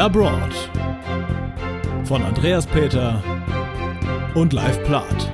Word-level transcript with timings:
Labroad 0.00 0.54
von 2.04 2.22
Andreas 2.22 2.66
Peter 2.66 3.22
und 4.34 4.54
Live 4.54 4.82
Plath. 4.84 5.30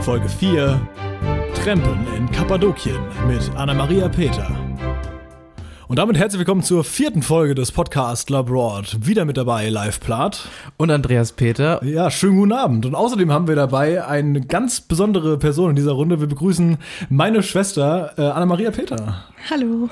Folge 0.00 0.28
4 0.28 0.80
Trempen 1.62 2.04
in 2.16 2.28
Kappadokien 2.32 2.98
mit 3.28 3.48
Anna-Maria 3.54 4.08
Peter. 4.08 4.50
Und 5.86 6.00
damit 6.00 6.18
herzlich 6.18 6.40
willkommen 6.40 6.64
zur 6.64 6.82
vierten 6.82 7.22
Folge 7.22 7.54
des 7.54 7.70
Podcasts 7.70 8.28
Labroad. 8.28 9.06
Wieder 9.06 9.24
mit 9.24 9.36
dabei 9.36 9.68
Live 9.68 10.00
Plath. 10.00 10.48
Und 10.76 10.90
Andreas 10.90 11.30
Peter. 11.30 11.80
Ja, 11.84 12.10
schönen 12.10 12.38
guten 12.38 12.52
Abend. 12.52 12.86
Und 12.86 12.96
außerdem 12.96 13.30
haben 13.30 13.46
wir 13.46 13.54
dabei 13.54 14.04
eine 14.04 14.40
ganz 14.40 14.80
besondere 14.80 15.38
Person 15.38 15.70
in 15.70 15.76
dieser 15.76 15.92
Runde. 15.92 16.20
Wir 16.20 16.26
begrüßen 16.26 16.76
meine 17.08 17.44
Schwester 17.44 18.14
äh, 18.18 18.22
Anna-Maria 18.22 18.72
Peter. 18.72 19.26
Hallo. 19.48 19.88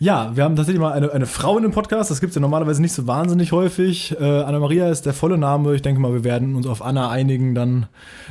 Ja, 0.00 0.30
wir 0.36 0.44
haben 0.44 0.54
tatsächlich 0.54 0.80
mal 0.80 0.92
eine, 0.92 1.10
eine 1.10 1.26
Frau 1.26 1.56
in 1.56 1.64
dem 1.64 1.72
Podcast. 1.72 2.08
Das 2.08 2.20
gibt's 2.20 2.36
ja 2.36 2.40
normalerweise 2.40 2.80
nicht 2.80 2.92
so 2.92 3.08
wahnsinnig 3.08 3.50
häufig. 3.50 4.14
Äh, 4.20 4.24
Anna-Maria 4.42 4.88
ist 4.90 5.06
der 5.06 5.12
volle 5.12 5.36
Name. 5.36 5.74
Ich 5.74 5.82
denke 5.82 6.00
mal, 6.00 6.12
wir 6.12 6.22
werden 6.22 6.54
uns 6.54 6.68
auf 6.68 6.82
Anna 6.84 7.10
einigen 7.10 7.56
dann. 7.56 7.86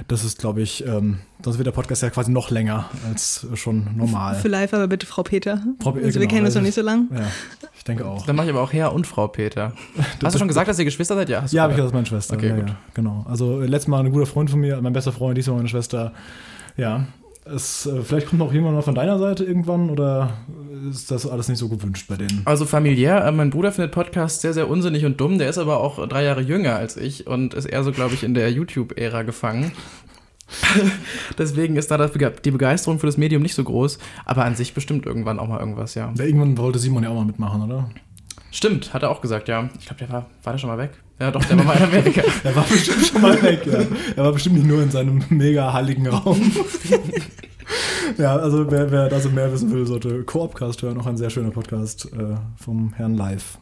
Das 0.07 0.23
ist, 0.23 0.39
glaube 0.39 0.61
ich, 0.61 0.85
ähm, 0.87 1.19
sonst 1.43 1.57
wird 1.57 1.65
der 1.67 1.73
Podcast 1.73 2.03
ja 2.03 2.09
quasi 2.09 2.31
noch 2.31 2.51
länger 2.51 2.85
als 3.09 3.45
schon 3.55 3.97
normal. 3.97 4.35
Für 4.35 4.47
live 4.47 4.73
aber 4.73 4.87
bitte 4.87 5.05
Frau 5.05 5.23
Peter. 5.23 5.61
Frau 5.81 5.89
also 5.91 6.01
wir 6.05 6.11
genau, 6.13 6.27
kennen 6.29 6.39
uns 6.45 6.47
also- 6.55 6.59
noch 6.59 6.65
nicht 6.67 6.75
so 6.75 6.81
lang. 6.83 7.09
Ja, 7.13 7.19
ich 7.75 7.83
denke 7.83 8.05
auch. 8.05 8.25
Dann 8.25 8.37
mache 8.37 8.45
ich 8.47 8.53
aber 8.53 8.61
auch 8.61 8.71
Herr 8.71 8.93
und 8.93 9.05
Frau 9.05 9.27
Peter. 9.27 9.73
Hast 10.23 10.35
du 10.35 10.39
schon 10.39 10.47
gesagt, 10.47 10.69
dass 10.69 10.79
ihr 10.79 10.85
Geschwister 10.85 11.15
seid? 11.15 11.27
Ja, 11.27 11.41
hast 11.41 11.51
du 11.51 11.57
Ja, 11.57 11.63
habe 11.63 11.73
ich 11.73 11.77
gesagt. 11.77 11.91
gesagt, 11.91 12.11
meine 12.11 12.21
Schwester. 12.21 12.35
Okay, 12.37 12.47
ja, 12.47 12.55
gut. 12.55 12.69
Ja, 12.69 12.75
genau. 12.93 13.25
Also 13.27 13.61
äh, 13.61 13.65
letztes 13.65 13.89
Mal 13.89 14.05
ein 14.05 14.11
guter 14.13 14.25
Freund 14.25 14.49
von 14.49 14.61
mir, 14.61 14.79
mein 14.81 14.93
bester 14.93 15.11
Freund, 15.11 15.37
diesmal 15.37 15.57
meine 15.57 15.67
Schwester. 15.67 16.13
Ja. 16.77 17.07
Es, 17.53 17.85
äh, 17.85 18.01
vielleicht 18.01 18.27
kommt 18.27 18.39
noch 18.39 18.53
jemand 18.53 18.75
mal 18.75 18.81
von 18.81 18.95
deiner 18.95 19.19
Seite 19.19 19.43
irgendwann 19.43 19.89
oder 19.89 20.37
ist 20.89 21.11
das 21.11 21.27
alles 21.27 21.47
nicht 21.49 21.59
so 21.59 21.69
gewünscht 21.69 22.07
bei 22.07 22.15
denen? 22.15 22.41
Also 22.45 22.65
familiär, 22.65 23.25
äh, 23.25 23.31
mein 23.31 23.49
Bruder 23.49 23.71
findet 23.71 23.91
Podcasts 23.91 24.41
sehr, 24.41 24.53
sehr 24.53 24.69
unsinnig 24.69 25.05
und 25.05 25.19
dumm. 25.19 25.37
Der 25.37 25.49
ist 25.49 25.57
aber 25.57 25.79
auch 25.79 26.05
drei 26.07 26.23
Jahre 26.23 26.41
jünger 26.41 26.75
als 26.75 26.97
ich 26.97 27.27
und 27.27 27.53
ist 27.53 27.65
eher 27.65 27.83
so, 27.83 27.91
glaube 27.91 28.13
ich, 28.13 28.23
in 28.23 28.33
der 28.33 28.51
YouTube-Ära 28.51 29.23
gefangen. 29.23 29.71
Deswegen 31.37 31.75
ist 31.75 31.91
da 31.91 31.97
die 32.07 32.51
Begeisterung 32.51 32.99
für 32.99 33.05
das 33.05 33.17
Medium 33.17 33.41
nicht 33.41 33.55
so 33.55 33.63
groß, 33.63 33.99
aber 34.25 34.45
an 34.45 34.55
sich 34.55 34.73
bestimmt 34.73 35.05
irgendwann 35.05 35.39
auch 35.39 35.47
mal 35.47 35.59
irgendwas, 35.59 35.95
ja. 35.95 36.13
Ja, 36.17 36.23
irgendwann 36.23 36.57
wollte 36.57 36.79
Simon 36.79 37.03
ja 37.03 37.09
auch 37.09 37.15
mal 37.15 37.25
mitmachen, 37.25 37.63
oder? 37.63 37.89
Stimmt, 38.51 38.93
hat 38.93 39.03
er 39.03 39.09
auch 39.09 39.21
gesagt, 39.21 39.47
ja. 39.47 39.69
Ich 39.79 39.85
glaube, 39.85 39.99
der 39.99 40.09
war, 40.09 40.25
war 40.43 40.53
der 40.53 40.57
schon 40.57 40.69
mal 40.69 40.77
weg? 40.77 40.91
Ja, 41.19 41.31
doch, 41.31 41.43
der 41.43 41.57
war 41.57 41.65
mal 41.65 41.77
in 41.77 41.83
Amerika. 41.83 42.21
Er 42.43 42.55
war 42.55 42.63
bestimmt 42.63 43.05
schon 43.05 43.21
mal 43.21 43.41
weg, 43.41 43.65
ja. 43.65 43.79
Er 44.15 44.23
war 44.23 44.31
bestimmt 44.31 44.55
nicht 44.55 44.67
nur 44.67 44.81
in 44.81 44.91
seinem 44.91 45.23
mega 45.29 45.73
halligen 45.73 46.07
Raum. 46.07 46.51
ja, 48.17 48.35
also 48.35 48.69
wer, 48.69 48.91
wer 48.91 49.09
da 49.09 49.19
so 49.19 49.29
mehr 49.29 49.51
wissen 49.51 49.71
will, 49.71 49.85
sollte 49.87 50.23
Coopcast 50.23 50.81
hören. 50.83 50.99
Auch 50.99 51.07
ein 51.07 51.17
sehr 51.17 51.31
schöner 51.31 51.51
Podcast 51.51 52.05
äh, 52.13 52.35
vom 52.55 52.93
Herrn 52.93 53.15
Live. 53.15 53.57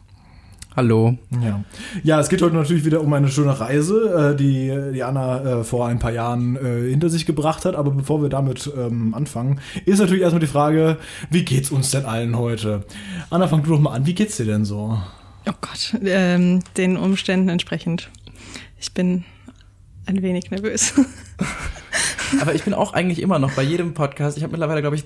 Hallo. 0.76 1.16
Ja. 1.42 1.64
ja, 2.02 2.20
es 2.20 2.28
geht 2.28 2.42
heute 2.42 2.54
natürlich 2.54 2.84
wieder 2.84 3.00
um 3.00 3.10
eine 3.14 3.28
schöne 3.28 3.58
Reise, 3.58 4.34
äh, 4.34 4.36
die, 4.36 4.92
die 4.92 5.02
Anna 5.02 5.60
äh, 5.60 5.64
vor 5.64 5.86
ein 5.86 5.98
paar 5.98 6.12
Jahren 6.12 6.56
äh, 6.56 6.90
hinter 6.90 7.08
sich 7.08 7.24
gebracht 7.24 7.64
hat. 7.64 7.74
Aber 7.74 7.90
bevor 7.92 8.20
wir 8.20 8.28
damit 8.28 8.70
ähm, 8.76 9.14
anfangen, 9.14 9.62
ist 9.86 10.00
natürlich 10.00 10.20
erstmal 10.20 10.40
die 10.40 10.46
Frage, 10.46 10.98
wie 11.30 11.46
geht's 11.46 11.70
uns 11.70 11.92
denn 11.92 12.04
allen 12.04 12.36
heute? 12.36 12.84
Anna, 13.30 13.48
fang 13.48 13.62
du 13.62 13.70
doch 13.70 13.80
mal 13.80 13.94
an. 13.94 14.04
Wie 14.04 14.14
geht's 14.14 14.36
dir 14.36 14.44
denn 14.44 14.66
so? 14.66 15.00
Oh 15.48 15.54
Gott, 15.62 15.96
ähm, 16.04 16.62
den 16.76 16.98
Umständen 16.98 17.48
entsprechend. 17.48 18.10
Ich 18.78 18.92
bin 18.92 19.24
ein 20.04 20.20
wenig 20.20 20.50
nervös. 20.50 20.92
Aber 22.42 22.54
ich 22.54 22.64
bin 22.64 22.74
auch 22.74 22.92
eigentlich 22.92 23.22
immer 23.22 23.38
noch 23.38 23.52
bei 23.52 23.62
jedem 23.62 23.94
Podcast. 23.94 24.36
Ich 24.36 24.42
habe 24.42 24.50
mittlerweile, 24.50 24.82
glaube 24.82 24.96
ich, 24.96 25.04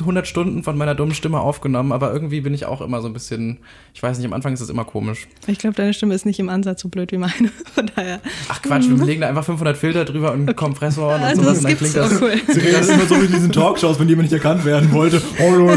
100 0.00 0.26
Stunden 0.26 0.62
von 0.64 0.76
meiner 0.76 0.94
dummen 0.94 1.14
Stimme 1.14 1.38
aufgenommen, 1.40 1.92
aber 1.92 2.12
irgendwie 2.12 2.40
bin 2.40 2.52
ich 2.52 2.66
auch 2.66 2.80
immer 2.80 3.00
so 3.00 3.06
ein 3.06 3.12
bisschen, 3.12 3.58
ich 3.94 4.02
weiß 4.02 4.18
nicht, 4.18 4.26
am 4.26 4.32
Anfang 4.32 4.52
ist 4.52 4.60
es 4.60 4.68
immer 4.68 4.84
komisch. 4.84 5.28
Ich 5.46 5.58
glaube, 5.58 5.76
deine 5.76 5.94
Stimme 5.94 6.14
ist 6.14 6.26
nicht 6.26 6.40
im 6.40 6.48
Ansatz 6.48 6.80
so 6.82 6.88
blöd 6.88 7.12
wie 7.12 7.18
meine. 7.18 7.32
Von 7.74 7.90
daher. 7.94 8.20
Ach 8.48 8.60
Quatsch, 8.60 8.88
wir 8.88 9.04
legen 9.04 9.20
da 9.20 9.28
einfach 9.28 9.44
500 9.44 9.76
Filter 9.76 10.04
drüber 10.04 10.32
und 10.32 10.40
einen 10.48 10.56
Kompressor 10.56 11.14
und 11.14 11.22
Also 11.22 11.42
sowas 11.42 11.62
das 11.62 11.64
und 11.64 11.70
dann 11.70 11.76
klingt 11.78 11.96
das. 11.96 12.16
auch 12.16 12.22
cool. 12.22 12.40
Das 12.46 12.56
ist 12.56 12.90
immer 12.90 13.06
so 13.06 13.20
wie 13.20 13.26
in 13.26 13.32
diesen 13.32 13.52
Talkshows, 13.52 13.98
wenn 14.00 14.08
jemand 14.08 14.30
nicht 14.30 14.34
erkannt 14.34 14.64
werden 14.64 14.90
wollte. 14.92 15.22
Hallo. 15.38 15.68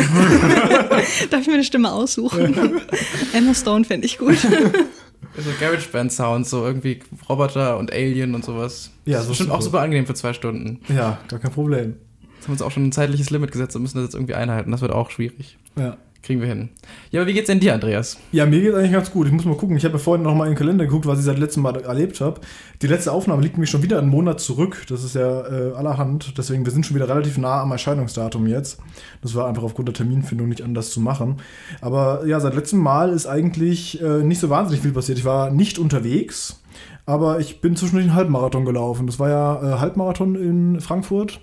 Darf 1.30 1.42
ich 1.42 1.48
mir 1.48 1.54
eine 1.54 1.64
Stimme 1.64 1.92
aussuchen? 1.92 2.82
Emma 3.34 3.54
Stone 3.54 3.86
fände 3.86 4.06
ich 4.08 4.18
gut. 4.18 4.38
So 4.40 5.50
GarageBand-Sounds, 5.60 6.50
so 6.50 6.66
irgendwie 6.66 7.00
Roboter 7.30 7.78
und 7.78 7.92
Alien 7.94 8.34
und 8.34 8.44
sowas. 8.44 8.90
Ja, 9.06 9.18
das 9.18 9.26
so 9.26 9.32
ist 9.34 9.38
bestimmt 9.38 9.50
super. 9.50 9.58
auch 9.60 9.62
super 9.62 9.82
angenehm 9.82 10.08
für 10.08 10.16
zwei 10.16 10.34
Stunden. 10.34 10.80
Ja, 10.90 11.20
gar 11.28 11.40
kein 11.40 11.52
Problem. 11.52 11.96
Jetzt 12.38 12.48
haben 12.48 12.50
wir 12.50 12.52
uns 12.54 12.62
auch 12.62 12.72
schon 12.72 12.86
ein 12.86 12.92
zeitliches 12.92 13.30
Limit 13.30 13.52
gesetzt 13.52 13.76
und 13.76 13.82
müssen 13.82 13.98
das 13.98 14.06
jetzt 14.06 14.16
irgendwie 14.16 14.36
einhalten. 14.36 14.72
Das 14.72 14.82
wird 14.82 14.92
auch 14.92 15.10
schwierig. 15.10 15.58
Ja. 15.76 15.98
Kriegen 16.24 16.42
wir 16.42 16.48
hin. 16.48 16.70
Ja, 17.12 17.22
aber 17.22 17.30
wie 17.30 17.34
geht's 17.34 17.48
denn 17.48 17.62
dir, 17.62 17.74
Andreas? 17.74 18.18
Ja, 18.34 18.46
mir 18.46 18.60
geht's 18.60 18.76
eigentlich 18.76 18.92
ganz 18.92 19.12
gut. 19.12 19.28
Ich 19.28 19.34
muss 19.34 19.46
mal 19.46 19.56
gucken. 19.56 19.78
Ich 19.78 19.86
habe 19.86 19.94
ja 19.94 19.98
vorhin 19.98 20.24
noch 20.24 20.36
mal 20.36 20.44
in 20.46 20.52
den 20.52 20.58
Kalender 20.58 20.84
geguckt, 20.84 21.06
was 21.06 21.20
ich 21.20 21.26
seit 21.26 21.40
letztem 21.40 21.64
Mal 21.64 21.80
erlebt 21.80 22.20
habe. 22.20 22.42
Die 22.82 22.88
letzte 22.88 23.14
Aufnahme 23.14 23.42
liegt 23.42 23.56
nämlich 23.56 23.70
schon 23.70 23.82
wieder 23.82 23.98
einen 24.00 24.10
Monat 24.10 24.42
zurück. 24.42 24.84
Das 24.90 25.06
ist 25.06 25.16
ja 25.16 25.48
äh, 25.48 25.74
allerhand. 25.74 26.38
Deswegen, 26.38 26.66
wir 26.66 26.74
sind 26.74 26.86
schon 26.86 26.96
wieder 26.96 27.08
relativ 27.08 27.38
nah 27.38 27.62
am 27.62 27.72
Erscheinungsdatum 27.72 28.46
jetzt. 28.48 28.80
Das 29.22 29.36
war 29.36 29.48
einfach 29.48 29.64
aufgrund 29.64 29.88
der 29.88 29.96
Terminfindung 29.96 30.50
nicht 30.50 30.64
anders 30.64 30.90
zu 30.90 31.00
machen. 31.00 31.38
Aber 31.80 32.26
ja, 32.26 32.42
seit 32.42 32.56
letztem 32.56 32.80
Mal 32.80 33.12
ist 33.14 33.28
eigentlich 33.28 34.02
äh, 34.02 34.22
nicht 34.22 34.40
so 34.40 34.50
wahnsinnig 34.50 34.82
viel 34.82 34.92
passiert. 34.92 35.20
Ich 35.20 35.26
war 35.26 35.50
nicht 35.50 35.80
unterwegs, 35.80 36.62
aber 37.06 37.40
ich 37.40 37.62
bin 37.62 37.78
zwischendurch 37.78 38.08
einen 38.08 38.16
Halbmarathon 38.16 38.66
gelaufen. 38.66 39.08
Das 39.08 39.18
war 39.18 39.30
ja 39.30 39.62
äh, 39.62 39.80
Halbmarathon 39.80 40.36
in 40.36 40.82
Frankfurt. 40.82 41.40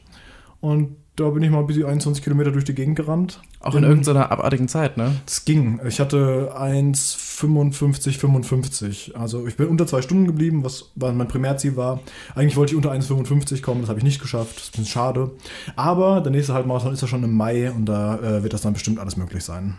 Und 0.65 0.97
da 1.17 1.29
bin 1.29 1.43
ich 1.43 1.51
mal 1.51 1.63
bis 1.63 1.77
21 1.77 2.25
Kilometer 2.25 2.51
durch 2.51 2.65
die 2.65 2.75
Gegend 2.75 2.97
gerannt. 2.97 3.39
Auch 3.61 3.75
in 3.75 3.85
irgendeiner 3.85 4.33
abartigen 4.33 4.67
Zeit, 4.67 4.97
ne? 4.97 5.13
Es 5.27 5.45
ging. 5.45 5.79
Ich 5.87 6.01
hatte 6.01 6.55
1,55, 6.59 8.19
55. 8.19 9.13
Also 9.15 9.47
ich 9.47 9.59
bin 9.59 9.69
unter 9.69 9.87
zwei 9.87 10.01
Stunden 10.01 10.25
geblieben, 10.25 10.65
was 10.65 10.91
mein 10.95 11.29
Primärziel 11.29 11.77
war. 11.77 12.01
Eigentlich 12.35 12.57
wollte 12.57 12.73
ich 12.73 12.77
unter 12.77 12.93
1,55 12.93 13.61
kommen, 13.61 13.83
das 13.83 13.91
habe 13.91 13.99
ich 13.99 14.05
nicht 14.05 14.23
geschafft. 14.23 14.57
Das 14.57 14.63
ist 14.63 14.69
ein 14.69 14.71
bisschen 14.71 14.87
schade. 14.87 15.33
Aber 15.77 16.23
der 16.23 16.33
nächste 16.33 16.55
Halbmarathon 16.55 16.95
ist 16.95 17.03
ja 17.03 17.09
schon 17.09 17.23
im 17.25 17.35
Mai 17.35 17.71
und 17.71 17.85
da 17.85 18.19
äh, 18.21 18.43
wird 18.43 18.55
das 18.55 18.63
dann 18.63 18.73
bestimmt 18.73 18.99
alles 18.99 19.19
möglich 19.19 19.45
sein. 19.45 19.75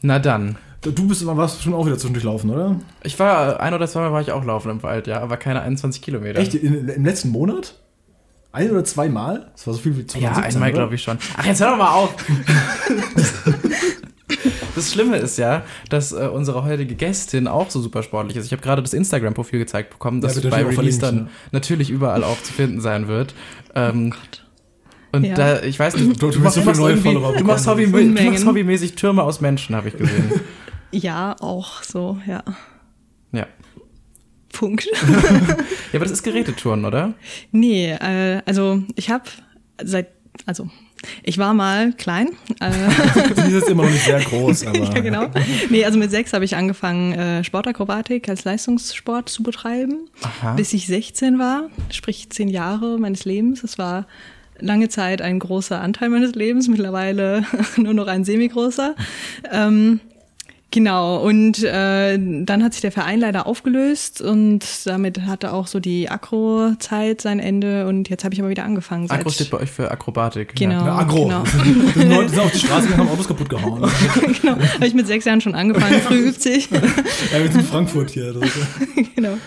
Na 0.00 0.18
dann. 0.18 0.56
Du 0.80 1.06
bist 1.06 1.24
warst 1.26 1.62
schon 1.62 1.74
auch 1.74 1.84
wieder 1.84 1.98
zwischendurch 1.98 2.24
laufen, 2.24 2.48
oder? 2.48 2.80
Ich 3.02 3.18
war, 3.18 3.60
ein 3.60 3.74
oder 3.74 3.86
zweimal 3.88 4.12
war 4.12 4.22
ich 4.22 4.32
auch 4.32 4.44
laufen 4.44 4.70
im 4.70 4.82
Wald, 4.82 5.06
ja, 5.06 5.20
aber 5.20 5.36
keine 5.36 5.60
21 5.60 6.00
Kilometer. 6.00 6.40
Echt? 6.40 6.54
In, 6.54 6.88
Im 6.88 7.04
letzten 7.04 7.28
Monat? 7.28 7.78
Ein 8.54 8.70
oder 8.70 8.84
zweimal? 8.84 9.50
Das 9.52 9.66
war 9.66 9.74
so 9.74 9.80
viel 9.80 9.96
wie 9.96 10.06
2017, 10.06 10.22
Ja, 10.22 10.32
einmal 10.36 10.72
glaube 10.72 10.94
ich 10.94 11.02
schon. 11.02 11.18
Ach, 11.36 11.44
jetzt 11.44 11.60
hör 11.60 11.70
doch 11.70 11.76
mal 11.78 11.90
auf. 11.92 12.14
Das 14.74 14.92
Schlimme 14.92 15.18
ist 15.18 15.38
ja, 15.38 15.62
dass 15.88 16.10
äh, 16.12 16.26
unsere 16.32 16.64
heutige 16.64 16.96
Gästin 16.96 17.46
auch 17.46 17.70
so 17.70 17.80
super 17.80 18.02
sportlich 18.02 18.36
ist. 18.36 18.46
Ich 18.46 18.52
habe 18.52 18.60
gerade 18.62 18.82
das 18.82 18.92
Instagram-Profil 18.92 19.60
gezeigt 19.60 19.90
bekommen, 19.90 20.20
das 20.20 20.42
Ja, 20.42 20.50
bei 20.50 20.64
Release 20.64 20.98
dann 20.98 21.28
natürlich 21.52 21.90
überall 21.90 22.24
auch 22.24 22.42
zu 22.42 22.52
finden 22.52 22.80
sein 22.80 23.06
wird. 23.06 23.34
Ähm, 23.76 24.12
und 25.12 25.24
Ja. 25.24 25.34
da, 25.36 25.62
ich 25.62 25.78
weiß 25.78 25.94
nicht, 25.96 26.20
Du- 26.20 26.30
du 26.30 26.42
willst 26.42 26.54
so 26.56 26.62
viele 26.62 26.76
neue 26.76 26.96
Follower 26.96 27.36
du 27.36 27.44
machst, 27.44 27.68
Hobby, 27.68 27.86
du 27.86 28.22
machst 28.30 28.46
hobbymäßig 28.46 28.96
Türme 28.96 29.22
aus 29.22 29.40
Menschen, 29.40 29.76
habe 29.76 29.88
ich 29.88 29.96
gesehen. 29.96 30.32
Ja, 30.90 31.36
auch 31.40 31.82
so, 31.84 32.18
ja. 32.26 32.42
ja. 33.30 33.46
Punkt. 34.54 34.86
ja, 34.92 35.56
aber 35.92 36.04
das 36.04 36.12
ist 36.12 36.22
Gerätetouren, 36.22 36.84
oder? 36.84 37.12
Nee, 37.52 37.92
äh, 37.92 38.40
also 38.46 38.82
ich 38.96 39.10
habe 39.10 39.24
seit, 39.82 40.08
also 40.46 40.70
ich 41.22 41.36
war 41.36 41.52
mal 41.52 41.92
klein. 41.92 42.30
Äh, 42.60 42.70
Sie 43.34 43.48
ist 43.48 43.52
jetzt 43.52 43.68
immer 43.68 43.82
noch 43.82 43.90
nicht 43.90 44.04
sehr 44.04 44.20
groß, 44.20 44.66
aber. 44.66 44.78
ja, 44.78 45.00
genau. 45.00 45.26
Nee, 45.68 45.84
also 45.84 45.98
mit 45.98 46.10
sechs 46.10 46.32
habe 46.32 46.44
ich 46.44 46.56
angefangen, 46.56 47.12
äh, 47.12 47.44
Sportakrobatik 47.44 48.28
als 48.28 48.44
Leistungssport 48.44 49.28
zu 49.28 49.42
betreiben, 49.42 50.08
Aha. 50.22 50.54
bis 50.54 50.72
ich 50.72 50.86
16 50.86 51.38
war, 51.38 51.68
sprich 51.90 52.30
zehn 52.30 52.48
Jahre 52.48 52.98
meines 52.98 53.24
Lebens. 53.24 53.62
Das 53.62 53.76
war 53.76 54.06
lange 54.58 54.88
Zeit 54.88 55.20
ein 55.20 55.40
großer 55.40 55.80
Anteil 55.80 56.08
meines 56.08 56.34
Lebens, 56.34 56.68
mittlerweile 56.68 57.44
nur 57.76 57.92
noch 57.92 58.06
ein 58.06 58.24
semi-großer. 58.24 58.94
Ähm, 59.52 60.00
Genau, 60.74 61.18
und 61.18 61.62
äh, 61.62 62.18
dann 62.18 62.64
hat 62.64 62.72
sich 62.72 62.80
der 62.80 62.90
Verein 62.90 63.20
leider 63.20 63.46
aufgelöst 63.46 64.20
und 64.20 64.64
damit 64.86 65.20
hatte 65.20 65.52
auch 65.52 65.68
so 65.68 65.78
die 65.78 66.08
Akro-Zeit 66.08 67.20
sein 67.20 67.38
Ende 67.38 67.86
und 67.86 68.08
jetzt 68.08 68.24
habe 68.24 68.34
ich 68.34 68.40
aber 68.40 68.48
wieder 68.48 68.64
angefangen. 68.64 69.08
Agro 69.08 69.30
steht 69.30 69.50
bei 69.50 69.58
euch 69.58 69.70
für 69.70 69.92
Akrobatik. 69.92 70.56
Genau. 70.56 70.84
Ja, 70.84 70.96
Agro. 70.96 71.26
genau. 71.26 71.44
Die 71.94 72.00
Leute 72.00 72.30
sind 72.30 72.40
auf 72.40 72.50
die 72.50 72.58
Straße 72.58 72.88
gegangen, 72.88 73.02
haben 73.04 73.14
Autos 73.14 73.28
kaputt 73.28 73.48
gehauen. 73.48 73.82
genau, 74.42 74.56
habe 74.56 74.86
ich 74.88 74.94
mit 74.94 75.06
sechs 75.06 75.24
Jahren 75.26 75.40
schon 75.40 75.54
angefangen, 75.54 76.00
früh 76.00 76.26
übt 76.26 76.40
sich. 76.40 76.68
Ja, 76.72 76.82
wir 76.82 77.52
sind 77.52 77.60
in 77.60 77.66
Frankfurt 77.66 78.10
hier. 78.10 78.34
Genau. 79.14 79.38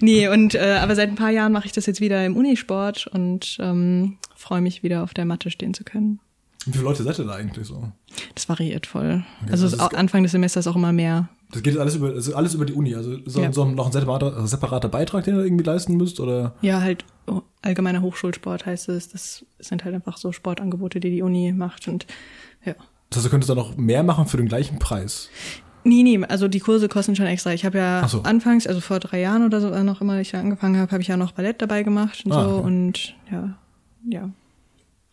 Nee, 0.00 0.26
und 0.26 0.56
äh, 0.56 0.78
aber 0.82 0.96
seit 0.96 1.08
ein 1.08 1.14
paar 1.14 1.30
Jahren 1.30 1.52
mache 1.52 1.66
ich 1.66 1.72
das 1.72 1.86
jetzt 1.86 2.00
wieder 2.00 2.26
im 2.26 2.36
Unisport 2.36 3.06
und 3.06 3.58
ähm, 3.60 4.18
freue 4.34 4.60
mich 4.60 4.82
wieder 4.82 5.04
auf 5.04 5.14
der 5.14 5.24
Matte 5.24 5.52
stehen 5.52 5.72
zu 5.72 5.84
können. 5.84 6.18
Wie 6.66 6.72
viele 6.72 6.84
Leute 6.84 7.02
seid 7.02 7.18
ihr 7.18 7.24
da 7.24 7.32
eigentlich 7.34 7.66
so? 7.66 7.90
Das 8.34 8.48
variiert 8.48 8.86
voll. 8.86 9.24
Okay, 9.42 9.52
also 9.52 9.66
also 9.66 9.78
Anfang 9.96 10.22
des 10.22 10.32
Semesters 10.32 10.66
auch 10.66 10.76
immer 10.76 10.92
mehr. 10.92 11.28
Das 11.52 11.62
geht 11.62 11.74
jetzt 11.74 11.80
alles 11.80 11.94
über, 11.96 12.08
also 12.08 12.34
alles 12.34 12.54
über 12.54 12.64
die 12.64 12.72
Uni. 12.72 12.94
Also 12.94 13.18
so, 13.26 13.40
Ja. 13.42 13.52
so 13.52 13.64
noch 13.64 13.86
ein 13.86 13.92
separater, 13.92 14.46
separater 14.46 14.88
Beitrag, 14.88 15.24
den 15.24 15.36
ihr 15.36 15.44
irgendwie 15.44 15.64
leisten 15.64 15.96
müsst? 15.96 16.18
Oder? 16.20 16.54
Ja, 16.62 16.80
halt 16.80 17.04
oh, 17.26 17.42
allgemeiner 17.62 18.02
Hochschulsport 18.02 18.66
heißt 18.66 18.88
es. 18.88 19.08
Das 19.10 19.44
sind 19.58 19.84
halt 19.84 19.94
einfach 19.94 20.16
so 20.16 20.32
Sportangebote, 20.32 21.00
die 21.00 21.10
die 21.10 21.22
Uni 21.22 21.52
macht 21.52 21.86
und 21.88 22.06
ja. 22.64 22.74
Das 23.10 23.18
heißt, 23.18 23.26
du 23.26 23.30
könntest 23.30 23.50
da 23.50 23.54
noch 23.54 23.76
mehr 23.76 24.02
machen 24.02 24.26
für 24.26 24.36
den 24.36 24.48
gleichen 24.48 24.78
Preis. 24.78 25.28
Nee, 25.86 26.02
nee, 26.02 26.18
also 26.24 26.48
die 26.48 26.60
Kurse 26.60 26.88
kosten 26.88 27.14
schon 27.14 27.26
extra. 27.26 27.52
Ich 27.52 27.64
habe 27.66 27.76
ja 27.78 28.08
so. 28.08 28.22
anfangs, 28.22 28.66
also 28.66 28.80
vor 28.80 28.98
drei 29.00 29.20
Jahren 29.20 29.44
oder 29.44 29.60
so, 29.60 29.68
auch 29.72 30.00
immer 30.00 30.18
ich 30.18 30.30
da 30.30 30.40
angefangen 30.40 30.78
habe, 30.78 30.90
habe 30.90 31.02
ich 31.02 31.08
ja 31.08 31.16
noch 31.18 31.32
Ballett 31.32 31.60
dabei 31.60 31.82
gemacht 31.82 32.22
und 32.24 32.32
Ah, 32.32 32.42
so 32.48 32.56
okay. 32.56 32.66
und 32.66 33.14
ja, 33.30 33.58
ja, 34.08 34.30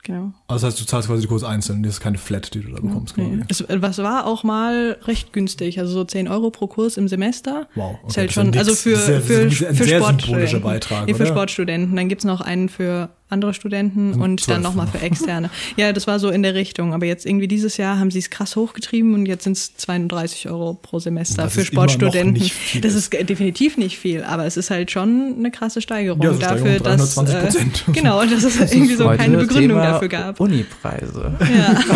genau. 0.04 0.34
Also 0.48 0.66
das 0.68 0.74
heißt, 0.74 0.82
du 0.82 0.86
zahlst 0.86 1.08
quasi 1.08 1.22
die 1.22 1.28
Kurse 1.28 1.48
einzeln, 1.48 1.84
das 1.84 1.94
ist 1.94 2.00
keine 2.00 2.18
Flat, 2.18 2.54
die 2.54 2.62
du 2.62 2.72
da 2.72 2.82
bekommst. 2.82 3.16
Quasi. 3.16 3.30
Nee. 3.30 3.44
Es, 3.50 3.64
was 3.68 3.98
war 4.00 4.26
auch 4.26 4.44
mal 4.44 4.98
recht 5.04 5.34
günstig, 5.34 5.80
also 5.80 5.94
so 5.94 6.04
10 6.04 6.28
Euro 6.28 6.52
pro 6.52 6.68
Kurs 6.68 6.98
im 6.98 7.08
Semester. 7.08 7.68
Wow, 7.76 7.96
okay, 8.02 8.08
Ist 8.08 8.18
halt 8.18 8.32
schon, 8.32 8.58
also 8.58 8.76
für, 8.76 8.92
Das 8.92 9.02
ist 9.02 9.08
das 9.10 9.18
ist 9.20 9.26
für, 9.28 9.38
wirklich 9.38 9.68
ein 9.68 9.76
für 9.76 9.84
sehr 9.84 10.00
Sportstudenten. 10.00 10.62
Beitrag, 10.62 11.08
nee, 11.08 11.14
für? 11.14 11.26
Sportstudenten. 11.26 11.96
Dann 11.96 12.10
gibt's 12.10 12.26
noch 12.26 12.42
einen 12.42 12.70
für 12.70 13.10
andere 13.32 13.54
Studenten 13.54 14.14
Und 14.14 14.22
und, 14.22 14.50
dann 14.50 14.62
nochmal 14.62 14.88
für 14.88 15.00
Externe. 15.00 15.50
ja, 15.78 15.94
das 15.94 16.08
war 16.08 16.20
so 16.20 16.30
in 16.30 16.44
der 16.44 16.54
Richtung. 16.54 16.94
Aber 16.94 17.06
jetzt 17.06 17.26
irgendwie 17.26 17.48
dieses 17.48 17.78
Jahr 17.78 18.00
haben 18.00 18.12
sie 18.12 18.20
es 18.20 18.30
krass 18.30 18.56
hochgetrieben 18.56 19.14
und 19.14 19.26
jetzt 19.26 19.44
sind 19.44 19.58
es 19.58 19.76
32 19.78 20.50
Euro 20.50 20.74
pro 20.82 21.00
Semester 21.00 21.44
Das 21.44 21.54
für 21.54 21.66
Sportstudenten. 21.66 22.52
Das 22.82 22.94
ist 22.94 23.12
definitiv 23.14 23.78
nicht 23.78 23.98
viel, 23.98 24.24
aber 24.24 24.46
es 24.46 24.58
ist 24.58 24.70
halt 24.70 24.92
schon 24.92 25.36
eine 25.38 25.52
krasse 25.52 25.82
Steigerung 25.82 26.22
Ja, 26.22 26.34
so 26.34 26.40
dafür, 26.40 26.76
Steigerung 26.76 26.98
dass 26.98 27.18
320%. 27.18 27.90
äh, 27.90 27.92
genau, 27.94 28.24
dass 28.26 28.44
es 28.44 28.72
irgendwie 28.72 28.96
so 28.96 29.08
keine 29.08 29.38
Begründung 29.38 29.78
Thema 29.80 29.92
dafür 29.92 30.08
gab. 30.10 30.40
Unipreise. 30.40 31.38
Ja. 31.40 31.76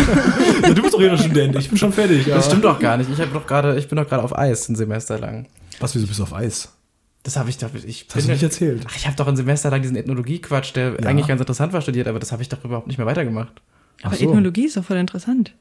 Ja, 0.61 0.73
du 0.73 0.81
bist 0.81 0.93
doch 0.93 1.01
jeder 1.01 1.17
Student, 1.17 1.55
ich 1.57 1.69
bin 1.69 1.77
schon 1.77 1.91
fertig. 1.93 2.25
Das 2.25 2.45
stimmt 2.47 2.63
doch 2.63 2.79
gar 2.79 2.97
nicht. 2.97 3.09
Ich, 3.11 3.19
hab 3.19 3.33
doch 3.33 3.45
gerade, 3.45 3.77
ich 3.77 3.87
bin 3.87 3.97
doch 3.97 4.07
gerade 4.07 4.23
auf 4.23 4.37
Eis 4.37 4.67
ein 4.69 4.75
Semester 4.75 5.19
lang. 5.19 5.47
Was, 5.79 5.95
wieso 5.95 6.07
bist 6.07 6.19
du 6.19 6.23
auf 6.23 6.33
Eis? 6.33 6.69
Das 7.25 7.37
habe 7.37 7.49
ich 7.49 7.57
doch. 7.57 7.69
Ich 7.73 8.05
Das 8.07 8.17
hast 8.17 8.27
du 8.27 8.31
nicht 8.33 8.43
erzählt. 8.43 8.85
Ach, 8.87 8.95
ich 8.95 9.07
habe 9.07 9.15
doch 9.15 9.27
ein 9.27 9.35
Semester 9.35 9.71
lang 9.71 9.81
diesen 9.81 9.97
Ethnologie-Quatsch, 9.97 10.75
der 10.75 10.91
Ja. 11.01 11.07
eigentlich 11.09 11.25
ganz 11.27 11.41
interessant 11.41 11.73
war, 11.73 11.81
studiert, 11.81 12.07
aber 12.07 12.19
das 12.19 12.31
habe 12.31 12.43
ich 12.43 12.49
doch 12.49 12.63
überhaupt 12.63 12.85
nicht 12.85 12.97
mehr 12.97 13.07
weitergemacht. 13.07 13.61
Aber 14.03 14.15
so. 14.15 14.25
Ethnologie 14.25 14.65
ist 14.67 14.77
doch 14.77 14.83
voll 14.85 14.97
interessant. 14.97 15.53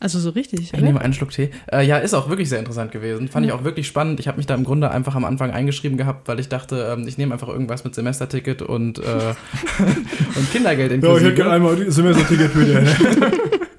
Also 0.00 0.18
so 0.18 0.30
richtig, 0.30 0.60
Ich 0.60 0.74
oder? 0.74 0.82
nehme 0.82 1.00
einen 1.00 1.14
Schluck 1.14 1.30
Tee. 1.30 1.50
Äh, 1.72 1.86
ja, 1.86 1.98
ist 1.98 2.12
auch 2.12 2.28
wirklich 2.28 2.48
sehr 2.48 2.58
interessant 2.58 2.90
gewesen. 2.90 3.28
Fand 3.28 3.46
ich 3.46 3.52
auch 3.52 3.62
wirklich 3.62 3.86
spannend. 3.86 4.18
Ich 4.18 4.26
habe 4.26 4.36
mich 4.38 4.46
da 4.46 4.56
im 4.56 4.64
Grunde 4.64 4.90
einfach 4.90 5.14
am 5.14 5.24
Anfang 5.24 5.52
eingeschrieben 5.52 5.96
gehabt, 5.96 6.26
weil 6.26 6.40
ich 6.40 6.48
dachte, 6.48 6.92
ähm, 6.92 7.06
ich 7.06 7.16
nehme 7.18 7.32
einfach 7.32 7.46
irgendwas 7.48 7.84
mit 7.84 7.94
Semesterticket 7.94 8.60
und, 8.60 8.98
äh, 8.98 9.02
und 10.34 10.50
Kindergeld 10.52 10.90
Ja, 10.90 10.96
ich 10.98 11.02
inklusive. 11.04 11.24
hätte 11.26 11.34
gerne 11.36 11.50
einmal 11.52 11.76
die 11.76 11.88
Semesterticket 11.88 12.52
bitte. 12.52 12.84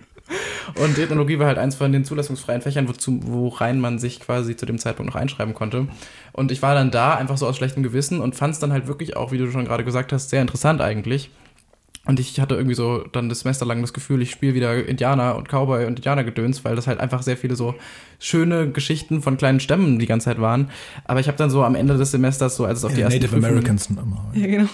Und 0.81 0.97
Ethnologie 0.97 1.39
war 1.39 1.47
halt 1.47 1.57
eins 1.57 1.75
von 1.75 1.91
den 1.91 2.03
zulassungsfreien 2.03 2.61
Fächern, 2.61 2.87
wozu, 2.89 3.19
worein 3.23 3.79
man 3.79 3.97
sich 3.97 4.19
quasi 4.19 4.55
zu 4.57 4.65
dem 4.65 4.77
Zeitpunkt 4.77 5.13
noch 5.13 5.19
einschreiben 5.19 5.53
konnte. 5.53 5.87
Und 6.33 6.51
ich 6.51 6.61
war 6.61 6.75
dann 6.75 6.91
da 6.91 7.15
einfach 7.15 7.37
so 7.37 7.47
aus 7.47 7.55
schlechtem 7.55 7.81
Gewissen 7.83 8.19
und 8.19 8.35
fand 8.35 8.53
es 8.53 8.59
dann 8.59 8.73
halt 8.73 8.87
wirklich 8.87 9.15
auch, 9.15 9.31
wie 9.31 9.37
du 9.37 9.49
schon 9.51 9.65
gerade 9.65 9.85
gesagt 9.85 10.11
hast, 10.11 10.29
sehr 10.29 10.41
interessant 10.41 10.81
eigentlich. 10.81 11.29
Und 12.07 12.19
ich 12.19 12.39
hatte 12.39 12.53
irgendwie 12.53 12.75
so 12.75 12.99
dann 13.13 13.29
das 13.29 13.39
Semester 13.39 13.65
lang 13.65 13.81
das 13.81 13.91
Gefühl, 13.93 14.21
ich 14.21 14.29
spiele 14.29 14.53
wieder 14.53 14.85
Indianer 14.85 15.35
und 15.37 15.47
Cowboy 15.49 15.85
und 15.85 15.97
Indianergedöns, 15.97 16.63
weil 16.63 16.75
das 16.75 16.85
halt 16.85 16.99
einfach 16.99 17.23
sehr 17.23 17.35
viele 17.35 17.55
so 17.55 17.73
schöne 18.19 18.69
Geschichten 18.69 19.23
von 19.23 19.37
kleinen 19.37 19.59
Stämmen 19.59 19.97
die 19.97 20.05
ganze 20.05 20.25
Zeit 20.25 20.39
waren. 20.39 20.69
Aber 21.05 21.19
ich 21.19 21.27
habe 21.27 21.37
dann 21.37 21.49
so 21.49 21.63
am 21.63 21.73
Ende 21.73 21.97
des 21.97 22.11
Semesters, 22.11 22.57
so 22.57 22.65
als 22.65 22.79
es 22.79 22.85
auf 22.85 22.93
die 22.93 22.99
Ja, 22.99 23.05
ersten 23.07 23.21
Native 23.21 23.35
Prüfungen- 23.37 23.45
Americans 23.49 23.85
sind 23.85 23.97
immer. 23.99 24.29
Ja, 24.35 24.45
genau. 24.45 24.69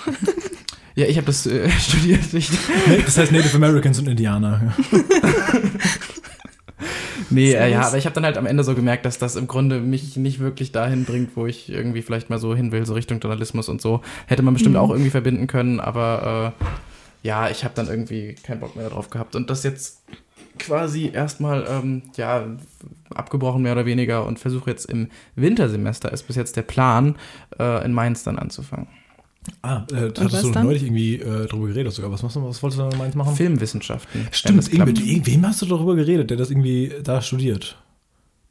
Ja, 0.94 1.06
ich 1.06 1.16
habe 1.16 1.26
das 1.28 1.46
äh, 1.46 1.70
studiert. 1.80 2.34
Ich, 2.34 2.50
Nee, 2.86 3.02
Das 3.06 3.18
heißt 3.18 3.32
Native 3.32 3.56
Americans 3.56 3.98
und 4.00 4.10
Indianer. 4.10 4.74
Nee, 7.32 7.54
äh, 7.54 7.72
ja, 7.72 7.82
aber 7.88 7.98
ich 7.98 8.06
habe 8.06 8.14
dann 8.14 8.26
halt 8.26 8.38
am 8.38 8.46
Ende 8.46 8.64
so 8.64 8.76
gemerkt, 8.76 9.06
dass 9.06 9.18
das 9.18 9.36
im 9.36 9.48
Grunde 9.48 9.80
mich 9.80 10.16
nicht 10.18 10.40
wirklich 10.40 10.72
dahin 10.72 11.06
bringt, 11.06 11.36
wo 11.36 11.46
ich 11.48 11.70
irgendwie 11.70 12.02
vielleicht 12.02 12.30
mal 12.30 12.40
so 12.40 12.54
hin 12.56 12.72
will, 12.72 12.86
so 12.86 12.94
Richtung 12.94 13.20
Journalismus 13.20 13.70
und 13.70 13.82
so. 13.82 14.02
Hätte 14.28 14.44
man 14.44 14.54
bestimmt 14.54 14.76
Mhm. 14.76 14.82
auch 14.82 14.90
irgendwie 14.92 15.10
verbinden 15.10 15.48
können, 15.48 15.80
aber 15.80 16.54
äh, 16.62 16.66
ja, 17.28 17.50
ich 17.50 17.64
habe 17.64 17.74
dann 17.76 17.88
irgendwie 17.88 18.36
keinen 18.44 18.60
Bock 18.60 18.76
mehr 18.76 18.90
darauf 18.90 19.10
gehabt. 19.10 19.36
Und 19.36 19.50
das 19.50 19.64
jetzt 19.64 20.02
quasi 20.60 21.10
erstmal, 21.14 21.66
ähm, 21.70 22.04
ja, 22.16 22.46
abgebrochen 23.14 23.62
mehr 23.62 23.72
oder 23.74 23.86
weniger 23.86 24.26
und 24.26 24.38
versuche 24.40 24.70
jetzt 24.70 24.86
im 24.86 25.08
Wintersemester, 25.36 26.12
ist 26.12 26.24
bis 26.24 26.36
jetzt 26.36 26.56
der 26.56 26.62
Plan, 26.64 27.16
äh, 27.60 27.84
in 27.86 27.94
Mainz 27.94 28.24
dann 28.24 28.38
anzufangen. 28.38 28.88
Ah, 29.64 29.86
äh, 29.92 30.12
hattest 30.20 30.44
du 30.44 30.52
dann? 30.52 30.66
neulich 30.66 30.84
irgendwie 30.84 31.16
äh, 31.16 31.48
drüber 31.48 31.68
geredet 31.68 31.94
sogar. 31.94 32.12
Was, 32.12 32.22
machst 32.22 32.36
du, 32.36 32.44
was 32.44 32.62
wolltest 32.62 32.80
du 32.80 32.90
da 32.90 32.98
meins 32.98 33.16
machen? 33.16 33.36
Filmwissenschaften. 33.36 34.28
Stimmt, 34.32 34.72
mit 34.86 35.26
wem 35.26 35.48
hast 35.48 35.62
du 35.62 35.66
darüber 35.66 35.96
geredet, 35.96 36.30
der 36.30 36.38
das 36.38 36.52
irgendwie 36.52 36.92
da 37.04 37.22
studiert? 37.22 37.78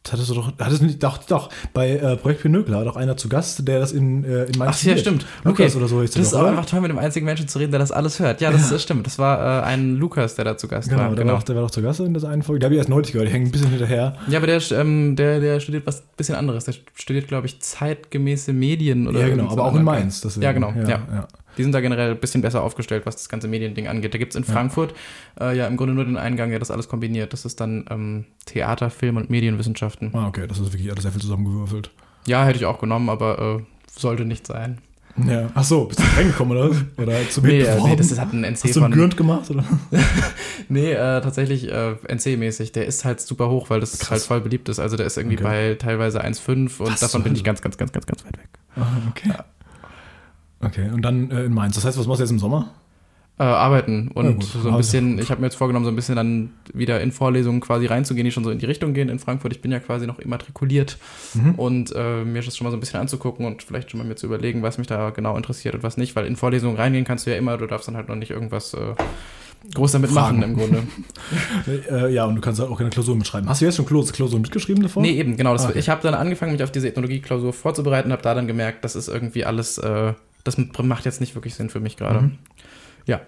Das 0.02 0.14
hattest 0.14 0.30
du 0.30 0.34
doch, 0.34 0.52
hattest 0.58 0.80
du 0.80 0.86
nicht, 0.86 1.02
doch, 1.02 1.18
doch, 1.18 1.50
bei 1.74 1.90
äh, 1.90 2.16
Projekt 2.16 2.40
Pinökel 2.40 2.74
war 2.74 2.84
doch 2.86 2.96
einer 2.96 3.18
zu 3.18 3.28
Gast, 3.28 3.68
der 3.68 3.80
das 3.80 3.92
in, 3.92 4.24
äh, 4.24 4.44
in 4.44 4.56
Mainz 4.58 4.78
Ach 4.80 4.82
ja, 4.86 4.96
stimmt. 4.96 5.26
Lukas 5.44 5.66
Okay. 5.72 5.76
oder 5.78 5.88
so 5.88 6.00
hieß 6.00 6.12
Das 6.12 6.22
ist 6.22 6.32
doch, 6.32 6.38
auch 6.38 6.42
oder? 6.44 6.52
einfach 6.52 6.64
toll, 6.64 6.80
mit 6.80 6.90
dem 6.90 6.98
einzigen 6.98 7.26
Menschen 7.26 7.48
zu 7.48 7.58
reden, 7.58 7.70
der 7.70 7.80
das 7.80 7.92
alles 7.92 8.18
hört. 8.18 8.40
Ja, 8.40 8.50
das, 8.50 8.70
das 8.70 8.82
stimmt. 8.82 9.06
Das 9.06 9.18
war 9.18 9.60
äh, 9.60 9.64
ein 9.66 9.96
Lukas, 9.96 10.36
der 10.36 10.46
da 10.46 10.56
zu 10.56 10.68
Gast 10.68 10.88
Genau, 10.88 11.02
war. 11.02 11.14
der, 11.14 11.26
War 11.26 11.34
doch, 11.34 11.42
der 11.42 11.54
war 11.54 11.62
doch 11.64 11.70
zu 11.70 11.82
Gast 11.82 12.00
in 12.00 12.14
der 12.14 12.24
einen 12.30 12.42
Folge. 12.42 12.60
Der 12.60 12.68
habe 12.68 12.74
ich 12.76 12.78
erst 12.78 12.88
neulich 12.88 13.12
gehört, 13.12 13.28
die 13.28 13.32
hängen 13.34 13.48
ein 13.48 13.52
bisschen 13.52 13.68
hinterher. 13.68 14.16
Ja, 14.28 14.38
aber 14.38 14.46
der, 14.46 14.62
ähm, 14.72 15.16
der, 15.16 15.38
der 15.38 15.60
studiert 15.60 15.86
was 15.86 16.00
bisschen 16.16 16.34
anderes. 16.34 16.64
Der 16.64 16.74
studiert, 16.94 17.28
glaube 17.28 17.46
ich, 17.46 17.60
zeitgemäße 17.60 18.54
Medien 18.54 19.06
oder 19.06 19.20
ja, 19.20 19.28
genau, 19.28 19.50
aber 19.50 19.64
auch 19.66 19.76
in 19.76 19.84
Mainz. 19.84 20.22
Deswegen. 20.22 20.44
Ja, 20.44 20.52
genau, 20.52 20.72
ja. 20.76 20.88
ja. 20.88 21.28
Die 21.60 21.64
sind 21.64 21.72
da 21.72 21.82
generell 21.82 22.12
ein 22.12 22.18
bisschen 22.18 22.40
besser 22.40 22.62
aufgestellt, 22.62 23.04
was 23.04 23.16
das 23.16 23.28
ganze 23.28 23.46
Mediending 23.46 23.86
angeht. 23.86 24.14
Da 24.14 24.18
gibt 24.18 24.32
es 24.32 24.36
in 24.36 24.44
Frankfurt 24.44 24.94
äh, 25.38 25.54
ja 25.54 25.66
im 25.66 25.76
Grunde 25.76 25.92
nur 25.92 26.06
den 26.06 26.16
Eingang, 26.16 26.48
der 26.48 26.58
das 26.58 26.70
alles 26.70 26.88
kombiniert. 26.88 27.34
Das 27.34 27.44
ist 27.44 27.60
dann 27.60 27.84
ähm, 27.90 28.24
Theater, 28.46 28.88
Film 28.88 29.18
und 29.18 29.28
Medienwissenschaften. 29.28 30.10
Ah, 30.14 30.26
okay, 30.28 30.46
das 30.46 30.58
ist 30.58 30.72
wirklich 30.72 30.90
alles 30.90 31.02
sehr 31.02 31.12
viel 31.12 31.20
zusammengewürfelt. 31.20 31.90
Ja, 32.26 32.46
hätte 32.46 32.56
ich 32.58 32.64
auch 32.64 32.78
genommen, 32.80 33.10
aber 33.10 33.58
äh, 33.60 33.62
sollte 33.94 34.24
nicht 34.24 34.46
sein. 34.46 34.78
Ja. 35.26 35.50
Ach 35.54 35.64
so, 35.64 35.84
bist 35.84 35.98
du 36.00 36.04
reingekommen 36.16 36.56
oder? 36.56 36.74
Oder 36.96 37.28
zum 37.28 37.44
Nee, 37.44 37.60
äh, 37.60 37.64
beworben? 37.64 37.90
nee, 37.90 37.96
das 37.96 38.10
ist, 38.12 38.18
hat 38.20 38.32
ein 38.32 38.42
NC 38.44 38.64
Hast 38.64 38.76
du 38.76 38.84
einen. 38.84 38.94
Gürnt 38.94 39.16
gemacht? 39.18 39.50
Oder? 39.50 39.64
Nee, 40.68 40.92
äh, 40.92 41.20
tatsächlich 41.20 41.68
äh, 41.68 41.96
NC-mäßig. 42.06 42.72
Der 42.72 42.86
ist 42.86 43.04
halt 43.04 43.20
super 43.20 43.50
hoch, 43.50 43.70
weil 43.70 43.80
das 43.80 43.98
Krass. 43.98 44.10
halt 44.10 44.22
voll 44.22 44.40
beliebt 44.40 44.68
ist. 44.68 44.78
Also 44.78 44.96
der 44.96 45.06
ist 45.06 45.16
irgendwie 45.18 45.36
Okay. 45.36 45.44
bei 45.44 45.74
teilweise 45.74 46.24
1,5 46.24 46.78
und 46.80 46.92
Was 46.92 47.00
davon 47.00 47.22
bin 47.24 47.34
ich 47.34 47.42
ganz, 47.42 47.60
ganz, 47.60 47.76
ganz, 47.76 47.90
ganz, 47.92 48.06
ganz 48.06 48.24
weit 48.24 48.38
weg. 48.38 48.48
Ah, 48.76 48.86
okay. 49.10 49.30
Okay, 50.60 50.90
und 50.92 51.02
dann 51.02 51.30
äh, 51.30 51.44
in 51.44 51.54
Mainz. 51.54 51.74
Das 51.74 51.84
heißt, 51.84 51.98
was 51.98 52.06
machst 52.06 52.20
du 52.20 52.24
jetzt 52.24 52.30
im 52.32 52.38
Sommer? 52.38 52.70
Äh, 53.38 53.44
arbeiten 53.44 54.08
und 54.12 54.44
Ja, 54.54 54.60
so 54.62 54.68
ein 54.68 54.76
bisschen, 54.76 55.18
ich 55.18 55.30
habe 55.30 55.40
mir 55.40 55.46
jetzt 55.46 55.56
vorgenommen, 55.56 55.86
so 55.86 55.90
ein 55.90 55.96
bisschen 55.96 56.14
dann 56.16 56.50
wieder 56.74 57.00
in 57.00 57.10
Vorlesungen 57.10 57.60
quasi 57.62 57.86
reinzugehen, 57.86 58.26
die 58.26 58.30
schon 58.32 58.44
so 58.44 58.50
in 58.50 58.58
die 58.58 58.66
Richtung 58.66 58.92
gehen 58.92 59.08
in 59.08 59.18
Frankfurt. 59.18 59.52
Ich 59.52 59.62
bin 59.62 59.72
ja 59.72 59.78
quasi 59.80 60.06
noch 60.06 60.18
immatrikuliert 60.18 60.98
Mhm. 61.32 61.54
und 61.54 61.94
äh, 61.96 62.22
mir 62.24 62.42
das 62.42 62.54
schon 62.58 62.66
mal 62.66 62.70
so 62.70 62.76
ein 62.76 62.80
bisschen 62.80 63.00
anzugucken 63.00 63.46
und 63.46 63.62
vielleicht 63.62 63.90
schon 63.90 63.96
mal 63.98 64.06
mir 64.06 64.16
zu 64.16 64.26
überlegen, 64.26 64.62
was 64.62 64.76
mich 64.76 64.88
da 64.88 65.08
genau 65.08 65.34
interessiert 65.38 65.74
und 65.74 65.82
was 65.82 65.96
nicht, 65.96 66.14
weil 66.16 66.26
in 66.26 66.36
Vorlesungen 66.36 66.76
reingehen 66.76 67.06
kannst 67.06 67.26
du 67.26 67.30
ja 67.30 67.38
immer, 67.38 67.56
du 67.56 67.66
darfst 67.66 67.88
dann 67.88 67.96
halt 67.96 68.10
noch 68.10 68.16
nicht 68.16 68.30
irgendwas 68.30 68.74
äh, 68.74 68.92
groß 69.74 69.92
damit 69.92 70.10
Fragen. 70.10 70.40
machen 70.40 70.50
im 70.50 70.56
Grunde. 70.58 70.82
Äh, 71.90 72.12
ja, 72.12 72.24
und 72.26 72.34
du 72.34 72.40
kannst 72.42 72.60
halt 72.60 72.70
auch 72.70 72.76
keine 72.76 72.90
Klausur 72.90 73.16
mitschreiben. 73.16 73.48
Hast 73.48 73.60
du 73.62 73.64
jetzt 73.64 73.76
schon 73.76 73.86
Klausur, 73.86 74.12
Klausur 74.12 74.38
mitgeschrieben 74.40 74.82
davor? 74.82 75.02
Nee, 75.02 75.12
eben, 75.12 75.36
genau. 75.38 75.52
Das, 75.54 75.64
Okay. 75.66 75.78
Ich 75.78 75.88
habe 75.88 76.02
dann 76.02 76.12
angefangen, 76.14 76.52
mich 76.52 76.62
auf 76.62 76.72
diese 76.72 76.88
Ethnologie-Klausur 76.88 77.52
vorzubereiten, 77.54 78.12
habe 78.12 78.22
da 78.22 78.34
dann 78.34 78.46
gemerkt, 78.46 78.84
das 78.84 78.96
ist 78.96 79.08
irgendwie 79.08 79.44
alles, 79.46 79.78
äh, 79.78 80.12
das 80.44 80.56
macht 80.58 81.04
jetzt 81.04 81.20
nicht 81.20 81.34
wirklich 81.34 81.54
Sinn 81.54 81.70
für 81.70 81.80
mich 81.80 81.96
gerade. 81.96 82.22
Mhm. 82.22 82.38
Ja, 83.06 83.20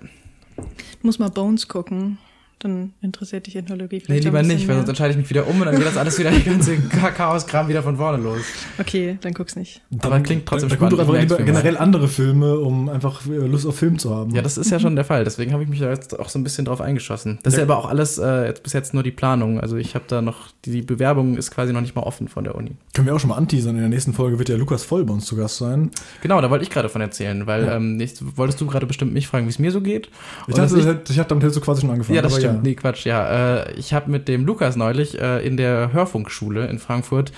Muss 1.02 1.19
mal 1.19 1.31
Bones 1.31 1.69
gucken. 1.69 2.19
Dann 2.62 2.92
interessiert 3.00 3.47
dich 3.47 3.57
Ethnologie 3.57 3.97
nee, 3.97 4.02
vielleicht. 4.07 4.25
lieber 4.25 4.38
ein 4.38 4.47
nicht, 4.47 4.54
bisschen 4.57 4.69
weil 4.69 4.76
sonst 4.76 4.87
mehr. 4.87 4.90
entscheide 4.90 5.11
ich 5.12 5.16
mich 5.16 5.31
wieder 5.31 5.49
um 5.49 5.59
und 5.61 5.66
dann 5.66 5.75
geht 5.76 5.85
das 5.87 5.97
alles 5.97 6.16
wieder, 6.19 6.31
die 6.31 6.45
ganze 6.45 6.76
Chaos-Kram 7.16 7.66
wieder 7.69 7.83
von 7.83 7.97
vorne 7.97 8.23
los. 8.23 8.40
Okay, 8.78 9.19
dann 9.21 9.35
guck's 9.35 9.57
nicht. 9.57 9.81
Aber 10.00 10.21
klingt 10.21 10.47
trotzdem 10.47 10.69
dann, 10.69 10.78
dann 10.78 10.88
guck 10.90 10.99
spannend, 10.99 11.09
doch 11.09 11.14
einfach 11.14 11.14
ich 11.35 11.38
lieber 11.38 11.45
generell 11.45 11.76
andere 11.76 12.07
Filme, 12.09 12.59
um 12.59 12.88
einfach 12.88 13.26
äh, 13.26 13.31
Lust 13.47 13.66
auf 13.66 13.76
Film 13.76 13.99
zu 13.99 14.14
haben. 14.14 14.35
Ja, 14.35 14.42
das 14.42 14.59
ist 14.59 14.71
ja 14.71 14.78
schon 14.78 14.95
der 14.95 15.04
Fall. 15.04 15.25
Deswegen 15.25 15.52
habe 15.52 15.62
ich 15.64 15.69
mich 15.69 15.81
da 15.81 15.90
jetzt 15.90 16.19
auch 16.19 16.28
so 16.28 16.38
ein 16.38 16.45
bisschen 16.45 16.64
drauf 16.64 16.81
eingeschossen. 16.81 17.38
Das 17.42 17.54
ist 17.54 17.59
ja 17.59 17.64
aber 17.64 17.78
auch 17.78 17.87
alles 17.88 18.19
äh, 18.19 18.47
jetzt 18.47 18.62
bis 18.62 18.73
jetzt 18.73 18.95
nur 18.95 19.02
die 19.02 19.11
Planung. 19.11 19.59
Also 19.61 19.76
ich 19.76 19.95
habe 19.95 20.04
da 20.07 20.23
noch, 20.23 20.49
die 20.64 20.83
Bewerbung 20.83 21.37
ist 21.37 21.50
quasi 21.50 21.73
noch 21.73 21.81
nicht 21.81 21.97
mal 21.97 22.02
offen 22.02 22.28
von 22.28 22.45
der 22.45 22.54
Uni. 22.54 22.73
Können 22.95 23.07
wir 23.09 23.14
auch 23.14 23.21
schon 23.21 23.31
mal 23.31 23.37
anteasern. 23.37 23.75
In 23.75 23.81
der 23.81 23.88
nächsten 23.90 24.12
Folge 24.12 24.38
wird 24.38 24.49
ja 24.49 24.57
Lukas 24.57 24.85
Voll 24.85 25.04
bei 25.04 25.12
uns 25.12 25.25
zu 25.26 25.35
Gast 25.37 25.57
sein. 25.59 25.90
Genau, 26.23 26.40
da 26.40 26.49
wollte 26.50 26.62
ich 26.62 26.71
gerade 26.71 26.88
von 26.88 27.00
erzählen, 27.00 27.47
weil 27.47 27.64
Ja. 27.66 27.76
ähm, 27.76 27.97
nicht, 27.97 28.23
wolltest 28.37 28.61
du 28.61 28.66
gerade 28.69 28.87
bestimmt 28.87 29.12
mich 29.12 29.26
fragen, 29.26 29.47
wie 29.47 29.50
es 29.50 29.59
mir 29.59 29.73
so 29.73 29.81
geht? 29.81 30.09
Ich 30.47 30.54
dachte, 30.54 30.76
hätte- 30.85 31.12
ich 31.12 31.19
habe 31.19 31.28
damit 31.28 31.42
hättest 31.45 31.57
du 31.57 31.61
quasi 31.61 31.81
schon 31.81 31.90
angefangen. 31.90 32.16
Ja, 32.16 32.23
das 32.23 32.33
aber 32.35 32.42
stimmt. 32.52 32.64
Nee, 32.64 32.75
Quatsch, 32.75 33.04
ja. 33.04 33.59
Äh, 33.59 33.73
ich 33.75 33.92
habe 33.92 34.11
mit 34.11 34.28
dem 34.28 34.44
Lukas 34.44 34.76
neulich 34.76 35.21
äh, 35.21 35.44
in 35.47 35.56
der 35.56 35.92
Hörfunkschule 35.92 36.66
in 36.66 36.78
Frankfurt 36.78 37.32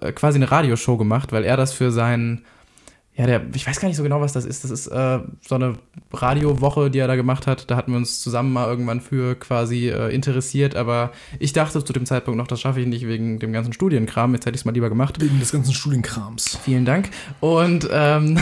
äh, 0.00 0.12
quasi 0.12 0.36
eine 0.36 0.50
Radioshow 0.50 0.96
gemacht, 0.96 1.32
weil 1.32 1.44
er 1.44 1.56
das 1.56 1.72
für 1.72 1.90
sein, 1.90 2.42
ja, 3.16 3.26
der, 3.26 3.42
ich 3.54 3.64
weiß 3.64 3.78
gar 3.78 3.86
nicht 3.86 3.96
so 3.96 4.02
genau, 4.02 4.20
was 4.20 4.32
das 4.32 4.44
ist. 4.44 4.64
Das 4.64 4.72
ist 4.72 4.88
äh, 4.88 5.20
so 5.40 5.54
eine 5.54 5.74
Radiowoche, 6.12 6.90
die 6.90 6.98
er 6.98 7.06
da 7.06 7.14
gemacht 7.14 7.46
hat. 7.46 7.70
Da 7.70 7.76
hatten 7.76 7.92
wir 7.92 7.96
uns 7.96 8.20
zusammen 8.20 8.52
mal 8.52 8.66
irgendwann 8.66 9.00
für 9.00 9.36
quasi 9.36 9.88
äh, 9.88 10.12
interessiert, 10.12 10.74
aber 10.74 11.12
ich 11.38 11.52
dachte 11.52 11.84
zu 11.84 11.92
dem 11.92 12.06
Zeitpunkt 12.06 12.38
noch, 12.38 12.48
das 12.48 12.60
schaffe 12.60 12.80
ich 12.80 12.88
nicht 12.88 13.06
wegen 13.06 13.38
dem 13.38 13.52
ganzen 13.52 13.72
Studienkram. 13.72 14.34
Jetzt 14.34 14.46
hätte 14.46 14.56
ich 14.56 14.62
es 14.62 14.64
mal 14.64 14.72
lieber 14.72 14.88
gemacht. 14.88 15.20
Wegen 15.20 15.38
des 15.38 15.52
ganzen 15.52 15.72
Studienkrams. 15.74 16.58
Vielen 16.64 16.84
Dank. 16.84 17.10
Und 17.38 17.88
ähm, 17.92 18.36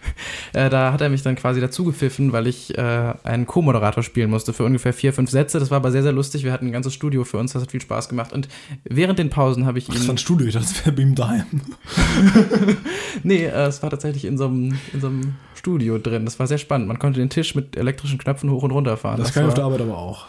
äh, 0.54 0.70
da 0.70 0.92
hat 0.92 1.02
er 1.02 1.10
mich 1.10 1.22
dann 1.22 1.36
quasi 1.36 1.60
dazu 1.60 1.84
gepfiffen, 1.84 2.32
weil 2.32 2.46
ich 2.46 2.78
äh, 2.78 3.14
einen 3.24 3.46
Co-Moderator 3.46 4.02
spielen 4.02 4.30
musste 4.30 4.54
für 4.54 4.64
ungefähr 4.64 4.94
vier, 4.94 5.12
fünf 5.12 5.30
Sätze. 5.30 5.60
Das 5.60 5.70
war 5.70 5.76
aber 5.76 5.92
sehr, 5.92 6.02
sehr 6.02 6.12
lustig. 6.12 6.44
Wir 6.44 6.52
hatten 6.52 6.68
ein 6.68 6.72
ganzes 6.72 6.94
Studio 6.94 7.24
für 7.24 7.36
uns, 7.36 7.52
das 7.52 7.60
hat 7.60 7.72
viel 7.72 7.82
Spaß 7.82 8.08
gemacht. 8.08 8.32
Und 8.32 8.48
während 8.84 9.18
den 9.18 9.28
Pausen 9.28 9.66
habe 9.66 9.78
ich 9.78 9.86
Das 9.86 9.96
war 9.96 10.04
ihn. 10.04 10.10
ein 10.12 10.18
Studio, 10.18 10.50
das 10.50 10.82
wäre 10.82 10.92
bei 10.92 11.02
ihm 11.02 11.14
daheim. 11.14 11.44
Nee, 13.22 13.44
äh, 13.44 13.66
es 13.66 13.82
war 13.82 13.90
tatsächlich 13.90 14.13
in 14.24 14.38
so 14.38 14.44
einem 14.46 14.78
in 14.92 15.00
so 15.00 15.08
einem 15.08 15.34
Studio 15.56 15.98
drin. 15.98 16.24
Das 16.24 16.38
war 16.38 16.46
sehr 16.46 16.58
spannend. 16.58 16.86
Man 16.86 17.00
konnte 17.00 17.18
den 17.18 17.30
Tisch 17.30 17.56
mit 17.56 17.76
elektrischen 17.76 18.18
Knöpfen 18.18 18.50
hoch 18.50 18.62
und 18.62 18.70
runter 18.70 18.96
fahren. 18.96 19.18
Das, 19.18 19.32
kann 19.32 19.42
ich 19.42 19.48
auf 19.48 19.54
der 19.54 19.64
Arbeit 19.64 19.80
aber 19.80 19.98
auch. 19.98 20.26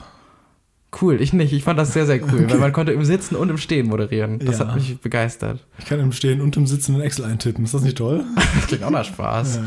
Cool, 1.02 1.20
ich 1.22 1.34
nicht. 1.34 1.52
Ich 1.52 1.66
fand 1.66 1.78
das 1.78 1.92
sehr, 1.92 2.06
sehr 2.06 2.24
cool, 2.24 2.50
weil 2.50 2.58
man 2.58 2.72
konnte 2.72 2.94
im 2.94 3.04
Sitzen 3.04 3.36
und 3.36 3.50
im 3.50 3.58
Stehen 3.58 3.88
moderieren. 3.88 4.40
Das 4.40 4.60
Ja. 4.60 4.68
hat 4.68 4.76
mich 4.76 4.98
begeistert. 5.02 5.60
Ich 5.78 5.84
kann 5.86 6.00
im 6.00 6.14
Stehen 6.14 6.40
und 6.40 6.56
im 6.56 6.66
Sitzen 6.68 6.96
in 6.96 7.02
Excel 7.02 7.26
eintippen. 7.26 7.66
Ist 7.66 7.74
das 7.74 7.82
nicht 7.82 7.98
toll? 7.98 8.24
Das 8.56 8.68
klingt 8.68 8.82
auch 8.84 8.92
nach 8.92 9.04
Spaß. 9.04 9.60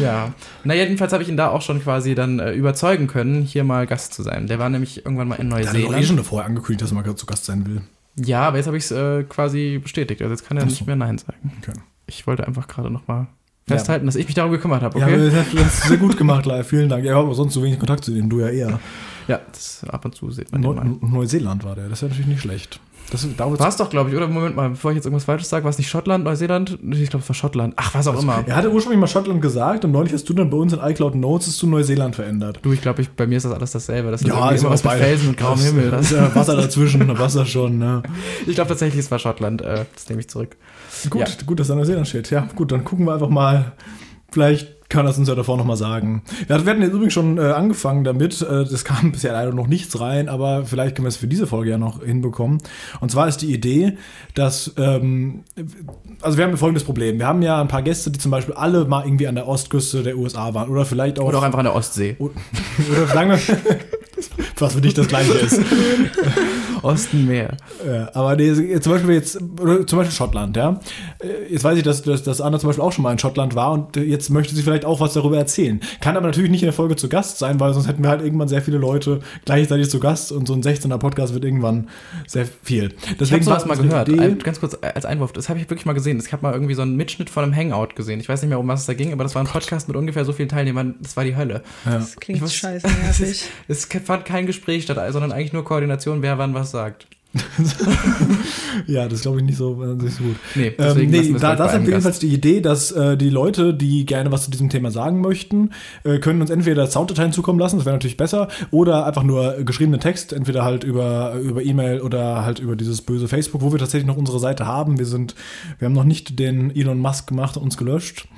Ja. 0.00 0.34
Na, 0.62 0.74
jedenfalls 0.74 1.12
habe 1.12 1.24
ich 1.24 1.28
ihn 1.28 1.36
da 1.36 1.48
auch 1.50 1.60
schon 1.60 1.82
quasi 1.82 2.14
dann 2.14 2.38
äh, 2.38 2.52
überzeugen 2.52 3.08
können, 3.08 3.42
hier 3.42 3.64
mal 3.64 3.88
Gast 3.88 4.14
zu 4.14 4.22
sein. 4.22 4.46
Der 4.46 4.60
war 4.60 4.68
nämlich 4.70 5.04
irgendwann 5.04 5.26
mal 5.26 5.34
in 5.40 5.50
Der 5.50 5.58
hat 5.58 5.74
eh 5.74 5.78
Neuseeland. 5.82 6.04
schon 6.06 6.22
vorher 6.22 6.46
angekündigt, 6.46 6.82
dass 6.82 6.92
er 6.92 7.02
mal 7.02 7.16
zu 7.16 7.26
Gast 7.26 7.44
sein 7.46 7.66
will. 7.66 7.82
Ja, 8.24 8.42
aber 8.46 8.58
jetzt 8.58 8.66
habe 8.68 8.76
ich 8.76 8.84
es 8.84 8.92
äh, 8.92 9.24
quasi 9.24 9.80
bestätigt. 9.82 10.22
Also 10.22 10.32
jetzt 10.32 10.46
kann 10.46 10.56
er 10.56 10.62
Ach 10.62 10.68
nicht 10.68 10.78
so. 10.78 10.84
mehr 10.84 10.94
Nein 10.94 11.18
sagen. 11.18 11.50
Okay. 11.60 11.76
Ich 12.06 12.26
wollte 12.26 12.46
einfach 12.46 12.68
gerade 12.68 12.90
noch 12.90 13.06
mal 13.08 13.26
festhalten, 13.66 14.06
dass 14.06 14.16
ich 14.16 14.26
mich 14.26 14.34
darum 14.34 14.52
gekümmert 14.52 14.82
habe, 14.82 14.98
Ja, 14.98 15.06
okay? 15.06 15.14
aber 15.14 15.24
das 15.24 15.34
hast 15.34 15.84
du 15.84 15.88
sehr 15.88 15.96
gut 15.96 16.16
gemacht, 16.16 16.44
live. 16.46 16.66
Vielen 16.66 16.88
Dank. 16.88 17.04
Ja, 17.04 17.18
aber 17.18 17.34
sonst 17.34 17.54
so 17.54 17.62
wenig 17.62 17.78
Kontakt 17.78 18.04
zu 18.04 18.12
dem, 18.12 18.28
du 18.28 18.40
ja 18.40 18.48
eher. 18.48 18.78
Ja, 19.26 19.40
das, 19.52 19.84
ab 19.88 20.04
und 20.04 20.14
zu 20.14 20.30
sieht 20.30 20.52
man 20.52 20.60
den 20.60 20.74
mal. 20.74 20.84
Neu 20.84 20.96
Neuseeland 21.00 21.64
war 21.64 21.74
der. 21.74 21.84
Das 21.88 21.98
ist 21.98 22.02
ja 22.02 22.08
natürlich 22.08 22.26
nicht 22.26 22.42
schlecht. 22.42 22.78
Das 23.10 23.22
ist, 23.22 23.38
da 23.38 23.46
War 23.58 23.68
es 23.68 23.76
doch, 23.76 23.90
glaube 23.90 24.10
ich, 24.10 24.16
oder? 24.16 24.26
Moment 24.26 24.56
mal, 24.56 24.70
bevor 24.70 24.90
ich 24.90 24.96
jetzt 24.96 25.04
irgendwas 25.04 25.24
Falsches 25.24 25.48
sage, 25.48 25.62
war 25.64 25.70
es 25.70 25.78
nicht 25.78 25.88
Schottland, 25.88 26.24
Neuseeland? 26.24 26.78
Ich 26.90 27.10
glaube, 27.10 27.22
es 27.22 27.28
war 27.28 27.34
Schottland. 27.34 27.74
Ach, 27.76 27.94
was 27.94 28.08
auch 28.08 28.20
immer. 28.20 28.42
Er 28.46 28.56
hatte 28.56 28.72
ursprünglich 28.72 28.98
mal 29.00 29.06
Schottland 29.06 29.40
gesagt 29.42 29.84
und 29.84 29.92
neulich 29.92 30.12
hast 30.12 30.28
du 30.28 30.32
dann 30.32 30.50
bei 30.50 30.56
uns 30.56 30.72
in 30.72 30.80
iCloud 30.80 31.14
Notes 31.14 31.46
es 31.46 31.56
zu 31.56 31.66
Neuseeland 31.66 32.16
verändert. 32.16 32.58
Du, 32.62 32.72
ich 32.72 32.80
glaube, 32.80 33.02
ich, 33.02 33.10
bei 33.10 33.26
mir 33.26 33.36
ist 33.36 33.44
das 33.44 33.52
alles 33.52 33.72
dasselbe. 33.72 34.10
Das 34.10 34.22
ist 34.22 34.26
Ja, 34.26 34.50
ist 34.50 34.62
immer 34.62 34.70
was 34.70 34.82
beide. 34.82 35.04
Felsen 35.04 35.28
und 35.28 35.36
grauem 35.36 35.60
Himmel. 35.60 35.90
Das 35.90 36.00
Das, 36.08 36.10
ist 36.12 36.16
ja 36.16 36.34
Wasser 36.34 36.56
dazwischen, 36.56 37.18
Wasser 37.18 37.46
schon, 37.46 37.78
ne? 37.78 38.02
ich 38.46 38.54
glaube 38.54 38.68
tatsächlich, 38.68 39.00
es 39.04 39.10
war 39.10 39.18
Schottland. 39.18 39.62
Äh, 39.62 39.84
das 39.94 40.08
nehme 40.08 40.20
ich 40.20 40.28
zurück. 40.28 40.56
Gut, 41.10 41.20
Ja. 41.20 41.26
gut, 41.46 41.60
dass 41.60 41.68
da 41.68 41.74
Neuseeland 41.74 42.08
steht. 42.08 42.30
Ja, 42.30 42.48
gut, 42.56 42.72
dann 42.72 42.84
gucken 42.84 43.06
wir 43.06 43.12
einfach 43.14 43.28
mal. 43.28 43.72
Vielleicht 44.32 44.73
kann 44.88 45.06
das 45.06 45.18
uns 45.18 45.28
ja 45.28 45.34
davor 45.34 45.56
nochmal 45.56 45.76
sagen. 45.76 46.22
Wir 46.46 46.56
hatten 46.56 46.82
jetzt 46.82 46.92
übrigens 46.92 47.12
schon 47.12 47.38
äh, 47.38 47.42
angefangen 47.42 48.04
damit. 48.04 48.42
Äh, 48.42 48.64
das 48.64 48.84
kam 48.84 49.12
bisher 49.12 49.32
leider 49.32 49.52
noch 49.52 49.66
nichts 49.66 49.98
rein, 50.00 50.28
aber 50.28 50.64
vielleicht 50.64 50.96
können 50.96 51.04
wir 51.04 51.10
es 51.10 51.16
für 51.16 51.26
diese 51.26 51.46
Folge 51.46 51.70
ja 51.70 51.78
noch 51.78 52.02
hinbekommen. 52.02 52.58
Und 53.00 53.10
zwar 53.10 53.28
ist 53.28 53.38
die 53.38 53.52
Idee, 53.52 53.96
dass, 54.34 54.72
ähm, 54.76 55.44
also 56.20 56.38
wir 56.38 56.44
haben 56.44 56.56
folgendes 56.56 56.84
Problem. 56.84 57.18
Wir 57.18 57.26
haben 57.26 57.42
ja 57.42 57.60
ein 57.60 57.68
paar 57.68 57.82
Gäste, 57.82 58.10
die 58.10 58.18
zum 58.18 58.30
Beispiel 58.30 58.54
alle 58.54 58.84
mal 58.84 59.04
irgendwie 59.04 59.26
an 59.26 59.34
der 59.34 59.48
Ostküste 59.48 60.02
der 60.02 60.16
USA 60.16 60.54
waren 60.54 60.68
oder 60.68 60.84
vielleicht 60.84 61.18
auch. 61.18 61.26
Oder 61.26 61.38
auch 61.38 61.42
einfach 61.42 61.58
an 61.60 61.66
der 61.66 61.74
Ostsee. 61.74 62.16
oder 62.18 63.06
sagen 63.06 63.30
wir, 63.30 63.38
was 64.58 64.74
für 64.74 64.80
dich 64.80 64.94
das 64.94 65.08
gleiche 65.08 65.32
ist. 65.32 65.60
Osten 66.84 67.26
Meer. 67.26 67.56
Ja, 67.86 68.10
aber 68.14 68.36
die, 68.36 68.80
zum 68.80 68.92
Beispiel 68.92 69.14
jetzt, 69.14 69.32
zum 69.32 69.98
Beispiel 69.98 70.10
Schottland, 70.10 70.56
ja. 70.56 70.80
Jetzt 71.50 71.64
weiß 71.64 71.78
ich, 71.78 71.82
dass, 71.82 72.02
dass, 72.02 72.22
dass 72.22 72.40
Anna 72.40 72.58
zum 72.58 72.68
Beispiel 72.68 72.84
auch 72.84 72.92
schon 72.92 73.02
mal 73.02 73.12
in 73.12 73.18
Schottland 73.18 73.54
war 73.54 73.72
und 73.72 73.96
jetzt 73.96 74.30
möchte 74.30 74.54
sie 74.54 74.62
vielleicht 74.62 74.84
auch 74.84 75.00
was 75.00 75.14
darüber 75.14 75.38
erzählen. 75.38 75.80
Kann 76.00 76.16
aber 76.16 76.26
natürlich 76.26 76.50
nicht 76.50 76.62
in 76.62 76.66
der 76.66 76.72
Folge 76.74 76.96
zu 76.96 77.08
Gast 77.08 77.38
sein, 77.38 77.58
weil 77.60 77.72
sonst 77.72 77.88
hätten 77.88 78.02
wir 78.02 78.10
halt 78.10 78.22
irgendwann 78.22 78.48
sehr 78.48 78.62
viele 78.62 78.78
Leute 78.78 79.20
gleichzeitig 79.44 79.88
zu 79.88 79.98
Gast 79.98 80.30
und 80.32 80.46
so 80.46 80.54
ein 80.54 80.62
16er 80.62 80.98
Podcast 80.98 81.34
wird 81.34 81.44
irgendwann 81.44 81.88
sehr 82.26 82.46
viel. 82.62 82.94
Ich 83.10 83.16
Deswegen 83.16 83.46
habe 83.46 83.60
sowas 83.60 83.66
mal 83.66 83.76
gehört. 83.76 84.08
Ein, 84.08 84.38
ganz 84.38 84.60
kurz 84.60 84.76
als 84.80 85.04
Einwurf. 85.06 85.32
Das 85.32 85.48
habe 85.48 85.58
ich 85.58 85.70
wirklich 85.70 85.86
mal 85.86 85.94
gesehen. 85.94 86.20
Ich 86.24 86.32
habe 86.32 86.42
mal 86.42 86.52
irgendwie 86.52 86.74
so 86.74 86.82
einen 86.82 86.96
Mitschnitt 86.96 87.30
von 87.30 87.44
einem 87.44 87.54
Hangout 87.54 87.94
gesehen. 87.96 88.20
Ich 88.20 88.28
weiß 88.28 88.42
nicht 88.42 88.50
mehr, 88.50 88.58
um 88.60 88.68
was 88.68 88.80
es 88.80 88.86
da 88.86 88.94
ging, 88.94 89.12
aber 89.12 89.24
das 89.24 89.34
war 89.34 89.42
ein 89.42 89.48
Podcast 89.48 89.88
mit 89.88 89.96
ungefähr 89.96 90.24
so 90.24 90.32
vielen 90.32 90.48
Teilnehmern. 90.48 90.96
Das 91.00 91.16
war 91.16 91.24
die 91.24 91.36
Hölle. 91.36 91.62
ja. 91.86 91.98
Das 91.98 92.16
klingt 92.16 92.42
Ich 92.42 92.56
scheiße 92.56 92.86
nervig. 92.86 93.44
Es 93.68 93.86
fand 93.86 94.24
kein 94.24 94.46
Gespräch 94.46 94.82
statt, 94.84 94.98
sondern 95.12 95.32
eigentlich 95.32 95.52
nur 95.52 95.64
Koordination, 95.64 96.22
wer 96.22 96.38
wann 96.38 96.54
was 96.54 96.73
sagt. 96.74 97.06
ja, 98.86 99.08
das 99.08 99.22
glaube 99.22 99.38
ich 99.38 99.44
nicht 99.44 99.56
so, 99.56 99.82
äh, 99.82 99.94
nicht 99.94 100.16
so 100.16 100.22
gut. 100.22 100.36
Nee, 100.54 100.68
Ähm, 100.68 100.74
deswegen 100.78 101.10
nee, 101.10 101.22
wir 101.24 101.34
es 101.34 101.40
da, 101.40 101.56
das 101.56 101.74
ist 101.74 101.86
jedenfalls 101.86 102.18
die 102.20 102.32
Idee, 102.32 102.60
dass 102.60 102.92
äh, 102.92 103.16
die 103.16 103.30
Leute, 103.30 103.74
die 103.74 104.06
gerne 104.06 104.30
was 104.30 104.44
zu 104.44 104.50
diesem 104.50 104.68
Thema 104.68 104.90
sagen 104.92 105.20
möchten, 105.20 105.70
äh, 106.04 106.18
können 106.18 106.40
uns 106.40 106.50
entweder 106.50 106.86
Sounddateien 106.86 107.32
zukommen 107.32 107.58
lassen, 107.58 107.76
das 107.76 107.86
wäre 107.86 107.96
natürlich 107.96 108.16
besser, 108.16 108.48
oder 108.70 109.04
einfach 109.06 109.24
nur 109.24 109.58
äh, 109.58 109.64
geschriebenen 109.64 110.00
Text, 110.00 110.32
entweder 110.32 110.64
halt 110.64 110.84
über 110.84 111.34
über 111.34 111.62
E-Mail 111.62 112.00
oder 112.00 112.44
halt 112.44 112.60
über 112.60 112.76
dieses 112.76 113.02
böse 113.02 113.26
Facebook, 113.26 113.62
wo 113.62 113.72
wir 113.72 113.78
tatsächlich 113.80 114.06
noch 114.06 114.16
unsere 114.16 114.38
Seite 114.38 114.66
haben. 114.66 114.98
Wir 114.98 115.06
sind, 115.06 115.34
wir 115.78 115.86
haben 115.86 115.94
noch 115.94 116.04
nicht 116.04 116.38
den 116.38 116.74
Elon 116.74 116.98
Musk 116.98 117.28
gemacht 117.28 117.56
und 117.56 117.64
uns 117.64 117.76
gelöscht. 117.76 118.28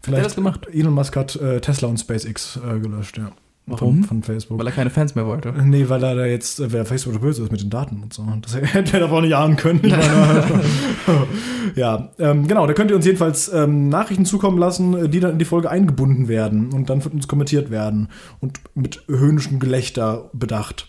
Vielleicht 0.00 0.24
das 0.24 0.34
gemacht? 0.34 0.66
Elon 0.72 0.94
Musk 0.94 1.14
hat 1.16 1.36
äh, 1.36 1.60
Tesla 1.60 1.88
und 1.88 1.98
SpaceX 1.98 2.58
äh, 2.58 2.78
gelöscht, 2.78 3.18
ja. 3.18 3.32
Warum? 3.68 4.04
Von, 4.04 4.04
von 4.04 4.22
Facebook. 4.22 4.58
Weil 4.60 4.66
er 4.66 4.72
keine 4.72 4.90
Fans 4.90 5.14
mehr 5.16 5.26
wollte. 5.26 5.52
Nee, 5.64 5.88
weil 5.88 6.02
er 6.04 6.14
da 6.14 6.24
jetzt, 6.24 6.60
äh, 6.60 6.70
wer 6.72 6.84
Facebook 6.86 7.20
böse 7.20 7.42
ist 7.42 7.50
mit 7.50 7.60
den 7.60 7.70
Daten 7.70 8.00
und 8.02 8.12
so. 8.12 8.24
Das 8.42 8.54
hätte 8.74 8.94
er 8.94 9.00
davor 9.00 9.22
nicht 9.22 9.34
ahnen 9.34 9.56
können. 9.56 9.80
Ich 9.82 9.92
ja, 11.76 12.10
ähm, 12.18 12.46
genau, 12.46 12.66
da 12.66 12.72
könnt 12.74 12.90
ihr 12.90 12.96
uns 12.96 13.04
jedenfalls 13.06 13.52
ähm, 13.52 13.88
Nachrichten 13.88 14.24
zukommen 14.24 14.58
lassen, 14.58 14.94
äh, 14.94 15.08
die 15.08 15.20
dann 15.20 15.32
in 15.32 15.38
die 15.38 15.44
Folge 15.44 15.68
eingebunden 15.70 16.28
werden 16.28 16.72
und 16.72 16.88
dann 16.90 17.00
von 17.00 17.12
uns 17.12 17.26
kommentiert 17.28 17.70
werden 17.70 18.08
und 18.40 18.60
mit 18.74 19.02
höhnischem 19.08 19.58
Gelächter 19.58 20.30
bedacht. 20.32 20.88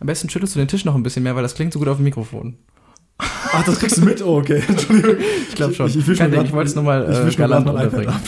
Am 0.00 0.06
besten 0.06 0.30
schüttelst 0.30 0.54
du 0.54 0.58
den 0.58 0.68
Tisch 0.68 0.84
noch 0.84 0.94
ein 0.94 1.02
bisschen 1.02 1.22
mehr, 1.22 1.36
weil 1.36 1.42
das 1.42 1.54
klingt 1.54 1.72
so 1.72 1.78
gut 1.78 1.88
auf 1.88 1.96
dem 1.98 2.04
Mikrofon. 2.04 2.56
Ach, 3.18 3.64
das 3.64 3.78
kriegst 3.78 3.96
du 3.98 4.04
mit? 4.04 4.22
Oh, 4.22 4.38
okay, 4.38 4.62
Entschuldigung. 4.68 5.16
Ich 5.48 5.54
glaube 5.54 5.72
schon. 5.74 5.86
Ich, 5.88 5.96
ich, 5.96 6.18
grad- 6.18 6.32
ich 6.44 6.52
wollte 6.52 6.68
es 6.70 6.74
mal 6.76 7.02
ich 7.10 7.16
äh, 7.18 7.22
grad 7.22 7.36
galant 7.36 7.66
mein 7.66 7.86
iPad 7.86 8.08
ab. 8.08 8.20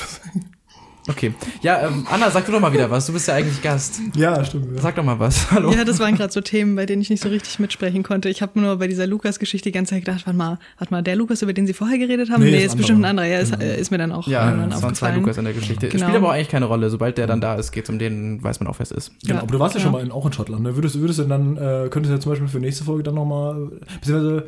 Okay. 1.09 1.35
Ja, 1.63 1.87
ähm, 1.87 2.07
Anna, 2.11 2.31
sag 2.31 2.45
du 2.47 2.53
doch 2.53 2.61
mal 2.61 2.73
wieder 2.73 2.91
was. 2.91 3.07
Du 3.07 3.13
bist 3.13 3.27
ja 3.29 3.35
eigentlich 3.35 3.63
Gast. 3.63 4.01
Ja, 4.15 4.45
stimmt. 4.45 4.77
Ja. 4.77 4.83
Sag 4.83 4.95
doch 4.97 5.05
mal 5.05 5.19
was. 5.19 5.51
Hallo. 5.51 5.73
Ja, 5.73 5.85
das 5.85 5.99
waren 6.01 6.15
gerade 6.17 6.33
so 6.33 6.41
Themen, 6.41 6.77
bei 6.77 6.87
denen 6.87 7.03
ich 7.03 7.11
nicht 7.11 7.23
so 7.23 7.29
richtig 7.29 7.59
mitsprechen 7.59 8.03
konnte. 8.03 8.29
Ich 8.29 8.43
habe 8.43 8.61
nur 8.61 8.77
bei 8.77 8.87
dieser 8.89 9.07
Lukas-Geschichte 9.07 9.71
die 9.71 9.73
ganze 9.73 9.95
Zeit 9.95 10.05
gedacht, 10.05 10.27
warte 10.27 10.37
mal, 10.37 10.59
warte 10.79 10.93
mal, 10.93 11.03
der 11.03 11.17
Lukas, 11.17 11.43
über 11.43 11.53
den 11.53 11.67
Sie 11.67 11.73
vorher 11.73 11.99
geredet 11.99 12.31
haben? 12.31 12.43
Nee, 12.43 12.51
Nee, 12.51 12.59
ist 12.59 12.67
ist 12.73 12.77
bestimmt 12.77 13.01
ein 13.01 13.05
anderer. 13.07 13.27
Ja, 13.27 13.39
ist, 13.39 13.59
äh, 13.61 13.81
ist 13.81 13.91
mir 13.91 13.99
dann 13.99 14.13
auch 14.13 14.27
Ja, 14.27 14.49
irgendwann 14.51 14.73
es 14.73 14.83
waren 14.83 14.95
zwei. 14.95 15.13
Lukas 15.15 15.39
in 15.39 15.45
der 15.45 15.55
Geschichte. 15.55 15.89
Genau. 15.89 16.05
Spielt 16.05 16.17
aber 16.17 16.29
auch 16.29 16.33
eigentlich 16.33 16.49
keine 16.49 16.67
Rolle. 16.67 16.91
Sobald 16.91 17.17
der 17.19 17.27
dann 17.27 17.41
da 17.41 17.55
ist, 17.55 17.73
geht 17.73 17.85
es 17.85 17.91
um 17.91 17.99
den, 17.99 18.43
weiß 18.43 18.61
man 18.61 18.69
auch, 18.69 18.79
wer 18.79 18.85
es 18.85 18.91
ist. 18.91 19.13
Genau, 19.23 19.35
Ja, 19.37 19.43
aber 19.43 19.53
du 19.53 19.59
warst 19.59 19.75
ja, 19.75 19.79
ja. 19.81 19.85
schon 19.85 19.93
mal 19.93 20.03
in, 20.03 20.11
auch 20.13 20.27
in 20.27 20.33
Schottland. 20.33 20.63
Ne? 20.63 20.77
Würdest, 20.77 21.01
würdest 21.01 21.19
du 21.19 21.25
dann, 21.25 21.57
äh, 21.57 21.89
könntest 21.91 22.11
du 22.11 22.15
ja 22.17 22.21
zum 22.21 22.33
Beispiel 22.33 22.49
für 22.49 22.61
nächste 22.61 22.85
Folge 22.85 23.03
dann 23.03 23.15
nochmal, 23.15 23.71
beziehungsweise, 24.01 24.45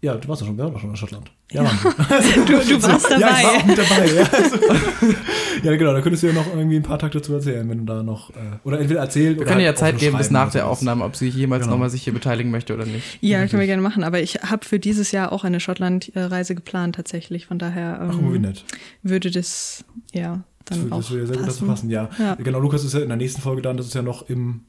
ja, 0.00 0.14
du 0.14 0.28
warst 0.28 0.42
ja 0.42 0.46
schon, 0.46 0.56
wir 0.56 0.64
waren 0.64 0.72
doch 0.72 0.80
schon 0.80 0.90
in 0.90 0.96
Schottland. 0.96 1.30
Ja, 1.50 1.62
wir. 1.64 1.70
Du, 2.46 2.52
du 2.52 2.82
warst 2.82 3.06
dabei. 3.10 3.20
Ja, 3.20 3.36
ich 3.38 3.44
war 3.44 3.52
auch 3.56 3.64
mit 3.64 3.78
dabei. 3.78 4.06
Ja, 4.06 4.22
also, 4.30 4.56
ja 5.64 5.76
genau, 5.76 5.92
da 5.92 6.00
könntest 6.02 6.22
du 6.22 6.26
ja 6.28 6.32
noch 6.34 6.46
irgendwie 6.46 6.76
ein 6.76 6.82
paar 6.82 6.98
Takte 6.98 7.20
zu 7.22 7.32
erzählen, 7.34 7.68
wenn 7.68 7.78
du 7.78 7.84
da 7.84 8.02
noch, 8.02 8.30
äh, 8.30 8.34
oder 8.64 8.78
entweder 8.80 9.00
erzählt 9.00 9.36
Wir 9.36 9.42
oder 9.42 9.46
können 9.50 9.60
ja 9.62 9.68
halt 9.68 9.78
Zeit 9.78 9.98
geben 9.98 10.16
bis 10.18 10.30
nach 10.30 10.52
der. 10.52 10.68
Aufnahme, 10.68 11.04
ob 11.04 11.16
sie 11.16 11.28
jemals 11.28 11.62
Genau. 11.62 11.72
nochmal 11.74 11.90
sich 11.90 12.02
hier 12.02 12.12
beteiligen 12.12 12.50
möchte 12.50 12.74
oder 12.74 12.84
nicht. 12.84 13.18
Ja, 13.22 13.44
können 13.46 13.60
wir 13.60 13.66
gerne 13.66 13.82
machen. 13.82 14.04
Aber 14.04 14.20
ich 14.20 14.36
habe 14.42 14.64
für 14.64 14.78
dieses 14.78 15.10
Jahr 15.12 15.32
auch 15.32 15.42
eine 15.44 15.58
Schottland-Reise 15.60 16.54
geplant 16.54 16.94
tatsächlich. 16.96 17.46
Von 17.46 17.58
daher 17.58 17.98
Ach, 18.08 18.14
wie 18.18 18.36
ähm, 18.36 18.42
nett. 18.42 18.64
würde 19.02 19.30
das 19.30 19.84
ja 20.12 20.44
Das, 20.66 20.78
dann 20.78 20.90
das 20.90 21.06
auch 21.06 21.10
würde 21.10 21.22
ja 21.22 21.26
sehr 21.28 21.36
gut 21.38 21.48
dazu 21.48 21.64
passen, 21.66 21.90
ja. 21.90 22.10
Ja. 22.18 22.34
Genau, 22.34 22.60
Lukas 22.60 22.84
ist 22.84 22.92
ja 22.92 23.00
in 23.00 23.08
der 23.08 23.16
nächsten 23.16 23.40
Folge 23.40 23.62
dann, 23.62 23.76
das 23.78 23.86
ist 23.86 23.94
ja 23.94 24.02
noch 24.02 24.28
im 24.28 24.60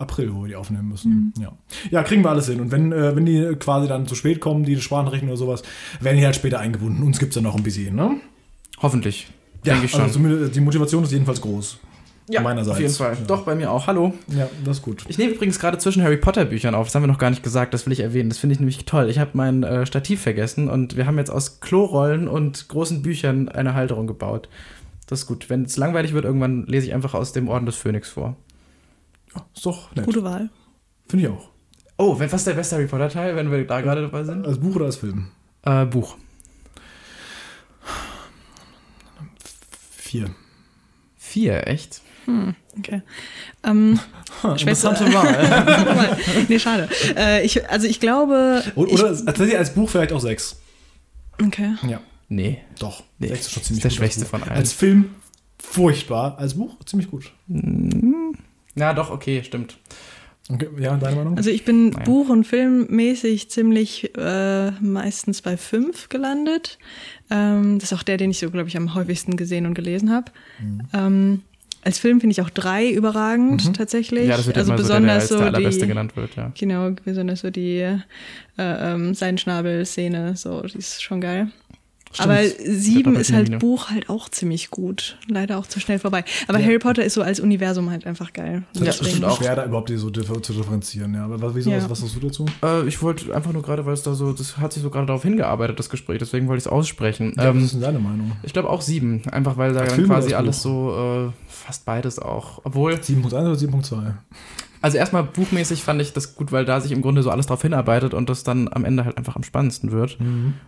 April, 0.00 0.34
wo 0.34 0.42
wir 0.42 0.48
die 0.48 0.56
aufnehmen 0.56 0.88
müssen. 0.88 1.32
Mhm. 1.36 1.42
Ja. 1.42 1.52
ja, 1.90 2.02
kriegen 2.02 2.22
wir 2.22 2.30
alles 2.30 2.48
hin. 2.48 2.60
Und 2.60 2.72
wenn, 2.72 2.90
äh, 2.92 3.14
wenn 3.14 3.26
die 3.26 3.54
quasi 3.58 3.86
dann 3.86 4.06
zu 4.06 4.14
spät 4.14 4.40
kommen, 4.40 4.64
die 4.64 4.80
Sprachnachrichten 4.80 5.28
oder 5.28 5.36
sowas, 5.36 5.62
werden 6.00 6.16
die 6.16 6.24
halt 6.24 6.34
später 6.36 6.58
eingebunden. 6.58 7.02
Uns 7.02 7.18
gibt's 7.18 7.34
dann 7.34 7.44
noch 7.44 7.54
ein 7.54 7.62
bisschen, 7.62 7.94
ne? 7.94 8.16
Hoffentlich. 8.80 9.28
Denke 9.64 9.84
ich 9.84 9.90
schon. 9.90 10.00
Also 10.00 10.14
zumindest 10.14 10.56
die 10.56 10.60
Motivation 10.60 11.04
ist 11.04 11.12
jedenfalls 11.12 11.40
groß. 11.42 11.78
ja, 12.30 12.40
meinerseits. 12.40 12.76
auf 12.76 12.80
jeden 12.80 12.94
Fall. 12.94 13.12
Ja. 13.12 13.26
Doch, 13.26 13.42
bei 13.42 13.54
mir 13.54 13.70
auch. 13.70 13.86
Hallo. 13.86 14.14
Ja, 14.28 14.48
das 14.64 14.78
ist 14.78 14.82
gut. 14.82 15.04
Ich 15.08 15.18
nehme 15.18 15.32
übrigens 15.32 15.58
gerade 15.58 15.76
zwischen 15.76 16.02
Harry 16.02 16.16
Potter 16.16 16.46
Büchern 16.46 16.74
auf. 16.74 16.86
Das 16.86 16.94
haben 16.94 17.02
wir 17.02 17.08
noch 17.08 17.18
gar 17.18 17.28
nicht 17.28 17.42
gesagt. 17.42 17.74
Das 17.74 17.84
will 17.84 17.92
ich 17.92 18.00
erwähnen. 18.00 18.30
Das 18.30 18.38
finde 18.38 18.54
ich 18.54 18.60
nämlich 18.60 18.86
toll. 18.86 19.10
Ich 19.10 19.18
habe 19.18 19.32
mein 19.34 19.64
äh, 19.64 19.84
Stativ 19.84 20.22
vergessen 20.22 20.70
und 20.70 20.96
wir 20.96 21.06
haben 21.06 21.18
jetzt 21.18 21.30
aus 21.30 21.60
Klorollen 21.60 22.26
und 22.26 22.68
großen 22.68 23.02
Büchern 23.02 23.50
eine 23.50 23.74
Halterung 23.74 24.06
gebaut. 24.06 24.48
Das 25.06 25.20
ist 25.20 25.26
gut. 25.26 25.50
Wenn 25.50 25.64
es 25.64 25.76
langweilig 25.76 26.14
wird, 26.14 26.24
irgendwann 26.24 26.64
lese 26.66 26.86
ich 26.86 26.94
einfach 26.94 27.12
aus 27.12 27.32
dem 27.32 27.48
Orden 27.48 27.66
des 27.66 27.76
Phönix 27.76 28.08
vor. 28.08 28.36
Ja, 29.34 29.46
ist 29.54 29.66
doch 29.66 29.94
nett. 29.94 30.04
Gute 30.06 30.22
Wahl. 30.24 30.50
Finde 31.08 31.26
ich 31.26 31.32
auch. 31.32 31.48
Oh, 31.96 32.18
wenn- 32.18 32.30
was 32.32 32.40
ist 32.40 32.46
der 32.46 32.54
beste 32.54 32.76
Harry 32.76 32.86
Potter 32.86 33.08
Teil, 33.08 33.36
wenn 33.36 33.50
wir 33.50 33.66
da 33.66 33.80
gerade 33.80 34.02
dabei 34.02 34.24
sind? 34.24 34.46
Als 34.46 34.58
Buch 34.58 34.76
oder 34.76 34.86
als 34.86 34.96
Film? 34.96 35.28
Äh, 35.62 35.84
Buch. 35.86 36.16
Vier. 39.96 40.30
Vier, 41.16 41.66
echt? 41.68 42.00
Okay. 42.78 43.02
Ähm, 43.64 43.98
Interessante 44.42 45.12
Wahl. 45.12 46.16
nee, 46.48 46.58
schade. 46.58 46.88
Äh, 47.16 47.44
ich, 47.44 47.68
also 47.68 47.86
ich 47.88 47.98
glaube. 48.00 48.62
oder 48.76 48.92
oder 48.92 49.16
tatsächlich 49.26 49.58
als 49.58 49.74
Buch 49.74 49.88
vielleicht 49.90 50.12
auch 50.12 50.20
sechs. 50.20 50.60
okay. 51.44 51.74
Ja, 51.88 52.00
Nee. 52.28 52.58
doch. 52.78 53.02
Nee, 53.18 53.28
Sechs 53.28 53.40
ist 53.46 53.52
schon 53.52 53.60
das 53.62 53.66
ziemlich 53.68 53.84
ist 53.84 53.84
der 53.84 53.90
gut 53.90 53.90
als 53.90 53.94
schwächste 53.96 54.24
von 54.26 54.42
allen. 54.44 54.52
Als 54.52 54.72
Film 54.72 55.10
furchtbar. 55.58 56.38
Als 56.38 56.54
Buch 56.54 56.76
ziemlich 56.84 57.10
gut. 57.10 57.32
Na 58.74 58.92
doch, 58.92 59.10
okay, 59.10 59.42
stimmt. 59.44 59.78
Okay, 60.48 60.68
ja, 60.78 60.96
deine 60.96 61.16
Meinung? 61.16 61.36
Also 61.36 61.50
ich 61.50 61.64
bin 61.64 61.90
Nein. 61.90 62.04
buch- 62.04 62.28
und 62.28 62.44
filmmäßig 62.44 63.50
ziemlich 63.50 64.16
äh, 64.16 64.70
meistens 64.80 65.42
bei 65.42 65.56
fünf 65.56 66.08
gelandet. 66.08 66.78
Ähm, 67.30 67.78
das 67.78 67.92
ist 67.92 67.98
auch 67.98 68.02
der, 68.02 68.16
den 68.16 68.30
ich 68.30 68.38
so, 68.38 68.50
glaube 68.50 68.68
ich, 68.68 68.76
am 68.76 68.94
häufigsten 68.94 69.36
gesehen 69.36 69.66
und 69.66 69.74
gelesen 69.74 70.10
habe. 70.10 70.32
Mhm. 70.58 70.80
Ähm, 70.92 71.42
als 71.82 71.98
Film 71.98 72.20
finde 72.20 72.32
ich 72.32 72.42
auch 72.42 72.50
drei 72.50 72.90
überragend 72.90 73.74
tatsächlich. 73.76 74.28
Ja, 74.28 74.36
das 74.36 74.46
wird 74.46 74.58
also 74.58 74.72
ja 74.72 74.74
immer 74.74 74.82
so 74.82 74.88
der, 74.88 75.00
der 75.00 75.06
besonders 75.06 75.22
als 75.22 75.28
so, 75.28 75.38
der 75.38 75.46
allerbeste 75.46 75.80
die, 75.82 75.88
genannt 75.88 76.16
wird, 76.16 76.36
ja. 76.36 76.52
Genau, 76.58 76.90
besonders 77.04 77.40
so 77.40 77.50
die 77.50 77.78
äh, 77.78 77.98
ähm, 78.58 79.14
Seidenschnabel-Szene, 79.14 80.36
so, 80.36 80.62
die 80.62 80.78
ist 80.78 81.02
schon 81.02 81.20
geil. 81.20 81.50
Aber 82.18 82.38
Stimmt. 82.42 82.58
sieben 82.82 83.12
Der 83.12 83.20
ist 83.20 83.32
halt. 83.32 83.58
Buch 83.60 83.90
halt 83.90 84.08
auch 84.08 84.28
ziemlich 84.28 84.70
gut. 84.70 85.16
Leider 85.28 85.58
auch 85.58 85.66
zu 85.66 85.78
schnell 85.78 85.98
vorbei. 86.00 86.24
Aber 86.48 86.58
Ja. 86.58 86.66
Harry 86.66 86.78
Potter 86.80 87.04
ist 87.04 87.14
so 87.14 87.22
als 87.22 87.38
Universum 87.38 87.88
halt 87.90 88.04
einfach 88.04 88.32
geil. 88.32 88.64
Das 88.72 88.80
ist 88.82 88.86
Ja, 88.86 88.90
bestimmt 88.92 89.10
stimmt 89.10 89.24
auch. 89.26 89.38
schwer, 89.38 89.54
da 89.54 89.64
überhaupt 89.64 89.88
die 89.90 89.96
so 89.96 90.10
differ 90.10 90.42
zu 90.42 90.52
differenzieren. 90.52 91.14
Ja. 91.14 91.24
Aber 91.26 91.40
was, 91.40 91.54
wieso, 91.54 91.70
Ja. 91.70 91.76
was, 91.76 91.88
was 91.88 92.02
hast 92.02 92.16
du 92.16 92.20
dazu? 92.20 92.46
Äh, 92.64 92.86
ich 92.88 93.00
wollte 93.00 93.34
einfach 93.34 93.52
nur 93.52 93.62
gerade, 93.62 93.86
weil 93.86 93.94
es 93.94 94.02
da 94.02 94.14
so, 94.14 94.32
das 94.32 94.56
hat 94.58 94.72
sich 94.72 94.82
so 94.82 94.90
gerade 94.90 95.06
darauf 95.06 95.22
hingearbeitet, 95.22 95.78
das 95.78 95.88
Gespräch, 95.88 96.18
deswegen 96.18 96.48
wollte 96.48 96.58
ich 96.58 96.66
es 96.66 96.72
aussprechen. 96.72 97.32
Ja, 97.36 97.44
was 97.50 97.56
ähm, 97.56 97.64
ist 97.64 97.74
denn 97.74 97.80
deine 97.80 97.98
Meinung? 98.00 98.32
ich 98.42 98.52
glaube 98.52 98.70
auch 98.70 98.80
sieben, 98.82 99.22
einfach 99.30 99.56
weil 99.56 99.72
da 99.72 99.84
dann 99.84 100.04
quasi 100.04 100.34
alles 100.34 100.62
so, 100.62 101.28
äh, 101.28 101.32
fast 101.48 101.84
beides 101.84 102.18
auch. 102.18 102.60
Obwohl, 102.64 102.94
7.1 102.94 103.26
oder 103.46 103.54
7.2? 103.56 104.14
Also 104.82 104.96
erstmal 104.96 105.24
buchmäßig 105.24 105.82
fand 105.82 106.00
ich 106.00 106.12
das 106.12 106.34
gut, 106.34 106.52
weil 106.52 106.64
da 106.64 106.80
sich 106.80 106.92
im 106.92 107.02
Grunde 107.02 107.22
so 107.22 107.30
alles 107.30 107.46
drauf 107.46 107.62
hinarbeitet 107.62 108.14
und 108.14 108.30
das 108.30 108.44
dann 108.44 108.68
am 108.72 108.84
Ende 108.84 109.04
halt 109.04 109.18
einfach 109.18 109.36
am 109.36 109.42
spannendsten 109.42 109.92
wird. 109.92 110.18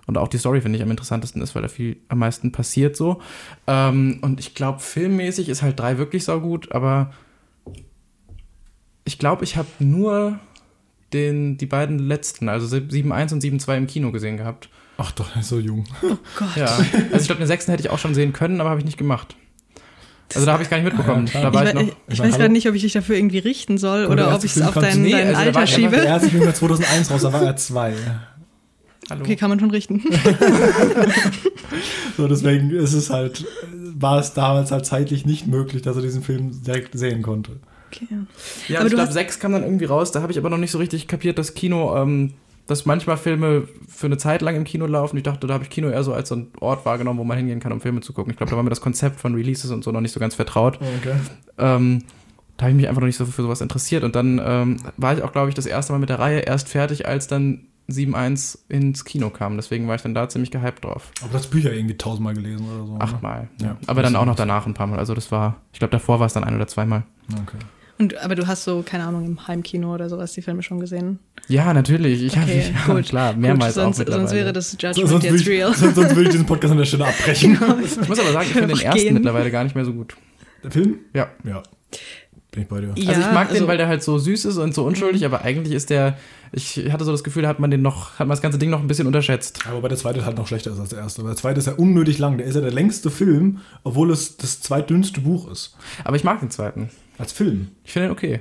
Und 0.06 0.18
auch 0.18 0.28
die 0.28 0.38
Story 0.38 0.60
finde 0.60 0.76
ich 0.76 0.82
am 0.82 0.90
interessantesten 0.90 1.40
ist, 1.40 1.54
weil 1.54 1.62
da 1.62 1.68
viel 1.68 1.96
am 2.08 2.18
meisten 2.18 2.52
passiert 2.52 2.96
so. 2.96 3.20
Ähm, 3.66 4.18
und 4.22 4.38
ich 4.38 4.54
glaube, 4.54 4.80
filmmäßig 4.80 5.48
ist 5.48 5.62
halt 5.62 5.80
drei 5.80 5.98
wirklich 5.98 6.24
saugut, 6.24 6.72
aber 6.72 7.12
ich 9.04 9.18
glaube, 9.18 9.44
ich 9.44 9.56
habe 9.56 9.68
nur 9.78 10.38
den, 11.12 11.56
die 11.56 11.66
beiden 11.66 11.98
letzten, 11.98 12.48
also 12.48 12.74
7.1 12.76 13.32
und 13.32 13.42
7.2 13.42 13.76
im 13.76 13.86
Kino 13.86 14.12
gesehen 14.12 14.36
gehabt. 14.36 14.68
Ach 14.98 15.12
doch, 15.12 15.34
er 15.34 15.40
ist 15.40 15.48
so 15.48 15.58
jung. 15.58 15.84
Oh 16.02 16.16
Gott. 16.38 16.56
Ja, 16.56 16.66
also 16.66 17.16
ich 17.16 17.26
glaube, 17.26 17.40
den 17.40 17.46
sechsten 17.46 17.70
hätte 17.70 17.82
ich 17.82 17.90
auch 17.90 17.98
schon 17.98 18.14
sehen 18.14 18.32
können, 18.32 18.60
aber 18.60 18.70
habe 18.70 18.80
ich 18.80 18.84
nicht 18.86 18.98
gemacht. 18.98 19.36
Also 20.34 20.46
da 20.46 20.52
habe 20.54 20.62
ich 20.62 20.70
gar 20.70 20.78
nicht 20.78 20.86
mitbekommen. 20.86 21.28
Ja, 21.32 21.42
da 21.42 21.48
Ich, 21.48 21.54
war 21.54 21.62
ich 21.64 21.68
wei- 21.68 21.72
noch. 21.74 21.88
ich, 21.88 21.94
Ich 22.08 22.18
weiß 22.20 22.36
gerade 22.38 22.52
nicht, 22.52 22.68
ob 22.68 22.74
ich 22.74 22.82
dich 22.82 22.92
dafür 22.92 23.16
irgendwie 23.16 23.38
richten 23.38 23.78
soll 23.78 24.06
oder 24.06 24.26
ob 24.26 24.32
erste 24.32 24.46
ich 24.46 24.56
es 24.56 24.62
auf 24.62 24.74
dein, 24.74 25.02
Nee, 25.02 25.12
dein 25.12 25.28
also 25.28 25.40
Alter 25.40 25.54
war- 25.54 25.66
schiebe. 25.66 25.90
Der 25.90 26.04
erste 26.04 26.30
Film 26.30 26.44
war 26.46 26.54
2001 26.54 27.10
raus, 27.10 27.22
da 27.22 27.32
war 27.32 27.42
er 27.42 27.56
zwei. 27.56 27.94
Hallo. 29.10 29.20
Okay, 29.22 29.36
kann 29.36 29.50
man 29.50 29.58
schon 29.60 29.70
richten. 29.70 30.02
So, 32.16 32.28
deswegen 32.28 32.70
ist 32.70 32.92
es 32.92 33.08
halt, 33.10 33.46
war 33.72 34.18
es 34.20 34.34
damals 34.34 34.70
halt 34.70 34.84
zeitlich 34.84 35.24
nicht 35.24 35.46
möglich, 35.46 35.80
dass 35.82 35.96
er 35.96 36.02
diesen 36.02 36.22
Film 36.22 36.62
direkt 36.62 36.96
sehen 36.98 37.22
konnte. 37.22 37.52
Okay. 37.90 38.06
Ja, 38.68 38.78
Aber 38.80 38.88
ich 38.88 38.94
glaube, 38.94 39.12
sechs 39.12 39.38
kam 39.38 39.52
dann 39.52 39.62
irgendwie 39.62 39.86
raus. 39.86 40.12
Da 40.12 40.20
habe 40.22 40.32
ich 40.32 40.38
aber 40.38 40.50
noch 40.50 40.58
nicht 40.58 40.70
so 40.70 40.78
richtig 40.78 41.08
kapiert, 41.08 41.38
dass 41.38 41.54
Kino, 41.54 41.96
ähm, 41.96 42.34
dass 42.66 42.86
manchmal 42.86 43.16
Filme 43.16 43.68
für 43.88 44.06
eine 44.06 44.18
Zeit 44.18 44.42
lang 44.42 44.54
im 44.56 44.64
Kino 44.64 44.86
laufen. 44.86 45.16
Ich 45.16 45.22
dachte, 45.22 45.46
da 45.46 45.54
habe 45.54 45.64
ich 45.64 45.70
Kino 45.70 45.88
eher 45.88 46.04
so 46.04 46.12
als 46.12 46.28
so 46.28 46.36
ein 46.36 46.48
Ort 46.60 46.86
wahrgenommen, 46.86 47.18
wo 47.18 47.24
man 47.24 47.36
hingehen 47.36 47.60
kann, 47.60 47.72
um 47.72 47.80
Filme 47.80 48.00
zu 48.00 48.12
gucken. 48.12 48.30
Ich 48.30 48.36
glaube, 48.36 48.50
da 48.50 48.56
war 48.56 48.62
mir 48.62 48.70
das 48.70 48.80
Konzept 48.80 49.20
von 49.20 49.34
Releases 49.34 49.70
und 49.70 49.82
so 49.84 49.90
noch 49.90 50.00
nicht 50.00 50.12
so 50.12 50.20
ganz 50.20 50.34
vertraut. 50.34 50.78
Okay. 51.00 51.16
Ähm, 51.58 52.04
da 52.56 52.64
habe 52.64 52.70
ich 52.70 52.76
mich 52.76 52.88
einfach 52.88 53.00
noch 53.00 53.06
nicht 53.06 53.16
so 53.16 53.26
für 53.26 53.42
sowas 53.42 53.60
interessiert. 53.60 54.04
Und 54.04 54.14
dann 54.14 54.40
ähm, 54.44 54.76
war 54.96 55.14
ich 55.16 55.22
auch, 55.22 55.32
glaube 55.32 55.48
ich, 55.48 55.54
das 55.54 55.66
erste 55.66 55.92
Mal 55.92 55.98
mit 55.98 56.08
der 56.08 56.18
Reihe 56.18 56.40
erst 56.40 56.68
fertig, 56.68 57.06
als 57.08 57.26
dann 57.26 57.66
7.1 57.90 58.58
ins 58.68 59.04
Kino 59.04 59.30
kam. 59.30 59.56
Deswegen 59.56 59.88
war 59.88 59.96
ich 59.96 60.02
dann 60.02 60.14
da 60.14 60.28
ziemlich 60.28 60.50
gehypt 60.50 60.84
drauf. 60.84 61.10
Aber 61.20 61.30
du 61.30 61.38
hast 61.38 61.48
Bücher 61.48 61.72
irgendwie 61.72 61.96
tausendmal 61.96 62.34
gelesen 62.34 62.66
oder 62.68 62.86
so. 62.86 62.92
ne? 62.94 63.00
Achtmal. 63.00 63.48
Ja. 63.60 63.76
Aber 63.86 64.02
dann 64.02 64.16
auch 64.16 64.24
noch 64.24 64.36
danach 64.36 64.66
ein 64.66 64.74
paar 64.74 64.86
Mal. 64.86 64.98
Also 64.98 65.14
das 65.14 65.32
war, 65.32 65.56
ich 65.72 65.78
glaube, 65.80 65.90
davor 65.92 66.20
war 66.20 66.26
es 66.26 66.32
dann 66.32 66.44
ein 66.44 66.54
oder 66.54 66.68
zweimal. 66.68 67.02
Okay. 67.32 67.58
Und, 67.98 68.16
aber 68.18 68.34
du 68.34 68.46
hast 68.46 68.64
so, 68.64 68.82
keine 68.84 69.04
Ahnung, 69.04 69.24
im 69.26 69.46
Heimkino 69.46 69.94
oder 69.94 70.08
sowas 70.08 70.32
die 70.32 70.42
Filme 70.42 70.62
schon 70.62 70.80
gesehen. 70.80 71.18
Ja, 71.48 71.72
natürlich. 71.72 72.22
Ich 72.22 72.32
Okay, 72.36 72.72
habe 72.74 72.94
gut. 73.00 73.08
klar 73.08 73.34
mehrmals 73.34 73.74
Gut, 73.74 73.82
sonst, 73.82 74.08
auch 74.08 74.12
sonst 74.14 74.32
wäre 74.32 74.52
das 74.52 74.72
Judgment 74.72 74.96
So, 74.96 75.06
sonst, 75.06 75.24
jetzt 75.24 75.32
würde 75.34 75.50
real. 75.50 75.70
ich, 75.70 75.76
sonst, 75.76 75.94
sonst 75.94 76.10
würde 76.10 76.22
ich 76.22 76.28
diesen 76.30 76.46
Podcast 76.46 76.72
an 76.72 76.78
der 76.78 76.84
Stelle 76.84 77.06
abbrechen. 77.08 77.52
Ich 77.84 78.08
muss 78.08 78.18
aber 78.18 78.32
sagen, 78.32 78.46
ich 78.48 78.52
finde 78.52 78.74
den 78.74 78.80
ersten 78.80 79.00
gehen. 79.00 79.14
mittlerweile 79.14 79.50
gar 79.50 79.62
nicht 79.64 79.74
mehr 79.76 79.84
so 79.84 79.92
gut. 79.92 80.16
Der 80.64 80.70
Film? 80.70 80.98
Ja. 81.14 81.28
Ja. 81.44 81.62
Bin 82.52 82.64
ich 82.64 82.68
bei 82.68 82.82
dir. 82.82 82.92
Ja, 82.96 83.08
also 83.08 83.20
ich 83.22 83.32
mag 83.32 83.48
also- 83.48 83.60
den, 83.60 83.66
weil 83.66 83.78
der 83.78 83.88
halt 83.88 84.02
so 84.02 84.18
süß 84.18 84.44
ist 84.44 84.58
und 84.58 84.74
so 84.74 84.84
unschuldig, 84.84 85.24
aber 85.24 85.40
eigentlich 85.40 85.74
ist 85.74 85.88
der, 85.88 86.18
ich 86.52 86.92
hatte 86.92 87.04
so 87.04 87.10
das 87.10 87.24
Gefühl, 87.24 87.42
da 87.42 87.48
hat 87.48 87.60
man 87.60 87.70
den 87.70 87.80
noch, 87.80 88.10
hat 88.18 88.26
man 88.26 88.30
das 88.30 88.42
ganze 88.42 88.58
Ding 88.58 88.68
noch 88.68 88.80
ein 88.80 88.86
bisschen 88.86 89.06
unterschätzt. 89.06 89.66
Aber 89.66 89.80
bei 89.80 89.88
der 89.88 89.96
zweite 89.96 90.26
halt 90.26 90.36
noch 90.36 90.46
schlechter 90.46 90.70
ist 90.70 90.78
als 90.78 90.90
der 90.90 90.98
erste. 90.98 91.22
Weil 91.22 91.30
der 91.30 91.36
zweite 91.38 91.60
ist 91.60 91.66
ja 91.66 91.72
unnötig 91.72 92.18
lang. 92.18 92.36
Der 92.36 92.46
ist 92.46 92.54
ja 92.54 92.60
der 92.60 92.70
längste 92.70 93.10
Film, 93.10 93.60
obwohl 93.84 94.10
es 94.10 94.36
das 94.36 94.60
zweitdünnste 94.60 95.22
Buch 95.22 95.50
ist. 95.50 95.78
Aber 96.04 96.14
ich 96.14 96.24
mag 96.24 96.40
den 96.40 96.50
zweiten. 96.50 96.90
Als 97.16 97.32
Film. 97.32 97.68
Ich 97.84 97.92
finde 97.92 98.08
den 98.08 98.12
okay. 98.12 98.40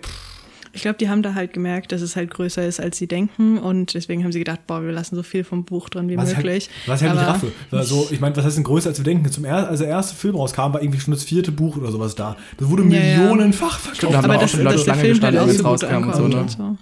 Ich 0.73 0.83
glaube, 0.83 0.97
die 0.97 1.09
haben 1.09 1.21
da 1.21 1.33
halt 1.33 1.53
gemerkt, 1.53 1.91
dass 1.91 2.01
es 2.01 2.15
halt 2.15 2.31
größer 2.31 2.65
ist, 2.65 2.79
als 2.79 2.97
sie 2.97 3.07
denken. 3.07 3.57
Und 3.57 3.93
deswegen 3.93 4.23
haben 4.23 4.31
sie 4.31 4.39
gedacht, 4.39 4.65
boah, 4.67 4.83
wir 4.83 4.91
lassen 4.91 5.15
so 5.15 5.23
viel 5.23 5.43
vom 5.43 5.65
Buch 5.65 5.89
drin 5.89 6.07
wie 6.09 6.17
Was 6.17 6.31
ich 6.31 6.37
möglich. 6.37 6.69
Halt, 6.69 6.87
was 6.87 7.01
ich 7.01 7.07
halt 7.07 7.19
nicht 7.19 7.27
raffe. 7.27 7.51
Also, 7.71 8.07
ich 8.11 8.19
meine, 8.19 8.35
was 8.35 8.45
heißt 8.45 8.57
denn 8.57 8.63
größer 8.63 8.89
als 8.89 8.97
wir 8.97 9.03
denken? 9.03 9.29
Zum 9.31 9.45
er 9.45 9.67
als 9.67 9.79
der 9.79 9.89
erste 9.89 10.15
Film 10.15 10.35
rauskam, 10.35 10.73
war 10.73 10.81
irgendwie 10.81 10.99
schon 10.99 11.13
das 11.13 11.23
vierte 11.23 11.51
Buch 11.51 11.77
oder 11.77 11.91
sowas 11.91 12.15
da. 12.15 12.37
Das 12.57 12.69
wurde 12.69 12.83
Ja, 12.83 12.99
ja. 12.99 13.17
millionenfach 13.19 13.79
verkauft. 13.79 13.97
Stimmt, 13.97 14.13
da 14.13 14.17
haben 14.17 14.25
aber 14.25 14.35
auch 14.35 14.41
dass, 14.41 14.51
schon 14.51 14.63
Leute 14.63 14.77
Film 14.77 14.95
halt 14.95 15.09
gestanden, 15.09 15.41
als 15.41 15.51
so 15.51 15.57
es 15.57 15.65
rauskam 15.65 16.07
und 16.07 16.15
so, 16.15 16.27
ne? 16.27 16.37
und 16.37 16.51
so. 16.51 16.77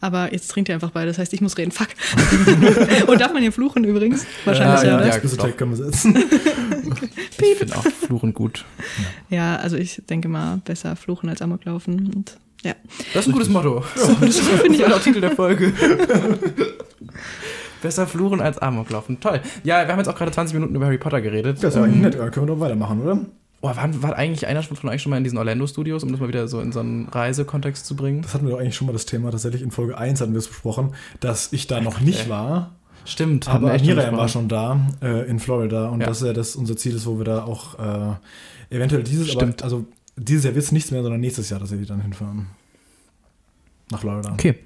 Aber 0.00 0.32
jetzt 0.32 0.48
trinkt 0.48 0.68
er 0.68 0.76
einfach 0.76 0.90
beide, 0.92 1.08
das 1.08 1.18
heißt, 1.18 1.32
ich 1.32 1.40
muss 1.40 1.58
reden. 1.58 1.72
Fuck. 1.72 1.88
und 3.08 3.20
darf 3.20 3.32
man 3.32 3.42
hier 3.42 3.52
fluchen 3.52 3.82
übrigens? 3.84 4.24
Wahrscheinlich 4.44 4.82
Ja, 4.82 4.86
ja, 4.86 4.90
ja, 4.90 5.04
ne? 5.04 5.08
ja. 5.08 5.18
Das 5.18 5.36
doch. 5.36 5.56
können 5.56 5.76
wir 5.76 5.76
setzen. 5.76 6.16
Ich 7.40 7.56
finde 7.56 7.76
auch 7.76 7.84
Fluchen 7.84 8.34
gut. 8.34 8.64
Ja, 9.30 9.56
also 9.56 9.76
ich 9.76 10.02
denke 10.08 10.28
mal, 10.28 10.60
besser 10.64 10.96
fluchen 10.96 11.28
als 11.28 11.40
Amok 11.40 11.64
laufen. 11.64 12.12
Und 12.14 12.36
ja. 12.64 12.74
Das 13.14 13.22
ist 13.22 13.28
ein 13.28 13.32
gutes 13.32 13.48
Motto. 13.48 13.82
Das 14.20 14.38
finde 14.38 14.76
ich 14.76 14.84
auch 14.84 15.00
Titel 15.00 15.20
der 15.20 15.30
Folge. 15.32 15.72
Besser 17.82 18.06
fluchen 18.06 18.40
als 18.40 18.58
Amok 18.58 18.90
laufen. 18.90 19.20
Toll. 19.20 19.40
Ja, 19.62 19.84
wir 19.86 19.92
haben 19.92 19.98
jetzt 20.00 20.08
auch 20.08 20.16
gerade 20.16 20.32
20 20.32 20.54
Minuten 20.54 20.74
über 20.74 20.86
Harry 20.86 20.98
Potter 20.98 21.20
geredet. 21.20 21.62
Das 21.62 21.74
ist 21.76 21.80
eigentlich 21.80 22.02
nett. 22.02 22.14
Ja, 22.16 22.28
können 22.30 22.48
wir 22.48 22.54
doch 22.54 22.60
weitermachen, 22.60 23.00
oder? 23.02 23.20
Oh, 23.60 23.68
war, 23.68 24.02
war 24.02 24.16
eigentlich 24.16 24.46
einer 24.46 24.62
von 24.62 24.90
euch 24.90 25.02
schon 25.02 25.10
mal 25.10 25.16
in 25.16 25.24
diesen 25.24 25.38
Orlando-Studios, 25.38 26.02
um 26.02 26.10
das 26.12 26.20
mal 26.20 26.28
wieder 26.28 26.48
so 26.48 26.60
in 26.60 26.72
so 26.72 26.80
einen 26.80 27.08
Reisekontext 27.08 27.86
zu 27.86 27.96
bringen? 27.96 28.22
Das 28.22 28.34
hatten 28.34 28.46
wir 28.46 28.52
doch 28.52 28.60
eigentlich 28.60 28.76
schon 28.76 28.86
mal 28.86 28.92
das 28.92 29.06
Thema. 29.06 29.30
Tatsächlich 29.30 29.62
in 29.62 29.70
Folge 29.70 29.96
1 29.98 30.20
hatten 30.20 30.32
wir 30.32 30.38
es 30.38 30.48
besprochen, 30.48 30.94
dass 31.20 31.52
ich 31.52 31.66
da 31.66 31.80
noch 31.80 32.00
nicht 32.00 32.28
war. 32.28 32.72
Stimmt. 33.04 33.48
hatten 33.48 33.64
wir 33.64 33.72
Aber 33.72 33.82
Miriam 33.82 34.16
war 34.16 34.28
schon 34.28 34.48
da 34.48 34.80
äh, 35.02 35.28
in 35.28 35.38
Florida 35.38 35.88
und 35.88 36.00
Ja. 36.00 36.08
das 36.08 36.20
ist 36.20 36.26
ja 36.26 36.32
das 36.32 36.56
unser 36.56 36.76
Ziel 36.76 36.94
ist, 36.94 37.06
wo 37.06 37.18
wir 37.18 37.24
da 37.24 37.44
auch 37.44 37.78
äh, 37.78 38.74
eventuell 38.76 39.02
dieses, 39.02 39.28
Stimmt. 39.30 39.62
aber 39.62 39.64
also 39.64 39.86
dieses 40.18 40.44
Jahr 40.44 40.54
wird 40.54 40.64
es 40.64 40.72
nichts 40.72 40.90
mehr, 40.90 41.02
sondern 41.02 41.20
nächstes 41.20 41.50
Jahr 41.50 41.60
tatsächlich 41.60 41.88
dann 41.88 42.00
hinfahren. 42.00 42.48
Nach 43.90 44.00
Florida. 44.00 44.32
Okay. 44.32 44.58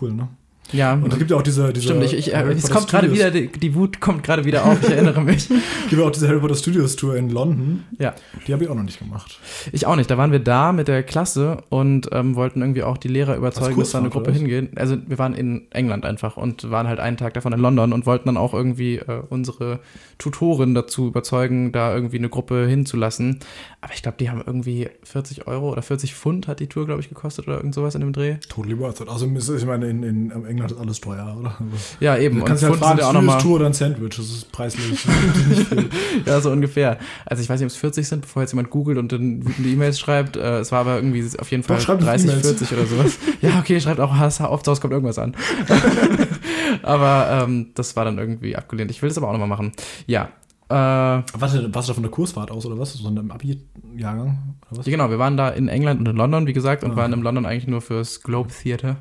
Cool, 0.00 0.12
ne? 0.12 0.28
Ja, 0.72 0.94
Und 0.94 1.12
es 1.12 1.18
gibt 1.18 1.30
ja 1.30 1.36
auch 1.36 1.42
diese, 1.42 1.72
diese 1.72 1.86
stimmt. 1.86 2.04
Ich, 2.04 2.14
ich, 2.14 2.34
es 2.34 2.70
kommt 2.70 2.88
gerade 2.88 3.12
wieder, 3.12 3.30
die, 3.30 3.48
die 3.48 3.74
Wut 3.74 4.00
kommt 4.00 4.22
gerade 4.22 4.44
wieder 4.44 4.64
auf, 4.64 4.82
ich 4.82 4.90
erinnere 4.90 5.20
mich. 5.22 5.48
Es 5.80 5.88
gibt 5.90 6.02
ja 6.02 6.06
auch 6.06 6.12
diese 6.12 6.28
Harry 6.28 6.38
Potter 6.38 6.54
Studios 6.54 6.94
Tour 6.94 7.16
in 7.16 7.30
London. 7.30 7.84
Ja. 7.98 8.14
Die 8.46 8.52
habe 8.52 8.62
ich 8.62 8.70
auch 8.70 8.74
noch 8.74 8.82
nicht 8.82 8.98
gemacht. 8.98 9.40
Ich 9.72 9.86
auch 9.86 9.96
nicht. 9.96 10.10
Da 10.10 10.16
waren 10.18 10.30
wir 10.30 10.38
da 10.38 10.72
mit 10.72 10.86
der 10.88 11.02
Klasse 11.02 11.64
und 11.68 12.08
ähm, 12.12 12.36
wollten 12.36 12.60
irgendwie 12.60 12.82
auch 12.82 12.96
die 12.96 13.08
Lehrer 13.08 13.36
überzeugen, 13.36 13.78
dass 13.78 13.90
da 13.90 13.98
eine 13.98 14.10
Gruppe 14.10 14.30
hingehen. 14.30 14.70
Also 14.76 14.96
wir 15.04 15.18
waren 15.18 15.34
in 15.34 15.66
England 15.72 16.04
einfach 16.04 16.36
und 16.36 16.70
waren 16.70 16.86
halt 16.86 17.00
einen 17.00 17.16
Tag 17.16 17.34
davon 17.34 17.52
in 17.52 17.60
London 17.60 17.92
und 17.92 18.06
wollten 18.06 18.28
dann 18.28 18.36
auch 18.36 18.54
irgendwie 18.54 18.96
äh, 18.96 19.22
unsere 19.28 19.80
Tutorin 20.18 20.74
dazu 20.74 21.08
überzeugen, 21.08 21.72
da 21.72 21.94
irgendwie 21.94 22.18
eine 22.18 22.28
Gruppe 22.28 22.66
hinzulassen. 22.66 23.40
Aber 23.80 23.92
ich 23.94 24.02
glaube, 24.02 24.18
die 24.20 24.30
haben 24.30 24.42
irgendwie 24.46 24.90
40 25.02 25.46
Euro 25.46 25.72
oder 25.72 25.82
40 25.82 26.14
Pfund 26.14 26.46
hat 26.46 26.60
die 26.60 26.68
Tour, 26.68 26.86
glaube 26.86 27.00
ich, 27.00 27.08
gekostet 27.08 27.48
oder 27.48 27.56
irgend 27.56 27.74
sowas 27.74 27.94
in 27.94 28.02
dem 28.02 28.12
Dreh. 28.12 28.36
Totally 28.48 28.78
worth 28.78 29.00
it. 29.00 29.08
Also 29.08 29.26
ich 29.26 29.66
meine, 29.66 29.88
in, 29.88 30.02
in 30.02 30.30
England 30.60 30.72
ist 30.72 30.78
alles 30.78 31.00
teuer, 31.00 31.36
oder? 31.38 31.56
Ja, 32.00 32.16
eben. 32.16 32.36
du 32.36 32.40
Und 32.42 32.46
kannst 32.48 32.62
ja 32.62 32.68
halt 32.68 32.78
Pfund 32.78 32.86
fragen, 32.88 33.00
ja 33.00 33.08
auch 33.08 33.12
nochmal. 33.12 33.40
Tour 33.40 33.56
oder 33.56 33.66
ein 33.66 33.72
Sandwich. 33.72 34.16
Das 34.16 34.26
ist 34.26 34.52
preislich. 34.52 35.06
Ja, 36.26 36.40
so 36.40 36.50
ungefähr. 36.50 36.98
Also 37.24 37.42
ich 37.42 37.48
weiß 37.48 37.60
nicht, 37.60 37.66
ob 37.66 37.70
es 37.70 37.76
40 37.76 38.06
sind, 38.06 38.20
bevor 38.22 38.42
jetzt 38.42 38.52
jemand 38.52 38.70
googelt 38.70 38.98
und 38.98 39.12
dann 39.12 39.46
wütende 39.46 39.70
E-Mails 39.70 39.98
schreibt. 39.98 40.36
Äh, 40.36 40.58
es 40.58 40.72
war 40.72 40.80
aber 40.80 40.96
irgendwie 40.96 41.24
auf 41.38 41.50
jeden 41.50 41.62
Doch, 41.62 41.78
Fall 41.80 41.96
uns 41.96 42.04
30, 42.04 42.28
E-Mails. 42.30 42.46
40 42.46 42.72
oder 42.72 42.86
sowas. 42.86 43.18
Ja, 43.40 43.58
okay, 43.58 43.80
schreibt 43.80 44.00
auch 44.00 44.14
oft 44.40 44.68
aus 44.68 44.80
kommt 44.80 44.92
irgendwas 44.92 45.18
an. 45.18 45.34
aber 46.82 47.44
ähm, 47.44 47.70
das 47.74 47.96
war 47.96 48.04
dann 48.04 48.18
irgendwie 48.18 48.56
abgelehnt. 48.56 48.90
Ich 48.90 49.00
will 49.02 49.08
das 49.08 49.18
aber 49.18 49.28
auch 49.28 49.32
nochmal 49.32 49.48
machen. 49.48 49.72
Ja. 50.06 50.30
Äh, 50.68 50.74
ja, 50.74 51.24
Warte, 51.36 51.74
warst 51.74 51.88
du 51.88 51.92
da 51.92 51.94
von 51.94 52.02
der 52.02 52.10
Kursfahrt 52.12 52.50
aus 52.50 52.64
oder 52.66 52.78
was? 52.78 52.92
So 52.92 53.08
in 53.08 53.18
einem 53.18 53.30
Abi-Jahrgang? 53.30 54.38
Was? 54.70 54.84
genau, 54.84 55.10
wir 55.10 55.18
waren 55.18 55.36
da 55.36 55.48
in 55.48 55.68
England 55.68 56.00
und 56.00 56.06
in 56.06 56.16
London, 56.16 56.46
wie 56.46 56.52
gesagt, 56.52 56.84
und 56.84 56.92
Ah. 56.92 56.96
waren 56.96 57.12
in 57.12 57.22
London 57.22 57.44
eigentlich 57.46 57.66
nur 57.66 57.80
fürs 57.80 58.22
Globe 58.22 58.50
Theatre. 58.50 58.96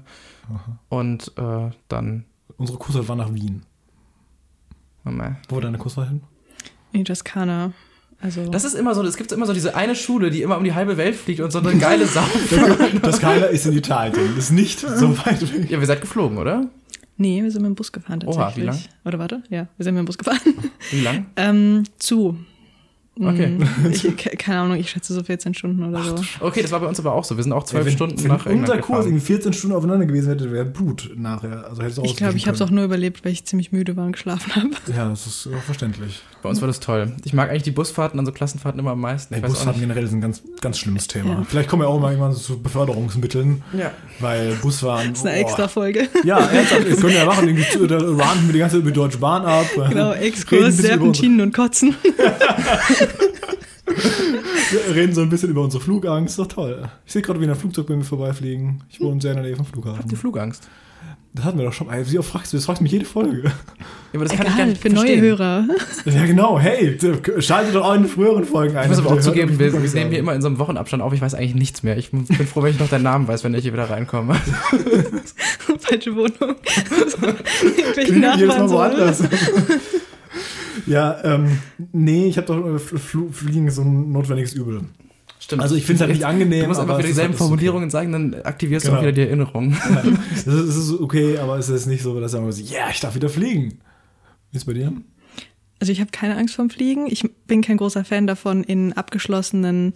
Und 0.89 1.31
äh, 1.37 1.69
dann. 1.87 2.25
Unsere 2.57 2.77
Kursfahrt 2.77 3.07
war 3.07 3.15
nach 3.15 3.33
Wien. 3.33 3.63
oh. 5.05 5.11
Wo 5.47 5.55
war 5.55 5.61
deine 5.61 5.77
Kursfahrt 5.77 6.09
hin? 6.09 6.21
In 6.91 7.05
Toskana. 7.05 7.71
Also, 8.21 8.49
Das 8.49 8.65
ist 8.65 8.73
immer 8.73 8.93
so, 8.95 9.03
es 9.03 9.15
gibt 9.15 9.31
immer 9.31 9.45
so 9.45 9.53
diese 9.53 9.75
eine 9.75 9.95
Schule, 9.95 10.29
die 10.29 10.41
immer 10.41 10.57
um 10.57 10.63
die 10.65 10.73
halbe 10.73 10.97
Welt 10.97 11.15
fliegt 11.15 11.39
und 11.39 11.51
so 11.51 11.59
eine 11.59 11.77
geile 11.77 12.05
Sau. 12.05 12.23
Das 13.01 13.19
Keiner 13.19 13.47
ist 13.47 13.65
in 13.65 13.77
Italien. 13.77 14.13
Das 14.35 14.45
ist 14.45 14.51
nicht 14.51 14.79
so 14.81 15.17
weit 15.19 15.41
weg. 15.53 15.69
ja, 15.71 15.79
wir 15.79 15.87
seid 15.87 16.01
geflogen, 16.01 16.37
oder? 16.37 16.67
nee, 17.15 17.43
wir 17.43 17.51
sind 17.51 17.61
mit 17.61 17.69
dem 17.69 17.75
Bus 17.75 17.91
gefahren 17.91 18.21
Oha, 18.25 18.45
tatsächlich. 18.45 18.63
wie 18.63 18.67
lang? 18.67 18.79
Oder 19.05 19.19
warte, 19.19 19.43
ja, 19.49 19.67
wir 19.77 19.83
sind 19.83 19.93
mit 19.93 20.03
dem 20.03 20.05
Bus 20.05 20.17
gefahren. 20.17 20.39
Wie 20.91 21.01
lang? 21.01 21.25
ähm, 21.35 21.83
zu. 21.97 22.37
Okay. 23.21 23.47
Mm, 23.47 23.91
Ich, 23.91 24.03
ke- 24.17 24.37
keine 24.37 24.59
Ahnung, 24.59 24.77
ich 24.77 24.89
schätze 24.89 25.13
so 25.13 25.23
14 25.23 25.53
Stunden 25.53 25.83
oder 25.83 26.01
so. 26.03 26.15
Okay, 26.39 26.61
das 26.61 26.71
war 26.71 26.79
bei 26.79 26.87
uns 26.87 26.99
aber 26.99 27.13
auch 27.13 27.23
so. 27.25 27.35
Wir 27.35 27.43
sind 27.43 27.51
auch 27.51 27.65
zwölf 27.65 27.85
wenn, 27.85 27.93
Stunden 27.93 28.23
wenn 28.23 28.27
nach 28.29 28.45
England 28.45 28.69
unser 28.69 28.81
Kurs 28.81 29.05
irgendwie 29.05 29.25
14 29.25 29.51
Stunden 29.53 29.75
aufeinander 29.75 30.05
gewesen 30.05 30.29
hätte, 30.29 30.51
wäre 30.51 30.65
Blut 30.65 31.11
nachher. 31.15 31.65
Also 31.69 31.81
hättest 31.81 31.97
du 31.97 32.03
Ich 32.03 32.15
glaube, 32.15 32.37
ich 32.37 32.47
habe 32.47 32.55
es 32.55 32.61
auch 32.61 32.69
nur 32.69 32.85
überlebt, 32.85 33.25
weil 33.25 33.33
ich 33.33 33.43
ziemlich 33.45 33.71
müde 33.73 33.97
war 33.97 34.05
und 34.05 34.13
geschlafen 34.13 34.55
habe. 34.55 34.69
Ja, 34.95 35.07
das 35.09 35.27
ist 35.27 35.47
auch 35.47 35.61
verständlich. 35.63 36.21
Bei 36.41 36.49
uns 36.49 36.61
war 36.61 36.67
das 36.67 36.79
toll. 36.79 37.11
Ich 37.25 37.33
mag 37.33 37.49
eigentlich 37.49 37.63
die 37.63 37.71
Busfahrten 37.71 38.17
an 38.19 38.25
so 38.25 38.31
Klassenfahrten 38.31 38.79
immer 38.79 38.91
am 38.91 39.01
meisten. 39.01 39.33
Nee, 39.33 39.39
Ich 39.39 39.45
auch 39.45 39.49
Busfahrten 39.49 39.81
generell 39.81 40.05
ist 40.05 40.13
ein 40.13 40.21
ganz, 40.21 40.41
ganz 40.61 40.79
schlimmes 40.79 41.07
Thema. 41.07 41.29
Ja. 41.31 41.43
Vielleicht 41.47 41.69
kommen 41.69 41.81
wir 41.83 41.89
auch 41.89 41.99
mal 41.99 42.11
irgendwann 42.11 42.33
zu 42.33 42.61
Beförderungsmitteln, 42.61 43.61
Ja. 43.77 43.91
weil 44.19 44.55
Busfahren. 44.55 45.09
Das 45.09 45.19
ist 45.19 45.25
eine 45.25 45.37
oh. 45.37 45.41
extra 45.41 45.67
Folge. 45.67 46.07
Ja, 46.23 46.39
ernsthaft, 46.39 46.85
das 46.89 46.99
können 47.01 47.13
wir 47.13 47.19
ja 47.19 47.25
machen. 47.25 47.47
Irgendwie 47.47 47.87
da 47.87 47.97
ranten 47.97 48.47
wir 48.47 48.53
die 48.53 48.59
ganze 48.59 48.75
Zeit 48.77 48.81
über 48.81 48.91
die 48.91 48.95
Deutsche 48.95 49.17
Bahn 49.17 49.43
ab. 49.43 49.65
Genau, 49.89 50.13
Exkurs, 50.13 50.77
Serpentinen 50.77 51.41
und 51.41 51.53
Kotzen. 51.53 51.95
Wir 54.71 54.95
reden 54.95 55.13
so 55.13 55.21
ein 55.21 55.29
bisschen 55.29 55.49
über 55.49 55.63
unsere 55.63 55.81
Flugangst. 55.83 56.37
Doch 56.37 56.47
toll. 56.47 56.89
Ich 57.05 57.13
sehe 57.13 57.21
gerade, 57.21 57.41
wie 57.41 57.47
ein 57.47 57.55
Flugzeug 57.55 57.87
bei 57.87 57.95
mir 57.95 58.03
vorbeifliegen. 58.03 58.83
Ich 58.89 59.01
wohne 59.01 59.19
sehr 59.19 59.31
in 59.31 59.37
der 59.37 59.45
Nähe 59.45 59.55
vom 59.55 59.65
Flughafen. 59.65 60.09
Flugangst. 60.15 60.67
Das 61.33 61.45
hatten 61.45 61.59
wir 61.59 61.65
doch 61.65 61.73
schon 61.73 61.87
mal. 61.87 62.09
Wie 62.09 62.17
oft 62.17 62.29
fragst 62.29 62.53
du 62.53 62.57
das? 62.57 62.65
fragst 62.65 62.79
du 62.79 62.83
mich 62.83 62.91
jede 62.91 63.05
Folge. 63.05 63.43
Ja, 63.43 63.51
aber 64.15 64.25
das 64.25 64.33
kann 64.33 64.47
ich 64.47 64.47
gar 64.47 64.55
Egal, 64.55 64.67
nicht 64.69 64.81
für 64.81 64.89
neue 64.89 65.05
verstehen. 65.05 65.21
Hörer. 65.21 65.65
Ja, 66.05 66.25
genau. 66.25 66.59
Hey, 66.59 66.97
schaltet 67.37 67.75
doch 67.75 67.85
auch 67.85 67.93
in 67.93 68.01
den 68.03 68.09
früheren 68.11 68.45
Folgen 68.45 68.75
ein. 68.75 68.85
Ich 68.85 68.97
muss 68.97 69.05
aber 69.05 69.15
auch 69.15 69.21
zugeben, 69.21 69.59
wir, 69.59 69.71
wir 69.71 69.79
nehmen 69.79 70.09
hier 70.09 70.19
immer 70.19 70.33
in 70.33 70.41
so 70.41 70.47
einem 70.47 70.57
Wochenabstand 70.57 71.03
auf. 71.03 71.13
Ich 71.13 71.21
weiß 71.21 71.35
eigentlich 71.35 71.53
nichts 71.53 71.83
mehr. 71.83 71.97
Ich 71.97 72.09
bin 72.09 72.25
froh, 72.25 72.63
wenn 72.63 72.71
ich 72.71 72.79
noch 72.79 72.89
deinen 72.89 73.03
Namen 73.03 73.27
weiß, 73.27 73.43
wenn 73.43 73.53
ich 73.53 73.61
hier 73.61 73.73
wieder 73.73 73.89
reinkomme. 73.89 74.35
Falsche 75.79 76.15
Wohnung. 76.15 76.55
Irgendwelche 77.61 78.11
Klingt 78.11 78.35
jedes 78.37 78.57
Mal 78.57 78.69
woanders. 78.69 79.23
Ja, 80.87 81.17
ähm, 81.23 81.59
nee, 81.93 82.27
ich 82.27 82.37
habe 82.37 82.47
doch 82.47 82.57
äh, 82.57 82.77
Fl- 82.77 82.97
Fl- 82.97 83.31
Fliegen 83.31 83.67
ist 83.67 83.75
so 83.75 83.81
ein 83.83 84.11
notwendiges 84.11 84.53
Übel. 84.53 84.81
Stimmt. 85.39 85.61
Also 85.61 85.75
ich 85.75 85.85
finde 85.85 85.95
es 85.95 86.01
halt 86.01 86.11
nicht 86.11 86.25
angenehm. 86.25 86.63
Du 86.63 86.67
musst 86.67 86.79
einfach 86.81 86.93
aber 86.95 86.99
wieder 86.99 87.07
dieselben 87.09 87.29
halt- 87.29 87.35
ist 87.35 87.41
okay. 87.41 87.47
Formulierungen 87.49 87.89
sagen, 87.89 88.11
dann 88.11 88.33
aktivierst 88.43 88.85
du 88.85 88.89
Genau. 88.89 88.99
auch 88.99 89.03
wieder 89.03 89.11
die 89.13 89.21
Erinnerung. 89.21 89.71
Ja, 89.71 90.03
es, 90.35 90.45
ist, 90.47 90.77
ist 90.77 90.99
okay, 90.99 91.37
aber 91.37 91.57
es 91.57 91.69
ist 91.69 91.85
nicht 91.85 92.03
so, 92.03 92.19
dass 92.19 92.33
man 92.33 92.51
so, 92.51 92.61
ja, 92.61 92.89
ich 92.91 92.99
darf 92.99 93.15
wieder 93.15 93.29
fliegen. 93.29 93.79
Wie 94.51 94.57
ist 94.57 94.65
bei 94.65 94.73
dir? 94.73 94.91
Also 95.79 95.91
ich 95.93 96.01
habe 96.01 96.11
keine 96.11 96.35
Angst 96.37 96.55
vorm 96.55 96.69
Fliegen. 96.69 97.07
Ich 97.07 97.23
bin 97.47 97.61
kein 97.61 97.77
großer 97.77 98.03
Fan 98.03 98.27
davon, 98.27 98.63
in 98.63 98.91
abgeschlossenen 98.93 99.93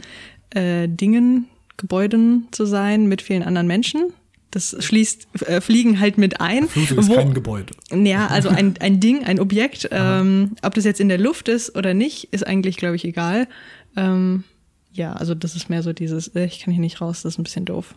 äh, 0.52 0.88
Dingen, 0.88 1.48
Gebäuden 1.76 2.48
zu 2.52 2.66
sein 2.66 3.08
mit 3.08 3.22
vielen 3.22 3.44
anderen 3.44 3.68
Menschen. 3.68 4.14
Das 4.54 4.76
schließt 4.80 5.28
äh, 5.48 5.62
Fliegen 5.62 6.00
halt 6.00 6.20
mit 6.20 6.40
ein. 6.40 6.68
Flugzeug 6.70 7.00
ist 7.00 7.10
Wo- 7.10 7.16
kein 7.16 7.34
Gebäude. 7.34 7.74
Ja, 7.92 8.28
also 8.28 8.50
ein, 8.50 8.76
ein 8.80 9.00
Ding, 9.00 9.24
ein 9.24 9.40
Objekt. 9.40 9.90
Ähm, 9.92 10.52
ob 10.62 10.76
das 10.76 10.86
jetzt 10.86 11.00
in 11.00 11.10
der 11.10 11.18
Luft 11.18 11.50
ist 11.50 11.76
oder 11.76 11.96
nicht, 11.96 12.26
ist 12.32 12.46
eigentlich, 12.46 12.78
glaube 12.78 12.96
ich, 12.96 13.04
egal. 13.04 13.48
Ähm, 13.98 14.44
ja, 14.92 15.14
also 15.14 15.34
das 15.34 15.56
ist 15.56 15.72
mehr 15.72 15.82
so 15.82 15.92
dieses, 15.92 16.28
äh, 16.36 16.46
ich 16.46 16.60
kann 16.60 16.72
hier 16.72 16.82
nicht 16.82 17.02
raus, 17.02 17.24
das 17.24 17.34
ist 17.34 17.40
ein 17.40 17.44
bisschen 17.44 17.66
doof. 17.66 17.96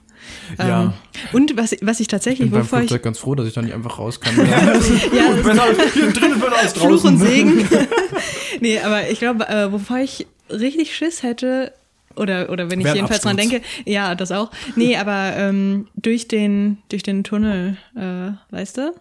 Ja. 0.59 0.85
Ähm, 0.85 0.93
und 1.35 1.59
was, 1.59 1.77
was 1.83 1.97
ich 2.01 2.03
Ich 2.03 2.09
tatsächlich, 2.09 2.49
bin 2.49 2.53
beim 2.53 2.63
wovor 2.63 2.79
ich, 2.79 2.87
Flugzeug 2.87 3.03
ganz 3.03 3.19
froh, 3.19 3.35
dass 3.35 3.47
ich 3.47 3.53
da 3.53 3.61
nicht 3.61 3.75
einfach 3.75 3.99
raus 3.99 4.19
kann. 4.19 4.35
ja, 4.49 5.33
Besser 5.43 5.63
als, 5.63 5.93
hier 5.93 6.11
drin 6.11 6.33
ist 6.33 6.41
besser 6.41 6.57
als 6.57 6.73
draußen. 6.73 6.89
Fluch 6.89 7.05
und 7.05 7.19
Segen. 7.19 7.69
nee, 8.61 8.79
aber 8.81 9.11
ich 9.11 9.19
glaube, 9.19 9.47
äh, 9.47 9.71
wovor 9.71 9.99
ich 9.99 10.27
richtig 10.49 10.97
Schiss 10.97 11.23
hätte, 11.23 11.75
oder, 12.17 12.51
oder 12.51 12.71
wenn 12.71 12.81
ich 12.81 12.85
Wäre 12.85 12.95
ein 12.95 12.97
jedenfalls 12.97 13.23
dran 13.23 13.37
denke, 13.37 13.63
ja, 13.85 14.15
das 14.15 14.33
auch. 14.33 14.51
Nee, 14.75 14.97
aber 14.97 15.35
ähm, 15.37 15.89
durch 15.95 16.29
den, 16.29 16.79
durch 16.89 17.03
den 17.03 17.25
Tunnel, 17.25 17.77
äh, 17.97 18.33
weißt 18.55 18.79
du? 18.79 18.95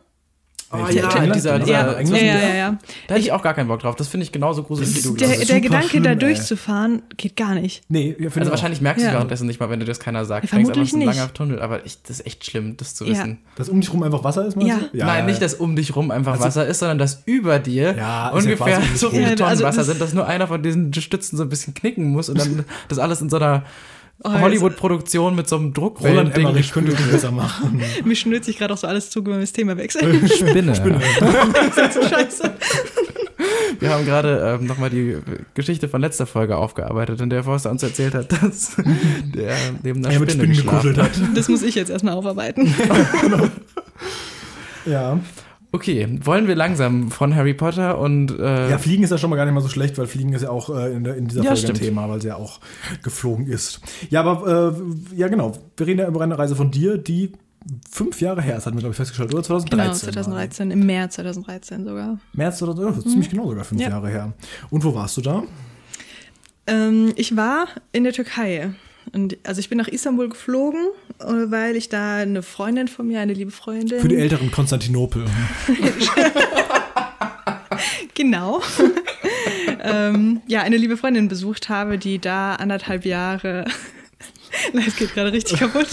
Oh, 0.71 0.78
Ja, 0.78 0.89
ja, 0.89 1.32
dieser, 1.34 1.60
dieser, 1.60 1.67
Ja, 1.67 1.91
ja, 1.93 2.01
ja. 2.01 2.15
ja, 2.17 2.17
ja, 2.47 2.56
ja. 2.56 2.78
Da 3.08 3.13
hätte 3.15 3.23
ich 3.23 3.32
auch 3.32 3.43
gar 3.43 3.54
keinen 3.54 3.67
Bock 3.67 3.80
drauf. 3.82 3.95
Das 3.95 4.08
finde 4.08 4.23
ich 4.23 4.32
genauso 4.32 4.63
gruselig 4.63 4.95
wie 4.95 5.01
du. 5.01 5.15
Der, 5.15 5.28
der 5.45 5.62
Gedanke, 5.62 5.89
schlimm, 5.89 6.04
da 6.04 6.10
ey. 6.12 6.15
durchzufahren, 6.17 7.04
geht 7.17 7.36
gar 7.36 7.54
nicht. 7.54 7.84
Nee, 7.88 8.10
ja, 8.10 8.15
finde 8.15 8.39
Also 8.39 8.49
auch. 8.49 8.51
wahrscheinlich 8.54 8.82
merkst 8.82 9.04
du 9.04 9.08
Ja. 9.08 9.13
währenddessen 9.13 9.45
nicht 9.45 9.60
mal, 9.60 9.69
wenn 9.69 9.80
dir 9.80 9.86
das 9.86 9.99
keiner 9.99 10.25
sagt. 10.25 10.45
Ja, 10.45 10.49
Du 10.49 10.56
denkst 10.56 10.71
einfach, 10.71 10.82
es 10.84 10.89
vermutlich 10.89 10.89
ist 10.89 10.93
ein 10.95 11.08
nicht. 11.08 11.17
langer 11.19 11.34
Tunnel, 11.34 11.62
aber 11.62 11.86
ich, 11.86 12.01
das 12.01 12.19
ist 12.19 12.25
echt 12.25 12.45
schlimm, 12.45 12.78
das 12.78 12.95
zu 12.95 13.06
Ja. 13.06 13.12
wissen. 13.12 13.38
Dass 13.58 13.69
um 13.69 13.80
dich 13.80 13.93
rum 13.93 14.01
einfach 14.04 14.23
Wasser 14.23 14.45
ist, 14.45 14.56
meinst 14.56 14.69
Ja. 14.69 14.80
du? 14.91 14.97
Nein, 14.97 15.28
nicht, 15.28 15.41
dass 15.41 15.54
um 15.54 15.75
dich 15.75 15.95
rum 15.95 16.10
einfach 16.10 16.39
Wasser 16.39 16.65
ist, 16.65 16.80
sondern 16.80 16.97
dass 16.97 17.21
über 17.25 17.60
dir 17.60 17.91
Ja, 17.91 17.97
ja 17.97 18.30
ungefähr 18.30 18.78
um 18.80 18.95
so 18.95 19.12
viele 19.12 19.21
Ja, 19.21 19.36
Tonnen 19.36 19.49
also 19.49 19.63
Wasser 19.63 19.84
sind, 19.84 20.01
dass 20.01 20.13
nur 20.13 20.25
einer 20.28 20.47
von 20.47 20.63
diesen 20.63 20.91
Stützen 20.93 21.38
so 21.38 21.43
ein 21.43 21.49
bisschen 21.49 21.73
knicken 21.75 22.06
muss 22.10 22.28
und 22.30 22.39
dann 22.39 22.65
das 22.88 22.97
alles 22.97 23.21
in 23.21 23.30
so 23.30 23.38
einer 23.38 23.63
Hollywood-Produktion 24.23 25.36
mit 25.36 25.47
so 25.47 25.58
einem 25.58 25.65
Roland 25.65 25.78
Druckwellen-Ding 25.78 26.45
Emmerich 26.47 26.71
könnte 26.71 26.93
es 26.93 27.12
besser 27.12 27.32
machen. 27.32 27.82
Mir 28.06 28.15
schnürt 28.15 28.45
sich 28.45 28.58
gerade 28.58 28.73
auch 28.73 28.78
so 28.78 28.88
alles 28.88 29.10
zu, 29.10 29.25
wenn 29.25 29.34
wir 29.34 29.39
das 29.41 29.54
Thema 29.54 29.78
wechseln. 29.78 30.28
Spinne. 30.36 30.73
so 30.75 32.01
scheiße. 32.01 32.54
Wir 33.80 33.89
haben 33.89 34.06
gerade 34.06 34.58
ähm, 34.60 34.67
nochmal 34.67 34.89
die 34.89 35.17
Geschichte 35.54 35.89
von 35.89 35.99
letzter 35.99 36.25
Folge 36.25 36.56
aufgearbeitet, 36.56 37.19
in 37.19 37.30
der 37.30 37.43
Forster 37.43 37.71
uns 37.71 37.84
erzählt 37.84 38.13
hat, 38.15 38.32
dass 38.32 38.78
der 38.78 39.54
neben 39.84 40.04
einer 40.06 40.13
Er 40.13 40.19
mit 40.21 40.32
Spinne 40.32 40.45
Spinnen 40.45 40.56
geschlafen 40.56 40.93
gekuschelt 40.93 40.97
hat. 40.97 41.30
hat. 41.30 41.38
Das 41.38 41.49
muss 41.49 41.62
ich 41.62 41.75
jetzt 41.75 41.89
erstmal 41.89 42.13
aufarbeiten. 42.13 42.73
Ja. 44.86 45.19
Okay, 45.75 46.07
wollen 46.23 46.47
wir 46.47 46.55
langsam 46.55 47.11
von 47.11 47.35
Harry 47.35 47.53
Potter 47.53 47.97
und 47.97 48.31
äh, 48.39 48.69
ja, 48.69 48.77
Fliegen 48.77 49.03
ist 49.03 49.09
ja 49.09 49.17
schon 49.17 49.29
mal 49.29 49.35
gar 49.35 49.43
nicht 49.43 49.53
mal 49.53 49.59
so 49.59 49.67
schlecht, 49.67 49.97
weil 49.97 50.07
Fliegen 50.07 50.31
ist 50.31 50.43
ja 50.43 50.49
auch 50.49 50.69
äh, 50.69 50.93
in, 50.93 51.03
der, 51.03 51.17
in 51.17 51.27
dieser 51.27 51.41
Ja, 51.41 51.47
Folge 51.47 51.63
stimmt. 51.63 51.79
ein 51.79 51.83
Thema, 51.85 52.07
weil 52.09 52.21
sie 52.21 52.29
ja 52.29 52.38
auch 52.38 52.61
geflogen 53.03 53.45
ist. 53.47 53.81
Ja, 54.09 54.23
aber 54.23 54.73
äh, 55.11 55.17
ja 55.17 55.27
genau, 55.27 55.51
wir 55.75 55.85
reden 55.85 55.99
ja 55.99 56.07
über 56.07 56.21
eine 56.21 56.39
Reise 56.39 56.55
von 56.55 56.71
dir, 56.71 56.97
die 56.97 57.33
fünf 57.91 58.21
Jahre 58.21 58.41
her 58.41 58.55
ist, 58.57 58.65
hatten 58.65 58.77
wir 58.77 58.79
glaube 58.79 58.91
ich 58.93 58.97
festgestellt, 58.97 59.33
oder? 59.33 59.43
2013. 59.43 59.69
Genau, 59.77 59.89
war 59.89 59.93
die. 59.93 59.99
2013, 60.13 60.71
im 60.71 60.85
März 60.85 61.15
2013 61.15 61.83
sogar. 61.83 62.19
März 62.31 62.61
oder 62.61 62.88
oh, 62.88 63.01
ziemlich 63.01 63.29
genau 63.29 63.49
sogar 63.49 63.65
fünf 63.65 63.81
Ja. 63.81 63.89
Jahre 63.89 64.07
her. 64.07 64.33
Und 64.69 64.83
wo 64.85 64.95
warst 64.95 65.17
du 65.17 65.21
da? 65.21 65.43
Ähm, 66.67 67.11
ich 67.17 67.35
war 67.35 67.67
in 67.91 68.05
der 68.05 68.13
Türkei. 68.13 68.69
Und 69.13 69.38
also 69.43 69.59
ich 69.59 69.69
bin 69.69 69.77
nach 69.77 69.88
Istanbul 69.88 70.29
geflogen, 70.29 70.88
weil 71.19 71.75
ich 71.75 71.89
da 71.89 72.17
eine 72.17 72.43
Freundin 72.43 72.88
von 72.88 73.08
mir, 73.08 73.19
eine 73.19 73.34
liebe 73.34 73.51
Freundin. 73.51 73.99
Für 73.99 74.08
die 74.08 74.17
älteren 74.17 74.51
Konstantinopel. 74.51 75.25
Genau. 78.15 78.62
ähm, 79.84 80.41
ja, 80.47 80.62
eine 80.62 80.78
liebe 80.78 80.97
Freundin 80.97 81.28
besucht 81.28 81.69
habe, 81.69 81.97
die 81.97 82.17
da 82.17 82.56
anderthalb 82.56 83.06
Jahre. 83.06 83.65
Es 84.73 84.95
geht 84.95 85.13
gerade 85.13 85.34
richtig 85.34 85.60
kaputt. 85.60 85.88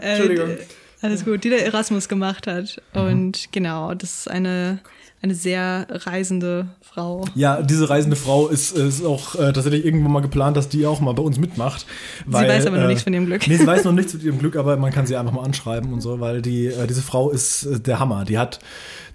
Entschuldigung. 0.00 0.50
Äh, 0.50 0.58
alles 1.00 1.24
gut, 1.24 1.44
die 1.44 1.48
der 1.48 1.64
Erasmus 1.64 2.08
gemacht 2.08 2.48
hat. 2.48 2.82
Und 2.92 3.52
genau, 3.52 3.94
das 3.94 4.20
ist 4.20 4.30
eine, 4.30 4.80
eine 5.20 5.34
sehr 5.34 5.86
reisende 5.90 6.66
Frau. 6.80 7.24
Ja, 7.34 7.60
diese 7.62 7.90
reisende 7.90 8.16
Frau 8.16 8.48
ist, 8.48 8.76
ist 8.76 9.04
auch 9.04 9.34
äh, 9.34 9.52
tatsächlich 9.52 9.84
irgendwann 9.84 10.12
mal 10.12 10.20
geplant, 10.20 10.56
dass 10.56 10.68
die 10.68 10.86
auch 10.86 11.00
mal 11.00 11.12
bei 11.12 11.22
uns 11.22 11.38
mitmacht. 11.38 11.86
Weil, 12.26 12.44
sie 12.46 12.54
weiß 12.54 12.66
aber 12.66 12.76
noch 12.76 12.84
äh, 12.84 12.88
nichts 12.88 13.02
von 13.02 13.12
ihrem 13.12 13.26
Glück. 13.26 13.46
Nee, 13.48 13.56
sie 13.56 13.66
weiß 13.66 13.84
noch 13.84 13.92
nichts 13.92 14.14
mit 14.14 14.22
ihrem 14.22 14.38
Glück, 14.38 14.56
aber 14.56 14.76
man 14.76 14.92
kann 14.92 15.06
sie 15.06 15.16
einfach 15.16 15.32
mal 15.32 15.42
anschreiben 15.42 15.92
und 15.92 16.00
so, 16.00 16.20
weil 16.20 16.40
die, 16.42 16.66
äh, 16.66 16.86
diese 16.86 17.02
Frau 17.02 17.30
ist 17.30 17.64
äh, 17.66 17.80
der 17.80 17.98
Hammer. 17.98 18.24
Die 18.24 18.38
hat, 18.38 18.60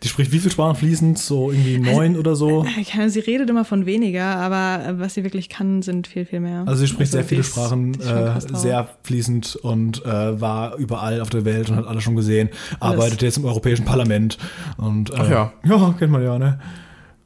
die 0.04 0.10
spricht 0.10 0.34
wie 0.34 0.40
viel 0.40 0.52
Sprachen 0.52 0.76
fließend? 0.76 1.18
So 1.18 1.52
irgendwie 1.52 1.78
neun 1.78 2.18
oder 2.18 2.36
so. 2.36 2.66
Ja, 2.94 3.08
sie 3.08 3.22
redet 3.22 3.50
immer 3.50 3.64
von 3.64 3.86
weniger, 3.86 4.26
aber 4.36 4.86
äh, 4.86 5.00
was 5.00 5.14
sie 5.14 5.24
wirklich 5.24 5.48
kann, 5.48 5.82
sind 5.82 6.08
viel, 6.08 6.26
viel 6.26 6.42
mehr. 6.42 6.64
Also 6.66 6.82
sie 6.82 6.88
spricht 6.88 7.14
sehr 7.14 7.22
die 7.22 7.28
viele 7.30 7.42
ist- 7.42 7.48
Sprachen, 7.48 7.94
äh, 8.02 8.40
sehr 8.54 8.90
fließend 9.04 9.56
und 9.58 10.06
äh, 10.06 10.42
war 10.42 10.76
überall 10.76 11.22
auf 11.22 11.30
der 11.30 11.46
Welt 11.46 11.70
und 11.70 11.78
hat 11.78 11.88
alles 11.88 12.04
schon 12.04 12.18
gesehen. 12.18 12.50
Alles. 12.82 12.96
Arbeitet 13.00 13.22
jetzt 13.22 13.38
im 13.38 13.46
Europäischen 13.46 13.86
Parlament 13.86 14.38
und 14.78 15.12
äh, 15.12 15.14
Ach 15.18 15.30
ja. 15.30 15.54
ja, 15.64 15.93
kennt 15.94 16.12
man 16.12 16.24
ja, 16.24 16.38
ne? 16.38 16.60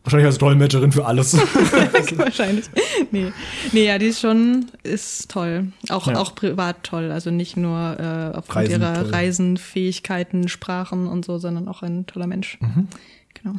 Wahrscheinlich 0.03 0.27
als 0.27 0.37
Dolmetscherin 0.37 0.91
für 0.93 1.05
alles. 1.05 1.35
Wahrscheinlich. 2.17 2.65
Nee. 3.11 3.33
nee, 3.73 3.85
ja, 3.85 3.97
die 3.97 4.05
ist 4.05 4.21
schon, 4.21 4.67
ist 4.83 5.29
toll. 5.29 5.73
Auch, 5.89 6.07
Ja. 6.07 6.15
auch 6.17 6.33
privat 6.33 6.83
toll. 6.83 7.11
Also 7.11 7.29
nicht 7.29 7.57
nur 7.57 7.97
äh, 7.99 8.37
aufgrund 8.37 8.55
Reisen 8.69 8.81
ihrer 8.81 8.93
toll. 9.03 9.11
Reisenfähigkeiten, 9.13 10.47
Sprachen 10.47 11.07
und 11.07 11.25
so, 11.25 11.39
sondern 11.39 11.67
auch 11.67 11.83
ein 11.83 12.05
toller 12.05 12.27
Mensch. 12.27 12.57
Mhm. 12.61 12.87
Genau. 13.33 13.55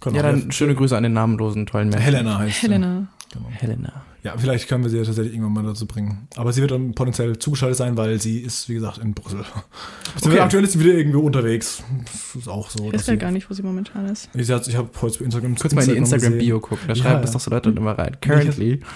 Können 0.00 0.16
Ja, 0.16 0.22
dann 0.22 0.50
schöne 0.50 0.74
Grüße 0.74 0.96
an 0.96 1.04
den 1.04 1.12
namenlosen 1.12 1.66
tollen 1.66 1.88
Menschen. 1.90 2.02
Helena 2.04 2.38
heißt 2.38 2.56
sie. 2.60 2.66
Helena. 2.66 3.06
Genau. 3.32 3.46
Helena. 3.50 3.92
Ja, 4.24 4.34
vielleicht 4.38 4.68
können 4.68 4.84
wir 4.84 4.90
sie 4.90 4.98
ja 4.98 5.04
tatsächlich 5.04 5.34
irgendwann 5.34 5.52
mal 5.64 5.64
dazu 5.64 5.84
bringen. 5.86 6.28
Aber 6.36 6.52
sie 6.52 6.60
wird 6.60 6.70
dann 6.70 6.94
potenziell 6.94 7.38
zugeschaltet 7.40 7.76
sein, 7.76 7.96
weil 7.96 8.20
sie 8.20 8.38
ist, 8.38 8.68
wie 8.68 8.74
gesagt, 8.74 8.98
in 8.98 9.14
Brüssel. 9.14 9.44
Okay. 10.24 10.38
Aktuell 10.38 10.62
ist 10.62 10.74
sie 10.74 10.80
wieder 10.80 10.94
irgendwo 10.94 11.20
unterwegs. 11.20 11.82
Das 12.04 12.36
ist 12.42 12.46
auch 12.48 12.70
so. 12.70 12.86
Ich 12.86 12.94
weiß 12.94 13.06
gar 13.06 13.14
sie- 13.14 13.18
gar 13.18 13.30
nicht, 13.32 13.50
wo 13.50 13.54
sie 13.54 13.62
momentan 13.64 14.06
ist. 14.08 14.28
Ich, 14.34 14.48
ich 14.48 14.76
habe 14.76 14.90
heute 15.00 15.18
bei 15.18 15.24
Instagram 15.24 15.56
Kurz 15.56 15.74
mal 15.74 15.82
in 15.82 15.90
die. 15.90 15.96
Instagram-Bio 15.96 16.60
gucken, 16.60 16.84
da 16.86 16.94
Ja, 16.94 17.02
schreiben 17.02 17.14
ja. 17.16 17.20
das 17.22 17.32
doch 17.32 17.40
so 17.40 17.50
Leute 17.50 17.70
immer 17.70 17.98
rein. 17.98 18.16
Currently. 18.20 18.80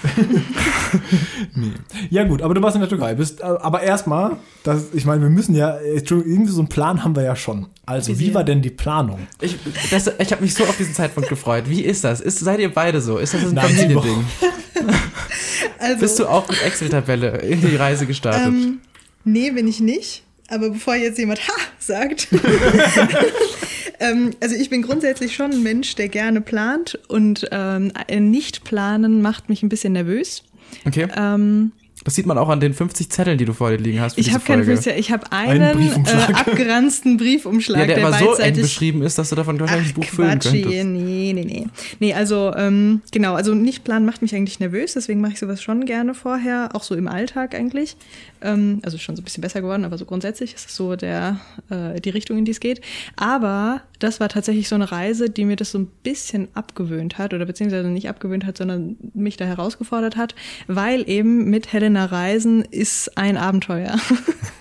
Nee. 1.55 1.73
Ja 2.11 2.25
gut, 2.25 2.43
aber 2.43 2.55
du 2.55 2.63
warst 2.63 2.77
in 2.77 2.81
der 2.81 2.89
Türkei. 2.89 3.15
Bist, 3.15 3.41
äh, 3.41 3.45
aber 3.45 3.83
erstmal, 3.83 4.37
das- 4.63 4.95
ich 4.95 5.05
meine, 5.05 5.23
wir 5.23 5.31
müssen 5.31 5.55
ja, 5.55 5.77
Entschuldigung, 5.77 6.33
irgendwie 6.33 6.53
so 6.53 6.61
einen 6.61 6.69
Plan 6.69 7.03
haben 7.03 7.17
wir 7.17 7.23
ja 7.23 7.35
schon. 7.37 7.67
Also, 7.85 8.19
wie 8.19 8.33
war 8.35 8.45
denn 8.45 8.63
die 8.63 8.71
Planung? 8.71 9.27
Ich, 9.41 9.57
das, 9.91 10.11
ich 10.19 10.33
habe 10.33 10.43
mich 10.43 10.55
so 10.55 10.65
auf 10.65 10.77
diesen 10.77 10.95
Zeitpunkt 10.95 11.29
gefreut. 11.29 11.65
Wie 11.69 11.81
ist 11.83 12.05
das? 12.05 12.21
Ist, 12.21 12.39
seid 12.41 12.61
ihr 12.61 12.73
beide 12.73 13.01
so? 13.01 13.19
Ist 13.19 13.35
das 13.35 13.45
ein 13.45 13.57
Familiending? 13.57 14.25
Also, 15.79 16.01
Bist 16.01 16.19
du 16.19 16.27
auch 16.27 16.49
mit 16.49 16.63
Excel-Tabelle 16.63 17.39
in 17.39 17.61
die 17.61 17.77
Reise 17.77 18.07
gestartet? 18.07 18.47
Ähm, 18.47 18.81
nee, 19.25 19.51
bin 19.51 19.69
ich 19.69 19.81
nicht. 19.81 20.23
Aber 20.49 20.71
bevor 20.71 20.95
jetzt 20.95 21.19
jemand 21.19 21.47
Ha 21.49 21.53
sagt, 21.79 22.29
ähm, 24.01 24.31
also 24.41 24.55
ich 24.55 24.71
bin 24.71 24.83
grundsätzlich 24.83 25.35
schon 25.35 25.51
ein 25.51 25.63
Mensch, 25.63 25.97
der 25.97 26.09
gerne 26.09 26.41
plant 26.41 26.99
und 27.09 27.47
ähm, 27.51 27.93
nicht 28.09 28.65
planen 28.65 29.23
macht 29.23 29.49
mich 29.49 29.63
ein 29.63 29.69
bisschen 29.69 29.93
nervös. 29.93 30.45
Okay. 30.85 31.09
Ähm, 31.17 31.73
Das 32.07 32.15
sieht 32.15 32.25
man 32.25 32.39
auch 32.39 32.49
an 32.49 32.61
den 32.61 32.73
50 32.73 33.11
Zetteln, 33.11 33.37
die 33.37 33.45
du 33.45 33.53
vor 33.53 33.69
dir 33.71 33.79
liegen 33.79 34.01
hast. 34.01 34.15
Für 34.15 34.21
ich 34.21 34.33
habe 34.33 34.45
keinen 34.45 34.65
Folge. 34.65 34.77
Füße, 34.81 34.93
ich 34.93 35.11
habe 35.11 35.33
einen 35.33 35.77
Briefumschlag. 35.77 36.29
äh, 36.31 36.33
abgeranzten 36.35 37.17
Briefumschlag, 37.17 37.81
Ja, 37.81 37.87
der, 37.87 37.97
der 37.97 38.07
aber 38.07 38.17
so 38.17 38.25
eng 38.27 38.31
beidseitig 38.31 38.63
beschrieben 38.63 39.03
ist, 39.03 39.19
dass 39.19 39.31
du 39.31 39.35
davon 39.35 39.59
wahrscheinlich 39.59 39.89
ein 39.89 39.95
Buch 39.95 40.05
füllen 40.05 40.39
Quatschi, 40.39 40.63
könntest. 40.63 40.85
nee, 40.87 41.33
nee, 41.35 41.45
nee. 41.45 41.67
Nee, 41.99 42.15
also 42.15 42.55
ähm, 42.57 43.03
genau, 43.11 43.35
also 43.35 43.55
nicht 43.55 43.83
planen 43.83 44.07
macht 44.07 44.23
mich 44.23 44.37
eigentlich 44.37 44.61
nervös, 44.61 44.93
deswegen 44.95 45.21
mache 45.21 45.33
ich 45.33 45.41
sowas 45.41 45.61
schon 45.61 45.85
gerne 45.85 46.15
vorher, 46.15 46.69
auch 46.75 46.85
so 46.85 46.95
im 46.95 47.09
Alltag 47.09 47.57
eigentlich. 47.57 47.97
Ähm, 48.41 48.81
also 48.83 48.99
schon 48.99 49.17
so 49.17 49.23
ein 49.23 49.25
bisschen 49.25 49.41
besser 49.41 49.61
geworden, 49.61 49.85
aber 49.85 49.99
so 49.99 50.05
grundsätzlich 50.05 50.55
ist 50.55 50.69
es 50.69 50.77
so 50.77 50.97
der, 50.97 51.41
äh, 51.71 52.01
die 52.01 52.11
Richtung, 52.11 52.39
in 52.39 52.45
die 52.45 52.51
es 52.53 52.61
geht. 52.61 52.81
Aber 53.17 53.83
das 53.99 54.21
war 54.21 54.29
tatsächlich 54.29 54.69
so 54.69 54.75
eine 54.75 54.91
Reise, 54.91 55.31
die 55.31 55.45
mir 55.45 55.57
das 55.57 55.71
so 55.71 55.79
ein 55.79 55.87
bisschen 56.03 56.49
abgewöhnt 56.55 57.19
hat, 57.19 57.35
oder 57.35 57.47
beziehungsweise 57.47 57.89
nicht 57.89 58.09
abgewöhnt 58.09 58.45
hat, 58.45 58.59
sondern 58.59 58.97
mich 59.15 59.37
da 59.37 59.45
herausgefordert 59.45 60.17
hat, 60.17 60.35
weil 60.67 61.09
eben 61.09 61.51
mit 61.51 61.73
Helena 61.73 62.07
Reisen 62.07 62.63
ist 62.63 63.17
ein 63.17 63.37
Abenteuer. 63.37 63.97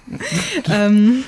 ähm, 0.70 1.24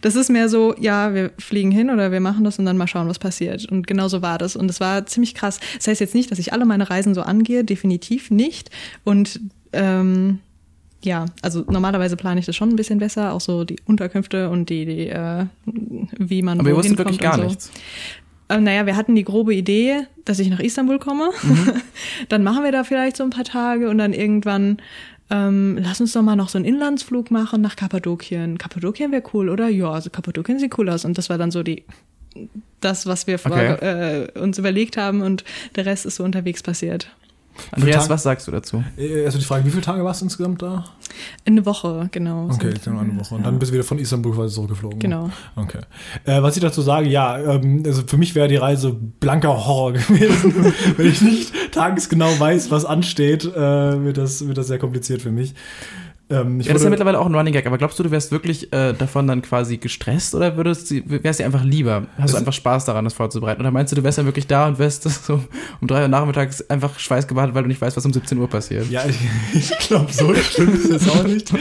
das 0.00 0.16
ist 0.16 0.30
mehr 0.30 0.48
so, 0.48 0.74
ja, 0.78 1.14
wir 1.14 1.32
fliegen 1.38 1.70
hin 1.70 1.90
oder 1.90 2.12
wir 2.12 2.20
machen 2.20 2.44
das 2.44 2.58
und 2.58 2.66
dann 2.66 2.76
mal 2.76 2.86
schauen, 2.86 3.08
was 3.08 3.18
passiert. 3.18 3.66
Und 3.70 3.86
genau 3.86 4.08
so 4.08 4.22
war 4.22 4.38
das. 4.38 4.56
Und 4.56 4.70
es 4.70 4.80
war 4.80 5.06
ziemlich 5.06 5.34
krass. 5.34 5.60
Das 5.76 5.86
heißt 5.88 6.00
jetzt 6.00 6.14
nicht, 6.14 6.30
dass 6.30 6.38
ich 6.38 6.52
alle 6.52 6.64
meine 6.64 6.90
Reisen 6.90 7.14
so 7.14 7.22
angehe, 7.22 7.64
definitiv 7.64 8.30
nicht. 8.30 8.70
Und 9.04 9.40
ähm, 9.72 10.40
ja, 11.04 11.26
also 11.42 11.64
normalerweise 11.70 12.16
plane 12.16 12.40
ich 12.40 12.46
das 12.46 12.56
schon 12.56 12.70
ein 12.70 12.76
bisschen 12.76 12.98
besser, 12.98 13.32
auch 13.32 13.40
so 13.40 13.64
die 13.64 13.76
Unterkünfte 13.86 14.48
und 14.50 14.70
die, 14.70 14.84
die 14.86 15.08
äh, 15.08 15.46
wie 15.66 16.42
man 16.42 16.60
Aber 16.60 16.68
ihr 16.70 16.76
wohin 16.76 16.90
wusstet 16.90 16.98
wirklich 16.98 17.20
gar 17.20 17.36
so. 17.36 17.44
nichts. 17.44 17.70
Ähm, 18.48 18.64
naja, 18.64 18.84
wir 18.86 18.96
hatten 18.96 19.14
die 19.14 19.24
grobe 19.24 19.54
Idee, 19.54 20.06
dass 20.24 20.38
ich 20.38 20.50
nach 20.50 20.60
Istanbul 20.60 20.98
komme. 20.98 21.30
dann 22.28 22.42
machen 22.42 22.62
wir 22.62 22.72
da 22.72 22.84
vielleicht 22.84 23.16
so 23.16 23.24
ein 23.24 23.30
paar 23.30 23.44
Tage 23.44 23.88
und 23.88 23.98
dann 23.98 24.12
irgendwann, 24.12 24.78
ähm, 25.30 25.78
lass 25.80 26.00
uns 26.00 26.12
doch 26.12 26.22
mal 26.22 26.36
noch 26.36 26.50
so 26.50 26.58
einen 26.58 26.66
Inlandsflug 26.66 27.30
machen 27.30 27.62
nach 27.62 27.76
Kappadokien. 27.76 28.58
Kappadokien 28.58 29.12
wäre 29.12 29.22
cool, 29.32 29.48
oder? 29.48 29.68
Ja, 29.68 29.90
also 29.92 30.10
Kappadokien 30.10 30.58
sieht 30.58 30.76
cool 30.78 30.90
aus. 30.90 31.04
Und 31.06 31.16
das 31.16 31.30
war 31.30 31.38
dann 31.38 31.50
so 31.50 31.62
die, 31.62 31.84
das, 32.80 33.06
was 33.06 33.26
wir 33.26 33.38
vor, 33.38 33.52
Okay. 33.52 34.26
äh, 34.34 34.38
uns 34.38 34.58
überlegt 34.58 34.96
haben 34.98 35.22
und 35.22 35.44
der 35.76 35.86
Rest 35.86 36.04
ist 36.04 36.16
so 36.16 36.24
unterwegs 36.24 36.62
passiert. 36.62 37.08
Andreas, 37.70 38.08
was 38.08 38.22
sagst 38.22 38.46
du 38.46 38.50
dazu? 38.52 38.82
Äh, 38.96 39.24
Also 39.24 39.38
die 39.38 39.44
Frage, 39.44 39.64
wie 39.64 39.70
viele 39.70 39.82
Tage 39.82 40.04
warst 40.04 40.20
du 40.20 40.26
insgesamt 40.26 40.62
da? 40.62 40.84
Eine 41.46 41.64
Woche, 41.66 42.08
genau. 42.10 42.46
Okay, 42.46 42.70
sind- 42.72 42.86
dann 42.86 42.98
eine 42.98 43.18
Woche. 43.20 43.34
Und 43.34 43.40
ja. 43.42 43.46
dann 43.46 43.58
bist 43.58 43.70
du 43.70 43.74
wieder 43.74 43.84
von 43.84 43.98
Istanbul 43.98 44.34
quasi 44.34 44.54
zurückgeflogen. 44.54 44.98
Genau. 44.98 45.30
Okay. 45.56 45.78
Äh, 46.24 46.42
was 46.42 46.56
ich 46.56 46.62
dazu 46.62 46.82
sage, 46.82 47.08
ja, 47.08 47.38
ähm, 47.38 47.82
also 47.86 48.02
für 48.06 48.16
mich 48.16 48.34
wäre 48.34 48.48
die 48.48 48.56
Reise 48.56 48.92
blanker 48.92 49.66
Horror 49.66 49.92
gewesen. 49.94 50.72
Wenn 50.96 51.06
ich 51.06 51.20
nicht 51.22 51.52
tagesgenau 51.72 52.38
weiß, 52.38 52.70
was 52.70 52.84
ansteht, 52.84 53.44
äh, 53.44 54.04
wird, 54.04 54.16
das, 54.18 54.46
wird 54.46 54.58
das 54.58 54.66
sehr 54.66 54.78
kompliziert 54.78 55.22
für 55.22 55.30
mich. 55.32 55.54
Ähm, 56.40 56.60
Ja, 56.60 56.72
das 56.72 56.76
ist 56.82 56.84
ja 56.84 56.90
mittlerweile 56.90 57.18
auch 57.18 57.26
ein 57.26 57.34
Running 57.34 57.52
Gag, 57.52 57.66
aber 57.66 57.78
glaubst 57.78 57.98
du, 57.98 58.02
du 58.02 58.10
wärst 58.10 58.32
wirklich 58.32 58.72
äh, 58.72 58.92
davon 58.92 59.26
dann 59.26 59.42
quasi 59.42 59.76
gestresst 59.76 60.34
oder 60.34 60.56
würdest 60.56 60.90
du, 60.90 61.02
wärst 61.06 61.40
dir 61.40 61.44
einfach 61.44 61.64
lieber? 61.64 62.04
Hast 62.18 62.34
du 62.34 62.38
einfach 62.38 62.52
Spaß 62.52 62.84
daran, 62.84 63.04
das 63.04 63.14
vorzubereiten? 63.14 63.60
Oder 63.60 63.70
meinst 63.70 63.92
du, 63.92 63.96
du 63.96 64.02
wärst 64.04 64.18
dann 64.18 64.26
wirklich 64.26 64.46
da 64.46 64.66
und 64.66 64.78
wärst 64.78 65.02
so 65.26 65.40
um 65.80 65.88
drei 65.88 66.02
Uhr 66.02 66.08
nachmittags 66.08 66.68
einfach 66.70 66.98
schweißgebadet, 66.98 67.54
weil 67.54 67.62
du 67.62 67.68
nicht 67.68 67.80
weißt, 67.80 67.96
was 67.96 68.04
um 68.06 68.12
17 68.12 68.38
Uhr 68.38 68.48
passiert? 68.48 68.90
Ja, 68.90 69.02
ich, 69.06 69.16
ich 69.54 69.78
glaube, 69.86 70.12
so 70.12 70.34
schlimm 70.34 70.74
ist 70.74 70.90
es 70.90 71.08
auch 71.08 71.24
nicht. 71.24 71.52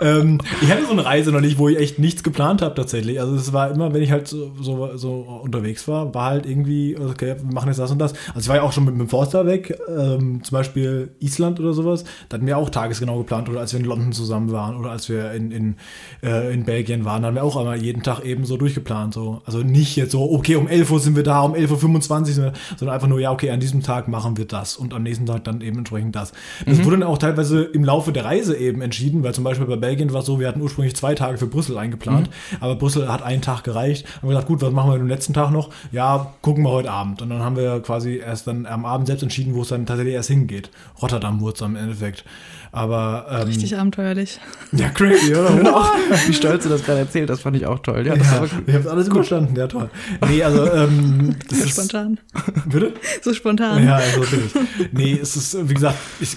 ähm, 0.00 0.40
ich 0.62 0.70
hatte 0.70 0.84
so 0.86 0.92
eine 0.92 1.04
Reise 1.04 1.32
noch 1.32 1.40
nicht, 1.40 1.58
wo 1.58 1.68
ich 1.68 1.78
echt 1.78 1.98
nichts 1.98 2.22
geplant 2.22 2.62
habe 2.62 2.74
tatsächlich. 2.74 3.20
Also 3.20 3.34
es 3.34 3.52
war 3.52 3.70
immer, 3.70 3.92
wenn 3.92 4.02
ich 4.02 4.10
halt 4.10 4.28
so, 4.28 4.52
so, 4.60 4.96
so 4.96 5.40
unterwegs 5.42 5.86
war, 5.88 6.14
war 6.14 6.30
halt 6.30 6.46
irgendwie, 6.46 6.96
okay, 6.98 7.36
wir 7.42 7.52
machen 7.54 7.68
jetzt 7.68 7.78
das 7.78 7.90
und 7.90 7.98
das. 7.98 8.12
Also 8.28 8.40
ich 8.40 8.48
war 8.48 8.56
ja 8.56 8.62
auch 8.62 8.72
schon 8.72 8.84
mit, 8.84 8.94
mit 8.94 9.02
dem 9.02 9.08
Forster 9.08 9.46
weg, 9.46 9.78
ähm, 9.88 10.42
zum 10.42 10.56
Beispiel 10.56 11.10
Island 11.20 11.60
oder 11.60 11.72
sowas. 11.72 12.04
Da 12.28 12.36
hatten 12.36 12.46
wir 12.46 12.58
auch 12.58 12.70
tagesgenau 12.70 13.18
geplant 13.18 13.48
oder 13.48 13.60
als 13.60 13.72
wir 13.72 13.80
in 13.80 13.86
London 13.86 14.03
zusammen 14.12 14.52
waren 14.52 14.76
oder 14.76 14.90
als 14.90 15.08
wir 15.08 15.32
in, 15.32 15.50
in, 15.50 15.76
äh, 16.22 16.52
in 16.52 16.64
Belgien 16.64 17.04
waren, 17.04 17.22
da 17.22 17.28
haben 17.28 17.34
wir 17.34 17.44
auch 17.44 17.56
einmal 17.56 17.80
jeden 17.82 18.02
Tag 18.02 18.24
eben 18.24 18.44
so 18.44 18.56
durchgeplant. 18.56 19.14
So. 19.14 19.42
Also 19.46 19.58
nicht 19.58 19.96
jetzt 19.96 20.12
so, 20.12 20.30
okay, 20.32 20.56
um 20.56 20.68
11 20.68 20.90
Uhr 20.90 21.00
sind 21.00 21.16
wir 21.16 21.22
da, 21.22 21.40
um 21.40 21.54
11.25 21.54 22.18
Uhr 22.18 22.26
sind 22.26 22.44
wir, 22.44 22.52
sondern 22.76 22.94
einfach 22.94 23.08
nur, 23.08 23.20
ja, 23.20 23.30
okay, 23.30 23.50
an 23.50 23.60
diesem 23.60 23.82
Tag 23.82 24.08
machen 24.08 24.36
wir 24.36 24.46
das 24.46 24.76
und 24.76 24.94
am 24.94 25.02
nächsten 25.02 25.26
Tag 25.26 25.44
dann 25.44 25.60
eben 25.60 25.78
entsprechend 25.78 26.16
das. 26.16 26.32
Das 26.66 26.84
wurde 26.84 26.98
dann 26.98 27.08
auch 27.08 27.18
teilweise 27.18 27.62
im 27.62 27.84
Laufe 27.84 28.12
der 28.12 28.24
Reise 28.24 28.56
eben 28.56 28.82
entschieden, 28.82 29.22
weil 29.22 29.34
zum 29.34 29.44
Beispiel 29.44 29.66
bei 29.66 29.76
Belgien 29.76 30.12
war 30.12 30.20
es 30.20 30.26
so, 30.26 30.40
wir 30.40 30.48
hatten 30.48 30.60
ursprünglich 30.60 30.96
zwei 30.96 31.14
Tage 31.14 31.38
für 31.38 31.46
Brüssel 31.46 31.78
eingeplant, 31.78 32.30
aber 32.60 32.76
Brüssel 32.76 33.10
hat 33.10 33.22
einen 33.22 33.42
Tag 33.42 33.64
gereicht. 33.64 34.06
Haben 34.16 34.28
wir 34.28 34.34
gesagt, 34.34 34.48
gut, 34.48 34.62
was 34.62 34.72
machen 34.72 34.90
wir 34.90 34.98
den 34.98 35.08
letzten 35.08 35.32
Tag 35.32 35.50
noch? 35.50 35.70
Ja, 35.92 36.34
gucken 36.42 36.64
wir 36.64 36.70
heute 36.70 36.90
Abend. 36.90 37.22
Und 37.22 37.30
dann 37.30 37.40
haben 37.40 37.56
wir 37.56 37.80
quasi 37.80 38.16
erst 38.16 38.46
dann 38.46 38.66
am 38.66 38.84
Abend 38.84 39.06
selbst 39.06 39.22
entschieden, 39.22 39.54
wo 39.54 39.62
es 39.62 39.68
dann 39.68 39.86
tatsächlich 39.86 40.14
erst 40.14 40.28
hingeht. 40.28 40.70
Rotterdam 41.00 41.40
wurde 41.40 41.54
es 41.54 41.62
am 41.62 41.76
Endeffekt. 41.76 42.24
Aber 42.72 43.26
ähm, 43.30 43.46
Richtig 43.46 43.76
abenteuerlich. 43.84 44.40
ja, 44.72 44.88
crazy, 44.90 45.34
oder? 45.34 45.50
Wow. 45.64 45.86
Wie 46.26 46.32
stolz 46.34 46.62
du 46.64 46.68
das 46.70 46.84
gerade 46.84 47.00
erzählt 47.00 47.30
hast, 47.30 47.40
fand 47.42 47.56
ich 47.56 47.66
auch 47.66 47.78
toll. 47.80 48.06
Ja, 48.06 48.16
das 48.16 48.26
Ja, 48.30 48.40
war 48.40 48.48
ich 48.66 48.74
habe 48.74 48.90
alles 48.90 49.08
überstanden, 49.08 49.54
ja 49.56 49.66
toll. 49.66 49.90
Nee, 50.28 50.42
also 50.42 50.66
ähm, 50.72 51.36
das 51.48 51.58
So 51.58 51.64
ist, 51.64 51.70
spontan. 51.72 52.20
bitte? 52.66 52.94
So 53.22 53.32
spontan. 53.34 53.84
Ja, 53.84 53.96
also 53.96 54.20
bin 54.20 54.40
ich. 54.46 54.92
Nee, 54.92 55.18
es 55.20 55.36
ist, 55.36 55.68
wie 55.68 55.74
gesagt, 55.74 55.98
ich, 56.20 56.36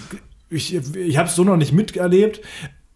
ich, 0.50 0.74
ich 0.96 1.16
habe 1.18 1.28
es 1.28 1.34
so 1.34 1.44
noch 1.44 1.56
nicht 1.56 1.72
miterlebt. 1.72 2.40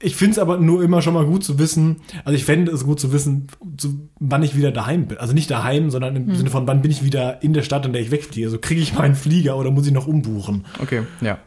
Ich 0.04 0.16
finde 0.16 0.32
es 0.32 0.38
aber 0.40 0.58
nur 0.58 0.82
immer 0.82 1.00
schon 1.00 1.14
mal 1.14 1.24
gut 1.24 1.44
zu 1.44 1.60
wissen, 1.60 1.98
also 2.24 2.34
ich 2.36 2.44
fände 2.44 2.72
es 2.72 2.82
gut 2.84 2.98
zu 2.98 3.12
wissen, 3.12 3.46
zu, 3.76 4.08
wann 4.18 4.42
ich 4.42 4.56
wieder 4.56 4.72
daheim 4.72 5.06
bin. 5.06 5.18
Also 5.18 5.32
nicht 5.32 5.48
daheim, 5.48 5.90
sondern 5.90 6.16
im 6.16 6.34
Sinne 6.34 6.50
von, 6.50 6.66
wann 6.66 6.82
bin 6.82 6.90
ich 6.90 7.04
wieder 7.04 7.40
in 7.42 7.52
der 7.52 7.62
Stadt, 7.62 7.86
in 7.86 7.92
der 7.92 8.02
ich 8.02 8.10
wegfliege. 8.10 8.48
Also 8.48 8.58
kriege 8.58 8.80
ich 8.80 8.94
meinen 8.94 9.14
Flieger 9.14 9.56
oder 9.56 9.70
muss 9.70 9.86
ich 9.86 9.92
noch 9.92 10.08
umbuchen? 10.08 10.64
Okay, 10.80 11.02
ja. 11.20 11.38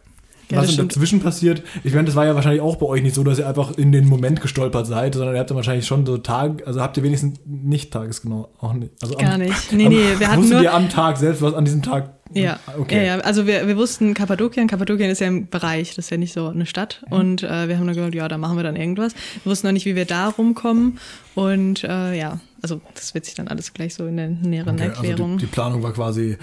Ja, 0.51 0.59
Was 0.59 0.75
dazwischen 0.75 1.21
passiert, 1.21 1.63
ich 1.83 1.93
meine, 1.93 2.05
das 2.05 2.15
war 2.15 2.25
ja 2.25 2.35
wahrscheinlich 2.35 2.61
auch 2.61 2.75
bei 2.75 2.85
euch 2.85 3.01
nicht 3.01 3.15
so, 3.15 3.23
dass 3.23 3.39
ihr 3.39 3.47
einfach 3.47 3.77
in 3.77 3.91
den 3.91 4.07
Moment 4.07 4.41
gestolpert 4.41 4.85
seid, 4.85 5.15
sondern 5.15 5.33
ihr 5.33 5.39
habt 5.39 5.49
ja 5.49 5.55
wahrscheinlich 5.55 5.87
schon 5.87 6.05
so 6.05 6.17
Tag, 6.17 6.67
also 6.67 6.81
habt 6.81 6.97
ihr 6.97 7.03
wenigstens 7.03 7.39
nicht 7.45 7.91
tagesgenau, 7.91 8.49
auch 8.59 8.73
nicht. 8.73 8.91
Also 9.01 9.15
Gar 9.15 9.33
am, 9.33 9.41
nicht. 9.41 9.71
Nee, 9.73 9.89
nee, 9.89 10.03
wir 10.19 10.31
hatten 10.31 10.47
nur- 10.47 10.61
ihr 10.61 10.73
am 10.73 10.89
Tag 10.89 11.17
selbst, 11.17 11.41
was 11.41 11.53
an 11.55 11.65
diesem 11.65 11.81
Tag. 11.81 12.11
Ja, 12.33 12.59
okay. 12.77 12.97
ja, 12.97 13.17
ja, 13.17 13.19
also 13.19 13.45
wir, 13.47 13.67
wir 13.67 13.77
wussten 13.77 14.13
Kappadokien, 14.15 14.67
Kappadokien 14.67 15.09
ist 15.09 15.21
ja 15.21 15.27
ein 15.27 15.47
Bereich, 15.47 15.89
das 15.95 16.05
ist 16.05 16.09
ja 16.09 16.17
nicht 16.17 16.33
so 16.33 16.47
eine 16.47 16.65
Stadt 16.65 17.03
und 17.11 17.43
äh, 17.43 17.67
wir 17.67 17.77
haben 17.77 17.85
dann 17.85 17.95
gesagt, 17.95 18.15
ja, 18.15 18.27
da 18.27 18.37
machen 18.37 18.57
wir 18.57 18.63
dann 18.63 18.75
irgendwas. 18.75 19.13
Wir 19.43 19.51
wussten 19.51 19.67
noch 19.67 19.73
nicht, 19.73 19.85
wie 19.85 19.95
wir 19.95 20.05
da 20.05 20.29
rumkommen 20.29 20.97
und 21.35 21.83
äh, 21.83 22.17
ja, 22.17 22.39
also 22.63 22.81
das 22.95 23.13
wird 23.13 23.25
sich 23.25 23.35
dann 23.35 23.47
alles 23.47 23.73
gleich 23.73 23.93
so 23.93 24.07
in 24.07 24.17
der 24.17 24.29
näheren 24.29 24.75
Okay, 24.75 24.87
Erklärung. 24.87 25.33
Also 25.33 25.37
die, 25.37 25.45
die 25.45 25.51
Planung 25.51 25.83
war 25.83 25.93
quasi, 25.93 26.37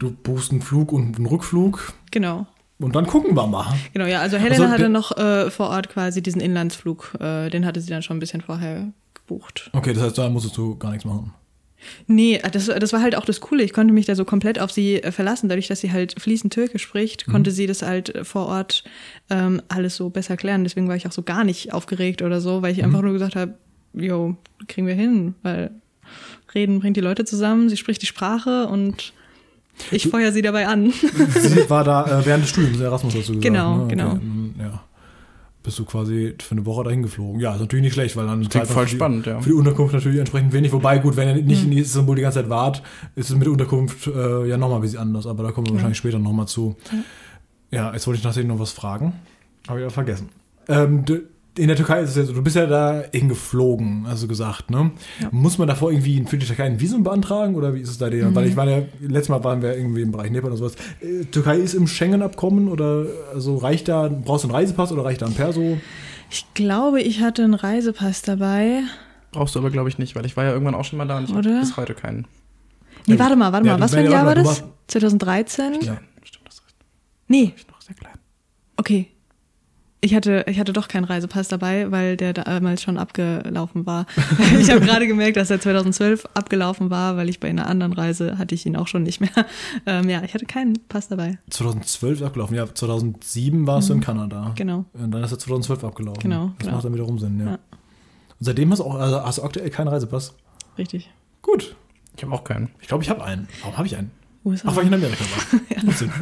du 0.00 0.10
buchst 0.10 0.50
einen 0.50 0.60
Flug 0.60 0.92
und 0.92 1.16
einen 1.16 1.26
Rückflug 1.26 1.92
genau. 2.10 2.46
Und 2.80 2.94
dann 2.94 3.06
gucken 3.06 3.34
wir 3.34 3.46
mal. 3.46 3.66
Genau, 3.92 4.06
ja, 4.06 4.20
also 4.20 4.36
Helena 4.36 4.64
Also, 4.64 4.72
hatte 4.72 4.88
noch 4.88 5.16
äh, 5.16 5.50
vor 5.50 5.70
Ort 5.70 5.88
quasi 5.88 6.22
diesen 6.22 6.40
Inlandsflug, 6.40 7.14
äh, 7.20 7.50
den 7.50 7.66
hatte 7.66 7.80
sie 7.80 7.90
dann 7.90 8.02
schon 8.02 8.16
ein 8.16 8.20
bisschen 8.20 8.40
vorher 8.40 8.92
gebucht. 9.14 9.70
Okay, 9.72 9.92
das 9.92 10.02
heißt, 10.02 10.18
da 10.18 10.28
musstest 10.28 10.56
du 10.56 10.76
gar 10.76 10.90
nichts 10.90 11.04
machen. 11.04 11.32
Nee, 12.06 12.40
das, 12.52 12.66
das 12.66 12.92
war 12.92 13.00
halt 13.00 13.14
auch 13.14 13.24
das 13.24 13.40
Coole. 13.40 13.62
Ich 13.62 13.72
konnte 13.72 13.94
mich 13.94 14.06
da 14.06 14.14
so 14.14 14.24
komplett 14.24 14.58
auf 14.58 14.72
sie 14.72 15.02
äh, 15.02 15.12
verlassen. 15.12 15.48
Dadurch, 15.48 15.68
dass 15.68 15.80
sie 15.80 15.92
halt 15.92 16.20
fließend 16.20 16.52
Türkisch 16.52 16.82
spricht, 16.82 17.26
konnte 17.26 17.50
sie 17.52 17.66
das 17.66 17.82
halt 17.82 18.14
äh, 18.14 18.24
vor 18.24 18.46
Ort 18.46 18.84
ähm, 19.30 19.62
alles 19.68 19.96
so 19.96 20.10
besser 20.10 20.36
klären. 20.36 20.64
Deswegen 20.64 20.88
war 20.88 20.96
ich 20.96 21.06
auch 21.06 21.12
so 21.12 21.22
gar 21.22 21.44
nicht 21.44 21.72
aufgeregt 21.72 22.22
oder 22.22 22.40
so, 22.40 22.62
weil 22.62 22.72
ich 22.72 22.82
einfach 22.82 23.02
nur 23.02 23.12
gesagt 23.12 23.36
habe, 23.36 23.54
jo, 23.94 24.36
kriegen 24.66 24.86
wir 24.86 24.94
hin, 24.94 25.34
weil 25.42 25.70
Reden 26.54 26.80
bringt 26.80 26.96
die 26.96 27.02
Leute 27.02 27.24
zusammen, 27.24 27.68
sie 27.68 27.76
spricht 27.76 28.02
die 28.02 28.06
Sprache 28.06 28.66
und 28.66 29.12
ich 29.90 30.08
feuer 30.08 30.32
sie 30.32 30.42
dabei 30.42 30.66
an. 30.66 30.92
Sie 31.40 31.70
war 31.70 31.84
da 31.84 32.20
äh, 32.20 32.26
während 32.26 32.44
des 32.44 32.50
Studiums, 32.50 32.80
Erasmus 32.80 33.14
hast 33.14 33.28
du 33.28 33.32
gesagt. 33.32 33.42
Genau, 33.42 33.76
ne? 33.78 33.82
Okay, 33.84 33.94
genau. 33.96 34.18
Ja. 34.58 34.82
Bist 35.62 35.78
du 35.78 35.84
quasi 35.84 36.34
für 36.40 36.52
eine 36.52 36.64
Woche 36.64 36.84
dahin 36.84 37.02
geflogen. 37.02 37.40
Ja, 37.40 37.52
ist 37.54 37.60
natürlich 37.60 37.82
nicht 37.82 37.92
schlecht, 37.94 38.16
weil 38.16 38.26
dann 38.26 38.38
Klingt 38.40 38.52
zahlt 38.52 38.66
man 38.68 38.74
voll 38.74 38.84
für 38.86 38.90
die- 38.90 38.96
spannend, 38.96 39.26
ja. 39.26 39.40
Für 39.40 39.48
die 39.50 39.54
Unterkunft 39.54 39.92
natürlich 39.92 40.18
entsprechend 40.18 40.52
wenig. 40.52 40.72
Wobei, 40.72 40.98
gut, 40.98 41.16
wenn 41.16 41.28
ihr 41.36 41.42
nicht 41.42 41.64
in 41.64 41.72
Istanbul 41.72 42.16
die 42.16 42.22
ganze 42.22 42.40
Zeit 42.40 42.48
wart, 42.48 42.82
ist 43.16 43.28
es 43.28 43.34
mit 43.36 43.44
der 43.44 43.52
Unterkunft 43.52 44.06
äh, 44.06 44.46
ja 44.46 44.56
nochmal 44.56 44.78
ein 44.78 44.82
bisschen 44.82 45.00
anders. 45.00 45.26
Aber 45.26 45.42
da 45.42 45.50
kommen 45.52 45.66
wir 45.66 45.74
wahrscheinlich 45.74 45.98
später 45.98 46.18
nochmal 46.18 46.46
zu. 46.46 46.76
Ja, 47.70 47.92
jetzt 47.92 48.06
wollte 48.06 48.16
ich 48.18 48.22
tatsächlich 48.22 48.48
noch 48.50 48.60
was 48.60 48.70
fragen. 48.72 49.12
Habe 49.68 49.80
ich 49.80 49.84
aber 49.84 49.92
vergessen. 49.92 50.28
Ähm, 50.68 51.04
in 51.58 51.68
der 51.68 51.76
Türkei 51.76 52.00
ist 52.00 52.10
es 52.10 52.16
ja 52.16 52.24
so, 52.24 52.32
du 52.32 52.42
bist 52.42 52.56
ja 52.56 52.66
da 52.66 53.02
hingeflogen, 53.12 54.06
also 54.06 54.26
gesagt, 54.28 54.70
ne? 54.70 54.90
Ja. 55.20 55.28
Muss 55.32 55.58
man 55.58 55.68
davor 55.68 55.90
irgendwie 55.90 56.24
für 56.26 56.38
die 56.38 56.46
Türkei 56.46 56.64
ein 56.64 56.80
Visum 56.80 57.02
beantragen 57.02 57.54
oder 57.56 57.74
wie 57.74 57.80
ist 57.80 57.90
es 57.90 57.98
da 57.98 58.08
dir? 58.10 58.34
Weil 58.34 58.46
ich 58.46 58.56
war 58.56 58.66
ja, 58.68 58.82
letztes 59.00 59.28
Mal 59.28 59.42
waren 59.44 59.60
wir 59.62 59.76
irgendwie 59.76 60.02
im 60.02 60.12
Bereich 60.12 60.30
Nepal 60.30 60.50
oder 60.50 60.58
sowas. 60.58 60.74
Äh, 61.00 61.24
Türkei 61.26 61.56
ist 61.58 61.74
im 61.74 61.86
Schengen-Abkommen 61.86 62.68
oder 62.68 63.04
also 63.34 63.56
reicht 63.56 63.88
da, 63.88 64.08
brauchst 64.08 64.44
du 64.44 64.48
einen 64.48 64.54
Reisepass 64.56 64.92
oder 64.92 65.04
reicht 65.04 65.20
da 65.22 65.26
ein 65.26 65.34
Perso? 65.34 65.78
Ich 66.30 66.46
glaube, 66.54 67.00
ich 67.02 67.20
hatte 67.20 67.42
einen 67.44 67.54
Reisepass 67.54 68.22
dabei. 68.22 68.82
Brauchst 69.32 69.54
du 69.54 69.58
aber, 69.58 69.70
glaube 69.70 69.88
ich, 69.88 69.98
nicht, 69.98 70.14
weil 70.16 70.24
ich 70.26 70.36
war 70.36 70.44
ja 70.44 70.52
irgendwann 70.52 70.74
auch 70.74 70.84
schon 70.84 70.96
mal 70.98 71.06
da 71.06 71.18
und 71.18 71.24
ich 71.24 71.30
habe 71.34 71.40
Oder? 71.40 71.60
bis 71.60 71.76
heute 71.76 71.94
keinen. 71.94 72.26
Nee, 73.06 73.14
Ja, 73.14 73.18
warte 73.20 73.36
mal, 73.36 73.52
warte 73.52 73.66
ja, 73.66 73.74
mal. 73.74 73.80
Was 73.82 73.92
für 73.92 73.98
ein 73.98 74.04
ja, 74.06 74.10
Jahr 74.12 74.26
war 74.26 74.34
das? 74.34 74.60
du 74.60 74.64
2013? 74.88 75.74
Ja. 75.82 75.98
Stimmt, 76.22 76.46
das 76.46 76.54
ist 76.56 76.62
Nee, 77.28 77.54
noch 77.70 77.80
sehr 77.80 77.94
klein. 77.94 78.14
okay. 78.76 79.08
Ich 80.00 80.14
hatte, 80.14 80.44
ich 80.46 80.60
hatte 80.60 80.72
doch 80.72 80.86
keinen 80.86 81.04
Reisepass 81.04 81.48
dabei, 81.48 81.90
weil 81.90 82.16
der 82.16 82.32
damals 82.32 82.82
schon 82.82 82.98
abgelaufen 82.98 83.84
war. 83.84 84.06
ich 84.60 84.70
habe 84.70 84.80
gerade 84.80 85.08
gemerkt, 85.08 85.36
dass 85.36 85.50
er 85.50 85.60
2012 85.60 86.24
abgelaufen 86.34 86.88
war, 86.88 87.16
weil 87.16 87.28
ich 87.28 87.40
bei 87.40 87.48
einer 87.48 87.66
anderen 87.66 87.92
Reise 87.92 88.38
hatte 88.38 88.54
ich 88.54 88.64
ihn 88.64 88.76
auch 88.76 88.86
schon 88.86 89.02
nicht 89.02 89.20
mehr. 89.20 89.30
Ähm, 89.86 90.08
ja, 90.08 90.22
ich 90.22 90.34
hatte 90.34 90.44
keinen 90.46 90.74
Pass 90.88 91.08
dabei. 91.08 91.38
2012 91.50 92.22
abgelaufen, 92.22 92.56
ja. 92.56 92.72
2007 92.72 93.66
warst 93.66 93.88
du 93.88 93.94
in 93.94 94.00
Kanada. 94.00 94.52
Genau. 94.54 94.84
Und 94.92 95.10
dann 95.10 95.22
ist 95.22 95.32
er 95.32 95.38
2012 95.38 95.84
abgelaufen. 95.84 96.20
Genau, 96.22 96.48
Das 96.58 96.58
genau. 96.58 96.72
macht 96.72 96.84
dann 96.84 96.94
wiederum 96.94 97.18
Sinn, 97.18 97.38
ja. 97.40 97.46
Ja. 97.46 97.52
Und 97.52 97.58
seitdem 98.40 98.70
hast 98.70 98.78
du, 98.78 98.84
auch, 98.84 98.94
also 98.96 99.22
hast 99.24 99.38
du 99.38 99.42
aktuell 99.42 99.70
keinen 99.70 99.88
Reisepass. 99.88 100.34
Richtig. 100.76 101.10
Gut. 101.42 101.74
Ich 102.16 102.22
habe 102.22 102.32
auch 102.34 102.44
keinen. 102.44 102.70
Ich 102.80 102.88
glaube, 102.88 103.02
ich 103.02 103.10
habe 103.10 103.24
einen. 103.24 103.48
Warum 103.62 103.76
habe 103.76 103.86
ich 103.86 103.96
einen? 103.96 104.10
USA. 104.44 104.68
Ach, 104.70 104.76
weil 104.76 104.84
ich 104.84 104.88
in 104.88 104.94
Amerika 104.94 105.24
war. 105.24 105.60
15. 105.80 106.12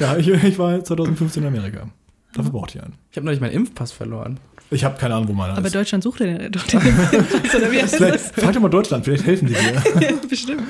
ja, 0.00 0.16
ich, 0.16 0.28
ich 0.28 0.58
war 0.58 0.82
2015 0.82 1.42
in 1.42 1.48
Amerika. 1.48 1.88
Dafür 2.34 2.50
brauchte 2.50 2.78
ich 2.78 2.84
einen. 2.84 2.94
Ich 3.10 3.16
habe 3.16 3.26
neulich 3.26 3.40
meinen 3.40 3.52
Impfpass 3.52 3.92
verloren. 3.92 4.38
Ich 4.70 4.82
habe 4.84 4.98
keine 4.98 5.14
Ahnung, 5.14 5.28
wo 5.28 5.32
meiner 5.32 5.56
Aber 5.56 5.66
ist. 5.66 5.74
Deutschland 5.74 6.02
sucht 6.02 6.20
den 6.20 6.50
doch 6.50 6.64
den 6.66 6.80
Oder 6.80 7.70
wie 7.70 7.80
heißt 7.82 8.00
das? 8.00 8.30
frag 8.32 8.52
doch 8.54 8.60
mal 8.60 8.68
Deutschland, 8.68 9.04
vielleicht 9.04 9.24
helfen 9.24 9.46
die 9.48 9.54
dir. 9.54 10.18
Bestimmt. 10.28 10.62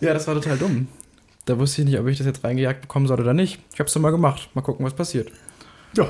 Ja, 0.00 0.14
das 0.14 0.26
war 0.26 0.34
total 0.34 0.56
dumm. 0.56 0.88
Da 1.44 1.58
wusste 1.58 1.82
ich 1.82 1.88
nicht, 1.88 1.98
ob 1.98 2.06
ich 2.06 2.16
das 2.16 2.26
jetzt 2.26 2.42
reingejagt 2.42 2.82
bekommen 2.82 3.06
soll 3.06 3.20
oder 3.20 3.34
nicht. 3.34 3.58
Ich 3.74 3.80
habe 3.80 3.88
es 3.88 3.98
mal 3.98 4.10
gemacht. 4.10 4.48
Mal 4.54 4.62
gucken, 4.62 4.86
was 4.86 4.94
passiert. 4.94 5.30
Ja. 5.96 6.08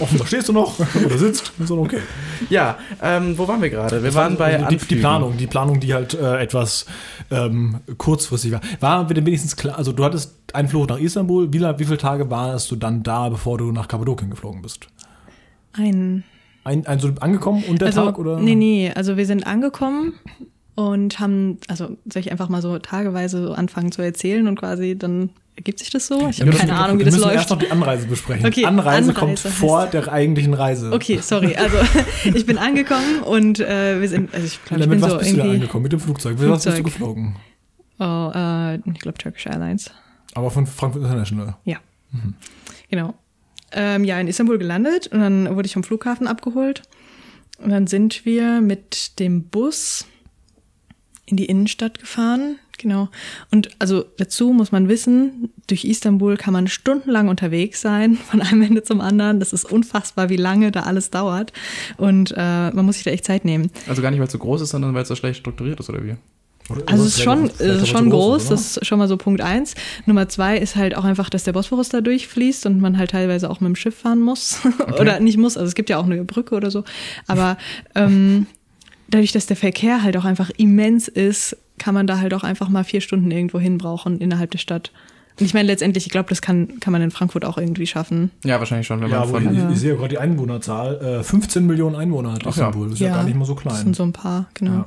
Offenbar 0.00 0.26
stehst 0.26 0.48
du 0.48 0.52
noch 0.52 0.78
oder 0.78 1.18
sitzt. 1.18 1.52
Ist 1.58 1.70
auch 1.70 1.78
okay. 1.78 2.00
Ja, 2.48 2.78
ähm, 3.02 3.36
wo 3.36 3.46
waren 3.46 3.60
wir 3.60 3.70
gerade? 3.70 4.02
Wir 4.02 4.14
waren 4.14 4.36
bei 4.36 4.52
die, 4.52 4.58
die 4.58 4.64
Anflügen. 4.64 5.00
Planung, 5.00 5.36
die 5.36 5.46
Planung, 5.46 5.80
die 5.80 5.92
halt 5.92 6.14
äh, 6.14 6.40
etwas 6.40 6.86
ähm, 7.30 7.80
kurzfristig 7.98 8.52
war. 8.52 8.60
War 8.80 9.06
dir 9.06 9.24
wenigstens 9.26 9.56
klar, 9.56 9.76
also 9.76 9.92
du 9.92 10.04
hattest 10.04 10.34
einen 10.52 10.68
Flug 10.68 10.88
nach 10.88 10.98
Istanbul. 10.98 11.52
Wie, 11.52 11.60
wie 11.60 11.84
viele 11.84 11.98
Tage 11.98 12.30
warst 12.30 12.70
du 12.70 12.76
dann 12.76 13.02
da, 13.02 13.28
bevor 13.28 13.58
du 13.58 13.72
nach 13.72 13.88
Kappadokien 13.88 14.30
geflogen 14.30 14.62
bist? 14.62 14.86
Ein 15.72 16.24
Ein, 16.64 16.86
ein 16.86 16.98
so 16.98 17.10
angekommen 17.20 17.62
und 17.68 17.80
der 17.80 17.88
also, 17.88 18.06
Tag 18.06 18.18
oder? 18.18 18.38
Nee, 18.40 18.54
nee, 18.54 18.90
also 18.94 19.16
wir 19.16 19.26
sind 19.26 19.46
angekommen 19.46 20.14
und 20.74 21.20
haben, 21.20 21.58
also 21.68 21.96
soll 22.10 22.20
ich 22.20 22.32
einfach 22.32 22.48
mal 22.48 22.62
so 22.62 22.78
tageweise 22.78 23.46
so 23.46 23.52
anfangen 23.52 23.92
zu 23.92 24.00
erzählen 24.00 24.48
und 24.48 24.58
quasi 24.58 24.96
dann 24.96 25.30
ergibt 25.56 25.78
sich 25.78 25.90
das 25.90 26.06
so? 26.06 26.28
Ich 26.28 26.38
Wir 26.38 26.46
habe 26.46 26.52
müssen- 26.52 26.58
keine 26.68 26.74
Ahnung, 26.76 26.96
wie 26.96 27.00
wir 27.00 27.04
das 27.06 27.14
müssen 27.14 27.24
läuft. 27.26 27.36
erst 27.36 27.50
noch 27.50 27.58
die 27.58 27.70
Anreise 27.70 28.06
besprechen. 28.06 28.46
Okay, 28.46 28.64
Anreise, 28.66 29.10
Anreise 29.10 29.12
kommt 29.14 29.38
vor 29.38 29.86
der 29.86 30.10
eigentlichen 30.12 30.54
Reise. 30.54 30.92
Okay, 30.92 31.18
sorry. 31.22 31.54
Also 31.56 31.76
ich 32.34 32.46
bin 32.46 32.58
angekommen 32.58 33.20
und 33.24 33.60
äh, 33.60 34.00
wir 34.00 34.08
sind, 34.08 34.32
also 34.34 34.46
ich 34.46 34.64
glaube, 34.64 34.82
ich 34.84 34.88
bin 34.88 35.00
was 35.02 35.10
so 35.12 35.18
bist 35.18 35.30
du 35.32 35.36
da 35.36 35.42
irgendwie, 35.44 35.56
angekommen? 35.56 35.82
Mit 35.84 35.92
dem 35.92 36.00
Flugzeug? 36.00 36.38
Mit 36.38 36.48
was 36.48 36.64
bist 36.64 36.66
du 36.66 36.82
Flugzeug. 36.82 36.84
geflogen? 36.92 37.36
oh, 38.00 38.32
äh, 38.34 38.74
ich 38.76 39.00
glaube 39.00 39.18
Turkish 39.18 39.46
Airlines. 39.46 39.90
Aber 40.34 40.50
von 40.50 40.66
Frankfurt 40.66 41.02
International. 41.04 41.56
Ja, 41.64 41.76
genau. 42.90 43.14
Ähm, 43.72 44.04
ja, 44.04 44.20
in 44.20 44.28
Istanbul 44.28 44.58
gelandet 44.58 45.08
und 45.08 45.20
dann 45.20 45.54
wurde 45.56 45.66
ich 45.66 45.72
vom 45.72 45.82
Flughafen 45.84 46.26
abgeholt. 46.26 46.82
Und 47.58 47.70
dann 47.70 47.86
sind 47.86 48.24
wir 48.24 48.60
mit 48.60 49.18
dem 49.20 49.44
Bus 49.44 50.06
in 51.26 51.36
die 51.36 51.46
Innenstadt 51.46 51.98
gefahren. 51.98 52.56
Genau. 52.78 53.08
Und 53.50 53.70
also 53.78 54.04
dazu 54.18 54.52
muss 54.52 54.72
man 54.72 54.88
wissen, 54.88 55.50
durch 55.68 55.84
Istanbul 55.84 56.36
kann 56.36 56.52
man 56.52 56.66
stundenlang 56.66 57.28
unterwegs 57.28 57.80
sein, 57.80 58.16
von 58.30 58.42
einem 58.42 58.62
Ende 58.62 58.82
zum 58.82 59.00
anderen. 59.00 59.40
Das 59.40 59.52
ist 59.52 59.70
unfassbar, 59.70 60.28
wie 60.28 60.36
lange 60.36 60.72
da 60.72 60.82
alles 60.82 61.10
dauert. 61.10 61.52
Und 61.96 62.32
äh, 62.36 62.70
man 62.70 62.84
muss 62.84 62.96
sich 62.96 63.04
da 63.04 63.10
echt 63.10 63.24
Zeit 63.24 63.44
nehmen. 63.44 63.70
Also 63.88 64.02
gar 64.02 64.10
nicht, 64.10 64.20
weil 64.20 64.26
es 64.26 64.32
so 64.32 64.38
groß 64.38 64.62
ist, 64.62 64.70
sondern 64.70 64.94
weil 64.94 65.02
es 65.02 65.08
so 65.08 65.14
schlecht 65.14 65.38
strukturiert 65.38 65.80
ist, 65.80 65.88
oder 65.88 66.04
wie? 66.04 66.16
Also 66.86 67.04
es 67.04 67.16
ist 67.16 67.22
schon, 67.22 67.44
es 67.44 67.82
ist 67.82 67.88
schon 67.88 68.08
groß, 68.08 68.46
oder? 68.46 68.50
das 68.54 68.78
ist 68.78 68.86
schon 68.86 68.98
mal 68.98 69.06
so 69.06 69.18
Punkt 69.18 69.42
eins. 69.42 69.74
Nummer 70.06 70.30
zwei 70.30 70.56
ist 70.56 70.76
halt 70.76 70.96
auch 70.96 71.04
einfach, 71.04 71.28
dass 71.28 71.44
der 71.44 71.52
Bosporus 71.52 71.90
da 71.90 72.00
durchfließt 72.00 72.64
und 72.64 72.80
man 72.80 72.96
halt 72.96 73.10
teilweise 73.10 73.50
auch 73.50 73.60
mit 73.60 73.68
dem 73.68 73.76
Schiff 73.76 73.96
fahren 73.96 74.20
muss. 74.20 74.60
oder 74.98 75.20
nicht 75.20 75.36
muss, 75.36 75.58
also 75.58 75.68
es 75.68 75.74
gibt 75.74 75.90
ja 75.90 75.98
auch 75.98 76.06
eine 76.06 76.24
Brücke 76.24 76.54
oder 76.54 76.70
so. 76.70 76.84
Aber 77.26 77.58
ähm, 77.94 78.46
dadurch, 79.08 79.32
dass 79.32 79.46
der 79.46 79.56
Verkehr 79.56 80.02
halt 80.02 80.16
auch 80.16 80.24
einfach 80.24 80.50
immens 80.56 81.08
ist, 81.08 81.56
kann 81.78 81.94
man 81.94 82.06
da 82.06 82.18
halt 82.18 82.34
auch 82.34 82.44
einfach 82.44 82.68
mal 82.68 82.84
vier 82.84 83.00
Stunden 83.00 83.30
irgendwo 83.30 83.58
hin 83.58 83.78
brauchen 83.78 84.20
innerhalb 84.20 84.50
der 84.50 84.58
Stadt. 84.58 84.92
Und 85.40 85.46
ich 85.46 85.52
meine, 85.54 85.66
letztendlich, 85.66 86.06
ich 86.06 86.12
glaube, 86.12 86.28
das 86.28 86.40
kann, 86.40 86.78
kann 86.78 86.92
man 86.92 87.02
in 87.02 87.10
Frankfurt 87.10 87.44
auch 87.44 87.58
irgendwie 87.58 87.86
schaffen. 87.88 88.30
Ja, 88.44 88.60
wahrscheinlich 88.60 88.86
schon, 88.86 89.00
wenn 89.00 89.10
Ja, 89.10 89.20
man 89.20 89.28
von. 89.28 89.52
ich, 89.52 89.58
Ja. 89.58 89.70
ich 89.70 89.78
sehe 89.80 89.90
ja 89.90 89.96
gerade 89.96 90.10
die 90.10 90.18
Einwohnerzahl. 90.18 91.20
Äh, 91.20 91.22
15 91.24 91.66
Millionen 91.66 91.96
Einwohner 91.96 92.32
hat 92.34 92.40
Ach 92.42 92.44
ja. 92.44 92.50
Istanbul. 92.50 92.84
Das 92.86 92.94
ist 92.94 93.00
ja, 93.00 93.14
gar 93.14 93.24
nicht 93.24 93.36
mal 93.36 93.44
so 93.44 93.56
klein. 93.56 93.72
Das 93.74 93.82
sind 93.82 93.96
so 93.96 94.04
ein 94.04 94.12
paar, 94.12 94.46
genau. 94.54 94.70
Ja. 94.72 94.84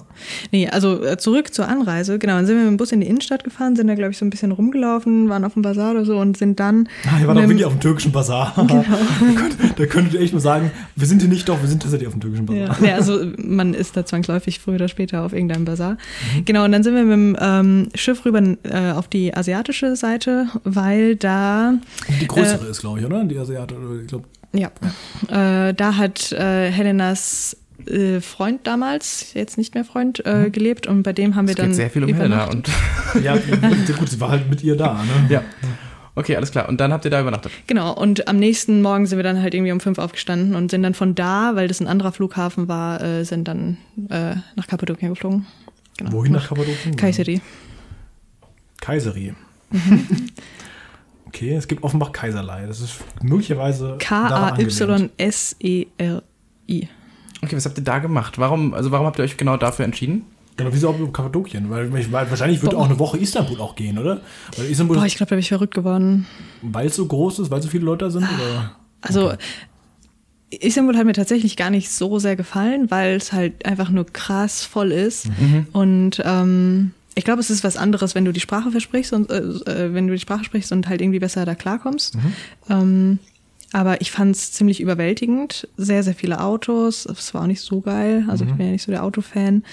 Nee, 0.53 0.69
also 0.69 1.03
äh, 1.03 1.17
zurück 1.17 1.53
zur 1.53 1.67
Anreise. 1.67 2.17
Genau, 2.17 2.35
dann 2.37 2.45
sind 2.45 2.55
wir 2.55 2.63
mit 2.63 2.71
dem 2.71 2.77
Bus 2.77 2.93
in 2.93 3.01
die 3.01 3.07
Innenstadt 3.07 3.43
gefahren, 3.43 3.75
sind 3.75 3.87
da, 3.87 3.95
glaube 3.95 4.11
ich, 4.11 4.17
so 4.17 4.25
ein 4.25 4.29
bisschen 4.29 4.51
rumgelaufen, 4.53 5.27
waren 5.27 5.43
auf 5.43 5.53
dem 5.53 5.63
Bazar 5.63 5.91
oder 5.91 6.05
so 6.05 6.17
und 6.17 6.37
sind 6.37 6.59
dann. 6.61 6.87
Ah, 7.05 7.19
mit 7.19 7.27
doch 7.27 7.33
dem- 7.35 7.49
wirklich 7.49 7.65
auf 7.65 7.73
dem 7.73 7.81
türkischen 7.81 8.11
Bazar. 8.11 8.53
Genau. 8.67 8.83
da, 8.83 9.33
könnt, 9.35 9.79
da 9.79 9.85
könntet 9.85 10.13
ihr 10.13 10.21
echt 10.21 10.33
mal 10.33 10.39
sagen, 10.39 10.71
wir 10.95 11.07
sind 11.07 11.21
hier 11.21 11.29
nicht 11.29 11.47
doch, 11.49 11.59
wir 11.61 11.67
sind 11.67 11.81
tatsächlich 11.81 12.07
auf 12.07 12.13
dem 12.13 12.21
türkischen 12.21 12.45
Bazar. 12.45 12.67
Ja, 12.67 12.75
nee, 12.79 12.91
also 12.91 13.19
man 13.37 13.73
ist 13.73 13.97
da 13.97 14.05
zwangsläufig 14.05 14.59
früher 14.59 14.75
oder 14.75 14.87
später 14.87 15.23
auf 15.25 15.33
irgendeinem 15.33 15.65
Bazar. 15.65 15.93
Mhm. 16.35 16.45
Genau, 16.45 16.63
und 16.65 16.71
dann 16.71 16.83
sind 16.83 16.95
wir 16.95 17.03
mit 17.03 17.13
dem 17.13 17.37
ähm, 17.39 17.89
Schiff 17.95 18.23
rüber 18.25 18.41
äh, 18.63 18.91
auf 18.91 19.07
die 19.07 19.33
asiatische 19.35 19.95
Seite, 19.95 20.36
weil 20.63 21.15
da, 21.15 21.73
Die 22.21 22.27
größere 22.27 22.67
ist, 22.67 22.81
glaube 22.81 22.99
ich, 22.99 23.05
oder? 23.05 23.23
Die 23.23 23.37
Asiate, 23.37 23.75
ich 24.01 24.07
glaube, 24.07 24.25
ja, 24.53 24.71
äh, 25.29 25.73
da 25.73 25.97
hat 25.97 26.31
äh, 26.31 26.71
Helenas 26.71 27.57
äh, 27.85 28.21
Freund 28.21 28.65
damals, 28.65 29.33
jetzt 29.33 29.57
nicht 29.57 29.75
mehr 29.75 29.85
Freund, 29.85 30.25
äh, 30.25 30.49
gelebt 30.49 30.87
und 30.87 31.03
bei 31.03 31.13
dem 31.13 31.35
haben 31.35 31.47
wir 31.47 31.51
Es 31.51 31.57
dann 31.57 31.67
geht 31.67 31.75
sehr 31.75 31.89
viel 31.89 32.03
um 32.03 32.13
Helena 32.13 32.47
übernachtet. 32.47 32.69
und. 33.15 33.23
ja, 33.23 33.35
gut, 33.97 34.09
sie 34.09 34.19
war 34.19 34.29
halt 34.29 34.49
mit 34.49 34.63
ihr 34.63 34.75
da, 34.75 35.03
ne? 35.03 35.27
ja. 35.29 35.43
Okay, 36.15 36.35
alles 36.35 36.49
klar. 36.49 36.67
Und 36.67 36.81
dann 36.81 36.91
habt 36.91 37.05
ihr 37.05 37.11
da 37.11 37.21
übernachtet. 37.21 37.51
Genau, 37.67 37.93
und 37.93 38.27
am 38.27 38.37
nächsten 38.37 38.81
Morgen 38.81 39.05
sind 39.05 39.19
wir 39.19 39.23
dann 39.23 39.39
halt 39.39 39.53
irgendwie 39.53 39.71
um 39.71 39.79
fünf 39.79 39.99
aufgestanden 39.99 40.55
und 40.55 40.71
sind 40.71 40.81
dann 40.81 40.95
von 40.95 41.13
da, 41.13 41.51
weil 41.53 41.67
das 41.67 41.79
ein 41.79 41.85
anderer 41.85 42.11
Flughafen 42.11 42.67
war, 42.67 43.03
äh, 43.03 43.23
sind 43.23 43.47
dann 43.47 43.77
äh, 44.09 44.33
nach 44.55 44.65
Kappadokien 44.65 45.13
geflogen. 45.13 45.45
Genau. 45.97 46.13
Wohin 46.13 46.31
nach 46.31 46.47
Kappadokien? 46.47 46.95
Kayseri. 46.95 47.39
Kaiseri. 48.81 49.35
Mhm. 49.71 50.29
Okay, 51.27 51.53
es 51.55 51.67
gibt 51.67 51.83
offenbach 51.83 52.13
Kaiserlei. 52.13 52.65
Das 52.65 52.79
ist 52.79 52.95
möglicherweise. 53.21 53.97
K-A-Y-S-E-R-I. 53.99 56.87
Okay, 57.43 57.55
was 57.55 57.65
habt 57.65 57.77
ihr 57.77 57.83
da 57.83 57.99
gemacht? 57.99 58.39
Warum, 58.39 58.73
also 58.73 58.89
warum 58.91 59.05
habt 59.05 59.19
ihr 59.19 59.23
euch 59.23 59.37
genau 59.37 59.57
dafür 59.57 59.85
entschieden? 59.85 60.23
Genau, 60.55 60.71
wieso 60.73 60.89
auch 60.89 60.97
über 60.97 61.11
Kappadokien? 61.11 61.69
Weil, 61.69 61.93
weil 61.93 62.29
wahrscheinlich 62.31 62.63
wird 62.63 62.71
Boah. 62.71 62.81
auch 62.81 62.85
eine 62.85 62.97
Woche 62.97 63.19
Istanbul 63.19 63.59
auch 63.61 63.75
gehen, 63.75 63.99
oder? 63.99 64.21
Weil 64.55 64.65
Istanbul, 64.71 64.97
Boah, 64.97 65.05
ich 65.05 65.17
glaube, 65.17 65.29
da 65.29 65.35
bin 65.35 65.41
ich 65.41 65.49
verrückt 65.49 65.75
geworden. 65.75 66.25
weil 66.63 66.87
es 66.87 66.95
so 66.95 67.05
groß 67.05 67.37
ist, 67.39 67.51
weil 67.51 67.61
so 67.61 67.69
viele 67.69 67.85
Leute 67.85 68.05
da 68.05 68.11
sind? 68.11 68.23
Oder? 68.23 68.71
Also 69.01 69.33
Istanbul 70.49 70.97
hat 70.97 71.05
mir 71.05 71.13
tatsächlich 71.13 71.57
gar 71.57 71.69
nicht 71.69 71.91
so 71.91 72.17
sehr 72.17 72.35
gefallen, 72.35 72.89
weil 72.89 73.17
es 73.17 73.31
halt 73.33 73.63
einfach 73.65 73.91
nur 73.91 74.05
krass 74.07 74.63
voll 74.63 74.91
ist. 74.91 75.29
Und 75.73 76.19
ähm, 76.25 76.93
ich 77.17 77.23
glaube, 77.23 77.39
es 77.39 77.49
ist 77.49 77.63
was 77.63 77.77
anderes, 77.77 78.13
wenn 78.13 78.25
du 78.25 78.31
die 78.31 78.39
Sprache 78.39 78.69
versprichst 78.69 79.11
und 79.11 79.31
äh, 79.31 79.39
äh, 79.39 79.93
wenn 79.93 80.07
du 80.07 80.13
die 80.13 80.19
Sprache 80.19 80.43
sprichst 80.43 80.71
und 80.71 80.87
halt 80.87 81.01
irgendwie 81.01 81.17
besser 81.17 81.45
da 81.45 81.55
klarkommst. 81.55 82.15
Ähm, 82.69 83.17
aber 83.73 84.01
ich 84.01 84.11
fand 84.11 84.35
es 84.35 84.51
ziemlich 84.51 84.79
überwältigend. 84.79 85.67
Sehr, 85.77 86.03
sehr 86.03 86.13
viele 86.13 86.39
Autos. 86.41 87.07
Es 87.07 87.33
war 87.33 87.41
auch 87.41 87.47
nicht 87.47 87.61
so 87.61 87.81
geil. 87.81 88.25
Also 88.27 88.45
ich 88.45 88.53
bin 88.53 88.67
ja 88.67 88.71
nicht 88.71 88.83
so 88.83 88.91
der 88.91 89.03
Autofan. 89.03 89.63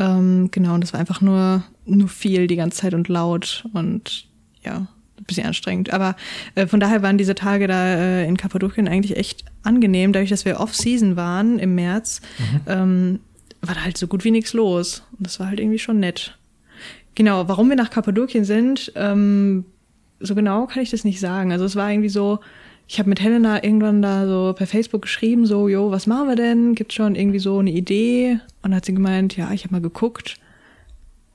Ähm, 0.00 0.48
genau, 0.50 0.74
und 0.74 0.82
es 0.82 0.92
war 0.92 0.98
einfach 0.98 1.20
nur, 1.20 1.62
nur 1.86 2.08
viel 2.08 2.48
die 2.48 2.56
ganze 2.56 2.78
Zeit 2.78 2.94
und 2.94 3.06
laut 3.06 3.64
und 3.72 4.26
ja, 4.64 4.78
ein 5.18 5.24
bisschen 5.24 5.46
anstrengend. 5.46 5.92
Aber 5.92 6.16
äh, 6.56 6.66
von 6.66 6.80
daher 6.80 7.02
waren 7.02 7.16
diese 7.16 7.36
Tage 7.36 7.68
da 7.68 7.94
äh, 7.94 8.26
in 8.26 8.36
Kappadokien 8.36 8.88
eigentlich 8.88 9.16
echt 9.16 9.44
angenehm. 9.62 10.12
Dadurch, 10.12 10.30
dass 10.30 10.44
wir 10.44 10.58
Off-Season 10.58 11.14
waren 11.14 11.60
im 11.60 11.76
März, 11.76 12.20
ähm, 12.66 13.20
war 13.62 13.76
da 13.76 13.84
halt 13.84 13.96
so 13.96 14.08
gut 14.08 14.24
wie 14.24 14.32
nichts 14.32 14.52
los. 14.52 15.04
Und 15.16 15.26
das 15.26 15.38
war 15.38 15.46
halt 15.46 15.60
irgendwie 15.60 15.78
schon 15.78 16.00
nett. 16.00 16.37
Genau, 17.18 17.48
warum 17.48 17.68
wir 17.68 17.74
nach 17.74 17.90
Kappadokien 17.90 18.44
sind, 18.44 18.92
ähm, 18.94 19.64
so 20.20 20.36
genau 20.36 20.66
kann 20.66 20.84
ich 20.84 20.90
das 20.90 21.02
nicht 21.02 21.18
sagen. 21.18 21.50
Also 21.50 21.64
es 21.64 21.74
war 21.74 21.90
irgendwie 21.90 22.10
so, 22.10 22.38
ich 22.86 23.00
habe 23.00 23.08
mit 23.08 23.20
Helena 23.20 23.64
irgendwann 23.64 24.02
da 24.02 24.24
so 24.28 24.52
per 24.56 24.68
Facebook 24.68 25.02
geschrieben, 25.02 25.44
so, 25.44 25.68
jo, 25.68 25.90
was 25.90 26.06
machen 26.06 26.28
wir 26.28 26.36
denn? 26.36 26.76
Gibt 26.76 26.92
schon 26.92 27.16
irgendwie 27.16 27.40
so 27.40 27.58
eine 27.58 27.72
Idee? 27.72 28.34
Und 28.62 28.70
dann 28.70 28.76
hat 28.76 28.84
sie 28.84 28.94
gemeint, 28.94 29.36
ja, 29.36 29.50
ich 29.50 29.64
habe 29.64 29.74
mal 29.74 29.80
geguckt. 29.80 30.36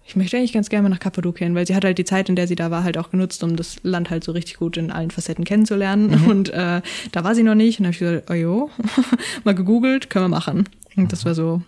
Ich 0.06 0.16
möchte 0.16 0.38
eigentlich 0.38 0.54
ganz 0.54 0.70
gerne 0.70 0.84
mal 0.84 0.96
nach 0.96 1.02
Kappadokien, 1.02 1.54
weil 1.54 1.68
sie 1.68 1.76
hat 1.76 1.84
halt 1.84 1.98
die 1.98 2.06
Zeit, 2.06 2.30
in 2.30 2.38
der 2.38 2.48
sie 2.48 2.56
da 2.56 2.72
war, 2.72 2.86
halt 2.86 2.98
auch 2.98 3.12
genutzt, 3.12 3.44
um 3.44 3.58
das 3.58 3.84
Land 3.84 4.10
halt 4.10 4.24
so 4.24 4.32
richtig 4.32 4.56
gut 4.56 4.78
in 4.78 4.90
allen 4.90 5.12
Facetten 5.12 5.44
kennenzulernen. 5.44 6.14
Und 6.30 6.48
äh, 6.52 6.82
da 7.12 7.24
war 7.26 7.36
sie 7.36 7.44
noch 7.44 7.56
nicht. 7.56 7.80
Und 7.80 7.84
dann 7.84 7.94
habe 7.94 7.96
ich 7.96 8.10
gesagt, 8.10 8.30
oh 8.32 8.36
jo, 8.36 8.70
mal 9.44 9.54
gegoogelt, 9.54 10.10
können 10.10 10.24
wir 10.24 10.30
machen. 10.30 10.70
Und 10.96 11.12
das 11.12 11.26
war 11.26 11.36
so 11.36 11.62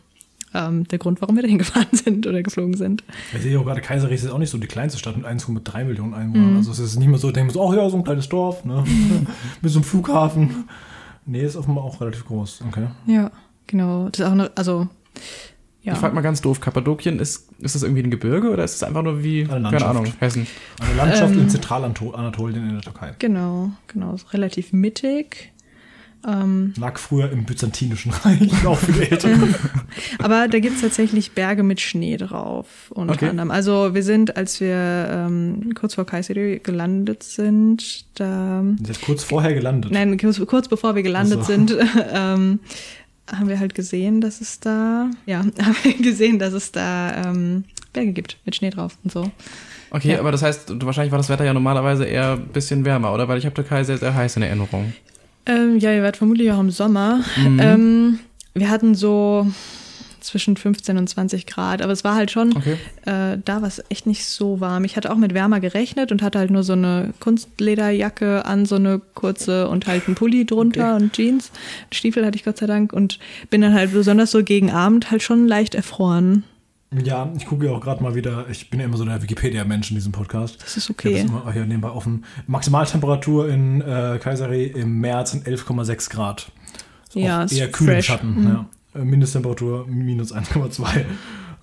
ähm, 0.55 0.87
der 0.87 0.97
Grund, 0.99 1.21
warum 1.21 1.35
wir 1.35 1.43
da 1.43 1.49
hingefahren 1.49 1.87
sind 1.91 2.25
oder 2.25 2.41
geflogen 2.41 2.75
sind. 2.75 3.03
Ich 3.35 3.41
sehe 3.41 3.59
auch 3.59 3.65
gerade, 3.65 3.81
Kaiserich 3.81 4.23
ist 4.23 4.29
auch 4.31 4.37
nicht 4.37 4.49
so 4.49 4.57
die 4.57 4.67
kleinste 4.67 4.97
Stadt 4.97 5.17
mit 5.17 5.25
1,3 5.25 5.83
Millionen 5.83 6.13
Einwohnern. 6.13 6.57
Also 6.57 6.71
es 6.71 6.79
ist 6.79 6.97
nicht 6.97 7.07
mehr 7.07 7.19
so, 7.19 7.31
denken 7.31 7.49
wir 7.49 7.53
so, 7.53 7.69
ach 7.69 7.75
ja, 7.75 7.89
so 7.89 7.97
ein 7.97 8.03
kleines 8.03 8.29
Dorf, 8.29 8.63
ne? 8.65 8.83
mit 9.61 9.71
so 9.71 9.79
einem 9.79 9.83
Flughafen. 9.83 10.65
Nee, 11.25 11.43
ist 11.43 11.55
offenbar 11.55 11.83
auch 11.83 11.99
relativ 12.01 12.25
groß. 12.25 12.63
Okay. 12.69 12.87
Ja, 13.07 13.31
genau. 13.67 14.09
Das 14.09 14.19
ist 14.19 14.25
auch 14.27 14.31
eine, 14.31 14.51
also, 14.55 14.87
ja. 15.81 15.93
Ich 15.93 15.99
frage 15.99 16.15
mal 16.15 16.21
ganz 16.21 16.41
doof, 16.41 16.59
Kappadokien, 16.61 17.19
ist, 17.19 17.49
ist 17.59 17.75
das 17.75 17.83
irgendwie 17.83 18.01
ein 18.01 18.09
Gebirge 18.09 18.49
oder 18.49 18.63
ist 18.63 18.75
es 18.75 18.83
einfach 18.83 19.03
nur 19.03 19.23
wie, 19.23 19.43
keine 19.43 19.59
Landschaft. 19.69 19.85
Ahnung, 19.85 20.05
Hessen? 20.19 20.47
Eine 20.79 20.95
Landschaft 20.95 21.33
Ähm, 21.33 21.41
in 21.41 21.49
Zentralanatolien 21.49 22.67
in 22.69 22.73
der 22.73 22.81
Türkei. 22.81 23.13
Genau, 23.19 23.69
genau. 23.87 24.13
Ist 24.15 24.33
relativ 24.33 24.73
mittig. 24.73 25.51
Ähm, 26.27 26.73
Lag 26.79 26.97
früher 26.97 27.31
im 27.31 27.43
Byzantinischen 27.45 28.11
Reich, 28.11 28.51
auch 28.65 28.77
für 28.79 28.91
die 28.93 29.03
Älteren. 29.11 29.53
aber 30.19 30.47
da 30.47 30.59
gibt's 30.59 30.81
tatsächlich 30.81 31.33
Berge 31.33 31.61
mit 31.63 31.79
Schnee 31.81 32.17
drauf, 32.17 32.65
unter 32.89 33.13
Okay. 33.13 33.27
anderem. 33.29 33.51
Also 33.51 33.93
wir 33.93 34.01
sind, 34.03 34.35
als 34.35 34.59
wir 34.59 34.75
ähm, 35.09 35.73
kurz 35.75 35.93
vor 35.95 36.05
Kayseri 36.05 36.59
gelandet 36.63 37.21
sind, 37.23 38.05
da 38.19 38.63
Sie 38.83 38.91
ist 38.91 39.01
kurz 39.01 39.23
vorher 39.23 39.53
gelandet. 39.53 39.91
Nein, 39.91 40.17
kurz, 40.17 40.39
kurz 40.47 40.67
bevor 40.67 40.95
wir 40.95 41.03
gelandet 41.03 41.39
Ach 41.41 41.45
so. 41.45 41.53
sind, 41.53 41.75
ähm, 42.11 42.59
haben 43.31 43.47
wir 43.49 43.59
halt 43.59 43.75
gesehen, 43.75 44.21
dass 44.21 44.41
es 44.41 44.59
da, 44.59 45.09
ja, 45.25 45.39
haben 45.39 45.75
wir 45.83 45.93
gesehen, 45.97 46.39
dass 46.39 46.53
es 46.53 46.71
da 46.71 47.25
ähm, 47.31 47.65
Berge 47.93 48.13
gibt 48.13 48.37
mit 48.45 48.55
Schnee 48.55 48.69
drauf 48.71 48.97
und 49.03 49.11
so. 49.11 49.31
Okay, 49.91 50.13
Ja. 50.13 50.19
aber 50.19 50.31
das 50.31 50.41
heißt, 50.41 50.73
wahrscheinlich 50.85 51.11
war 51.11 51.19
das 51.19 51.29
Wetter 51.29 51.45
ja 51.45 51.53
normalerweise 51.53 52.05
eher 52.05 52.33
ein 52.33 52.47
bisschen 52.47 52.83
wärmer, 52.83 53.13
oder? 53.13 53.27
Weil 53.27 53.37
ich 53.37 53.45
habe 53.45 53.53
Türkei 53.55 53.83
sehr, 53.83 53.97
sehr 53.97 54.13
heiß 54.13 54.35
in 54.37 54.41
Erinnerung. 54.43 54.93
Ähm, 55.45 55.77
ja, 55.77 55.93
ihr 55.93 56.03
wart 56.03 56.17
vermutlich 56.17 56.51
auch 56.51 56.59
im 56.59 56.71
Sommer. 56.71 57.21
Mhm. 57.37 57.59
Ähm, 57.59 58.19
wir 58.53 58.69
hatten 58.69 58.95
so 58.95 59.47
zwischen 60.21 60.57
15 60.57 60.97
und 60.97 61.07
20 61.07 61.45
Grad, 61.45 61.83
aber 61.83 61.93
es 61.93 62.03
war 62.03 62.15
halt 62.15 62.31
schon, 62.31 62.55
Okay. 62.57 62.77
äh, 63.05 63.37
da 63.45 63.61
war 63.61 63.67
es 63.67 63.83
echt 63.89 64.07
nicht 64.07 64.25
so 64.25 64.59
warm. 64.59 64.83
Ich 64.83 64.97
hatte 64.97 65.11
auch 65.11 65.17
mit 65.17 65.35
wärmer 65.35 65.59
gerechnet 65.59 66.11
und 66.11 66.23
hatte 66.23 66.39
halt 66.39 66.49
nur 66.49 66.63
so 66.63 66.73
eine 66.73 67.13
Kunstlederjacke 67.19 68.43
an, 68.45 68.65
so 68.65 68.75
eine 68.75 68.99
kurze 69.13 69.67
und 69.67 69.85
halt 69.85 70.07
einen 70.07 70.15
Pulli 70.15 70.45
drunter 70.45 70.95
und 70.95 71.13
Jeans. 71.13 71.51
Stiefel 71.91 72.25
hatte 72.25 72.37
ich 72.37 72.43
Gott 72.43 72.57
sei 72.57 72.65
Dank 72.65 72.91
und 72.91 73.19
bin 73.51 73.61
dann 73.61 73.73
halt 73.75 73.93
besonders 73.93 74.31
so 74.31 74.43
gegen 74.43 74.71
Abend 74.71 75.11
halt 75.11 75.21
schon 75.21 75.47
leicht 75.47 75.75
erfroren. 75.75 76.43
Ja, 76.91 77.31
ich 77.35 77.45
gucke 77.45 77.65
ja 77.65 77.71
auch 77.71 77.81
gerade 77.81 78.01
mal 78.01 78.15
wieder, 78.15 78.45
ich 78.49 78.69
bin 78.69 78.79
ja 78.79 78.85
immer 78.85 78.97
so 78.97 79.05
der 79.05 79.21
Wikipedia-Mensch 79.21 79.89
in 79.91 79.95
diesem 79.95 80.11
Podcast. 80.11 80.61
Das 80.61 80.77
ist 80.77 80.89
Ich 80.89 80.95
habe 80.97 81.09
okay. 81.09 81.21
das 81.21 81.29
immer 81.29 81.51
hier 81.51 81.65
nebenbei 81.65 81.89
offen. 81.89 82.23
Maximaltemperatur 82.47 83.49
in 83.49 83.81
äh, 83.81 84.19
Kayseri 84.21 84.65
im 84.67 84.99
März 84.99 85.31
sind 85.31 85.47
11,6 85.47 86.09
Grad. 86.09 86.51
Ist 87.07 87.15
Ja, 87.15 87.43
ist 87.43 87.53
eher 87.53 87.71
kühl 87.71 87.87
im. 87.87 88.05
Schatten. 88.05 88.41
Mhm. 88.41 88.47
Ja. 88.47 88.69
Äh, 88.93 89.03
Mindesttemperatur 89.03 89.87
minus 89.87 90.33
1,2. 90.33 91.05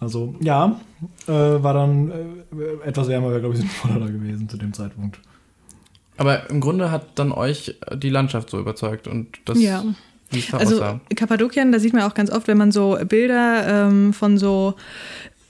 Also 0.01 0.35
ja, 0.41 0.81
äh, 1.29 1.33
war 1.33 1.75
dann 1.75 2.11
äh, 2.11 2.89
etwas 2.89 3.09
wärmer, 3.09 3.31
wäre 3.31 3.41
glaube 3.41 3.55
ich 3.55 3.61
sinnvoller 3.63 4.01
da 4.01 4.07
gewesen 4.07 4.49
zu 4.49 4.57
dem 4.57 4.73
Zeitpunkt. 4.73 5.21
Aber 6.17 6.51
im 6.51 6.61
Grunde 6.61 6.91
hat 6.91 7.19
dann 7.19 7.33
euch 7.33 7.77
die 7.95 8.11
Landschaft 8.11 8.51
so 8.51 8.59
überzeugt 8.59 9.09
und 9.09 9.39
das, 9.45 9.61
Ja. 9.61 9.83
Wie 10.33 10.41
es 10.41 10.49
da 10.49 10.59
Also 10.59 10.77
aussah. 10.77 11.01
Kappadokien, 11.15 11.73
da 11.73 11.79
sieht 11.79 11.93
man 11.93 12.03
auch 12.03 12.15
ganz 12.15 12.31
oft, 12.31 12.49
wenn 12.49 12.59
man 12.59 12.73
so 12.73 12.99
Bilder 13.07 13.87
ähm, 13.87 14.13
von 14.13 14.39
so 14.39 14.75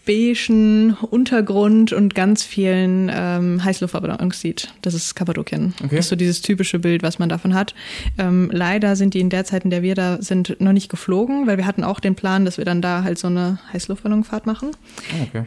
beigen 0.07 0.95
Untergrund 0.95 1.93
und 1.93 2.14
ganz 2.14 2.43
vielen 2.43 3.11
ähm, 3.14 3.62
Heißluftballons 3.62 4.41
sieht. 4.41 4.72
Das 4.83 4.95
ist 4.95 5.14
Kappadokien. 5.14 5.74
Okay. 5.78 5.97
Das 5.97 6.07
ist 6.07 6.09
so 6.09 6.16
dieses 6.16 6.43
typische 6.43 6.78
Bild, 6.78 7.03
was 7.03 7.18
man 7.18 7.28
davon 7.28 7.55
hat. 7.55 7.74
Ähm, 8.18 8.51
leider 8.53 8.97
sind 8.97 9.14
die 9.14 9.20
in 9.20 9.30
der 9.30 9.45
Zeit, 9.45 9.64
in 9.64 9.70
der 9.70 9.83
wir 9.83 9.95
da 9.95 10.20
sind, 10.20 10.61
noch 10.61 10.72
nicht 10.72 10.89
geflogen, 10.89 11.47
weil 11.47 11.57
wir 11.57 11.66
hatten 11.66 11.85
auch 11.85 12.01
den 12.01 12.14
Plan, 12.14 12.45
dass 12.45 12.59
wir 12.59 12.64
dann 12.64 12.83
da 12.83 13.05
halt 13.05 13.18
so 13.18 13.28
eine 13.28 13.59
Heißluftballonfahrt 13.72 14.47
machen. 14.47 14.70
Oh, 15.14 15.22
okay. 15.22 15.45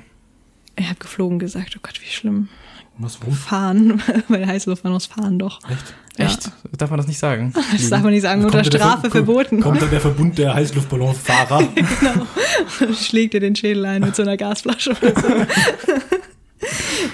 Er 0.78 0.90
hat 0.90 1.00
geflogen 1.00 1.40
gesagt, 1.40 1.76
oh 1.78 1.80
Gott, 1.82 2.00
wie 2.02 2.10
schlimm. 2.10 2.50
Was, 2.98 3.20
warum? 3.22 3.34
Fahren, 3.34 4.02
weil 4.30 4.46
Heißluftballons 4.46 5.06
fahren 5.08 5.40
doch. 5.40 5.60
Echt? 5.70 5.94
Ja. 6.18 6.26
Echt? 6.26 6.50
Darf 6.78 6.90
man 6.90 6.98
das 6.98 7.08
nicht 7.08 7.20
sagen? 7.20 7.54
Das 7.74 7.90
darf 7.90 8.02
man 8.04 8.12
nicht 8.14 8.22
sagen, 8.22 8.44
unter 8.46 8.60
da 8.62 8.64
Strafe 8.64 9.02
Ver- 9.04 9.12
verboten. 9.12 9.60
Kommt 9.62 9.82
dann 9.82 9.90
der 9.90 10.00
Verbund 10.02 10.38
der 10.38 10.54
Heißluftballonfahrer? 10.54 11.68
schlägt 13.02 13.34
dir 13.34 13.40
den 13.42 13.56
Schädel 13.56 13.86
ein 13.86 14.02
mit 14.02 14.16
so 14.16 14.22
einer 14.24 14.38
Gasflasche 14.38 14.92
oder 14.92 15.14
so. 15.20 15.28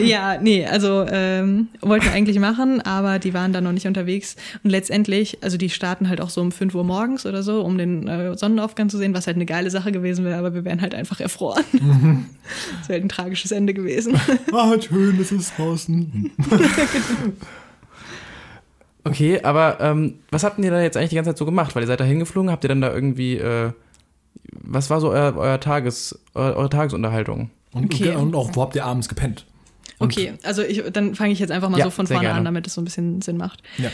ja, 0.03 0.37
nee, 0.39 0.65
also 0.65 1.05
ähm, 1.09 1.67
wollten 1.81 2.05
wir 2.05 2.11
eigentlich 2.13 2.39
machen, 2.39 2.79
aber 2.81 3.19
die 3.19 3.33
waren 3.33 3.51
dann 3.53 3.63
noch 3.63 3.71
nicht 3.71 3.87
unterwegs. 3.87 4.35
Und 4.63 4.69
letztendlich, 4.69 5.39
also 5.41 5.57
die 5.57 5.69
starten 5.69 6.07
halt 6.07 6.21
auch 6.21 6.29
so 6.29 6.39
um 6.41 6.51
5 6.51 6.73
Uhr 6.75 6.83
morgens 6.83 7.25
oder 7.25 7.43
so, 7.43 7.61
um 7.61 7.77
den 7.77 8.07
äh, 8.07 8.37
Sonnenaufgang 8.37 8.89
zu 8.89 8.97
sehen, 8.97 9.13
was 9.13 9.25
halt 9.27 9.35
eine 9.35 9.45
geile 9.45 9.69
Sache 9.71 9.91
gewesen 9.91 10.23
wäre, 10.25 10.37
aber 10.37 10.53
wir 10.53 10.63
wären 10.63 10.81
halt 10.81 10.93
einfach 10.95 11.19
erfroren. 11.19 11.63
Das 12.79 12.87
wäre 12.89 12.97
halt 12.99 13.05
ein 13.05 13.09
tragisches 13.09 13.51
Ende 13.51 13.73
gewesen. 13.73 14.15
ah, 14.53 14.73
schön, 14.79 15.19
es 15.19 15.31
ist 15.31 15.53
draußen. 15.57 16.31
Okay, 19.03 19.41
aber 19.41 19.79
ähm, 19.79 20.19
was 20.29 20.43
habt 20.43 20.59
ihr 20.59 20.69
da 20.71 20.81
jetzt 20.81 20.95
eigentlich 20.97 21.09
die 21.09 21.15
ganze 21.15 21.31
Zeit 21.31 21.37
so 21.37 21.45
gemacht? 21.45 21.75
Weil 21.75 21.83
ihr 21.83 21.87
seid 21.87 21.99
da 21.99 22.03
hingeflogen, 22.03 22.51
habt 22.51 22.63
ihr 22.63 22.67
dann 22.69 22.81
da 22.81 22.93
irgendwie, 22.93 23.37
äh, 23.37 23.71
was 24.51 24.89
war 24.89 25.01
so 25.01 25.09
euer, 25.09 25.35
euer 25.37 25.59
Tages, 25.59 26.19
eure, 26.35 26.55
eure 26.55 26.69
Tagesunterhaltung? 26.69 27.49
Und, 27.73 27.85
Okay. 27.85 28.15
und 28.15 28.35
auch, 28.35 28.51
wo 28.53 28.61
habt 28.61 28.75
ihr 28.75 28.85
abends 28.85 29.09
gepennt? 29.09 29.45
Okay, 30.03 30.33
also 30.43 30.61
ich, 30.61 30.83
dann 30.91 31.15
fange 31.15 31.31
ich 31.33 31.39
jetzt 31.39 31.51
einfach 31.51 31.69
mal 31.69 31.77
Ja, 31.77 31.85
so 31.85 31.89
von 31.91 32.07
vorne 32.07 32.21
gerne. 32.21 32.39
an, 32.39 32.45
damit 32.45 32.67
es 32.67 32.73
so 32.73 32.81
ein 32.81 32.85
bisschen 32.85 33.21
Sinn 33.21 33.37
macht. 33.37 33.61
Ja. 33.77 33.89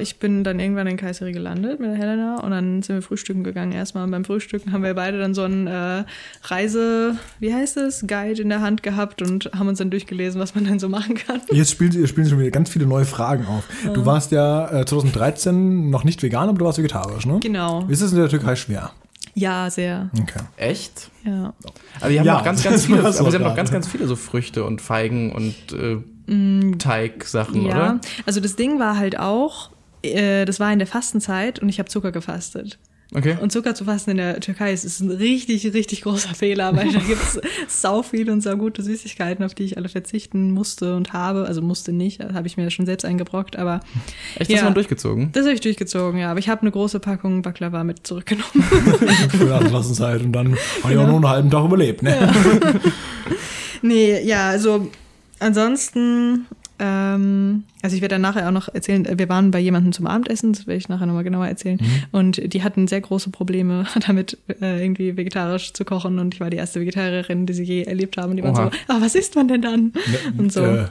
Ich 0.00 0.16
bin 0.18 0.42
dann 0.42 0.58
irgendwann 0.58 0.86
in 0.86 0.96
Kayseri 0.96 1.32
gelandet 1.32 1.78
mit 1.78 1.90
der 1.90 1.96
Helena 1.98 2.40
und 2.40 2.50
dann 2.50 2.80
sind 2.82 2.94
wir 2.96 3.02
frühstücken 3.02 3.44
gegangen 3.44 3.72
erstmal. 3.72 4.04
Und 4.04 4.10
beim 4.10 4.24
Frühstücken 4.24 4.72
haben 4.72 4.82
wir 4.82 4.94
beide 4.94 5.18
dann 5.18 5.34
so 5.34 5.42
einen 5.42 5.66
äh, 5.66 6.04
Reise, 6.44 7.16
wie 7.40 7.52
heißt 7.52 7.76
es, 7.76 8.04
Guide 8.06 8.40
in 8.40 8.48
der 8.48 8.62
Hand 8.62 8.82
gehabt 8.82 9.20
und 9.20 9.50
haben 9.54 9.68
uns 9.68 9.78
dann 9.78 9.90
durchgelesen, 9.90 10.40
was 10.40 10.54
man 10.54 10.64
dann 10.64 10.78
so 10.78 10.88
machen 10.88 11.16
kann. 11.16 11.42
Jetzt 11.50 11.72
spielen, 11.72 11.92
Sie- 11.92 12.06
spielen 12.06 12.26
schon 12.26 12.38
wieder 12.40 12.50
ganz 12.50 12.70
viele 12.70 12.86
neue 12.86 13.04
Fragen 13.04 13.44
auf. 13.46 13.64
Du 13.92 14.06
warst 14.06 14.32
ja 14.32 14.80
äh, 14.80 14.86
2013 14.86 15.90
noch 15.90 16.04
nicht 16.04 16.22
vegan, 16.22 16.48
aber 16.48 16.58
du 16.58 16.64
warst 16.64 16.78
vegetarisch, 16.78 17.26
ne? 17.26 17.40
Genau. 17.40 17.84
Ist 17.88 18.00
es 18.00 18.12
in 18.12 18.18
der 18.18 18.28
Türkei 18.30 18.56
schwer? 18.56 18.92
Ja, 19.34 19.70
sehr. 19.70 20.10
Okay. 20.20 20.40
Echt? 20.56 21.10
Ja. 21.24 21.54
Aber 22.00 22.10
die 22.10 22.18
haben 22.18 22.26
Ja, 22.26 22.34
noch 22.34 22.44
ganz, 22.44 22.62
ganz 22.64 22.86
viele, 22.86 23.00
aber 23.00 23.12
sie 23.12 23.20
haben 23.36 23.42
noch 23.44 23.56
ganz, 23.56 23.70
ganz 23.70 23.88
viele 23.88 24.06
so 24.06 24.16
Früchte 24.16 24.64
und 24.64 24.80
Feigen 24.82 25.32
und 25.32 25.54
äh, 25.72 26.76
Teigsachen, 26.78 27.62
Ja, 27.66 27.68
oder? 27.74 28.00
also 28.26 28.40
das 28.40 28.56
Ding 28.56 28.78
war 28.78 28.96
halt 28.96 29.18
auch, 29.18 29.70
äh, 30.02 30.44
das 30.44 30.60
war 30.60 30.72
in 30.72 30.78
der 30.78 30.88
Fastenzeit 30.88 31.58
und 31.58 31.68
ich 31.68 31.78
habe 31.78 31.88
Zucker 31.88 32.12
gefastet. 32.12 32.78
Okay. 33.14 33.36
Und 33.40 33.52
Zucker 33.52 33.74
zu 33.74 33.84
fasten 33.84 34.12
in 34.12 34.16
der 34.16 34.40
Türkei 34.40 34.72
ist, 34.72 34.84
ist 34.84 35.00
ein 35.00 35.10
richtig, 35.10 35.72
richtig 35.74 36.00
großer 36.02 36.34
Fehler, 36.34 36.74
weil 36.74 36.90
da 36.92 36.98
gibt's 37.06 37.38
sau 37.68 38.02
viele 38.02 38.32
und 38.32 38.40
sau 38.40 38.56
gute 38.56 38.82
Süßigkeiten, 38.82 39.44
auf 39.44 39.54
die 39.54 39.64
ich 39.64 39.76
alle 39.76 39.88
verzichten 39.90 40.50
musste 40.52 40.96
und 40.96 41.12
habe. 41.12 41.44
Also 41.46 41.60
musste 41.60 41.92
nicht, 41.92 42.22
das 42.22 42.32
habe 42.32 42.46
ich 42.46 42.56
mir 42.56 42.70
schon 42.70 42.86
selbst 42.86 43.04
eingebrockt, 43.04 43.56
aber 43.56 43.80
Echt, 44.38 44.50
das 44.50 44.58
Ja. 44.60 44.64
mal 44.64 44.72
durchgezogen? 44.74 45.30
das 45.32 45.44
habe 45.44 45.54
ich 45.54 45.60
durchgezogen, 45.60 46.18
ja. 46.20 46.30
Aber 46.30 46.38
ich 46.38 46.48
habe 46.48 46.62
eine 46.62 46.70
große 46.70 47.00
Packung 47.00 47.42
Baklava 47.42 47.84
mit 47.84 48.06
zurückgenommen. 48.06 48.62
Für 49.30 49.44
Nachlassenzeit 49.44 50.22
und 50.22 50.32
dann 50.32 50.56
habe 50.82 50.92
ich 50.94 50.98
auch 50.98 51.06
nur 51.06 51.16
einen 51.16 51.28
halben 51.28 51.50
Tag 51.50 51.64
überlebt, 51.66 52.02
ne? 52.02 52.32
nee, 53.82 54.22
ja, 54.24 54.48
also 54.48 54.90
ansonsten, 55.38 56.46
ähm, 56.84 57.62
also 57.80 57.94
ich 57.94 58.02
werde 58.02 58.16
dann 58.16 58.22
nachher 58.22 58.48
auch 58.48 58.52
noch 58.52 58.68
erzählen, 58.74 59.06
äh, 59.06 59.16
wir 59.16 59.28
waren 59.28 59.52
bei 59.52 59.60
jemandem 59.60 59.92
zum 59.92 60.08
Abendessen, 60.08 60.52
das 60.52 60.66
werde 60.66 60.78
ich 60.78 60.88
nachher 60.88 61.06
nochmal 61.06 61.22
genauer 61.22 61.46
erzählen. 61.46 61.78
Und 62.10 62.52
die 62.52 62.64
hatten 62.64 62.88
sehr 62.88 63.00
große 63.00 63.30
Probleme 63.30 63.86
damit, 64.06 64.36
äh, 64.60 64.82
irgendwie 64.82 65.16
vegetarisch 65.16 65.72
zu 65.72 65.84
kochen. 65.84 66.18
Und 66.18 66.34
ich 66.34 66.40
war 66.40 66.50
die 66.50 66.56
erste 66.56 66.80
Vegetarierin, 66.80 67.46
die 67.46 67.52
sie 67.52 67.62
je 67.62 67.82
erlebt 67.84 68.16
haben. 68.16 68.30
Und 68.30 68.36
die 68.36 68.42
waren 68.42 68.56
Oha. 68.56 68.70
so, 68.72 68.92
ah, 68.92 69.00
was 69.00 69.14
isst 69.14 69.36
man 69.36 69.46
denn 69.46 69.62
dann? 69.62 69.92
Und 70.36 70.52
so. 70.52 70.64
Äh, 70.64 70.86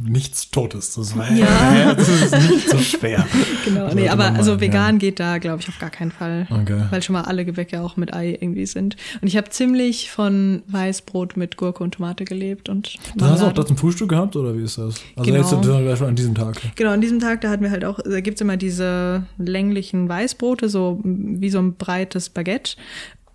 nichts 0.00 0.50
Totes. 0.50 0.94
Das 0.94 1.16
war 1.16 1.30
Ja. 1.32 1.94
das 1.94 2.08
ist 2.08 2.32
nicht 2.50 2.68
so 2.70 2.78
schwer. 2.78 3.26
Genau, 3.64 3.92
nee, 3.92 4.08
aber 4.08 4.26
also 4.32 4.52
meinen, 4.52 4.60
vegan 4.62 4.98
geht 4.98 5.20
da, 5.20 5.36
glaube 5.38 5.60
ich, 5.60 5.68
auf 5.68 5.78
gar 5.78 5.90
keinen 5.90 6.10
Fall. 6.10 6.46
Okay. 6.50 6.84
Weil 6.90 7.02
schon 7.02 7.12
mal 7.12 7.22
alle 7.22 7.44
Gewäcke 7.44 7.82
auch 7.82 7.96
mit 7.98 8.14
Ei 8.14 8.30
irgendwie 8.40 8.64
sind. 8.64 8.96
Und 9.20 9.28
ich 9.28 9.36
habe 9.36 9.50
ziemlich 9.50 10.10
von 10.10 10.62
Weißbrot 10.68 11.36
mit 11.36 11.56
Gurke 11.58 11.82
und 11.84 11.94
Tomate 11.94 12.24
gelebt 12.24 12.68
und 12.70 12.94
Das 13.16 13.30
hast 13.30 13.42
du 13.42 13.46
auch 13.46 13.52
das 13.52 13.66
zum 13.66 13.76
Frühstück 13.76 14.08
gehabt 14.08 14.36
oder 14.36 14.56
wie 14.56 14.62
ist 14.62 14.78
das? 14.78 14.94
Also 15.16 15.30
Genau. 15.30 15.82
jetzt 15.88 16.02
an 16.02 16.16
diesem 16.16 16.34
Tag. 16.34 16.60
Genau, 16.76 16.90
an 16.90 17.00
diesem 17.00 17.20
Tag, 17.20 17.42
da 17.42 17.50
hatten 17.50 17.62
wir 17.62 17.70
halt 17.70 17.84
auch, 17.84 17.98
da 18.02 18.20
gibt's 18.20 18.40
immer 18.40 18.56
diese 18.56 19.24
länglichen 19.38 20.08
Weißbrote, 20.08 20.68
so 20.68 21.00
wie 21.04 21.50
so 21.50 21.58
ein 21.58 21.74
breites 21.74 22.30
Baguette. 22.30 22.76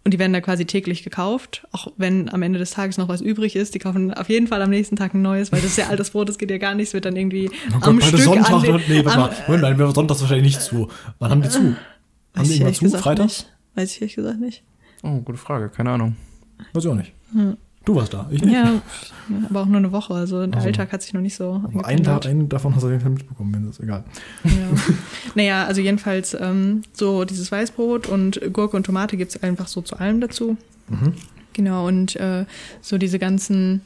Und 0.05 0.13
die 0.13 0.19
werden 0.19 0.33
da 0.33 0.41
quasi 0.41 0.65
täglich 0.65 1.03
gekauft, 1.03 1.65
auch 1.71 1.87
wenn 1.95 2.27
am 2.27 2.41
Ende 2.41 2.59
des 2.59 2.71
Tages 2.71 2.97
noch 2.97 3.07
was 3.07 3.21
übrig 3.21 3.55
ist. 3.55 3.73
Die 3.73 3.79
kaufen 3.79 4.13
auf 4.13 4.27
jeden 4.27 4.47
Fall 4.47 4.61
am 4.61 4.69
nächsten 4.69 4.97
Tag 4.97 5.13
ein 5.13 5.21
neues, 5.21 5.53
weil 5.53 5.61
das 5.61 5.71
ist 5.71 5.77
ja 5.77 5.87
altes 5.87 6.09
Brot, 6.09 6.27
das 6.27 6.37
geht 6.37 6.51
ja 6.51 6.57
gar 6.57 6.75
nicht. 6.75 6.89
Es 6.89 6.93
wird 6.93 7.05
dann 7.05 7.15
irgendwie 7.15 7.49
Oh 7.69 7.79
Gott, 7.79 7.87
am 7.87 8.01
Stück 8.01 8.19
Sonntag, 8.19 8.51
an 8.51 8.63
den, 8.63 8.81
nee, 8.89 9.05
warte 9.05 9.17
am, 9.17 9.29
mal. 9.29 9.35
Moment, 9.47 9.63
nein, 9.63 9.77
wäre 9.79 9.93
Sonntags 9.93 10.19
wahrscheinlich 10.19 10.55
nicht 10.55 10.61
zu. 10.61 10.89
Wann 11.19 11.31
haben 11.31 11.41
die 11.41 11.47
zu? 11.49 11.59
Haben 11.61 11.77
Weiß 12.33 12.47
die 12.49 12.53
ich 12.55 12.61
immer 12.61 12.73
zu? 12.73 12.83
gesagt 12.83 13.03
Freitags? 13.03 13.37
nicht. 13.43 13.53
Weiß 13.75 13.91
ich 13.95 14.01
ehrlich 14.01 14.15
gesagt 14.15 14.39
nicht. 14.41 14.63
Oh, 15.03 15.19
gute 15.21 15.37
Frage, 15.37 15.69
keine 15.69 15.91
Ahnung. 15.91 16.17
Weiß 16.73 16.83
ich 16.83 16.91
auch 16.91 16.95
nicht. 16.95 17.13
Du 17.85 17.95
warst 17.95 18.13
da, 18.13 18.27
ich 18.31 18.41
nicht. 18.41 18.53
Ja, 18.53 18.81
aber 19.49 19.61
auch 19.61 19.65
nur 19.65 19.77
eine 19.77 19.91
Woche. 19.91 20.13
Also 20.13 20.45
der 20.45 20.55
Also. 20.55 20.67
Alltag 20.67 20.91
hat 20.93 21.01
sich 21.01 21.13
noch 21.13 21.21
nicht 21.21 21.35
so 21.35 21.61
einen, 21.83 22.03
Tag, 22.03 22.25
einen 22.25 22.47
davon 22.47 22.73
hast 22.73 22.83
du 22.83 22.87
auf 22.87 22.91
jeden 22.91 23.03
Fall 23.03 23.11
mitbekommen, 23.11 23.53
wenn 23.53 23.65
das 23.67 23.79
egal. 23.79 24.03
Ja. 24.45 24.51
naja, 25.35 25.65
also 25.65 25.81
jedenfalls 25.81 26.33
ähm, 26.39 26.83
so 26.93 27.25
dieses 27.25 27.51
Weißbrot 27.51 28.07
und 28.07 28.39
Gurke 28.53 28.77
und 28.77 28.85
Tomate 28.85 29.17
gibt's 29.17 29.41
einfach 29.43 29.67
so 29.67 29.81
zu 29.81 29.97
allem 29.97 30.21
dazu. 30.21 30.55
Genau, 31.53 31.87
und 31.87 32.15
äh, 32.15 32.45
so 32.81 32.97
diese 32.97 33.19
ganzen 33.19 33.81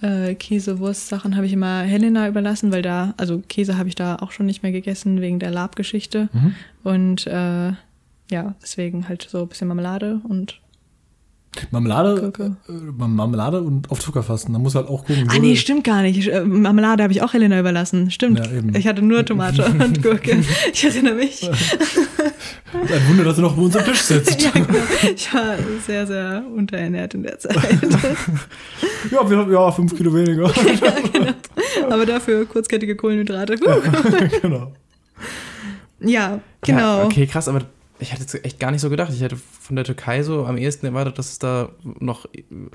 äh, 0.00 0.34
Käse-Wurst-Sachen 0.34 1.36
habe 1.36 1.46
ich 1.46 1.52
immer 1.52 1.82
Helena 1.82 2.28
überlassen, 2.28 2.70
weil 2.72 2.82
da, 2.82 3.14
also 3.16 3.42
Käse 3.48 3.76
habe 3.78 3.88
ich 3.88 3.94
da 3.94 4.16
auch 4.16 4.30
schon 4.32 4.46
nicht 4.46 4.62
mehr 4.62 4.72
gegessen 4.72 5.20
wegen 5.20 5.38
der 5.38 5.50
Labgeschichte. 5.50 6.28
Und 6.84 7.26
äh, 7.26 7.72
ja, 8.30 8.54
deswegen 8.62 9.08
halt 9.08 9.26
so 9.28 9.42
ein 9.42 9.48
bisschen 9.48 9.68
Marmelade 9.68 10.20
und 10.28 10.60
Marmelade, 11.72 12.32
äh, 12.68 12.72
Marmelade 12.72 13.60
und 13.60 13.90
auf 13.90 13.98
Zucker 14.00 14.22
fasten. 14.22 14.52
Da 14.52 14.58
muss 14.60 14.74
halt 14.76 14.86
auch 14.88 15.04
gucken. 15.04 15.26
Ah, 15.28 15.34
so- 15.34 15.40
nee, 15.40 15.56
stimmt 15.56 15.82
gar 15.84 16.02
nicht. 16.02 16.28
Äh, 16.28 16.44
Marmelade 16.44 17.02
habe 17.02 17.12
ich 17.12 17.22
auch 17.22 17.32
Helena 17.32 17.58
überlassen. 17.58 18.10
Stimmt. 18.10 18.38
Ja, 18.38 18.50
eben. 18.52 18.74
ich 18.74 18.86
hatte 18.86 19.02
nur 19.02 19.24
Tomate 19.24 19.64
und 19.78 20.02
Gurke. 20.02 20.42
Ich 20.72 20.84
erinnere 20.84 21.14
mich. 21.16 21.42
Ein 22.72 23.08
Wunder, 23.08 23.24
dass 23.24 23.36
du 23.36 23.42
noch 23.42 23.54
bei 23.56 23.62
uns 23.62 23.76
am 23.76 23.84
Tisch 23.84 24.00
sitzt. 24.00 24.40
ja, 24.44 24.50
genau. 24.52 24.68
Ich 25.14 25.34
war 25.34 25.56
sehr, 25.86 26.06
sehr 26.06 26.44
unterernährt 26.56 27.14
in 27.14 27.24
der 27.24 27.38
Zeit. 27.38 27.56
Ja, 29.10 29.28
wir 29.28 29.38
haben 29.38 29.50
ja 29.52 29.70
fünf 29.72 29.96
Kilo 29.96 30.14
weniger. 30.14 30.52
Aber 31.88 32.04
dafür 32.06 32.44
kurzkettige 32.46 32.94
Kohlenhydrate. 32.96 33.56
genau. 34.42 34.72
Ja, 36.00 36.40
genau. 36.62 36.98
Ja, 36.98 37.04
okay, 37.04 37.26
krass, 37.26 37.48
aber 37.48 37.62
ich 38.00 38.12
hätte 38.12 38.22
jetzt 38.22 38.44
echt 38.44 38.58
gar 38.58 38.70
nicht 38.70 38.80
so 38.80 38.90
gedacht. 38.90 39.12
Ich 39.12 39.20
hätte 39.20 39.36
von 39.36 39.76
der 39.76 39.84
Türkei 39.84 40.22
so 40.22 40.46
am 40.46 40.56
ehesten 40.56 40.86
erwartet, 40.86 41.18
dass 41.18 41.30
es 41.32 41.38
da 41.38 41.70
noch 41.82 42.26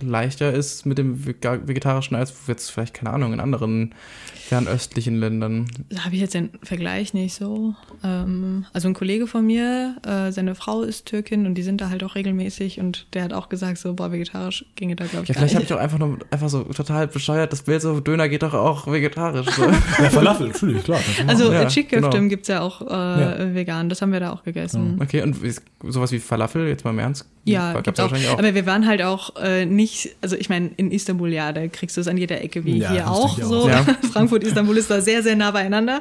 leichter 0.02 0.54
ist 0.54 0.86
mit 0.86 0.98
dem 0.98 1.26
Vegetarischen 1.26 2.16
als 2.16 2.34
jetzt 2.48 2.70
vielleicht, 2.72 2.94
keine 2.94 3.12
Ahnung, 3.12 3.34
in 3.34 3.40
anderen 3.40 3.94
fernöstlichen 4.36 5.16
Ländern. 5.16 5.66
Da 5.90 6.06
habe 6.06 6.16
ich 6.16 6.22
jetzt 6.22 6.34
den 6.34 6.50
Vergleich 6.62 7.14
nicht 7.14 7.34
so. 7.34 7.74
Ähm, 8.04 8.66
also 8.74 8.88
ein 8.88 8.94
Kollege 8.94 9.26
von 9.28 9.46
mir, 9.46 9.96
äh, 10.06 10.32
seine 10.32 10.54
Frau 10.56 10.84
ist 10.84 11.08
Türkin 11.08 11.46
und 11.48 11.56
die 11.56 11.64
sind 11.64 11.82
da 11.82 11.90
halt 11.90 12.04
auch 12.04 12.16
regelmäßig 12.16 12.80
und 12.80 13.08
der 13.14 13.24
hat 13.24 13.34
auch 13.34 13.50
gesagt, 13.50 13.78
so, 13.80 13.94
boah, 13.96 14.12
vegetarisch 14.12 14.66
ginge 14.76 14.96
da, 14.96 15.06
glaube 15.06 15.24
ich, 15.24 15.30
Ja, 15.30 15.34
gar 15.34 15.40
vielleicht 15.42 15.56
habe 15.56 15.66
ich 15.66 15.74
auch 15.74 15.80
einfach 15.80 15.98
nur 15.98 16.20
einfach 16.30 16.50
so 16.50 16.64
total 16.64 17.08
bescheuert 17.08 17.52
das 17.52 17.64
Bild 17.64 17.82
so, 17.82 18.00
Döner 18.00 18.30
geht 18.30 18.44
doch 18.44 18.54
auch 18.54 18.88
vegetarisch. 18.88 19.48
So. 19.50 19.64
Ja, 19.98 20.10
Falafel, 20.10 20.48
natürlich, 20.48 20.84
klar. 20.84 21.00
Also. 21.28 21.52
Ja, 21.52 21.68
Chick-Köftem 21.68 22.12
genau. 22.12 22.30
gibt's 22.30 22.48
ja 22.48 22.62
auch 22.62 22.82
äh, 22.82 22.86
Ja. 22.86 23.56
vegan, 23.56 23.90
das 23.90 24.02
haben 24.02 24.12
wir 24.12 24.20
da 24.20 24.32
auch 24.34 24.44
gegessen. 24.44 25.00
Okay, 25.02 25.15
und 25.24 25.44
wie- 25.44 25.54
sowas 25.90 26.12
wie 26.12 26.20
Falafel, 26.20 26.68
jetzt 26.68 26.84
mal 26.86 26.92
im 26.92 27.00
Ernst? 27.00 27.26
Ja, 27.44 27.74
Gab's 27.74 27.84
gibt's 27.86 28.00
auch. 28.00 28.04
wahrscheinlich 28.06 28.30
auch. 28.30 28.40
Aber 28.40 28.56
wir 28.56 28.66
waren 28.66 28.88
halt 28.88 29.02
auch 29.04 29.36
äh, 29.36 29.66
nicht, 29.66 30.16
also 30.22 30.36
ich 30.36 30.50
meine, 30.50 30.72
in 30.78 30.92
Istanbul, 30.92 31.32
ja, 31.32 31.52
da 31.52 31.68
kriegst 31.68 31.96
du 31.98 32.02
es 32.02 32.08
an 32.08 32.18
jeder 32.18 32.42
Ecke 32.42 32.66
wie 32.66 32.80
Ja, 32.80 32.92
hier 32.92 33.08
auch 33.12 33.38
so. 33.40 33.64
auch. 33.64 33.70
Ja. 33.70 33.86
Frankfurt, 34.12 34.44
Istanbul 34.44 34.76
ist 34.78 34.90
da 34.90 35.00
sehr, 35.02 35.22
sehr 35.22 35.36
nah 35.36 35.52
beieinander. 35.52 36.00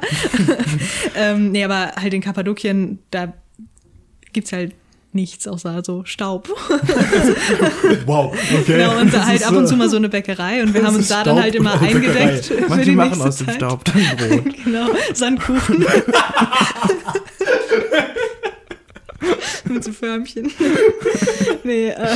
ähm, 1.15 1.51
nee, 1.51 1.63
aber 1.63 1.91
halt 2.01 2.13
in 2.13 2.21
Kappadokien, 2.21 2.99
da 3.11 3.33
gibt's 4.33 4.51
halt 4.51 4.73
nichts 5.13 5.47
außer 5.47 5.81
so 5.85 6.03
Staub. 6.03 6.49
Wow, 8.05 8.33
okay. 8.53 8.63
genau, 8.77 8.99
und 8.99 9.13
da 9.13 9.25
halt 9.25 9.45
ab 9.47 9.55
und 9.55 9.67
zu 9.67 9.75
mal 9.77 9.89
so 9.89 9.95
eine 9.97 10.09
Bäckerei 10.09 10.61
und 10.61 10.73
wir 10.73 10.83
haben 10.83 10.95
uns 10.95 11.07
da 11.07 11.23
dann 11.23 11.35
Staub 11.35 11.41
halt 11.43 11.55
immer 11.55 11.73
und 11.75 11.81
eine 11.83 11.99
Bäckerei. 11.99 12.19
eingedeckt. 12.21 12.45
für 12.45 12.69
Manche 12.69 12.85
die 12.85 12.95
machen 12.95 13.21
aus 13.21 13.37
dem 13.37 13.47
Zeit. 13.47 13.55
Staub 13.55 13.85
dann 13.85 14.03
Brot. 14.17 14.43
Genau, 14.65 14.87
Sandkuchen. 15.13 15.85
Mit 19.69 19.83
so 19.83 19.91
Förmchen. 19.91 20.51
nee, 21.63 21.89
äh. 21.89 22.15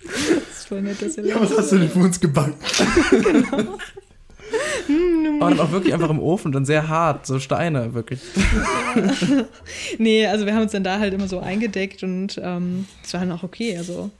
das 0.00 0.58
ist 0.58 0.68
voll 0.68 0.82
nett, 0.82 1.00
dass 1.00 1.16
ihr 1.16 1.40
Was 1.40 1.56
hast 1.56 1.72
du 1.72 1.78
denn 1.78 1.90
für 1.90 1.98
uns 2.00 2.20
gebacken? 2.20 2.54
Aber 5.40 5.50
dann 5.50 5.60
auch 5.60 5.72
wirklich 5.72 5.92
einfach 5.92 6.10
im 6.10 6.20
Ofen, 6.20 6.52
dann 6.52 6.64
sehr 6.64 6.88
hart, 6.88 7.26
so 7.26 7.38
Steine, 7.38 7.94
wirklich. 7.94 8.20
Nee, 9.98 10.26
also 10.26 10.46
wir 10.46 10.54
haben 10.54 10.62
uns 10.62 10.72
dann 10.72 10.84
da 10.84 10.98
halt 10.98 11.14
immer 11.14 11.28
so 11.28 11.40
eingedeckt 11.40 12.02
und 12.02 12.40
ähm, 12.42 12.86
es 13.04 13.12
war 13.12 13.20
dann 13.20 13.32
auch 13.32 13.42
okay. 13.42 13.76
Also 13.76 14.10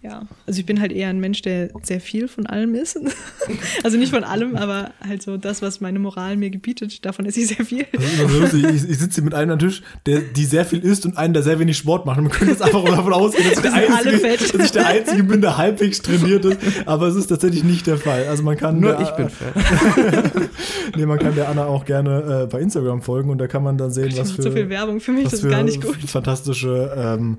ja, 0.00 0.22
also 0.46 0.60
ich 0.60 0.64
bin 0.64 0.80
halt 0.80 0.92
eher 0.92 1.08
ein 1.08 1.18
Mensch, 1.18 1.42
der 1.42 1.70
sehr 1.82 2.00
viel 2.00 2.28
von 2.28 2.46
allem 2.46 2.76
isst. 2.76 3.00
also 3.82 3.98
nicht 3.98 4.10
von 4.10 4.22
allem, 4.22 4.54
aber 4.54 4.92
halt 5.04 5.22
so 5.22 5.36
das, 5.36 5.60
was 5.60 5.80
meine 5.80 5.98
Moral 5.98 6.36
mir 6.36 6.50
gebietet, 6.50 7.04
davon 7.04 7.26
esse 7.26 7.40
ich 7.40 7.48
sehr 7.48 7.64
viel. 7.64 7.84
Das 7.92 8.04
ist 8.04 8.20
immer 8.20 8.28
so 8.28 8.38
lustig. 8.38 8.64
Ich, 8.64 8.90
ich 8.90 8.98
sitze 8.98 9.16
hier 9.16 9.24
mit 9.24 9.34
einem 9.34 9.50
am 9.50 9.58
Tisch, 9.58 9.82
der, 10.06 10.20
die 10.20 10.44
sehr 10.44 10.64
viel 10.64 10.78
isst 10.80 11.04
und 11.04 11.16
einen, 11.18 11.34
der 11.34 11.42
sehr 11.42 11.58
wenig 11.58 11.76
Sport 11.76 12.06
macht. 12.06 12.18
Und 12.18 12.24
man 12.24 12.32
könnte 12.32 12.52
jetzt 12.52 12.62
einfach 12.62 12.84
davon 12.84 13.12
ausgehen, 13.12 13.48
dass 13.48 13.58
ich, 13.58 13.62
der 13.62 13.74
Einzige, 13.74 14.56
dass 14.56 14.66
ich 14.66 14.70
der 14.70 14.86
Einzige 14.86 15.24
bin, 15.24 15.40
der 15.40 15.56
halbwegs 15.56 16.00
trainiert 16.00 16.44
ist. 16.44 16.58
Aber 16.86 17.08
es 17.08 17.16
ist 17.16 17.26
tatsächlich 17.26 17.64
nicht 17.64 17.88
der 17.88 17.98
Fall. 17.98 18.28
Also 18.28 18.44
man 18.44 18.56
kann 18.56 18.78
Nur 18.78 18.92
der, 18.92 19.00
ich 19.00 19.10
bin 19.10 19.28
fett. 19.28 19.52
Nee, 20.96 21.06
man 21.06 21.18
kann 21.18 21.34
der 21.34 21.48
Anna 21.48 21.66
auch 21.66 21.84
gerne 21.84 22.44
äh, 22.44 22.46
bei 22.46 22.60
Instagram 22.60 23.02
folgen 23.02 23.30
und 23.30 23.38
da 23.38 23.46
kann 23.46 23.62
man 23.62 23.76
dann 23.76 23.90
sehen, 23.90 24.10
was 24.12 24.16
Das 24.16 24.30
für, 24.30 24.42
macht 24.42 24.42
so 24.44 24.50
viel 24.52 24.68
Werbung 24.68 25.00
für 25.00 25.12
mich, 25.12 25.26
was 25.26 25.32
das 25.32 25.44
ist 25.44 25.50
gar 25.50 25.62
nicht 25.62 25.82
gut. 25.82 25.96
fantastische 26.06 26.92
ähm, 26.96 27.38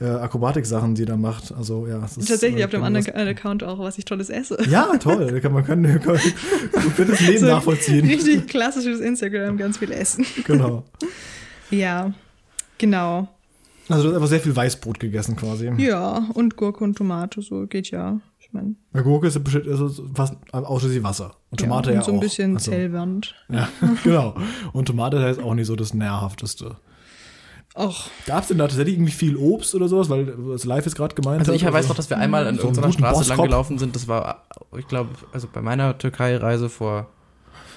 äh, 0.00 0.06
Akrobatik-Sachen 0.06 0.94
die 0.94 1.04
da 1.04 1.16
macht. 1.16 1.52
Also 1.56 1.86
ja, 1.86 1.99
es 2.04 2.16
ist, 2.16 2.28
Tatsächlich 2.28 2.60
äh, 2.60 2.64
auf 2.64 2.70
dem 2.70 2.82
anderen 2.82 3.28
Account 3.28 3.62
auch, 3.64 3.78
was 3.78 3.98
ich 3.98 4.04
Tolles 4.04 4.30
esse. 4.30 4.58
Ja, 4.68 4.96
toll. 4.98 5.26
Da 5.32 5.40
kann 5.40 5.52
man 5.52 5.64
kann, 5.64 5.82
kann, 6.00 6.18
komplettes 6.72 7.20
Leben 7.20 7.38
So 7.38 7.46
nachvollziehen. 7.46 8.06
Richtig 8.06 8.46
klassisches 8.48 9.00
Instagram, 9.00 9.56
ganz 9.56 9.78
viel 9.78 9.92
Essen. 9.92 10.24
Genau. 10.44 10.84
Ja, 11.72 12.12
genau. 12.78 13.28
Also 13.88 14.02
du 14.02 14.08
hast 14.08 14.14
einfach 14.16 14.28
sehr 14.28 14.40
viel 14.40 14.56
Weißbrot 14.56 14.98
gegessen 14.98 15.36
quasi. 15.36 15.70
Ja, 15.78 16.28
und 16.34 16.56
Gurke 16.56 16.82
und 16.82 16.96
Tomate, 16.98 17.42
so 17.42 17.66
geht 17.68 17.90
ja. 17.92 18.20
Ich 18.40 18.52
meine, 18.52 18.74
Bei 18.92 19.02
Gurke 19.02 19.28
ist 19.28 19.36
es 19.36 19.44
bestimmt- 19.44 19.68
also 19.68 19.88
fast 20.14 20.34
ausschließlich 20.52 21.04
Wasser. 21.04 21.36
Und 21.50 21.60
Tomate 21.60 21.90
ja, 21.90 21.94
ja, 21.94 22.00
und 22.00 22.04
so 22.06 22.10
ein 22.12 22.16
auch. 22.18 22.20
bisschen 22.20 22.54
also, 22.56 22.72
Zellwand. 22.72 23.34
Ja, 23.48 23.68
genau. 24.04 24.34
Und 24.72 24.86
Tomate 24.86 25.16
ist 25.28 25.40
auch 25.40 25.54
nicht 25.54 25.66
so 25.68 25.76
das 25.76 25.94
Nährhafteste. 25.94 26.76
Och, 27.76 28.10
Gab 28.26 28.42
es 28.42 28.48
denn 28.48 28.58
da 28.58 28.66
tatsächlich 28.66 28.96
irgendwie 28.96 29.12
viel 29.12 29.36
Obst 29.36 29.74
oder 29.76 29.86
sowas? 29.88 30.10
Weil 30.10 30.26
das 30.26 30.64
Live 30.64 30.86
ist 30.86 30.96
gerade 30.96 31.14
gemeint. 31.14 31.40
Also 31.40 31.52
ich 31.52 31.64
weiß 31.64 31.88
noch, 31.88 31.94
dass 31.94 32.10
wir 32.10 32.18
einmal 32.18 32.46
an 32.46 32.56
So 32.56 32.64
irgendeiner 32.64 32.92
Straße 32.92 33.28
lang 33.28 33.42
gelaufen 33.42 33.78
sind. 33.78 33.94
Das 33.94 34.08
war, 34.08 34.44
ich 34.76 34.88
glaube, 34.88 35.10
also 35.32 35.48
bei 35.52 35.62
meiner 35.62 35.96
Türkei-Reise 35.96 36.68
vor 36.68 37.08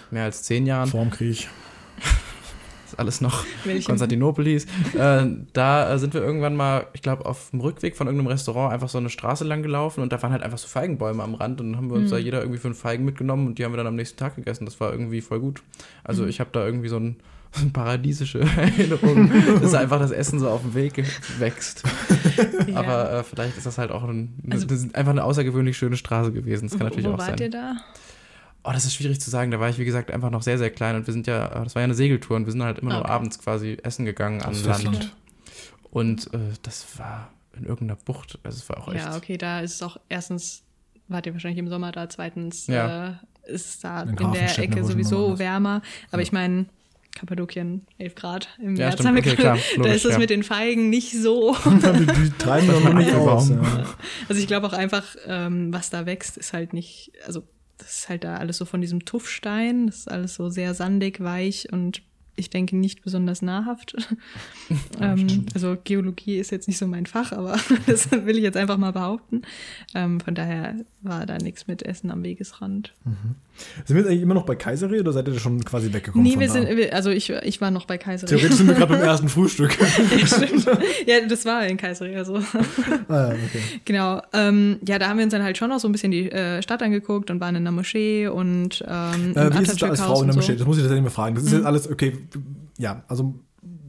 mehr 0.10 0.24
als 0.24 0.44
zehn 0.44 0.66
Jahren. 0.66 0.90
Vorm 0.90 1.12
Krieg. 1.12 1.48
Das 1.98 2.94
ist 2.94 3.00
alles 3.00 3.22
noch 3.22 3.46
welchem? 3.66 3.86
Konstantinopel 3.86 4.46
hieß. 4.46 4.66
Äh, 4.98 5.28
da 5.54 5.94
äh, 5.94 6.00
sind 6.00 6.16
wir 6.16 6.22
irgendwann 6.22 6.56
mal, 6.56 6.88
ich 6.94 7.04
glaube, 7.04 7.28
auf 7.28 7.52
dem 7.52 7.62
Rückweg 7.62 7.96
von 7.96 8.08
irgendeinem 8.08 8.28
Restaurant 8.32 8.74
einfach 8.74 8.90
so 8.90 8.98
eine 8.98 9.12
Straße 9.12 9.44
lang 9.44 9.62
gelaufen 9.62 10.02
und 10.02 10.12
da 10.12 10.22
waren 10.24 10.32
halt 10.32 10.42
einfach 10.42 10.58
so 10.58 10.68
Feigenbäume 10.68 11.22
am 11.22 11.36
Rand 11.36 11.62
und 11.62 11.72
dann 11.72 11.78
haben 11.78 11.90
wir 11.92 11.98
uns 11.98 12.10
da 12.10 12.18
jeder 12.18 12.40
irgendwie 12.40 12.60
fünf 12.60 12.80
Feigen 12.80 13.06
mitgenommen 13.06 13.46
und 13.46 13.60
die 13.60 13.66
haben 13.66 13.74
wir 13.74 13.78
dann 13.78 13.88
am 13.88 13.96
nächsten 13.96 14.18
Tag 14.18 14.38
gegessen. 14.38 14.66
Das 14.66 14.80
war 14.80 14.92
irgendwie 14.92 15.22
voll 15.22 15.40
gut. 15.40 15.62
Also 16.04 16.26
ich 16.26 16.40
habe 16.40 16.50
da 16.52 16.66
irgendwie 16.66 16.90
so 16.90 16.98
ein 16.98 17.18
paradiesische 17.74 18.40
Erinnerung, 18.42 19.32
dass 19.62 19.74
einfach 19.74 20.00
das 20.00 20.12
Essen 20.12 20.40
so 20.40 20.50
auf 20.50 20.62
dem 20.62 20.74
Weg 20.74 21.04
wächst. 21.40 21.84
Ja. 22.68 22.78
Aber 22.80 23.12
äh, 23.12 23.24
vielleicht 23.24 23.58
ist 23.58 23.66
das 23.66 23.78
halt 23.78 23.92
auch 23.92 24.04
ein, 24.04 24.34
Also- 24.50 24.66
das 24.66 24.80
ist 24.84 24.96
einfach 24.96 25.12
eine 25.12 25.24
außergewöhnlich 25.24 25.78
schöne 25.78 25.98
Straße 25.98 26.32
gewesen. 26.32 26.68
Das 26.70 26.78
kann 26.78 26.88
natürlich 26.88 27.06
Wo 27.08 27.14
auch 27.14 27.18
wart 27.20 27.38
sein. 27.38 27.40
ihr 27.40 27.50
da? 27.50 27.76
Oh, 28.64 28.72
das 28.72 28.86
ist 28.86 28.96
schwierig 28.96 29.20
zu 29.20 29.30
sagen. 29.30 29.52
Da 29.52 29.60
war 29.60 29.70
ich, 29.70 29.78
wie 29.78 29.86
gesagt, 29.86 30.10
einfach 30.10 30.30
noch 30.30 30.42
sehr, 30.42 30.58
sehr 30.58 30.70
klein 30.70 30.96
und 30.96 31.06
wir 31.06 31.14
sind 31.14 31.28
ja, 31.28 31.48
das 31.64 31.76
war 31.76 31.82
ja 31.82 31.84
eine 31.86 31.96
Segeltour 31.96 32.38
und 32.38 32.46
wir 32.46 32.52
sind 32.54 32.64
halt 32.64 32.80
immer 32.80 32.92
nur 32.94 33.02
Okay. 33.02 33.12
abends 33.12 33.38
quasi 33.40 33.78
essen 33.84 34.06
gegangen 34.06 34.42
an 34.42 34.54
Land. 34.54 34.66
Festland. 34.66 35.16
Und 35.92 36.34
äh, 36.34 36.40
das 36.64 36.86
war 36.98 37.30
in 37.58 37.66
irgendeiner 37.66 38.00
Bucht. 38.04 38.40
Also 38.44 38.58
es 38.58 38.70
war 38.70 38.78
auch 38.80 38.94
echt. 38.94 39.04
Ja, 39.06 39.16
okay, 39.18 39.38
da 39.38 39.60
ist 39.60 39.76
es 39.76 39.82
auch 39.84 39.98
erstens, 40.10 40.64
wart 41.08 41.26
ihr 41.28 41.34
wahrscheinlich 41.34 41.60
im 41.60 41.68
Sommer 41.68 41.92
da, 41.92 42.08
zweitens 42.10 42.68
Ja. 42.68 43.10
äh, 43.10 43.52
ist 43.52 43.66
es 43.68 43.80
da 43.80 44.04
In 44.04 44.10
in, 44.10 44.16
der 44.16 44.28
Hafenstädten, 44.30 44.74
Ecke 44.74 44.84
wo 44.84 44.88
sowieso 44.88 45.38
wärmer. 45.38 45.82
Aber 46.10 46.22
Ja. 46.22 46.24
ich 46.24 46.32
meine, 46.32 46.66
Kappadokien 47.16 47.86
11 48.00 48.16
Grad 48.16 48.50
im 48.60 48.76
Ja, 48.76 48.86
März 48.88 48.94
stimmt. 48.96 49.08
haben 49.08 49.16
wir 49.16 49.22
Okay, 49.22 49.36
gerade. 49.36 49.60
klar, 49.60 49.74
da 49.76 49.82
logisch, 49.84 49.96
ist 49.96 50.06
das 50.06 50.12
ja. 50.14 50.20
mit 50.20 50.30
den 50.30 50.44
Feigen 50.44 50.90
nicht 50.90 51.12
so. 51.14 51.56
die, 51.66 52.32
treiben 52.38 52.68
doch 52.68 52.84
noch 52.84 52.94
nicht 52.94 53.10
Apfelbaum. 53.12 53.38
aus. 53.38 53.50
Ja. 53.50 53.86
Also 54.30 54.42
ich 54.42 54.48
glaube 54.48 54.68
auch 54.68 54.74
einfach, 54.74 55.04
ähm, 55.28 55.72
was 55.74 55.90
da 55.90 56.06
wächst, 56.06 56.38
ist 56.38 56.54
halt 56.54 56.74
nicht, 56.74 57.12
also 57.26 57.44
das 57.78 57.98
ist 58.00 58.10
halt 58.10 58.24
da 58.24 58.38
alles 58.38 58.58
so 58.58 58.66
von 58.66 58.82
diesem 58.82 59.06
Tuffstein, 59.06 59.88
das 59.88 59.98
ist 60.00 60.12
alles 60.12 60.36
so 60.36 60.50
sehr 60.50 60.74
sandig, 60.74 61.22
weich 61.22 61.72
und 61.72 62.02
ich 62.36 62.50
denke 62.50 62.76
nicht 62.76 63.04
besonders 63.04 63.44
nahrhaft. 63.44 63.96
ähm, 65.00 65.46
also 65.54 65.78
Geologie 65.84 66.38
ist 66.38 66.50
jetzt 66.52 66.68
nicht 66.68 66.80
so 66.80 66.88
mein 66.88 67.06
Fach, 67.06 67.32
aber 67.32 67.60
das 67.86 68.10
will 68.12 68.38
ich 68.38 68.44
jetzt 68.44 68.58
einfach 68.58 68.78
mal 68.78 68.92
behaupten. 68.92 69.44
Ähm, 69.94 70.20
von 70.20 70.34
daher 70.34 70.76
war 71.02 71.26
da 71.28 71.38
nichts 71.38 71.68
mit 71.68 71.84
Essen 71.84 72.10
am 72.10 72.24
Wegesrand. 72.24 72.94
Sind 73.86 73.96
wir 73.96 73.98
jetzt 74.04 74.10
eigentlich 74.10 74.22
immer 74.24 74.34
noch 74.34 74.46
bei 74.46 74.56
Kaiserei 74.56 75.00
oder 75.00 75.12
seid 75.14 75.28
ihr 75.28 75.40
schon 75.40 75.64
quasi 75.64 75.92
weggekommen? 75.94 76.24
nee, 76.28 76.40
wir 76.40 76.48
da? 76.48 76.54
sind, 76.54 76.94
also 76.94 77.10
ich, 77.12 77.30
ich 77.30 77.62
war 77.62 77.72
noch 77.72 77.86
bei 77.86 77.98
Kaiserin. 77.98 78.30
Theoretisch 78.36 78.58
sind 78.58 78.68
wir 78.68 78.74
gerade 78.76 78.94
beim 78.94 79.02
ersten 79.04 79.30
Frühstück. 79.30 79.78
ja, 79.80 80.26
stimmt. 80.28 80.66
ja, 81.06 81.26
das 81.28 81.46
war 81.46 81.66
in 81.68 81.78
Kaiserin, 81.78 82.18
also. 82.18 82.38
ah, 83.10 83.28
okay. 83.30 83.62
Genau. 83.86 84.22
Ähm, 84.34 84.80
ja, 84.88 84.98
da 85.00 85.08
haben 85.10 85.18
wir 85.18 85.24
uns 85.26 85.32
dann 85.32 85.44
halt 85.44 85.58
schon 85.58 85.70
noch 85.70 85.80
so 85.80 85.88
ein 85.88 85.92
bisschen 85.92 86.12
die 86.12 86.32
äh, 86.32 86.62
Stadt 86.62 86.82
angeguckt 86.82 87.30
und 87.32 87.40
waren 87.40 87.56
in 87.56 87.64
der 87.64 87.72
Moschee 87.72 88.28
und 88.28 88.84
ähm, 88.88 89.34
Äh, 89.36 89.54
wie 89.58 89.64
ist 89.64 89.72
es 89.74 89.78
da 89.78 89.90
als 89.90 90.02
Frau 90.02 90.22
in 90.22 90.28
der 90.28 90.36
Moschee? 90.36 90.54
so. 90.54 90.58
Das 90.60 90.68
muss 90.68 90.78
ich 90.78 90.84
tatsächlich 90.84 91.04
mal 91.04 91.10
fragen. 91.10 91.36
Das 91.36 91.44
ist 91.44 91.52
Mhm. 91.52 91.58
jetzt 91.58 91.66
alles, 91.66 91.90
okay, 91.92 92.18
ja, 92.78 93.04
also, 93.08 93.36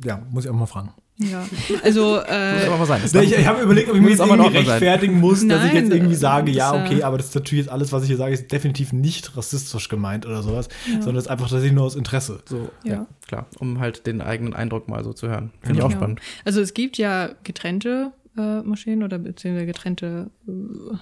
ja, 0.05 0.23
muss 0.31 0.45
ich 0.45 0.51
auch 0.51 0.55
mal 0.55 0.67
fragen. 0.67 0.91
Ja, 1.17 1.47
also 1.85 2.17
Muss 2.17 2.25
äh, 2.29 2.67
aber 2.67 2.77
mal 2.77 2.87
sein. 2.87 3.01
Nee, 3.13 3.21
ich 3.21 3.39
ich 3.39 3.47
habe 3.47 3.63
überlegt, 3.63 3.89
ob 3.89 3.95
ich 3.95 4.01
Muss 4.01 4.07
mir 4.07 4.17
jetzt 4.17 4.21
aber 4.21 4.35
irgendwie 4.37 4.57
sein. 4.65 4.67
rechtfertigen 4.67 5.21
muss, 5.21 5.47
dass 5.47 5.65
ich 5.65 5.73
Nein, 5.73 5.85
jetzt 5.85 5.93
irgendwie 5.95 6.15
äh, 6.15 6.17
sage, 6.17 6.51
ja, 6.51 6.73
okay, 6.73 6.99
ja- 6.99 7.07
aber 7.07 7.19
das 7.19 7.27
ist 7.29 7.35
natürlich 7.37 7.71
alles, 7.71 7.93
was 7.93 8.03
ich 8.03 8.09
hier 8.09 8.17
sage, 8.17 8.35
ist 8.35 8.51
definitiv 8.51 8.93
nicht 8.93 9.37
rassistisch 9.37 9.89
gemeint 9.89 10.27
oder 10.27 10.43
sowas, 10.43 10.69
sondern 10.91 11.17
es 11.17 11.25
ist 11.27 11.31
einfach 11.31 11.49
tatsächlich 11.49 11.73
nur 11.73 11.85
aus 11.85 11.95
Interesse. 11.95 12.43
so, 12.47 12.69
Ja. 12.83 12.93
ja. 12.93 13.07
klar, 13.29 13.47
um 13.61 13.79
halt 13.79 14.09
den 14.09 14.21
eigenen 14.23 14.55
Eindruck 14.55 14.89
mal 14.89 15.05
so 15.05 15.13
zu 15.13 15.29
hören. 15.29 15.53
Finde 15.63 15.79
ich 15.79 15.85
auch 15.85 15.91
ja. 15.91 15.97
spannend. 15.97 16.21
Also 16.45 16.61
es 16.61 16.75
gibt 16.75 16.99
ja 16.99 17.31
getrennte 17.45 18.11
äh, 18.37 18.63
Moscheen 18.63 19.05
oder 19.05 19.19
beziehungsweise 19.19 19.67
getrennte 19.67 20.31
äh, 20.49 20.97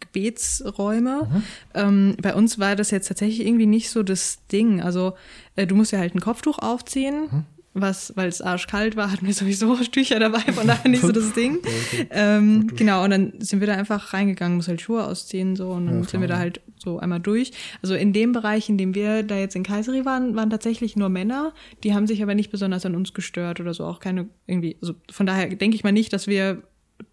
Gebetsräume. 0.00 1.28
Mhm. 1.32 1.42
Ähm, 1.74 2.16
bei 2.20 2.34
uns 2.34 2.58
war 2.58 2.76
das 2.76 2.90
jetzt 2.90 3.08
tatsächlich 3.08 3.46
irgendwie 3.46 3.66
nicht 3.66 3.90
so 3.90 4.02
das 4.02 4.46
Ding. 4.50 4.80
Also 4.80 5.14
äh, 5.56 5.66
du 5.66 5.74
musst 5.74 5.92
ja 5.92 5.98
halt 5.98 6.14
ein 6.14 6.20
Kopftuch 6.20 6.58
aufziehen. 6.58 7.28
Mhm. 7.30 7.44
Was, 7.74 8.12
weil 8.16 8.28
es 8.28 8.42
arschkalt 8.42 8.96
war, 8.96 9.10
hatten 9.10 9.26
wir 9.26 9.34
sowieso 9.34 9.76
Tücher 9.92 10.18
dabei, 10.18 10.40
von 10.40 10.66
daher 10.66 10.90
nicht 10.90 11.02
so 11.02 11.12
das 11.12 11.32
Ding. 11.34 11.58
Ähm, 12.10 12.66
genau, 12.76 13.04
und 13.04 13.10
dann 13.10 13.32
sind 13.38 13.60
wir 13.60 13.66
da 13.66 13.74
einfach 13.74 14.12
reingegangen, 14.12 14.56
muss 14.56 14.68
halt 14.68 14.80
Schuhe 14.80 15.06
ausziehen, 15.06 15.56
so, 15.56 15.70
und 15.70 15.86
dann 15.86 16.02
Ja, 16.02 16.08
sind 16.08 16.20
wir 16.20 16.28
da 16.28 16.38
halt 16.38 16.60
so 16.76 16.98
einmal 16.98 17.20
durch. 17.20 17.52
Also 17.82 17.94
in 17.94 18.12
dem 18.12 18.32
Bereich, 18.32 18.68
in 18.68 18.76
dem 18.76 18.94
wir 18.94 19.22
da 19.22 19.38
jetzt 19.38 19.56
in 19.56 19.62
Kaiseri 19.62 20.04
waren, 20.04 20.36
waren 20.36 20.50
tatsächlich 20.50 20.96
nur 20.96 21.08
Männer, 21.08 21.52
die 21.82 21.94
haben 21.94 22.06
sich 22.06 22.22
aber 22.22 22.34
nicht 22.34 22.50
besonders 22.50 22.84
an 22.84 22.94
uns 22.94 23.14
gestört 23.14 23.60
oder 23.60 23.72
so, 23.72 23.84
auch 23.84 24.00
keine 24.00 24.28
irgendwie, 24.46 24.76
also 24.80 24.94
von 25.10 25.26
daher 25.26 25.48
denke 25.48 25.74
ich 25.74 25.84
mal 25.84 25.92
nicht, 25.92 26.12
dass 26.12 26.26
wir 26.26 26.62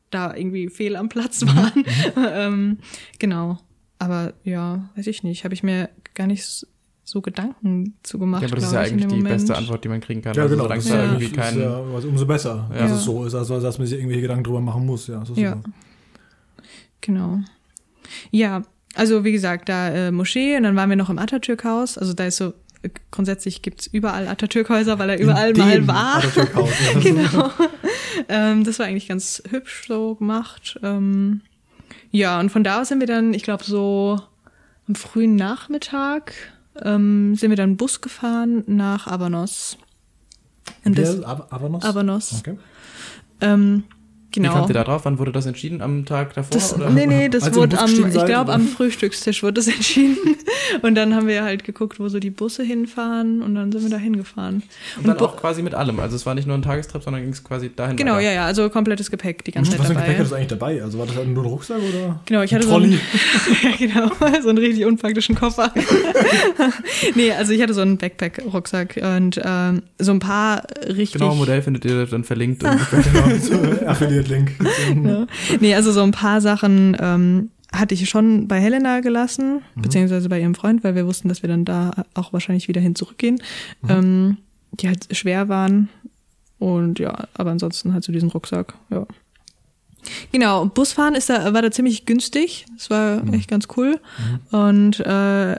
da 0.09 0.35
irgendwie 0.35 0.69
fehl 0.69 0.95
am 0.95 1.07
Platz 1.07 1.45
waren. 1.45 1.85
ähm, 2.33 2.79
genau. 3.19 3.59
Aber 3.99 4.33
ja, 4.43 4.89
weiß 4.95 5.07
ich 5.07 5.23
nicht, 5.23 5.43
habe 5.43 5.53
ich 5.53 5.61
mir 5.61 5.89
gar 6.15 6.25
nicht 6.25 6.65
so 7.09 7.21
Gedanken 7.21 7.95
zu 8.03 8.19
gemacht. 8.19 8.41
Ja, 8.43 8.47
aber 8.47 8.55
das 8.57 8.65
ist 8.65 8.73
ja 8.73 8.79
eigentlich 8.81 9.07
die 9.07 9.15
Moment. 9.15 9.29
beste 9.35 9.55
Antwort, 9.55 9.83
die 9.83 9.89
man 9.89 9.99
kriegen 10.01 10.21
kann. 10.21 10.33
Ja, 10.35 10.43
also 10.43 10.55
genau. 10.55 10.69
es 10.73 10.83
das 10.85 10.93
da 10.93 10.95
Ja. 10.99 11.03
irgendwie 11.05 11.25
ist 11.25 11.33
kein. 11.35 11.59
ja, 11.59 11.81
also 11.95 12.07
umso 12.07 12.25
besser, 12.25 12.69
Ja. 12.73 12.79
dass 12.81 12.91
es 12.91 13.03
so 13.03 13.25
ist, 13.25 13.35
also 13.35 13.59
dass 13.59 13.77
man 13.77 13.87
sich 13.87 13.97
irgendwelche 13.97 14.21
Gedanken 14.21 14.43
drüber 14.43 14.61
machen 14.61 14.85
muss. 14.85 15.07
Ja, 15.07 15.21
ist 15.23 15.35
Ja. 15.37 15.55
super. 15.55 15.69
Genau. 17.01 17.39
Ja, 18.31 18.63
also 18.95 19.23
wie 19.23 19.31
gesagt, 19.31 19.69
da 19.69 19.89
äh, 19.89 20.11
Moschee 20.11 20.57
und 20.57 20.63
dann 20.63 20.75
waren 20.75 20.89
wir 20.89 20.97
noch 20.97 21.09
im 21.09 21.19
Atatürk-Haus. 21.19 21.97
Also 21.97 22.13
da 22.13 22.25
ist 22.25 22.37
so, 22.37 22.53
äh, 22.81 22.89
grundsätzlich 23.11 23.61
gibt's 23.61 23.87
überall 23.87 24.27
Atatürk-Häuser, 24.27 24.99
weil 24.99 25.11
er 25.11 25.19
überall 25.19 25.53
mal 25.53 25.87
war. 25.87 26.17
Atatürk-Haus, 26.17 26.69
ja. 26.93 26.99
genau. 27.01 27.49
ähm, 28.27 28.63
das 28.63 28.79
war 28.79 28.85
eigentlich 28.87 29.07
ganz 29.07 29.41
hübsch 29.49 29.85
so 29.87 30.15
gemacht. 30.15 30.79
Ähm, 30.83 31.41
ja, 32.11 32.39
und 32.39 32.49
von 32.49 32.63
da 32.63 32.81
aus 32.81 32.89
sind 32.89 32.99
wir 32.99 33.07
dann, 33.07 33.33
ich 33.33 33.43
glaube, 33.43 33.63
so 33.63 34.19
am 34.87 34.95
frühen 34.95 35.35
Nachmittag 35.35 36.33
ähm, 36.83 37.35
sind 37.35 37.49
wir 37.49 37.57
dann 37.57 37.77
Bus 37.77 38.01
gefahren 38.01 38.63
nach 38.67 39.07
Avanos. 39.07 39.77
Und 40.85 40.97
das, 40.97 41.23
Avanos? 41.23 41.83
Avanos. 41.83 42.39
Okay. 42.39 42.57
Ähm, 43.41 43.83
Wie 44.31 44.41
genau. 44.41 44.53
kamt 44.53 44.69
ihr 44.69 44.73
da 44.75 44.83
drauf? 44.83 45.01
Wann 45.05 45.17
wurde 45.17 45.31
das 45.31 45.47
entschieden? 45.47 45.81
Am 45.81 46.05
Tag 46.05 46.35
davor? 46.35 46.51
Das, 46.51 46.75
oder? 46.75 46.91
nee, 46.91 47.07
nee, 47.07 47.29
das 47.29 47.55
wurde 47.55 47.79
am, 47.79 47.89
ich 47.89 48.25
glaube, 48.25 48.53
am 48.53 48.67
Frühstückstisch 48.67 49.41
wurde 49.41 49.53
das 49.55 49.67
entschieden. 49.75 50.17
Und 50.83 50.93
dann 50.95 51.15
haben 51.15 51.27
wir 51.27 51.43
halt 51.43 51.63
geguckt, 51.63 51.99
wo 51.99 52.09
so 52.09 52.19
die 52.19 52.29
Busse 52.29 52.61
hinfahren 52.63 53.41
und 53.41 53.55
dann 53.55 53.71
sind 53.71 53.81
wir 53.83 53.89
da 53.89 53.97
hingefahren. 53.97 54.61
Und 54.97 55.07
dann 55.07 55.17
Bu- 55.17 55.25
auch 55.25 55.37
quasi 55.37 55.63
mit 55.63 55.73
allem. 55.73 55.99
Also 55.99 56.15
es 56.15 56.27
war 56.27 56.35
nicht 56.35 56.45
nur 56.47 56.55
ein 56.55 56.61
Tagestrip, 56.61 57.01
sondern 57.01 57.23
ging 57.23 57.31
es 57.33 57.43
quasi 57.43 57.71
dahin. 57.75 57.95
Genau, 57.97 58.13
weiter. 58.13 58.21
ja, 58.25 58.31
ja, 58.33 58.45
also 58.45 58.69
komplettes 58.69 59.09
Gepäck 59.09 59.43
die 59.45 59.51
ganze 59.51 59.71
Was 59.71 59.77
Zeit 59.79 59.87
für 59.87 59.93
ein 59.93 59.97
Gepäck 60.03 60.15
hattest 60.17 60.31
du 60.31 60.35
eigentlich 60.35 60.47
dabei? 60.49 60.83
Also 60.83 60.99
war 60.99 61.07
das 61.07 61.15
halt 61.15 61.27
nur 61.27 61.43
ein 61.43 61.47
Rucksack 61.47 61.77
oder? 61.77 62.19
Genau, 62.25 62.41
ich 62.43 62.51
ein 62.53 62.57
hatte 62.59 62.67
so 62.67 62.73
Trolley. 62.75 62.85
einen, 62.85 62.99
ja, 63.63 63.77
genau, 63.77 64.11
so 64.43 64.49
einen 64.49 64.57
richtig 64.59 64.85
unpraktischen 64.85 65.33
Koffer. 65.35 65.73
nee, 67.15 67.31
also 67.31 67.51
ich 67.53 67.61
hatte 67.61 67.73
so 67.73 67.81
einen 67.81 67.97
Backpack-Rucksack 67.97 68.99
und 69.01 69.39
ähm, 69.43 69.81
so 69.97 70.11
ein 70.11 70.19
paar 70.19 70.63
richtig. 70.87 71.13
Genau, 71.13 71.35
Modell 71.35 71.61
findet 71.61 71.85
ihr 71.85 72.05
dann 72.05 72.23
verlinkt. 72.23 72.63
Und 72.63 72.77
genau, 72.91 73.37
so 73.41 73.85
Affiliate-Link. 74.19 75.05
Ja. 75.07 75.27
Nee, 75.59 75.75
also 75.75 75.91
so 75.91 76.01
ein 76.01 76.11
paar 76.11 76.41
Sachen 76.41 76.95
ähm, 76.99 77.51
hatte 77.71 77.93
ich 77.93 78.09
schon 78.09 78.47
bei 78.47 78.59
Helena 78.59 78.99
gelassen, 78.99 79.61
Mhm. 79.75 79.81
beziehungsweise 79.81 80.29
bei 80.29 80.39
ihrem 80.39 80.55
Freund, 80.55 80.83
weil 80.83 80.95
wir 80.95 81.05
wussten, 81.05 81.29
dass 81.29 81.41
wir 81.43 81.49
dann 81.49 81.65
da 81.65 81.91
auch 82.13 82.33
wahrscheinlich 82.33 82.67
wieder 82.67 82.81
hin 82.81 82.95
zurückgehen, 82.95 83.41
Mhm. 83.81 83.89
ähm, 83.89 84.37
die 84.73 84.87
halt 84.87 85.07
schwer 85.15 85.49
waren. 85.49 85.89
Und 86.57 86.99
ja, 86.99 87.27
aber 87.33 87.51
ansonsten 87.51 87.93
halt 87.93 88.03
so 88.03 88.11
diesen 88.11 88.29
Rucksack, 88.29 88.73
ja. 88.89 89.05
Genau, 90.31 90.65
Busfahren 90.65 91.13
ist 91.15 91.29
da, 91.29 91.53
war 91.53 91.61
da 91.61 91.71
ziemlich 91.71 92.05
günstig. 92.05 92.65
Das 92.77 92.89
war 92.89 93.23
Mhm. 93.23 93.33
echt 93.33 93.49
ganz 93.49 93.67
cool. 93.77 93.99
Und 94.51 94.99
äh, 95.01 95.57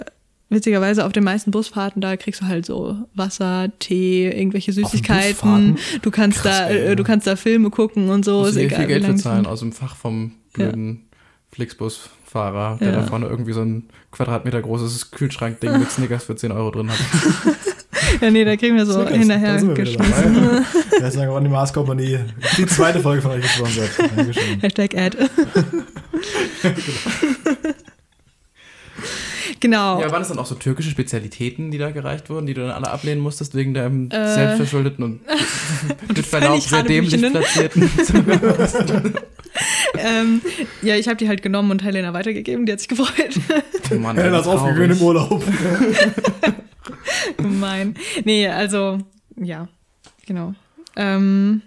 witzigerweise 0.51 1.05
auf 1.07 1.13
den 1.13 1.25
meisten 1.25 1.51
Busfahrten, 1.51 2.01
da 2.03 2.17
kriegst 2.17 2.43
du 2.43 2.47
halt 2.47 2.67
so 2.67 2.97
Wasser, 3.15 3.71
Tee, 3.79 4.29
irgendwelche 4.29 4.73
Süßigkeiten. 4.73 5.79
Du 6.03 6.11
kannst 6.11 6.43
Krass, 6.43 6.59
da, 6.59 6.69
ey, 6.69 6.79
äh, 6.79 6.89
ja. 6.89 6.95
du 6.95 7.05
kannst 7.05 7.27
da 7.27 7.37
Filme 7.37 7.71
gucken 7.71 8.11
und 8.11 8.25
so. 8.25 8.41
Musst 8.41 8.53
Ist 8.53 8.57
egal, 8.59 8.81
viel 8.81 8.89
Geld 8.89 9.03
lang 9.03 9.13
für 9.13 9.17
es 9.17 9.23
zahlen 9.23 9.45
dauert. 9.45 9.55
aus 9.55 9.61
dem 9.61 9.73
Fach 9.73 9.97
vom 9.97 10.33
blöden 10.53 11.05
Flixbus-Fahrer, 11.53 12.79
der 12.81 12.91
Ja. 12.91 12.97
da 12.97 13.03
vorne 13.07 13.27
irgendwie 13.27 13.53
so 13.53 13.63
ein 13.63 13.85
Quadratmeter 14.13 14.61
großes 14.61 15.11
Kühlschrankding 15.13 15.79
mit 15.79 15.91
Snickers 15.91 16.25
für 16.25 16.37
10 16.37 16.53
Euro 16.53 16.71
drin 16.71 16.91
hat. 16.91 16.99
Ja, 18.21 18.29
nee, 18.31 18.45
da 18.45 18.57
kriegen 18.57 18.77
wir 18.77 18.87
so 18.87 18.95
Snickers, 18.95 19.17
hinterher 19.17 19.57
da 19.61 19.73
geschmissen. 19.73 20.65
Das 21.01 21.15
ist 21.15 21.21
eine 21.21 21.31
Ronny 21.31 21.49
Mars 21.49 21.73
Company. 21.73 22.19
Die 22.59 22.67
zweite 22.67 22.99
Folge 23.01 23.23
von 23.23 23.31
euch 23.33 23.43
gesponsert. 23.43 23.91
Dankeschön. 24.17 24.61
Hashtag 24.61 24.95
Ad. 24.97 25.17
genau. 25.17 26.75
Ja, 29.63 30.11
waren 30.11 30.23
es 30.23 30.29
dann 30.29 30.39
auch 30.39 30.47
so 30.47 30.55
türkische 30.55 30.91
Spezialitäten, 30.91 31.71
die 31.71 31.79
da 31.79 31.91
gereicht 31.91 32.31
wurden, 32.31 32.47
die 32.47 32.55
du 32.55 32.63
dann 32.63 32.71
alle 32.71 32.91
ablehnen 32.91 33.21
musstest 33.21 33.55
wegen 33.55 33.75
deinem 33.75 34.11
Äh. 34.11 34.35
selbstverschuldeten 34.35 35.05
und 35.05 35.21
mit 36.09 36.27
Verlaub 36.27 36.61
sehr 36.61 36.83
dämlich 36.83 37.21
platzierten. 37.21 37.91
ähm, 39.99 40.41
ja, 40.83 40.97
ich 40.97 41.09
habe 41.09 41.17
die 41.17 41.29
halt 41.29 41.43
genommen 41.43 41.71
und 41.71 41.83
Helena 41.83 42.13
weitergegeben. 42.13 42.67
Die 42.67 42.73
hat 42.73 42.81
sich 42.81 42.89
gefreut. 42.89 43.39
Oh 43.91 43.95
Mann, 43.97 44.17
Helena 44.17 44.41
ist 44.41 44.47
aufgegeben 44.47 44.93
im. 44.93 45.03
Urlaub. 45.03 45.45
Gemein. 47.37 47.95
Nee, 48.25 48.49
also, 48.49 48.99
ja, 49.37 49.69
genau. 50.27 50.55
Ähm, 50.97 51.63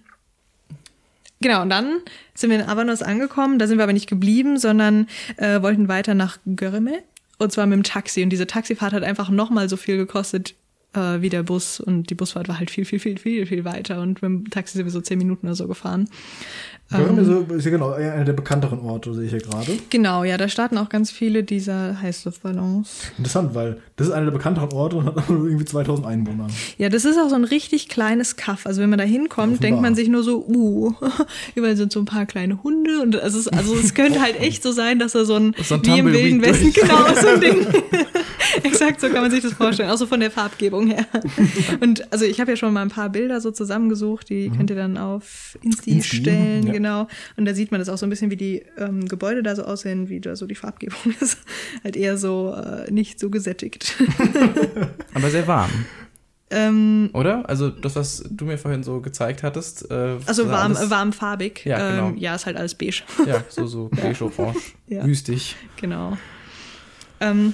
genau, 1.42 1.62
und 1.62 1.70
dann 1.70 2.00
sind 2.34 2.50
wir 2.50 2.60
in 2.60 2.68
Avanos 2.68 3.02
angekommen. 3.02 3.60
Da 3.60 3.68
sind 3.68 3.78
wir 3.78 3.84
aber 3.84 3.94
nicht 3.94 4.10
geblieben, 4.10 4.58
sondern 4.58 5.08
äh, 5.38 5.62
wollten 5.62 5.88
weiter 5.88 6.14
nach 6.14 6.38
Göreme. 6.46 7.04
Und 7.38 7.52
zwar 7.52 7.66
mit 7.66 7.78
dem 7.78 7.84
Taxi. 7.84 8.24
Und 8.24 8.30
diese 8.30 8.48
Taxifahrt 8.48 8.94
hat 8.94 9.04
einfach 9.04 9.30
nochmal 9.30 9.70
so 9.70 9.78
viel 9.78 9.98
gekostet 9.98 10.56
äh, 10.94 11.22
wie 11.22 11.30
der 11.30 11.44
Bus. 11.44 11.80
Und 11.80 12.10
die 12.10 12.16
Busfahrt 12.16 12.48
war 12.48 12.60
halt 12.60 12.72
viel, 12.72 12.86
viel, 12.86 13.00
viel, 13.00 13.18
viel, 13.18 13.46
viel 13.46 13.66
weiter. 13.66 14.02
Und 14.02 14.22
mit 14.22 14.24
dem 14.24 14.50
Taxi 14.50 14.78
sind 14.78 14.86
wir 14.86 14.92
so 14.92 15.02
zehn 15.02 15.18
Minuten 15.18 15.48
oder 15.48 15.56
so 15.56 15.68
gefahren. 15.68 16.10
Görem 16.92 17.26
so, 17.26 17.40
ist 17.56 17.66
ja 17.66 17.72
genau 17.72 17.92
einer 17.94 18.24
der 18.24 18.34
bekannteren 18.34 18.80
Orte, 18.82 19.16
sehe 19.16 19.24
ich 19.24 19.32
hier 19.32 19.40
gerade. 19.42 19.80
Genau, 19.90 20.24
ja, 20.24 20.38
da 20.38 20.48
starten 20.48 20.78
auch 20.78 20.90
ganz 20.90 21.10
viele 21.10 21.44
dieser 21.44 22.00
Heißluftballons. 22.00 23.12
Interessant, 23.18 23.56
weil 23.56 23.78
das 23.96 24.08
ist 24.08 24.14
einer 24.14 24.26
der 24.26 24.32
bekannteren 24.32 24.72
Orte 24.74 24.98
und 24.98 25.06
hat 25.08 25.16
irgendwie 25.30 25.66
2000 25.66 26.06
Einwohner. 26.08 26.48
Ja, 26.78 26.90
das 26.90 27.06
ist 27.06 27.18
auch 27.18 27.30
so 27.30 27.36
ein 27.36 27.46
richtig 27.46 27.90
kleines 27.90 28.36
Kaff. 28.36 28.68
Also 28.68 28.82
wenn 28.82 28.92
man 28.92 29.00
da 29.00 29.06
hinkommt, 29.06 29.54
Offenbar. 29.54 29.60
denkt 29.62 29.82
man 29.82 29.96
sich 29.96 30.08
nur 30.08 30.22
so, 30.24 30.46
uh, 30.48 30.94
überall 31.56 31.76
sind 31.76 31.92
so 31.92 32.00
ein 32.00 32.06
paar 32.06 32.28
kleine 32.28 32.62
Hunde 32.62 33.02
und 33.02 33.16
es, 33.16 33.48
also 33.48 33.76
es 33.76 33.96
könnte 33.96 34.22
halt 34.22 34.40
echt 34.40 34.62
so 34.62 34.72
sein, 34.72 35.00
dass 35.00 35.14
da 35.14 35.26
so 35.26 35.36
ein, 35.36 35.56
So 35.64 35.76
ein 35.76 35.86
wie 35.86 35.98
im 36.00 36.06
Wilden 36.14 36.42
Westen, 36.44 36.74
durch. 36.74 36.76
genau, 36.76 37.06
so 37.20 37.28
ein 37.28 37.42
Ding. 37.42 37.66
Exakt 38.62 39.02
so 39.02 39.08
kann 39.10 39.22
man 39.24 39.32
sich 39.32 39.42
das 39.42 39.54
vorstellen, 39.54 39.90
auch 39.90 39.98
so 39.98 40.06
von 40.06 40.20
der 40.20 40.30
Farbgebung 40.30 40.88
her. 40.88 41.08
Und 41.82 42.12
also 42.14 42.26
ich 42.26 42.40
habe 42.40 42.52
ja 42.52 42.58
schon 42.58 42.72
mal 42.74 42.82
ein 42.84 42.90
paar 42.90 43.10
Bilder 43.10 43.42
so 43.42 43.50
zusammengesucht, 43.50 44.30
die 44.30 44.52
könnt 44.52 44.70
ihr 44.70 44.76
dann 44.76 44.98
auf 44.98 45.58
Insti, 45.64 45.92
Mhm. 45.92 45.98
Insti, 45.98 46.16
stellen, 46.18 46.68
ja. 46.68 46.73
Genau. 46.74 47.08
Und 47.38 47.46
da 47.46 47.54
sieht 47.54 47.72
man 47.72 47.80
das 47.80 47.88
auch 47.90 47.98
so 47.98 48.06
ein 48.06 48.10
bisschen, 48.10 48.30
wie 48.32 48.36
die 48.38 48.64
ähm, 48.78 49.08
Gebäude 49.08 49.42
da 49.44 49.56
so 49.56 49.64
aussehen, 49.64 50.10
wie 50.10 50.20
da 50.20 50.36
so 50.36 50.46
die 50.46 50.56
Farbgebung 50.56 51.14
ist. 51.22 51.38
Halt 51.84 51.96
eher 51.96 52.18
so 52.18 52.54
äh, 52.54 52.92
nicht 52.92 53.20
so 53.20 53.30
gesättigt. 53.30 53.96
Aber 55.14 55.30
sehr 55.30 55.48
warm, 55.48 55.70
ähm, 56.50 57.10
oder? 57.14 57.48
Also 57.50 57.70
das, 57.70 57.96
was 57.96 58.24
du 58.30 58.46
mir 58.46 58.58
vorhin 58.58 58.84
so 58.84 59.00
gezeigt 59.02 59.42
hattest. 59.44 59.90
Äh, 59.90 60.18
Also 60.26 60.46
war 60.46 60.60
warm, 60.64 60.76
alles- 60.76 60.90
warmfarbig. 60.90 61.66
Ja, 61.66 61.92
genau. 61.92 62.10
Ähm, 62.10 62.18
ja, 62.18 62.36
ist 62.36 62.46
halt 62.46 62.58
alles 62.58 62.76
beige. 62.76 63.02
Ja, 63.26 63.44
so, 63.50 63.66
so 63.66 63.90
beige, 63.96 64.24
orange, 64.26 64.74
Ja. 64.88 65.06
wüstig. 65.06 65.56
genau. 65.80 66.18
Ähm, 67.20 67.54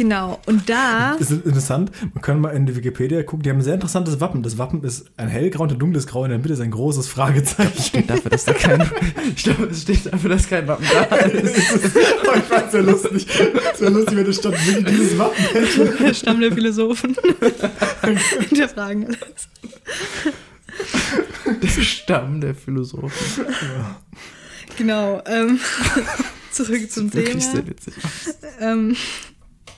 genau. 0.00 0.40
Und 0.46 0.70
da. 0.70 1.14
Das 1.18 1.30
ist 1.30 1.44
interessant. 1.44 1.90
Man 2.14 2.22
kann 2.22 2.40
mal 2.40 2.50
in 2.50 2.64
die 2.64 2.74
Wikipedia 2.74 3.22
gucken. 3.22 3.42
Die 3.42 3.50
haben 3.50 3.58
ein 3.58 3.62
sehr 3.62 3.74
interessantes 3.74 4.18
Wappen. 4.18 4.42
Das 4.42 4.56
Wappen 4.56 4.82
ist 4.82 5.10
ein 5.18 5.28
hellgrau 5.28 5.64
und 5.64 5.72
ein 5.72 5.78
dunkles 5.78 6.06
Grau. 6.06 6.24
In 6.24 6.30
der 6.30 6.38
Mitte 6.38 6.54
ist 6.54 6.60
ein 6.60 6.70
großes 6.70 7.06
Fragezeichen. 7.06 7.82
Steht 7.82 8.08
dafür, 8.08 8.30
dass 8.30 8.46
da 8.46 8.54
kein, 8.54 8.80
ich 9.36 9.44
glaube, 9.44 9.64
es 9.66 9.82
steht 9.82 10.10
dafür, 10.10 10.30
dass 10.30 10.48
kein 10.48 10.66
Wappen 10.66 10.86
da 10.90 11.16
ist. 11.16 11.54
oh, 12.26 12.34
ich 12.34 12.42
fand's 12.44 12.72
sehr 12.72 12.82
lustig. 12.82 13.26
Es 13.74 13.80
wäre 13.80 13.90
lustig, 13.92 14.16
wenn 14.16 14.24
da 14.24 14.32
stand 14.32 14.66
wirklich 14.66 14.86
dieses 14.86 15.18
Wappen 15.18 15.44
hätte. 15.52 16.04
Der 16.04 16.14
Stamm 16.14 16.40
der 16.40 16.52
Philosophen. 16.52 17.16
der 18.50 18.68
Fragen 18.68 19.06
alles. 19.06 19.48
Der 21.62 21.82
Stamm 21.82 22.40
der 22.40 22.54
Philosophen. 22.54 23.44
Genau. 24.78 25.22
Ähm, 25.26 25.60
zurück 26.52 26.90
zum 26.90 27.12
Wirklich 27.12 27.44
Thema. 27.44 27.52
sehr 27.56 27.66
witzig. 27.66 27.94
Ähm, 28.60 28.96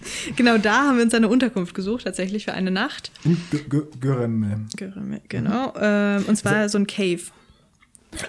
genau 0.36 0.59
da 0.59 0.88
haben 0.88 0.96
wir 0.96 1.05
uns 1.05 1.14
eine 1.14 1.28
Unterkunft 1.28 1.74
gesucht, 1.74 2.05
tatsächlich 2.05 2.44
für 2.44 2.53
eine 2.53 2.70
Nacht. 2.70 3.11
In 3.24 3.36
Gö- 3.53 3.68
Gö- 3.68 4.00
Görem. 4.00 4.66
Genau. 5.28 5.72
Ähm, 5.80 6.24
und 6.26 6.36
zwar 6.36 6.68
so 6.68 6.78
ein 6.78 6.86
Cave. 6.86 7.20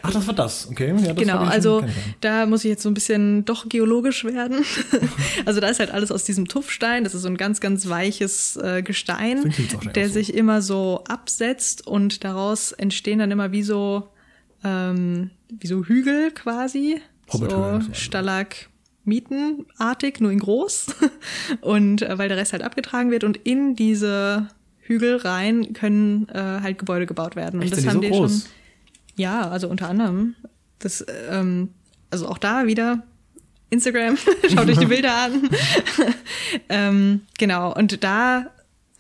Ach, 0.01 0.11
das 0.11 0.25
war 0.27 0.33
das. 0.33 0.69
Okay. 0.71 0.95
Ja, 0.97 1.13
das 1.13 1.15
Genau, 1.17 1.39
also 1.39 1.83
da 2.21 2.45
muss 2.45 2.63
ich 2.63 2.69
jetzt 2.69 2.83
so 2.83 2.89
ein 2.89 2.93
bisschen 2.93 3.43
doch 3.43 3.67
geologisch 3.67 4.23
werden. 4.23 4.63
also 5.45 5.59
da 5.59 5.67
ist 5.67 5.79
halt 5.81 5.91
alles 5.91 6.09
aus 6.09 6.23
diesem 6.23 6.47
Tuffstein. 6.47 7.03
Das 7.03 7.13
ist 7.13 7.23
so 7.23 7.27
ein 7.27 7.35
ganz, 7.35 7.59
ganz 7.59 7.89
weiches 7.89 8.55
äh, 8.55 8.81
Gestein, 8.81 9.53
der 9.93 10.07
so. 10.07 10.13
sich 10.13 10.33
immer 10.35 10.61
so 10.61 11.03
absetzt 11.09 11.85
und 11.85 12.23
daraus 12.23 12.71
entstehen 12.71 13.19
dann 13.19 13.29
immer 13.31 13.51
wie 13.51 13.63
so, 13.63 14.07
ähm, 14.63 15.31
wie 15.49 15.67
so 15.67 15.83
Hügel 15.83 16.31
quasi. 16.31 17.01
Hobbithöhlen, 17.31 17.81
So 17.81 17.87
so. 17.87 17.93
Stalagmitenartig, 19.03 20.19
nur 20.19 20.31
in 20.31 20.39
groß. 20.39 20.87
und 21.61 22.01
äh, 22.01 22.17
weil 22.17 22.29
der 22.29 22.37
Rest 22.37 22.53
halt 22.53 22.63
abgetragen 22.63 23.11
wird 23.11 23.23
und 23.23 23.37
in 23.37 23.75
diese 23.75 24.47
Hügel 24.79 25.17
rein 25.17 25.73
können 25.73 26.27
äh, 26.29 26.39
halt 26.61 26.77
Gebäude 26.77 27.05
gebaut 27.05 27.35
werden. 27.35 27.59
Und 27.59 27.65
Echt, 27.65 27.77
das 27.77 27.85
haben 27.87 27.95
so 27.95 28.01
die 28.01 28.09
groß? 28.09 28.31
schon. 28.43 28.51
Ja, 29.15 29.49
also 29.49 29.67
unter 29.69 29.89
anderem. 29.89 30.35
Das, 30.79 31.05
ähm, 31.29 31.69
also 32.09 32.27
auch 32.27 32.37
da 32.37 32.65
wieder 32.67 33.03
Instagram, 33.69 34.17
schaut 34.53 34.67
euch 34.67 34.77
die 34.77 34.85
Bilder 34.85 35.15
an. 35.15 35.49
ähm, 36.69 37.21
genau, 37.37 37.73
und 37.73 38.03
da 38.03 38.47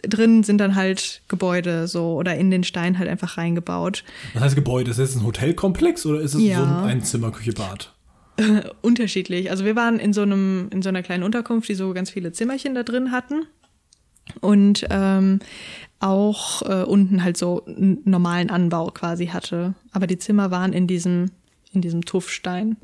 drin 0.01 0.43
sind 0.43 0.57
dann 0.57 0.75
halt 0.75 1.21
Gebäude 1.29 1.87
so 1.87 2.13
oder 2.15 2.35
in 2.35 2.51
den 2.51 2.63
Stein 2.63 2.99
halt 2.99 3.09
einfach 3.09 3.37
reingebaut. 3.37 4.03
Was 4.33 4.43
heißt 4.43 4.55
Gebäude? 4.55 4.91
Ist 4.91 4.99
das 4.99 5.15
ein 5.15 5.23
Hotelkomplex 5.23 6.05
oder 6.05 6.19
ist 6.19 6.33
es 6.33 6.41
Ja. 6.41 6.57
so 6.57 6.63
ein 6.63 6.73
Einzimmer, 6.91 7.31
Küche, 7.31 7.53
Bad? 7.53 7.92
Unterschiedlich. 8.81 9.49
Also 9.51 9.65
wir 9.65 9.75
waren 9.75 9.99
in 9.99 10.13
so 10.13 10.21
einem, 10.21 10.69
in 10.71 10.81
so 10.81 10.89
einer 10.89 11.03
kleinen 11.03 11.23
Unterkunft, 11.23 11.69
die 11.69 11.75
so 11.75 11.93
ganz 11.93 12.09
viele 12.09 12.31
Zimmerchen 12.31 12.75
da 12.75 12.83
drin 12.83 13.11
hatten. 13.11 13.45
Und 14.39 14.85
ähm, 14.89 15.39
auch 15.99 16.61
äh, 16.63 16.83
unten 16.83 17.23
halt 17.23 17.37
so 17.37 17.65
einen 17.65 18.01
normalen 18.05 18.49
Anbau 18.49 18.87
quasi 18.87 19.27
hatte. 19.27 19.73
Aber 19.91 20.07
die 20.07 20.17
Zimmer 20.17 20.49
waren 20.49 20.73
in 20.73 20.87
diesem, 20.87 21.31
in 21.71 21.81
diesem 21.81 22.05
Tuffstein. 22.05 22.77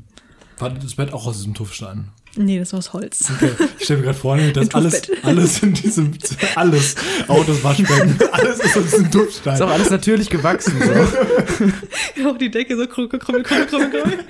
War 0.57 0.69
das 0.69 0.95
Bett 0.95 1.13
auch 1.13 1.25
aus 1.25 1.37
diesem 1.37 1.53
Tuffstein? 1.53 2.09
Nee, 2.41 2.57
das 2.57 2.71
war 2.71 2.79
aus 2.79 2.93
Holz. 2.93 3.29
Okay. 3.35 3.51
Ich 3.77 3.83
stelle 3.83 3.99
mir 3.99 4.05
gerade 4.05 4.17
vor, 4.17 4.37
dass 4.37 4.69
Ein 4.69 4.73
alles, 4.73 5.01
alles 5.23 5.61
in 5.61 5.73
diesem, 5.73 6.13
alles, 6.55 6.95
auch 7.27 7.45
das 7.45 7.61
Waschbecken, 7.65 8.17
alles 8.31 8.61
ist 8.61 8.77
aus 8.77 8.83
diesem 8.85 9.11
Tuffstein. 9.11 9.55
Ist 9.55 9.61
auch 9.61 9.69
alles 9.69 9.89
natürlich 9.89 10.29
gewachsen. 10.29 10.73
So. 10.79 12.23
Auch 12.29 12.37
die 12.37 12.49
Decke 12.49 12.77
so 12.77 12.87
krummel, 12.87 13.19
krummel, 13.19 13.43
krummel, 13.43 13.67
krummel, 13.67 13.89
krummel. 13.89 14.15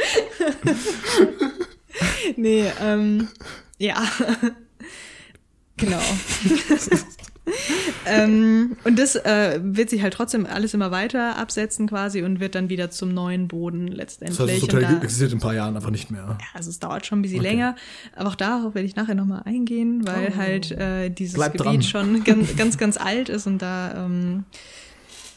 nee, 2.35 2.65
ähm, 2.81 3.27
ja. 3.77 4.03
genau. 5.77 6.01
Ähm, 8.05 8.77
und 8.83 8.97
das 8.99 9.15
äh, 9.15 9.59
wird 9.61 9.89
sich 9.89 10.01
halt 10.01 10.13
trotzdem 10.13 10.45
alles 10.45 10.73
immer 10.73 10.91
weiter 10.91 11.37
absetzen 11.37 11.87
quasi 11.87 12.23
und 12.23 12.39
wird 12.39 12.55
dann 12.55 12.69
wieder 12.69 12.89
zum 12.91 13.13
neuen 13.13 13.47
Boden 13.47 13.87
letztendlich. 13.87 14.37
das 14.37 14.47
heißt, 14.49 14.63
das 14.63 14.69
Hotel 14.75 14.81
da- 14.81 14.97
existiert 15.03 15.31
in 15.31 15.37
ein 15.37 15.41
paar 15.41 15.53
Jahren 15.53 15.75
einfach 15.75 15.89
nicht 15.91 16.11
mehr. 16.11 16.37
Ja, 16.39 16.45
also 16.53 16.69
es 16.69 16.79
dauert 16.79 17.05
schon 17.05 17.19
ein 17.19 17.21
bisschen 17.21 17.39
Okay. 17.39 17.49
länger, 17.49 17.75
aber 18.15 18.29
auch 18.29 18.35
darauf 18.35 18.75
werde 18.75 18.85
ich 18.87 18.95
nachher 18.95 19.15
nochmal 19.15 19.41
eingehen, 19.45 20.05
weil 20.07 20.31
Oh. 20.33 20.37
halt 20.37 20.71
äh, 20.71 21.09
dieses 21.09 21.35
Bleib 21.35 21.53
Gebiet 21.53 21.65
dran. 21.65 21.83
schon 21.83 22.23
ganz, 22.23 22.55
ganz, 22.57 22.77
ganz 22.77 22.97
alt 22.97 23.29
ist 23.29 23.47
und 23.47 23.61
da, 23.61 24.05
ähm, 24.05 24.43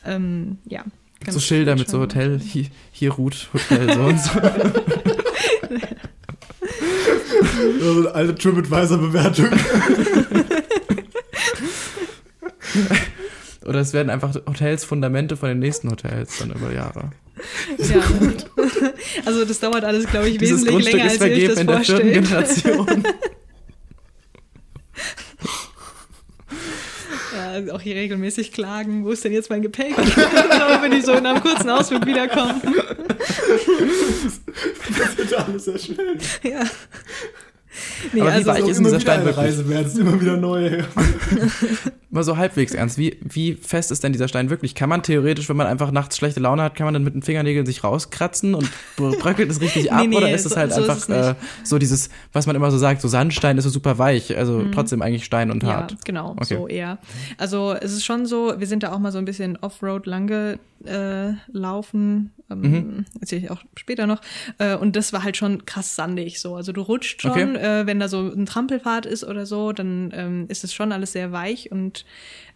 ähm, 0.05 0.59
ja. 0.67 0.85
so 1.29 1.39
Schilder 1.41 1.77
mit 1.77 1.89
so 1.89 2.01
Hotel, 2.01 2.39
hier, 2.41 2.67
hier 2.91 3.13
ruht 3.13 3.49
Hotel, 3.55 3.93
so 3.95 4.01
und 4.03 4.19
so. 4.21 4.31
So 7.81 7.99
eine 8.01 8.15
alte 8.15 8.35
TripAdvisor-Bewertung. 8.37 9.49
Oder 13.65 13.81
es 13.81 13.93
werden 13.93 14.11
einfach 14.11 14.35
Hotels 14.47 14.85
Fundamente 14.85 15.37
von 15.37 15.49
den 15.49 15.61
nächsten 15.61 15.91
Hotels 15.91 16.39
dann 16.39 16.51
über 16.51 16.73
Jahre. 16.73 17.13
Ja. 17.79 18.03
Also 19.25 19.45
das 19.45 19.59
dauert 19.61 19.85
alles, 19.85 20.07
glaube 20.07 20.29
ich, 20.29 20.39
Dieses 20.39 20.65
wesentlich 20.65 20.93
Grundstück 20.93 20.95
länger, 20.95 21.07
ist 21.07 21.23
als 21.23 21.31
vergeben 21.31 21.49
das 21.49 21.59
in 21.59 21.67
der 21.67 21.81
vierten 21.81 22.25
vorstellt. 22.25 22.25
Generation. 22.25 23.05
Ja, 27.35 27.75
auch 27.75 27.81
hier 27.81 27.97
regelmäßig 27.97 28.53
klagen, 28.53 29.05
wo 29.05 29.11
ist 29.11 29.25
denn 29.25 29.33
jetzt 29.33 29.49
mein 29.51 29.63
Gepäck? 29.63 29.99
Aber 29.99 30.83
wenn 30.83 30.93
ich 30.93 31.05
so 31.05 31.13
in 31.13 31.27
einem 31.27 31.43
kurzen 31.43 31.71
Ausflug 31.71 32.05
wiederkomme. 32.07 32.61
Das 34.99 35.17
wird 35.17 35.35
alles 35.35 35.65
sehr 35.65 35.79
schnell. 35.79 36.19
Ja. 36.43 36.63
Nee, 38.13 38.21
Aber 38.21 38.31
wie 38.31 38.35
also 38.35 38.51
Auch 38.51 38.57
ist 38.57 38.67
denn 38.67 38.77
immer 38.87 38.87
dieser 38.89 38.93
wieder 38.93 39.01
Stein 39.01 39.17
eine 39.21 39.25
wirklich? 39.27 39.45
Reise 39.47 39.69
wert, 39.69 39.87
es 39.87 39.93
ist 39.95 39.99
immer 39.99 40.21
wieder 40.21 40.37
neu. 40.37 40.83
Mal 42.11 42.25
so 42.25 42.37
halbwegs 42.37 42.75
ernst. 42.75 42.99
Wie, 42.99 43.17
wie 43.23 43.55
fest 43.55 43.91
ist 43.91 44.05
denn 44.05 44.13
dieser 44.13 44.29
Stein 44.29 44.51
wirklich? 44.51 44.75
Kann 44.75 44.91
man 44.91 45.03
theoretisch, 45.03 45.49
wenn 45.49 45.57
man 45.57 45.67
einfach 45.67 45.91
nachts 45.93 46.19
schlechte 46.19 46.41
Laune 46.41 46.63
hat, 46.63 46.75
kann 46.75 46.85
man 46.85 46.93
dann 46.93 47.05
mit 47.05 47.15
den 47.15 47.23
Fingernägeln 47.23 47.65
sich 47.65 47.83
rauskratzen 47.85 48.55
und 48.55 48.69
bröckelt 48.97 49.51
es 49.51 49.63
richtig 49.63 49.91
ab? 49.93 50.03
Nee, 50.03 50.09
nee, 50.09 50.17
oder 50.19 50.31
ist 50.31 50.45
es 50.45 50.53
so- 50.53 50.59
halt 50.59 50.75
so 50.75 50.83
einfach 50.83 51.09
äh, 51.09 51.35
so 51.65 51.79
dieses, 51.79 52.11
was 52.35 52.47
man 52.47 52.55
immer 52.55 52.71
so 52.71 52.77
sagt, 52.77 53.01
so 53.01 53.09
Sandstein 53.09 53.57
ist 53.57 53.65
so 53.65 53.71
super 53.71 53.97
weich, 53.99 54.37
also 54.37 54.63
trotzdem 54.75 55.01
eigentlich 55.01 55.25
Stein 55.25 55.51
und 55.51 55.63
Ja, 55.63 55.71
hart. 55.71 55.97
genau, 56.05 56.33
Okay. 56.33 56.55
so 56.57 56.69
eher. 56.69 56.99
Also 57.39 57.75
es 57.81 57.93
ist 57.93 58.05
schon 58.05 58.27
so, 58.27 58.53
wir 58.59 58.67
sind 58.67 58.83
da 58.83 58.93
auch 58.93 58.99
mal 58.99 59.11
so 59.13 59.17
ein 59.19 59.25
bisschen 59.25 59.57
Offroad 59.63 60.05
lang 60.07 60.27
gelaufen, 60.27 60.59
ähm, 61.55 62.31
Mhm. 62.57 63.05
erzähle 63.21 63.43
ich 63.45 63.51
auch 63.51 63.63
später 63.77 64.07
noch. 64.07 64.21
Äh, 64.59 64.77
und 64.77 64.97
das 64.97 65.13
war 65.13 65.23
halt 65.25 65.37
schon 65.37 65.65
krass 65.67 65.95
sandig 65.97 66.41
so. 66.41 66.55
Also 66.57 66.73
du 66.73 66.81
rutscht 66.83 67.23
schon, 67.23 67.31
Okay. 67.33 67.57
äh, 67.57 67.87
wenn 67.87 68.01
da 68.01 68.09
so 68.09 68.21
ein 68.31 68.47
Trampelpfad 68.47 69.07
ist 69.07 69.25
oder 69.25 69.47
so, 69.47 69.73
dann 69.73 70.11
ähm, 70.15 70.45
ist 70.49 70.65
es 70.65 70.73
schon 70.75 70.93
alles 70.93 71.13
sehr 71.13 71.33
weich 71.33 71.71
und 71.73 72.05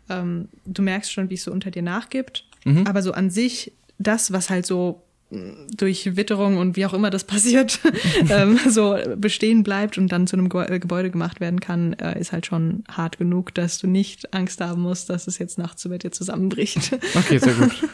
ähm, 0.08 0.48
du 0.64 0.82
merkst 0.82 1.12
schon, 1.12 1.30
wie 1.30 1.34
es 1.34 1.44
so 1.44 1.50
unter 1.52 1.70
dir 1.70 1.82
nachgibt. 1.82 2.44
Mhm. 2.64 2.86
Aber 2.86 3.02
so 3.02 3.12
an 3.12 3.30
sich, 3.30 3.72
das, 3.98 4.32
was 4.32 4.50
halt 4.50 4.66
so 4.66 5.02
mh, 5.30 5.54
durch 5.76 6.16
Witterung 6.16 6.58
und 6.58 6.76
wie 6.76 6.86
auch 6.86 6.94
immer 6.94 7.10
das 7.10 7.24
passiert, 7.34 7.80
ähm, 8.28 8.58
so 8.68 8.96
bestehen 9.16 9.62
bleibt 9.64 9.98
und 9.98 10.12
dann 10.12 10.26
zu 10.26 10.36
einem 10.36 10.48
äh, 10.52 10.78
Gebäude 10.78 11.10
gemacht 11.10 11.40
werden 11.40 11.58
kann, 11.60 11.94
äh, 11.94 12.18
ist 12.20 12.30
halt 12.32 12.46
schon 12.46 12.84
hart 12.88 13.18
genug, 13.18 13.54
dass 13.54 13.78
du 13.78 13.86
nicht 13.88 14.32
Angst 14.34 14.60
haben 14.60 14.82
musst, 14.82 15.10
dass 15.10 15.26
es 15.26 15.38
jetzt 15.38 15.58
nachts 15.58 15.84
über 15.84 15.98
dir 15.98 16.12
zusammenbricht. 16.12 16.96
Okay, 17.14 17.38
sehr 17.38 17.54
gut. 17.54 17.72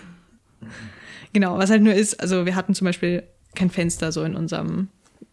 genau, 1.32 1.58
was 1.58 1.70
halt 1.70 1.82
nur 1.82 1.94
ist, 1.94 2.20
also 2.20 2.46
wir 2.46 2.54
hatten 2.56 2.74
zum 2.74 2.84
Beispiel 2.86 3.22
kein 3.54 3.70
Fenster 3.70 4.12
so 4.12 4.22
in 4.24 4.34
unserem, 4.34 4.88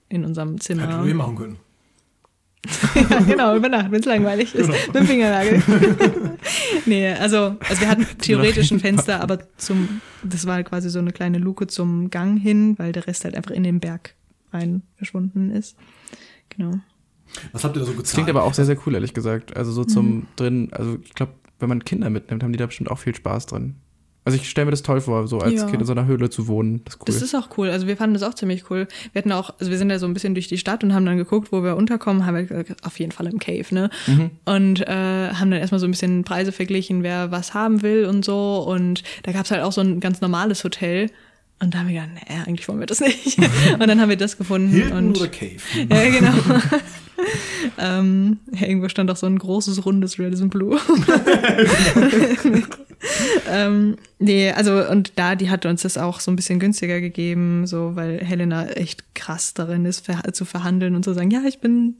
in 0.10 0.26
unserem 0.26 0.60
Zimmer. 0.60 0.88
Hätten 0.88 1.06
wir 1.06 1.16
machen 1.16 1.36
können. 1.36 1.58
ja, 3.10 3.20
genau, 3.28 3.56
über 3.56 3.70
Nacht, 3.70 3.91
wenn 3.91 4.00
es 4.02 4.06
langweilig 4.06 4.54
ist. 4.54 4.68
Genau. 4.68 4.78
Mit 4.88 4.95
dem 4.95 5.06
Fingernagel. 5.08 5.64
nee, 6.86 7.08
also, 7.14 7.56
also 7.68 7.82
wir 7.82 7.88
hatten 7.89 8.06
theoretisch 8.20 8.72
ein 8.72 8.80
Fenster, 8.82 9.22
aber 9.22 9.39
zum, 9.58 10.02
das 10.24 10.45
war 10.45 10.56
halt 10.56 10.68
quasi 10.68 10.89
so 10.89 11.00
eine 11.00 11.12
kleine 11.12 11.38
Luke 11.38 11.68
zum 11.68 12.10
Gang 12.10 12.38
hin, 12.39 12.78
weil 12.78 12.91
der 12.91 13.08
Rest 13.08 13.24
halt 13.24 13.36
einfach 13.36 13.52
in 13.52 13.64
den 13.64 13.80
Berg 13.80 14.14
rein 14.52 14.82
verschwunden 14.97 15.52
ist. 15.52 15.78
Genau. 16.50 16.74
Was 17.54 17.64
habt 17.64 17.76
ihr 17.78 17.80
da 17.80 17.86
so 17.86 17.91
gezahlt? 17.91 18.08
Das 18.08 18.14
klingt 18.14 18.30
aber 18.30 18.43
auch 18.43 18.54
sehr, 18.54 18.66
sehr 18.66 18.78
cool, 18.86 18.93
ehrlich 18.95 19.14
gesagt. 19.14 19.56
Also 19.56 19.72
so 19.72 19.82
Mhm. 19.84 19.88
zum 19.88 20.28
drin, 20.36 20.70
also 20.74 20.97
ich 21.04 21.14
glaube, 21.14 21.34
wenn 21.60 21.70
man 21.70 21.86
Kinder 21.86 22.10
mitnimmt, 22.10 22.43
haben 22.43 22.52
die 22.52 22.58
da 22.58 22.66
bestimmt 22.66 22.89
auch 22.91 23.00
viel 23.00 23.16
Spaß 23.16 23.45
drin. 23.45 23.76
Also 24.26 24.38
ich 24.38 24.49
stelle 24.49 24.65
mir 24.65 24.72
das 24.72 24.84
toll 24.84 25.01
vor, 25.01 25.28
so 25.28 25.39
als 25.39 25.53
Ja. 25.53 25.65
Kind 25.65 25.82
in 25.82 25.86
so 25.86 25.93
einer 25.93 26.05
Höhle 26.05 26.30
zu 26.30 26.47
wohnen. 26.47 26.82
Das 26.86 26.95
ist 26.95 26.99
cool. 27.01 27.05
Das 27.07 27.22
ist 27.22 27.36
auch 27.36 27.57
cool. 27.57 27.70
Also 27.70 27.88
wir 27.88 27.97
fanden 27.97 28.13
das 28.13 28.24
auch 28.24 28.34
ziemlich 28.34 28.70
cool. 28.70 28.88
Wir 29.13 29.22
hatten 29.22 29.32
auch, 29.32 29.53
also 29.59 29.72
wir 29.72 29.78
sind 29.78 29.89
ja 29.89 29.97
so 29.97 30.05
ein 30.05 30.13
bisschen 30.13 30.34
durch 30.36 30.47
die 30.47 30.57
Stadt 30.57 30.84
und 30.84 30.93
haben 30.93 31.05
dann 31.05 31.17
geguckt, 31.17 31.51
wo 31.51 31.63
wir 31.63 31.76
unterkommen, 31.76 32.26
haben 32.26 32.36
wir 32.36 32.43
gesagt, 32.43 32.86
auf 32.86 32.99
jeden 32.99 33.11
Fall 33.11 33.28
im 33.28 33.39
Cave, 33.39 33.65
ne? 33.72 33.89
Mhm. 34.07 34.32
Und 34.45 34.82
äh, 34.82 35.30
haben 35.34 35.49
dann 35.49 35.59
erstmal 35.59 35.80
so 35.80 35.88
ein 35.88 35.91
bisschen 35.91 36.24
Preise 36.26 36.51
verglichen, 36.51 37.01
wer 37.01 37.32
was 37.32 37.53
haben 37.53 37.82
will 37.82 38.05
und 38.05 38.24
so. 38.26 38.63
Und 38.67 39.03
da 39.24 39.32
gab's 39.32 39.51
halt 39.51 39.63
auch 39.63 39.72
so 39.72 39.82
ein 39.82 39.99
ganz 39.99 40.22
normales 40.22 40.63
Hotel. 40.63 41.09
Und 41.61 41.74
da 41.74 41.80
haben 41.80 41.88
wir 41.88 41.95
gedacht, 42.01 42.09
nee, 42.30 42.36
eigentlich 42.45 42.67
wollen 42.67 42.80
wir 42.80 42.88
das 42.88 42.99
nicht. 42.99 43.38
und 43.74 43.88
dann 43.88 43.99
haben 43.99 44.09
wir 44.09 44.17
das 44.17 44.38
gefunden. 44.38 44.70
Hilton 44.70 45.07
und 45.09 45.17
oder 45.17 45.28
Cave? 45.28 45.57
Ja, 45.89 46.09
genau. 46.09 46.61
ähm, 47.80 48.38
ja, 48.51 48.67
irgendwo 48.67 48.89
stand 48.89 49.09
auch 49.11 49.17
so 49.17 49.28
ein 49.28 49.38
großes, 49.39 49.86
rundes 49.86 50.20
Radisson 50.20 50.49
Blue. 50.49 50.80
ähm, 53.50 53.95
nee, 54.20 54.52
also, 54.52 54.88
und 54.89 55.14
da, 55.16 55.36
die 55.36 55.50
hat 55.50 55.66
uns 55.66 55.84
das 55.84 55.97
auch 55.97 56.20
so 56.20 56.32
ein 56.32 56.36
bisschen 56.36 56.60
günstiger 56.60 57.00
gegeben, 57.02 57.66
so, 57.68 57.95
weil 57.95 58.20
Helena 58.24 58.68
echt 58.70 59.16
krass 59.16 59.54
darin 59.54 59.86
ist, 59.86 60.06
ver 60.06 60.22
zu 60.34 60.45
verhandeln 60.45 60.95
und 60.95 61.04
zu 61.04 61.14
sagen, 61.14 61.32
ja, 61.32 61.41
ich 61.47 61.60
bin, 61.60 61.95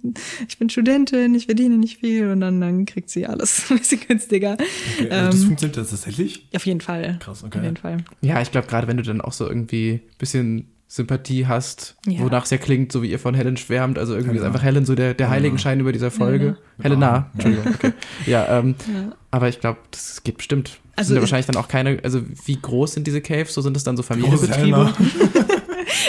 ich 0.48 0.58
bin 0.58 0.70
Studentin, 0.70 1.34
ich 1.36 1.46
verdiene 1.46 1.78
nicht 1.78 2.00
viel 2.00 2.30
und 2.30 2.42
dann, 2.42 2.60
dann 2.62 2.86
kriegt 2.86 3.10
sie 3.10 3.26
alles 3.26 3.66
ein 3.72 3.80
bisschen 3.80 4.02
günstiger. 4.08 4.54
Okay, 4.54 5.10
also 5.10 5.26
das 5.32 5.36
Ähm, 5.42 5.48
funktioniert 5.48 5.78
das 5.78 5.90
tatsächlich? 5.92 6.48
Auf 6.56 6.66
jeden 6.66 6.82
Fall. 6.82 7.18
Krass, 7.20 7.44
okay. 7.44 7.58
Auf 7.60 7.64
jeden 7.64 7.78
Fall. 7.78 7.98
Ja, 8.22 8.42
ich 8.42 8.52
glaube, 8.52 8.68
gerade 8.68 8.88
wenn 8.88 8.98
du 8.98 9.04
dann 9.04 9.22
auch 9.22 9.34
so 9.34 9.48
irgendwie 9.48 9.94
ein 9.94 10.18
bisschen 10.18 10.68
Sympathie 10.92 11.46
hast, 11.46 11.96
Ja. 12.08 12.22
wonach 12.22 12.46
es 12.46 12.50
ja 12.50 12.58
klingt, 12.58 12.92
so 12.92 13.04
wie 13.04 13.12
ihr 13.12 13.20
von 13.20 13.36
Helen 13.36 13.58
schwärmt. 13.58 14.00
Also 14.00 14.14
irgendwie 14.14 14.32
ist 14.38 14.42
Helena. 14.42 14.48
einfach 14.56 14.64
Helen 14.66 14.86
so 14.86 14.96
der, 14.96 15.14
der 15.14 15.30
Heiligenschein 15.30 15.80
über 15.80 15.92
dieser 15.92 16.10
Folge. 16.10 16.58
Helena, 16.82 17.30
Entschuldigung, 17.36 17.74
okay. 17.76 17.94
Ja, 18.26 18.58
ähm, 18.60 18.74
Ja. 18.92 19.12
aber 19.30 19.50
ich 19.50 19.60
glaube, 19.60 19.78
das 19.92 20.24
geht 20.24 20.38
bestimmt. 20.38 20.80
Das 20.96 21.06
Also 21.06 21.08
sind 21.10 21.16
ja 21.16 21.20
ich- 21.20 21.22
wahrscheinlich 21.24 21.46
dann 21.46 21.58
auch 21.58 21.68
keine, 21.68 22.00
also 22.04 22.22
wie 22.46 22.58
groß 22.60 22.94
sind 22.94 23.06
diese 23.06 23.22
Caves? 23.22 23.54
So 23.54 23.62
sind 23.62 23.78
es 23.78 23.84
dann 23.84 23.98
so 23.98 24.04
Familienbetriebe? 24.04 24.58
Helena. 24.58 24.94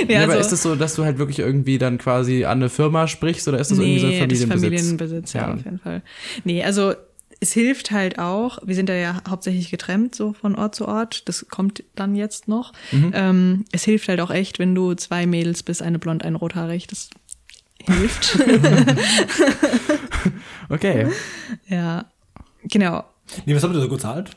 Ja, 0.09 0.19
Ja, 0.19 0.25
aber 0.25 0.33
also- 0.35 0.47
ist 0.47 0.53
es 0.53 0.63
so, 0.63 0.75
dass 0.77 0.95
du 0.95 1.05
halt 1.05 1.19
wirklich 1.19 1.39
irgendwie 1.41 1.77
dann 1.79 1.99
quasi 1.99 2.45
an 2.45 2.59
eine 2.59 2.69
Firma 2.71 3.07
sprichst 3.07 3.49
oder 3.49 3.59
ist 3.59 3.71
das 3.71 3.79
irgendwie 3.79 3.99
so 3.99 4.07
ein 4.07 4.13
Nee, 4.13 4.27
das 4.27 4.39
ist 4.41 4.45
Familienbesitz? 4.49 4.81
Familienbesitz, 4.97 5.33
ja, 5.35 5.41
Ja. 5.49 5.55
auf 5.55 5.65
jeden 5.65 5.79
Fall. 5.79 6.03
Nee, 6.45 6.63
also 6.65 6.95
es 7.41 7.53
hilft 7.53 7.91
halt 7.91 8.19
auch, 8.19 8.59
wir 8.65 8.75
sind 8.75 8.89
da 8.89 8.95
ja 8.95 9.23
hauptsächlich 9.29 9.71
getrennt, 9.71 10.15
so 10.15 10.35
von 10.35 10.55
Ort 10.55 10.75
zu 10.75 10.87
Ort, 10.87 11.29
das 11.29 11.47
kommt 11.49 11.83
dann 11.95 12.15
jetzt 12.15 12.49
noch. 12.49 12.73
Mhm. 12.93 13.13
Ähm, 13.15 13.65
es 13.73 13.85
hilft 13.85 14.09
halt 14.09 14.21
auch 14.21 14.31
echt, 14.31 14.59
wenn 14.59 14.75
du 14.75 14.95
zwei 14.95 15.27
Mädels 15.27 15.63
bist, 15.63 15.83
eine 15.83 15.99
blond, 15.99 16.25
eine 16.25 16.37
rothaarig, 16.37 16.87
das 16.87 17.11
hilft. 17.83 18.39
Okay. 20.71 21.09
ja, 21.69 22.07
genau. 22.65 23.05
Nee, 23.45 23.55
was 23.55 23.63
habt 23.63 23.75
ihr 23.75 23.81
so 23.81 23.89
gezahlt? 23.89 24.31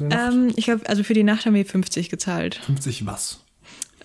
Ähm, 0.00 0.52
ich 0.56 0.66
glaube, 0.66 0.88
also 0.88 1.02
für 1.02 1.14
die 1.14 1.22
Nacht 1.22 1.46
haben 1.46 1.54
wir 1.54 1.64
50 1.64 2.10
gezahlt. 2.10 2.56
50 2.66 3.06
was? 3.06 3.40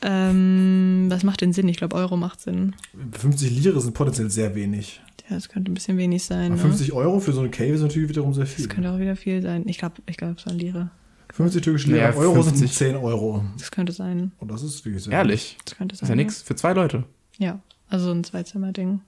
Ähm, 0.04 1.08
was 1.10 1.24
macht 1.24 1.42
denn 1.42 1.54
Sinn? 1.54 1.68
Ich 1.68 1.78
glaube, 1.78 1.96
Euro 1.96 2.18
macht 2.18 2.42
Sinn. 2.42 2.76
50 3.12 3.52
Lire 3.52 3.82
sind 3.82 3.94
potenziell 3.94 4.30
sehr 4.32 4.56
wenig. 4.56 5.02
Ja, 5.32 5.38
das 5.38 5.48
könnte 5.48 5.72
ein 5.72 5.74
bisschen 5.74 5.98
wenig 5.98 6.26
sein. 6.26 6.52
Ne? 6.52 6.58
50 6.58 6.92
Euro 6.92 7.22
für 7.22 7.32
so 7.32 7.40
eine 7.40 7.50
Cave 7.50 7.70
ist 7.70 7.82
natürlich 7.82 8.10
wiederum 8.10 8.34
sehr 8.34 8.46
viel. 8.46 8.66
Das 8.66 8.76
könnte 8.76 8.92
auch 8.92 9.00
wieder 9.00 9.16
viel 9.16 9.42
sein. 9.42 9.64
Ich 9.66 9.78
glaube, 9.78 9.96
ich 10.06 10.18
glaube, 10.18 10.36
es 10.38 10.46
waren 10.46 10.60
Lire. 10.60 10.92
50 11.34 11.62
türkische 11.64 11.88
Lira, 11.88 12.10
Ja, 12.10 12.16
Euro 12.16 12.42
sind 12.42 12.58
50. 12.58 12.78
10 12.78 12.96
Euro. 12.98 13.42
Das 13.58 13.72
könnte 13.72 13.94
sein. 13.94 14.34
Und 14.40 14.52
das 14.52 14.62
ist, 14.62 14.86
wie 14.86 14.92
gesagt, 14.92 15.14
Ehrlich. 15.14 15.58
Das 15.64 15.78
könnte 15.78 15.96
sein. 15.96 16.04
ist 16.04 16.10
ja 16.10 16.16
nix. 16.16 16.42
Für 16.42 16.58
zwei 16.58 16.74
Leute. 16.74 17.06
Ja, 17.38 17.62
also 17.88 18.12
ein 18.12 18.26
Zweizimmer-Ding. 18.26 19.00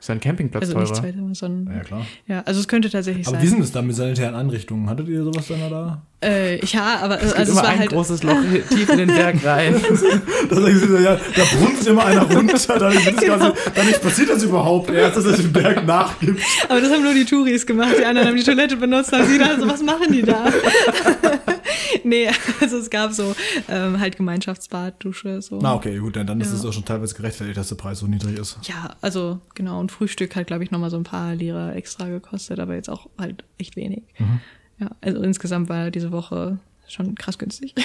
Ist 0.00 0.08
ja 0.08 0.14
ein 0.14 0.20
Campingplatz 0.20 0.62
Also 0.62 0.78
nicht 0.78 0.88
teurer. 0.88 1.02
Zweizimmer, 1.02 1.34
sondern. 1.34 1.76
Ja, 1.76 1.82
klar. 1.84 2.06
Ja, 2.26 2.42
also 2.46 2.58
es 2.58 2.66
könnte 2.68 2.88
tatsächlich 2.88 3.26
Aber 3.26 3.36
sein. 3.36 3.44
wie 3.44 3.48
sind 3.50 3.60
es 3.60 3.70
dann 3.70 3.86
mit 3.86 3.94
sanitären 3.96 4.34
Einrichtungen? 4.34 4.88
Hattet 4.88 5.08
ihr 5.08 5.22
sowas 5.22 5.46
dann 5.46 5.60
da? 5.68 6.00
Äh, 6.22 6.64
ja, 6.64 7.00
aber 7.02 7.20
Es 7.22 7.34
also 7.34 7.42
es 7.42 7.48
immer 7.50 7.62
war 7.62 7.68
ein 7.68 7.78
halt. 7.80 7.90
großes 7.90 8.22
Loch 8.22 8.36
tief 8.70 8.88
in 8.88 8.96
den 8.98 9.08
Berg 9.08 9.44
rein. 9.44 9.74
Da 10.50 10.56
sie 10.56 10.74
so, 10.78 10.96
ja, 10.96 11.16
da 11.16 11.42
brunzt 11.58 11.86
immer 11.86 12.04
einer 12.06 12.22
runter, 12.22 12.78
dann, 12.78 12.94
wird 12.94 13.16
das 13.16 13.24
Ganze, 13.26 13.54
dann 13.74 13.86
nicht 13.86 14.02
passiert 14.02 14.30
das 14.30 14.42
überhaupt 14.42 14.90
erst, 14.90 15.18
dass 15.18 15.24
es 15.26 15.36
den 15.36 15.52
Berg 15.52 15.86
nachgibt. 15.86 16.42
Aber 16.68 16.80
das 16.80 16.90
haben 16.90 17.02
nur 17.02 17.14
die 17.14 17.24
Touris 17.26 17.66
gemacht. 17.66 17.94
Die 18.00 18.04
anderen 18.04 18.28
haben 18.28 18.36
die 18.36 18.42
Toilette 18.42 18.76
benutzt. 18.76 19.12
Haben 19.12 19.26
sie 19.26 19.34
gedacht, 19.38 19.60
so, 19.60 19.68
was 19.68 19.82
machen 19.82 20.12
die 20.12 20.22
da? 20.22 20.46
nee, 22.04 22.28
also 22.60 22.76
es 22.78 22.90
gab 22.90 23.12
so 23.12 23.34
ähm, 23.68 23.98
halt 24.00 24.16
Gemeinschaftsbad, 24.16 25.02
Dusche, 25.04 25.40
so. 25.42 25.58
Na 25.60 25.74
okay, 25.74 25.98
gut, 25.98 26.16
dann, 26.16 26.26
dann 26.26 26.40
ist 26.40 26.48
Ja. 26.50 26.54
es 26.58 26.64
auch 26.64 26.72
schon 26.72 26.84
teilweise 26.84 27.14
gerechtfertigt, 27.14 27.56
dass 27.58 27.68
der 27.68 27.76
Preis 27.76 27.98
so 28.00 28.06
niedrig 28.06 28.38
ist. 28.38 28.58
Ja, 28.62 28.94
also 29.00 29.40
genau. 29.54 29.80
Und 29.80 29.92
Frühstück 29.92 30.34
hat, 30.36 30.46
glaube 30.46 30.64
ich, 30.64 30.70
nochmal 30.70 30.90
so 30.90 30.96
ein 30.96 31.04
paar 31.04 31.34
Lira 31.34 31.72
extra 31.72 32.08
gekostet, 32.08 32.58
aber 32.60 32.74
jetzt 32.74 32.88
auch 32.90 33.08
halt 33.18 33.44
echt 33.58 33.76
wenig. 33.76 34.02
Mhm. 34.18 34.40
Ja, 34.78 34.90
also 35.00 35.22
insgesamt 35.22 35.68
war 35.68 35.90
diese 35.90 36.10
Woche 36.12 36.58
schon 36.88 37.14
krass 37.14 37.38
günstig. 37.38 37.74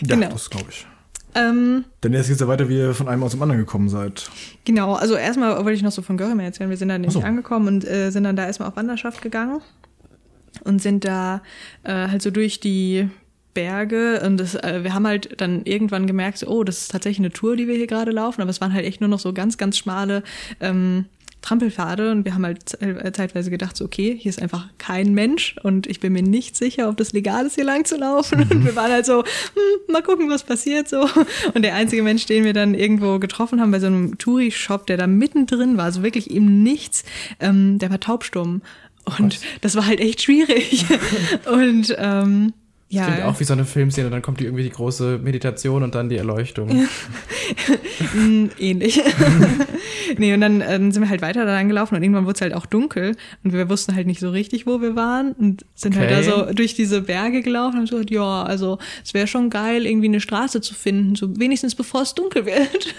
Ja, 0.00 0.14
Genau. 0.14 0.28
das 0.30 0.48
glaube 0.48 0.66
ich. 0.70 0.86
ähm, 1.34 1.84
Denn 2.02 2.12
jetzt 2.14 2.28
geht's 2.28 2.40
ja 2.40 2.48
weiter, 2.48 2.68
wie 2.70 2.78
ihr 2.78 2.94
von 2.94 3.06
einem 3.08 3.22
aus 3.22 3.32
dem 3.32 3.42
anderen 3.42 3.60
gekommen 3.60 3.88
seid. 3.90 4.30
Genau, 4.64 4.94
also 4.94 5.14
erstmal 5.14 5.56
wollte 5.56 5.72
ich 5.72 5.82
noch 5.82 5.90
so 5.92 6.00
von 6.00 6.16
Görem 6.16 6.40
erzählen. 6.40 6.70
Wir 6.70 6.76
sind 6.78 6.88
dann 6.88 7.02
nämlich 7.02 7.12
so. 7.12 7.20
angekommen 7.20 7.66
und 7.68 7.84
äh, 7.86 8.10
sind 8.10 8.24
dann 8.24 8.36
da 8.36 8.46
erstmal 8.46 8.68
auf 8.68 8.76
Wanderschaft 8.76 9.20
gegangen 9.20 9.60
und 10.64 10.80
sind 10.80 11.04
da 11.04 11.42
äh, 11.84 12.08
halt 12.08 12.22
so 12.22 12.30
durch 12.30 12.60
die 12.60 13.08
Berge 13.54 14.22
und 14.24 14.38
das, 14.38 14.54
äh, 14.54 14.84
wir 14.84 14.94
haben 14.94 15.06
halt 15.06 15.40
dann 15.40 15.62
irgendwann 15.64 16.06
gemerkt, 16.06 16.38
so, 16.38 16.46
oh, 16.46 16.64
das 16.64 16.82
ist 16.82 16.90
tatsächlich 16.92 17.18
eine 17.18 17.32
Tour, 17.32 17.56
die 17.56 17.66
wir 17.66 17.74
hier 17.74 17.86
gerade 17.88 18.12
laufen, 18.12 18.40
aber 18.40 18.50
es 18.50 18.60
waren 18.60 18.72
halt 18.72 18.84
echt 18.84 19.00
nur 19.00 19.10
noch 19.10 19.18
so 19.18 19.32
ganz, 19.32 19.58
ganz 19.58 19.76
schmale 19.76 20.22
ähm, 20.60 21.06
Trampelpfade 21.40 22.10
und 22.10 22.24
wir 22.24 22.34
haben 22.34 22.44
halt 22.44 22.80
äh, 22.82 23.12
zeitweise 23.12 23.50
gedacht, 23.50 23.76
so, 23.76 23.84
okay, 23.84 24.16
hier 24.18 24.30
ist 24.30 24.42
einfach 24.42 24.68
kein 24.78 25.14
Mensch 25.14 25.56
und 25.62 25.86
ich 25.86 26.00
bin 26.00 26.12
mir 26.12 26.22
nicht 26.22 26.56
sicher, 26.56 26.88
ob 26.88 26.96
das 26.96 27.12
legal 27.12 27.46
ist, 27.46 27.54
hier 27.54 27.64
lang 27.64 27.84
zu 27.84 27.96
laufen. 27.96 28.42
Und 28.50 28.64
wir 28.64 28.74
waren 28.76 28.90
halt 28.90 29.06
so, 29.06 29.22
hm, 29.22 29.92
mal 29.92 30.02
gucken, 30.02 30.28
was 30.30 30.42
passiert 30.42 30.88
so. 30.88 31.08
Und 31.54 31.62
der 31.62 31.74
einzige 31.74 32.02
Mensch, 32.02 32.26
den 32.26 32.44
wir 32.44 32.52
dann 32.52 32.74
irgendwo 32.74 33.18
getroffen 33.18 33.60
haben, 33.60 33.70
bei 33.70 33.80
so 33.80 33.86
einem 33.86 34.18
Touri-Shop, 34.18 34.86
der 34.86 34.96
da 34.96 35.06
mittendrin 35.06 35.76
war, 35.76 35.84
also 35.84 36.02
wirklich 36.02 36.30
eben 36.30 36.62
nichts, 36.62 37.04
ähm, 37.40 37.78
der 37.78 37.90
war 37.90 38.00
taubstumm. 38.00 38.62
Und 39.18 39.40
das 39.60 39.76
war 39.76 39.86
halt 39.86 40.00
echt 40.00 40.22
schwierig. 40.22 40.84
und 41.50 41.94
ähm, 41.98 42.52
ja. 42.90 43.06
Klingt 43.06 43.22
auch 43.24 43.38
wie 43.40 43.44
so 43.44 43.52
eine 43.52 43.64
Filmszene, 43.64 44.10
dann 44.10 44.22
kommt 44.22 44.40
die 44.40 44.44
irgendwie 44.44 44.62
die 44.62 44.70
große 44.70 45.18
Meditation 45.22 45.82
und 45.82 45.94
dann 45.94 46.08
die 46.08 46.16
Erleuchtung. 46.16 46.86
Mm, 48.14 48.46
ähnlich. 48.58 49.00
nee, 50.18 50.32
und 50.34 50.40
dann 50.40 50.62
ähm, 50.66 50.90
sind 50.92 51.02
wir 51.02 51.08
halt 51.10 51.22
weiter 51.22 51.44
da 51.44 51.52
lang 51.52 51.68
gelaufen 51.68 51.96
und 51.96 52.02
irgendwann 52.02 52.24
wurde 52.24 52.34
es 52.36 52.40
halt 52.40 52.54
auch 52.54 52.66
dunkel 52.66 53.14
und 53.44 53.52
wir 53.52 53.68
wussten 53.68 53.94
halt 53.94 54.06
nicht 54.06 54.20
so 54.20 54.30
richtig, 54.30 54.66
wo 54.66 54.80
wir 54.80 54.96
waren 54.96 55.32
und 55.32 55.64
sind 55.74 55.96
halt 55.96 56.10
da 56.10 56.18
Okay. 56.18 56.46
so 56.48 56.52
durch 56.52 56.74
diese 56.74 57.02
Berge 57.02 57.42
gelaufen 57.42 57.74
und 57.74 57.78
haben 57.80 57.86
so 57.86 57.96
gesagt, 57.96 58.10
ja, 58.10 58.42
also 58.42 58.78
es 59.04 59.14
wäre 59.14 59.26
schon 59.26 59.50
geil, 59.50 59.86
irgendwie 59.86 60.08
eine 60.08 60.20
Straße 60.20 60.60
zu 60.60 60.74
finden, 60.74 61.14
so 61.14 61.38
wenigstens 61.38 61.74
bevor 61.74 62.02
es 62.02 62.14
dunkel 62.14 62.46
wird. 62.46 62.94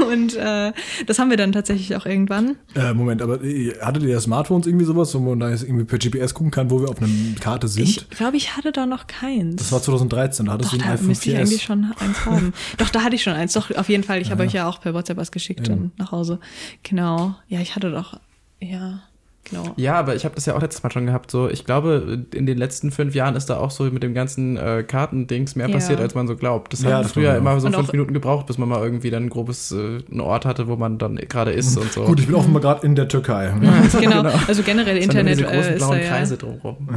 und 0.10 0.36
äh, 0.36 0.72
das 1.06 1.18
haben 1.18 1.30
wir 1.30 1.36
dann 1.36 1.52
tatsächlich 1.52 1.96
auch 1.96 2.06
irgendwann. 2.06 2.56
Äh, 2.74 2.94
Moment, 2.94 3.22
aber 3.22 3.42
äh, 3.42 3.72
hattet 3.80 4.04
ihr 4.04 4.20
Smartphones 4.20 4.66
irgendwie 4.66 4.84
sowas, 4.84 5.14
wo 5.14 5.18
man 5.18 5.40
da 5.40 5.50
jetzt 5.50 5.64
irgendwie 5.64 5.84
per 5.84 5.98
GPS 5.98 6.34
gucken 6.34 6.50
kann, 6.50 6.70
wo 6.70 6.80
wir 6.80 6.88
auf 6.88 7.00
einer 7.00 7.10
Karte 7.40 7.66
sind? 7.68 7.88
Ich 7.88 8.10
glaube, 8.10 8.36
ich 8.36 8.56
hatte 8.56 8.70
da 8.72 8.86
noch 8.86 9.05
keins. 9.06 9.56
das 9.56 9.72
war 9.72 9.80
2013, 9.82 10.46
da 10.46 10.52
hattest 10.52 10.72
Doch, 10.72 10.78
du 10.78 10.82
ein 10.84 10.88
da 10.88 10.94
iPhone 10.94 11.06
müsste 11.08 11.28
ich 11.30 11.36
4S. 11.36 11.40
eigentlich 11.40 11.62
schon 11.62 11.92
eins 11.98 12.26
haben. 12.26 12.52
Doch, 12.78 12.88
da 12.90 13.02
hatte 13.02 13.14
ich 13.16 13.22
schon 13.22 13.32
eins. 13.34 13.52
Doch, 13.52 13.70
auf 13.74 13.88
jeden 13.88 14.02
Fall. 14.04 14.20
Ich 14.20 14.30
habe 14.30 14.42
euch 14.42 14.52
ja 14.52 14.68
auch 14.68 14.80
per 14.80 14.94
WhatsApp 14.94 15.16
was 15.16 15.30
geschickt 15.32 15.68
dann 15.68 15.92
nach 15.96 16.12
Hause. 16.12 16.38
Genau. 16.82 17.34
Ja, 17.48 17.60
ich 17.60 17.74
hatte 17.76 17.90
doch, 17.90 18.18
ja, 18.60 19.00
genau. 19.44 19.72
Ja, 19.76 19.94
aber 19.94 20.14
ich 20.16 20.24
habe 20.24 20.34
das 20.34 20.46
ja 20.46 20.54
auch 20.56 20.60
letztes 20.62 20.82
Mal 20.82 20.90
schon 20.90 21.06
gehabt. 21.06 21.30
So, 21.30 21.48
ich 21.48 21.64
glaube, 21.64 22.24
in 22.34 22.46
den 22.46 22.58
letzten 22.58 22.90
fünf 22.90 23.14
Jahren 23.14 23.36
ist 23.36 23.46
da 23.46 23.58
auch 23.58 23.70
so 23.70 23.84
mit 23.84 24.02
dem 24.02 24.12
ganzen 24.14 24.56
äh, 24.56 24.82
Kartendings 24.86 25.54
mehr 25.56 25.68
Ja. 25.68 25.74
passiert, 25.74 26.00
als 26.00 26.14
man 26.14 26.26
so 26.26 26.34
glaubt. 26.36 26.72
Das 26.72 26.82
Ja, 26.82 26.96
hat 26.98 27.04
das 27.04 27.12
früher 27.12 27.36
immer 27.36 27.58
so 27.60 27.68
Und 27.68 27.74
fünf 27.76 27.92
Minuten 27.92 28.12
gebraucht, 28.12 28.46
bis 28.46 28.58
man 28.58 28.68
mal 28.68 28.82
irgendwie 28.82 29.10
dann 29.10 29.24
ein 29.24 29.28
grobes 29.30 29.70
äh, 29.72 30.00
einen 30.10 30.20
Ort 30.20 30.44
hatte, 30.46 30.66
wo 30.68 30.76
man 30.76 30.98
dann 30.98 31.16
gerade 31.16 31.52
ist 31.52 31.76
und 31.76 31.92
so. 31.92 32.04
Gut, 32.04 32.18
ich 32.20 32.26
bin 32.26 32.34
offenbar 32.34 32.60
gerade 32.62 32.84
in 32.86 32.94
der 32.96 33.08
Türkei. 33.08 33.52
Genau. 34.00 34.22
Also 34.48 34.62
generell 34.62 34.96
Internet 34.96 35.38
diese 35.38 35.44
großen 35.44 35.58
äh, 35.62 35.74
ist 35.74 35.80
da 35.82 35.86
blauen 35.86 36.00
ja, 36.02 36.08
Kreise 36.08 36.36
drumherum. 36.36 36.88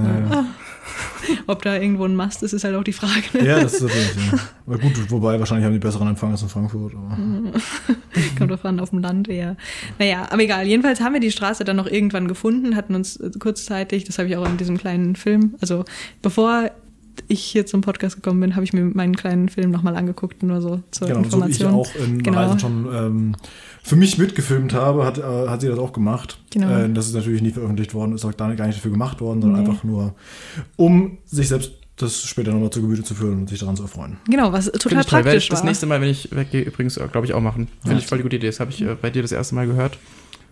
Ob 1.48 1.62
da 1.62 1.76
irgendwo 1.76 2.06
ein 2.06 2.16
Mast 2.16 2.44
ist, 2.44 2.54
ist 2.54 2.64
halt 2.64 2.76
auch 2.76 2.84
die 2.84 2.94
Frage. 2.94 3.44
Ja, 3.44 3.62
das 3.62 3.74
ist 3.76 3.82
natürlich. 3.82 4.32
Ja. 4.32 4.40
Aber 4.68 4.78
gut, 4.78 5.12
wobei 5.12 5.40
wahrscheinlich 5.40 5.66
haben 5.66 5.74
die 5.74 5.80
besseren 5.80 6.08
Empfang 6.08 6.32
als 6.32 6.42
in 6.42 6.50
Frankfurt. 6.50 6.94
Aber. 6.96 7.18
Kommt 8.38 8.52
drauf 8.52 8.66
an, 8.66 8.80
auf 8.80 8.92
dem 8.92 9.00
Land 9.00 9.30
eher. 9.30 9.56
Naja, 9.98 10.28
aber 10.30 10.42
egal. 10.42 10.68
Jedenfalls 10.68 11.02
haben 11.02 11.14
wir 11.14 11.20
die 11.20 11.32
Straße 11.32 11.64
dann 11.64 11.76
noch 11.76 11.88
irgendwann 11.88 12.28
gefunden, 12.28 12.76
hatten 12.76 12.96
uns 12.96 13.20
kurzzeitig, 13.40 14.04
das 14.04 14.18
habe 14.18 14.30
ich 14.30 14.38
auch 14.38 14.46
in 14.46 14.58
diesem 14.58 14.78
kleinen 14.78 15.16
Film, 15.16 15.56
also 15.62 15.86
bevor 16.22 16.72
ich 17.30 17.42
hier 17.42 17.66
zum 17.66 17.82
Podcast 17.82 18.16
gekommen 18.18 18.40
bin, 18.42 18.56
habe 18.56 18.66
ich 18.66 18.74
mir 18.74 18.84
meinen 18.84 19.16
kleinen 19.16 19.48
Film 19.50 19.72
nochmal 19.72 19.96
angeguckt, 19.96 20.44
nur 20.44 20.62
so 20.62 20.82
zur 20.92 21.08
Genau, 21.08 21.24
so 21.30 21.46
wie 21.46 21.52
ich 21.52 21.62
Information. 21.62 21.74
auch 21.74 21.96
in 21.96 22.22
Genau. 22.24 22.38
Reisen 22.38 22.60
schon 22.60 22.88
ähm, 22.94 23.36
für 23.84 23.96
mich 23.96 24.18
mitgefilmt 24.18 24.74
habe, 24.74 25.06
hat, 25.06 25.18
äh, 25.20 25.22
hat 25.48 25.62
sie 25.62 25.68
das 25.68 25.80
auch 25.80 25.94
gemacht. 25.94 26.40
Genau. 26.52 26.70
Äh, 26.70 26.90
das 26.92 27.08
ist 27.08 27.14
natürlich 27.16 27.42
nie 27.42 27.52
veröffentlicht 27.52 27.94
worden, 27.94 28.14
ist 28.14 28.26
auch 28.26 28.36
gar 28.36 28.48
nicht, 28.50 28.58
gar 28.58 28.68
nicht 28.68 28.78
dafür 28.78 28.92
gemacht 28.92 29.22
worden, 29.22 29.42
sondern 29.42 29.64
Nee. 29.64 29.70
einfach 29.70 29.84
nur, 29.84 30.16
um 30.76 31.18
sich 31.26 31.48
selbst 31.48 31.72
das 31.98 32.22
später 32.24 32.52
nochmal 32.54 32.70
zu 32.70 32.82
Gemüte 32.82 33.04
zu 33.04 33.14
führen 33.14 33.40
und 33.40 33.50
sich 33.50 33.60
daran 33.60 33.76
zu 33.76 33.84
erfreuen. 33.84 34.18
Genau, 34.30 34.54
was 34.54 34.66
total 34.72 35.02
ich 35.02 35.06
toll. 35.08 35.26
Werde 35.26 35.38
ich 35.38 35.48
praktisch 35.48 35.50
war. 35.52 35.56
das 35.58 35.64
nächste 35.66 35.86
Mal, 35.86 36.00
wenn 36.02 36.10
ich 36.10 36.30
weggehe, 36.34 36.62
übrigens, 36.62 36.96
glaube 37.12 37.26
ich, 37.28 37.34
auch 37.34 37.42
machen. 37.42 37.68
Finde 37.84 38.00
ich 38.00 38.08
voll 38.08 38.20
die 38.20 38.24
gute 38.24 38.38
Idee. 38.38 38.48
Das 38.48 38.60
habe 38.62 38.72
ich 38.72 38.82
äh, 38.82 38.96
bei 39.02 39.10
dir 39.10 39.22
das 39.22 39.32
erste 39.34 39.56
Mal 39.56 39.68
gehört. 39.68 39.98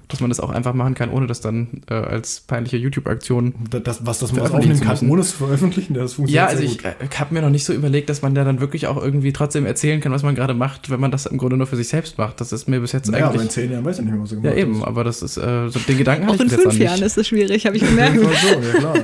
Dass 0.09 0.21
man 0.21 0.29
das 0.29 0.39
auch 0.39 0.49
einfach 0.51 0.73
machen 0.73 0.93
kann, 0.93 1.09
ohne 1.09 1.27
das 1.27 1.41
dann 1.41 1.81
äh, 1.89 1.93
als 1.93 2.39
peinliche 2.39 2.77
YouTube-Aktion 2.77 3.53
Das, 3.69 3.83
das, 3.83 4.05
was 4.05 4.19
das 4.19 4.31
man 4.31 4.37
Veröffentlichen 4.45 4.71
aufnehmen 4.81 4.95
zu 4.97 5.01
kann, 5.05 5.09
ohne 5.11 5.21
es 5.21 5.31
zu 5.31 5.37
veröffentlichen, 5.37 5.93
das 5.95 6.13
funktioniert 6.13 6.43
Ja, 6.43 6.45
also 6.47 6.61
sehr 6.61 6.71
ich 6.71 6.77
gut. 6.77 7.11
äh, 7.11 7.19
habe 7.19 7.33
mir 7.33 7.41
noch 7.41 7.49
nicht 7.49 7.65
so 7.65 7.73
überlegt, 7.73 8.09
dass 8.09 8.21
man 8.21 8.33
da 8.33 8.45
dann 8.45 8.61
wirklich 8.61 8.87
auch 8.87 8.95
irgendwie 9.03 9.33
trotzdem 9.33 9.65
erzählen 9.65 9.99
kann, 9.99 10.13
was 10.13 10.23
man 10.23 10.33
gerade 10.35 10.53
macht, 10.53 10.89
wenn 10.89 11.01
man 11.01 11.11
das 11.11 11.25
im 11.25 11.37
Grunde 11.37 11.57
nur 11.57 11.67
für 11.67 11.75
sich 11.75 11.89
selbst 11.89 12.17
macht. 12.17 12.39
Das 12.39 12.53
ist 12.53 12.69
mir 12.69 12.79
bis 12.79 12.93
jetzt 12.93 13.09
Ja, 13.11 13.25
aber 13.25 13.33
in 13.33 13.39
eigentlich. 13.41 13.49
zehn 13.51 13.69
Jahren 13.71 13.83
weiß 13.83 13.99
ich 13.99 14.05
nicht 14.05 14.13
mehr, 14.13 14.23
was 14.23 14.31
Ja, 14.31 14.37
gemacht 14.39 14.55
eben, 14.57 14.79
hat. 14.81 14.87
aber 14.87 15.03
das 15.03 15.21
ist, 15.21 15.35
äh, 15.37 15.67
so 15.69 15.79
den 15.79 15.97
Gedanken 15.97 16.23
auch 16.29 16.33
habe 16.33 16.43
in 16.43 16.49
ich 16.49 16.55
fünf 16.55 16.79
Jahren 16.79 16.93
nicht. 16.95 17.05
ist 17.05 17.17
das 17.17 17.27
schwierig, 17.27 17.65
habe 17.65 17.75
ich 17.75 17.81
Ja, 17.83 17.89
gemerkt. 17.89 18.17
so, 18.17 18.27
ja 18.27 18.73
klar. 18.79 18.93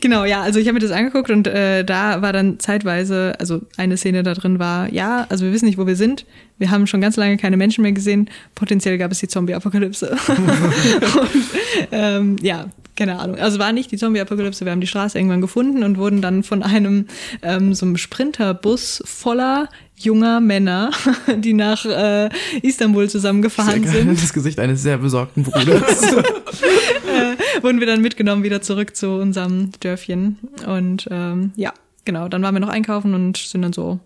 Genau, 0.00 0.24
ja, 0.24 0.42
also 0.42 0.60
ich 0.60 0.66
habe 0.68 0.74
mir 0.74 0.80
das 0.80 0.92
angeguckt 0.92 1.30
und 1.30 1.48
äh, 1.48 1.84
da 1.84 2.22
war 2.22 2.32
dann 2.32 2.60
zeitweise, 2.60 3.34
also 3.40 3.60
eine 3.76 3.96
Szene 3.96 4.22
da 4.22 4.34
drin 4.34 4.60
war, 4.60 4.92
ja, 4.92 5.26
also 5.28 5.44
wir 5.44 5.52
wissen 5.52 5.66
nicht, 5.66 5.78
wo 5.78 5.86
wir 5.88 5.96
sind. 5.96 6.24
Wir 6.58 6.70
haben 6.70 6.86
schon 6.86 7.00
ganz 7.00 7.16
lange 7.16 7.36
keine 7.38 7.56
Menschen 7.56 7.82
mehr 7.82 7.90
gesehen. 7.92 8.30
Potenziell 8.54 8.98
gab 8.98 9.10
es 9.10 9.18
die 9.18 9.26
Zombie-Apokalypse. 9.28 9.89
und 10.02 11.44
ähm, 11.92 12.36
ja, 12.42 12.70
keine 13.00 13.18
Ahnung. 13.18 13.38
Also 13.38 13.58
war 13.58 13.72
nicht 13.72 13.90
die 13.90 13.96
Zombie-Apokalypse. 13.96 14.66
Wir 14.66 14.72
haben 14.72 14.82
die 14.82 14.86
Straße 14.86 15.16
irgendwann 15.16 15.40
gefunden 15.40 15.84
und 15.84 15.96
wurden 15.96 16.20
dann 16.20 16.42
von 16.42 16.62
einem 16.62 17.06
ähm, 17.40 17.72
so 17.72 17.86
einem 17.86 17.96
Sprinterbus 17.96 19.02
voller 19.06 19.70
junger 19.96 20.40
Männer, 20.40 20.90
die 21.38 21.54
nach 21.54 21.84
äh, 21.86 22.28
Istanbul 22.60 23.08
zusammengefahren 23.08 23.84
Sehr 23.84 24.02
sind, 24.02 24.22
Das 24.22 24.32
Gesicht 24.32 24.58
eines 24.58 24.82
sehr 24.82 24.98
besorgten 24.98 25.44
Bruders. 25.44 26.02
äh, 26.12 27.62
wurden 27.62 27.80
wir 27.80 27.86
dann 27.86 28.02
mitgenommen 28.02 28.42
wieder 28.42 28.60
zurück 28.60 28.94
zu 28.94 29.12
unserem 29.12 29.70
Dörfchen. 29.80 30.38
Und 30.66 31.08
ähm, 31.10 31.52
ja, 31.56 31.72
genau, 32.04 32.28
dann 32.28 32.42
waren 32.42 32.54
wir 32.54 32.60
noch 32.60 32.68
einkaufen 32.68 33.14
und 33.14 33.38
sind 33.38 33.62
dann 33.62 33.72
so 33.72 33.98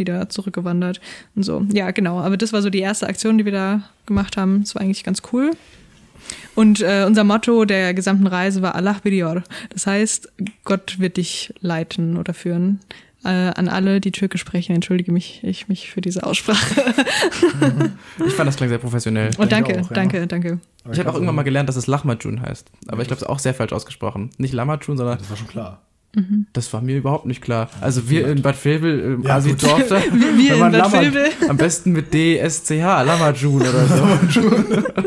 wieder 0.00 0.28
zurückgewandert 0.28 1.00
und 1.36 1.44
so. 1.44 1.64
Ja, 1.72 1.92
genau. 1.92 2.18
Aber 2.18 2.36
das 2.36 2.52
war 2.52 2.62
so 2.62 2.70
die 2.70 2.80
erste 2.80 3.06
Aktion, 3.06 3.38
die 3.38 3.44
wir 3.44 3.52
da 3.52 3.82
gemacht 4.06 4.36
haben. 4.36 4.62
Das 4.62 4.74
war 4.74 4.82
eigentlich 4.82 5.04
ganz 5.04 5.22
cool. 5.32 5.52
Und 6.54 6.80
äh, 6.80 7.04
unser 7.06 7.24
Motto 7.24 7.64
der 7.64 7.94
gesamten 7.94 8.26
Reise 8.26 8.62
war 8.62 8.74
Allah 8.74 8.96
biliyor. 9.02 9.42
Das 9.70 9.86
heißt, 9.86 10.32
Gott 10.64 10.98
wird 10.98 11.16
dich 11.16 11.54
leiten 11.60 12.16
oder 12.16 12.34
führen. 12.34 12.80
Äh, 13.22 13.28
an 13.28 13.68
alle, 13.68 14.00
die 14.00 14.12
Türkisch 14.12 14.40
sprechen, 14.40 14.74
entschuldige 14.74 15.12
mich, 15.12 15.40
ich 15.44 15.68
mich 15.68 15.90
für 15.90 16.00
diese 16.00 16.24
Aussprache. 16.24 16.94
ich 18.26 18.32
fand 18.32 18.48
das 18.48 18.56
klang 18.56 18.70
sehr 18.70 18.78
professionell. 18.78 19.30
Und 19.36 19.52
danke, 19.52 19.74
auch, 19.74 19.90
ja. 19.90 19.94
danke, 19.94 20.26
danke. 20.26 20.58
aber 20.84 20.94
Ich 20.94 20.98
habe 20.98 21.10
auch 21.10 21.14
irgendwann 21.14 21.34
mal 21.34 21.42
gelernt, 21.42 21.68
dass 21.68 21.76
es 21.76 21.86
Lachmajun 21.86 22.40
heißt. 22.40 22.70
Aber 22.88 23.02
ich 23.02 23.08
glaube, 23.08 23.18
es 23.18 23.22
ist 23.22 23.28
auch 23.28 23.38
sehr 23.38 23.52
falsch 23.52 23.74
ausgesprochen. 23.74 24.30
Nicht 24.38 24.54
Lamajun, 24.54 24.96
sondern 24.96 25.18
Das 25.18 25.28
war 25.28 25.36
schon 25.36 25.48
klar. 25.48 25.82
Das 26.52 26.72
war 26.72 26.80
mir 26.82 26.96
überhaupt 26.96 27.26
nicht 27.26 27.40
klar. 27.40 27.70
Also 27.80 28.10
wir 28.10 28.26
in 28.28 28.42
Bad 28.42 28.62
Vilbel, 28.64 28.98
im 29.00 29.22
Ja, 29.22 29.36
Asi-Dorf, 29.36 29.86
da, 29.88 30.02
Wir 30.02 30.54
in 30.54 30.60
Bad 30.60 30.72
Lama- 30.72 31.00
Vilbel. 31.02 31.28
am 31.48 31.56
besten 31.56 31.92
mit 31.92 32.12
D-S-C-H, 32.12 33.02
Lamajun 33.02 33.62
oder 33.62 33.86
so. 33.86 34.04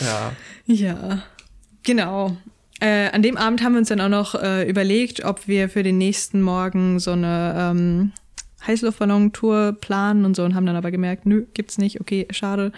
ja. 0.00 0.32
Ja, 0.66 1.22
genau. 1.82 2.36
Äh, 2.80 3.08
an 3.10 3.22
dem 3.22 3.36
Abend 3.36 3.62
haben 3.62 3.72
wir 3.72 3.78
uns 3.80 3.88
dann 3.88 4.00
auch 4.00 4.08
noch 4.08 4.34
äh, 4.36 4.68
überlegt, 4.68 5.24
ob 5.24 5.48
wir 5.48 5.68
für 5.68 5.82
den 5.82 5.98
nächsten 5.98 6.40
Morgen 6.42 7.00
so 7.00 7.10
eine 7.12 7.54
ähm, 7.56 8.12
Heißluftballon-Tour 8.66 9.76
planen 9.80 10.24
und 10.24 10.36
so 10.36 10.44
und 10.44 10.54
haben 10.54 10.66
dann 10.66 10.76
aber 10.76 10.90
gemerkt, 10.92 11.26
nö, 11.26 11.44
gibt's 11.54 11.78
nicht, 11.78 12.00
okay, 12.00 12.28
schade. 12.30 12.70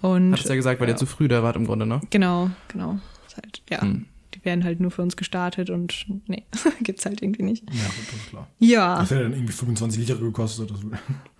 Und 0.00 0.32
Hattest 0.32 0.48
ja 0.48 0.56
gesagt, 0.56 0.80
weil 0.80 0.88
ihr 0.88 0.96
zu 0.96 1.06
früh 1.06 1.28
da 1.28 1.42
wart 1.44 1.54
im 1.56 1.66
Grunde, 1.66 1.86
ne? 1.86 2.00
genau, 2.10 2.50
genau. 2.68 2.98
Ist 3.28 3.36
halt, 3.36 3.62
ja, 3.70 3.82
Hm. 3.82 4.06
Werden 4.44 4.64
halt 4.64 4.80
nur 4.80 4.90
für 4.90 5.02
uns 5.02 5.16
gestartet 5.16 5.70
und 5.70 6.06
nee, 6.26 6.44
gibt's 6.82 7.04
halt 7.06 7.22
irgendwie 7.22 7.42
nicht. 7.42 7.64
Ja, 7.70 7.84
gut, 7.86 8.06
das 8.08 8.14
ist 8.20 8.28
klar. 8.30 8.48
Ja, 8.58 8.98
Das 9.00 9.10
hätte 9.10 9.22
dann 9.24 9.32
irgendwie 9.32 9.52
25 9.52 10.00
Liter 10.00 10.16
gekostet. 10.16 10.70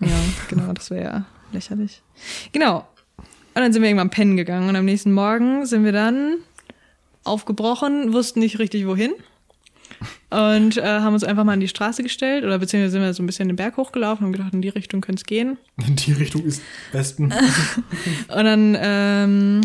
Ja, 0.00 0.08
genau, 0.48 0.72
das 0.72 0.90
wäre 0.90 1.04
ja 1.04 1.24
lächerlich. 1.52 2.02
Genau. 2.52 2.86
Und 3.18 3.60
dann 3.62 3.72
sind 3.72 3.82
wir 3.82 3.88
irgendwann 3.88 4.10
pennen 4.10 4.36
gegangen 4.36 4.68
und 4.68 4.76
am 4.76 4.84
nächsten 4.84 5.12
Morgen 5.12 5.64
sind 5.66 5.84
wir 5.84 5.92
dann 5.92 6.38
aufgebrochen, 7.22 8.12
wussten 8.12 8.40
nicht 8.40 8.58
richtig 8.58 8.86
wohin 8.86 9.12
und 10.30 10.76
äh, 10.76 10.82
haben 10.82 11.14
uns 11.14 11.22
einfach 11.24 11.44
mal 11.44 11.52
an 11.52 11.60
die 11.60 11.68
Straße 11.68 12.02
gestellt 12.02 12.44
oder 12.44 12.58
beziehungsweise 12.58 12.92
sind 12.92 13.02
wir 13.02 13.14
so 13.14 13.22
ein 13.22 13.26
bisschen 13.26 13.48
den 13.48 13.56
Berg 13.56 13.76
hochgelaufen 13.76 14.26
und 14.26 14.32
gedacht, 14.32 14.52
in 14.52 14.60
die 14.62 14.68
Richtung 14.68 15.00
könnte 15.00 15.20
es 15.20 15.24
gehen. 15.24 15.56
in 15.86 15.96
die 15.96 16.12
Richtung 16.12 16.42
ist 16.44 16.60
Westen. 16.92 17.32
Und 18.28 18.44
dann 18.44 18.76
ähm, 18.78 19.60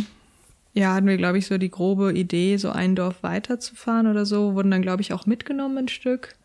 ja, 0.79 0.93
hatten 0.93 1.07
wir, 1.07 1.17
glaube 1.17 1.37
ich, 1.37 1.45
so 1.45 1.57
die 1.57 1.69
grobe 1.69 2.13
Idee, 2.13 2.55
so 2.55 2.69
ein 2.71 2.95
Dorf 2.95 3.21
weiterzufahren 3.21 4.07
oder 4.07 4.25
so, 4.25 4.55
wurden 4.55 4.71
dann, 4.71 4.81
glaube 4.81 5.01
ich, 5.01 5.11
auch 5.11 5.25
mitgenommen 5.25 5.77
ein 5.77 5.87
Stück. 5.89 6.38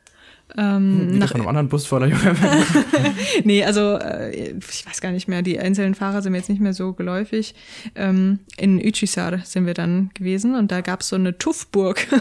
Ähm, 0.57 1.09
Wieder 1.09 1.19
nach, 1.19 1.31
von 1.31 1.41
einem 1.41 1.49
anderen 1.49 1.69
Bus 1.69 1.87
voller 1.87 2.07
junger 2.07 2.35
Männer. 2.35 2.65
nee, 3.45 3.65
also 3.65 3.99
äh, 3.99 4.53
ich 4.53 4.87
weiß 4.87 5.01
gar 5.01 5.11
nicht 5.11 5.27
mehr, 5.27 5.43
die 5.43 5.59
einzelnen 5.59 5.95
Fahrer 5.95 6.23
sind 6.23 6.33
mir 6.33 6.39
jetzt 6.39 6.51
nicht 6.51 6.61
mehr 6.61 6.75
so 6.75 6.93
geläufig. 6.93 7.55
Ähm, 7.95 8.41
in 8.57 8.79
Uchisar 8.79 9.39
sind 9.45 9.67
wir 9.67 9.75
dann 9.75 10.11
gewesen 10.15 10.55
und 10.55 10.71
da 10.71 10.81
gab 10.81 11.01
es 11.01 11.09
so 11.09 11.17
eine 11.17 11.39
Tuffburg. 11.39 12.07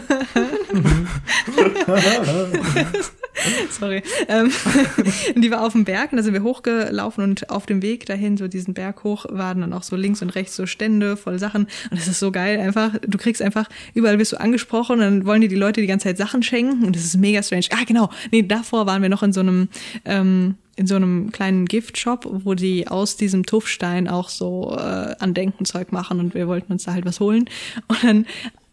Sorry. 3.70 4.02
Ähm, 4.28 4.50
die 5.36 5.50
war 5.50 5.62
auf 5.64 5.72
dem 5.72 5.84
Berg 5.84 6.12
und 6.12 6.18
da 6.18 6.22
sind 6.22 6.34
wir 6.34 6.42
hochgelaufen 6.42 7.24
und 7.24 7.50
auf 7.50 7.66
dem 7.66 7.82
Weg 7.82 8.06
dahin, 8.06 8.36
so 8.36 8.48
diesen 8.48 8.74
Berg 8.74 9.04
hoch, 9.04 9.26
waren 9.28 9.60
dann 9.60 9.72
auch 9.72 9.82
so 9.82 9.96
links 9.96 10.22
und 10.22 10.30
rechts 10.30 10.56
so 10.56 10.66
Stände 10.66 11.16
voll 11.16 11.38
Sachen. 11.38 11.64
Und 11.90 11.98
das 11.98 12.06
ist 12.06 12.20
so 12.20 12.30
geil 12.30 12.60
einfach. 12.60 12.92
Du 13.06 13.18
kriegst 13.18 13.42
einfach, 13.42 13.68
überall 13.92 14.18
wirst 14.18 14.32
du 14.32 14.40
angesprochen 14.40 14.94
und 14.94 15.00
dann 15.00 15.26
wollen 15.26 15.40
dir 15.40 15.48
die 15.48 15.56
Leute 15.56 15.80
die 15.80 15.86
ganze 15.86 16.08
Zeit 16.08 16.16
Sachen 16.16 16.42
schenken 16.42 16.84
und 16.84 16.96
das 16.96 17.04
ist 17.04 17.16
mega 17.16 17.42
strange. 17.42 17.66
Ah, 17.70 17.84
genau. 17.86 18.10
Nee, 18.30 18.42
davor 18.42 18.86
waren 18.86 19.02
wir 19.02 19.08
noch 19.08 19.22
in 19.22 19.32
so 19.32 19.40
einem, 19.40 19.68
ähm, 20.04 20.56
in 20.76 20.86
so 20.86 20.96
einem 20.96 21.30
kleinen 21.30 21.66
Giftshop, 21.66 22.26
wo 22.44 22.54
die 22.54 22.88
aus 22.88 23.16
diesem 23.16 23.46
Tuffstein 23.46 24.08
auch 24.08 24.28
so 24.28 24.74
äh, 24.76 25.14
Andenkenzeug 25.18 25.92
machen 25.92 26.20
und 26.20 26.34
wir 26.34 26.48
wollten 26.48 26.72
uns 26.72 26.84
da 26.84 26.92
halt 26.92 27.04
was 27.04 27.20
holen. 27.20 27.48
Und 27.88 28.04
dann 28.04 28.26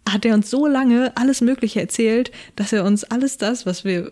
hat 0.10 0.26
er 0.26 0.34
uns 0.34 0.50
so 0.50 0.68
lange 0.68 1.16
alles 1.16 1.42
Mögliche 1.42 1.80
erzählt, 1.80 2.32
dass 2.56 2.74
er 2.74 2.86
uns 2.86 3.04
alles 3.04 3.38
das, 3.38 3.66
was 3.66 3.86
wir 3.86 4.12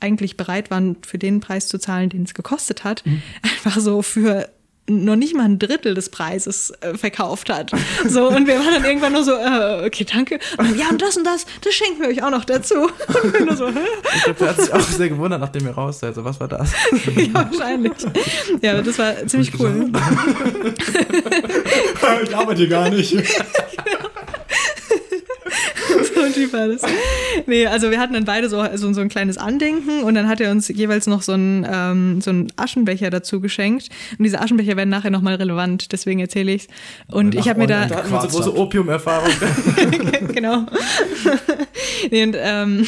eigentlich 0.00 0.36
bereit 0.36 0.70
waren, 0.70 0.96
für 1.06 1.18
den 1.18 1.40
Preis 1.40 1.68
zu 1.68 1.78
zahlen, 1.78 2.10
den 2.10 2.24
es 2.24 2.34
gekostet 2.34 2.84
hat, 2.84 3.02
einfach 3.42 3.80
so 3.80 4.02
für 4.02 4.50
noch 4.86 5.16
nicht 5.16 5.34
mal 5.34 5.44
ein 5.44 5.58
Drittel 5.58 5.94
des 5.94 6.10
Preises 6.10 6.72
äh, 6.80 6.96
verkauft 6.96 7.48
hat. 7.48 7.72
So, 8.06 8.28
und 8.28 8.46
wir 8.46 8.58
waren 8.58 8.74
dann 8.74 8.84
irgendwann 8.84 9.12
nur 9.12 9.24
so, 9.24 9.32
äh, 9.32 9.86
okay, 9.86 10.04
danke. 10.04 10.38
Und 10.58 10.70
dann, 10.70 10.78
ja, 10.78 10.88
und 10.90 11.00
das 11.00 11.16
und 11.16 11.24
das, 11.24 11.46
das 11.62 11.74
schenken 11.74 12.02
wir 12.02 12.08
euch 12.08 12.22
auch 12.22 12.30
noch 12.30 12.44
dazu. 12.44 12.74
Und 12.74 13.32
wir 13.32 13.46
nur 13.46 13.56
so, 13.56 13.68
hä? 13.68 13.78
Ich 14.16 14.24
glaube, 14.24 14.38
der 14.40 14.48
hat 14.48 14.60
sich 14.60 14.72
auch 14.72 14.80
sehr 14.80 15.08
gewundert, 15.08 15.40
nachdem 15.40 15.66
ihr 15.66 15.72
raus 15.72 16.00
seid. 16.00 16.14
So, 16.14 16.24
was 16.24 16.38
war 16.38 16.48
das? 16.48 16.72
ja, 17.16 17.32
wahrscheinlich. 17.32 17.92
Ja, 18.60 18.82
das 18.82 18.98
war 18.98 19.26
ziemlich 19.26 19.58
cool. 19.58 19.90
ich 22.22 22.36
arbeite 22.36 22.60
hier 22.60 22.68
gar 22.68 22.90
nicht. 22.90 23.16
so 26.24 26.26
ein 26.26 26.32
Typ 26.34 26.52
war 26.52 26.68
das. 26.68 26.82
Nee, 27.46 27.66
also 27.66 27.90
wir 27.90 27.98
hatten 27.98 28.14
dann 28.14 28.24
beide 28.24 28.48
so, 28.48 28.64
so, 28.76 28.92
so 28.92 29.00
ein 29.00 29.08
kleines 29.08 29.38
Andenken 29.38 30.02
und 30.02 30.14
dann 30.14 30.28
hat 30.28 30.40
er 30.40 30.50
uns 30.50 30.68
jeweils 30.68 31.06
noch 31.06 31.22
so 31.22 31.32
einen, 31.32 31.66
ähm, 31.70 32.20
so 32.20 32.30
einen 32.30 32.52
Aschenbecher 32.56 33.10
dazu 33.10 33.40
geschenkt. 33.40 33.88
Und 34.18 34.24
diese 34.24 34.40
Aschenbecher 34.40 34.76
werden 34.76 34.90
nachher 34.90 35.10
nochmal 35.10 35.34
relevant, 35.34 35.92
deswegen 35.92 36.20
erzähle 36.20 36.52
ich's. 36.52 36.68
Und 37.10 37.34
Nach 37.34 37.40
ich 37.40 37.48
habe 37.48 37.60
mir 37.60 37.66
da. 37.66 37.86
Da 37.86 37.96
hatten 37.96 38.10
wir 38.10 38.20
so 38.22 38.28
große. 38.28 38.56
Opium-Erfahrung. 38.56 39.30
genau. 40.32 40.66
nee, 42.10 42.22
und, 42.22 42.36
ähm, 42.38 42.86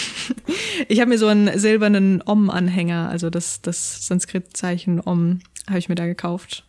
ich 0.89 1.01
habe 1.01 1.11
mir 1.11 1.19
so 1.19 1.27
einen 1.27 1.59
silbernen 1.59 2.23
Om-Anhänger, 2.25 3.09
also 3.11 3.31
das, 3.31 3.61
das 3.63 4.07
Sanskrit-Zeichen 4.07 5.01
Om, 5.05 5.41
habe 5.69 5.79
ich 5.79 5.89
mir 5.89 5.97
da 5.97 6.07
gekauft. 6.07 6.66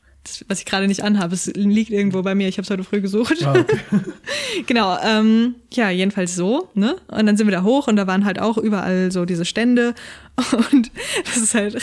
Was 0.47 0.59
ich 0.59 0.65
gerade 0.65 0.87
nicht 0.87 1.03
anhabe, 1.03 1.33
es 1.33 1.47
liegt 1.47 1.91
irgendwo 1.91 2.21
bei 2.21 2.35
mir. 2.35 2.47
Ich 2.47 2.57
habe 2.57 2.63
es 2.63 2.69
heute 2.69 2.83
früh 2.83 3.01
gesucht. 3.01 3.45
Ah, 3.45 3.59
okay. 3.59 3.79
Genau, 4.65 4.97
ähm, 5.03 5.55
ja, 5.73 5.89
jedenfalls 5.89 6.35
so, 6.35 6.69
ne? 6.73 6.95
Und 7.07 7.25
dann 7.25 7.37
sind 7.37 7.47
wir 7.47 7.51
da 7.51 7.63
hoch 7.63 7.87
und 7.87 7.95
da 7.95 8.07
waren 8.07 8.25
halt 8.25 8.39
auch 8.39 8.57
überall 8.57 9.11
so 9.11 9.25
diese 9.25 9.45
Stände 9.45 9.93
und 10.71 10.91
das 11.25 11.37
ist 11.37 11.53
halt, 11.53 11.77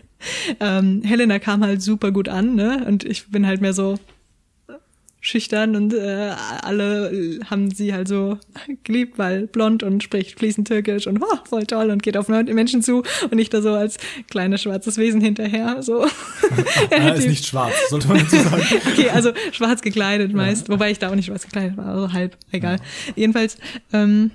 ähm, 0.60 1.02
Helena 1.02 1.38
kam 1.38 1.64
halt 1.64 1.82
super 1.82 2.10
gut 2.12 2.28
an, 2.28 2.54
ne? 2.54 2.84
Und 2.86 3.04
ich 3.04 3.28
bin 3.30 3.46
halt 3.46 3.60
mehr 3.60 3.72
so 3.72 3.98
schüchtern 5.20 5.76
und 5.76 5.92
äh, 5.92 6.32
alle 6.62 7.40
haben 7.48 7.70
sie 7.70 7.92
halt 7.92 8.08
so 8.08 8.38
geliebt, 8.84 9.18
weil 9.18 9.46
blond 9.46 9.82
und 9.82 10.02
spricht 10.02 10.38
fließend 10.38 10.66
Türkisch 10.66 11.06
und 11.06 11.22
oh, 11.22 11.38
voll 11.44 11.66
toll 11.66 11.90
und 11.90 12.02
geht 12.02 12.16
auf 12.16 12.28
Menschen 12.28 12.82
zu 12.82 13.02
und 13.30 13.38
ich 13.38 13.50
da 13.50 13.60
so 13.60 13.74
als 13.74 13.98
kleines 14.30 14.62
schwarzes 14.62 14.96
Wesen 14.96 15.20
hinterher, 15.20 15.82
so. 15.82 16.06
Er 16.90 17.14
ist 17.16 17.28
nicht 17.28 17.46
schwarz, 17.46 17.74
sollte 17.90 18.08
man 18.08 18.18
dazu 18.18 18.36
sagen. 18.36 18.62
Okay, 18.92 19.10
also 19.10 19.32
schwarz 19.52 19.82
gekleidet 19.82 20.32
meist, 20.32 20.68
wobei 20.68 20.90
ich 20.90 20.98
da 20.98 21.10
auch 21.10 21.14
nicht 21.14 21.26
schwarz 21.26 21.44
gekleidet 21.44 21.76
war, 21.76 21.86
also 21.86 22.12
halb, 22.12 22.36
egal. 22.50 22.76
Jedenfalls, 23.14 23.58
ähm, 23.92 24.30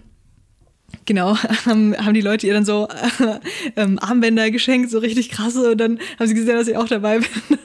genau, 1.06 1.38
haben, 1.66 1.96
haben 1.98 2.14
die 2.14 2.22
Leute 2.22 2.48
ihr 2.48 2.54
dann 2.54 2.66
so 2.66 2.88
äh, 2.88 3.40
ähm, 3.76 4.00
Armbänder 4.00 4.50
geschenkt, 4.52 4.90
so 4.92 5.00
richtig 5.00 5.30
krasse, 5.30 5.72
und 5.72 5.78
dann 5.78 6.00
haben 6.20 6.28
sie 6.28 6.34
gesehen, 6.34 6.56
dass 6.56 6.68
ich 6.68 6.78
auch 6.78 6.88
dabei 6.88 7.20
bin. 7.50 7.60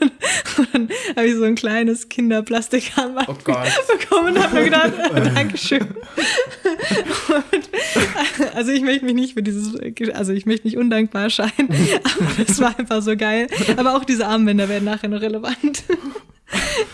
Und 0.57 0.67
dann 0.73 0.89
habe 1.15 1.27
ich 1.27 1.35
so 1.35 1.43
ein 1.43 1.55
kleines 1.55 2.09
Kinderplastikarmband 2.09 3.29
Oh 3.29 3.35
Gott. 3.43 3.67
bekommen 3.99 4.35
und 4.35 4.43
habe 4.43 4.55
mir 4.55 4.63
gedacht, 4.65 4.91
äh, 5.13 5.21
Dankeschön. 5.33 5.81
Und, 5.81 7.69
äh, 7.71 8.55
also 8.55 8.71
ich 8.71 8.81
möchte 8.81 9.05
mich 9.05 9.13
nicht 9.15 9.33
für 9.33 9.43
dieses, 9.43 9.73
also 10.13 10.33
ich 10.33 10.45
möchte 10.45 10.67
nicht 10.67 10.77
undankbar 10.77 11.29
scheinen, 11.29 11.51
aber 12.03 12.43
das 12.45 12.59
war 12.59 12.77
einfach 12.77 13.01
so 13.01 13.15
geil. 13.15 13.47
Aber 13.77 13.95
auch 13.95 14.03
diese 14.05 14.27
Armbänder 14.27 14.69
werden 14.69 14.85
nachher 14.85 15.09
noch 15.09 15.21
relevant. 15.21 15.83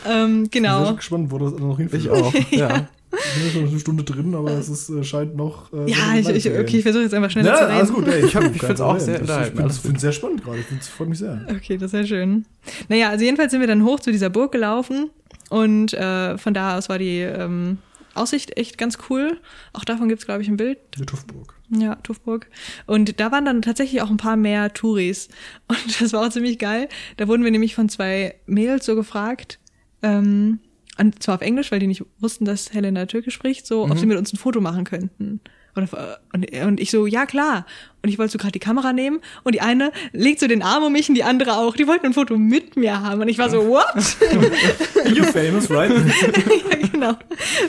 ähm, 0.07 0.43
Ich 0.45 0.51
bin 0.51 0.63
genau. 0.63 0.93
gespannt, 0.93 1.31
wo 1.31 1.37
das 1.37 1.53
noch 1.53 1.77
hinführt. 1.77 2.03
Ich 2.03 2.09
auch, 2.09 2.33
ja. 2.51 2.87
Wir 3.09 3.43
sind 3.43 3.53
schon 3.53 3.67
eine 3.69 3.79
Stunde 3.79 4.03
drin, 4.03 4.35
aber 4.35 4.51
es 4.51 4.67
ist, 4.69 4.89
äh, 4.89 5.03
scheint 5.03 5.35
noch. 5.35 5.71
Äh, 5.71 5.89
Ja, 5.89 6.15
ich, 6.17 6.27
ich, 6.27 6.47
okay, 6.49 6.77
ich 6.77 6.83
versuche 6.83 7.03
jetzt 7.03 7.13
einfach 7.13 7.31
schneller 7.31 7.49
Ja, 7.51 7.55
zu 7.57 7.63
reden. 7.65 7.75
alles 7.77 7.93
gut. 7.93 8.07
Ey, 8.07 8.25
ich 8.25 8.35
Ich 8.55 8.61
find's 8.61 8.81
auch 8.81 8.99
sehr 8.99 9.15
Ich 9.15 9.21
unterhaltend, 9.21 9.73
finde 9.73 9.95
es 9.95 10.01
sehr 10.01 10.11
spannend 10.11 10.43
gerade. 10.43 10.59
Ich 10.59 10.65
finde 10.65 10.81
es 10.81 10.87
freut 10.89 11.09
mich 11.09 11.19
sehr. 11.19 11.45
Okay, 11.49 11.77
das 11.77 11.93
ist 11.93 11.99
ja 11.99 12.05
schön. 12.05 12.45
Naja, 12.89 13.09
also 13.09 13.23
jedenfalls 13.23 13.51
sind 13.51 13.61
wir 13.61 13.67
dann 13.67 13.83
hoch 13.83 13.99
zu 14.01 14.11
dieser 14.11 14.29
Burg 14.29 14.51
gelaufen 14.51 15.09
und 15.49 15.93
äh, 15.93 16.37
von 16.37 16.53
da 16.53 16.77
aus 16.77 16.89
war 16.89 16.99
die 16.99 17.19
ähm, 17.21 17.77
Aussicht 18.13 18.57
echt 18.57 18.77
ganz 18.77 18.97
cool. 19.09 19.39
Auch 19.73 19.85
davon 19.85 20.09
gibt's 20.09 20.25
glaube 20.25 20.41
ich, 20.41 20.49
ein 20.49 20.57
Bild. 20.57 20.77
Die 20.97 21.05
Tuffburg. 21.05 21.53
Ja, 21.69 21.95
Tuffburg. 21.95 22.47
Und 22.87 23.19
da 23.19 23.31
waren 23.31 23.45
dann 23.45 23.61
tatsächlich 23.61 24.01
auch 24.01 24.09
ein 24.09 24.17
paar 24.17 24.35
mehr 24.37 24.73
Touris. 24.73 25.29
Und 25.67 26.01
das 26.01 26.11
war 26.13 26.25
auch 26.25 26.29
ziemlich 26.31 26.59
geil. 26.59 26.89
Da 27.17 27.27
wurden 27.27 27.43
wir 27.43 27.51
nämlich 27.51 27.75
von 27.75 27.87
zwei 27.89 28.35
Mädels 28.47 28.85
so 28.85 28.95
gefragt, 28.95 29.59
ähm, 30.01 30.59
und 30.99 31.21
zwar 31.21 31.35
auf 31.35 31.41
Englisch, 31.41 31.71
weil 31.71 31.79
die 31.79 31.87
nicht 31.87 32.03
wussten, 32.19 32.45
dass 32.45 32.73
Helena 32.73 33.05
Türkisch 33.05 33.33
spricht, 33.35 33.65
so, 33.67 33.83
ob 33.83 33.97
sie 33.97 34.05
mit 34.05 34.17
uns 34.17 34.33
ein 34.33 34.37
Foto 34.37 34.61
machen 34.61 34.83
könnten. 34.83 35.39
Oder, 35.75 36.19
und, 36.33 36.51
und 36.65 36.79
ich 36.79 36.89
so, 36.89 37.05
ja 37.05 37.25
klar. 37.27 37.65
Und 38.01 38.09
ich 38.09 38.17
wollte 38.17 38.31
so 38.31 38.37
gerade 38.39 38.53
die 38.53 38.59
Kamera 38.59 38.93
nehmen 38.93 39.19
und 39.43 39.53
die 39.53 39.61
eine 39.61 39.91
legt 40.11 40.39
so 40.39 40.47
den 40.47 40.63
Arm 40.63 40.83
um 40.83 40.91
mich 40.91 41.07
und 41.07 41.15
die 41.15 41.23
andere 41.23 41.57
auch. 41.57 41.75
Die 41.75 41.87
wollten 41.87 42.07
ein 42.07 42.13
Foto 42.13 42.35
mit 42.35 42.75
mir 42.75 43.01
haben. 43.01 43.21
Und 43.21 43.27
ich 43.27 43.37
war 43.37 43.49
so, 43.49 43.59
what? 43.69 43.85
You're 45.05 45.31
famous, 45.31 45.69
right? 45.69 45.91
ja, 46.71 46.87
genau. 46.91 47.13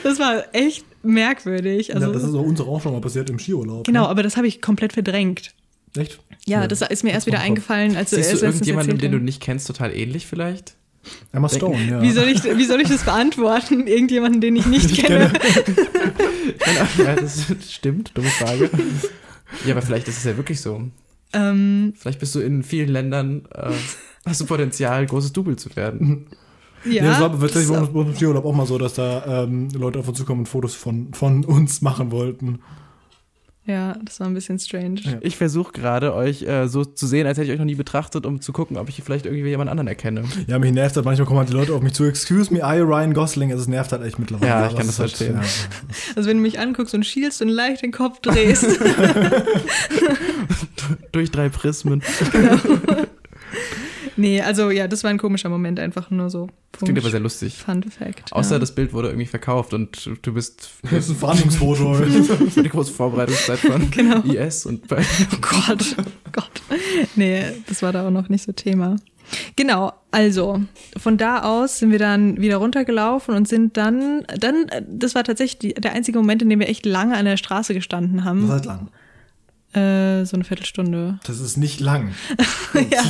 Das 0.02 0.18
war 0.18 0.44
echt 0.54 0.86
merkwürdig. 1.02 1.94
Also, 1.94 2.06
ja, 2.06 2.12
das 2.12 2.22
ist 2.24 2.34
auch 2.34 2.42
uns 2.42 2.60
auch 2.60 2.80
schon 2.80 2.92
mal 2.92 3.00
passiert 3.00 3.28
im 3.30 3.38
Skiurlaub. 3.38 3.84
genau, 3.84 4.04
Ne? 4.04 4.08
aber 4.08 4.22
das 4.22 4.36
habe 4.38 4.46
ich 4.46 4.62
komplett 4.62 4.94
verdrängt. 4.94 5.52
Echt? 5.96 6.18
Ja, 6.46 6.66
das 6.66 6.80
ist 6.82 7.04
mir 7.04 7.10
erst 7.10 7.26
wieder 7.26 7.40
eingefallen, 7.40 7.94
als 7.96 8.10
Siehst 8.10 8.40
du 8.40 8.46
erzählt 8.46 9.02
den 9.02 9.12
du 9.12 9.18
nicht 9.18 9.42
kennst, 9.42 9.66
total 9.66 9.94
ähnlich 9.94 10.26
vielleicht? 10.26 10.76
Emma 11.32 11.48
Stone, 11.48 11.84
ja. 11.84 12.02
Wie 12.02 12.10
soll, 12.12 12.28
ich, 12.28 12.42
wie 12.44 12.64
soll 12.64 12.80
ich 12.80 12.88
das 12.88 13.04
beantworten? 13.04 13.86
Irgendjemanden, 13.86 14.40
den 14.40 14.56
ich 14.56 14.66
nicht 14.66 14.96
kenne? 14.96 15.32
ja, 16.98 17.16
das 17.16 17.46
stimmt, 17.68 18.12
dumme 18.16 18.28
Frage. 18.28 18.70
Ja, 19.64 19.74
aber 19.74 19.82
vielleicht 19.82 20.08
ist 20.08 20.18
es 20.18 20.24
ja 20.24 20.36
wirklich 20.36 20.60
so. 20.60 20.82
ähm, 21.32 21.92
Vielleicht 21.96 22.20
bist 22.20 22.34
du 22.34 22.40
in 22.40 22.62
vielen 22.62 22.88
Ländern, 22.88 23.46
äh, 23.54 23.72
hast 24.26 24.40
du 24.40 24.46
Potenzial, 24.46 25.06
großes 25.06 25.32
Double 25.32 25.56
zu 25.56 25.74
werden. 25.76 26.26
ja. 26.84 27.02
Ja, 27.02 27.10
das 27.10 27.20
war 27.20 27.30
tatsächlich 27.30 27.66
so. 27.66 27.74
bei 27.74 27.80
uns 27.80 27.92
bei 27.92 27.98
uns 28.00 28.08
im 28.10 28.16
Skiurlaub 28.16 28.44
auch 28.44 28.54
mal 28.54 28.66
so, 28.66 28.78
dass 28.78 28.94
da 28.94 29.44
ähm, 29.44 29.68
Leute 29.74 29.98
auf 29.98 30.08
uns 30.08 30.18
zukommen 30.18 30.40
und 30.40 30.46
Fotos 30.46 30.74
von, 30.74 31.12
von 31.12 31.44
uns 31.44 31.82
machen 31.82 32.10
wollten. 32.10 32.60
Ja, 33.68 33.94
das 34.02 34.18
war 34.18 34.26
ein 34.26 34.32
bisschen 34.32 34.58
strange. 34.58 35.00
Ja. 35.02 35.18
Ich 35.20 35.36
versuche 35.36 35.72
gerade, 35.72 36.14
euch 36.14 36.42
äh, 36.42 36.68
so 36.68 36.86
zu 36.86 37.06
sehen, 37.06 37.26
als 37.26 37.36
hätte 37.36 37.48
ich 37.48 37.52
euch 37.52 37.58
noch 37.58 37.66
nie 37.66 37.74
betrachtet, 37.74 38.24
um 38.24 38.40
zu 38.40 38.54
gucken, 38.54 38.78
ob 38.78 38.88
ich 38.88 39.02
vielleicht 39.02 39.26
irgendwie 39.26 39.46
jemand 39.46 39.68
anderen 39.68 39.88
erkenne. 39.88 40.24
Ja, 40.46 40.58
mich 40.58 40.72
nervt 40.72 40.96
halt, 40.96 41.04
manchmal 41.04 41.26
kommen 41.26 41.40
halt 41.40 41.50
die 41.50 41.52
Leute 41.52 41.74
auf 41.74 41.82
mich 41.82 41.92
zu, 41.92 42.04
excuse 42.04 42.50
me, 42.50 42.60
I 42.60 42.80
Ryan 42.80 43.12
Gosling, 43.12 43.50
also 43.50 43.60
es 43.60 43.68
nervt 43.68 43.92
halt 43.92 44.02
echt 44.04 44.18
mittlerweile. 44.18 44.50
Ja, 44.50 44.66
ich 44.68 44.74
kann 44.74 44.86
das 44.86 44.98
halt, 44.98 45.10
verstehen. 45.10 45.38
Also 46.16 46.30
wenn 46.30 46.38
du 46.38 46.42
mich 46.42 46.58
anguckst 46.58 46.94
und 46.94 47.04
schielst 47.04 47.42
und 47.42 47.50
leicht 47.50 47.82
den 47.82 47.92
Kopf 47.92 48.20
drehst. 48.20 48.66
Durch 51.12 51.30
drei 51.30 51.50
Prismen. 51.50 52.02
Nee, 54.18 54.42
also 54.42 54.70
ja, 54.70 54.88
das 54.88 55.04
war 55.04 55.10
ein 55.10 55.18
komischer 55.18 55.48
Moment, 55.48 55.78
einfach 55.78 56.10
nur 56.10 56.28
so. 56.28 56.48
Das 56.72 56.82
klingt 56.82 56.98
aber 56.98 57.08
sehr 57.08 57.20
lustig. 57.20 57.56
Fun 57.56 57.84
Fact. 57.84 58.32
Außer 58.32 58.56
ja. 58.56 58.58
das 58.58 58.74
Bild 58.74 58.92
wurde 58.92 59.08
irgendwie 59.08 59.26
verkauft 59.26 59.72
und 59.74 60.10
du 60.22 60.34
bist 60.34 60.70
Das 60.82 61.04
ist 61.04 61.10
ein 61.10 61.16
Verhandlungsfoto. 61.16 61.94
für 62.50 62.62
die 62.62 62.68
große 62.68 62.92
Vorbereitungszeit 62.92 63.60
von 63.60 63.90
Genau. 63.92 64.20
IS 64.22 64.66
und 64.66 64.88
bei 64.88 64.98
Oh 65.32 65.36
Gott, 65.40 65.96
oh 65.98 66.30
Gott. 66.32 66.62
Nee, 67.14 67.44
das 67.68 67.80
war 67.82 67.92
da 67.92 68.06
auch 68.06 68.10
noch 68.10 68.28
nicht 68.28 68.44
so 68.44 68.50
Thema. 68.50 68.96
Genau, 69.54 69.92
also 70.10 70.60
von 70.96 71.16
da 71.16 71.42
aus 71.42 71.78
sind 71.78 71.92
wir 71.92 71.98
dann 71.98 72.40
wieder 72.40 72.56
runtergelaufen 72.56 73.34
und 73.34 73.46
sind 73.46 73.76
dann, 73.76 74.24
dann, 74.36 74.66
das 74.88 75.14
war 75.14 75.22
tatsächlich 75.22 75.58
die, 75.58 75.74
der 75.74 75.92
einzige 75.92 76.18
Moment, 76.18 76.42
in 76.42 76.50
dem 76.50 76.58
wir 76.58 76.68
echt 76.68 76.86
lange 76.86 77.16
an 77.16 77.24
der 77.24 77.36
Straße 77.36 77.74
gestanden 77.74 78.24
haben. 78.24 78.44
ist 78.44 78.50
halt 78.50 78.64
lang. 78.64 78.88
Äh, 79.78 80.24
so 80.24 80.36
eine 80.36 80.44
Viertelstunde. 80.44 81.18
Das 81.24 81.40
ist 81.40 81.56
nicht 81.56 81.80
lang. 81.80 82.12
ja, 82.74 83.02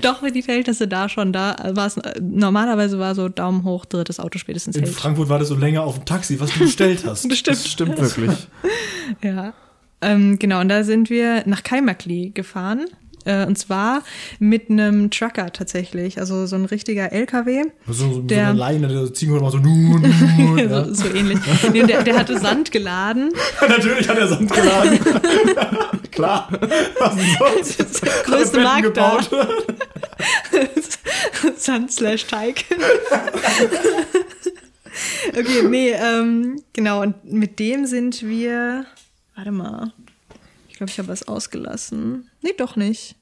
doch, 0.00 0.22
die 0.28 0.42
Feldtasse 0.42 0.88
da 0.88 1.08
schon, 1.08 1.32
da 1.32 1.56
war 1.72 1.86
es, 1.86 1.96
normalerweise 2.20 2.98
war 2.98 3.14
so 3.14 3.28
Daumen 3.28 3.64
hoch, 3.64 3.84
drittes 3.84 4.18
Auto 4.18 4.38
spätestens 4.38 4.76
In 4.76 4.84
hält. 4.84 4.94
Frankfurt 4.94 5.28
war 5.28 5.38
das 5.38 5.48
so 5.48 5.54
länger 5.54 5.82
auf 5.82 5.96
dem 5.96 6.04
Taxi, 6.04 6.40
was 6.40 6.52
du 6.52 6.60
bestellt 6.60 7.04
hast. 7.06 7.28
Bestimmt. 7.28 7.56
Das 7.56 7.68
stimmt 7.68 7.98
wirklich. 7.98 8.30
Ja. 9.22 9.54
Ähm, 10.00 10.38
genau, 10.38 10.60
und 10.60 10.68
da 10.68 10.82
sind 10.82 11.10
wir 11.10 11.44
nach 11.46 11.62
Kaimakli 11.62 12.32
gefahren. 12.34 12.86
Äh, 13.26 13.44
und 13.46 13.58
zwar 13.58 14.02
mit 14.38 14.70
einem 14.70 15.10
Trucker 15.10 15.52
tatsächlich, 15.52 16.18
also 16.18 16.46
so 16.46 16.56
ein 16.56 16.64
richtiger 16.64 17.12
LKW. 17.12 17.64
So, 17.86 17.92
so, 17.92 18.12
so 18.14 18.20
Der- 18.22 18.48
eine 18.50 18.58
Leine, 18.58 18.88
der 18.88 19.12
Ziegenhund 19.12 19.42
mal 19.42 19.50
so, 19.50 19.58
nu, 19.58 19.98
nu, 19.98 20.08
nu, 20.38 20.56
ja. 20.58 20.84
so, 20.86 20.94
so 20.94 21.08
ähnlich. 21.14 21.38
Nee, 21.72 21.82
der, 21.82 22.02
der 22.02 22.16
hatte 22.18 22.38
Sand 22.38 22.70
geladen. 22.70 23.30
Natürlich 23.60 24.08
hat 24.08 24.16
er 24.18 24.28
Sand 24.28 24.52
geladen. 24.52 24.98
Klar. 26.12 26.48
Was 26.98 27.14
sonst? 27.74 28.02
größte 28.24 28.64
Hat 28.64 28.82
er 28.84 28.90
Betten 28.90 29.02
Markt 29.02 29.32
da. 29.32 29.48
Sand 31.56 31.92
slash 31.92 32.26
Teig. 32.26 32.64
okay, 35.30 35.62
nee, 35.68 35.90
ähm, 35.92 36.62
genau. 36.72 37.02
Und 37.02 37.24
mit 37.30 37.58
dem 37.58 37.86
sind 37.86 38.22
wir. 38.22 38.86
Warte 39.34 39.50
mal. 39.52 39.92
Ich 40.68 40.76
glaube, 40.76 40.90
ich 40.90 40.98
habe 40.98 41.08
was 41.08 41.26
ausgelassen. 41.26 42.30
Nee, 42.46 42.54
doch 42.56 42.76
nicht. 42.76 43.16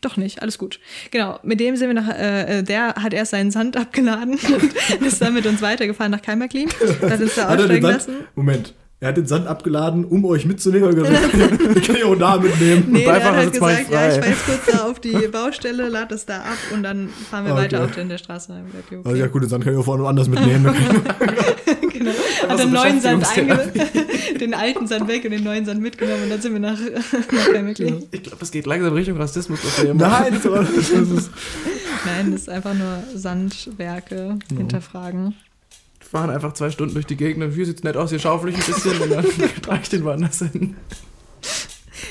Doch 0.00 0.16
nicht, 0.16 0.42
alles 0.42 0.58
gut. 0.58 0.80
Genau, 1.10 1.38
mit 1.42 1.60
dem 1.60 1.76
sind 1.76 1.88
wir 1.88 1.94
nach, 1.94 2.08
äh, 2.08 2.58
äh, 2.58 2.62
der 2.62 2.96
hat 2.96 3.14
erst 3.14 3.30
seinen 3.30 3.50
Sand 3.50 3.76
abgeladen 3.76 4.38
und 5.00 5.06
ist 5.06 5.22
dann 5.22 5.32
mit 5.32 5.46
uns 5.46 5.62
weitergefahren 5.62 6.10
nach 6.10 6.22
Keimerkli. 6.22 6.66
Hat 7.08 7.20
uns 7.20 7.34
da 7.36 7.42
er 7.48 7.58
aussteigen 7.60 7.82
lassen. 7.86 8.14
Moment. 8.34 8.74
Er 8.98 9.08
hat 9.08 9.18
den 9.18 9.26
Sand 9.26 9.46
abgeladen, 9.46 10.04
um 10.06 10.24
euch 10.24 10.46
mitzunehmen. 10.46 10.88
Ich 11.76 11.86
kann 11.86 11.96
ihn 11.96 12.04
auch 12.04 12.16
da 12.16 12.38
mitnehmen. 12.38 12.86
Nee, 12.88 13.04
der 13.04 13.14
hat 13.14 13.36
halt 13.36 13.52
gesagt, 13.52 13.90
ja, 13.90 14.08
ich 14.08 14.14
frei. 14.14 14.22
fahr 14.22 14.28
jetzt 14.30 14.46
kurz 14.46 14.66
da 14.72 14.84
auf 14.88 15.00
die 15.00 15.28
Baustelle, 15.30 15.88
lad 15.88 16.10
das 16.10 16.24
da 16.24 16.38
ab 16.38 16.58
und 16.72 16.82
dann 16.82 17.08
fahren 17.30 17.44
wir 17.44 17.52
Okay. 17.52 17.62
weiter 17.64 17.84
auf 17.84 17.90
der, 17.90 18.18
Straße. 18.18 18.52
Ich 18.66 18.72
gesagt, 18.72 18.92
okay, 18.92 19.00
Also 19.04 19.16
ja 19.18 19.26
gut, 19.26 19.42
den 19.42 19.50
Sand 19.50 19.64
kann 19.64 19.74
ich 19.74 19.78
auch 19.78 19.84
vorne 19.84 20.08
anders 20.08 20.28
mitnehmen. 20.28 20.74
genau. 21.98 22.12
so 22.40 22.48
Hat 22.48 22.58
den 22.58 22.72
neuen 22.72 23.00
Sand 23.00 23.26
den 24.40 24.54
alten 24.54 24.86
Sand 24.86 25.08
weg 25.08 25.24
und 25.24 25.30
den 25.30 25.44
neuen 25.44 25.64
Sand 25.64 25.80
mitgenommen 25.80 26.24
und 26.24 26.30
dann 26.30 26.40
sind 26.40 26.52
wir 26.52 26.60
nach, 26.60 26.78
nach 27.32 27.52
Keimerkli. 27.52 28.06
Ich 28.10 28.22
glaube, 28.22 28.42
es 28.42 28.50
geht 28.50 28.66
langsam 28.66 28.92
Richtung 28.92 29.16
Rassismus. 29.16 29.60
Nein, 29.94 30.40
das 30.42 30.44
ist, 30.44 31.30
Nein, 32.04 32.32
das 32.32 32.40
ist 32.42 32.48
einfach 32.48 32.74
nur 32.74 33.02
Sandwerke 33.14 34.38
hinterfragen. 34.54 35.34
Wir 36.00 36.08
fahren 36.08 36.30
einfach 36.30 36.52
zwei 36.52 36.70
Stunden 36.70 36.94
durch 36.94 37.06
die 37.06 37.16
Gegend 37.16 37.42
und 37.42 37.52
hier 37.52 37.66
sieht's 37.66 37.82
nett 37.82 37.96
aus, 37.96 38.10
hier 38.10 38.18
schaufel 38.18 38.50
ich 38.50 38.56
ein 38.56 38.72
bisschen 38.72 39.00
und 39.00 39.10
dann 39.10 39.26
trage 39.62 39.80
ich 39.82 39.88
den 39.88 40.04
woanders 40.04 40.38
hin. 40.38 40.76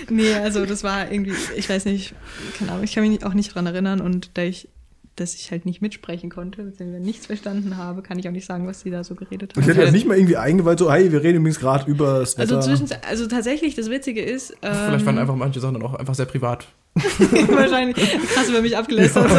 Nee, 0.09 0.33
also 0.33 0.65
das 0.65 0.83
war 0.83 1.11
irgendwie, 1.11 1.33
ich 1.55 1.69
weiß 1.69 1.85
nicht, 1.85 2.13
keine 2.57 2.71
Ahnung, 2.71 2.83
ich 2.83 2.93
kann 2.93 3.07
mich 3.07 3.23
auch 3.25 3.33
nicht 3.33 3.55
dran 3.55 3.65
erinnern 3.65 4.01
und 4.01 4.31
da 4.35 4.43
ich, 4.43 4.67
dass 5.15 5.33
ich 5.35 5.49
halt 5.51 5.65
nicht 5.65 5.81
mitsprechen 5.81 6.29
konnte, 6.29 6.63
beziehungsweise 6.63 7.03
nichts 7.03 7.25
verstanden 7.27 7.77
habe, 7.77 8.01
kann 8.01 8.19
ich 8.19 8.27
auch 8.27 8.33
nicht 8.33 8.45
sagen, 8.45 8.67
was 8.67 8.83
die 8.83 8.91
da 8.91 9.03
so 9.03 9.15
geredet 9.15 9.53
haben. 9.55 9.61
ich 9.61 9.67
hätte 9.67 9.91
nicht 9.91 10.05
mal 10.05 10.17
irgendwie 10.17 10.35
eingeweiht, 10.35 10.79
so, 10.79 10.91
hey, 10.91 11.11
wir 11.11 11.23
reden 11.23 11.37
übrigens 11.37 11.59
gerade 11.59 11.89
über 11.89 12.19
das 12.19 12.37
Wetter. 12.37 12.57
Also, 12.57 12.69
zwischen, 12.69 12.89
also 13.07 13.27
tatsächlich, 13.27 13.75
das 13.75 13.89
Witzige 13.89 14.21
ist, 14.21 14.51
ähm, 14.61 14.73
Vielleicht 14.87 15.05
waren 15.05 15.17
einfach 15.17 15.35
manche 15.35 15.59
Sachen 15.59 15.81
auch 15.81 15.93
einfach 15.93 16.15
sehr 16.15 16.25
privat. 16.25 16.67
wahrscheinlich 16.95 17.95
krass 17.95 18.47
über 18.47 18.61
mich 18.61 18.77
abgelästert. 18.77 19.29
so. 19.29 19.35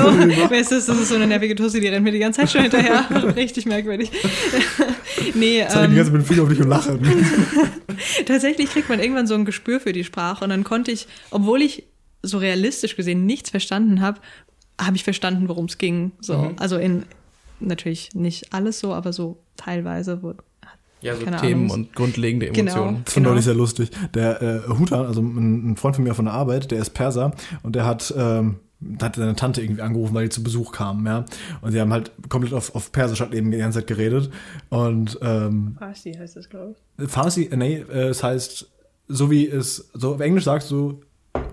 Wer 0.51 0.61
ist 0.61 0.73
das? 0.73 0.87
Das 0.87 0.99
ist 0.99 1.09
so 1.09 1.15
eine 1.15 1.27
nervige 1.27 1.55
Tussi, 1.55 1.81
die 1.81 1.89
rennt 1.89 2.05
mir 2.05 2.13
die 2.13 2.19
ganze 2.19 2.41
Zeit 2.41 2.51
schon 2.51 2.63
hinterher. 2.63 3.07
Richtig 3.37 3.65
merkwürdig. 3.65 4.11
nee, 5.35 5.65
Zeig 5.67 5.89
die 5.91 5.97
ähm, 5.97 5.97
ganze 5.97 6.05
Zeit 6.05 6.13
mit 6.13 6.23
dem 6.23 6.25
Finger 6.27 6.43
auf 6.43 6.49
dich 6.51 6.61
und 6.61 6.69
lache. 6.69 6.99
tatsächlich 8.27 8.71
kriegt 8.71 8.91
man 8.91 9.01
irgendwann 9.01 9.27
so 9.27 9.35
ein 9.35 9.47
Gespür 9.47 9.81
für 9.81 9.95
die 9.95 10.05
Sprache 10.05 10.45
und 10.45 10.51
dann 10.51 10.65
konnte 10.65 10.91
ich, 10.91 11.07
obwohl 11.31 11.63
ich 11.63 11.85
so 12.23 12.39
realistisch 12.39 12.97
gesehen 12.97 13.25
nichts 13.25 13.51
verstanden 13.51 14.01
habe, 14.01 14.21
habe 14.81 14.97
ich 14.97 15.05
verstanden, 15.05 15.49
worum 15.49 15.67
es 15.67 15.79
ging. 15.79 16.13
So, 16.21 16.37
Mhm. 16.39 16.55
also 16.59 16.77
in 16.77 17.05
natürlich 17.61 18.15
nicht 18.15 18.53
alles 18.53 18.81
so, 18.81 18.93
aber 18.95 19.13
so 19.13 19.39
teilweise. 19.57 20.23
Wo, 20.23 20.35
Ja, 21.03 21.15
so 21.15 21.25
Keine 21.25 21.37
Themen 21.37 21.65
Ahnung. 21.71 21.71
und 21.87 21.95
grundlegende 21.95 22.47
Genau. 22.47 22.73
Emotionen. 22.73 23.03
Das 23.05 23.15
fand 23.15 23.27
Genau. 23.27 23.39
ich 23.39 23.45
sehr 23.45 23.55
lustig. 23.55 23.91
Der 24.15 24.43
äh, 24.43 24.61
Hutan, 24.69 25.05
also 25.07 25.21
ein, 25.21 25.73
ein 25.73 25.77
Freund 25.77 25.95
von 25.95 26.05
mir 26.05 26.15
von 26.15 26.25
der 26.25 26.35
Arbeit, 26.35 26.71
der 26.71 26.81
ist 26.81 26.91
Perser 26.95 27.33
und 27.63 27.77
der 27.77 27.85
hat, 27.85 28.13
ähm, 28.17 28.57
da 28.81 29.07
hat 29.07 29.17
seine 29.17 29.37
Tante 29.37 29.61
irgendwie 29.63 29.83
angerufen, 29.83 30.15
weil 30.15 30.25
die 30.25 30.31
zu 30.31 30.43
Besuch 30.43 30.73
kamen, 30.73 31.05
ja. 31.07 31.27
Und 31.61 31.73
sie 31.73 31.81
haben 31.81 31.93
halt 31.93 32.13
komplett 32.31 32.55
auf, 32.55 32.75
auf 32.75 32.93
Persisch 32.93 33.21
halt 33.21 33.35
eben 33.35 33.51
die 33.51 33.59
ganze 33.59 33.79
Zeit 33.81 33.87
geredet. 33.89 34.31
Und 34.71 35.19
ähm, 35.23 35.77
Farsi 35.79 36.13
heißt 36.15 36.37
das, 36.37 36.49
glaube 36.49 36.75
ich. 36.99 37.09
Farsi, 37.11 37.45
äh, 37.45 37.57
nee, 37.57 37.77
äh, 37.93 38.09
es 38.09 38.23
heißt, 38.23 38.69
so 39.09 39.31
wie 39.31 39.47
es, 39.47 39.91
so 39.93 40.15
auf 40.15 40.21
Englisch 40.21 40.45
sagst 40.45 40.71
du 40.71 41.03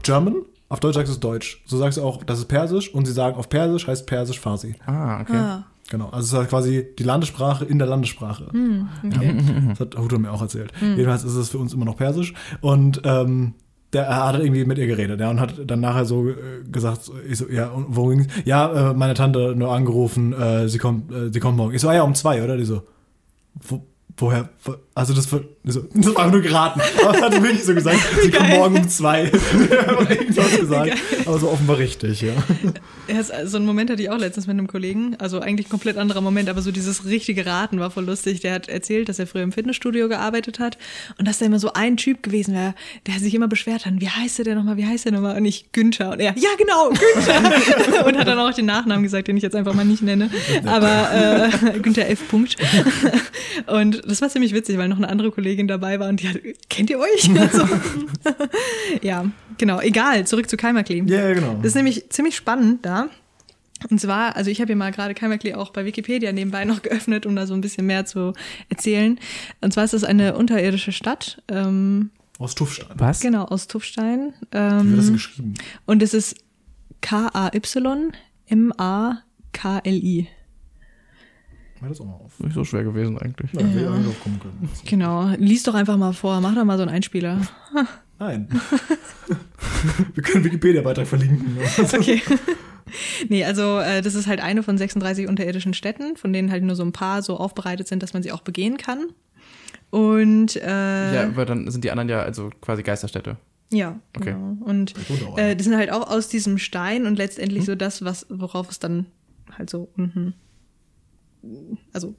German, 0.03 0.35
auf 0.73 0.79
Deutsch 0.79 0.95
sagst 0.95 1.09
du 1.09 1.13
es 1.13 1.19
Deutsch. 1.19 1.63
So 1.65 1.77
sagst 1.77 1.97
du 1.97 2.03
auch, 2.03 2.23
das 2.23 2.39
ist 2.39 2.45
Persisch 2.47 2.93
und 2.93 3.05
sie 3.05 3.13
sagen 3.13 3.37
auf 3.37 3.47
Persisch 3.49 3.87
heißt 3.87 4.05
Persisch 4.07 4.39
Farsi. 4.39 4.75
Ah, 4.85 5.21
okay. 5.21 5.37
Ah, 5.37 5.63
Genau. 5.89 6.05
Also 6.05 6.19
es 6.19 6.25
ist 6.27 6.33
halt 6.33 6.49
quasi 6.49 6.87
die 6.97 7.03
Landessprache 7.03 7.65
in 7.65 7.77
der 7.77 7.87
Landessprache. 7.87 8.45
okay. 9.05 9.37
Das 9.69 9.79
hat 9.81 9.97
Huto 9.97 10.17
mir 10.17 10.31
auch 10.31 10.41
erzählt. 10.41 10.71
Jedenfalls 10.81 11.23
ist 11.23 11.35
es 11.35 11.49
für 11.49 11.57
uns 11.59 11.73
immer 11.73 11.85
noch 11.85 11.97
Persisch. 11.97 12.33
Und 12.61 13.01
ähm, 13.03 13.53
der 13.91 14.05
er 14.05 14.25
hat 14.25 14.39
irgendwie 14.39 14.65
mit 14.65 14.79
ihr 14.79 14.87
geredet, 14.87 15.19
ja, 15.19 15.29
und 15.29 15.39
hat 15.39 15.53
dann 15.69 15.79
nachher 15.81 16.05
so 16.05 16.27
äh, 16.29 16.33
gesagt, 16.71 17.11
ich 17.29 17.37
so, 17.37 17.47
ja, 17.47 17.67
und 17.69 17.87
worum 17.95 18.09
ging's? 18.11 18.27
Ja, 18.43 18.89
äh, 18.91 18.93
meine 18.95 19.13
Tante 19.13 19.53
nur 19.55 19.71
angerufen, 19.71 20.33
äh, 20.33 20.67
sie 20.67 20.79
kommt, 20.79 21.11
äh, 21.11 21.31
sie 21.31 21.39
kommt 21.39 21.57
morgen. 21.57 21.75
Ich 21.75 21.81
so, 21.81 21.89
ah 21.89 21.93
ja, 21.93 22.01
um 22.01 22.15
zwei, 22.15 22.43
oder? 22.43 22.57
Die 22.57 22.65
so, 22.65 22.81
wo, 23.61 23.85
woher? 24.17 24.49
Wo, 24.63 24.73
also 24.95 25.13
das, 25.13 25.31
war- 25.31 25.41
die 25.63 25.71
so, 25.71 25.81
das 25.93 26.13
war 26.13 26.19
einfach 26.23 26.31
nur 26.33 26.41
geraten. 26.41 26.81
Aber 27.03 27.15
er 27.17 27.21
hat 27.23 27.33
wirklich 27.41 27.63
so 27.63 27.73
gesagt, 27.73 27.99
sie 28.21 28.29
kommt 28.31 28.47
Geil. 28.49 28.57
morgen 28.59 28.77
um 28.77 28.89
zwei. 28.89 29.23
Irgendwas 30.09 30.59
gesagt. 30.59 30.93
Aber 31.25 31.39
so 31.39 31.49
offenbar 31.49 31.77
richtig, 31.79 32.21
ja. 32.21 32.33
Ja, 33.07 33.45
so 33.47 33.57
einen 33.57 33.65
Moment 33.65 33.89
hatte 33.89 34.01
ich 34.01 34.09
auch 34.09 34.17
letztens 34.19 34.45
mit 34.47 34.57
einem 34.57 34.67
Kollegen. 34.67 35.15
Also 35.19 35.39
eigentlich 35.39 35.67
ein 35.67 35.69
komplett 35.71 35.97
anderer 35.97 36.21
Moment, 36.21 36.47
aber 36.49 36.61
so 36.61 36.71
dieses 36.71 37.05
richtige 37.05 37.45
Raten 37.45 37.79
war 37.79 37.89
voll 37.91 38.05
lustig. 38.05 38.41
Der 38.41 38.53
hat 38.53 38.69
erzählt, 38.69 39.09
dass 39.09 39.19
er 39.19 39.25
früher 39.27 39.41
im 39.43 39.51
Fitnessstudio 39.51 40.07
gearbeitet 40.09 40.59
hat 40.59 40.77
und 41.17 41.27
dass 41.27 41.39
da 41.39 41.45
immer 41.45 41.59
so 41.59 41.73
ein 41.73 41.97
Typ 41.97 42.21
gewesen 42.21 42.53
wäre, 42.53 42.75
der 43.07 43.15
sich 43.19 43.33
immer 43.33 43.47
beschwert 43.47 43.85
hat, 43.85 43.93
wie 43.97 44.09
heißt 44.09 44.37
der 44.37 44.45
denn 44.45 44.57
nochmal, 44.57 44.77
wie 44.77 44.85
heißt 44.85 45.05
der 45.05 45.11
nochmal? 45.13 45.37
Und 45.37 45.45
ich, 45.45 45.71
Günther. 45.71 46.11
Und 46.11 46.19
er, 46.19 46.35
ja 46.37 46.49
genau, 46.57 46.89
Günther. 46.89 48.05
und 48.05 48.17
hat 48.17 48.27
dann 48.27 48.37
auch 48.39 48.53
den 48.53 48.65
Nachnamen 48.65 49.03
gesagt, 49.03 49.27
den 49.27 49.37
ich 49.37 49.43
jetzt 49.43 49.55
einfach 49.55 49.73
mal 49.73 49.85
nicht 49.85 50.01
nenne. 50.03 50.29
Aber 50.65 51.49
äh, 51.73 51.79
Günther 51.79 52.09
F. 52.09 52.27
Punkt. 52.29 52.57
Und 53.67 54.01
das 54.07 54.21
war 54.21 54.29
ziemlich 54.29 54.53
witzig, 54.53 54.77
weil 54.83 54.89
noch 54.89 54.97
eine 54.97 55.07
andere 55.09 55.31
Kollegin 55.31 55.67
dabei 55.69 55.99
war 55.99 56.09
und 56.09 56.21
die 56.21 56.27
hat, 56.29 56.37
kennt 56.69 56.89
ihr 56.89 56.99
euch? 56.99 57.29
Also, 57.39 57.65
ja, 59.01 59.25
genau. 59.57 59.79
Egal, 59.79 60.27
zurück 60.27 60.49
zu 60.49 60.57
Keimerklee. 60.57 61.03
Ja, 61.07 61.29
ja, 61.29 61.33
genau. 61.33 61.53
Das 61.55 61.67
ist 61.67 61.75
nämlich 61.75 62.09
ziemlich 62.09 62.35
spannend 62.35 62.85
da. 62.85 63.07
Und 63.89 63.99
zwar, 63.99 64.35
also 64.37 64.49
ich 64.51 64.59
habe 64.61 64.67
hier 64.67 64.75
mal 64.77 64.91
gerade 64.91 65.13
Keimerklee 65.13 65.55
auch 65.55 65.71
bei 65.71 65.83
Wikipedia 65.85 66.31
nebenbei 66.31 66.63
noch 66.65 66.81
geöffnet, 66.81 67.25
um 67.25 67.35
da 67.35 67.47
so 67.47 67.53
ein 67.53 67.61
bisschen 67.61 67.85
mehr 67.85 68.05
zu 68.05 68.33
erzählen. 68.69 69.19
Und 69.61 69.73
zwar 69.73 69.83
ist 69.85 69.93
das 69.93 70.03
eine 70.03 70.35
unterirdische 70.37 70.91
Stadt, 70.93 71.41
ähm, 71.49 72.09
Aus 72.39 72.55
Tuffstein. 72.55 72.87
Was? 72.95 73.19
genau, 73.21 73.43
aus 73.45 73.67
Tuffstein. 73.67 74.33
Wie 74.51 74.57
wird 74.57 74.71
das 74.71 74.83
denn 74.83 74.97
Ähm, 75.07 75.13
geschrieben? 75.13 75.53
und 75.85 76.01
es 76.03 76.13
ist 76.13 76.35
K-A-Y-M-A-K-L-I. 79.03 80.27
Mach 81.83 81.89
das 81.89 81.99
auch 81.99 82.05
mal 82.05 82.13
auf. 82.13 82.39
Nicht 82.39 82.53
so 82.53 82.63
schwer 82.63 82.83
gewesen 82.85 83.17
eigentlich. 83.17 83.51
Ja, 83.51 83.59
wir 83.59 83.91
hätten 83.91 84.05
drauf 84.05 84.23
kommen 84.23 84.39
können. 84.39 84.69
Genau, 84.85 85.27
lies 85.37 85.63
doch 85.63 85.73
einfach 85.73 85.97
mal 85.97 86.13
vor, 86.13 86.39
mach 86.39 86.55
doch 86.55 86.63
mal 86.63 86.77
so 86.77 86.83
einen 86.83 86.91
Einspieler. 86.95 87.41
Nein. 88.19 88.47
wir 90.13 90.23
können 90.23 90.45
Wikipedia-Beitrag 90.45 91.05
verlinken. 91.05 91.57
Okay. 91.77 92.21
nee, 93.27 93.43
also 93.43 93.79
äh, 93.79 94.01
das 94.01 94.15
ist 94.15 94.27
halt 94.27 94.39
eine 94.39 94.63
von 94.63 94.77
36 94.77 95.27
unterirdischen 95.27 95.73
Städten, 95.73 96.15
von 96.15 96.31
denen 96.31 96.51
halt 96.51 96.63
nur 96.63 96.77
so 96.77 96.83
ein 96.83 96.93
paar 96.93 97.21
so 97.21 97.35
aufbereitet 97.35 97.89
sind, 97.89 98.01
dass 98.01 98.13
man 98.13 98.23
sie 98.23 98.31
auch 98.31 98.41
begehen 98.41 98.77
kann. 98.77 99.07
Und 99.89 100.55
äh, 100.55 101.15
Ja, 101.15 101.23
aber 101.27 101.45
dann 101.45 101.69
sind 101.69 101.83
die 101.83 101.91
anderen 101.91 102.07
ja 102.07 102.21
also 102.21 102.49
quasi 102.61 102.81
Geisterstädte. 102.81 103.35
Ja, 103.73 103.99
Okay. 104.15 104.31
genau. 104.31 104.57
Und 104.63 104.93
äh, 105.35 105.55
die 105.57 105.63
sind 105.65 105.75
halt 105.75 105.91
auch 105.91 106.09
aus 106.09 106.29
diesem 106.29 106.57
Stein 106.59 107.05
und 107.07 107.17
letztendlich 107.17 107.65
so 107.65 107.75
das, 107.75 108.05
was, 108.05 108.25
worauf 108.29 108.69
es 108.69 108.79
dann 108.79 109.07
halt 109.57 109.69
so 109.69 109.89
unten, 109.97 110.35
also 111.93 112.15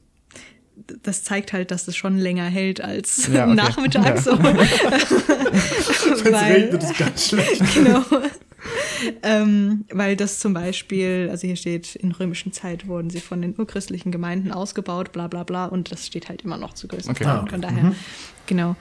das 1.03 1.23
zeigt 1.23 1.53
halt, 1.53 1.71
dass 1.71 1.87
es 1.87 1.97
schon 1.97 2.19
länger 2.19 2.45
hält 2.47 2.81
als 2.81 3.29
Ja, 3.29 3.45
okay. 3.45 3.55
Nachmittag 3.57 4.05
Ja. 4.05 4.17
so. 4.21 4.43
Wenn 4.43 4.57
es 4.59 6.25
regnet, 6.25 6.83
ist 6.83 6.99
ganz 6.99 7.29
schlecht. 7.29 7.63
genau. 7.75 8.03
ähm, 9.23 9.85
weil 9.93 10.17
das 10.17 10.41
zum 10.41 10.53
Beispiel, 10.53 11.29
also 11.31 11.47
hier 11.47 11.57
steht, 11.57 11.95
in 11.95 12.13
römischen 12.13 12.53
Zeit 12.53 12.89
wurden 12.89 13.11
sie 13.11 13.21
von 13.21 13.41
den 13.41 13.55
urchristlichen 13.57 14.11
Gemeinden 14.11 14.51
ausgebaut, 14.51 15.13
bla 15.13 15.29
bla 15.29 15.45
bla, 15.45 15.67
und 15.67 15.93
das 15.93 16.07
steht 16.07 16.29
halt 16.29 16.43
immer 16.43 16.57
noch 16.57 16.75
zu 16.75 16.89
größten 16.89 17.13
Okay. 17.13 17.25
Teilen. 17.25 17.45
Ah. 17.45 17.51
Von 17.51 17.61
daher, 17.61 17.95
genau. 18.47 18.77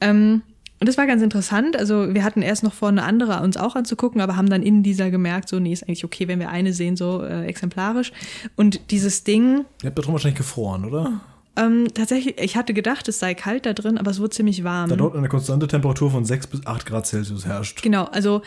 Ähm, 0.00 0.42
und 0.80 0.88
das 0.88 0.96
war 0.96 1.06
ganz 1.06 1.22
interessant. 1.22 1.76
Also 1.76 2.14
wir 2.14 2.24
hatten 2.24 2.42
erst 2.42 2.62
noch 2.62 2.72
vor, 2.72 2.88
eine 2.88 3.02
andere 3.02 3.40
uns 3.42 3.56
auch 3.56 3.74
anzugucken, 3.74 4.20
aber 4.20 4.36
haben 4.36 4.48
dann 4.48 4.62
in 4.62 4.82
dieser 4.82 5.10
gemerkt, 5.10 5.48
so, 5.48 5.58
nee, 5.58 5.72
ist 5.72 5.84
eigentlich 5.84 6.04
okay, 6.04 6.28
wenn 6.28 6.38
wir 6.38 6.50
eine 6.50 6.72
sehen, 6.72 6.96
so 6.96 7.22
äh, 7.22 7.46
exemplarisch. 7.46 8.12
Und 8.56 8.90
dieses 8.90 9.24
Ding, 9.24 9.64
Ihr 9.82 9.88
habt 9.88 9.98
da 9.98 10.02
drum 10.02 10.14
wahrscheinlich 10.14 10.38
gefroren, 10.38 10.84
oder? 10.84 11.20
ähm, 11.58 11.88
tatsächlich, 11.92 12.38
ich 12.38 12.56
hatte 12.56 12.72
gedacht, 12.72 13.08
es 13.08 13.18
sei 13.18 13.34
kalt 13.34 13.66
da 13.66 13.72
drin, 13.72 13.98
aber 13.98 14.10
es 14.10 14.20
wurde 14.20 14.30
ziemlich 14.30 14.62
warm. 14.62 14.88
Da 14.88 14.96
dort 14.96 15.16
eine 15.16 15.28
konstante 15.28 15.66
Temperatur 15.66 16.10
von 16.10 16.24
6 16.24 16.46
bis 16.46 16.66
8 16.66 16.86
Grad 16.86 17.06
Celsius 17.06 17.46
herrscht. 17.46 17.82
Genau, 17.82 18.04
also 18.04 18.42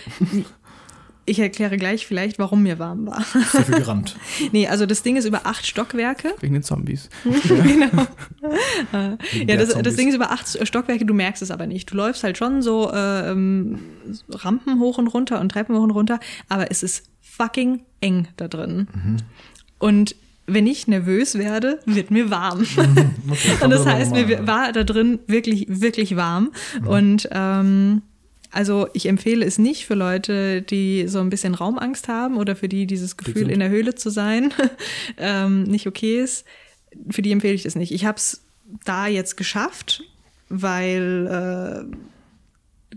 ich 1.25 1.39
erkläre 1.39 1.77
gleich 1.77 2.07
vielleicht, 2.07 2.39
warum 2.39 2.63
mir 2.63 2.79
warm 2.79 3.05
war. 3.05 3.23
Sehr 3.51 3.63
viel 3.63 3.75
gerannt. 3.75 4.17
nee, 4.51 4.67
also 4.67 4.85
das 4.85 5.03
Ding 5.03 5.17
ist 5.17 5.25
über 5.25 5.45
acht 5.45 5.65
Stockwerke. 5.65 6.33
Wegen 6.39 6.53
den 6.53 6.63
Zombies. 6.63 7.09
genau. 7.23 8.07
Wegen 9.31 9.49
ja, 9.49 9.57
das, 9.57 9.67
das 9.67 9.73
Zombies. 9.73 9.95
Ding 9.95 10.09
ist 10.09 10.15
über 10.15 10.31
acht 10.31 10.67
Stockwerke, 10.67 11.05
du 11.05 11.13
merkst 11.13 11.41
es 11.41 11.51
aber 11.51 11.67
nicht. 11.67 11.91
Du 11.91 11.95
läufst 11.95 12.23
halt 12.23 12.37
schon 12.37 12.61
so 12.61 12.91
äh, 12.91 13.31
ähm, 13.31 13.79
Rampen 14.29 14.79
hoch 14.79 14.97
und 14.97 15.07
runter 15.07 15.39
und 15.39 15.49
Treppen 15.49 15.75
hoch 15.75 15.83
und 15.83 15.91
runter, 15.91 16.19
aber 16.49 16.71
es 16.71 16.83
ist 16.83 17.05
fucking 17.21 17.83
eng 18.01 18.27
da 18.37 18.47
drin. 18.47 18.87
Mhm. 18.93 19.17
Und 19.77 20.15
wenn 20.47 20.67
ich 20.67 20.87
nervös 20.87 21.37
werde, 21.37 21.79
wird 21.85 22.11
mir 22.11 22.29
warm. 22.29 22.65
Okay, 23.29 23.63
Und 23.63 23.69
das 23.69 23.85
heißt, 23.85 24.11
mir 24.11 24.45
war 24.47 24.71
da 24.73 24.83
drin 24.83 25.19
wirklich, 25.27 25.65
wirklich 25.69 26.15
warm. 26.15 26.51
Und 26.85 27.29
ähm, 27.31 28.01
also 28.51 28.87
ich 28.93 29.07
empfehle 29.07 29.45
es 29.45 29.57
nicht 29.57 29.85
für 29.85 29.95
Leute, 29.95 30.61
die 30.61 31.07
so 31.07 31.19
ein 31.19 31.29
bisschen 31.29 31.55
Raumangst 31.55 32.07
haben 32.07 32.37
oder 32.37 32.55
für 32.55 32.67
die 32.67 32.85
dieses 32.85 33.17
Gefühl, 33.17 33.49
in 33.49 33.59
der 33.59 33.69
Höhle 33.69 33.95
zu 33.95 34.09
sein, 34.09 34.53
ähm, 35.17 35.63
nicht 35.63 35.87
okay 35.87 36.21
ist. 36.21 36.45
Für 37.09 37.21
die 37.21 37.31
empfehle 37.31 37.53
ich 37.53 37.63
das 37.63 37.75
nicht. 37.75 37.93
Ich 37.93 38.05
habe 38.05 38.17
es 38.17 38.41
da 38.83 39.07
jetzt 39.07 39.37
geschafft, 39.37 40.03
weil 40.49 41.87
äh, 41.91 41.95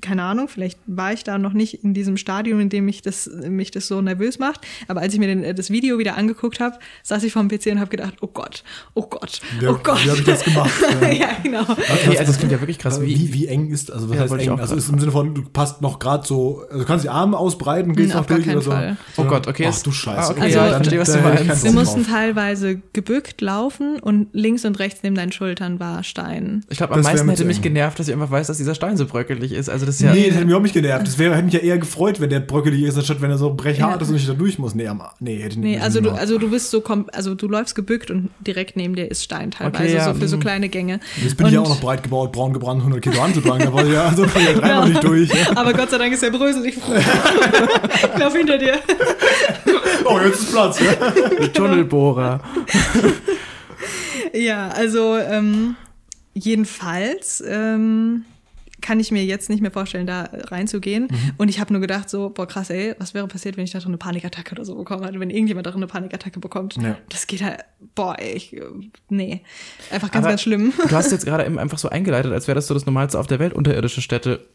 keine 0.00 0.22
Ahnung, 0.24 0.48
vielleicht 0.48 0.78
war 0.86 1.12
ich 1.12 1.24
da 1.24 1.38
noch 1.38 1.52
nicht 1.52 1.84
in 1.84 1.94
diesem 1.94 2.16
Stadium, 2.16 2.60
in 2.60 2.68
dem 2.68 2.84
mich 2.84 3.02
das, 3.02 3.30
mich 3.48 3.70
das 3.70 3.86
so 3.86 4.00
nervös 4.02 4.38
macht. 4.38 4.60
Aber 4.88 5.00
als 5.00 5.14
ich 5.14 5.20
mir 5.20 5.26
den, 5.28 5.54
das 5.56 5.70
Video 5.70 5.98
wieder 5.98 6.16
angeguckt 6.16 6.60
habe, 6.60 6.78
saß 7.02 7.22
ich 7.24 7.32
vor 7.32 7.42
dem 7.42 7.48
PC 7.48 7.66
und 7.72 7.80
habe 7.80 7.90
gedacht, 7.90 8.14
oh 8.20 8.26
Gott, 8.26 8.64
oh 8.94 9.02
Gott, 9.06 9.40
Wie- 9.60 9.66
oh 9.66 9.78
Gott. 9.82 10.04
wie 10.04 10.10
hab 10.10 10.18
ich 10.18 10.24
das 10.24 10.44
gemacht? 10.44 10.70
Ja. 11.00 11.10
ja, 11.12 11.28
genau. 11.42 11.62
Okay, 11.62 12.18
also 12.18 12.24
das 12.24 12.38
klingt 12.38 12.52
ja 12.52 12.60
wirklich 12.60 12.78
krass. 12.78 13.00
Wie, 13.00 13.06
wie, 13.18 13.32
wie 13.32 13.46
eng 13.46 13.68
ist, 13.70 13.90
also 13.92 14.08
was 14.08 14.16
Ja, 14.16 14.22
heißt 14.22 14.32
eng? 14.34 14.58
Also 14.60 14.74
ist 14.76 14.88
im 14.88 14.98
Sinne 14.98 15.12
von, 15.12 15.34
du 15.34 15.42
passt 15.42 15.82
noch 15.82 15.98
gerade 15.98 16.26
so, 16.26 16.62
also 16.68 16.78
du 16.80 16.84
kannst 16.84 17.04
die 17.04 17.08
Arme 17.10 17.36
ausbreiten, 17.36 17.94
gehst 17.94 18.10
noch 18.14 18.20
auf 18.20 18.26
gar 18.26 18.36
durch 18.38 18.46
keinen 18.46 18.56
oder 18.56 18.64
so. 18.64 18.70
Fall. 18.70 18.96
Oh 19.16 19.24
Gott, 19.24 19.46
okay, 19.46 19.66
Ach 19.70 19.82
du 19.82 19.92
Scheiße. 19.92 20.18
Ah, 20.20 20.30
okay, 20.30 20.40
Also, 20.42 20.58
ja, 20.58 20.66
ich 20.68 20.74
verstehe, 20.74 21.00
was 21.00 21.12
du 21.12 21.20
meinst. 21.20 21.64
Wir 21.64 21.72
mussten 21.72 22.02
drauf. 22.04 22.12
teilweise 22.12 22.80
gebückt 22.92 23.40
laufen 23.40 23.98
und 24.00 24.28
links 24.32 24.64
und 24.64 24.78
rechts 24.78 25.00
neben 25.02 25.14
deinen 25.14 25.32
Schultern 25.32 25.78
war 25.80 26.02
Stein. 26.02 26.64
ich 26.68 26.78
glaube, 26.78 26.94
am 26.94 27.02
meisten 27.02 27.28
hätte 27.28 27.44
mich 27.44 27.58
eng. 27.58 27.62
genervt, 27.62 27.98
dass 27.98 28.08
ich 28.08 28.14
einfach 28.14 28.30
weiß, 28.30 28.46
dass 28.48 28.56
dieser 28.58 28.74
Stein 28.74 28.96
so 28.96 29.06
bröckelig 29.06 29.52
ist. 29.52 29.68
Also 29.68 29.83
das 29.84 29.96
ist 29.96 30.00
ja. 30.02 30.12
Nee, 30.12 30.26
das 30.28 30.36
hätte 30.36 30.46
mich 30.46 30.54
auch 30.54 30.60
nicht 30.60 30.74
genervt. 30.74 31.06
Das 31.06 31.18
wäre, 31.18 31.34
hätte 31.34 31.44
mich 31.44 31.54
ja 31.54 31.60
eher 31.60 31.78
gefreut, 31.78 32.20
wenn 32.20 32.30
der 32.30 32.40
bröckelig 32.40 32.82
ist, 32.82 32.96
anstatt 32.96 33.20
wenn 33.22 33.30
er 33.30 33.38
so 33.38 33.52
brechhart 33.54 33.96
Ja. 33.96 34.02
ist 34.02 34.08
und 34.10 34.16
ich 34.16 34.26
da 34.26 34.32
durch 34.34 34.58
muss. 34.58 34.74
Nee, 34.74 34.86
am, 34.88 35.02
nee 35.20 35.36
hätte 35.38 35.50
ich 35.50 35.56
nicht. 35.56 35.76
Nee, 35.76 35.80
also 35.80 36.00
du, 36.00 36.10
also 36.10 36.38
du 36.38 36.50
bist 36.50 36.70
so, 36.70 36.82
also 37.12 37.34
du 37.34 37.48
läufst 37.48 37.74
gebückt 37.74 38.10
und 38.10 38.30
direkt 38.40 38.76
neben 38.76 38.94
dir 38.96 39.10
ist 39.10 39.22
Stein 39.24 39.50
teilweise, 39.50 39.84
Okay, 39.84 39.94
ja, 39.94 40.04
so 40.12 40.14
für 40.18 40.28
so 40.28 40.36
mhm. 40.36 40.40
kleine 40.40 40.68
Gänge. 40.68 41.00
Jetzt 41.22 41.36
bin 41.36 41.46
ich 41.46 41.52
ja 41.52 41.60
Und- 41.60 41.66
auch 41.66 41.70
noch 41.70 41.80
breit 41.80 42.02
gebaut, 42.02 42.32
braun 42.32 42.52
gebrannt, 42.52 42.80
100 42.80 43.02
Kilo 43.02 43.16
war 43.16 43.28
ich 43.86 43.92
ja, 43.92 44.04
also 44.06 44.22
war 44.22 44.36
ich 44.42 44.48
ja 44.48 44.54
dreimal 44.54 44.88
nicht 44.88 45.04
durch. 45.04 45.30
Aber 45.56 45.72
Gott 45.72 45.90
sei 45.90 45.98
Dank 45.98 46.12
ist 46.12 46.22
der 46.22 46.30
bröselig. 46.30 46.76
ich 46.76 48.18
lauf 48.20 48.34
hinter 48.34 48.58
dir. 48.58 48.74
Oh, 50.06 50.20
jetzt 50.22 50.40
ist 50.40 50.52
Platz. 50.52 50.80
Ja. 50.80 51.46
Tunnelbohrer. 51.48 52.40
Ja, 54.34 54.68
also 54.68 55.16
ähm, 55.16 55.76
jedenfalls 56.34 57.42
ähm, 57.46 58.24
kann 58.84 59.00
ich 59.00 59.10
mir 59.10 59.24
jetzt 59.24 59.48
nicht 59.48 59.62
mehr 59.62 59.70
vorstellen, 59.70 60.06
da 60.06 60.28
reinzugehen. 60.30 61.04
Mhm. 61.10 61.30
Und 61.38 61.48
ich 61.48 61.58
habe 61.58 61.72
nur 61.72 61.80
gedacht, 61.80 62.10
so, 62.10 62.28
boah, 62.28 62.46
krass, 62.46 62.68
ey, 62.68 62.94
was 62.98 63.14
wäre 63.14 63.26
passiert, 63.26 63.56
wenn 63.56 63.64
ich 63.64 63.70
da 63.70 63.78
drin 63.78 63.88
eine 63.88 63.96
Panikattacke 63.96 64.52
oder 64.54 64.66
so 64.66 64.74
bekommen 64.74 65.04
hätte, 65.04 65.18
wenn 65.20 65.30
irgendjemand 65.30 65.66
da 65.66 65.70
drin 65.70 65.78
eine 65.80 65.86
Panikattacke 65.86 66.38
bekommt. 66.38 66.76
Ja. 66.76 66.98
Das 67.08 67.26
geht 67.26 67.42
halt, 67.42 67.64
boah, 67.94 68.14
ey, 68.18 68.34
ich, 68.34 68.54
äh, 68.54 68.60
nee. 69.08 69.40
Einfach 69.90 70.10
ganz, 70.10 70.24
Aber 70.26 70.32
ganz 70.32 70.42
schlimm. 70.42 70.74
Du 70.86 70.94
hast 70.94 71.10
jetzt 71.12 71.24
gerade 71.24 71.46
eben 71.46 71.58
einfach 71.58 71.78
so 71.78 71.88
eingeleitet, 71.88 72.30
als 72.30 72.46
wäre 72.46 72.56
das 72.56 72.66
so 72.66 72.74
das 72.74 72.84
Normalste 72.84 73.18
auf 73.18 73.26
der 73.26 73.38
Welt, 73.38 73.54
unterirdische 73.54 74.02
Städte. 74.02 74.46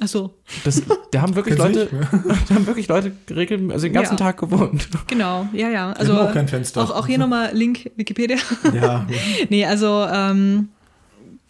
Ach 0.00 0.06
so, 0.06 0.32
Das, 0.62 0.80
da 1.10 1.20
haben 1.20 1.34
wirklich 1.34 1.58
Leute, 1.58 1.88
da 2.48 2.54
haben 2.54 2.66
wirklich 2.68 2.86
Leute 2.86 3.12
geregelt, 3.26 3.70
also 3.72 3.84
den 3.86 3.92
ganzen 3.92 4.12
Ja. 4.14 4.16
Tag 4.26 4.38
gewohnt. 4.38 4.88
genau, 5.08 5.48
ja, 5.52 5.68
ja. 5.70 5.92
Also 5.94 6.14
auch 6.18 6.32
kein 6.32 6.46
Fenster. 6.46 6.82
Auch, 6.82 6.90
auch 6.92 7.06
hier 7.08 7.18
nochmal 7.24 7.50
Link 7.52 7.90
Wikipedia. 7.96 8.38
ja. 8.72 9.06
nee, 9.50 9.66
also 9.66 10.06
ähm, 10.10 10.68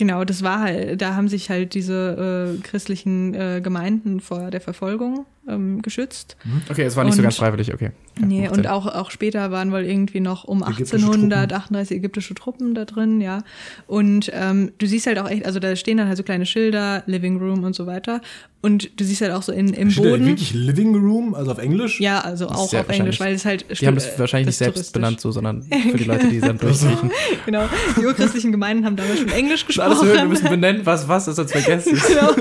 genau, 0.03 0.25
das 0.25 0.43
war 0.43 0.59
halt, 0.59 1.01
da 1.01 1.15
haben 1.15 1.29
sich 1.29 1.49
halt 1.49 1.75
diese 1.75 2.57
äh, 2.59 2.61
christlichen 2.63 3.35
äh, 3.35 3.61
Gemeinden 3.63 4.19
vor 4.19 4.51
der 4.51 4.61
Verfolgung 4.61 5.27
ähm, 5.49 5.83
geschützt. 5.83 6.37
Okay, 6.71 6.83
es 6.83 6.97
war 6.97 7.05
nicht 7.05 7.15
so 7.15 7.19
Und- 7.19 7.25
ganz 7.25 7.37
freiwillig, 7.37 7.73
okay. 7.75 7.91
Ja, 8.21 8.27
Nee, 8.27 8.49
und 8.51 8.67
auch, 8.69 8.87
auch 8.87 9.11
später 9.11 9.51
waren 9.51 9.73
wohl 9.73 9.85
irgendwie 9.85 10.21
noch 10.21 10.45
um 10.45 10.63
Ägyptische 10.63 10.97
1838 11.07 11.97
ägyptische 11.97 12.35
Truppen 12.35 12.75
da 12.75 12.85
drin, 12.85 13.23
ja. 13.23 13.39
Und 13.87 14.31
ähm, 14.35 14.73
du 14.77 14.87
siehst 14.87 15.07
halt 15.07 15.19
auch 15.19 15.29
echt, 15.31 15.47
also 15.47 15.59
da 15.61 15.75
stehen 15.77 15.97
dann 15.97 16.09
halt 16.09 16.19
so 16.19 16.23
kleine 16.23 16.45
Schilder, 16.45 17.03
Living 17.07 17.39
Room 17.39 17.65
und 17.65 17.75
so 17.75 17.87
weiter. 17.87 18.21
Und 18.61 19.01
du 19.01 19.05
siehst 19.05 19.23
halt 19.23 19.33
auch 19.33 19.43
so 19.43 19.51
in, 19.51 19.73
im 19.73 19.91
Steht 19.91 20.05
da 20.05 20.11
Boden. 20.11 20.27
wirklich 20.27 20.53
Living 20.55 20.95
Room, 20.95 21.35
also 21.35 21.51
auf 21.53 21.59
Englisch? 21.59 22.01
Ja, 22.01 22.21
also 22.21 22.49
auch 22.49 22.73
auf 22.73 22.89
Englisch, 22.91 23.19
weil 23.19 23.35
es 23.35 23.45
halt. 23.47 23.65
Die 23.81 23.87
haben 23.87 23.95
das 23.97 24.17
wahrscheinlich 24.19 24.47
das 24.47 24.53
nicht 24.53 24.59
selbst 24.59 24.75
touristisch. 24.77 24.93
benannt, 24.93 25.21
so, 25.21 25.33
sondern 25.33 25.63
für 25.91 25.97
die 25.97 26.05
Leute, 26.05 26.29
die 26.29 26.39
dann 26.41 26.59
durchriechen. 26.59 27.11
Genau. 27.47 27.65
Die 27.99 28.05
urchristlichen 28.07 28.53
Gemeinden 28.53 28.85
haben 28.85 28.95
damals 28.95 29.19
schon 29.19 29.31
Englisch 29.31 29.65
Alles 29.81 29.99
hören, 29.99 30.07
wir 30.07 30.13
gesprochen. 30.13 30.29
müssen 30.29 30.49
benennen, 30.51 30.83
was 30.87 31.09
was 31.09 31.27
ist, 31.29 31.37
sonst 31.37 31.51
vergessen 31.53 31.95
es. 31.97 32.07
genau. 32.07 32.35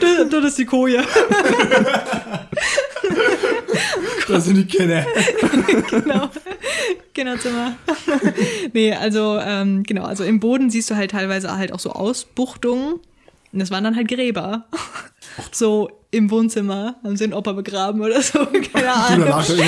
Das, 0.00 0.28
das 0.30 0.44
ist 0.46 0.58
die 0.58 0.64
Koje. 0.66 1.02
Das 4.28 4.44
sind 4.44 4.56
die 4.56 4.64
Kinder. 4.64 5.04
genau. 5.90 6.28
Kinderzimmer. 7.12 7.76
nee, 8.72 8.92
also, 8.92 9.38
ähm, 9.38 9.82
genau, 9.82 10.04
also 10.04 10.24
im 10.24 10.40
Boden 10.40 10.70
siehst 10.70 10.90
du 10.90 10.96
halt 10.96 11.10
teilweise 11.10 11.56
halt 11.56 11.72
auch 11.72 11.80
so 11.80 11.90
Ausbuchtungen. 11.90 13.00
Und 13.52 13.58
das 13.58 13.70
waren 13.70 13.82
dann 13.82 13.96
halt 13.96 14.08
Gräber. 14.08 14.66
So 15.52 15.90
im 16.12 16.30
Wohnzimmer 16.30 16.96
haben 17.04 17.16
sie 17.16 17.24
den 17.24 17.34
Opa 17.34 17.52
begraben 17.52 18.00
oder 18.00 18.20
so. 18.20 18.44
Keine 18.72 18.92
Ahnung. 18.92 19.28
immer 19.28 19.42
schon. 19.42 19.58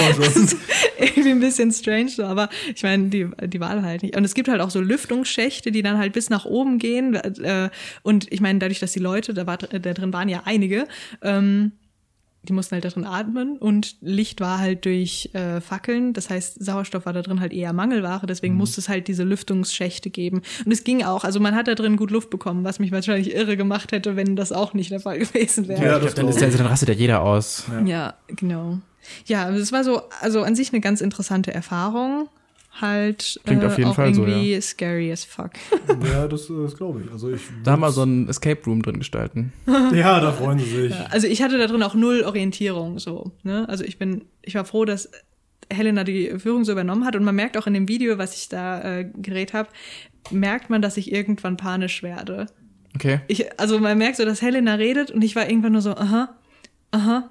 Irgendwie 0.99 1.31
ein 1.31 1.41
bisschen 1.41 1.73
strange, 1.73 2.09
so, 2.09 2.25
aber 2.25 2.49
ich 2.75 2.83
meine, 2.83 3.09
die, 3.09 3.29
die 3.47 3.61
Wahl 3.61 3.83
halt 3.83 4.03
nicht. 4.03 4.17
Und 4.17 4.25
es 4.25 4.35
gibt 4.35 4.49
halt 4.49 4.61
auch 4.61 4.71
so 4.71 4.81
Lüftungsschächte, 4.81 5.71
die 5.71 5.83
dann 5.83 5.99
halt 5.99 6.13
bis 6.13 6.31
nach 6.31 6.45
oben 6.45 6.79
gehen. 6.79 7.15
Äh, 7.15 7.71
und 8.03 8.33
ich 8.33 8.41
meine, 8.41 8.59
dadurch, 8.59 8.81
dass 8.81 8.93
die 8.93 8.99
Leute, 8.99 9.35
da, 9.35 9.47
war, 9.47 9.57
da 9.57 9.79
drin 9.79 10.13
waren 10.13 10.29
ja 10.29 10.43
einige, 10.45 10.87
ähm, 11.23 11.73
die 12.45 12.53
mussten 12.53 12.75
halt 12.75 12.85
da 12.85 12.89
drin 12.89 13.05
atmen 13.05 13.57
und 13.57 13.97
Licht 14.01 14.41
war 14.41 14.59
halt 14.59 14.85
durch 14.85 15.31
äh, 15.33 15.61
Fackeln. 15.61 16.13
Das 16.13 16.29
heißt, 16.29 16.63
Sauerstoff 16.63 17.07
war 17.07 17.13
da 17.13 17.23
drin 17.23 17.41
halt 17.41 17.53
eher 17.53 17.73
Mangelware, 17.73 18.27
deswegen 18.27 18.55
musste 18.55 18.81
es 18.81 18.89
halt 18.89 19.07
diese 19.07 19.23
Lüftungsschächte 19.23 20.11
geben. 20.11 20.43
Und 20.65 20.73
es 20.73 20.83
ging 20.83 21.05
auch, 21.05 21.23
also 21.23 21.39
man 21.39 21.55
hat 21.55 21.69
da 21.69 21.75
drin 21.75 21.97
gut 21.97 22.11
Luft 22.11 22.31
bekommen, 22.31 22.65
was 22.65 22.81
mich 22.81 22.91
wahrscheinlich 22.91 23.33
irre 23.35 23.57
gemacht 23.57 23.93
hätte, 23.93 24.17
wenn 24.17 24.35
das 24.35 24.51
auch 24.51 24.75
nicht 24.75 24.91
der 24.91 25.01
Fall 25.01 25.19
gewesen 25.21 25.69
wäre. 25.69 25.81
Ja, 25.83 25.93
Ja, 25.93 25.99
glaub, 25.99 26.15
dann, 26.15 26.29
ist, 26.29 26.43
also, 26.43 26.59
dann 26.59 26.67
rastet 26.67 26.89
ja 26.89 26.95
jeder 26.95 27.23
aus. 27.23 27.67
Ja, 27.85 28.15
genau. 28.27 28.79
Ja, 29.27 29.45
also 29.45 29.61
es 29.61 29.73
war 29.73 29.85
so, 29.85 30.03
also 30.21 30.43
an 30.43 30.55
sich 30.55 30.73
eine 30.73 30.81
ganz 30.81 31.01
interessante 31.01 31.55
Erfahrung. 31.55 32.29
Halt 32.81 33.39
Klingt 33.45 33.65
auf 33.65 33.77
jeden 33.77 33.91
auch 33.91 33.95
Fall 33.95 34.15
so, 34.15 34.25
irgendwie 34.25 34.61
scary 34.61 35.13
as 35.13 35.25
fuck. 35.25 35.53
Ja, 36.11 36.27
das, 36.27 36.49
das 36.49 36.77
glaube 36.77 37.03
ich. 37.05 37.13
Also 37.13 37.31
ich 37.31 37.43
Da 37.65 37.73
haben 37.73 37.81
wir 37.81 37.93
so 37.93 38.03
ein 38.03 38.29
Escape 38.29 38.65
Room 38.67 38.83
drin 38.83 38.99
gestalten. 38.99 39.53
Ja, 39.93 40.21
da 40.21 40.33
freuen 40.33 40.59
sie 40.59 40.65
sich. 40.65 40.95
Also 41.11 41.27
ich 41.27 41.43
hatte 41.43 41.59
da 41.59 41.67
drin 41.67 41.83
auch 41.83 41.95
null 41.95 42.23
Orientierung 42.23 42.99
so. 42.99 43.33
Ne? 43.43 43.69
Also 43.69 43.85
ich 43.85 43.99
bin, 43.99 44.25
ich 44.41 44.55
war 44.55 44.65
froh, 44.65 44.87
dass 44.87 45.11
Helena 45.71 46.03
die 46.05 46.39
Führung 46.39 46.65
so 46.65 46.73
übernommen 46.73 47.05
hat 47.05 47.15
und 47.15 47.25
man 47.25 47.35
merkt 47.35 47.59
auch 47.59 47.67
in 47.67 47.75
dem 47.75 47.89
Video, 47.89 48.17
was 48.19 48.35
ich 48.37 48.49
da 48.49 48.99
äh, 49.01 49.05
gedreht 49.05 49.53
habe, 49.53 49.69
merkt 50.31 50.71
man, 50.71 50.81
dass 50.81 50.97
ich 50.97 51.13
irgendwann 51.13 51.57
panisch 51.57 52.03
werde. 52.03 52.47
Okay. 52.95 53.21
Ich, 53.29 53.61
also 53.61 53.79
man 53.79 53.99
merkt 53.99 54.17
so, 54.17 54.25
dass 54.25 54.43
Helena 54.43 54.75
redet 54.75 55.11
und 55.11 55.23
ich 55.23 55.37
war 55.37 55.49
irgendwann 55.49 55.73
nur 55.73 55.83
so, 55.83 55.93
aha, 55.95 56.35
aha, 56.91 57.31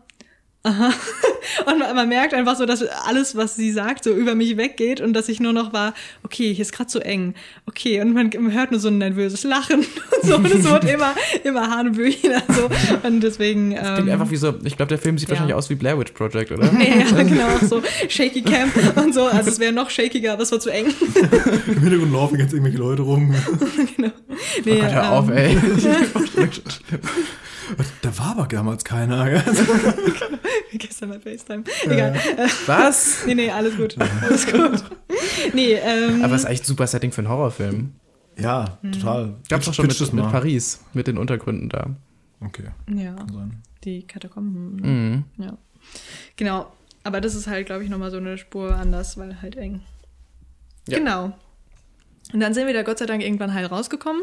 aha. 0.63 0.91
Und 1.65 1.79
man, 1.79 1.95
man 1.95 2.09
merkt 2.09 2.33
einfach 2.33 2.55
so, 2.55 2.65
dass 2.65 2.83
alles, 2.83 3.35
was 3.35 3.55
sie 3.55 3.71
sagt, 3.71 4.03
so 4.03 4.11
über 4.11 4.35
mich 4.35 4.57
weggeht 4.57 5.01
und 5.01 5.13
dass 5.13 5.27
ich 5.27 5.39
nur 5.39 5.53
noch 5.53 5.73
war, 5.73 5.93
okay, 6.23 6.53
hier 6.53 6.61
ist 6.61 6.71
gerade 6.71 6.89
so 6.89 6.99
eng. 6.99 7.33
Okay, 7.65 7.99
und 7.99 8.13
man, 8.13 8.29
man 8.39 8.53
hört 8.53 8.71
nur 8.71 8.79
so 8.79 8.89
ein 8.89 8.99
nervöses 8.99 9.43
Lachen 9.43 9.79
und 10.21 10.23
so. 10.23 10.35
Und 10.35 10.45
es 10.45 10.63
wird 10.63 10.83
immer, 10.85 11.13
immer 11.43 11.69
Hanebüchen. 11.69 12.31
Also, 12.47 12.69
und 13.03 13.21
deswegen. 13.21 13.71
Klingt 13.71 13.99
Ähm, 13.99 14.09
einfach 14.09 14.31
wie 14.31 14.35
so, 14.35 14.53
ich 14.63 14.75
glaube, 14.75 14.89
der 14.89 14.97
Film 14.97 15.17
sieht 15.17 15.27
ja. 15.29 15.33
wahrscheinlich 15.33 15.55
aus 15.55 15.69
wie 15.69 15.75
Blair 15.75 15.97
Witch 15.99 16.11
Project, 16.11 16.51
oder? 16.51 16.65
ja, 16.65 17.23
genau, 17.23 17.47
so 17.61 17.81
Shaky 18.09 18.41
Camp 18.41 18.73
und 18.97 19.13
so. 19.13 19.25
Also 19.25 19.49
es 19.49 19.59
wäre 19.59 19.71
noch 19.71 19.89
shakiger, 19.89 20.33
aber 20.33 20.43
es 20.43 20.51
war 20.51 20.59
zu 20.59 20.69
eng. 20.69 20.87
Im 21.67 21.79
Hintergrund 21.81 22.13
laufen 22.13 22.39
jetzt 22.39 22.53
irgendwelche 22.53 22.77
Leute 22.77 23.03
rum. 23.03 23.33
genau. 23.95 24.09
Oh 24.09 24.63
Gott, 24.63 24.91
hör 24.91 25.11
auf, 25.11 25.29
ähm, 25.29 25.37
ey. 25.37 25.57
Da 28.01 28.17
war 28.17 28.31
aber 28.31 28.47
damals 28.47 28.83
keiner. 28.83 29.41
Gestern 30.73 31.09
bei 31.09 31.19
FaceTime. 31.19 31.63
Egal. 31.85 32.15
Äh, 32.15 32.47
Was? 32.65 33.23
nee, 33.25 33.35
nee, 33.35 33.51
alles 33.51 33.75
gut. 33.77 33.95
Alles 34.21 34.45
gut. 34.47 34.83
Nee, 35.53 35.73
ähm. 35.73 36.23
Aber 36.23 36.35
es 36.35 36.43
ist 36.43 36.49
echt 36.49 36.63
ein 36.63 36.67
super 36.67 36.87
Setting 36.87 37.11
für 37.11 37.21
einen 37.21 37.29
Horrorfilm. 37.29 37.93
ja, 38.37 38.77
total. 38.93 39.35
Gab's 39.49 39.65
doch 39.65 39.73
Pitch- 39.73 39.93
schon 39.97 40.15
mit, 40.15 40.23
mit. 40.23 40.31
Paris, 40.31 40.81
mit 40.93 41.07
den 41.07 41.17
Untergründen 41.17 41.69
da. 41.69 41.87
Okay, 42.43 42.63
ja, 42.93 43.13
kann 43.13 43.29
sein. 43.33 43.61
die 43.83 44.01
Katakomben. 44.07 44.75
ne? 44.77 44.87
Mhm. 44.87 45.23
Ja. 45.43 45.57
Genau. 46.37 46.71
Aber 47.03 47.19
das 47.21 47.35
ist 47.35 47.47
halt, 47.47 47.65
glaube 47.65 47.83
ich, 47.83 47.89
nochmal 47.89 48.11
so 48.11 48.17
eine 48.17 48.37
Spur 48.37 48.75
anders, 48.75 49.17
weil 49.17 49.41
halt 49.41 49.55
eng. 49.57 49.81
Ja. 50.87 50.97
Genau. 50.99 51.33
Und 52.33 52.39
dann 52.39 52.53
sind 52.53 52.67
wir 52.67 52.73
da 52.73 52.83
Gott 52.83 52.99
sei 52.99 53.05
Dank 53.07 53.21
irgendwann 53.23 53.53
heil 53.53 53.65
rausgekommen. 53.65 54.21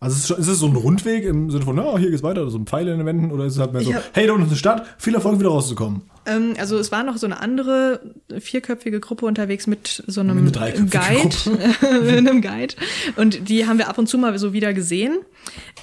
Also 0.00 0.14
ist 0.14 0.20
es, 0.22 0.28
schon, 0.28 0.38
ist 0.38 0.46
es 0.48 0.58
so 0.60 0.66
ein 0.66 0.76
Rundweg 0.76 1.24
im 1.24 1.50
Sinne 1.50 1.64
von, 1.64 1.76
ja, 1.76 1.98
hier 1.98 2.10
geht's 2.10 2.22
weiter, 2.22 2.48
so 2.50 2.58
ein 2.58 2.66
Pfeil 2.66 2.86
in 2.88 2.98
den 2.98 3.06
Wänden, 3.06 3.32
oder 3.32 3.44
ist 3.46 3.54
es 3.54 3.58
halt 3.58 3.72
mehr 3.72 3.82
so, 3.82 3.92
hab- 3.92 4.04
hey, 4.12 4.26
da 4.26 4.32
unten 4.32 4.44
ist 4.44 4.50
eine 4.50 4.58
Stadt, 4.58 4.86
viel 4.98 5.14
Erfolg 5.14 5.40
wieder 5.40 5.48
rauszukommen. 5.48 6.02
Ähm, 6.26 6.54
also 6.58 6.78
es 6.78 6.92
war 6.92 7.02
noch 7.02 7.16
so 7.16 7.26
eine 7.26 7.40
andere 7.40 8.00
vierköpfige 8.38 9.00
Gruppe 9.00 9.26
unterwegs 9.26 9.66
mit 9.66 10.04
so 10.06 10.20
einem 10.20 10.38
Eine 10.38 10.52
dreiköpfige 10.52 10.98
Guide, 10.98 12.16
einem 12.18 12.42
Guide. 12.42 12.74
Und 13.16 13.48
die 13.48 13.66
haben 13.66 13.78
wir 13.78 13.88
ab 13.88 13.98
und 13.98 14.08
zu 14.08 14.18
mal 14.18 14.38
so 14.38 14.52
wieder 14.52 14.72
gesehen. 14.72 15.18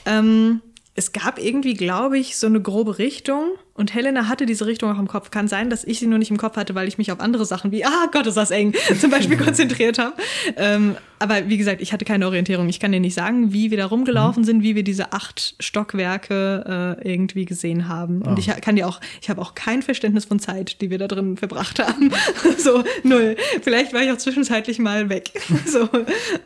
Ähm, 0.06 0.62
es 0.98 1.12
gab 1.12 1.40
irgendwie, 1.44 1.74
glaube 1.74 2.18
ich, 2.18 2.38
so 2.38 2.48
eine 2.48 2.62
grobe 2.62 2.98
Richtung. 3.00 3.50
Und 3.74 3.94
Helena 3.94 4.30
hatte 4.30 4.46
diese 4.46 4.66
Richtung 4.66 4.90
auch 4.90 4.98
im 4.98 5.10
Kopf. 5.10 5.30
Kann 5.30 5.50
sein, 5.50 5.70
dass 5.70 5.84
ich 5.84 6.00
sie 6.00 6.08
nur 6.08 6.18
nicht 6.20 6.32
im 6.32 6.38
Kopf 6.38 6.56
hatte, 6.56 6.74
weil 6.74 6.88
ich 6.88 6.98
mich 6.98 7.12
auf 7.12 7.20
andere 7.20 7.46
Sachen 7.46 7.74
wie, 7.74 7.84
ah 7.84 8.08
Gott, 8.14 8.26
ist 8.28 8.38
das 8.38 8.50
eng, 8.52 8.74
zum 9.02 9.12
Beispiel 9.12 9.36
konzentriert 9.46 10.00
habe. 10.00 10.14
Ähm, 10.56 10.96
aber 11.20 11.50
wie 11.50 11.58
gesagt, 11.58 11.82
ich 11.82 11.92
hatte 11.92 12.06
keine 12.06 12.26
Orientierung. 12.28 12.70
Ich 12.70 12.80
kann 12.80 12.94
dir 12.94 13.02
nicht 13.02 13.14
sagen, 13.14 13.52
wie 13.52 13.72
wir 13.72 13.78
da 13.78 13.88
rumgelaufen 13.88 14.46
sind, 14.46 14.64
wie 14.64 14.76
wir 14.76 14.84
diese 14.84 15.12
acht 15.12 15.56
Stockwerke 15.60 16.98
äh, 17.04 17.12
irgendwie 17.14 17.44
gesehen 17.44 17.90
haben. 17.90 18.22
Und 18.22 18.30
Ah. 18.30 18.36
ich 18.40 18.62
kann 18.62 18.78
dir 18.78 18.88
auch, 18.88 19.02
ich 19.22 19.30
habe 19.30 19.42
auch 19.42 19.54
kein 19.54 19.82
Verständnis 19.82 20.24
von 20.24 20.40
Zeit, 20.40 20.80
die 20.80 20.90
wir 20.90 20.98
da 20.98 21.08
drin 21.10 21.36
verbracht 21.36 21.80
haben. 21.80 22.12
so, 22.58 22.86
null. 23.04 23.36
Vielleicht 23.62 23.92
war 23.94 24.02
ich 24.02 24.12
auch 24.12 24.18
zwischenzeitlich 24.18 24.80
mal 24.80 25.10
weg. 25.10 25.32
so, 25.66 25.90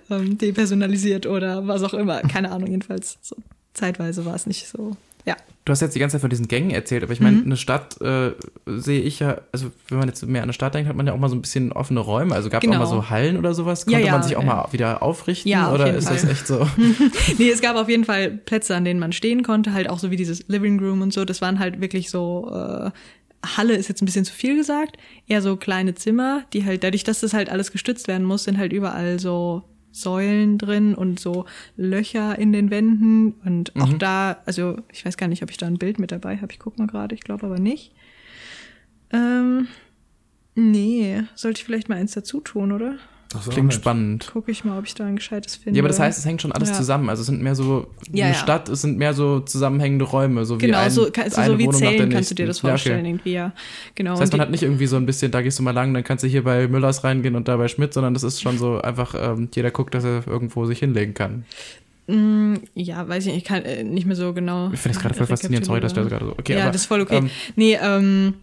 ähm, 0.10 0.40
depersonalisiert 0.40 1.28
oder 1.28 1.68
was 1.68 1.84
auch 1.84 1.94
immer. 1.94 2.22
Keine 2.22 2.52
Ahnung, 2.52 2.72
jedenfalls. 2.72 3.20
So, 3.22 3.36
zeitweise 3.80 4.26
war 4.26 4.36
es 4.36 4.46
nicht 4.46 4.68
so. 4.68 4.96
Ja. 5.26 5.36
Du 5.66 5.72
hast 5.72 5.82
jetzt 5.82 5.94
die 5.96 6.00
ganze 6.00 6.14
Zeit 6.16 6.22
von 6.22 6.30
diesen 6.30 6.48
Gängen 6.48 6.72
erzählt, 6.72 7.04
aber 7.04 7.12
ich 7.14 7.20
meine, 7.20 7.38
Mhm. 7.38 7.46
eine 7.46 7.58
Stadt 7.58 8.00
äh, 8.02 8.32
sehe 8.66 9.02
ich 9.02 9.20
ja, 9.20 9.42
also 9.52 9.70
wenn 9.90 10.00
man 10.00 10.08
jetzt 10.08 10.26
mehr 10.26 10.42
an 10.42 10.46
eine 10.46 10.54
Stadt 10.54 10.74
denkt, 10.74 10.90
hat 10.90 10.96
man 10.96 11.06
ja 11.06 11.14
auch 11.14 11.20
mal 11.20 11.30
so 11.30 11.36
ein 11.36 11.42
bisschen 11.42 11.72
offene 11.74 12.00
Räume. 12.00 12.34
Also 12.34 12.50
gab 12.50 12.64
es 12.64 12.68
Genau. 12.70 12.78
auch 12.82 12.86
mal 12.90 12.96
so 13.04 13.10
Hallen 13.10 13.38
oder 13.38 13.54
sowas? 13.54 13.86
Ja, 13.86 13.92
Konnte 13.98 14.06
ja, 14.08 14.14
man 14.14 14.24
sich 14.24 14.36
auch 14.38 14.44
ja. 14.44 14.48
mal 14.48 14.68
wieder 14.72 15.04
aufrichten? 15.04 15.50
Ja, 15.52 15.72
oder 15.74 15.94
ist 15.94 16.10
das 16.10 16.22
Fall. 16.22 16.32
echt 16.32 16.48
so? 16.48 16.68
Nee, 17.38 17.50
es 17.52 17.62
gab 17.62 17.76
auf 17.76 17.90
jeden 17.90 18.06
Fall 18.06 18.32
Plätze, 18.32 18.76
an 18.76 18.86
denen 18.86 19.00
man 19.00 19.12
stehen 19.12 19.44
konnte, 19.44 19.74
halt 19.74 19.90
auch 19.90 20.00
so 20.00 20.10
wie 20.10 20.16
dieses 20.16 20.48
Living 20.48 20.80
Room 20.80 21.02
und 21.02 21.14
so. 21.14 21.26
Das 21.26 21.42
waren 21.42 21.60
halt 21.60 21.82
wirklich 21.82 22.10
so, 22.10 22.50
äh, 22.52 22.92
Halle 23.46 23.76
ist 23.76 23.88
jetzt 23.90 24.02
ein 24.02 24.06
bisschen 24.06 24.26
zu 24.26 24.34
viel 24.34 24.56
gesagt, 24.56 24.98
eher 25.28 25.42
so 25.42 25.56
kleine 25.58 25.94
Zimmer, 25.96 26.44
die 26.54 26.66
halt, 26.66 26.84
dadurch, 26.84 27.04
dass 27.04 27.20
das 27.22 27.34
halt 27.34 27.50
alles 27.50 27.72
gestützt 27.72 28.08
werden 28.08 28.26
muss, 28.26 28.46
sind 28.46 28.58
halt 28.58 28.74
überall 28.74 29.20
so 29.20 29.64
Säulen 29.92 30.58
drin 30.58 30.96
und 30.96 31.20
so 31.20 31.46
Löcher 31.76 32.38
in 32.38 32.52
den 32.52 32.70
Wänden. 32.70 33.34
Und 33.46 33.76
auch 33.76 33.94
da, 33.94 34.42
also 34.46 34.78
ich 34.92 35.06
weiß 35.06 35.18
gar 35.18 35.28
nicht, 35.28 35.44
ob 35.44 35.52
ich 35.52 35.58
da 35.58 35.68
ein 35.68 35.78
Bild 35.78 36.00
mit 36.00 36.12
dabei 36.12 36.38
habe. 36.38 36.52
Ich 36.52 36.60
guck 36.60 36.78
mal 36.78 36.88
gerade, 36.88 37.16
ich 37.16 37.22
glaube 37.22 37.46
aber 37.46 37.60
nicht. 37.60 37.94
Ähm, 39.12 39.68
nee, 40.56 41.24
sollte 41.36 41.60
ich 41.60 41.66
vielleicht 41.66 41.90
mal 41.90 41.96
eins 41.98 42.14
dazu 42.14 42.40
tun, 42.40 42.72
oder? 42.72 42.98
Das 43.32 43.48
Klingt 43.48 43.72
spannend. 43.76 44.32
Gucke 44.34 44.50
ich 44.50 44.66
mal, 44.66 44.80
ob 44.80 44.86
ich 44.86 44.96
da 44.96 45.06
ein 45.06 45.18
gescheites 45.18 45.56
finde. 45.56 45.78
Ja, 45.78 45.84
aber 45.84 45.90
das 45.90 46.00
heißt, 46.00 46.18
es 46.18 46.26
hängt 46.26 46.42
schon 46.42 46.52
alles 46.52 46.70
Ja. 46.70 46.76
zusammen. 46.76 47.10
Also 47.10 47.22
es 47.22 47.28
sind 47.28 47.44
mehr 47.44 47.54
so, 47.54 47.86
Ja, 48.12 48.26
eine 48.26 48.34
ja. 48.34 48.40
Stadt, 48.40 48.68
es 48.70 48.82
sind 48.82 48.98
mehr 48.98 49.14
so 49.14 49.42
zusammenhängende 49.42 50.06
Räume, 50.06 50.46
so 50.46 50.56
wie 50.60 50.66
Genau, 50.66 50.80
ein, 50.80 50.90
so, 50.90 51.04
also 51.06 51.38
eine 51.40 51.52
so 51.52 51.60
wie 51.60 51.66
Wohnung 51.68 51.80
Zellen 51.80 52.10
kannst 52.10 52.32
du 52.32 52.36
dir 52.36 52.48
das 52.48 52.60
vorstellen, 52.60 52.96
Ja, 52.96 53.02
okay. 53.02 53.10
irgendwie, 53.10 53.32
ja. 53.34 53.52
Genau. 53.94 54.12
Das 54.14 54.22
heißt, 54.22 54.32
man 54.32 54.42
hat 54.42 54.50
nicht 54.50 54.64
irgendwie 54.64 54.88
so 54.88 54.96
ein 54.96 55.06
bisschen, 55.06 55.32
da 55.32 55.44
gehst 55.44 55.60
du 55.60 55.64
mal 55.64 55.72
lang, 55.76 55.94
dann 55.94 56.04
kannst 56.04 56.24
du 56.24 56.28
hier 56.28 56.44
bei 56.44 56.68
Müllers 56.68 57.04
reingehen 57.04 57.36
und 57.36 57.48
da 57.48 57.58
bei 57.58 57.68
Schmidt, 57.68 57.94
sondern 57.94 58.16
das 58.16 58.24
ist 58.24 58.42
schon 58.42 58.58
so 58.58 58.82
einfach, 58.82 59.14
ähm, 59.16 59.48
jeder 59.54 59.70
guckt, 59.70 59.94
dass 59.94 60.04
er 60.06 60.26
irgendwo 60.28 60.66
sich 60.66 60.80
hinlegen 60.80 61.14
kann. 61.14 61.46
Mm, 62.08 62.56
ja, 62.74 63.08
weiß 63.08 63.28
ich 63.28 63.34
nicht, 63.34 63.44
ich 63.44 63.48
kann 63.48 63.62
äh, 63.64 63.84
nicht 63.84 64.08
mehr 64.08 64.16
so 64.16 64.34
genau. 64.34 64.72
Ich 64.74 64.80
finde 64.80 64.98
es 64.98 65.02
gerade 65.04 65.14
voll 65.14 65.28
faszinierend, 65.28 65.68
sorry, 65.68 65.80
dass 65.82 65.92
ich 65.92 65.98
da 65.98 66.04
gerade 66.04 66.26
so, 66.26 66.32
okay, 66.32 66.54
ja, 66.56 66.64
aber, 66.64 66.72
das 66.72 66.82
ist 66.82 66.88
voll 66.88 67.02
okay. 67.02 67.18
ähm, 67.18 67.30
nee, 67.56 67.78
ähm, 67.80 68.34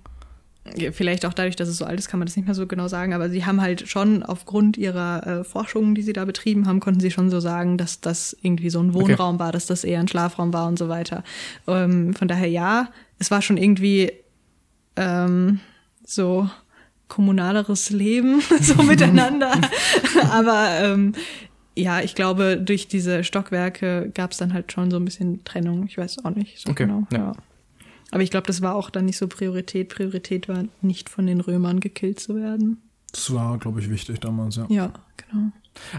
vielleicht 0.93 1.25
auch 1.27 1.33
dadurch, 1.33 1.57
dass 1.57 1.69
es 1.69 1.77
so 1.79 1.85
alt 1.85 1.99
ist, 1.99 2.09
kann 2.09 2.19
man 2.19 2.27
das 2.27 2.37
nicht 2.37 2.47
mehr 2.47 2.55
so 2.55 2.67
genau 2.67 2.89
sagen, 2.89 3.15
aber 3.15 3.29
sie 3.31 3.45
haben 3.45 3.61
halt 3.61 3.89
schon 3.89 4.23
aufgrund 4.23 4.77
ihrer 4.77 5.27
äh, 5.27 5.45
Forschungen, 5.45 5.95
die 5.95 6.03
sie 6.03 6.13
da 6.13 6.25
betrieben 6.25 6.67
haben, 6.67 6.81
konnten 6.81 7.01
sie 7.01 7.11
schon 7.11 7.31
so 7.31 7.41
sagen, 7.41 7.79
dass 7.79 8.01
das 8.01 8.37
irgendwie 8.43 8.71
so 8.71 8.81
ein 8.81 8.95
Wohnraum 8.95 9.39
war, 9.39 9.53
dass 9.53 9.67
das 9.67 9.85
eher 9.85 10.01
ein 10.01 10.09
Schlafraum 10.09 10.53
war 10.53 10.69
und 10.69 10.79
so 10.79 10.89
weiter. 10.89 11.25
Ähm, 11.67 12.15
von 12.15 12.29
daher 12.29 12.49
ja, 12.49 12.89
es 13.19 13.31
war 13.31 13.43
schon 13.43 13.57
irgendwie 13.57 14.13
ähm, 14.97 15.61
so 16.05 16.49
kommunaleres 17.09 17.91
Leben 17.91 18.41
so 18.61 18.83
miteinander. 18.83 19.53
Aber 20.31 20.69
ähm, 20.81 21.13
ja, 21.77 22.01
ich 22.01 22.15
glaube, 22.15 22.57
durch 22.57 22.89
diese 22.89 23.23
Stockwerke 23.23 24.11
gab 24.15 24.33
es 24.33 24.39
dann 24.39 24.53
halt 24.53 24.73
schon 24.73 24.91
so 24.91 24.97
ein 24.97 25.05
bisschen 25.05 25.45
Trennung. 25.45 25.87
Ich 25.87 25.99
weiß 25.99 26.25
auch 26.25 26.31
nicht 26.31 26.59
so 26.59 26.71
Okay, 26.71 26.85
genau. 26.87 27.07
ja. 27.13 27.19
Ja. 27.19 27.33
Aber 28.17 28.23
ich 28.23 28.31
glaube, 28.31 28.47
das 28.47 28.63
war 28.63 28.75
auch 28.77 28.89
dann 28.89 29.05
nicht 29.05 29.19
so 29.19 29.29
Priorität. 29.29 29.91
Priorität 29.91 30.49
war 30.49 30.65
nicht 30.81 31.11
von 31.11 31.27
den 31.27 31.43
Römern 31.43 31.81
gekillt 31.81 32.19
zu 32.19 32.35
werden. 32.35 32.81
Das 33.13 33.31
war, 33.35 33.59
glaube 33.59 33.79
ich, 33.81 33.91
wichtig 33.91 34.21
damals, 34.21 34.57
ja. 34.57 34.65
Ja, 34.71 34.91
genau. 35.19 35.49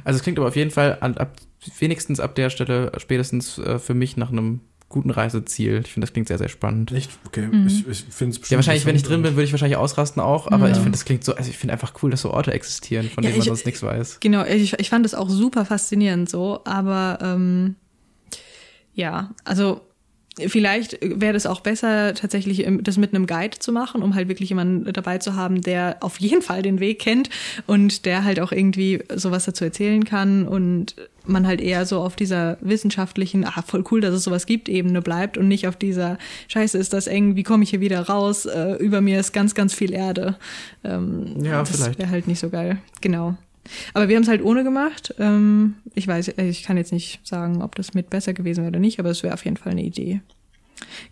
Also 0.03 0.18
es 0.18 0.23
klingt 0.23 0.39
aber 0.39 0.48
auf 0.48 0.56
jeden 0.56 0.72
Fall 0.72 0.98
an, 1.02 1.15
ab, 1.18 1.38
wenigstens 1.77 2.19
ab 2.19 2.34
der 2.34 2.49
Stelle 2.49 2.91
spätestens 2.98 3.60
äh, 3.60 3.77
für 3.77 3.94
mich 3.94 4.18
nach 4.18 4.31
einem 4.31 4.61
guten 4.89 5.11
Reiseziel. 5.11 5.81
Ich 5.85 5.94
finde, 5.94 6.07
das 6.07 6.14
klingt 6.14 6.27
sehr, 6.27 6.39
sehr 6.39 6.49
spannend. 6.49 6.91
Echt? 6.91 7.11
Okay, 7.27 7.45
Mhm. 7.52 7.68
ich, 7.68 7.88
ich 7.88 8.06
finde 8.10 8.39
es 8.41 8.49
Ja, 8.49 8.57
wahrscheinlich, 8.57 8.88
wenn 8.88 8.95
ich 8.95 9.03
drin 9.03 9.22
bin, 9.22 9.34
würde 9.35 9.44
ich 9.44 9.52
wahrscheinlich 9.52 9.77
ausrasten 9.77 10.19
auch, 10.19 10.48
aber 10.52 10.69
Ja. 10.69 10.72
ich 10.72 10.77
finde, 10.77 10.94
das 10.94 11.06
klingt 11.06 11.23
so, 11.23 11.35
also 11.35 11.52
ich 11.52 11.57
finde 11.60 11.73
einfach 11.73 11.94
cool, 12.02 12.10
dass 12.10 12.22
so 12.23 12.31
Orte 12.31 12.52
existieren, 12.52 13.11
von 13.11 13.23
Ja, 13.23 13.30
denen 13.30 13.38
man 13.38 13.44
ich- 13.44 13.48
sonst 13.49 13.68
nichts 13.68 13.84
weiß. 13.84 14.22
Genau, 14.22 14.44
ich, 14.44 14.73
ich 14.80 14.89
fand 14.89 15.06
das 15.06 15.14
auch 15.14 15.30
super 15.30 15.65
faszinierend 15.65 16.31
so, 16.31 16.61
aber 16.65 17.19
ähm, 17.22 17.76
ja, 18.95 19.35
also 19.44 19.81
vielleicht 20.48 20.98
wäre 21.02 21.34
das 21.34 21.46
auch 21.46 21.62
besser, 21.62 22.14
tatsächlich 22.14 22.64
im- 22.64 22.84
das 22.84 22.98
mit 22.98 23.14
einem 23.14 23.26
Guide 23.28 23.60
zu 23.60 23.72
machen, 23.72 24.04
um 24.04 24.14
halt 24.16 24.28
wirklich 24.28 24.50
jemanden 24.50 24.92
dabei 24.94 25.18
zu 25.18 25.36
haben, 25.36 25.62
der 25.62 25.98
auf 26.02 26.20
jeden 26.20 26.42
Fall 26.42 26.62
den 26.62 26.80
Weg 26.80 27.00
kennt 27.00 27.30
und 27.66 28.06
der 28.06 28.24
halt 28.24 28.40
auch 28.40 28.52
irgendwie 28.52 29.04
sowas 29.16 29.46
dazu 29.46 29.64
erzählen 29.66 30.04
kann 30.06 30.48
und 30.48 30.96
man 31.26 31.46
halt 31.46 31.60
eher 31.60 31.86
so 31.86 32.00
auf 32.00 32.16
dieser 32.16 32.58
wissenschaftlichen, 32.62 33.44
ah, 33.46 33.62
voll 33.66 33.84
cool, 33.92 34.00
dass 34.00 34.14
es 34.14 34.24
sowas 34.24 34.46
gibt, 34.46 34.70
Ebene 34.70 35.02
bleibt 35.02 35.38
und 35.38 35.48
nicht 35.50 35.68
auf 35.68 35.76
dieser, 35.76 36.18
scheiße, 36.48 36.78
ist 36.78 36.94
das 36.94 37.08
eng, 37.08 37.36
wie 37.36 37.44
komme 37.44 37.64
ich 37.64 37.72
hier 37.72 37.82
wieder 37.82 38.00
raus, 38.02 38.46
äh, 38.46 38.76
über 38.76 39.02
mir 39.02 39.20
ist 39.20 39.34
ganz, 39.34 39.54
ganz 39.54 39.74
viel 39.74 39.92
Erde. 39.94 40.38
Ähm, 40.86 41.44
Ja, 41.44 41.60
das 41.60 41.72
vielleicht. 41.76 42.00
wäre 42.00 42.10
halt 42.10 42.28
nicht 42.28 42.40
so 42.40 42.50
geil. 42.50 42.78
Genau. 43.02 43.36
Aber 43.94 44.07
wir 44.10 44.15
haben 44.15 44.23
es 44.23 44.30
halt 44.30 44.41
ohne 44.44 44.64
gemacht. 44.64 45.14
Ähm, 45.19 45.76
ich 45.95 46.07
weiß, 46.07 46.30
ich 46.38 46.64
kann 46.64 46.77
jetzt 46.77 46.91
nicht 46.94 47.19
sagen, 47.27 47.61
ob 47.61 47.76
das 47.76 47.94
mit 47.94 48.10
besser 48.10 48.34
gewesen 48.34 48.61
wäre 48.61 48.69
oder 48.72 48.80
nicht, 48.80 48.99
aber 48.99 49.10
es 49.10 49.23
wäre 49.23 49.34
auf 49.34 49.45
jeden 49.45 49.57
Fall 49.57 49.72
eine 49.73 49.84
Idee. 49.84 50.22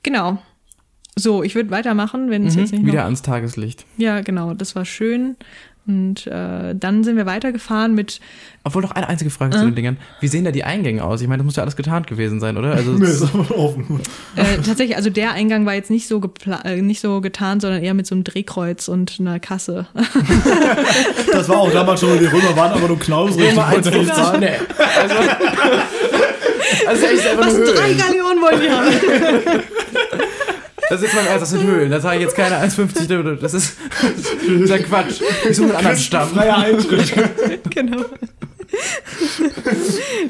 Genau. 0.04 0.42
So, 1.18 1.44
ich 1.44 1.56
würde 1.56 1.70
weitermachen, 1.72 2.30
wenn 2.30 2.46
es 2.46 2.56
Mhm, 2.56 2.60
jetzt 2.62 2.72
nicht 2.74 2.84
wieder 2.86 2.98
noch 3.00 3.04
ans 3.06 3.22
Tageslicht. 3.22 3.86
ja, 3.98 4.20
genau, 4.22 4.54
das 4.54 4.76
war 4.76 4.84
schön. 4.86 5.38
Und 5.88 6.26
äh, 6.26 6.74
dann 6.74 7.04
sind 7.04 7.16
wir 7.16 7.28
weitergefahren 7.28 7.94
mit, 7.94 8.20
Obwohl 8.64 8.82
noch 8.82 8.92
eine 8.92 9.08
einzige 9.08 9.30
Frage 9.30 9.52
zu 9.56 9.62
Äh? 9.62 9.66
den 9.66 9.76
Dingern. 9.76 9.98
Wie 10.20 10.28
sehen 10.28 10.44
da 10.44 10.50
die 10.50 10.64
Eingänge 10.64 11.04
aus? 11.04 11.22
Ich 11.22 11.28
meine, 11.28 11.40
das 11.40 11.46
muss 11.46 11.56
ja 11.58 11.62
alles 11.64 11.76
getarnt 11.76 12.08
gewesen 12.08 12.40
sein, 12.40 12.58
oder? 12.58 12.72
Also, 12.74 12.92
Nee, 12.98 13.06
ist 13.06 13.22
aber 13.22 13.56
offen. 13.56 14.02
äh, 14.36 14.58
tatsächlich, 14.66 14.96
also 14.98 15.12
der 15.12 15.34
Eingang 15.34 15.68
war 15.68 15.76
jetzt 15.76 15.92
nicht 15.92 16.08
so, 16.08 16.22
äh, 16.64 16.82
nicht 16.82 17.02
so 17.02 17.22
getan, 17.22 17.60
sondern 17.60 17.84
eher 17.84 17.94
mit 17.94 18.08
so 18.08 18.16
einem 18.16 18.24
Drehkreuz 18.24 18.88
und 18.88 19.18
einer 19.20 19.40
Kasse. 19.40 19.86
Das 21.32 21.50
war 21.50 21.58
auch 21.58 21.72
damals 21.72 22.00
schon, 22.00 22.18
die 22.18 22.26
Römer 22.26 22.56
waren 22.56 22.72
aber 22.72 22.88
nur 22.88 22.98
knausrig. 23.00 23.54
nicht 23.54 24.16
zahlen. 24.16 24.40
Nee. 24.40 24.50
Also, 25.02 25.16
also 26.88 27.06
echt 27.06 27.28
einfach 27.28 27.46
Was, 27.48 27.58
nur 27.58 27.66
drei. 27.66 27.94
Galeonen 27.94 28.42
wollen 28.42 28.62
die 28.62 28.70
haben? 28.72 29.64
Das 30.90 31.02
ist 31.02 31.14
das 31.16 31.50
sind 31.50 31.64
Höhlen. 31.64 31.90
Da 31.92 32.00
zahle 32.00 32.18
ich 32.18 32.24
jetzt 32.24 32.36
keine 32.36 32.58
1,50 32.58 33.18
Euro. 33.18 33.36
Das 33.36 33.54
ist, 33.54 33.78
das 34.02 34.44
ist 34.44 34.70
ja 34.70 34.78
Quatsch. 34.80 35.22
Ich 35.50 35.56
suche 35.56 35.70
einen 35.70 35.78
anderen 35.78 35.98
Stamm. 35.98 36.30
Freier 36.30 36.58
Eintritt. 36.58 37.14
genau. 37.70 38.06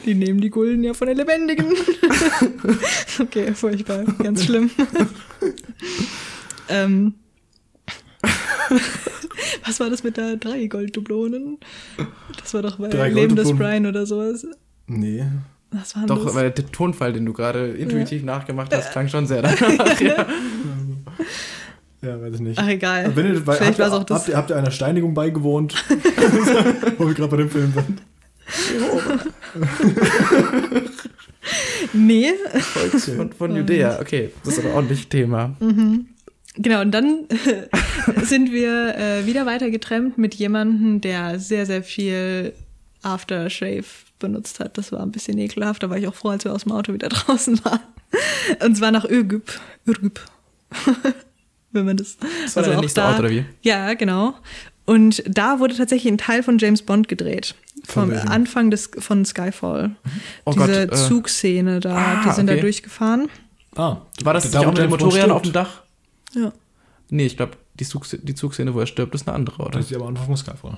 Die 0.05 0.13
nehmen 0.13 0.39
die 0.39 0.49
Gulden 0.49 0.83
ja 0.83 0.93
von 0.93 1.07
den 1.07 1.17
Lebendigen. 1.17 1.73
okay, 3.19 3.53
furchtbar, 3.53 4.03
ganz 4.21 4.45
schlimm. 4.45 4.69
ähm, 6.69 7.15
was 9.65 9.79
war 9.79 9.89
das 9.89 10.03
mit 10.03 10.17
der 10.17 10.37
drei 10.37 10.67
Golddublonen? 10.67 11.59
Das 12.39 12.53
war 12.53 12.61
doch 12.61 12.77
bei 12.77 12.89
Drei 12.89 13.09
Leben 13.09 13.35
des. 13.35 13.51
Brian 13.53 13.85
oder 13.85 14.05
sowas. 14.05 14.45
Nee. 14.87 15.25
Was 15.77 15.95
war 15.95 16.05
Doch, 16.05 16.33
weil 16.35 16.51
der 16.51 16.65
Tonfall, 16.67 17.13
den 17.13 17.25
du 17.25 17.33
gerade 17.33 17.67
intuitiv 17.67 18.23
nachgemacht 18.23 18.73
hast, 18.73 18.91
klang 18.91 19.09
schon 19.09 19.27
sehr 19.27 19.41
danach. 19.41 19.99
Ja. 19.99 20.25
Ja, 22.01 22.21
weiß 22.21 22.35
ich 22.35 22.39
nicht. 22.41 22.59
Ach 22.59 22.67
egal. 22.67 23.15
Wenn 23.15 23.25
ihr, 23.25 23.47
weil, 23.47 23.57
Vielleicht 23.57 23.79
habt, 23.79 23.79
war 23.79 23.87
ihr, 23.87 23.93
es 23.93 23.99
auch 23.99 24.03
das. 24.03 24.19
habt, 24.19 24.29
ihr, 24.29 24.37
habt 24.37 24.49
ihr 24.51 24.57
einer 24.57 24.71
Steinigung 24.71 25.13
beigewohnt? 25.13 25.73
Wo 26.97 27.07
wir 27.07 27.13
gerade 27.13 27.29
bei 27.29 27.37
dem 27.37 27.49
Film 27.49 27.73
sind. 27.73 28.01
Nee. 31.93 32.33
Von, 33.15 33.31
von 33.33 33.55
Judäa, 33.55 33.99
okay. 33.99 34.31
Das 34.43 34.57
ist 34.57 34.65
aber 34.65 34.75
ordentlich 34.75 35.07
Thema. 35.07 35.55
Genau, 36.57 36.81
und 36.81 36.91
dann 36.91 37.25
sind 38.23 38.51
wir 38.51 38.95
äh, 38.95 39.25
wieder 39.25 39.45
weiter 39.45 39.69
getrennt 39.71 40.17
mit 40.17 40.35
jemandem, 40.35 41.01
der 41.01 41.39
sehr, 41.39 41.65
sehr 41.65 41.83
viel 41.83 42.53
Aftershave 43.01 43.85
benutzt 44.25 44.59
hat. 44.59 44.77
Das 44.77 44.91
war 44.91 45.01
ein 45.01 45.11
bisschen 45.11 45.37
ekelhaft, 45.37 45.83
da 45.83 45.89
war 45.89 45.97
ich 45.97 46.07
auch 46.07 46.15
froh, 46.15 46.29
als 46.29 46.43
wir 46.43 46.53
aus 46.53 46.63
dem 46.63 46.71
Auto 46.71 46.93
wieder 46.93 47.09
draußen 47.09 47.63
waren. 47.63 47.79
Und 48.63 48.75
zwar 48.75 48.91
nach 48.91 49.05
Ürgüp. 49.05 49.59
Ürgüp. 49.85 50.19
Wenn 51.71 51.85
man 51.85 51.97
das. 51.97 52.17
Das 52.43 52.55
war 52.55 52.63
der 52.63 52.77
auch 52.77 52.81
nächste 52.81 53.03
Ort, 53.03 53.19
oder 53.19 53.29
wie? 53.29 53.45
Ja, 53.61 53.93
genau. 53.93 54.35
Und 54.85 55.23
da 55.27 55.59
wurde 55.59 55.75
tatsächlich 55.75 56.11
ein 56.11 56.17
Teil 56.17 56.43
von 56.43 56.57
James 56.57 56.81
Bond 56.81 57.07
gedreht. 57.07 57.55
Von 57.83 58.03
Vom 58.03 58.11
welchem? 58.11 58.29
Anfang 58.29 58.71
des, 58.71 58.89
von 58.97 59.25
Skyfall. 59.25 59.95
Oh 60.45 60.53
Diese 60.53 60.87
Gott, 60.87 60.99
äh, 60.99 61.07
Zugszene 61.07 61.79
da, 61.79 61.95
ah, 61.95 62.23
die 62.23 62.31
sind 62.31 62.49
okay. 62.49 62.57
da 62.57 62.61
durchgefahren. 62.61 63.29
Ah, 63.75 63.97
War 64.23 64.33
das 64.33 64.49
da, 64.51 64.61
auch 64.61 64.67
mit 64.67 64.75
Bond 64.77 64.89
Motorrädern 64.91 65.31
auf 65.31 65.41
dem 65.41 65.51
Dach? 65.51 65.83
Ja. 66.33 66.53
Nee, 67.09 67.25
ich 67.25 67.35
glaube, 67.35 67.57
die, 67.79 67.85
Zug, 67.85 68.05
die 68.09 68.35
Zugszene, 68.35 68.73
wo 68.73 68.79
er 68.79 68.87
stirbt, 68.87 69.13
ist 69.15 69.27
eine 69.27 69.35
andere, 69.35 69.61
oder? 69.63 69.71
Das 69.71 69.85
ist 69.85 69.91
ja 69.91 69.97
aber 69.97 70.07
einfach 70.07 70.25
von 70.25 70.37
Skyfall. 70.37 70.77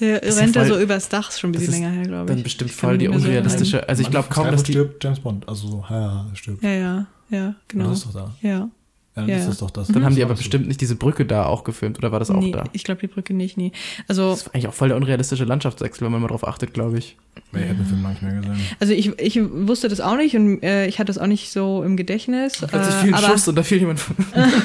Der 0.00 0.22
ist 0.22 0.38
rennt 0.38 0.54
ja 0.54 0.62
da 0.62 0.68
voll- 0.68 0.76
so 0.78 0.82
übers 0.82 1.08
Dach, 1.08 1.28
ist 1.30 1.40
schon 1.40 1.50
ein 1.50 1.52
das 1.54 1.62
bisschen 1.66 1.82
länger 1.82 1.90
her, 1.94 2.02
glaube 2.04 2.30
ich. 2.30 2.36
Dann 2.36 2.42
bestimmt 2.42 2.70
Ich 2.70 2.76
voll 2.76 2.98
die 2.98 3.06
so 3.06 3.12
unrealistische. 3.12 3.88
Also 3.88 4.02
ich 4.02 4.10
glaube 4.10 4.28
kaum, 4.28 4.50
dass 4.50 4.62
die. 4.62 4.72
stirbt 4.72 5.02
James 5.02 5.20
Bond. 5.20 5.48
Also 5.48 5.68
so, 5.68 5.84
ja, 5.90 6.00
ja, 6.00 6.26
stirbt. 6.34 6.62
Ja, 6.62 6.70
ja, 6.70 7.06
ja, 7.30 7.54
genau. 7.68 7.88
Das 7.90 7.98
ist 7.98 8.06
doch 8.06 8.12
da. 8.14 8.34
Ja. 8.42 8.68
Ja, 9.18 9.26
dann 9.26 9.28
Ja, 9.28 9.36
ist 9.36 9.42
ja. 9.42 9.48
das 9.48 9.58
doch 9.58 9.70
das. 9.70 9.88
Dann 9.88 10.04
haben 10.04 10.14
die 10.14 10.22
aber 10.22 10.34
bestimmt 10.34 10.68
nicht 10.68 10.80
diese 10.80 10.96
Brücke 10.96 11.24
da 11.24 11.46
auch 11.46 11.64
gefilmt, 11.64 11.98
oder 11.98 12.12
war 12.12 12.18
das 12.18 12.30
auch 12.30 12.40
nee, 12.40 12.52
da? 12.52 12.64
ich 12.72 12.84
glaube 12.84 13.00
die 13.00 13.06
Brücke 13.08 13.34
nicht, 13.34 13.56
nee. 13.56 13.72
Also, 14.06 14.30
Das 14.30 14.42
ist 14.42 14.54
eigentlich 14.54 14.68
auch 14.68 14.74
voll 14.74 14.88
der 14.88 14.96
unrealistische 14.96 15.44
Landschaftswechsel, 15.44 16.04
wenn 16.04 16.12
man 16.12 16.20
mal 16.22 16.28
drauf 16.28 16.46
achtet, 16.46 16.72
glaube 16.74 16.98
ich. 16.98 17.16
so. 17.52 17.58
Ich 17.58 17.64
hätte 17.64 17.74
den 17.74 17.86
Film 17.86 18.02
mehr 18.02 18.14
gesehen. 18.14 18.60
also 18.78 18.92
ich, 18.92 19.18
ich 19.18 19.40
wusste 19.42 19.88
das 19.88 20.00
auch 20.00 20.16
nicht 20.16 20.36
und 20.36 20.62
äh, 20.62 20.86
ich 20.86 20.98
hatte 20.98 21.06
das 21.06 21.18
auch 21.18 21.26
nicht 21.26 21.50
so 21.50 21.82
im 21.82 21.96
Gedächtnis. 21.96 22.58
Plötzlich 22.58 22.94
äh, 22.94 23.02
fiel 23.02 23.14
ein 23.14 23.22
Schuss 23.22 23.48
und 23.48 23.56
da 23.56 23.62
fiel 23.62 23.78
jemand 23.78 24.00
von. 24.00 24.16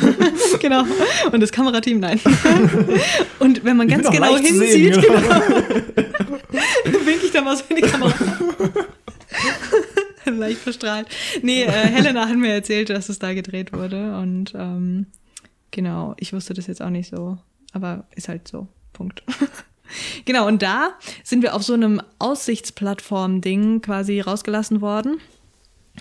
genau. 0.60 0.84
Und 1.32 1.40
das 1.40 1.52
Kamerateam, 1.52 2.00
nein. 2.00 2.20
und 3.40 3.64
wenn 3.64 3.78
man 3.78 3.88
Ich 3.90 3.96
ganz 3.96 4.10
genau 4.10 4.36
hinsieht, 4.38 4.96
sehen, 4.96 5.02
genau, 5.02 5.20
wink 7.06 7.24
ich 7.24 7.32
da 7.32 7.42
mal 7.42 7.56
so 7.56 7.64
in 7.70 7.76
die 7.78 7.82
Kamera. 7.82 8.14
Leicht 10.38 10.60
verstrahlt. 10.60 11.08
Nee, 11.42 11.64
äh, 11.64 11.72
Helena 11.72 12.28
hat 12.28 12.38
mir 12.38 12.54
erzählt, 12.54 12.90
dass 12.90 13.10
es 13.10 13.20
da 13.20 13.34
gedreht 13.34 13.74
wurde. 13.74 14.18
Und 14.18 14.54
ähm, 14.56 15.08
genau, 15.72 16.16
ich 16.18 16.34
wusste 16.34 16.54
das 16.54 16.68
jetzt 16.68 16.82
auch 16.82 16.90
nicht 16.90 17.10
so. 17.10 17.38
Aber 17.74 18.06
ist 18.16 18.30
halt 18.30 18.48
so. 18.48 18.68
Punkt. 18.94 19.24
genau, 20.26 20.48
und 20.48 20.62
da 20.62 20.92
sind 21.24 21.42
wir 21.42 21.56
auf 21.56 21.64
so 21.64 21.74
einem 21.74 22.02
Aussichtsplattform-Ding 22.20 23.82
quasi 23.82 24.20
rausgelassen 24.20 24.82
worden. 24.82 25.20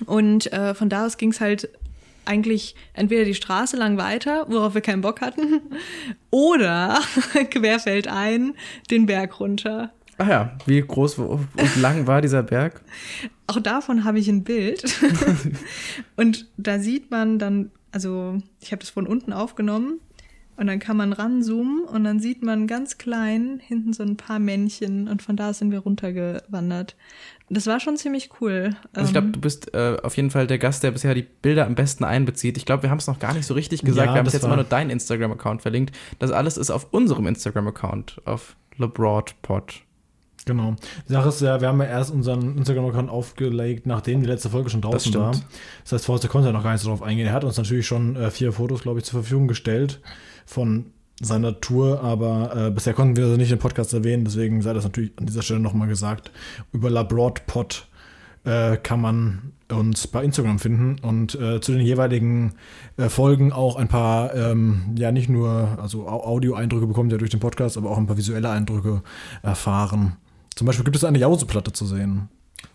Und 0.07 0.53
äh, 0.53 0.75
von 0.75 0.89
da 0.89 1.07
aus 1.07 1.17
ging 1.17 1.31
es 1.31 1.41
halt 1.41 1.71
eigentlich 2.25 2.77
entweder 2.93 3.25
die 3.25 3.35
Straße 3.35 3.77
lang 3.77 3.97
weiter, 3.97 4.47
worauf 4.49 4.75
wir 4.75 4.81
keinen 4.81 5.01
Bock 5.01 5.21
hatten, 5.21 5.61
oder 6.31 7.01
querfeldein 7.51 8.55
den 8.91 9.07
Berg 9.07 9.41
runter. 9.41 9.93
Ah 10.23 10.29
ja, 10.29 10.59
wie 10.67 10.81
groß 10.81 11.19
und 11.19 11.49
lang 11.81 12.07
war 12.07 12.21
dieser 12.23 12.43
Berg? 12.43 12.81
Auch 13.49 13.59
davon 13.61 14.05
habe 14.05 14.19
ich 14.19 14.29
ein 14.29 14.45
Bild. 14.45 14.85
und 16.17 16.47
da 16.57 16.79
sieht 16.79 17.11
man 17.11 17.39
dann, 17.39 17.71
also 17.91 18.39
ich 18.61 18.73
habe 18.73 18.81
das 18.81 18.91
von 18.91 19.07
unten 19.07 19.33
aufgenommen 19.33 19.99
und 20.57 20.67
dann 20.67 20.79
kann 20.79 20.97
man 20.97 21.13
ranzoomen 21.13 21.85
und 21.85 22.05
dann 22.05 22.21
sieht 22.21 22.43
man 22.43 22.67
ganz 22.67 22.99
klein 22.99 23.61
hinten 23.67 23.93
so 23.93 24.03
ein 24.03 24.17
paar 24.17 24.39
Männchen 24.39 25.09
und 25.09 25.23
von 25.23 25.35
da 25.37 25.53
sind 25.55 25.71
wir 25.73 25.81
runtergewandert. 25.81 26.95
Das 27.49 27.67
war 27.67 27.81
schon 27.81 27.97
ziemlich 27.97 28.31
cool. 28.41 28.77
Also 28.93 29.07
ich 29.09 29.13
glaube, 29.13 29.27
Ähm, 29.29 29.33
du 29.33 29.41
bist 29.41 29.75
äh, 29.75 29.97
auf 30.03 30.17
jeden 30.17 30.31
Fall 30.31 30.47
der 30.47 30.59
Gast, 30.59 30.83
der 30.85 30.93
bisher 30.93 31.15
die 31.15 31.23
Bilder 31.43 31.67
am 31.67 31.75
besten 31.75 32.05
einbezieht. 32.05 32.57
Ich 32.57 32.65
glaube, 32.65 32.85
wir 32.85 32.91
haben 32.91 32.99
es 32.99 33.07
noch 33.07 33.19
gar 33.19 33.35
nicht 33.35 33.47
so 33.47 33.55
richtig 33.55 33.83
gesagt. 33.83 34.07
Ja, 34.07 34.13
wir 34.15 34.19
haben 34.19 34.25
bis 34.25 34.33
das 34.35 34.41
jetzt 34.41 34.45
immer 34.45 34.51
war- 34.57 34.63
nur 34.63 34.65
deinen 34.71 34.91
Instagram-Account 34.91 35.63
verlinkt. 35.63 35.97
Das 36.19 36.31
alles 36.31 36.57
ist 36.57 36.71
auf 36.71 36.93
unserem 36.93 37.27
Instagram-Account, 37.27 38.23
auf 38.25 38.57
LeBroadPod. 38.79 39.83
Genau. 40.45 40.75
Die 41.09 41.13
Sache 41.13 41.29
ist 41.29 41.41
ja, 41.41 41.61
wir 41.61 41.69
haben 41.69 41.81
ja 41.81 41.87
erst 41.87 42.11
unseren 42.11 42.57
Instagram-Account 42.59 43.09
aufgelegt, 43.11 43.87
nachdem 43.87 44.23
die 44.23 44.27
letzte 44.27 44.51
Folge 44.51 44.71
schon 44.71 44.81
draußen 44.81 45.13
stimmt. 45.13 45.25
war. 45.25 45.33
Das 45.85 45.93
heißt, 45.93 46.07
Forster 46.07 46.29
konnte 46.29 46.49
ja 46.49 46.53
noch 46.53 46.65
gar 46.65 46.73
nicht 46.73 46.83
so 46.83 46.89
drauf 46.89 47.03
eingehen. 47.03 47.27
Er 47.29 47.33
hat 47.33 47.45
uns 47.45 47.57
natürlich 47.59 47.87
schon 47.87 48.17
äh, 48.17 48.31
vier 48.31 48.53
Fotos, 48.53 48.83
glaube 48.83 48.99
ich, 48.99 49.05
zur 49.05 49.21
Verfügung 49.23 49.47
gestellt 49.47 50.01
von 50.45 50.87
seiner 51.21 51.61
Tour, 51.61 52.03
aber 52.03 52.57
äh, 52.57 52.71
bisher 52.73 52.95
konnten 52.95 53.17
wir 53.17 53.29
sie 53.29 53.37
nicht 53.37 53.53
im 53.53 53.61
Podcast 53.61 53.95
erwähnen, 53.95 54.25
deswegen 54.25 54.61
sei 54.63 54.73
das 54.73 54.83
natürlich 54.83 55.13
an 55.17 55.27
dieser 55.27 55.43
Stelle 55.43 55.61
nochmal 55.61 55.87
gesagt. 55.87 56.33
Über 56.73 56.91
LaBroadPod 56.91 57.87
äh, 58.45 58.77
kann 58.79 59.01
man 59.01 59.53
uns 59.71 60.09
bei 60.09 60.25
Instagram 60.25 60.59
finden 60.59 60.97
und 61.01 61.37
äh, 61.37 61.61
zu 61.61 61.71
den 61.73 61.83
jeweiligen 61.83 62.55
äh, 62.97 63.09
Folgen 63.09 63.53
auch 63.53 63.77
ein 63.77 63.87
paar, 63.87 64.35
ähm, 64.35 64.97
ja 64.99 65.13
nicht 65.13 65.29
nur 65.29 65.79
also 65.81 66.09
Au- 66.09 66.25
Audio-Eindrücke 66.27 66.89
bekommt 66.89 67.13
ihr 67.13 67.19
durch 67.19 67.31
den 67.31 67.39
Podcast, 67.41 67.77
aber 67.77 67.91
auch 67.91 67.99
ein 67.99 68.07
paar 68.09 68.17
visuelle 68.17 68.51
Eindrücke 68.51 69.03
erfahren. 69.43 70.17
Zum 70.55 70.67
Beispiel 70.67 70.85
gibt 70.85 70.97
es 70.97 71.05
eine 71.05 71.19
Jauseplatte 71.19 71.73
zu 71.73 71.87
sehen 71.87 72.29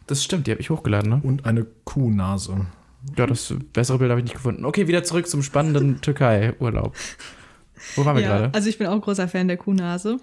Das 0.07 0.23
stimmt, 0.23 0.47
die 0.47 0.51
habe 0.51 0.61
ich 0.61 0.69
hochgeladen, 0.69 1.09
ne? 1.09 1.19
und 1.23 1.45
eine 1.45 1.65
Kuhnase. 1.83 2.65
Ja, 3.15 3.27
das 3.27 3.53
bessere 3.73 3.99
Bild 3.99 4.09
habe 4.09 4.19
ich 4.19 4.25
nicht 4.25 4.35
gefunden. 4.35 4.65
Okay, 4.65 4.87
wieder 4.87 5.03
zurück 5.03 5.27
zum 5.27 5.43
spannenden 5.43 6.01
Türkei-Urlaub. 6.01 6.95
Wo 7.95 8.05
waren 8.05 8.15
wir 8.15 8.23
ja, 8.23 8.29
gerade? 8.29 8.53
also 8.53 8.67
ich 8.69 8.77
bin 8.77 8.87
auch 8.87 8.99
großer 8.99 9.27
Fan 9.27 9.47
der 9.47 9.57
Kuhnase. 9.57 10.17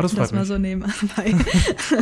Oh, 0.00 0.02
das 0.02 0.14
Das 0.14 0.32
mal 0.32 0.44
so 0.44 0.58
nebenbei. 0.58 0.90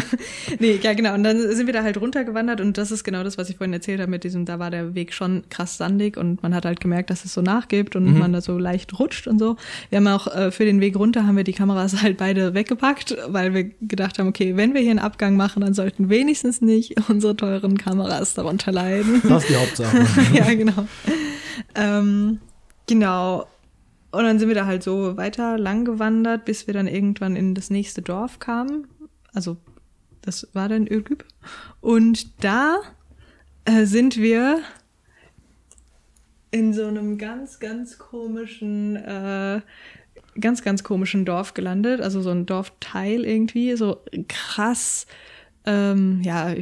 nee, 0.59 0.79
ja, 0.83 0.95
genau. 0.95 1.15
Und 1.15 1.25
dann 1.25 1.39
sind 1.55 1.67
wir 1.67 1.73
da 1.75 1.83
halt 1.83 2.01
runtergewandert 2.01 2.61
und 2.61 2.79
das 2.79 2.91
ist 2.91 3.05
genau 3.05 3.23
das, 3.25 3.39
was 3.39 3.51
ich 3.51 3.57
vorhin 3.57 3.73
erzählt 3.73 4.01
habe 4.01 4.11
mit 4.11 4.25
diesem, 4.25 4.45
da 4.45 4.59
war 4.59 4.71
der 4.71 4.95
Weg 4.95 5.13
schon 5.13 5.43
krass 5.51 5.77
sandig 5.77 6.17
und 6.17 6.43
man 6.43 6.55
hat 6.55 6.65
halt 6.65 6.81
gemerkt, 6.81 7.11
dass 7.11 7.25
es 7.25 7.35
so 7.35 7.43
nachgibt 7.43 7.97
und 7.97 8.05
Mhm. 8.05 8.19
man 8.19 8.33
da 8.33 8.41
so 8.41 8.59
leicht 8.59 8.99
rutscht 8.99 9.27
und 9.27 9.39
so. 9.39 9.57
Wir 9.91 9.99
haben 9.99 10.07
auch 10.09 10.27
äh, 10.35 10.51
für 10.51 10.65
den 10.65 10.81
Weg 10.81 10.97
runter 10.97 11.27
haben 11.27 11.37
wir 11.37 11.45
die 11.45 11.53
Kameras 11.53 12.03
halt 12.03 12.17
beide 12.17 12.55
weggepackt, 12.55 13.17
weil 13.29 13.55
wir 13.55 13.65
gedacht 13.83 14.19
haben, 14.19 14.29
okay, 14.29 14.57
wenn 14.57 14.75
wir 14.75 14.81
hier 14.81 14.91
einen 14.91 14.99
Abgang 14.99 15.37
machen, 15.37 15.61
dann 15.61 15.75
sollten 15.75 16.09
wenigstens 16.09 16.61
nicht 16.61 16.95
unsere 17.09 17.37
teuren 17.37 17.77
Kameras 17.79 18.35
darunter 18.35 18.73
leiden. 18.73 19.23
Das 19.29 19.43
ist 19.45 19.51
die 19.51 19.57
Hauptsache. 19.57 20.07
ja, 20.35 20.55
genau. 20.55 20.87
Ähm, 21.75 22.39
genau. 22.87 23.47
Und 24.11 24.25
dann 24.25 24.39
sind 24.39 24.49
wir 24.49 24.55
da 24.55 24.67
halt 24.67 24.83
so 24.83 25.17
weiter 25.17 25.59
lang 25.59 25.85
gewandert, 25.85 26.45
bis 26.45 26.67
wir 26.67 26.75
dann 26.75 26.87
irgendwann 26.87 27.37
in 27.37 27.55
das 27.55 27.71
nächste 27.71 28.01
Dorf 28.01 28.39
kamen. 28.39 28.87
Also, 29.35 29.59
das 30.23 30.49
war 30.55 30.69
dann 30.69 30.87
Ürgüp. 30.87 31.25
Und 31.81 32.43
da 32.43 32.79
äh, 33.65 33.85
sind 33.85 34.17
wir 34.17 34.61
in 36.51 36.73
so 36.73 36.87
einem 36.87 37.19
ganz, 37.19 37.61
ganz 37.61 37.99
komischen, 37.99 38.97
äh, 38.97 39.61
ganz, 40.41 40.63
ganz 40.63 40.83
komischen 40.83 41.25
Dorf 41.25 41.55
gelandet. 41.55 42.01
Also 42.01 42.23
so 42.23 42.31
ein 42.31 42.47
Dorfteil 42.47 43.25
irgendwie, 43.25 43.77
so 43.77 44.01
krass, 44.29 45.07
ähm, 45.67 46.23
ja, 46.23 46.55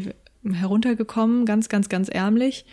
heruntergekommen, 0.44 1.44
ganz, 1.44 1.68
ganz, 1.68 1.88
ganz 1.88 2.08
ärmlich. 2.08 2.66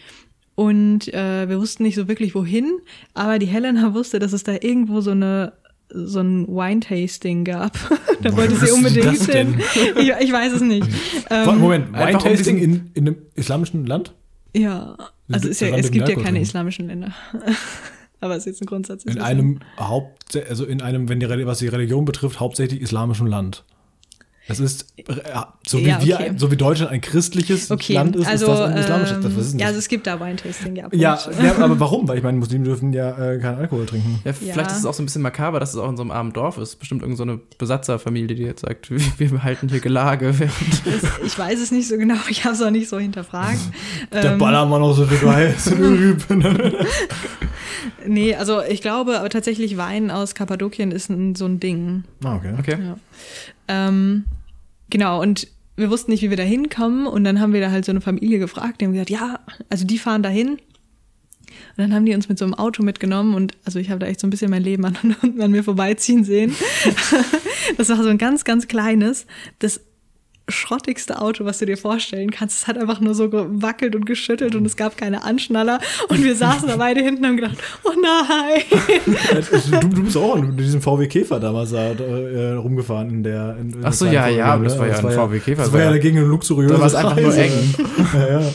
Und 0.55 1.11
äh, 1.13 1.49
wir 1.49 1.59
wussten 1.59 1.83
nicht 1.83 1.95
so 1.95 2.07
wirklich 2.07 2.35
wohin, 2.35 2.79
aber 3.13 3.39
die 3.39 3.47
Helena 3.47 3.93
wusste, 3.93 4.19
dass 4.19 4.33
es 4.33 4.43
da 4.43 4.53
irgendwo 4.53 5.01
so 5.01 5.11
eine 5.11 5.53
so 5.95 6.21
ein 6.21 6.47
Wine-Tasting 6.47 7.43
gab. 7.43 7.73
da 8.21 8.31
Woher 8.31 8.37
wollte 8.49 8.55
sie 8.55 8.71
unbedingt 8.71 9.05
das 9.05 9.27
denn? 9.27 9.53
hin. 9.53 9.93
Ich, 9.97 10.09
ich 10.09 10.31
weiß 10.31 10.53
es 10.53 10.61
nicht. 10.61 10.87
Ähm, 11.29 11.59
Moment, 11.59 11.93
Wine-Tasting 11.93 12.57
in, 12.57 12.91
in 12.93 13.07
einem 13.07 13.17
islamischen 13.35 13.85
Land? 13.85 14.13
Ja, 14.55 14.97
also 15.31 15.49
ist 15.49 15.61
ja, 15.61 15.69
es 15.75 15.91
gibt 15.91 16.09
ja 16.09 16.15
keine 16.15 16.39
islamischen 16.39 16.87
Länder. 16.87 17.13
aber 18.19 18.35
es 18.35 18.39
ist 18.39 18.45
jetzt 18.45 18.61
ein 18.61 18.65
Grundsatz. 18.65 19.03
In 19.03 19.19
einem 19.19 19.59
Haupt, 19.77 20.35
also 20.49 20.65
in 20.65 20.81
einem, 20.81 21.09
wenn 21.09 21.19
die, 21.19 21.27
was 21.45 21.59
die 21.59 21.67
Religion 21.67 22.05
betrifft, 22.05 22.39
hauptsächlich 22.39 22.81
islamischem 22.81 23.27
Land. 23.27 23.63
Es 24.45 24.59
ist, 24.59 24.93
äh, 24.97 25.03
so 25.65 25.79
wie 25.79 25.83
Ja, 25.87 26.03
wir, 26.03 26.15
okay. 26.15 26.33
so 26.35 26.51
wie 26.51 26.57
Deutschland 26.57 26.91
ein 26.91 26.99
christliches 26.99 27.71
Okay, 27.71 27.93
Land 27.93 28.17
ist, 28.17 28.27
also 28.27 28.51
ist 28.51 28.59
das 28.59 28.69
ein 28.71 28.77
islamisches. 28.77 29.17
Das, 29.21 29.33
ist 29.37 29.51
denn 29.53 29.59
ja, 29.61 29.67
also 29.67 29.79
es 29.79 29.87
gibt 29.87 30.05
da 30.05 30.19
Wine-Tasting, 30.19 30.75
ja. 30.75 30.89
ja, 30.91 31.17
ja, 31.41 31.55
aber 31.59 31.79
warum? 31.79 32.09
Weil 32.09 32.17
ich 32.17 32.23
meine, 32.23 32.37
Muslime 32.39 32.65
dürfen 32.65 32.91
ja 32.91 33.11
äh, 33.11 33.39
keinen 33.39 33.59
Alkohol 33.59 33.85
trinken. 33.85 34.19
Ja, 34.25 34.33
vielleicht 34.33 34.71
ist 34.71 34.79
es 34.79 34.85
auch 34.85 34.93
so 34.93 35.01
ein 35.01 35.05
bisschen 35.05 35.21
makaber, 35.21 35.61
dass 35.61 35.69
es 35.69 35.77
auch 35.79 35.87
in 35.89 35.95
so 35.95 36.03
einem 36.03 36.11
armen 36.11 36.33
Dorf 36.33 36.57
ist. 36.57 36.75
Bestimmt 36.77 37.03
irgendeine 37.03 37.31
so 37.31 37.35
eine 37.35 37.41
Besatzerfamilie, 37.57 38.35
die 38.35 38.43
jetzt 38.43 38.61
sagt, 38.65 38.89
wir, 38.91 38.99
wir 39.17 39.29
behalten 39.29 39.69
hier 39.69 39.79
Gelage. 39.79 40.37
während- 40.37 40.51
Das- 40.85 41.25
ich 41.25 41.39
weiß 41.39 41.61
es 41.61 41.71
nicht 41.71 41.87
so 41.87 41.95
genau, 41.97 42.15
ich 42.29 42.43
habe 42.43 42.53
es 42.55 42.61
auch 42.61 42.69
nicht 42.69 42.89
so 42.89 42.99
hinterfragt. 42.99 43.59
Der 44.11 44.33
Ähm, 44.33 44.37
Ballermann 44.39 44.81
aus 44.81 44.97
der 44.97 45.07
Türkei 45.07 45.53
ist 45.55 45.71
Rüben. 45.71 46.43
Nee, 48.05 48.35
also 48.35 48.61
ich 48.61 48.81
glaube 48.81 49.17
aber 49.19 49.29
tatsächlich 49.29 49.77
Wein 49.77 50.11
aus 50.11 50.35
Kappadokien 50.35 50.91
ist 50.91 51.09
ein, 51.09 51.35
so 51.35 51.45
ein 51.45 51.59
Ding. 51.59 52.03
Ah, 52.23 52.35
okay. 52.35 52.53
Okay. 52.59 52.77
Ja. 52.81 52.95
Ähm, 53.67 54.25
genau, 54.89 55.21
und 55.21 55.47
wir 55.75 55.89
wussten 55.89 56.11
nicht, 56.11 56.21
wie 56.21 56.29
wir 56.29 56.37
da 56.37 56.43
hinkommen. 56.43 57.07
Und 57.07 57.23
dann 57.23 57.39
haben 57.39 57.53
wir 57.53 57.61
da 57.61 57.71
halt 57.71 57.85
so 57.85 57.91
eine 57.91 58.01
Familie 58.01 58.39
gefragt. 58.39 58.81
Die 58.81 58.85
haben 58.85 58.93
gesagt, 58.93 59.09
ja, 59.09 59.39
also 59.69 59.85
die 59.85 59.97
fahren 59.97 60.23
dahin. 60.23 60.59
Und 61.75 61.77
dann 61.77 61.93
haben 61.93 62.05
die 62.05 62.13
uns 62.13 62.29
mit 62.29 62.37
so 62.37 62.45
einem 62.45 62.53
Auto 62.53 62.83
mitgenommen 62.83 63.35
und 63.35 63.53
also 63.63 63.79
ich 63.79 63.89
habe 63.89 63.99
da 63.99 64.07
echt 64.07 64.19
so 64.19 64.27
ein 64.27 64.29
bisschen 64.29 64.49
mein 64.49 64.63
Leben 64.63 64.85
an, 64.85 64.95
an 65.39 65.51
mir 65.51 65.63
vorbeiziehen 65.63 66.23
sehen. 66.23 66.55
das 67.77 67.89
war 67.89 68.01
so 68.03 68.09
ein 68.09 68.17
ganz, 68.17 68.43
ganz 68.43 68.67
kleines, 68.67 69.25
das 69.59 69.81
schrottigste 70.49 71.21
Auto, 71.21 71.45
was 71.45 71.59
du 71.59 71.65
dir 71.65 71.77
vorstellen 71.77 72.29
kannst. 72.29 72.61
Es 72.61 72.67
hat 72.67 72.77
einfach 72.77 72.99
nur 72.99 73.13
so 73.15 73.29
gewackelt 73.29 73.95
und 73.95 74.05
geschüttelt 74.05 74.55
und 74.55 74.65
es 74.65 74.75
gab 74.75 74.97
keine 74.97 75.23
Anschnaller. 75.23 75.79
Und 76.09 76.23
wir 76.23 76.35
saßen 76.35 76.67
da 76.67 76.75
beide 76.75 77.01
hinten 77.01 77.23
und 77.23 77.29
haben 77.29 77.35
gedacht, 77.37 77.57
oh 77.83 77.91
nein. 78.01 78.61
Also, 79.33 79.79
du, 79.79 79.87
du 79.87 80.03
bist 80.03 80.17
auch 80.17 80.35
in 80.35 80.57
diesem 80.57 80.81
VW 80.81 81.07
Käfer 81.07 81.39
damals 81.39 81.71
da, 81.71 81.91
äh, 81.91 82.53
rumgefahren 82.53 83.09
in 83.09 83.23
der. 83.23 83.57
In, 83.57 83.71
in 83.71 83.85
Ach 83.85 83.93
so, 83.93 84.05
der 84.05 84.13
ja, 84.13 84.21
kleinen 84.23 84.37
ja, 84.37 84.51
Folge, 84.51 84.63
das 84.65 84.77
war 84.77 84.87
ja 84.87 84.97
ein 84.97 85.29
VW 85.29 85.39
Käfer. 85.39 85.63
Das 85.63 85.73
war 85.73 85.79
ja 85.81 85.89
dagegen 85.91 86.17
eine 86.17 86.27
luxuriöse 86.27 86.73
Da 86.73 86.79
war 86.79 86.87
es 86.87 86.95
einfach 86.95 87.19
nur 87.19 87.35
eng. 87.35 87.75
ja, 88.13 88.39
ja. 88.39 88.53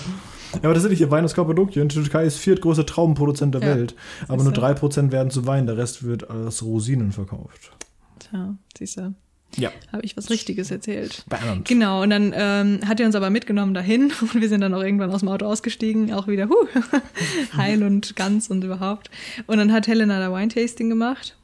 Ja, 0.55 0.61
aber 0.63 0.75
tatsächlich, 0.75 1.03
ihr 1.03 1.11
Wein 1.11 1.25
aus 1.25 1.35
Kappadokien. 1.35 1.89
Die 1.89 1.95
Türkei 1.95 2.25
ist 2.25 2.39
viertgrößter 2.39 2.87
Traubenproduzent 2.87 3.55
der 3.55 3.63
Ja, 3.63 3.69
Welt. 3.69 3.95
Aber 4.29 4.43
nur 4.43 4.53
du. 4.53 4.61
3% 4.63 5.13
werden 5.13 5.31
zu 5.31 5.47
Wein, 5.47 5.67
der 5.67 5.77
Rest 5.77 6.05
wird 6.05 6.31
als 6.31 6.63
Rosinen 6.63 7.13
verkauft. 7.13 7.71
Tja, 8.19 8.57
siehst 8.77 8.97
du, 8.97 9.15
Ja. 9.57 9.73
habe 9.93 10.05
ich 10.05 10.17
was 10.17 10.31
Richtiges 10.31 10.71
erzählt. 10.71 11.25
Spannend. 11.27 11.67
Genau, 11.67 12.03
und 12.03 12.11
dann 12.11 12.33
ähm, 12.37 12.81
hat 12.87 13.01
er 13.01 13.07
uns 13.07 13.15
aber 13.15 13.31
mitgenommen 13.31 13.75
dahin 13.75 14.13
und 14.21 14.41
wir 14.41 14.49
sind 14.49 14.61
dann 14.61 14.75
auch 14.75 14.83
irgendwann 14.83 15.11
aus 15.11 15.21
dem 15.21 15.29
Auto 15.29 15.47
ausgestiegen, 15.47 16.13
auch 16.13 16.29
wieder 16.29 16.49
huh, 16.49 16.67
heil 17.57 17.83
und 17.83 18.15
ganz 18.15 18.49
und 18.49 18.63
überhaupt. 18.63 19.11
Und 19.47 19.59
dann 19.59 19.73
hat 19.73 19.87
Helena 19.89 20.21
da 20.21 20.33
Wine-Tasting 20.33 20.89
gemacht 20.89 21.37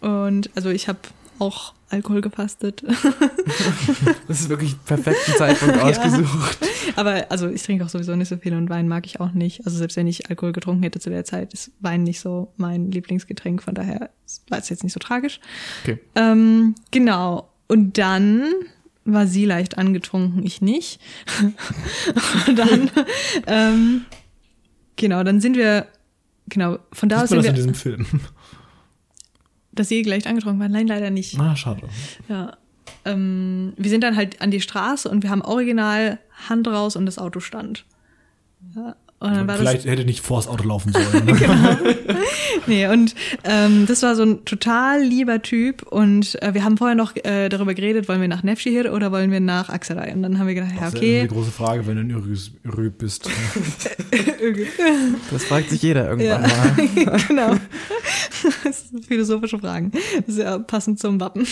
und 0.00 0.50
also 0.54 0.70
ich 0.70 0.88
habe 0.88 0.98
auch 1.38 1.72
Alkohol 1.90 2.20
gefastet. 2.20 2.82
Das 4.28 4.40
ist 4.40 4.48
wirklich 4.48 4.74
perfekten 4.84 5.32
Zeitpunkt 5.38 5.78
ausgesucht. 5.80 6.58
aber 6.96 7.30
also 7.30 7.48
ich 7.48 7.62
trinke 7.62 7.84
auch 7.84 7.88
sowieso 7.88 8.16
nicht 8.16 8.28
so 8.28 8.36
viel 8.36 8.54
und 8.54 8.68
Wein 8.68 8.88
mag 8.88 9.06
ich 9.06 9.20
auch 9.20 9.32
nicht. 9.32 9.64
Also 9.64 9.78
selbst 9.78 9.96
wenn 9.96 10.08
ich 10.08 10.28
Alkohol 10.28 10.52
getrunken 10.52 10.82
hätte 10.82 10.98
zu 10.98 11.10
der 11.10 11.24
Zeit, 11.24 11.54
ist 11.54 11.70
Wein 11.78 12.02
nicht 12.02 12.18
so 12.18 12.52
mein 12.56 12.90
Lieblingsgetränk, 12.90 13.62
von 13.62 13.74
daher 13.74 14.10
war 14.48 14.58
es 14.58 14.68
jetzt 14.68 14.82
nicht 14.82 14.92
so 14.92 14.98
tragisch. 14.98 15.40
Okay. 15.84 16.00
Ähm, 16.16 16.74
genau. 16.90 17.48
Und 17.68 17.98
dann 17.98 18.42
war 19.04 19.26
sie 19.26 19.44
leicht 19.44 19.78
angetrunken, 19.78 20.44
ich 20.44 20.60
nicht. 20.60 21.00
und 22.48 22.58
dann, 22.58 22.90
ähm, 23.46 24.04
genau, 24.96 25.22
dann 25.22 25.40
sind 25.40 25.56
wir, 25.56 25.86
genau, 26.48 26.78
von 26.92 27.08
da 27.08 27.22
aus 27.22 27.28
sind 27.28 27.38
das 27.38 27.46
in 27.46 27.52
wir, 27.52 27.56
diesem 27.56 27.74
Film? 27.74 28.06
Dass 29.76 29.88
sie 29.88 30.02
leicht 30.02 30.26
angetrunken 30.26 30.60
war. 30.60 30.68
Nein, 30.68 30.86
leider 30.86 31.10
nicht. 31.10 31.38
Ah, 31.38 31.56
schade. 31.56 31.82
Ja. 32.28 32.56
Ähm, 33.04 33.72
wir 33.76 33.90
sind 33.90 34.02
dann 34.02 34.16
halt 34.16 34.40
an 34.40 34.50
die 34.50 34.60
Straße 34.60 35.08
und 35.08 35.22
wir 35.22 35.30
haben 35.30 35.42
original 35.42 36.18
Hand 36.48 36.66
raus 36.68 36.96
und 36.96 37.06
das 37.06 37.18
Auto 37.18 37.40
stand. 37.40 37.84
Ja. 38.74 38.96
Und 39.18 39.30
dann 39.30 39.48
war 39.48 39.56
das, 39.56 39.58
Vielleicht 39.58 39.86
hätte 39.86 40.04
nicht 40.04 40.20
vors 40.20 40.46
Auto 40.46 40.64
laufen 40.68 40.92
sollen. 40.92 41.24
Ne? 41.24 41.32
Genau. 41.38 41.76
Nee, 42.68 42.88
und 42.88 43.14
ähm, 43.44 43.84
das 43.86 44.02
war 44.02 44.16
so 44.16 44.22
ein 44.24 44.44
total 44.44 45.00
lieber 45.00 45.40
Typ 45.42 45.82
und 45.82 46.40
äh, 46.42 46.52
wir 46.54 46.64
haben 46.64 46.76
vorher 46.76 46.96
noch 46.96 47.14
äh, 47.14 47.48
darüber 47.48 47.74
geredet, 47.74 48.08
wollen 48.08 48.20
wir 48.20 48.26
nach 48.28 48.42
Nevşehir 48.42 48.92
oder 48.92 49.12
wollen 49.12 49.30
wir 49.30 49.38
nach 49.40 49.68
Aksaray? 49.68 50.12
Und 50.12 50.22
dann 50.22 50.38
haben 50.38 50.48
wir 50.48 50.54
gedacht, 50.54 50.72
ja, 50.74 50.80
Das 50.80 50.94
ist 50.94 50.96
okay. 50.98 51.22
die 51.22 51.28
große 51.28 51.50
Frage, 51.52 51.86
wenn 51.86 51.96
du 51.96 52.00
in 52.02 52.10
Ürüs- 52.12 52.50
Ürüp 52.64 52.98
bist. 52.98 53.28
Das 55.30 55.44
fragt 55.44 55.70
sich 55.70 55.82
jeder 55.82 56.08
irgendwann 56.08 56.42
Ja. 56.42 57.06
mal. 57.06 57.18
genau. 57.28 57.54
Das 58.64 58.88
sind 58.90 59.04
philosophische 59.06 59.58
Fragen. 59.58 59.90
Das 60.26 60.36
ist 60.36 60.38
ja 60.38 60.58
passend 60.58 60.98
zum 60.98 61.20
Wappen. 61.20 61.46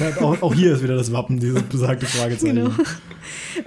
Ja, 0.00 0.20
auch, 0.22 0.40
auch 0.42 0.54
hier 0.54 0.74
ist 0.74 0.82
wieder 0.82 0.96
das 0.96 1.12
Wappen, 1.12 1.38
dieses 1.40 1.62
besagte 1.62 2.06
Fragezeichen. 2.06 2.56
Genau. 2.56 2.70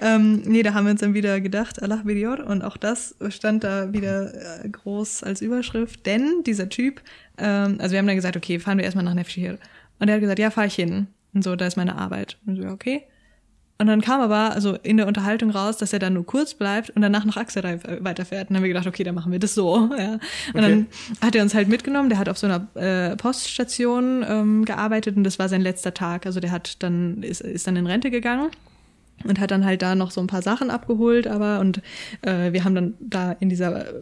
Ähm, 0.01 0.41
nee, 0.45 0.63
da 0.63 0.73
haben 0.73 0.85
wir 0.85 0.91
uns 0.91 1.01
dann 1.01 1.13
wieder 1.13 1.39
gedacht, 1.41 1.81
Allah 1.81 2.01
Bidior. 2.03 2.45
Und 2.45 2.61
auch 2.63 2.77
das 2.77 3.12
stand 3.29 3.63
da 3.63 3.93
wieder 3.93 4.63
äh, 4.63 4.69
groß 4.69 5.23
als 5.23 5.41
Überschrift. 5.41 6.05
Denn 6.05 6.43
dieser 6.45 6.69
Typ, 6.69 7.01
ähm, 7.37 7.77
also 7.79 7.93
wir 7.93 7.99
haben 7.99 8.07
dann 8.07 8.15
gesagt, 8.15 8.37
okay, 8.37 8.59
fahren 8.59 8.77
wir 8.77 8.85
erstmal 8.85 9.05
nach 9.05 9.13
Nevşehir. 9.13 9.57
Und 9.99 10.07
er 10.09 10.15
hat 10.15 10.21
gesagt, 10.21 10.39
ja, 10.39 10.51
fahr 10.51 10.65
ich 10.65 10.75
hin. 10.75 11.07
Und 11.33 11.43
so, 11.43 11.55
da 11.55 11.65
ist 11.65 11.77
meine 11.77 11.95
Arbeit. 11.95 12.37
Und 12.45 12.57
so, 12.57 12.63
ja, 12.63 12.71
okay. 12.71 13.03
Und 13.79 13.87
dann 13.87 14.01
kam 14.01 14.21
aber 14.21 14.53
also 14.53 14.75
in 14.83 14.97
der 14.97 15.07
Unterhaltung 15.07 15.49
raus, 15.49 15.77
dass 15.77 15.93
er 15.93 15.99
dann 15.99 16.13
nur 16.13 16.25
kurz 16.25 16.53
bleibt 16.53 16.91
und 16.91 17.01
danach 17.01 17.25
nach 17.25 17.37
Aksaray 17.37 17.79
weiterfährt. 17.99 18.43
Und 18.43 18.51
dann 18.51 18.57
haben 18.57 18.63
wir 18.63 18.69
gedacht, 18.69 18.87
okay, 18.87 19.03
dann 19.03 19.15
machen 19.15 19.31
wir 19.31 19.39
das 19.39 19.55
so. 19.55 19.89
Ja. 19.97 20.19
Und 20.53 20.61
dann 20.61 20.87
hat 21.21 21.35
er 21.35 21.43
uns 21.43 21.53
halt 21.53 21.67
mitgenommen. 21.67 22.09
Der 22.09 22.17
hat 22.17 22.29
auf 22.29 22.37
so 22.37 22.47
einer 22.47 22.67
äh, 22.75 23.15
Poststation 23.17 24.23
ähm, 24.27 24.65
gearbeitet 24.65 25.17
und 25.17 25.23
das 25.23 25.39
war 25.39 25.49
sein 25.49 25.61
letzter 25.61 25.93
Tag. 25.93 26.25
Also 26.25 26.39
der 26.39 26.51
hat 26.51 26.81
dann 26.83 27.23
ist, 27.23 27.41
ist 27.41 27.67
dann 27.67 27.75
in 27.75 27.87
Rente 27.87 28.11
gegangen 28.11 28.51
und 29.23 29.39
hat 29.39 29.51
dann 29.51 29.65
halt 29.65 29.81
da 29.81 29.95
noch 29.95 30.11
so 30.11 30.21
ein 30.21 30.27
paar 30.27 30.41
Sachen 30.41 30.69
abgeholt, 30.69 31.27
aber 31.27 31.59
und 31.59 31.81
äh, 32.21 32.51
wir 32.53 32.63
haben 32.63 32.75
dann 32.75 32.93
da 32.99 33.33
in 33.33 33.49
dieser 33.49 33.87
äh, 33.87 33.93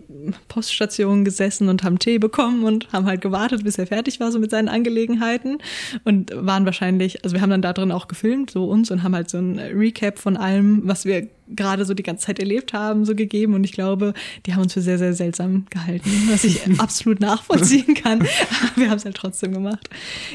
Poststation 0.48 1.26
gesessen 1.26 1.70
und 1.70 1.84
haben 1.84 2.00
Tee 2.00 2.20
bekommen 2.20 2.64
und 2.64 2.92
haben 2.94 3.06
halt 3.06 3.22
gewartet, 3.22 3.64
bis 3.64 3.78
er 3.78 3.88
fertig 3.88 4.20
war 4.20 4.32
so 4.32 4.40
mit 4.40 4.52
seinen 4.52 4.70
Angelegenheiten 4.70 5.60
und 6.04 6.32
waren 6.36 6.66
wahrscheinlich, 6.66 7.24
also 7.24 7.36
wir 7.36 7.42
haben 7.42 7.50
dann 7.50 7.62
da 7.62 7.74
drin 7.74 7.92
auch 7.92 8.08
gefilmt, 8.08 8.52
so 8.52 8.66
uns 8.66 8.92
und 8.92 9.04
haben 9.04 9.16
halt 9.16 9.30
so 9.30 9.38
ein 9.38 9.60
Recap 9.60 10.20
von 10.20 10.38
allem, 10.38 10.82
was 10.86 11.06
wir 11.06 11.28
gerade 11.56 11.86
so 11.86 11.94
die 11.94 12.04
ganze 12.04 12.28
Zeit 12.28 12.40
erlebt 12.40 12.74
haben, 12.74 13.06
so 13.06 13.16
gegeben 13.16 13.54
und 13.54 13.64
ich 13.64 13.72
glaube, 13.72 14.14
die 14.46 14.54
haben 14.54 14.62
uns 14.62 14.74
für 14.74 14.82
sehr, 14.82 14.98
sehr 14.98 15.14
seltsam 15.14 15.66
gehalten, 15.70 16.10
was 16.30 16.44
ich 16.44 16.62
absolut 16.80 17.20
nachvollziehen 17.20 17.94
kann. 17.94 18.20
Aber 18.22 18.28
wir 18.76 18.90
haben 18.90 18.98
es 18.98 19.06
halt 19.06 19.16
trotzdem 19.16 19.54
gemacht. 19.54 19.90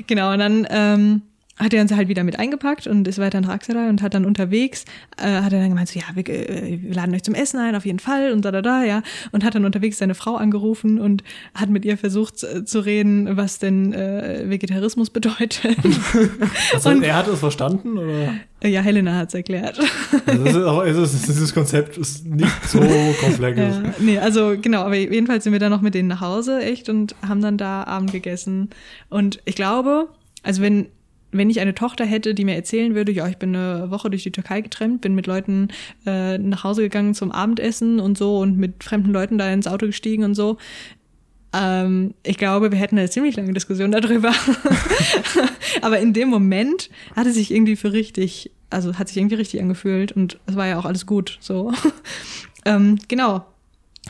Genau, 0.06 0.32
und 0.32 0.38
dann 0.38 0.66
ähm, 0.70 1.22
hat 1.58 1.72
er 1.72 1.80
uns 1.82 1.92
halt 1.92 2.08
wieder 2.08 2.22
mit 2.22 2.38
eingepackt 2.38 2.86
und 2.86 3.08
ist 3.08 3.18
weiter 3.18 3.40
nach 3.40 3.48
Aksaray 3.48 3.88
und 3.88 4.02
hat 4.02 4.12
dann 4.14 4.24
unterwegs, 4.26 4.84
äh, 5.16 5.40
hat 5.42 5.52
er 5.52 5.60
dann 5.60 5.70
gemeint, 5.70 5.88
so, 5.88 5.98
ja, 5.98 6.04
wir, 6.14 6.28
äh, 6.28 6.78
wir 6.82 6.94
laden 6.94 7.14
euch 7.14 7.22
zum 7.22 7.34
Essen 7.34 7.58
ein, 7.60 7.74
auf 7.74 7.86
jeden 7.86 7.98
Fall 7.98 8.32
und 8.32 8.44
da, 8.44 8.50
da, 8.52 8.60
da, 8.62 8.84
ja. 8.84 9.02
Und 9.32 9.42
hat 9.44 9.54
dann 9.54 9.64
unterwegs 9.64 9.98
seine 9.98 10.14
Frau 10.14 10.36
angerufen 10.36 11.00
und 11.00 11.24
hat 11.54 11.70
mit 11.70 11.84
ihr 11.84 11.96
versucht 11.96 12.42
äh, 12.44 12.64
zu 12.64 12.80
reden, 12.80 13.36
was 13.36 13.58
denn 13.58 13.92
äh, 13.94 14.44
Vegetarismus 14.48 15.10
bedeutet. 15.10 15.58
Also, 16.72 16.90
Und- 16.90 17.02
er 17.02 17.16
hat 17.16 17.28
es 17.28 17.38
verstanden? 17.40 17.96
Oder? 17.98 18.34
Ja, 18.64 18.80
Helena 18.80 19.14
hat's 19.16 19.34
erklärt. 19.34 19.78
Also, 20.26 20.44
ist 20.44 20.56
auch, 20.56 20.82
es 20.84 20.96
ist, 20.96 21.28
dieses 21.28 21.54
Konzept 21.54 21.96
ist 21.98 22.26
nicht 22.26 22.50
so 22.68 22.80
komplex. 23.20 23.58
Ja, 23.58 23.82
nee, 23.98 24.18
also 24.18 24.56
genau, 24.60 24.82
aber 24.82 24.96
jedenfalls 24.96 25.44
sind 25.44 25.52
wir 25.52 25.60
dann 25.60 25.70
noch 25.70 25.82
mit 25.82 25.94
denen 25.94 26.08
nach 26.08 26.20
Hause, 26.20 26.60
echt, 26.62 26.88
und 26.88 27.14
haben 27.26 27.40
dann 27.42 27.58
da 27.58 27.84
Abend 27.84 28.12
gegessen. 28.12 28.70
Und 29.08 29.40
ich 29.44 29.54
glaube, 29.56 30.08
also 30.42 30.62
wenn, 30.62 30.86
wenn 31.36 31.50
ich 31.50 31.60
eine 31.60 31.74
Tochter 31.74 32.04
hätte, 32.04 32.34
die 32.34 32.44
mir 32.44 32.54
erzählen 32.54 32.94
würde, 32.94 33.12
ja, 33.12 33.28
ich 33.28 33.36
bin 33.36 33.54
eine 33.54 33.90
Woche 33.90 34.10
durch 34.10 34.22
die 34.22 34.32
Türkei 34.32 34.60
getrennt, 34.60 35.00
bin 35.00 35.14
mit 35.14 35.26
Leuten 35.26 35.68
äh, 36.06 36.38
nach 36.38 36.64
Hause 36.64 36.82
gegangen 36.82 37.14
zum 37.14 37.32
Abendessen 37.32 38.00
und 38.00 38.18
so 38.18 38.38
und 38.38 38.58
mit 38.58 38.84
fremden 38.84 39.12
Leuten 39.12 39.38
da 39.38 39.50
ins 39.50 39.66
Auto 39.66 39.86
gestiegen 39.86 40.24
und 40.24 40.34
so. 40.34 40.58
Ähm, 41.52 42.14
ich 42.22 42.36
glaube, 42.36 42.70
wir 42.70 42.78
hätten 42.78 42.98
eine 42.98 43.08
ziemlich 43.08 43.36
lange 43.36 43.52
Diskussion 43.52 43.92
darüber. 43.92 44.32
Aber 45.82 45.98
in 45.98 46.12
dem 46.12 46.28
Moment 46.28 46.90
hat 47.14 47.26
es 47.26 47.34
sich 47.34 47.50
irgendwie 47.50 47.76
für 47.76 47.92
richtig, 47.92 48.50
also 48.70 48.94
hat 48.94 49.08
sich 49.08 49.16
irgendwie 49.16 49.36
richtig 49.36 49.60
angefühlt 49.60 50.12
und 50.12 50.38
es 50.46 50.56
war 50.56 50.66
ja 50.66 50.78
auch 50.78 50.84
alles 50.84 51.06
gut, 51.06 51.38
so. 51.40 51.72
ähm, 52.64 52.98
genau. 53.08 53.46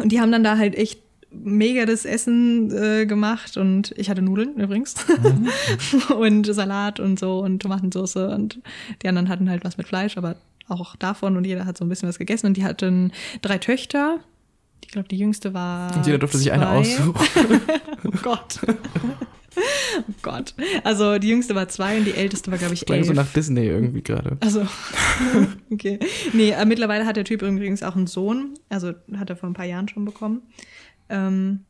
Und 0.01 0.13
die 0.13 0.21
haben 0.21 0.33
dann 0.33 0.45
da 0.45 0.59
halt 0.59 0.75
echt 0.75 1.01
mega 1.43 1.87
das 1.87 2.05
Essen 2.05 2.71
äh, 2.71 3.07
gemacht 3.07 3.57
und 3.57 3.95
ich 3.97 4.11
hatte 4.11 4.23
Nudeln 4.23 4.55
übrigens 4.57 4.95
und 6.19 6.47
Salat 6.47 7.01
und 7.01 7.19
so 7.19 7.41
und 7.41 7.61
Tomatensauce 7.61 8.17
und 8.17 8.61
die 9.03 9.09
anderen 9.09 9.29
hatten 9.29 9.51
halt 9.51 9.65
was 9.65 9.77
mit 9.77 9.87
Fleisch, 9.87 10.17
aber 10.17 10.37
auch 10.69 10.97
davon 10.97 11.37
und 11.37 11.45
jeder 11.45 11.65
hat 11.65 11.79
so 11.79 11.85
ein 11.85 11.89
bisschen 11.89 12.09
was 12.09 12.19
gegessen 12.19 12.47
und 12.47 12.57
die 12.57 12.65
hatten 12.65 13.13
drei 13.43 13.59
Töchter. 13.59 14.21
Ich 14.83 14.93
glaube, 14.93 15.09
die 15.09 15.19
jüngste 15.19 15.53
war. 15.55 15.95
Und 15.97 16.07
jeder 16.07 16.19
durfte 16.19 16.39
sich 16.39 16.53
eine 16.53 16.65
zwei. 16.65 16.79
aussuchen. 16.79 17.15
Oh 18.05 18.11
Gott. 18.23 18.61
Oh 19.57 20.13
Gott. 20.23 20.55
Also 20.85 21.19
die 21.19 21.29
jüngste 21.29 21.55
war 21.55 21.69
zwei 21.69 21.99
und 21.99 22.05
die 22.05 22.15
älteste 22.15 22.51
war, 22.51 22.59
glaube 22.59 22.75
ich, 22.75 22.89
elf. 22.89 23.07
so 23.07 23.13
nach 23.13 23.33
Disney 23.33 23.67
irgendwie 23.67 24.03
gerade. 24.03 24.37
Also, 24.41 24.67
okay. 25.71 25.99
Nee, 26.33 26.51
äh, 26.51 26.65
mittlerweile 26.65 27.07
hat 27.07 27.17
der 27.17 27.25
Typ 27.25 27.43
übrigens 27.43 27.83
auch 27.83 27.97
einen 27.97 28.07
Sohn. 28.07 28.55
Also 28.69 28.93
hat 29.17 29.31
er 29.31 29.37
vor 29.37 29.49
ein 29.49 29.55
paar 29.55 29.65
Jahren 29.65 29.89
schon 29.89 30.05
bekommen. 30.05 30.43
Ähm, 31.09 31.61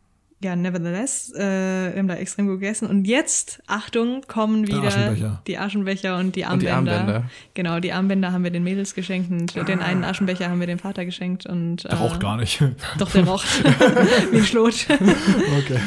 ja, 0.43 0.55
nevertheless, 0.55 1.33
äh, 1.35 1.93
wir 1.93 1.99
haben 1.99 2.09
da 2.09 2.15
extrem 2.15 2.47
gut 2.47 2.61
gegessen. 2.61 2.89
Und 2.89 3.07
jetzt, 3.07 3.63
Achtung, 3.67 4.21
kommen 4.29 4.65
Der 4.67 4.77
wieder 4.77 4.89
Aschenbecher. 4.89 5.43
die 5.47 5.57
Aschenbecher 5.59 6.19
und 6.19 6.37
die 6.37 6.45
Und 6.45 6.61
die 6.61 6.69
Armbänder. 6.69 6.99
Armbänder. 7.01 7.25
Genau, 7.55 7.81
die 7.81 7.93
Armbänder 7.93 8.33
haben 8.33 8.45
wir 8.45 8.51
den 8.51 8.63
Mädels 8.63 8.95
geschenkt 8.95 9.31
und 9.57 9.67
den 9.69 9.81
einen 9.81 10.05
Aschenbecher 10.05 10.51
haben 10.51 10.61
wir 10.61 10.67
dem 10.67 10.79
Vater 10.79 11.07
geschenkt. 11.07 11.47
Und, 11.47 11.85
Der 11.85 11.95
raucht 11.95 12.21
gar 12.21 12.37
nicht. 12.37 12.63
Doch, 12.99 13.11
der 13.11 13.27
raucht. 13.27 13.47
Wie 14.31 14.37
ein 14.39 14.45
Schlot. 14.45 14.87
Okay. 14.91 15.81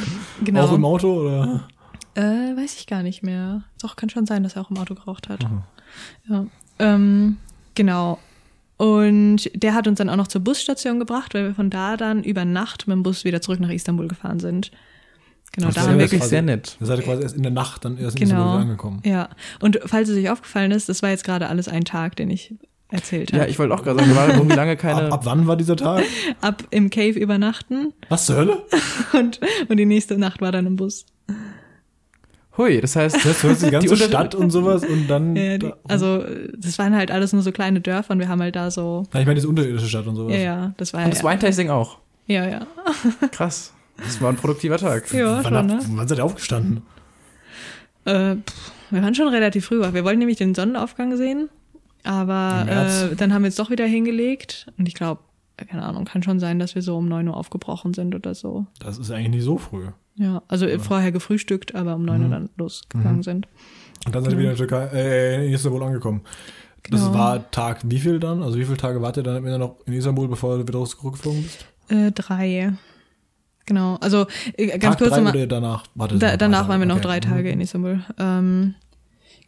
Genau. 0.44 0.64
Auch 0.66 0.74
im 0.74 0.84
Auto 0.84 1.22
oder? 1.22 1.68
Äh, 2.16 2.22
weiß 2.58 2.76
ich 2.80 2.88
gar 2.88 3.04
nicht 3.04 3.22
mehr. 3.22 3.64
Doch, 3.82 3.96
kann 3.96 4.10
schon 4.10 4.26
sein, 4.26 4.42
dass 4.42 4.56
er 4.56 4.64
auch 4.64 4.72
im 4.72 4.78
Auto 4.78 4.96
geraucht 4.96 5.30
hat. 5.30 5.46
Ja. 6.28 6.46
Ähm, 6.80 7.38
genau. 7.76 8.18
Und 8.80 9.52
der 9.62 9.74
hat 9.74 9.88
uns 9.88 9.98
dann 9.98 10.10
auch 10.10 10.16
noch 10.16 10.28
zur 10.30 10.40
Busstation 10.42 11.00
gebracht, 11.00 11.34
weil 11.34 11.48
wir 11.50 11.54
von 11.54 11.70
da 11.70 11.98
dann 11.98 12.24
über 12.24 12.46
Nacht 12.46 12.88
mit 12.88 12.96
dem 12.96 13.04
Bus 13.04 13.26
wieder 13.26 13.42
zurück 13.42 13.60
nach 13.60 13.70
Istanbul 13.70 14.08
gefahren 14.08 14.40
sind. 14.40 14.72
Genau, 15.52 15.68
Das 15.68 15.76
da 15.76 15.82
ist 15.82 15.88
haben 15.88 15.94
wir 15.96 16.06
wirklich 16.06 16.22
quasi- 16.22 16.30
sehr 16.30 16.42
nett. 16.44 16.78
Ihr 16.80 16.86
seid 16.86 17.04
quasi 17.04 17.24
erst 17.24 17.36
in 17.36 17.44
der 17.44 17.52
Nacht 17.52 17.84
dann 17.84 17.98
erst 17.98 18.18
in 18.18 18.30
Genau. 18.30 18.42
Istanbul 18.42 18.62
angekommen. 18.62 19.02
Ja. 19.04 19.28
Und 19.60 19.80
falls 19.86 20.08
es 20.08 20.18
euch 20.18 20.30
aufgefallen 20.30 20.72
ist, 20.72 20.88
das 20.88 21.02
war 21.04 21.10
jetzt 21.10 21.26
gerade 21.26 21.50
alles 21.50 21.68
ein 21.68 21.84
Tag, 21.84 22.16
den 22.16 22.30
ich 22.30 22.54
erzählt 22.88 23.32
Ja, 23.32 23.40
habe. 23.42 23.50
ich 23.50 23.60
wollte 23.60 23.74
auch 23.74 23.84
gerade 23.84 24.00
sagen, 24.00 24.12
wir 24.12 24.16
waren 24.16 24.32
irgendwie 24.32 24.56
lange 24.56 24.78
keine. 24.78 25.08
Ab, 25.08 25.14
ab 25.14 25.22
wann 25.26 25.46
war 25.46 25.58
dieser 25.58 25.76
Tag? 25.76 26.06
Ab 26.42 26.64
im 26.70 26.90
Cave 26.90 27.20
übernachten 27.20 27.94
Was 28.08 28.28
zur 28.28 28.38
Hölle? 28.38 28.64
und, 29.14 29.42
und 29.68 29.76
die 29.76 29.86
nächste 29.86 30.18
Nacht 30.18 30.40
war 30.40 30.54
dann 30.54 30.66
im 30.66 30.78
Bus. 30.78 31.06
Hui, 32.60 32.80
das 32.82 32.96
heißt, 32.96 33.26
Das 33.26 33.42
hört 33.42 33.62
die 33.62 33.72
ganze 33.72 33.96
Stadt 33.98 34.36
und 34.36 34.52
sowas 34.52 34.84
und 34.86 35.08
dann. 35.08 35.36
Ja, 35.36 35.58
die, 35.58 35.70
da- 35.70 35.78
also 35.88 36.24
das 36.58 36.78
waren 36.78 36.94
halt 36.96 37.10
alles 37.10 37.34
nur 37.34 37.42
so 37.42 37.52
kleine 37.52 37.80
Dörfer 37.82 38.12
und 38.14 38.20
wir 38.20 38.28
haben 38.28 38.42
halt 38.42 38.56
da 38.56 38.70
so, 38.70 39.06
Nein, 39.14 39.22
ich 39.22 39.26
meine, 39.26 39.36
diese 39.36 39.48
unterirdische 39.50 39.88
Stadt 39.88 40.06
und 40.06 40.16
sowas. 40.16 40.34
ja, 40.34 40.40
ja, 40.42 40.74
das 40.78 40.94
war 40.94 41.04
und 41.06 41.12
das 41.14 41.22
ja, 41.24 41.30
Wine-Tasting 41.30 41.70
auch. 41.72 41.98
ja, 42.28 42.46
ja. 42.48 42.68
Krass. 43.32 43.74
Das 43.98 44.22
war 44.22 44.30
ein 44.30 44.36
produktiver 44.36 44.78
Tag. 44.78 45.12
Ja, 45.14 45.44
Wann, 45.44 45.54
schon, 45.54 45.68
ne? 45.68 45.80
wann 45.92 46.08
seid 46.08 46.20
ihr 46.20 46.24
aufgestanden? 46.26 46.84
Äh, 48.06 48.36
pff, 48.36 48.72
wir 48.92 49.02
waren 49.04 49.16
schon 49.16 49.28
relativ 49.28 49.66
früh 49.66 49.80
wach. 49.80 49.94
Wir 49.94 50.04
wollten 50.06 50.20
nämlich 50.20 50.38
den 50.38 50.56
Sonnenaufgang 50.56 51.16
sehen, 51.18 51.50
aber 52.04 52.66
äh, 53.12 53.16
dann 53.16 53.34
haben 53.34 53.42
wir 53.44 53.48
uns 53.48 53.56
doch 53.56 53.70
wieder 53.70 53.86
hingelegt 53.86 54.68
und 54.78 54.88
ich 54.88 54.96
glaube, 54.96 55.22
keine 55.58 55.84
Ahnung, 55.84 56.06
kann 56.06 56.24
schon 56.24 56.40
sein, 56.40 56.60
dass 56.60 56.76
wir 56.76 56.82
so 56.82 56.98
um 56.98 57.10
9 57.10 57.28
Uhr 57.28 57.36
aufgebrochen 57.36 57.94
sind 57.94 58.16
oder 58.16 58.34
so. 58.34 58.66
Das 58.80 58.98
ist 58.98 59.12
eigentlich 59.12 59.30
nicht 59.32 59.44
so 59.44 59.58
früh. 59.58 59.88
Ja, 60.20 60.42
also 60.48 60.66
äh, 60.66 60.78
vorher 60.80 61.12
gefrühstückt, 61.12 61.74
aber 61.76 61.96
um 61.96 62.04
9 62.06 62.22
Uhr 62.22 62.28
Mhm. 62.28 62.32
dann 62.32 62.50
losgegangen 62.58 63.24
sind. 63.24 63.48
Und 64.06 64.14
dann 64.14 64.24
seid 64.24 64.34
ihr 64.34 64.40
wieder 64.40 64.52
in, 64.52 64.58
der 64.58 64.68
Türkei, 64.68 64.86
äh, 64.94 65.48
in 65.48 65.54
Istanbul 65.54 65.82
angekommen. 65.84 66.22
Das 66.90 67.02
Genau. 67.02 67.14
war 67.14 67.52
Tag 67.52 67.80
wie 67.86 68.00
viel 68.00 68.20
dann? 68.20 68.44
Also 68.44 68.58
wie 68.58 68.66
viele 68.66 68.78
Tage 68.78 69.02
wart 69.02 69.18
ihr 69.18 69.24
dann 69.24 69.38
immer 69.38 69.58
noch 69.58 69.78
in 69.86 69.94
Istanbul, 69.94 70.28
bevor 70.28 70.58
du 70.58 70.68
wieder 70.68 70.84
zurückgeflogen 70.86 71.44
bist? 71.44 71.66
Äh, 71.90 72.12
drei. 72.12 72.74
Genau, 73.66 73.96
also 74.02 74.26
äh, 74.58 74.68
ganz 74.78 74.96
Tag 74.96 74.98
kurz 74.98 75.10
drei 75.12 75.22
oder 75.30 75.48
danach? 75.48 75.84
Warte, 75.96 76.18
Da, 76.18 76.36
danach 76.38 76.68
waren 76.68 76.80
wir 76.80 76.88
noch 76.88 76.96
okay. 76.98 77.06
drei 77.08 77.20
Tage 77.20 77.50
in 77.50 77.62
Istanbul. 77.62 78.02
Ähm, 78.18 78.76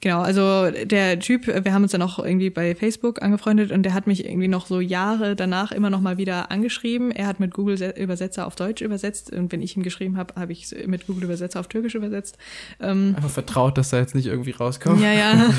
genau, 0.01 0.21
also 0.21 0.69
der 0.71 1.19
Typ, 1.19 1.47
wir 1.47 1.73
haben 1.73 1.83
uns 1.83 1.91
dann 1.93 2.01
auch 2.01 2.19
irgendwie 2.19 2.49
bei 2.49 2.75
Facebook 2.75 3.21
angefreundet 3.21 3.71
und 3.71 3.83
der 3.83 3.93
hat 3.93 4.07
mich 4.07 4.25
irgendwie 4.25 4.47
noch 4.47 4.65
so 4.67 4.79
Jahre 4.81 5.35
danach 5.35 5.71
immer 5.71 5.89
noch 5.89 6.01
mal 6.01 6.17
wieder 6.17 6.51
angeschrieben. 6.51 7.11
Er 7.11 7.27
hat 7.27 7.39
mit 7.39 7.53
Google 7.53 7.77
Se- 7.77 7.93
Übersetzer 7.97 8.45
auf 8.47 8.55
Deutsch 8.55 8.81
übersetzt 8.81 9.31
und 9.31 9.51
wenn 9.51 9.61
ich 9.61 9.77
ihm 9.77 9.83
geschrieben 9.83 10.17
habe, 10.17 10.33
habe 10.39 10.51
ich 10.51 10.75
mit 10.87 11.07
Google 11.07 11.23
Übersetzer 11.25 11.59
auf 11.59 11.67
Türkisch 11.67 11.95
übersetzt. 11.95 12.37
Ähm, 12.81 13.13
Einfach 13.15 13.29
vertraut, 13.29 13.77
dass 13.77 13.89
da 13.91 13.99
jetzt 13.99 14.15
nicht 14.15 14.25
irgendwie 14.27 14.51
rauskommt. 14.51 15.01
ja, 15.01 15.13
ja. 15.13 15.33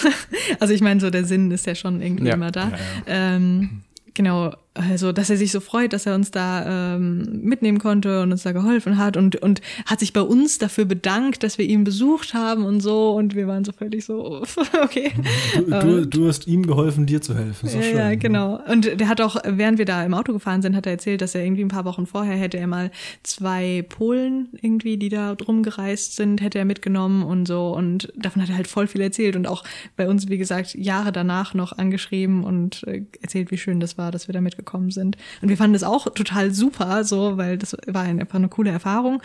also 0.60 0.72
ich 0.74 0.80
meine, 0.80 1.00
so 1.00 1.10
der 1.10 1.24
Sinn 1.24 1.50
ist 1.50 1.66
ja 1.66 1.74
schon 1.74 2.00
irgendwie 2.00 2.26
Ja. 2.28 2.34
immer 2.34 2.50
da. 2.50 2.68
Ja, 2.68 2.70
ja. 3.06 3.36
Ähm, 3.36 3.82
genau, 4.14 4.54
also 4.78 5.12
dass 5.12 5.30
er 5.30 5.36
sich 5.36 5.52
so 5.52 5.60
freut, 5.60 5.92
dass 5.92 6.06
er 6.06 6.14
uns 6.14 6.30
da 6.30 6.94
ähm, 6.94 7.40
mitnehmen 7.42 7.78
konnte 7.78 8.22
und 8.22 8.32
uns 8.32 8.42
da 8.42 8.52
geholfen 8.52 8.96
hat 8.98 9.16
und, 9.16 9.36
und 9.36 9.60
hat 9.86 10.00
sich 10.00 10.12
bei 10.12 10.20
uns 10.20 10.58
dafür 10.58 10.84
bedankt, 10.84 11.42
dass 11.42 11.58
wir 11.58 11.66
ihn 11.66 11.84
besucht 11.84 12.34
haben 12.34 12.64
und 12.64 12.80
so 12.80 13.12
und 13.14 13.34
wir 13.34 13.46
waren 13.46 13.64
so 13.64 13.72
völlig 13.72 14.04
so, 14.04 14.42
okay. 14.82 15.12
Du, 15.56 15.70
du, 15.70 16.06
du 16.06 16.28
hast 16.28 16.46
ihm 16.46 16.66
geholfen, 16.66 17.06
dir 17.06 17.20
zu 17.20 17.36
helfen. 17.36 17.68
Doch 17.68 17.74
Ja, 17.74 17.82
schön. 17.82 17.96
ja, 17.96 18.14
genau. 18.14 18.60
Und 18.70 19.00
der 19.00 19.08
hat 19.08 19.20
auch, 19.20 19.36
während 19.44 19.78
wir 19.78 19.84
da 19.84 20.04
im 20.04 20.14
Auto 20.14 20.32
gefahren 20.32 20.62
sind, 20.62 20.76
hat 20.76 20.86
er 20.86 20.92
erzählt, 20.92 21.20
dass 21.20 21.34
er 21.34 21.44
irgendwie 21.44 21.64
ein 21.64 21.68
paar 21.68 21.84
Wochen 21.84 22.06
vorher 22.06 22.36
hätte 22.36 22.58
er 22.58 22.66
mal 22.66 22.90
zwei 23.22 23.84
Polen 23.88 24.48
irgendwie, 24.60 24.96
die 24.96 25.08
da 25.08 25.34
drum 25.34 25.62
gereist 25.62 26.16
sind, 26.16 26.40
hätte 26.40 26.58
er 26.58 26.64
mitgenommen 26.64 27.22
und 27.22 27.46
so. 27.46 27.74
Und 27.74 28.12
davon 28.16 28.42
hat 28.42 28.50
er 28.50 28.56
halt 28.56 28.68
voll 28.68 28.86
viel 28.86 29.00
erzählt 29.00 29.36
und 29.36 29.46
auch 29.46 29.64
bei 29.96 30.08
uns, 30.08 30.28
wie 30.28 30.38
gesagt, 30.38 30.74
Jahre 30.74 31.12
danach 31.12 31.54
noch 31.54 31.72
angeschrieben 31.72 32.44
und 32.44 32.84
äh, 32.86 33.02
erzählt, 33.20 33.50
wie 33.50 33.58
schön 33.58 33.80
das 33.80 33.98
war, 33.98 34.10
dass 34.10 34.28
wir 34.28 34.32
da 34.32 34.40
mitgekommen 34.40 34.67
sind. 34.90 35.16
Und 35.42 35.48
wir 35.48 35.56
fanden 35.56 35.72
das 35.74 35.82
auch 35.84 36.04
total 36.14 36.52
super, 36.52 37.04
so, 37.04 37.36
weil 37.36 37.58
das 37.58 37.76
war 37.86 38.02
einfach 38.02 38.36
eine 38.36 38.48
coole 38.48 38.70
Erfahrung. 38.70 39.20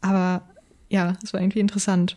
Aber 0.00 0.42
ja, 0.88 1.16
es 1.22 1.32
war 1.32 1.40
irgendwie 1.40 1.60
interessant. 1.60 2.16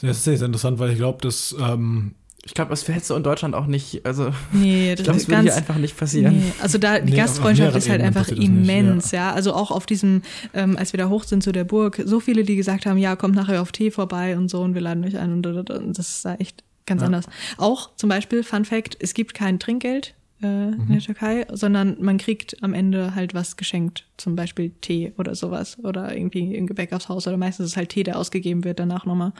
Das 0.00 0.16
ist 0.18 0.24
sehr, 0.24 0.40
interessant, 0.42 0.78
weil 0.78 0.90
ich 0.90 0.96
glaube, 0.96 1.18
dass 1.22 1.54
ähm, 1.60 2.14
Ich 2.44 2.54
glaube, 2.54 2.70
das 2.70 2.86
hättest 2.88 3.10
du 3.10 3.14
in 3.14 3.22
Deutschland 3.22 3.54
auch 3.54 3.66
nicht, 3.66 4.04
also 4.04 4.30
Nee, 4.52 4.94
ich 4.94 5.02
glaube, 5.04 5.18
das 5.18 5.28
würde 5.28 5.42
hier 5.42 5.54
einfach 5.54 5.76
nicht 5.76 5.96
passieren. 5.96 6.38
Nee, 6.38 6.52
also 6.60 6.76
da 6.78 6.98
die 6.98 7.12
Nee, 7.12 7.16
Gastfreundschaft 7.18 7.76
ist 7.76 7.88
halt 7.88 8.00
Ebenen 8.00 8.08
einfach 8.16 8.28
das 8.28 8.36
nicht, 8.38 8.48
immens, 8.48 9.10
ja. 9.12 9.32
Also 9.32 9.52
auch 9.54 9.70
auf 9.70 9.86
diesem, 9.86 10.22
ähm, 10.54 10.76
als 10.76 10.92
wir 10.92 10.98
da 10.98 11.08
hoch 11.08 11.24
sind 11.24 11.42
zu 11.42 11.52
der 11.52 11.64
Burg, 11.64 12.02
so 12.04 12.18
viele, 12.20 12.42
die 12.44 12.56
gesagt 12.56 12.84
haben, 12.86 12.98
ja, 12.98 13.14
kommt 13.16 13.36
nachher 13.36 13.62
auf 13.62 13.70
Tee 13.72 13.90
vorbei 13.90 14.36
und 14.36 14.48
so 14.50 14.60
und 14.62 14.74
wir 14.74 14.80
laden 14.80 15.04
euch 15.04 15.16
ein 15.16 15.32
und, 15.32 15.46
und, 15.46 15.70
und 15.70 15.98
das 15.98 16.08
ist 16.08 16.24
da 16.24 16.34
echt 16.34 16.64
ganz 16.86 17.02
Ja. 17.02 17.06
anders. 17.06 17.26
Auch 17.58 17.94
zum 17.96 18.08
Beispiel, 18.08 18.42
Fun 18.42 18.64
Fact, 18.64 18.96
es 19.00 19.14
gibt 19.14 19.34
kein 19.34 19.60
Trinkgeld 19.60 20.14
äh, 20.42 20.46
in 20.46 20.70
Mhm. 20.78 20.88
der 20.92 21.00
Türkei, 21.00 21.46
sondern 21.52 21.96
man 22.00 22.18
kriegt 22.18 22.62
am 22.62 22.74
Ende 22.74 23.14
halt 23.14 23.34
was 23.34 23.56
geschenkt, 23.56 24.06
zum 24.16 24.36
Beispiel 24.36 24.70
Tee 24.80 25.12
oder 25.18 25.34
sowas 25.34 25.78
oder 25.82 26.14
irgendwie 26.16 26.56
ein 26.56 26.66
Gebäck 26.66 26.92
aufs 26.92 27.08
Haus 27.08 27.26
oder 27.26 27.36
meistens 27.36 27.66
ist 27.66 27.72
es 27.72 27.76
halt 27.76 27.90
Tee, 27.90 28.02
der 28.02 28.18
ausgegeben 28.18 28.64
wird 28.64 28.78
danach 28.78 29.04
nochmal. 29.06 29.32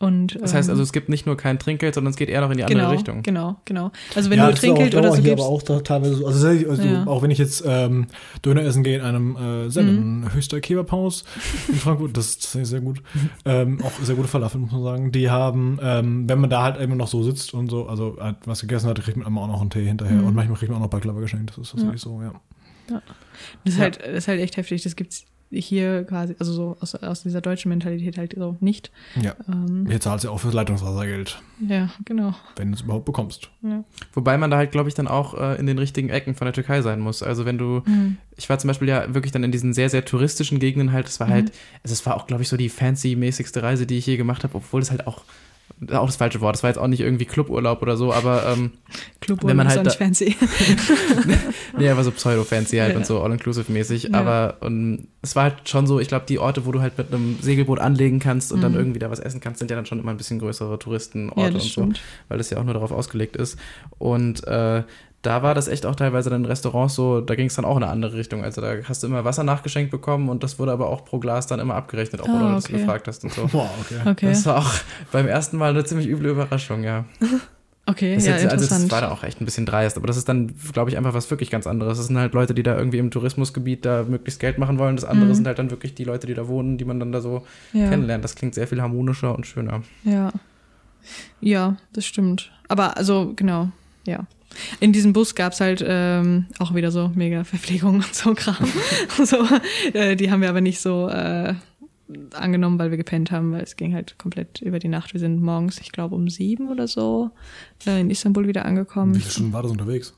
Und, 0.00 0.38
Das 0.40 0.54
heißt 0.54 0.68
ähm, 0.68 0.74
also, 0.74 0.82
es 0.84 0.92
gibt 0.92 1.08
nicht 1.08 1.26
nur 1.26 1.36
kein 1.36 1.58
Trinkgeld, 1.58 1.92
sondern 1.96 2.12
es 2.12 2.16
geht 2.16 2.28
eher 2.28 2.40
noch 2.40 2.50
in 2.50 2.56
die 2.58 2.62
andere 2.62 2.78
genau, 2.78 2.90
Richtung. 2.92 3.22
Genau, 3.22 3.56
genau. 3.64 3.90
Also 4.14 4.30
wenn 4.30 4.38
ja, 4.38 4.48
du 4.48 4.54
Trinkgeld 4.54 4.94
auch, 4.94 5.00
oder 5.00 5.10
so 5.16 5.22
gibst. 5.22 5.32
aber 5.44 5.46
auch 5.52 5.60
da 5.62 5.80
teilweise 5.80 6.14
so. 6.14 6.26
Also, 6.28 6.38
sehr- 6.38 6.70
also 6.70 6.82
Ja. 6.84 7.04
auch 7.08 7.20
wenn 7.22 7.32
ich 7.32 7.38
jetzt 7.38 7.64
ähm, 7.66 8.06
Döner 8.44 8.62
essen 8.62 8.84
gehe 8.84 8.98
in 8.98 9.04
einem 9.04 9.36
äh, 9.36 9.70
Seven, 9.70 10.20
Mhm. 10.20 10.32
höchster 10.34 10.60
Kebabhaus 10.60 11.24
in 11.66 11.74
Frankfurt, 11.74 12.16
das 12.16 12.28
ist 12.36 12.52
sehr 12.52 12.80
gut. 12.80 13.02
ähm, 13.44 13.80
auch 13.82 13.90
sehr 14.00 14.14
gute 14.14 14.28
Falafel, 14.28 14.60
muss 14.60 14.70
man 14.70 14.84
sagen. 14.84 15.10
Die 15.10 15.30
haben, 15.30 15.80
ähm, 15.82 16.28
wenn 16.28 16.38
man 16.40 16.48
da 16.50 16.62
halt 16.62 16.76
immer 16.80 16.94
noch 16.94 17.08
so 17.08 17.24
sitzt 17.24 17.52
und 17.52 17.68
so, 17.68 17.88
also 17.88 18.18
halt 18.20 18.36
was 18.44 18.60
gegessen 18.60 18.88
hat, 18.88 19.00
kriegt 19.02 19.16
man 19.16 19.26
immer 19.26 19.40
auch 19.42 19.48
noch 19.48 19.60
einen 19.60 19.70
Tee 19.70 19.84
hinterher. 19.84 20.18
Mhm. 20.18 20.26
Und 20.28 20.34
manchmal 20.36 20.58
kriegt 20.58 20.70
man 20.70 20.78
auch 20.78 20.84
noch 20.84 20.90
Baklava 20.90 21.18
geschenkt. 21.18 21.50
Das 21.50 21.58
ist 21.58 21.70
tatsächlich 21.72 22.00
so, 22.00 22.22
ja. 22.22 22.32
Das 22.86 23.00
ist, 23.64 23.76
Ja. 23.78 23.82
halt, 23.82 23.98
das 24.00 24.08
ist 24.14 24.28
halt 24.28 24.40
echt 24.40 24.56
heftig. 24.56 24.82
Das 24.84 24.94
gibt's 24.94 25.24
hier 25.50 26.04
quasi, 26.04 26.36
also 26.38 26.52
so 26.52 26.76
aus, 26.80 26.94
aus 26.94 27.22
dieser 27.22 27.40
deutschen 27.40 27.70
Mentalität 27.70 28.18
halt 28.18 28.34
so 28.36 28.56
nicht. 28.60 28.90
Ja. 29.20 29.34
Ähm, 29.48 29.86
Hier 29.88 30.00
zahlst 30.00 30.24
du 30.24 30.28
ja 30.28 30.34
auch 30.34 30.38
fürs 30.40 30.52
Leitungswassergeld, 30.54 31.40
ja, 31.66 31.88
genau. 32.04 32.34
wenn 32.56 32.70
du 32.70 32.74
es 32.76 32.82
überhaupt 32.82 33.06
bekommst. 33.06 33.48
Ja. 33.62 33.82
Wobei 34.12 34.36
man 34.36 34.50
da 34.50 34.58
halt, 34.58 34.72
glaube 34.72 34.88
ich, 34.88 34.94
dann 34.94 35.08
auch 35.08 35.34
äh, 35.34 35.58
in 35.58 35.66
den 35.66 35.78
richtigen 35.78 36.10
Ecken 36.10 36.34
von 36.34 36.44
der 36.44 36.52
Türkei 36.52 36.82
sein 36.82 37.00
muss. 37.00 37.22
Also 37.22 37.44
wenn 37.46 37.56
du, 37.58 37.82
Mhm. 37.86 38.18
ich 38.36 38.48
war 38.50 38.58
zum 38.58 38.68
Beispiel 38.68 38.88
ja 38.88 39.14
wirklich 39.14 39.32
dann 39.32 39.44
in 39.44 39.52
diesen 39.52 39.72
sehr, 39.72 39.88
sehr 39.90 40.04
touristischen 40.04 40.58
Gegenden 40.58 40.92
halt, 40.92 41.06
es 41.08 41.18
war 41.20 41.28
halt, 41.28 41.52
also 41.82 41.92
es 41.94 42.04
war 42.04 42.16
auch, 42.16 42.26
glaube 42.26 42.42
ich, 42.42 42.48
so 42.48 42.56
die 42.56 42.68
fancy-mäßigste 42.68 43.62
Reise, 43.62 43.86
die 43.86 43.96
ich 43.98 44.06
je 44.06 44.16
gemacht 44.16 44.44
habe, 44.44 44.54
obwohl 44.54 44.82
es 44.82 44.90
halt 44.90 45.06
auch, 45.06 45.22
auch 45.92 46.06
das 46.06 46.16
falsche 46.16 46.40
Wort, 46.40 46.56
das 46.56 46.62
war 46.62 46.70
jetzt 46.70 46.78
auch 46.78 46.86
nicht 46.88 47.00
irgendwie 47.00 47.24
Cluburlaub 47.24 47.82
oder 47.82 47.96
so, 47.96 48.12
aber 48.12 48.46
ähm, 48.52 48.72
Club 49.20 49.40
Wenn 49.44 49.56
man 49.56 49.66
ist 49.68 49.76
halt 49.76 49.86
nicht 49.86 49.96
fancy. 49.98 50.36
nee, 51.78 51.88
aber 51.88 52.04
so 52.04 52.10
pseudo-fancy 52.10 52.78
halt 52.78 52.92
Ja. 52.92 52.96
und 52.98 53.06
so 53.06 53.20
all-inclusive-mäßig. 53.22 54.04
Ja. 54.10 54.18
Aber 54.18 54.56
und 54.60 55.08
es 55.22 55.36
war 55.36 55.44
halt 55.44 55.68
schon 55.68 55.86
so, 55.86 56.00
ich 56.00 56.08
glaube, 56.08 56.24
die 56.28 56.38
Orte, 56.38 56.66
wo 56.66 56.72
du 56.72 56.80
halt 56.80 56.98
mit 56.98 57.12
einem 57.12 57.38
Segelboot 57.40 57.78
anlegen 57.78 58.18
kannst 58.18 58.52
und 58.52 58.60
dann 58.60 58.72
Mhm. 58.72 58.78
irgendwie 58.78 58.98
da 58.98 59.10
was 59.10 59.18
essen 59.20 59.40
kannst, 59.40 59.58
sind 59.60 59.70
ja 59.70 59.76
dann 59.76 59.86
schon 59.86 59.98
immer 59.98 60.10
ein 60.10 60.16
bisschen 60.16 60.38
größere 60.38 60.78
Touristenorte 60.78 61.40
ja, 61.40 61.46
und 61.48 61.60
so. 61.60 61.68
stimmt. 61.68 62.00
weil 62.28 62.38
das 62.38 62.50
ja 62.50 62.58
auch 62.58 62.64
nur 62.64 62.74
darauf 62.74 62.92
ausgelegt 62.92 63.36
ist. 63.36 63.58
Und 63.98 64.46
äh, 64.46 64.82
da 65.22 65.42
war 65.42 65.54
das 65.54 65.66
echt 65.68 65.84
auch 65.84 65.96
teilweise 65.96 66.30
dann 66.30 66.44
in 66.44 66.46
Restaurants 66.46 66.94
so, 66.94 67.20
da 67.20 67.34
ging 67.34 67.46
es 67.46 67.54
dann 67.56 67.64
auch 67.64 67.76
in 67.76 67.82
eine 67.82 67.90
andere 67.92 68.14
Richtung. 68.16 68.44
Also 68.44 68.60
da 68.60 68.74
hast 68.88 69.02
du 69.02 69.08
immer 69.08 69.24
Wasser 69.24 69.42
nachgeschenkt 69.42 69.90
bekommen 69.90 70.28
und 70.28 70.42
das 70.44 70.58
wurde 70.58 70.70
aber 70.72 70.88
auch 70.88 71.04
pro 71.04 71.18
Glas 71.18 71.46
dann 71.48 71.58
immer 71.60 71.74
abgerechnet, 71.74 72.20
auch 72.20 72.28
Ah, 72.28 72.32
wenn 72.34 72.40
du 72.48 72.54
das 72.54 72.66
okay. 72.66 72.78
gefragt 72.78 73.08
hast 73.08 73.24
und 73.24 73.32
so. 73.32 73.46
Boah, 73.52 73.68
okay. 73.80 74.10
Okay, 74.10 74.26
Das 74.30 74.46
war 74.46 74.58
auch 74.58 74.72
beim 75.10 75.26
ersten 75.26 75.56
Mal 75.56 75.70
eine 75.70 75.84
ziemlich 75.84 76.06
üble 76.08 76.30
Überraschung, 76.30 76.84
ja. 76.84 77.04
okay, 77.86 78.14
Das 78.14 78.26
ja, 78.26 78.32
jetzt, 78.34 78.44
also 78.44 78.56
das 78.56 78.62
interessant. 78.66 78.92
war 78.92 79.00
da 79.00 79.10
auch 79.10 79.24
echt 79.24 79.40
ein 79.40 79.44
bisschen 79.44 79.66
dreist, 79.66 79.96
aber 79.96 80.06
das 80.06 80.16
ist 80.16 80.28
dann, 80.28 80.54
glaube 80.72 80.90
ich, 80.90 80.96
einfach 80.96 81.14
was 81.14 81.28
wirklich 81.30 81.50
ganz 81.50 81.66
anderes. 81.66 81.98
Das 81.98 82.06
sind 82.06 82.16
halt 82.16 82.32
Leute, 82.34 82.54
die 82.54 82.62
da 82.62 82.76
irgendwie 82.78 82.98
im 82.98 83.10
Tourismusgebiet 83.10 83.84
da 83.84 84.04
möglichst 84.04 84.38
Geld 84.38 84.58
machen 84.58 84.78
wollen. 84.78 84.94
Das 84.94 85.04
andere 85.04 85.30
Mhm. 85.30 85.34
sind 85.34 85.46
halt 85.48 85.58
dann 85.58 85.70
wirklich 85.72 85.94
die 85.96 86.04
Leute, 86.04 86.28
die 86.28 86.34
da 86.34 86.46
wohnen, 86.46 86.78
die 86.78 86.84
man 86.84 87.00
dann 87.00 87.10
da 87.10 87.20
so 87.20 87.44
ja, 87.72 87.88
kennenlernt. 87.88 88.22
Das 88.22 88.36
klingt 88.36 88.54
sehr 88.54 88.68
viel 88.68 88.80
harmonischer 88.80 89.34
und 89.34 89.46
schöner. 89.48 89.82
ja. 90.04 90.30
ja, 91.40 91.76
das 91.92 92.06
stimmt. 92.06 92.52
Aber 92.68 92.96
also, 92.96 93.32
genau, 93.34 93.70
ja. 94.06 94.20
In 94.80 94.92
diesem 94.92 95.12
Bus 95.12 95.34
gab's 95.34 95.60
halt 95.60 95.84
ähm, 95.86 96.46
auch 96.58 96.74
wieder 96.74 96.90
so 96.90 97.10
mega 97.14 97.44
Verpflegung 97.44 97.96
und 97.96 98.14
so 98.14 98.34
Kram. 98.34 98.66
so, 99.24 99.46
äh, 99.92 100.16
die 100.16 100.30
haben 100.30 100.40
wir 100.42 100.48
aber 100.48 100.60
nicht 100.60 100.80
so 100.80 101.08
äh, 101.08 101.54
angenommen, 102.34 102.78
weil 102.78 102.90
wir 102.90 102.96
gepennt 102.96 103.30
haben, 103.30 103.52
weil 103.52 103.62
es 103.62 103.76
ging 103.76 103.94
halt 103.94 104.18
komplett 104.18 104.60
über 104.62 104.78
die 104.78 104.88
Nacht. 104.88 105.12
Wir 105.12 105.20
sind 105.20 105.42
morgens, 105.42 105.78
ich 105.80 105.92
glaube, 105.92 106.14
um 106.14 106.28
sieben 106.28 106.68
oder 106.70 106.88
so 106.88 107.30
äh, 107.86 108.00
in 108.00 108.10
Istanbul 108.10 108.48
wieder 108.48 108.64
angekommen. 108.64 109.14
Wie 109.14 109.20
viele 109.20 109.30
Stunden 109.30 109.52
war 109.52 109.62
das 109.62 109.70
unterwegs? 109.72 110.14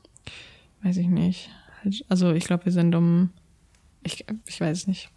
Weiß 0.83 0.97
ich 0.97 1.07
nicht. 1.07 1.49
Halt, 1.83 2.03
Also 2.09 2.31
ich 2.31 2.45
glaube, 2.45 2.65
wir 2.65 2.71
sind 2.71 2.95
um, 2.95 3.29
ich, 4.03 4.25
ich 4.47 4.61
weiß 4.61 4.87
nicht. 4.87 5.09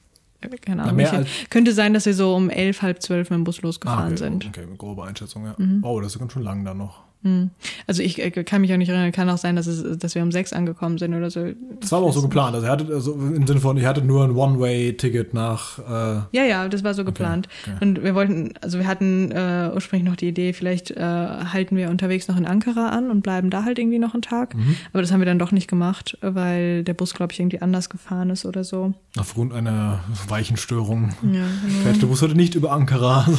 Keine 0.60 0.82
Ahnung. 0.82 1.00
als- 1.00 1.28
könnte 1.48 1.72
sein, 1.72 1.94
dass 1.94 2.04
wir 2.04 2.12
so 2.12 2.34
um 2.36 2.50
elf, 2.50 2.82
halb 2.82 3.00
zwölf 3.00 3.30
mit 3.30 3.38
dem 3.38 3.44
Bus 3.44 3.62
losgefahren 3.62 4.02
Ah, 4.04 4.08
okay, 4.08 4.16
sind. 4.18 4.44
Okay, 4.46 4.66
grobe 4.76 5.04
Einschätzung, 5.04 5.46
ja. 5.46 5.54
Mhm. 5.56 5.78
Oh, 5.82 6.00
das 6.00 6.12
ist 6.14 6.18
ganz 6.18 6.32
schön 6.34 6.42
lang 6.42 6.66
dann 6.66 6.76
noch. 6.76 7.03
Hm. 7.24 7.50
Also 7.86 8.02
ich 8.02 8.22
äh, 8.22 8.30
kann 8.30 8.60
mich 8.60 8.72
auch 8.72 8.76
nicht 8.76 8.88
erinnern. 8.90 9.10
Kann 9.12 9.28
auch 9.30 9.38
sein, 9.38 9.56
dass, 9.56 9.66
es, 9.66 9.98
dass 9.98 10.14
wir 10.14 10.22
um 10.22 10.30
sechs 10.30 10.52
angekommen 10.52 10.98
sind 10.98 11.14
oder 11.14 11.30
so. 11.30 11.46
Das 11.80 11.90
war 11.90 11.98
aber 11.98 12.08
auch 12.08 12.12
so 12.12 12.22
geplant. 12.22 12.54
Also, 12.54 12.66
er 12.66 12.72
hatte, 12.72 12.86
also 12.92 13.14
im 13.14 13.46
Sinne 13.46 13.60
von, 13.60 13.76
ich 13.78 13.86
hatte 13.86 14.02
nur 14.02 14.24
ein 14.24 14.32
One-Way-Ticket 14.32 15.32
nach. 15.34 15.78
Äh, 15.78 16.20
Ja, 16.36 16.44
ja, 16.44 16.68
das 16.68 16.84
war 16.84 16.92
so 16.94 17.04
geplant. 17.04 17.48
okay. 17.66 17.76
Und 17.80 18.02
wir 18.04 18.14
wollten, 18.14 18.52
also 18.60 18.78
wir 18.78 18.86
hatten 18.86 19.32
äh, 19.32 19.70
ursprünglich 19.74 20.08
noch 20.08 20.16
die 20.16 20.28
Idee, 20.28 20.52
vielleicht 20.52 20.90
äh, 20.92 21.00
halten 21.00 21.76
wir 21.76 21.88
unterwegs 21.90 22.28
noch 22.28 22.36
in 22.36 22.44
Ankara 22.46 22.90
an 22.90 23.10
und 23.10 23.22
bleiben 23.22 23.48
da 23.50 23.64
halt 23.64 23.78
irgendwie 23.78 23.98
noch 23.98 24.12
einen 24.14 24.22
Tag. 24.22 24.54
Mhm. 24.54 24.76
Aber 24.92 25.00
das 25.02 25.10
haben 25.10 25.20
wir 25.20 25.26
dann 25.26 25.38
doch 25.38 25.50
nicht 25.50 25.66
gemacht, 25.68 26.18
weil 26.20 26.84
der 26.84 26.94
Bus, 26.94 27.14
glaube 27.14 27.32
ich, 27.32 27.40
irgendwie 27.40 27.60
anders 27.62 27.88
gefahren 27.88 28.28
ist 28.30 28.44
oder 28.44 28.64
so. 28.64 28.92
aufgrund 29.18 29.54
einer 29.54 30.00
Weichenstörung 30.28 31.10
Ja, 31.22 31.30
genau. 31.30 31.82
fährt 31.84 32.02
der 32.02 32.06
Bus 32.06 32.20
heute 32.20 32.34
nicht 32.34 32.54
über 32.54 32.72
Ankara. 32.72 33.26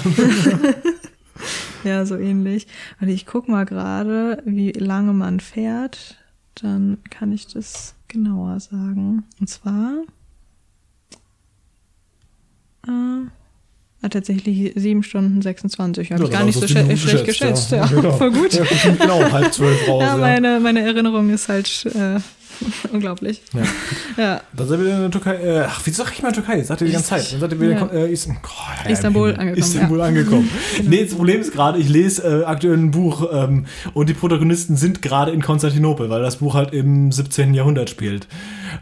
Ja, 1.84 2.04
so 2.06 2.16
ähnlich. 2.18 2.66
Und 3.00 3.10
ich 3.10 3.26
guck 3.28 3.48
mal 3.48 3.66
gerade, 3.66 4.42
wie 4.46 4.72
lange 4.72 5.14
man 5.14 5.40
fährt. 5.40 6.18
Dann 6.56 6.98
kann 7.12 7.32
ich 7.32 7.46
das 7.48 7.94
genauer 8.08 8.60
sagen. 8.60 9.24
Und 9.40 9.48
zwar, 9.50 9.92
äh, 12.88 13.26
Hat 14.04 14.14
tatsächlich 14.14 14.74
7 14.76 15.04
Stunden 15.04 15.42
26. 15.42 16.12
Habe 16.12 16.22
Ja, 16.24 16.28
ich 16.28 16.34
gar 16.34 16.44
nicht 16.44 16.60
so 16.60 16.68
schlecht 16.68 16.90
geschätzt, 16.90 17.26
geschätzt. 17.26 17.72
ja. 17.72 17.86
Ja, 17.86 18.02
Ja. 18.04 18.12
voll 18.18 18.32
gut. 18.32 18.54
Ja, 18.54 18.64
genau 19.00 19.32
halb 19.32 19.52
zwölf 19.54 19.88
raus. 19.88 20.04
Ja. 20.04 20.18
meine, 20.18 20.60
meine 20.60 20.82
Erinnerung 20.82 21.30
ist 21.32 21.50
halt 21.50 21.86
äh, 21.88 22.20
unglaublich. 22.92 23.42
Ja. 23.54 23.62
Ja. 24.18 24.42
Dann 24.54 24.68
sind 24.68 24.84
wir 24.84 24.94
in 24.94 25.02
der 25.02 25.12
Türkei. 25.12 25.36
Äh, 25.36 25.66
ach, 25.68 25.82
wieso 25.84 26.04
sag 26.04 26.14
ich 26.14 26.24
mal 26.24 26.32
Türkei? 26.32 26.64
Sagt 26.64 26.82
ihr 26.82 26.88
die 26.88 26.94
ganze 26.94 27.10
Zeit. 27.10 27.34
Dann 27.34 27.40
seid 27.42 27.52
ihr 27.52 27.60
wieder 27.60 27.72
Ja. 27.72 27.88
äh, 27.88 28.12
Is 28.12 28.28
oh, 28.30 28.90
Istanbul 28.90 29.32
ja, 29.32 29.36
angekommen, 29.36 29.58
Istanbul 29.58 30.00
ja. 30.00 30.06
angekommen. 30.06 30.50
Nee, 30.84 31.04
das 31.04 31.14
Problem 31.16 31.42
ist 31.42 31.52
gerade, 31.52 31.80
ich 31.80 31.90
lese 31.90 32.42
äh, 32.42 32.46
aktuell 32.46 32.78
ein 32.78 32.92
Buch 32.92 33.28
ähm, 33.32 33.66
und 33.94 34.08
die 34.08 34.14
Protagonisten 34.14 34.78
sind 34.78 35.02
gerade 35.02 35.32
in 35.32 35.42
Konstantinopel, 35.42 36.10
weil 36.10 36.22
das 36.22 36.38
Buch 36.38 36.54
halt 36.54 36.74
im 36.74 37.12
17. 37.12 37.54
Jahrhundert 37.54 37.90
spielt. 37.90 38.28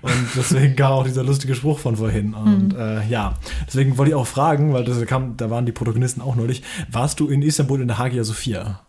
Und 0.01 0.27
deswegen 0.35 0.75
kam 0.75 0.91
auch 0.91 1.05
dieser 1.05 1.23
lustige 1.23 1.55
Spruch 1.55 1.79
von 1.79 1.95
vorhin. 1.97 2.33
Und 2.33 2.75
äh, 2.75 3.07
ja, 3.07 3.33
deswegen 3.65 3.97
wollte 3.97 4.11
ich 4.11 4.15
auch 4.15 4.27
fragen, 4.27 4.73
weil 4.73 4.83
das 4.83 5.03
kam, 5.05 5.35
da 5.37 5.49
waren 5.49 5.65
die 5.65 5.71
Protagonisten 5.71 6.21
auch 6.21 6.35
neulich. 6.35 6.61
Warst 6.91 7.19
du 7.19 7.27
in 7.27 7.41
Istanbul 7.41 7.81
in 7.81 7.87
der 7.87 7.97
Hagia 7.97 8.23
Sophia? 8.23 8.81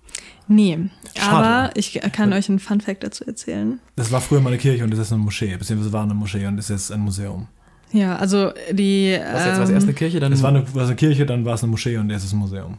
Nee, 0.47 0.79
Schade. 1.16 1.47
aber 1.47 1.71
ich 1.77 1.99
kann 2.12 2.33
euch 2.33 2.49
einen 2.51 2.59
Fun-Fact 2.59 3.03
dazu 3.03 3.25
erzählen. 3.25 3.79
Das 3.97 4.12
war 4.12 4.21
früher 4.21 4.41
mal 4.41 4.51
eine 4.51 4.59
Kirche 4.59 4.85
und 4.85 4.91
das 4.91 4.99
ist 5.01 5.12
eine 5.12 5.23
Moschee, 5.23 5.57
beziehungsweise 5.57 5.93
war 5.93 6.03
eine 6.03 6.15
Moschee 6.15 6.47
und 6.47 6.59
ist 6.59 6.69
jetzt 6.71 6.93
ein 6.93 7.01
Museum. 7.01 7.49
Ja, 7.93 8.16
also 8.16 8.53
die. 8.73 9.16
Was 9.33 9.47
jetzt 9.47 9.61
was 9.61 9.69
ähm, 9.71 9.75
erst 9.77 9.87
eine 9.87 9.95
Kirche, 9.95 10.21
dann 10.21 10.33
Es 10.33 10.43
war 10.43 10.51
eine, 10.51 10.75
war 10.75 10.85
eine 10.85 10.97
Kirche, 10.97 11.25
dann 11.27 11.45
war 11.45 11.55
es 11.55 11.62
eine 11.62 11.71
Moschee 11.71 11.97
und 11.97 12.11
jetzt 12.11 12.23
ist 12.23 12.27
es 12.29 12.33
ein 12.35 12.39
Museum. 12.41 12.79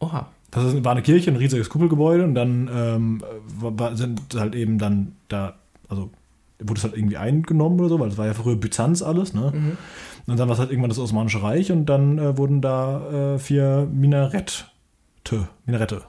Oha. 0.00 0.28
Das 0.50 0.64
ist- 0.64 0.84
war 0.84 0.92
eine 0.92 1.02
Kirche, 1.02 1.30
ein 1.30 1.36
riesiges 1.36 1.68
Kuppelgebäude 1.68 2.24
und 2.24 2.34
dann 2.34 2.68
ähm, 2.74 3.22
war, 3.60 3.78
war- 3.78 3.96
sind 3.96 4.20
halt 4.34 4.54
eben 4.54 4.78
dann 4.78 5.12
da, 5.28 5.54
also 5.88 6.10
wurde 6.58 6.78
es 6.78 6.84
halt 6.84 6.96
irgendwie 6.96 7.16
eingenommen 7.18 7.78
oder 7.80 7.88
so, 7.88 8.00
weil 8.00 8.08
es 8.08 8.18
war 8.18 8.26
ja 8.26 8.34
früher 8.34 8.56
Byzanz 8.56 9.02
alles, 9.02 9.32
ne? 9.32 9.52
Und 10.26 10.38
dann 10.38 10.48
war 10.48 10.54
es 10.54 10.58
halt 10.58 10.70
irgendwann 10.70 10.90
das 10.90 10.98
Osmanische 10.98 11.42
Reich 11.42 11.70
und 11.72 11.86
dann 11.86 12.18
äh, 12.18 12.36
wurden 12.36 12.60
da 12.60 13.34
äh, 13.34 13.38
vier 13.38 13.88
Minarette, 15.24 15.48
Minarette, 15.66 16.02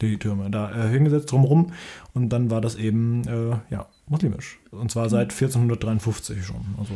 die 0.00 0.18
Türme, 0.18 0.50
da 0.50 0.70
äh, 0.70 0.88
hingesetzt 0.90 1.30
drumherum 1.32 1.72
und 2.12 2.28
dann 2.30 2.50
war 2.50 2.60
das 2.60 2.74
eben, 2.74 3.22
äh, 3.26 3.56
ja, 3.74 3.86
muslimisch. 4.08 4.58
Und 4.70 4.90
zwar 4.90 5.08
seit 5.08 5.32
1453 5.32 6.44
schon, 6.44 6.64
also 6.78 6.92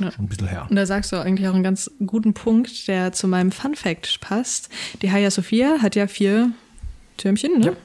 Ja. 0.00 0.10
schon 0.10 0.24
ein 0.24 0.28
bisschen 0.28 0.48
her. 0.48 0.66
Und 0.68 0.76
da 0.76 0.84
sagst 0.86 1.12
du 1.12 1.16
eigentlich 1.16 1.48
auch 1.48 1.54
einen 1.54 1.62
ganz 1.62 1.90
guten 2.06 2.34
Punkt, 2.34 2.88
der 2.88 3.12
zu 3.12 3.28
meinem 3.28 3.52
Fun 3.52 3.74
Fact 3.76 4.20
passt. 4.20 4.68
Die 5.02 5.10
Hagia 5.12 5.30
Sophia 5.30 5.76
hat 5.80 5.94
ja 5.94 6.06
vier 6.06 6.50
Türmchen, 7.18 7.60
ne? 7.60 7.76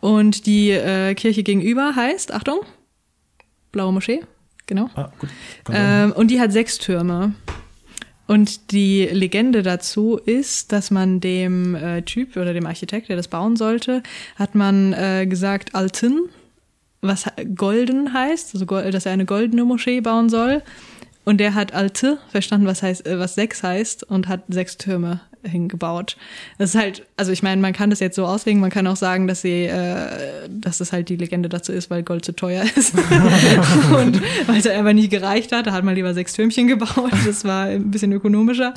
Und 0.00 0.46
die 0.46 0.70
äh, 0.70 1.14
Kirche 1.14 1.42
gegenüber 1.44 1.94
heißt, 1.96 2.32
Achtung, 2.34 2.58
Blaue 3.72 3.92
Moschee, 3.92 4.22
genau. 4.66 4.90
Ah, 4.96 5.10
gut. 5.18 5.30
Ähm, 5.72 6.12
und 6.12 6.30
die 6.30 6.40
hat 6.40 6.52
sechs 6.52 6.78
Türme. 6.78 7.34
Und 8.26 8.72
die 8.72 9.04
Legende 9.04 9.62
dazu 9.62 10.16
ist, 10.16 10.72
dass 10.72 10.90
man 10.90 11.20
dem 11.20 11.74
äh, 11.74 12.02
Typ 12.02 12.36
oder 12.36 12.54
dem 12.54 12.66
Architekt, 12.66 13.08
der 13.08 13.16
das 13.16 13.28
bauen 13.28 13.56
sollte, 13.56 14.02
hat 14.36 14.54
man 14.54 14.92
äh, 14.94 15.26
gesagt 15.26 15.74
Altın, 15.74 16.30
was 17.02 17.26
golden 17.54 18.14
heißt, 18.14 18.54
also 18.54 18.64
dass 18.64 19.06
er 19.06 19.12
eine 19.12 19.26
goldene 19.26 19.64
Moschee 19.64 20.00
bauen 20.00 20.30
soll. 20.30 20.62
Und 21.24 21.38
der 21.38 21.54
hat 21.54 21.72
Alte 21.72 22.18
verstanden, 22.28 22.66
was 22.66 22.82
heißt, 22.82 23.06
äh, 23.06 23.18
was 23.18 23.34
sechs 23.34 23.62
heißt 23.62 24.04
und 24.04 24.28
hat 24.28 24.44
sechs 24.48 24.78
Türme 24.78 25.20
hingebaut. 25.44 26.16
Das 26.58 26.74
ist 26.74 26.80
halt, 26.80 27.06
also 27.16 27.32
ich 27.32 27.42
meine, 27.42 27.60
man 27.60 27.72
kann 27.72 27.90
das 27.90 28.00
jetzt 28.00 28.16
so 28.16 28.26
auslegen, 28.26 28.60
man 28.60 28.70
kann 28.70 28.86
auch 28.86 28.96
sagen, 28.96 29.26
dass 29.26 29.42
sie, 29.42 29.64
äh, 29.64 30.48
dass 30.48 30.78
das 30.78 30.92
halt 30.92 31.08
die 31.08 31.16
Legende 31.16 31.48
dazu 31.48 31.72
ist, 31.72 31.90
weil 31.90 32.02
Gold 32.02 32.24
zu 32.24 32.34
teuer 32.34 32.64
ist. 32.76 32.94
und 33.98 34.20
weil 34.46 34.58
es 34.58 34.66
einfach 34.66 34.92
nicht 34.92 35.10
gereicht 35.10 35.52
hat, 35.52 35.66
da 35.66 35.72
hat 35.72 35.84
man 35.84 35.94
lieber 35.94 36.14
sechs 36.14 36.32
Türmchen 36.32 36.66
gebaut. 36.66 37.12
Das 37.24 37.44
war 37.44 37.66
ein 37.66 37.90
bisschen 37.90 38.12
ökonomischer. 38.12 38.74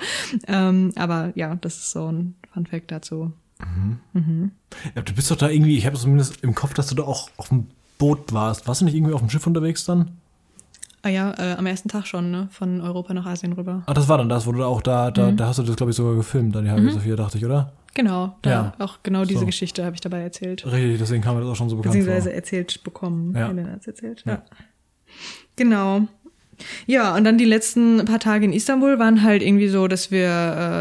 Ähm, 0.47 0.91
aber 0.95 1.31
ja, 1.35 1.55
das 1.55 1.77
ist 1.77 1.91
so 1.91 2.11
ein 2.11 2.35
Fun 2.53 2.65
Fact 2.65 2.91
dazu. 2.91 3.31
Ja, 4.95 5.01
du 5.01 5.13
bist 5.13 5.31
doch 5.31 5.35
da 5.35 5.49
irgendwie, 5.49 5.77
ich 5.77 5.85
habe 5.85 5.97
zumindest 5.97 6.43
im 6.43 6.53
Kopf, 6.53 6.73
dass 6.73 6.87
du 6.87 6.95
da 6.95 7.03
auch 7.03 7.29
auf 7.37 7.49
dem 7.49 7.67
Boot 7.97 8.33
warst. 8.33 8.67
Warst 8.67 8.81
du 8.81 8.85
nicht 8.85 8.95
irgendwie 8.95 9.13
auf 9.13 9.21
dem 9.21 9.29
Schiff 9.29 9.47
unterwegs 9.47 9.85
dann? 9.85 10.11
Ah 11.03 11.09
ja, 11.09 11.33
äh, 11.37 11.53
am 11.57 11.65
ersten 11.67 11.89
Tag 11.89 12.05
schon, 12.07 12.31
ne? 12.31 12.49
Von 12.51 12.81
Europa 12.81 13.13
nach 13.13 13.25
Asien 13.25 13.53
rüber. 13.53 13.83
Ah, 13.85 13.93
das 13.93 14.09
war 14.09 14.17
dann 14.17 14.29
das, 14.29 14.45
wo 14.47 14.51
du 14.51 14.59
da 14.59 14.65
auch 14.65 14.81
da, 14.81 15.11
da, 15.11 15.31
Mhm. 15.31 15.37
da 15.37 15.47
hast 15.47 15.59
du 15.59 15.63
das, 15.63 15.75
glaube 15.75 15.91
ich, 15.91 15.95
sogar 15.95 16.15
gefilmt, 16.15 16.55
da 16.55 16.61
die 16.61 16.69
Hagia 16.69 16.91
Sophia, 16.91 17.15
dachte 17.15 17.37
ich, 17.37 17.45
oder? 17.45 17.71
Genau, 17.93 18.35
da 18.41 18.49
Ja. 18.49 18.73
auch 18.79 18.99
genau 19.03 19.23
diese 19.23 19.41
So. 19.41 19.45
Geschichte 19.45 19.85
habe 19.85 19.95
ich 19.95 20.01
dabei 20.01 20.21
erzählt. 20.21 20.65
Richtig, 20.65 20.97
deswegen 20.99 21.23
kam 21.23 21.35
mir 21.35 21.41
das 21.41 21.49
auch 21.51 21.55
schon 21.55 21.69
so 21.69 21.77
bekannt 21.77 21.93
Beziehungsweise 21.93 22.29
vor. 22.29 22.35
erzählt 22.35 22.83
bekommen. 22.83 23.33
Ja. 23.35 23.47
Helena 23.47 23.71
hat's 23.71 23.87
erzählt. 23.87 24.23
Ja. 24.25 24.33
Ja. 24.33 24.43
Genau. 25.55 26.07
Ja, 26.87 27.15
und 27.15 27.23
dann 27.23 27.37
die 27.37 27.45
letzten 27.45 28.03
paar 28.05 28.19
Tage 28.19 28.43
in 28.45 28.51
Istanbul 28.51 28.97
waren 28.97 29.21
halt 29.21 29.43
irgendwie 29.43 29.67
so, 29.67 29.87
dass 29.87 30.09
wir 30.09 30.27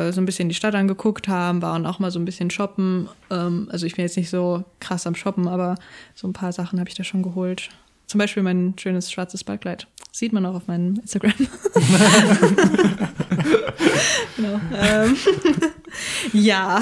äh, 0.08 0.12
so 0.12 0.22
ein 0.22 0.24
bisschen 0.26 0.48
die 0.48 0.54
Stadt 0.54 0.74
angeguckt 0.74 1.28
haben, 1.28 1.60
waren 1.60 1.84
auch 1.84 1.98
mal 1.98 2.10
so 2.10 2.18
ein 2.18 2.24
bisschen 2.24 2.48
shoppen. 2.50 3.08
Ähm, 3.30 3.68
also 3.70 3.84
ich 3.84 3.94
bin 3.94 4.02
jetzt 4.04 4.16
nicht 4.16 4.30
so 4.30 4.64
krass 4.80 5.06
am 5.06 5.14
Shoppen, 5.14 5.46
aber 5.48 5.74
so 6.14 6.26
ein 6.26 6.32
paar 6.32 6.52
Sachen 6.52 6.78
habe 6.80 6.88
ich 6.88 6.94
da 6.94 7.04
schon 7.04 7.22
geholt. 7.22 7.68
Zum 8.06 8.18
Beispiel 8.18 8.42
mein 8.42 8.74
schönes 8.78 9.10
schwarzes 9.12 9.44
Ballkleid. 9.44 9.86
Sieht 10.16 10.32
man 10.32 10.46
auch 10.46 10.54
auf 10.54 10.66
meinem 10.66 10.94
Instagram. 10.94 11.34
genau. 14.36 14.60
Ähm, 14.74 15.14
ja. 16.32 16.80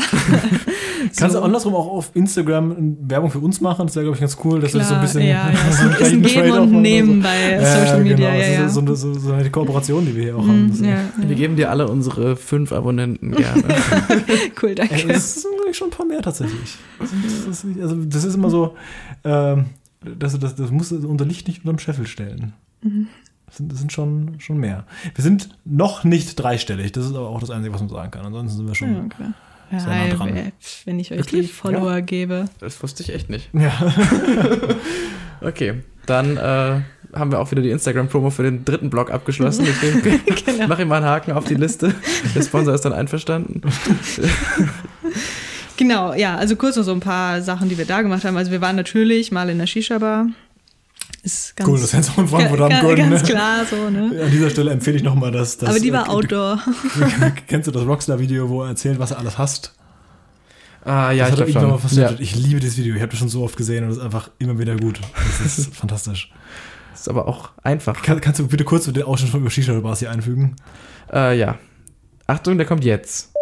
Kannst 1.17 1.35
So. 1.35 1.41
du 1.41 1.45
andersrum 1.45 1.75
auch 1.75 1.89
auf 1.89 2.13
Instagram 2.15 2.97
Werbung 3.09 3.33
für 3.33 3.41
uns 3.41 3.61
machen? 3.61 3.87
Das 3.89 3.97
wäre, 3.97 4.05
glaube 4.05 4.15
ich, 4.17 4.21
ganz 4.21 4.39
cool, 4.45 4.61
dass 4.61 4.73
wir 4.73 4.79
das 4.79 4.89
so 4.89 4.95
ein 4.95 5.01
Klar, 5.01 5.13
bisschen. 5.13 5.23
ja, 5.23 5.51
ja, 5.51 5.59
ein- 6.07 6.23
ist 6.23 6.33
Geben 6.33 6.53
und 6.53 6.81
Nehmen 6.81 7.19
oder 7.19 7.29
bei 7.29 7.53
Ja, 7.55 7.61
Social 7.81 8.03
Media, 8.05 8.17
Genau, 8.17 8.29
ja, 8.29 8.39
das 8.39 8.49
ja. 8.49 8.67
ist 8.67 8.75
so, 8.75 8.87
so, 8.87 8.95
so, 8.95 9.15
so 9.19 9.33
eine 9.33 9.51
Kooperation, 9.51 10.07
die 10.07 10.15
wir 10.15 10.23
hier 10.23 10.37
auch 10.37 10.47
haben. 10.47 10.69
Das 10.71 10.79
Mhm, 10.79 10.85
ja, 10.85 10.99
Wir 11.19 11.35
geben 11.35 11.57
dir 11.57 11.71
alle 11.71 11.89
unsere 11.89 12.37
fünf 12.37 12.71
Abonnenten 12.71 13.33
gerne. 13.33 13.65
cool, 14.63 14.77
danke. 14.77 15.09
das 15.09 15.35
sind 15.43 15.51
glaub 15.57 15.71
ich, 15.71 15.77
schon 15.77 15.89
ein 15.89 15.91
paar 15.91 16.07
mehr 16.07 16.23
tatsächlich. 16.23 16.77
Das 17.01 17.11
ist, 17.13 17.49
das 17.49 17.65
ist, 17.65 17.81
also 17.83 17.97
das 17.97 18.23
ist 18.25 18.35
immer 18.37 18.51
so, 18.51 18.77
ähm, 19.25 19.65
das, 20.21 20.39
das, 20.39 20.55
das 20.55 20.71
muss 20.71 20.93
unser 20.93 21.25
Licht 21.25 21.49
nicht 21.49 21.65
unterm 21.65 21.81
Scheffel 21.81 22.07
stellen. 22.07 22.53
Mhm. 22.83 23.09
Das 23.55 23.59
sind, 23.59 23.71
das 23.73 23.79
sind 23.79 23.93
schon, 23.93 24.35
schon 24.41 24.57
mehr. 24.59 24.85
Wir 25.15 25.23
sind 25.23 25.49
noch 25.65 26.03
nicht 26.03 26.35
dreistellig. 26.35 26.91
Das 26.91 27.07
ist 27.07 27.15
aber 27.15 27.29
auch 27.29 27.39
das 27.39 27.51
Einzige, 27.51 27.73
was 27.73 27.81
man 27.83 27.89
sagen 27.89 28.11
kann. 28.11 28.27
Ansonsten 28.27 28.57
sind 28.59 28.67
wir 28.67 28.75
schon. 28.75 28.95
Ja, 28.95 29.05
okay. 29.05 29.33
Ja, 29.71 30.09
nah 30.09 30.15
dran. 30.15 30.53
wenn 30.85 30.99
ich 30.99 31.13
euch 31.13 31.19
Wirklich? 31.19 31.47
die 31.47 31.53
Follower 31.53 32.01
gebe. 32.01 32.47
Das 32.59 32.83
wusste 32.83 33.05
ich 33.05 33.15
echt 33.15 33.31
nicht. 33.31 33.51
Ja. 33.55 33.73
Okay, 35.41 35.83
dann 36.07 36.39
äh, 36.39 36.81
haben 37.13 37.31
wir 37.31 37.39
auch 37.39 37.51
wieder 37.51 37.61
die 37.61 37.69
Instagram-Promo 37.71 38.31
für 38.31 38.45
den 38.45 38.65
dritten 38.65 38.89
Blog 38.89 39.11
abgeschlossen. 39.11 39.67
Deswegen 39.67 40.23
Genau. 40.47 40.69
mache 40.69 40.83
ich 40.83 40.89
mal 40.89 40.97
einen 40.97 41.05
Haken 41.05 41.33
auf 41.33 41.45
die 41.45 41.55
Liste. 41.55 41.95
Der 42.35 42.41
Sponsor 42.43 42.73
ist 42.73 42.85
dann 42.85 42.95
einverstanden. 42.95 43.61
Genau, 45.77 46.15
ja, 46.15 46.37
also 46.37 46.55
kurz 46.55 46.77
noch 46.77 46.85
so 46.85 46.93
ein 46.93 47.01
paar 47.01 47.43
Sachen, 47.43 47.69
die 47.69 47.77
wir 47.77 47.85
da 47.85 48.01
gemacht 48.03 48.25
haben. 48.25 48.37
Also 48.37 48.53
wir 48.53 48.61
waren 48.61 48.77
natürlich 48.77 49.33
mal 49.33 49.51
in 49.51 49.59
der 49.59 49.67
Shisha-Bar. 49.67 50.29
Ist 51.25 51.57
ganz, 51.57 51.69
Cool, 51.71 51.81
das 51.81 51.93
hättest 51.95 52.11
du 52.11 52.13
von 52.15 52.29
Frankfurt 52.29 52.59
ga- 52.59 52.81
können. 52.81 53.11
Ganz 53.11 53.23
ne? 53.23 53.29
klar 53.29 53.65
so, 53.65 53.89
ne? 53.89 54.23
An 54.25 54.31
dieser 54.31 54.51
Stelle 54.51 54.71
empfehle 54.73 54.97
ich 54.99 55.03
nochmal 55.03 55.33
das, 55.33 55.57
das. 55.57 55.71
Aber 55.71 55.81
die 55.81 55.91
war 55.91 56.07
äh, 56.07 56.11
Outdoor. 56.11 56.61
Kennst 57.49 57.67
du 57.67 57.71
das 57.73 57.87
Rockstar-Video, 57.87 58.49
wo 58.51 58.63
er 58.63 58.69
erzählt, 58.69 58.99
was 58.99 59.11
er 59.13 59.19
alles 59.21 59.39
hasst? 59.39 59.75
Ah, 60.85 61.13
ja, 61.13 61.31
das 61.31 61.41
ich 61.41 61.47
glaube 61.55 61.69
mal 61.69 61.73
schon. 61.75 61.81
passiert. 61.81 62.11
Ja. 62.11 62.17
Ich 62.21 62.37
liebe 62.37 62.61
dieses 62.61 62.77
Video. 62.77 62.95
Ich 62.95 63.01
habe 63.01 63.11
das 63.11 63.19
schon 63.19 63.31
so 63.31 63.43
oft 63.43 63.57
gesehen 63.57 63.85
und 63.85 63.91
es 63.91 63.97
ist 63.97 64.03
einfach 64.03 64.31
immer 64.39 64.59
wieder 64.59 64.77
gut. 64.77 65.01
Das 65.39 65.59
ist 65.59 65.75
fantastisch. 65.77 66.31
Ist 66.93 67.09
aber 67.09 67.27
auch 67.27 67.51
einfach. 67.63 68.03
Kann, 68.03 68.21
kannst 68.21 68.41
du 68.41 68.47
bitte 68.47 68.65
kurz 68.65 68.85
den 68.85 69.03
Ausschnitt 69.03 69.31
von 69.33 69.49
Shisha-Bars 69.49 70.01
hier 70.01 70.11
einfügen? 70.11 70.57
Äh, 71.11 71.39
ja. 71.39 71.59
Achtung, 72.27 72.59
der 72.59 72.67
kommt 72.67 72.85
jetzt. 72.85 73.34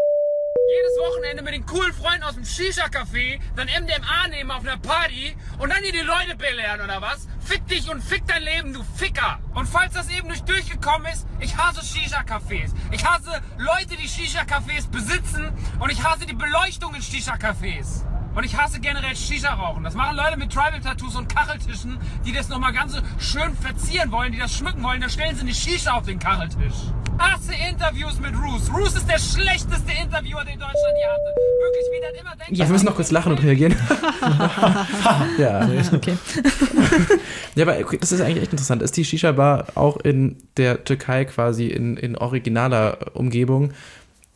Jedes 1.33 1.43
Wochenende 1.43 1.43
mit 1.43 1.55
den 1.55 1.67
coolen 1.67 1.93
Freunden 1.93 2.23
aus 2.25 2.35
dem 2.35 2.45
Shisha-Café, 2.45 3.41
dann 3.57 3.67
MDMA 3.67 4.29
nehmen 4.29 4.51
auf 4.51 4.63
einer 4.63 4.77
Party 4.77 5.35
und 5.59 5.71
dann 5.71 5.83
hier 5.83 5.93
die 5.93 6.01
Leute 6.01 6.37
belehren 6.37 6.81
oder 6.83 7.01
was? 7.01 7.27
Fick 7.41 7.67
dich 7.67 7.91
und 7.91 8.03
fick 8.03 8.27
dein 8.27 8.43
Leben, 8.43 8.73
du 8.73 8.83
Ficker! 8.97 9.39
Und 9.55 9.67
falls 9.67 9.95
das 9.95 10.11
eben 10.11 10.29
nicht 10.29 10.49
durchgekommen 10.49 11.11
ist, 11.13 11.27
ich 11.41 11.57
hasse 11.57 11.81
Shisha-Cafés. 11.81 12.73
Ich 12.91 13.05
hasse 13.05 13.41
Leute, 13.59 13.97
die 13.97 14.09
Shisha-Cafés 14.09 14.89
besitzen 14.91 15.53
und 15.81 15.91
ich 15.91 16.03
hasse 16.03 16.27
die 16.27 16.35
Beleuchtung 16.35 16.95
in 16.95 17.03
Shisha-Cafés. 17.03 18.05
Und 18.35 18.45
ich 18.45 18.57
hasse 18.57 18.81
generell 18.81 19.15
Shisha-Rauchen. 19.15 19.85
Das 19.85 19.95
machen 19.95 20.17
Leute 20.17 20.39
mit 20.39 20.53
Tribal-Tattoos 20.53 21.17
und 21.17 21.29
Kacheltischen, 21.29 21.99
die 22.25 22.33
das 22.33 22.49
nochmal 22.49 22.73
ganz 22.73 22.95
schön 23.19 23.55
verzieren 23.57 24.11
wollen, 24.11 24.33
die 24.33 24.39
das 24.39 24.57
schmücken 24.57 24.83
wollen. 24.83 25.01
Da 25.01 25.09
stellen 25.09 25.35
sie 25.35 25.43
eine 25.43 25.55
Shisha 25.55 25.93
auf 25.93 26.05
den 26.05 26.19
Kacheltisch. 26.19 26.75
Hasse 27.19 27.53
Interviews 27.71 28.19
mit 28.21 28.33
Roos. 28.35 28.73
Roos 28.75 28.97
ist 28.97 29.07
der 29.09 29.19
schlechteste 29.19 29.93
Interviewer, 30.03 30.45
den 30.45 30.59
Deutschland 30.59 30.95
je 30.99 31.07
hatte. 31.07 31.35
Wirklich, 31.61 31.87
wie 31.93 32.01
das 32.01 32.21
immer 32.21 32.37
denkt. 32.37 32.57
Ja, 32.57 32.65
wir 32.67 32.73
müssen 32.73 32.87
noch 32.87 32.97
kurz 32.97 33.11
lachen 33.11 33.33
und 33.33 33.43
reagieren. 33.43 33.77
ja. 35.39 35.69
Okay. 35.93 36.17
ja, 37.55 37.65
aber 37.69 37.75
das 37.99 38.13
ist 38.13 38.21
eigentlich 38.23 38.43
echt 38.43 38.53
interessant. 38.53 38.81
Ist 38.81 38.97
die 38.97 39.05
Shisha-Bar 39.05 39.67
auch 39.75 39.99
in 39.99 40.39
der 40.57 40.85
Türkei 40.85 41.27
quasi 41.27 41.67
in, 41.67 41.99
in 41.99 42.17
originaler 42.17 43.15
Umgebung? 43.15 43.73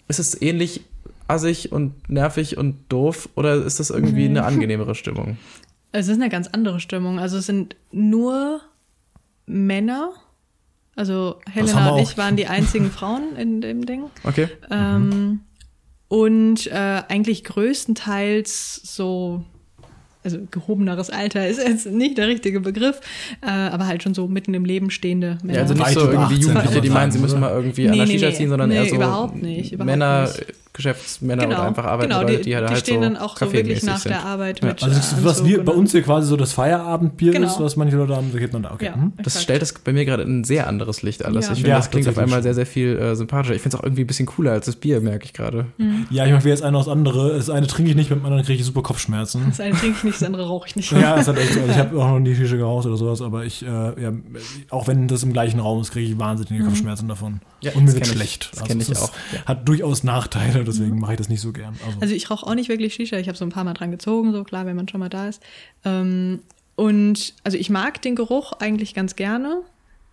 Ist 0.09 0.19
es 0.19 0.41
ähnlich 0.41 0.83
assig 1.29 1.73
und 1.73 2.09
nervig 2.09 2.57
und 2.57 2.77
doof 2.89 3.29
oder 3.35 3.65
ist 3.65 3.81
das 3.81 3.91
irgendwie 3.91 4.27
eine 4.27 4.45
angenehmere 4.45 4.95
Stimmung? 4.95 5.39
Es 5.93 6.09
ist 6.09 6.21
eine 6.21 6.29
ganz 6.29 6.49
andere 6.49 6.81
Stimmung. 6.81 7.19
Also 7.19 7.39
es 7.39 7.47
sind 7.47 7.77
nur 7.91 8.61
Männer, 9.47 10.11
Also 10.95 11.37
Helena 11.51 11.91
und 11.91 12.03
ich 12.03 12.17
waren 12.19 12.37
die 12.37 12.47
einzigen 12.49 12.91
Frauen 12.91 13.37
in 13.37 13.61
dem 13.61 13.87
Ding. 13.87 14.05
Okay. 14.25 14.49
Ähm, 14.71 15.41
und 16.09 16.67
äh, 16.69 17.03
eigentlich 17.09 17.45
größtenteils 17.45 18.81
so, 18.85 19.45
also 20.23 20.39
gehobeneres 20.51 21.11
Alter 21.11 21.49
ist 21.49 21.59
jetzt 21.59 21.87
nicht 21.87 22.19
der 22.19 22.29
richtige 22.29 22.61
Begriff, 22.61 23.01
äh, 23.43 23.51
aber 23.51 23.87
halt 23.87 24.03
schon 24.03 24.15
so 24.15 24.29
mitten 24.29 24.55
im 24.55 24.65
Leben 24.65 24.91
stehende 24.91 25.39
Männer. 25.43 25.55
Ja, 25.55 25.63
also 25.63 25.75
nicht 25.75 25.87
Weit 25.87 25.95
so 25.95 26.01
irgendwie 26.01 26.35
18 26.35 26.41
Jugendliche, 26.41 26.81
die 26.81 26.91
meinen, 26.91 27.11
sie 27.13 27.19
müssen 27.19 27.41
mal 27.41 27.51
irgendwie 27.51 27.87
an 27.87 27.93
Nee, 27.93 27.97
der 27.99 28.07
nee, 28.07 28.13
Shisha 28.13 28.33
ziehen, 28.33 28.49
sondern 28.49 28.69
Nee, 28.69 28.77
eher 28.77 28.87
so 28.87 28.95
überhaupt 28.97 29.43
nicht, 29.43 29.73
überhaupt 29.73 29.87
Männer, 29.91 30.23
nicht. 30.23 30.55
Geschäftsmänner 30.77 31.45
genau, 31.45 31.57
oder 31.57 31.67
einfach 31.67 31.85
arbeitende 31.85 32.17
genau, 32.17 32.29
Leute, 32.29 32.39
die, 32.43 32.51
die, 32.51 32.57
halt 32.57 32.69
die 32.69 32.73
halt 32.75 32.81
stehen 32.83 32.95
so 32.97 33.01
dann 33.01 33.17
auch 33.17 33.37
so 33.37 33.53
wirklich 33.53 33.83
nach 33.83 33.99
sind. 33.99 34.11
der 34.13 34.25
Arbeit 34.25 34.61
Ja. 34.63 34.69
mit 34.69 34.83
Also 34.83 34.95
das, 34.95 35.13
äh, 35.13 35.17
was 35.25 35.45
wir 35.45 35.59
und 35.61 35.65
bei 35.65 35.73
uns 35.73 35.93
hier 35.93 36.03
quasi 36.03 36.29
so 36.29 36.37
das 36.37 36.53
Feierabendbier 36.53 37.33
Genau. 37.33 37.47
ist, 37.47 37.59
was 37.61 37.77
manche 37.77 37.97
Leute 37.97 38.15
haben, 38.15 38.31
so 38.31 38.39
geht 38.39 38.53
man 38.53 38.63
da. 38.63 38.73
Okay. 38.73 38.87
Ja. 38.87 38.95
hm. 38.95 39.13
Das 39.17 39.27
exakt. 39.29 39.43
stellt 39.45 39.63
das 39.63 39.73
bei 39.73 39.93
mir 39.93 40.05
gerade 40.05 40.23
in 40.23 40.41
ein 40.41 40.45
sehr 40.45 40.67
anderes 40.69 41.03
Licht 41.03 41.25
alles. 41.25 41.47
Ja. 41.47 41.53
Ich 41.53 41.59
finde, 41.59 41.71
Ja, 41.71 41.77
das 41.77 41.91
klingt 41.91 42.09
auf 42.09 42.19
einmal 42.19 42.43
sehr, 42.43 42.55
sehr 42.55 42.67
viel 42.67 42.97
äh, 42.99 43.17
sympathischer. 43.17 43.55
Ich 43.55 43.63
finde 43.63 43.77
es 43.77 43.81
auch 43.81 43.85
irgendwie 43.85 44.05
ein 44.05 44.07
bisschen 44.07 44.27
cooler 44.27 44.53
als 44.53 44.67
das 44.67 44.77
Bier, 44.77 45.01
merke 45.01 45.25
ich 45.25 45.33
gerade. 45.33 45.67
Ja, 46.11 46.27
ich 46.27 46.33
mache 46.33 46.49
jetzt 46.49 46.63
eine 46.63 46.77
aus 46.79 46.89
andere. 46.89 47.35
Das 47.37 47.51
eine 47.51 47.67
trinke 47.67 47.91
ich 47.91 47.97
nicht, 47.97 48.11
mit 48.11 48.21
dem 48.21 48.25
anderen 48.27 48.45
kriege 48.45 48.61
ich 48.61 48.67
super 48.67 48.83
Kopfschmerzen. 48.83 49.45
Das 49.49 49.61
eine 49.61 49.75
trinke 49.75 49.97
ich 49.99 50.05
nicht, 50.05 50.21
das 50.21 50.27
andere 50.27 50.47
rauche 50.47 50.69
ich 50.69 50.77
nicht. 50.77 50.93
Ja, 50.93 51.15
ist 51.15 51.27
halt 51.29 51.39
echt 51.39 51.55
so. 51.55 51.61
Also 51.61 51.73
ich 51.73 51.79
habe 51.79 51.97
auch 52.01 52.09
noch 52.11 52.19
nie 52.21 52.35
Shisha 52.35 52.57
geraucht 52.57 52.87
oder 52.87 52.97
sowas, 52.97 53.23
aber 53.23 53.45
ich, 53.45 53.63
äh, 53.65 53.67
ja, 53.67 54.13
auch 54.71 54.87
wenn 54.89 55.09
das 55.09 55.23
im 55.23 55.33
gleichen 55.33 55.61
Raum 55.61 55.81
ist, 55.81 55.93
kriege 55.93 56.11
ich 56.11 56.19
wahnsinnige 56.19 56.65
Kopfschmerzen 56.65 57.09
davon. 57.09 57.41
Ja, 57.63 57.73
Und 57.73 57.81
mir 57.81 57.87
das 57.87 57.95
wird 57.97 58.07
schlecht. 58.07 58.51
Das 58.55 58.65
kenn 58.65 58.81
es 58.81 58.89
ich 58.89 58.99
auch, 58.99 59.11
ja. 59.33 59.41
Hat 59.47 59.67
durchaus 59.69 60.05
Nachteile, 60.05 60.65
deswegen 60.67 60.99
mache 60.99 61.13
ich 61.13 61.19
das 61.19 61.29
nicht 61.29 61.41
so 61.41 61.53
gern. 61.53 61.75
Also, 61.87 61.99
Also 62.01 62.15
ich 62.15 62.31
rauche 62.31 62.47
auch 62.47 62.55
nicht 62.55 62.69
wirklich 62.69 62.95
Shisha. 62.95 63.17
Ich 63.17 63.29
habe 63.29 63.39
so 63.39 63.45
ein 63.45 63.51
paar 63.51 63.65
Mal 63.65 63.75
dran 63.75 63.91
gezogen, 63.91 64.33
so 64.33 64.45
klar, 64.45 64.67
wenn 64.67 64.77
man 64.77 64.89
schon 64.89 65.01
mal 65.01 65.09
da 65.09 65.29
ist. 65.29 65.43
Ähm, 65.85 66.41
und 66.75 67.35
also 67.43 67.57
ich 67.57 67.71
mag 67.71 68.03
den 68.03 68.17
Geruch 68.17 68.53
eigentlich 68.53 68.95
ganz 68.95 69.17
gerne, 69.17 69.63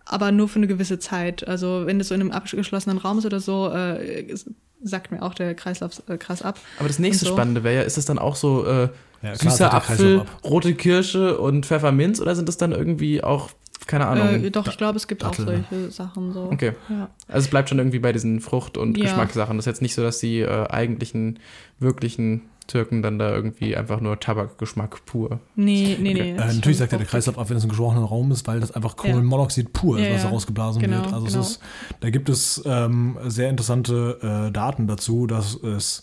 aber 0.06 0.32
nur 0.32 0.48
für 0.48 0.56
eine 0.56 0.66
gewisse 0.66 0.98
Zeit. 0.98 1.46
Also 1.46 1.82
wenn 1.84 2.00
es 2.00 2.08
so 2.08 2.14
in 2.14 2.22
einem 2.22 2.30
abgeschlossenen 2.30 2.98
Raum 2.98 3.18
ist 3.18 3.26
oder 3.26 3.40
so, 3.40 3.70
äh, 3.70 4.34
sagt 4.82 5.10
mir 5.12 5.22
auch 5.22 5.34
der 5.34 5.54
Kreislauf 5.54 6.02
äh, 6.08 6.16
krass 6.16 6.42
ab. 6.42 6.58
Aber 6.78 6.88
das 6.88 6.98
nächste 6.98 7.26
so. 7.26 7.32
Spannende 7.32 7.64
wäre 7.64 7.76
ja, 7.76 7.82
ist 7.82 7.98
es 7.98 8.04
dann 8.04 8.18
auch 8.18 8.36
so 8.36 8.66
äh, 8.66 8.88
Ja, 9.22 9.34
süßer 9.34 9.72
Apfel, 9.72 10.24
rote 10.44 10.74
Kirsche 10.74 11.38
und 11.38 11.66
Pfefferminz 11.66 12.20
oder 12.20 12.34
sind 12.36 12.48
das 12.48 12.56
dann 12.56 12.72
irgendwie 12.72 13.22
auch, 13.22 13.50
keine 13.86 14.06
Ahnung. 14.06 14.44
Äh, 14.44 14.50
doch, 14.50 14.66
ich 14.66 14.76
glaube, 14.78 14.96
es 14.96 15.06
gibt 15.08 15.22
Dattel, 15.22 15.44
auch 15.46 15.50
ne? 15.50 15.64
solche 15.70 15.90
Sachen 15.90 16.32
so. 16.32 16.44
Okay. 16.52 16.72
Ja. 16.88 17.08
Also 17.28 17.44
es 17.44 17.48
bleibt 17.50 17.68
schon 17.68 17.78
irgendwie 17.78 17.98
bei 17.98 18.12
diesen 18.12 18.40
Frucht- 18.40 18.78
und 18.78 18.96
Ja. 18.96 19.04
Geschmackssachen. 19.04 19.56
Das 19.56 19.64
ist 19.66 19.70
jetzt 19.70 19.82
nicht 19.82 19.94
so, 19.94 20.02
dass 20.02 20.18
die 20.18 20.40
äh, 20.40 20.66
eigentlichen, 20.68 21.38
wirklichen 21.78 22.42
Türken 22.66 23.02
dann 23.02 23.18
da 23.18 23.30
irgendwie 23.34 23.76
einfach 23.76 24.00
nur 24.00 24.18
Tabakgeschmack 24.18 25.04
pur. 25.04 25.38
Nee, 25.54 25.98
nee, 26.00 26.14
nee. 26.14 26.30
äh, 26.30 26.34
natürlich 26.34 26.78
sagt 26.78 26.92
ja 26.92 26.98
der. 26.98 27.06
Kreislauf 27.06 27.38
ab, 27.38 27.50
wenn 27.50 27.58
es 27.58 27.62
ein 27.62 27.68
geschlossener 27.68 28.04
Raum 28.04 28.30
ist, 28.32 28.46
weil 28.46 28.60
das 28.60 28.72
einfach 28.72 28.94
Ja. 29.04 29.12
Kohlenmonoxid 29.12 29.72
pur 29.74 29.98
ist, 29.98 30.06
Ja, 30.06 30.14
was 30.14 30.22
da 30.22 30.28
ja. 30.28 30.32
rausgeblasen 30.34 30.80
Genau, 30.80 30.96
wird. 31.02 31.12
Also 31.12 31.26
genau. 31.26 31.40
es 31.40 31.50
ist, 31.50 31.60
da 32.00 32.08
gibt 32.10 32.30
es 32.30 32.62
ähm, 32.64 33.18
sehr 33.26 33.50
interessante 33.50 34.46
äh, 34.48 34.50
Daten 34.50 34.86
dazu, 34.86 35.26
dass 35.26 35.54
es 35.62 36.02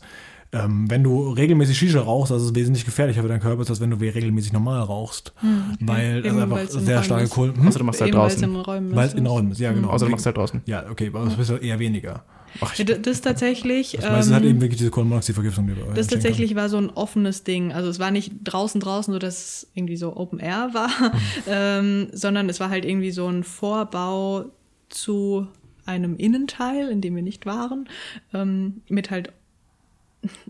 ähm, 0.53 0.89
wenn 0.89 1.03
du 1.03 1.29
regelmäßig 1.31 1.77
Shisha 1.77 2.01
rauchst, 2.01 2.31
das 2.31 2.43
ist 2.43 2.55
wesentlich 2.55 2.83
gefährlicher 2.85 3.21
für 3.21 3.27
deinen 3.29 3.39
Körper, 3.39 3.67
als 3.67 3.79
wenn 3.79 3.89
du 3.91 3.97
regelmäßig 3.97 4.51
normal 4.53 4.81
rauchst. 4.81 5.33
Weil 5.79 6.17
es 6.19 6.25
Hm, 6.25 6.39
Eben, 6.41 6.53
einfach 6.53 6.69
sehr 6.69 7.03
starke 7.03 7.23
ist. 7.23 7.29
Kohlen. 7.31 7.55
Hm? 7.55 7.67
Außer 7.67 7.79
du 7.79 7.85
machst 7.85 8.01
halt 8.01 8.09
Eben, 8.09 8.19
weil 8.19 8.27
es 8.27 8.33
draußen. 8.35 8.49
in 8.49 8.55
Räumen 8.61 8.95
Weil 8.95 9.05
ist. 9.07 9.13
es 9.13 9.19
in 9.19 9.25
Räumen 9.25 9.51
ist, 9.51 9.59
ja 9.59 9.71
genau. 9.71 9.89
Außer 9.89 10.05
du 10.05 10.11
machst 10.11 10.25
halt 10.25 10.37
draußen. 10.37 10.61
Ja, 10.65 10.89
okay, 10.89 11.07
aber 11.13 11.25
das 11.25 11.49
ist 11.49 11.61
eher 11.61 11.79
weniger. 11.79 12.23
Ach, 12.59 12.75
Ja, 12.75 12.83
das 12.83 12.97
ist 13.07 13.21
tatsächlich. 13.21 13.93
Das 13.93 14.09
meiste 14.09 14.29
ist 14.29 14.33
halt 14.33 14.43
ähm, 14.43 14.49
eben 14.51 14.61
wirklich 14.61 14.77
diese 14.77 14.91
Kohlenmonoxidvergiftung, 14.91 15.67
die 15.67 15.75
Das 15.95 16.07
tatsächlich 16.07 16.55
war 16.55 16.67
so 16.67 16.77
ein 16.77 16.89
offenes 16.89 17.43
Ding. 17.45 17.71
Also 17.71 17.89
es 17.89 17.99
war 17.99 18.11
nicht 18.11 18.33
draußen 18.43 18.81
draußen, 18.81 19.13
so 19.13 19.19
dass 19.19 19.37
es 19.37 19.67
irgendwie 19.73 19.95
so 19.95 20.15
Open 20.17 20.39
Air 20.39 20.71
war, 20.73 20.89
ähm, 21.47 22.09
sondern 22.11 22.49
es 22.49 22.59
war 22.59 22.69
halt 22.69 22.83
irgendwie 22.83 23.11
so 23.11 23.27
ein 23.27 23.43
Vorbau 23.43 24.45
zu 24.89 25.47
einem 25.85 26.17
Innenteil, 26.17 26.89
in 26.89 26.99
dem 27.01 27.15
wir 27.15 27.23
nicht 27.23 27.45
waren, 27.45 27.87
ähm, 28.33 28.81
mit 28.89 29.09
halt, 29.11 29.31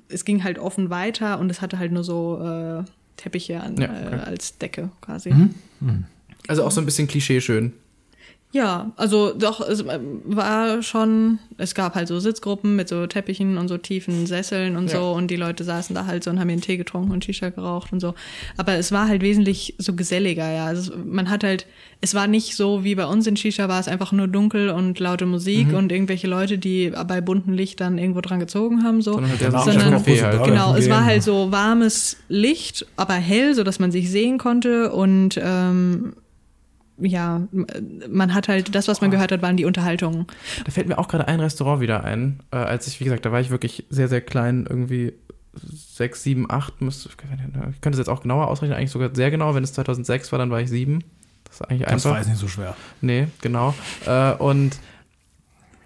es 0.09 0.25
ging 0.25 0.43
halt 0.43 0.59
offen 0.59 0.89
weiter 0.89 1.39
und 1.39 1.49
es 1.49 1.61
hatte 1.61 1.79
halt 1.79 1.91
nur 1.91 2.03
so 2.03 2.39
äh, 2.41 2.83
Teppiche 3.17 3.61
an, 3.61 3.77
Ja, 3.77 3.89
okay. 3.89 4.15
äh, 4.15 4.19
als 4.19 4.57
Decke 4.57 4.89
quasi. 5.01 5.33
Also 6.47 6.63
auch 6.65 6.71
so 6.71 6.81
ein 6.81 6.85
bisschen 6.85 7.07
Klischee 7.07 7.39
schön. 7.41 7.73
Ja, 8.53 8.91
also 8.97 9.31
doch, 9.33 9.61
es 9.61 9.79
ähm, 9.79 10.21
war 10.25 10.81
schon, 10.83 11.39
es 11.57 11.73
gab 11.73 11.95
halt 11.95 12.09
so 12.09 12.19
Sitzgruppen 12.19 12.75
mit 12.75 12.89
so 12.89 13.07
Teppichen 13.07 13.57
und 13.57 13.69
so 13.69 13.77
tiefen 13.77 14.25
Sesseln 14.27 14.75
und 14.75 14.91
Ja. 14.91 14.99
so 14.99 15.11
und 15.13 15.31
die 15.31 15.37
Leute 15.37 15.63
saßen 15.63 15.95
da 15.95 16.05
halt 16.05 16.25
so 16.25 16.31
und 16.31 16.39
haben 16.39 16.49
ihren 16.49 16.59
Tee 16.59 16.75
getrunken 16.75 17.11
und 17.13 17.23
Shisha 17.23 17.47
geraucht 17.49 17.93
und 17.93 18.01
so. 18.01 18.13
Aber 18.57 18.73
es 18.73 18.91
war 18.91 19.07
halt 19.07 19.21
wesentlich 19.21 19.75
so 19.77 19.93
geselliger, 19.93 20.51
ja. 20.51 20.65
Also 20.65 20.91
man 20.97 21.29
hat 21.29 21.45
halt, 21.45 21.65
es 22.01 22.13
war 22.13 22.27
nicht 22.27 22.57
so 22.57 22.83
wie 22.83 22.95
bei 22.95 23.05
uns 23.05 23.25
in 23.25 23.37
Shisha, 23.37 23.69
war 23.69 23.79
es 23.79 23.87
einfach 23.87 24.11
nur 24.11 24.27
dunkel 24.27 24.69
und 24.71 24.99
laute 24.99 25.25
Musik 25.25 25.69
Mhm. 25.69 25.75
und 25.75 25.91
irgendwelche 25.93 26.27
Leute, 26.27 26.57
die 26.57 26.91
bei 27.07 27.21
bunten 27.21 27.53
Lichtern 27.53 27.97
irgendwo 27.97 28.19
dran 28.19 28.41
gezogen 28.41 28.83
haben, 28.83 29.01
so. 29.01 29.13
Sondern 29.13 29.29
halt 29.31 29.41
der 29.41 29.51
Sondern- 29.51 29.93
Café 29.95 30.21
halt. 30.23 30.43
Genau, 30.43 30.75
es 30.75 30.89
war 30.89 31.05
halt 31.05 31.23
so 31.23 31.53
warmes 31.53 32.17
Licht, 32.27 32.85
aber 32.97 33.13
hell, 33.13 33.55
so 33.55 33.63
dass 33.63 33.79
man 33.79 33.93
sich 33.93 34.11
sehen 34.11 34.37
konnte 34.37 34.91
und 34.91 35.39
ähm, 35.41 36.13
ja, 37.01 37.47
man 38.09 38.33
hat 38.33 38.47
halt 38.47 38.73
das, 38.75 38.87
was 38.87 39.01
man 39.01 39.11
gehört 39.11 39.31
hat, 39.31 39.41
waren 39.41 39.57
die 39.57 39.65
Unterhaltungen. 39.65 40.27
Da 40.65 40.71
fällt 40.71 40.87
mir 40.87 40.97
auch 40.97 41.07
gerade 41.07 41.27
ein 41.27 41.39
Restaurant 41.39 41.81
wieder 41.81 42.03
ein. 42.03 42.39
Äh, 42.51 42.57
als 42.57 42.87
ich, 42.87 42.99
wie 42.99 43.05
gesagt, 43.05 43.25
da 43.25 43.31
war 43.31 43.41
ich 43.41 43.49
wirklich 43.49 43.85
sehr, 43.89 44.07
sehr 44.07 44.21
klein, 44.21 44.65
irgendwie 44.69 45.13
sechs, 45.53 46.23
sieben, 46.23 46.49
acht. 46.49 46.81
Müsste, 46.81 47.09
ich 47.09 47.17
könnte 47.81 47.91
es 47.91 47.97
jetzt 47.97 48.09
auch 48.09 48.21
genauer 48.21 48.47
ausrechnen, 48.47 48.77
eigentlich 48.77 48.91
sogar 48.91 49.09
sehr 49.13 49.31
genau. 49.31 49.53
Wenn 49.55 49.63
es 49.63 49.73
2006 49.73 50.31
war, 50.31 50.39
dann 50.39 50.49
war 50.49 50.61
ich 50.61 50.69
sieben. 50.69 51.03
Das 51.45 51.55
ist 51.55 51.61
eigentlich 51.63 51.81
Das 51.81 51.93
einfach. 51.93 52.11
war 52.11 52.17
jetzt 52.17 52.29
nicht 52.29 52.39
so 52.39 52.47
schwer. 52.47 52.75
Nee, 53.01 53.27
genau. 53.41 53.73
Äh, 54.05 54.33
und 54.33 54.77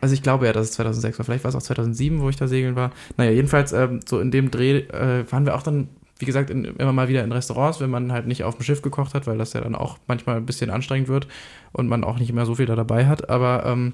also 0.01 0.13
ich 0.13 0.21
glaube 0.21 0.45
ja, 0.45 0.53
dass 0.53 0.67
es 0.67 0.73
2006 0.73 1.17
war. 1.17 1.25
Vielleicht 1.25 1.43
war 1.43 1.49
es 1.49 1.55
auch 1.55 1.63
2007, 1.63 2.21
wo 2.21 2.29
ich 2.29 2.35
da 2.35 2.47
segeln 2.47 2.75
war. 2.75 2.91
Naja, 3.17 3.31
jedenfalls 3.31 3.73
ähm, 3.73 4.01
so 4.05 4.19
in 4.19 4.29
dem 4.29 4.51
Dreh 4.51 4.77
äh, 4.77 5.25
waren 5.31 5.45
wir 5.47 5.55
auch 5.55 5.63
dann, 5.63 5.87
wie 6.19 6.25
gesagt, 6.25 6.49
in, 6.49 6.65
immer 6.65 6.93
mal 6.93 7.07
wieder 7.07 7.23
in 7.23 7.31
Restaurants, 7.31 7.81
wenn 7.81 7.89
man 7.89 8.11
halt 8.11 8.27
nicht 8.27 8.43
auf 8.43 8.55
dem 8.55 8.63
Schiff 8.63 8.81
gekocht 8.81 9.13
hat, 9.13 9.27
weil 9.27 9.37
das 9.37 9.53
ja 9.53 9.61
dann 9.61 9.75
auch 9.75 9.97
manchmal 10.07 10.37
ein 10.37 10.45
bisschen 10.45 10.69
anstrengend 10.69 11.09
wird 11.09 11.27
und 11.73 11.87
man 11.87 12.03
auch 12.03 12.19
nicht 12.19 12.29
immer 12.29 12.45
so 12.45 12.55
viel 12.55 12.65
da 12.65 12.75
dabei 12.75 13.05
hat. 13.05 13.29
Aber 13.29 13.65
ähm, 13.65 13.93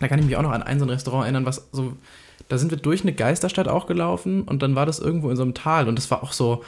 da 0.00 0.08
kann 0.08 0.18
ich 0.18 0.26
mich 0.26 0.36
auch 0.36 0.42
noch 0.42 0.52
an 0.52 0.62
ein 0.62 0.78
so 0.78 0.84
ein 0.84 0.90
Restaurant 0.90 1.24
erinnern, 1.24 1.46
was 1.46 1.68
so, 1.72 1.94
da 2.48 2.58
sind 2.58 2.70
wir 2.70 2.78
durch 2.78 3.02
eine 3.02 3.12
Geisterstadt 3.12 3.68
auch 3.68 3.86
gelaufen 3.86 4.42
und 4.42 4.62
dann 4.62 4.76
war 4.76 4.86
das 4.86 5.00
irgendwo 5.00 5.30
in 5.30 5.36
so 5.36 5.42
einem 5.42 5.54
Tal 5.54 5.88
und 5.88 5.98
das 5.98 6.10
war 6.10 6.22
auch 6.22 6.32
so 6.32 6.62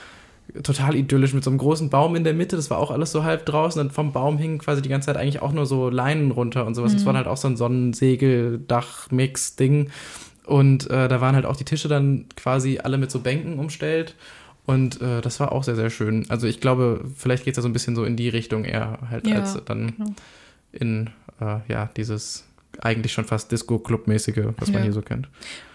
total 0.63 0.97
idyllisch 0.97 1.35
mit 1.35 1.45
so 1.45 1.51
einem 1.51 1.59
großen 1.59 1.91
Baum 1.91 2.17
in 2.17 2.25
der 2.25 2.33
Mitte. 2.35 2.57
Das 2.57 2.71
war 2.71 2.79
auch 2.79 2.91
alles 2.91 3.13
so 3.13 3.23
halb 3.23 3.45
draußen 3.47 3.81
und 3.81 3.93
vom 3.93 4.13
Baum 4.13 4.39
hing 4.39 4.59
quasi 4.59 4.83
die 4.83 4.89
ganze 4.89 5.07
Zeit 5.07 5.17
eigentlich 5.17 5.43
auch 5.43 5.53
nur 5.53 5.67
so 5.67 5.91
Leinen 5.91 6.31
runter 6.31 6.67
und 6.67 6.75
sowas. 6.75 6.95
Das 6.95 7.05
war 7.05 7.15
halt 7.15 7.27
auch 7.27 7.37
so 7.37 7.49
ein 7.49 7.57
Sonnensegel-Dach-Mix-Ding. 7.57 9.91
Und 10.47 10.91
äh, 10.91 11.09
da 11.09 11.21
waren 11.21 11.35
halt 11.35 11.45
auch 11.45 11.57
die 11.57 11.65
Tische 11.65 11.89
dann 11.89 12.25
quasi 12.35 12.79
alle 12.83 12.97
mit 12.97 13.11
so 13.11 13.19
Bänken 13.19 13.59
umstellt. 13.59 14.15
Und 14.69 15.01
äh, 15.01 15.21
das 15.23 15.41
war 15.41 15.53
auch 15.53 15.65
sehr, 15.65 15.77
sehr 15.77 15.89
schön. 15.91 16.27
Also 16.29 16.47
ich 16.47 16.61
glaube, 16.61 17.05
vielleicht 17.17 17.45
geht 17.45 17.53
es 17.55 17.57
ja 17.57 17.63
so 17.63 17.69
ein 17.69 17.73
bisschen 17.73 17.97
so 17.97 18.05
in 18.05 18.17
die 18.17 18.29
Richtung 18.29 18.65
eher 18.65 18.99
halt 19.11 19.27
Ja, 19.27 19.41
als 19.41 19.59
dann 19.65 19.95
genau. 19.97 20.11
in 20.73 21.11
äh, 21.41 21.59
ja 21.69 21.89
dieses 21.97 22.45
eigentlich 22.81 23.13
schon 23.13 23.25
fast 23.25 23.51
Disco-Club-mäßige, 23.51 24.37
was 24.59 24.69
man 24.69 24.79
Ja. 24.79 24.83
hier 24.85 24.93
so 24.93 25.01
kennt. 25.03 25.27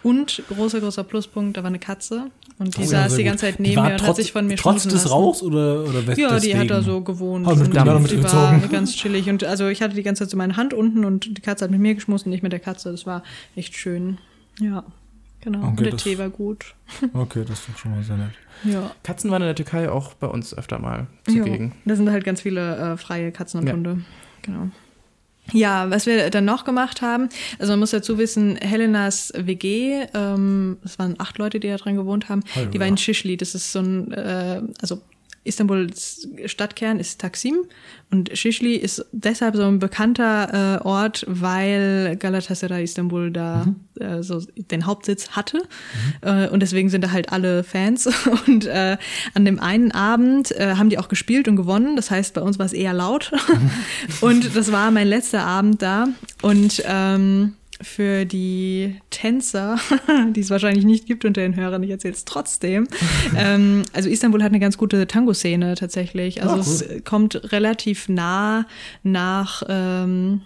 Und 0.03 0.43
großer, 0.47 0.79
großer 0.79 1.03
Pluspunkt, 1.03 1.57
da 1.57 1.63
war 1.63 1.69
eine 1.69 1.79
Katze 1.79 2.27
und 2.59 2.77
die 2.77 2.81
Oh 2.81 2.83
ja, 2.83 2.87
saß 2.89 3.09
sehr 3.13 3.17
die 3.17 3.23
gut. 3.23 3.31
ganze 3.31 3.45
Zeit 3.47 3.57
Die 3.57 3.61
neben 3.63 3.75
war 3.77 3.83
mir 3.85 3.89
und 3.95 4.01
hat 4.01 4.05
trotz- 4.07 4.15
sich 4.17 4.31
von 4.31 4.45
mir 4.47 4.55
Trotz 4.57 4.83
des. 4.87 5.09
Rauchs 5.11 5.41
oder, 5.41 5.83
oder 5.83 6.05
wes- 6.07 6.17
Ja, 6.19 6.27
die 6.29 6.35
deswegen? 6.35 6.59
hat 6.59 6.69
da 6.69 6.81
so 6.83 7.01
gewohnt. 7.01 7.45
Hat 7.47 7.57
mit 7.57 7.65
und 7.67 7.73
dem 7.75 7.85
Damm 7.85 7.97
die 8.05 8.13
mitgezogen. 8.13 8.61
war 8.61 8.67
ganz 8.71 8.95
chillig. 8.95 9.27
Und 9.27 9.43
also 9.43 9.67
ich 9.67 9.81
hatte 9.81 9.95
die 9.95 10.03
ganze 10.03 10.23
Zeit 10.23 10.29
so 10.29 10.37
meine 10.37 10.55
Hand 10.55 10.73
unten 10.73 11.03
und 11.03 11.35
die 11.35 11.41
Katze 11.41 11.65
hat 11.65 11.71
mit 11.71 11.79
mir 11.81 11.95
geschmust 11.95 12.25
und 12.25 12.29
nicht 12.29 12.43
mit 12.43 12.51
der 12.53 12.59
Katze. 12.59 12.91
Das 12.91 13.05
war 13.07 13.23
echt 13.55 13.75
schön. 13.75 14.19
Ja, 14.61 14.83
genau. 15.43 15.59
Okay, 15.59 15.67
und 15.69 15.79
der 15.81 15.91
das- 15.91 16.03
Tee 16.03 16.17
war 16.17 16.29
gut. 16.29 16.73
Okay, 17.13 17.43
das 17.47 17.59
ist 17.59 17.69
doch 17.69 17.77
schon 17.77 17.91
mal 17.91 18.03
sehr 18.03 18.17
nett. 18.17 18.31
Ja. 18.63 18.91
Katzen 19.03 19.29
waren 19.31 19.41
in 19.41 19.47
der 19.47 19.55
Türkei 19.55 19.89
auch 19.89 20.13
bei 20.13 20.27
uns 20.27 20.55
öfter 20.57 20.79
mal 20.79 21.07
zugegen. 21.25 21.73
da 21.85 21.95
sind 21.95 22.09
halt 22.11 22.23
ganz 22.23 22.41
viele 22.41 22.75
äh, 22.93 22.97
freie 22.97 23.31
Katzen 23.31 23.59
und 23.61 23.67
Ja. 23.67 23.73
Hunde. 23.73 24.01
Genau. 24.41 24.69
Ja, 25.51 25.89
was 25.91 26.05
wir 26.05 26.29
dann 26.29 26.45
noch 26.45 26.63
gemacht 26.63 27.01
haben, 27.01 27.27
also 27.59 27.73
man 27.73 27.79
muss 27.81 27.91
dazu 27.91 28.17
wissen, 28.17 28.55
Helenas 28.55 29.33
WG, 29.35 30.05
ähm, 30.13 30.77
es 30.85 30.97
waren 30.97 31.15
acht 31.19 31.37
Leute, 31.37 31.59
die 31.59 31.67
da 31.67 31.75
drin 31.75 31.97
gewohnt 31.97 32.29
haben, 32.29 32.43
Hallo, 32.55 32.69
die 32.69 32.79
war 32.79 32.87
in 32.87 32.95
Shishli, 32.95 33.35
das 33.35 33.53
ist 33.53 33.73
so 33.73 33.79
ein, 33.79 34.11
äh, 34.13 34.61
also 34.81 35.01
Istanbuls 35.43 36.27
Stadtkern 36.45 36.99
ist 36.99 37.19
Taksim 37.19 37.65
und 38.11 38.37
Shishli 38.37 38.75
ist 38.75 39.05
deshalb 39.11 39.55
so 39.55 39.63
ein 39.63 39.79
bekannter 39.79 40.79
äh, 40.81 40.83
Ort, 40.85 41.25
weil 41.27 42.15
Galatasaray 42.17 42.83
Istanbul 42.83 43.31
da 43.31 43.67
äh, 43.99 44.21
so 44.23 44.41
den 44.55 44.85
Hauptsitz 44.85 45.31
hatte. 45.31 45.63
Äh, 46.21 46.47
und 46.49 46.61
deswegen 46.61 46.89
sind 46.89 47.03
da 47.03 47.11
halt 47.11 47.31
alle 47.31 47.63
Fans. 47.63 48.09
Und 48.47 48.65
äh, 48.65 48.97
an 49.33 49.45
dem 49.45 49.59
einen 49.59 49.91
Abend 49.91 50.51
äh, 50.51 50.75
haben 50.75 50.89
die 50.89 50.97
auch 50.97 51.07
gespielt 51.07 51.47
und 51.47 51.55
gewonnen, 51.55 51.95
das 51.95 52.11
heißt 52.11 52.33
bei 52.33 52.41
uns 52.41 52.59
war 52.59 52.65
es 52.65 52.73
eher 52.73 52.93
laut. 52.93 53.31
Und 54.21 54.55
das 54.55 54.71
war 54.71 54.91
mein 54.91 55.07
letzter 55.07 55.43
Abend 55.43 55.81
da. 55.81 56.07
Und 56.41 56.83
ähm, 56.85 57.53
für 57.83 58.25
die 58.25 58.95
Tänzer, 59.09 59.77
die 60.31 60.39
es 60.39 60.49
wahrscheinlich 60.49 60.85
nicht 60.85 61.05
gibt 61.05 61.25
unter 61.25 61.41
den 61.41 61.55
Hörern, 61.55 61.83
ich 61.83 61.91
erzähle 61.91 62.13
es 62.13 62.25
trotzdem. 62.25 62.87
ähm, 63.37 63.83
also 63.93 64.09
Istanbul 64.09 64.41
hat 64.41 64.49
eine 64.51 64.59
ganz 64.59 64.77
gute 64.77 65.05
Tango-Szene 65.07 65.75
tatsächlich. 65.75 66.41
Also 66.41 66.55
Ah, 66.55 66.59
es 66.59 67.03
kommt 67.03 67.51
relativ 67.51 68.09
nah 68.09 68.65
nach 69.03 69.63
ähm, 69.67 70.41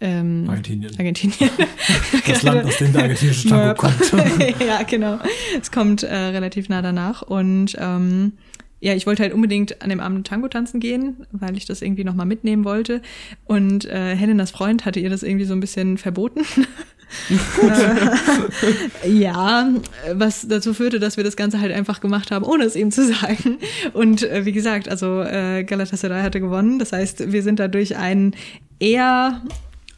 ähm, 0.00 0.46
Argentinien. 0.48 0.92
Argentinien. 0.98 1.50
Das 2.26 2.42
Land, 2.42 2.64
aus 2.64 2.78
dem 2.78 2.92
der 2.92 3.02
argentinische 3.02 3.48
Tango 3.48 3.74
kommt. 3.74 4.12
ja, 4.60 4.82
genau. 4.82 5.18
Es 5.60 5.70
kommt 5.70 6.02
äh, 6.02 6.14
relativ 6.14 6.68
nah 6.68 6.80
danach. 6.80 7.22
Und 7.22 7.76
ähm, 7.78 8.32
ja, 8.80 8.94
ich 8.94 9.06
wollte 9.06 9.22
halt 9.22 9.34
unbedingt 9.34 9.82
an 9.82 9.90
dem 9.90 10.00
Abend 10.00 10.26
Tango 10.26 10.48
tanzen 10.48 10.80
gehen, 10.80 11.26
weil 11.32 11.56
ich 11.56 11.66
das 11.66 11.82
irgendwie 11.82 12.04
nochmal 12.04 12.26
mitnehmen 12.26 12.64
wollte. 12.64 13.02
Und 13.44 13.84
äh, 13.84 14.16
Helenas 14.16 14.50
Freund 14.50 14.86
hatte 14.86 15.00
ihr 15.00 15.10
das 15.10 15.22
irgendwie 15.22 15.44
so 15.44 15.52
ein 15.52 15.60
bisschen 15.60 15.98
verboten. 15.98 16.40
Äh, 19.02 19.10
ja, 19.10 19.68
was 20.12 20.46
dazu 20.46 20.74
führte, 20.74 21.00
dass 21.00 21.16
wir 21.16 21.24
das 21.24 21.34
Ganze 21.34 21.60
halt 21.60 21.72
einfach 21.72 22.00
gemacht 22.00 22.30
haben, 22.30 22.44
ohne 22.44 22.62
es 22.62 22.76
ihm 22.76 22.92
zu 22.92 23.04
sagen. 23.04 23.58
Und 23.92 24.22
äh, 24.22 24.44
wie 24.44 24.52
gesagt, 24.52 24.88
also 24.88 25.20
äh, 25.22 25.64
Galatasaray 25.64 26.22
hatte 26.22 26.40
gewonnen. 26.40 26.78
Das 26.78 26.92
heißt, 26.92 27.32
wir 27.32 27.42
sind 27.42 27.58
dadurch 27.58 27.96
ein 27.96 28.36
eher 28.78 29.42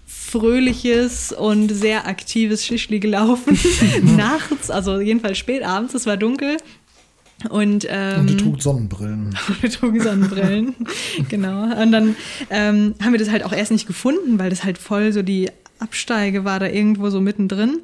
fröhliches 0.07 1.33
und 1.33 1.69
sehr 1.69 2.07
aktives 2.07 2.65
Schischli 2.65 3.01
gelaufen. 3.01 3.59
Nachts, 4.17 4.71
also 4.71 4.99
jedenfalls 4.99 5.37
spät 5.37 5.63
abends, 5.63 5.93
es 5.93 6.07
war 6.07 6.17
dunkel. 6.17 6.57
Und, 7.51 7.87
ähm, 7.89 8.21
Und 8.21 8.31
die 8.31 8.37
trug 8.37 8.63
Sonnenbrillen. 8.63 9.37
wir 9.61 9.71
trugen 9.71 10.01
Sonnenbrillen. 10.01 10.75
genau. 11.29 11.65
Und 11.81 11.93
dann 11.93 12.17
ähm, 12.51 12.95
haben 13.03 13.13
wir 13.13 13.19
das 13.19 13.31
halt 13.31 13.45
auch 13.45 13.53
erst 13.53 13.73
nicht 13.73 13.87
gefunden, 13.87 14.39
weil 14.39 14.51
das 14.51 14.65
halt 14.65 14.79
voll 14.79 15.13
so 15.13 15.23
die 15.23 15.51
Absteige 15.79 16.45
war 16.45 16.61
da 16.61 16.67
irgendwo 16.67 17.11
so 17.11 17.21
mittendrin. 17.21 17.81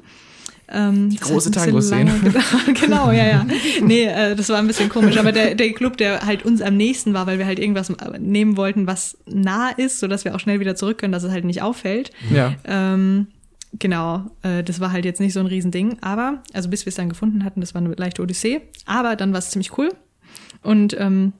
Ähm, 0.71 1.09
die 1.09 1.17
große 1.17 1.51
Tango-Szene. 1.51 2.11
genau, 2.79 3.11
ja, 3.11 3.27
ja. 3.27 3.45
Nee, 3.83 4.05
äh, 4.05 4.35
das 4.35 4.49
war 4.49 4.57
ein 4.57 4.67
bisschen 4.67 4.89
komisch. 4.89 5.17
Aber 5.17 5.31
der, 5.31 5.55
der 5.55 5.73
Club, 5.73 5.97
der 5.97 6.25
halt 6.25 6.45
uns 6.45 6.61
am 6.61 6.77
nächsten 6.77 7.13
war, 7.13 7.25
weil 7.27 7.39
wir 7.39 7.45
halt 7.45 7.59
irgendwas 7.59 7.91
nehmen 8.19 8.55
wollten, 8.55 8.85
was 8.85 9.17
nah 9.25 9.69
ist, 9.69 9.99
sodass 9.99 10.25
wir 10.25 10.35
auch 10.35 10.39
schnell 10.39 10.59
wieder 10.59 10.75
zurück 10.75 10.99
können, 10.99 11.11
dass 11.11 11.23
es 11.23 11.31
halt 11.31 11.45
nicht 11.45 11.61
auffällt. 11.61 12.11
Ja. 12.31 12.53
Ähm, 12.65 13.27
genau, 13.73 14.25
äh, 14.41 14.63
das 14.63 14.79
war 14.79 14.91
halt 14.91 15.05
jetzt 15.05 15.19
nicht 15.19 15.33
so 15.33 15.39
ein 15.39 15.45
Riesending, 15.45 15.97
aber, 16.01 16.41
also 16.53 16.69
bis 16.69 16.85
wir 16.85 16.89
es 16.89 16.95
dann 16.95 17.09
gefunden 17.09 17.43
hatten, 17.43 17.61
das 17.61 17.73
war 17.73 17.81
eine 17.81 17.93
leichte 17.93 18.21
Odyssee, 18.21 18.61
aber 18.85 19.15
dann 19.15 19.31
war 19.31 19.39
es 19.39 19.51
ziemlich 19.51 19.77
cool. 19.77 19.89
Und 20.63 20.95
ähm, 20.99 21.33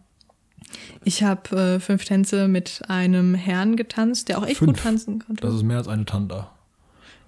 ich 1.03 1.23
habe 1.23 1.75
äh, 1.75 1.79
fünf 1.79 2.05
Tänze 2.05 2.47
mit 2.47 2.81
einem 2.87 3.33
Herrn 3.33 3.75
getanzt, 3.75 4.29
der 4.29 4.37
auch 4.37 4.45
echt 4.45 4.57
Fünf? 4.57 4.73
gut 4.73 4.83
tanzen 4.83 5.19
konnte. 5.19 5.41
Das 5.41 5.55
ist 5.55 5.63
mehr 5.63 5.77
als 5.77 5.87
eine 5.87 6.05
Tanda. 6.05 6.51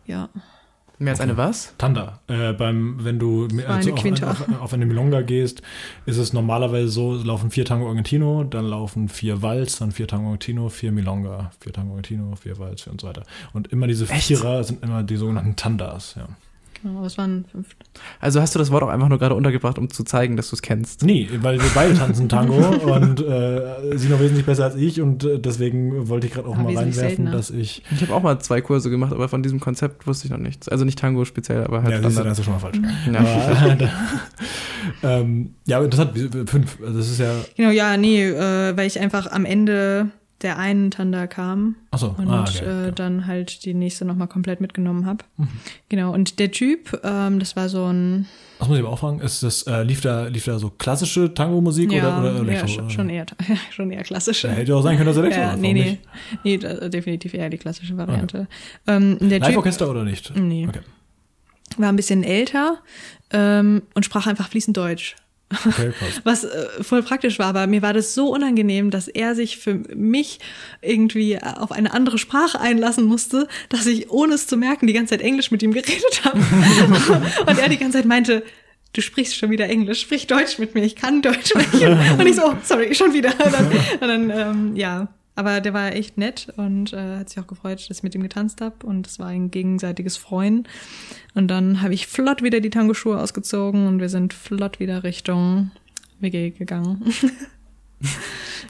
ja. 0.05 0.29
Mehr 1.01 1.13
als 1.13 1.19
eine 1.19 1.35
was? 1.35 1.73
Tanda. 1.79 2.19
Äh, 2.27 2.53
beim, 2.53 3.03
wenn 3.03 3.17
du 3.17 3.47
also 3.67 3.89
eine 3.89 3.93
auf, 3.93 3.99
Quinte. 3.99 4.29
auf, 4.29 4.45
auf 4.61 4.73
eine 4.73 4.85
Milonga 4.85 5.21
gehst, 5.23 5.63
ist 6.05 6.17
es 6.17 6.31
normalerweise 6.31 6.89
so, 6.89 7.15
es 7.15 7.25
laufen 7.25 7.49
vier 7.49 7.65
Tango 7.65 7.87
Argentino, 7.87 8.43
dann 8.43 8.65
laufen 8.65 9.09
vier 9.09 9.41
Walz, 9.41 9.79
dann 9.79 9.91
vier 9.91 10.07
Tango 10.07 10.27
Argentino, 10.27 10.69
vier 10.69 10.91
Milonga, 10.91 11.49
vier 11.59 11.73
Tango 11.73 11.93
Argentino, 11.93 12.35
vier 12.35 12.59
Walz 12.59 12.85
und 12.85 13.01
so 13.01 13.07
weiter. 13.07 13.23
Und 13.51 13.71
immer 13.71 13.87
diese 13.87 14.05
Vierer 14.05 14.63
sind 14.63 14.83
immer 14.83 15.01
die 15.01 15.15
sogenannten 15.15 15.55
Tandas. 15.55 16.13
Ja. 16.15 16.27
Genau, 16.81 16.97
aber 16.97 17.07
es 17.07 17.17
waren 17.17 17.45
fünf. 17.51 17.67
Also 18.19 18.41
hast 18.41 18.55
du 18.55 18.59
das 18.59 18.71
Wort 18.71 18.83
auch 18.83 18.87
einfach 18.89 19.07
nur 19.09 19.19
gerade 19.19 19.35
untergebracht, 19.35 19.77
um 19.77 19.89
zu 19.89 20.03
zeigen, 20.03 20.35
dass 20.35 20.49
du 20.49 20.55
es 20.55 20.61
kennst. 20.61 21.03
Nee, 21.03 21.29
weil 21.41 21.59
wir 21.61 21.69
beide 21.75 21.93
tanzen 21.93 22.27
Tango 22.29 22.55
und 22.95 23.21
äh, 23.21 23.97
sie 23.97 24.09
noch 24.09 24.19
wesentlich 24.19 24.45
besser 24.45 24.65
als 24.65 24.75
ich 24.75 24.99
und 25.01 25.23
äh, 25.23 25.39
deswegen 25.39 26.07
wollte 26.09 26.27
ich 26.27 26.33
gerade 26.33 26.47
auch 26.47 26.55
Aber 26.55 26.63
mal 26.63 26.75
reinwerfen, 26.77 26.93
seltener. 26.93 27.31
dass 27.31 27.51
ich. 27.51 27.83
Ich 27.91 28.01
habe 28.01 28.13
auch 28.15 28.23
mal 28.23 28.39
zwei 28.39 28.61
Kurse 28.61 28.89
gemacht, 28.89 29.13
aber 29.13 29.29
von 29.29 29.43
diesem 29.43 29.59
Konzept 29.59 30.07
wusste 30.07 30.25
ich 30.25 30.31
noch 30.31 30.39
nichts. 30.39 30.67
Also 30.69 30.85
nicht 30.85 30.97
Tango 30.99 31.25
speziell, 31.25 31.63
aber 31.63 31.83
halt 31.83 31.91
Ja, 31.91 31.97
Standard. 31.99 32.25
das 32.27 32.39
ist 32.39 32.45
schon 32.45 32.53
mal 32.53 32.59
falsch. 32.59 32.79
Ja. 33.11 33.19
Aber, 33.19 33.77
ähm, 35.21 35.55
ja, 35.65 35.77
aber 35.77 35.85
interessant, 35.85 36.49
fünf. 36.49 36.77
Also 36.81 36.97
das 36.97 37.09
ist 37.11 37.19
ja. 37.19 37.31
Genau, 37.55 37.69
ja, 37.71 37.97
nee, 37.97 38.23
äh, 38.25 38.75
weil 38.75 38.87
ich 38.87 38.99
einfach 38.99 39.31
am 39.31 39.45
Ende 39.45 40.09
der 40.41 40.57
einen 40.57 40.91
Tanda 40.91 41.27
kam 41.27 41.75
Achso, 41.91 42.15
und 42.17 42.27
ah, 42.29 42.41
okay, 42.41 42.65
äh, 42.65 42.83
okay. 42.83 42.91
dann 42.95 43.27
halt 43.27 43.65
die 43.65 43.73
nächste 43.73 44.05
nochmal 44.05 44.27
komplett 44.27 44.61
mitgenommen 44.61 45.05
habe. 45.05 45.23
Mhm. 45.37 45.47
Genau, 45.89 46.13
und 46.13 46.39
der 46.39 46.51
Typ, 46.51 46.99
ähm, 47.03 47.39
das 47.39 47.55
war 47.55 47.69
so 47.69 47.85
ein 47.85 48.27
Das 48.59 48.67
muss 48.67 48.77
ich 48.77 48.83
aber 48.83 48.93
auch 48.93 48.99
fragen. 48.99 49.19
Ist 49.19 49.43
das, 49.43 49.63
äh, 49.63 49.83
lief, 49.83 50.01
da, 50.01 50.27
lief 50.27 50.45
da 50.45 50.59
so 50.59 50.69
klassische 50.69 51.33
Tango-Musik 51.33 51.91
ja, 51.91 52.19
oder, 52.19 52.41
oder 52.41 52.51
ja, 52.51 52.59
Elektro? 52.59 52.67
schon, 52.67 52.89
schon 52.89 53.09
eher 53.09 53.25
ja, 53.47 53.55
schon 53.71 53.91
eher 53.91 54.03
klassische. 54.03 54.47
Ja, 54.47 54.53
hätte 54.53 54.75
auch 54.75 54.83
sein 54.83 54.97
können, 54.97 55.07
dass 55.07 55.17
Elektro 55.17 55.41
ja, 55.41 55.55
nee, 55.55 55.73
nee, 55.73 55.99
nee, 56.43 56.57
definitiv 56.57 57.33
eher 57.33 57.49
die 57.49 57.57
klassische 57.57 57.97
Variante. 57.97 58.47
Ähm, 58.87 59.17
der 59.19 59.39
Typ 59.39 59.49
Live-Orchester 59.49 59.89
oder 59.89 60.03
nicht? 60.03 60.35
Nee. 60.35 60.67
Okay, 60.67 60.81
war 61.77 61.89
ein 61.89 61.95
bisschen 61.95 62.23
älter 62.23 62.79
ähm, 63.31 63.83
und 63.93 64.05
sprach 64.05 64.27
einfach 64.27 64.49
fließend 64.49 64.75
Deutsch. 64.75 65.15
Okay. 65.65 65.93
Was 66.23 66.43
äh, 66.43 66.83
voll 66.83 67.03
praktisch 67.03 67.39
war, 67.39 67.47
aber 67.47 67.67
mir 67.67 67.81
war 67.81 67.93
das 67.93 68.13
so 68.13 68.33
unangenehm, 68.33 68.91
dass 68.91 69.07
er 69.07 69.35
sich 69.35 69.57
für 69.57 69.75
mich 69.95 70.39
irgendwie 70.81 71.33
äh, 71.33 71.41
auf 71.41 71.71
eine 71.71 71.93
andere 71.93 72.17
Sprache 72.17 72.59
einlassen 72.59 73.05
musste, 73.05 73.47
dass 73.69 73.85
ich, 73.85 74.09
ohne 74.09 74.35
es 74.35 74.47
zu 74.47 74.57
merken, 74.57 74.87
die 74.87 74.93
ganze 74.93 75.11
Zeit 75.11 75.21
Englisch 75.21 75.51
mit 75.51 75.63
ihm 75.63 75.73
geredet 75.73 76.21
habe. 76.23 76.39
und 77.47 77.59
er 77.59 77.69
die 77.69 77.77
ganze 77.77 77.99
Zeit 77.99 78.05
meinte, 78.05 78.43
du 78.93 79.01
sprichst 79.01 79.35
schon 79.35 79.49
wieder 79.49 79.69
Englisch, 79.69 80.01
sprich 80.01 80.27
Deutsch 80.27 80.59
mit 80.59 80.75
mir, 80.75 80.83
ich 80.83 80.95
kann 80.95 81.21
Deutsch 81.21 81.49
sprechen. 81.49 81.97
Und 82.19 82.27
ich 82.27 82.35
so, 82.35 82.43
oh, 82.43 82.55
sorry, 82.63 82.93
schon 82.93 83.13
wieder. 83.13 83.31
Und 83.31 83.53
dann, 83.53 83.67
und 83.67 84.01
dann 84.01 84.29
ähm, 84.29 84.75
ja. 84.75 85.07
Aber 85.35 85.61
der 85.61 85.73
war 85.73 85.93
echt 85.93 86.17
nett 86.17 86.51
und 86.57 86.91
äh, 86.93 87.17
hat 87.17 87.29
sich 87.29 87.39
auch 87.39 87.47
gefreut, 87.47 87.89
dass 87.89 87.97
ich 87.97 88.03
mit 88.03 88.13
ihm 88.15 88.23
getanzt 88.23 88.61
habe. 88.61 88.85
Und 88.85 89.07
es 89.07 89.17
war 89.17 89.27
ein 89.27 89.49
gegenseitiges 89.49 90.17
Freuen. 90.17 90.67
Und 91.33 91.47
dann 91.47 91.81
habe 91.81 91.93
ich 91.93 92.07
flott 92.07 92.43
wieder 92.43 92.59
die 92.59 92.69
Tango-Schuhe 92.69 93.19
ausgezogen 93.19 93.87
und 93.87 93.99
wir 93.99 94.09
sind 94.09 94.33
flott 94.33 94.79
wieder 94.79 95.03
Richtung 95.03 95.71
WG 96.19 96.51
gegangen. 96.51 97.13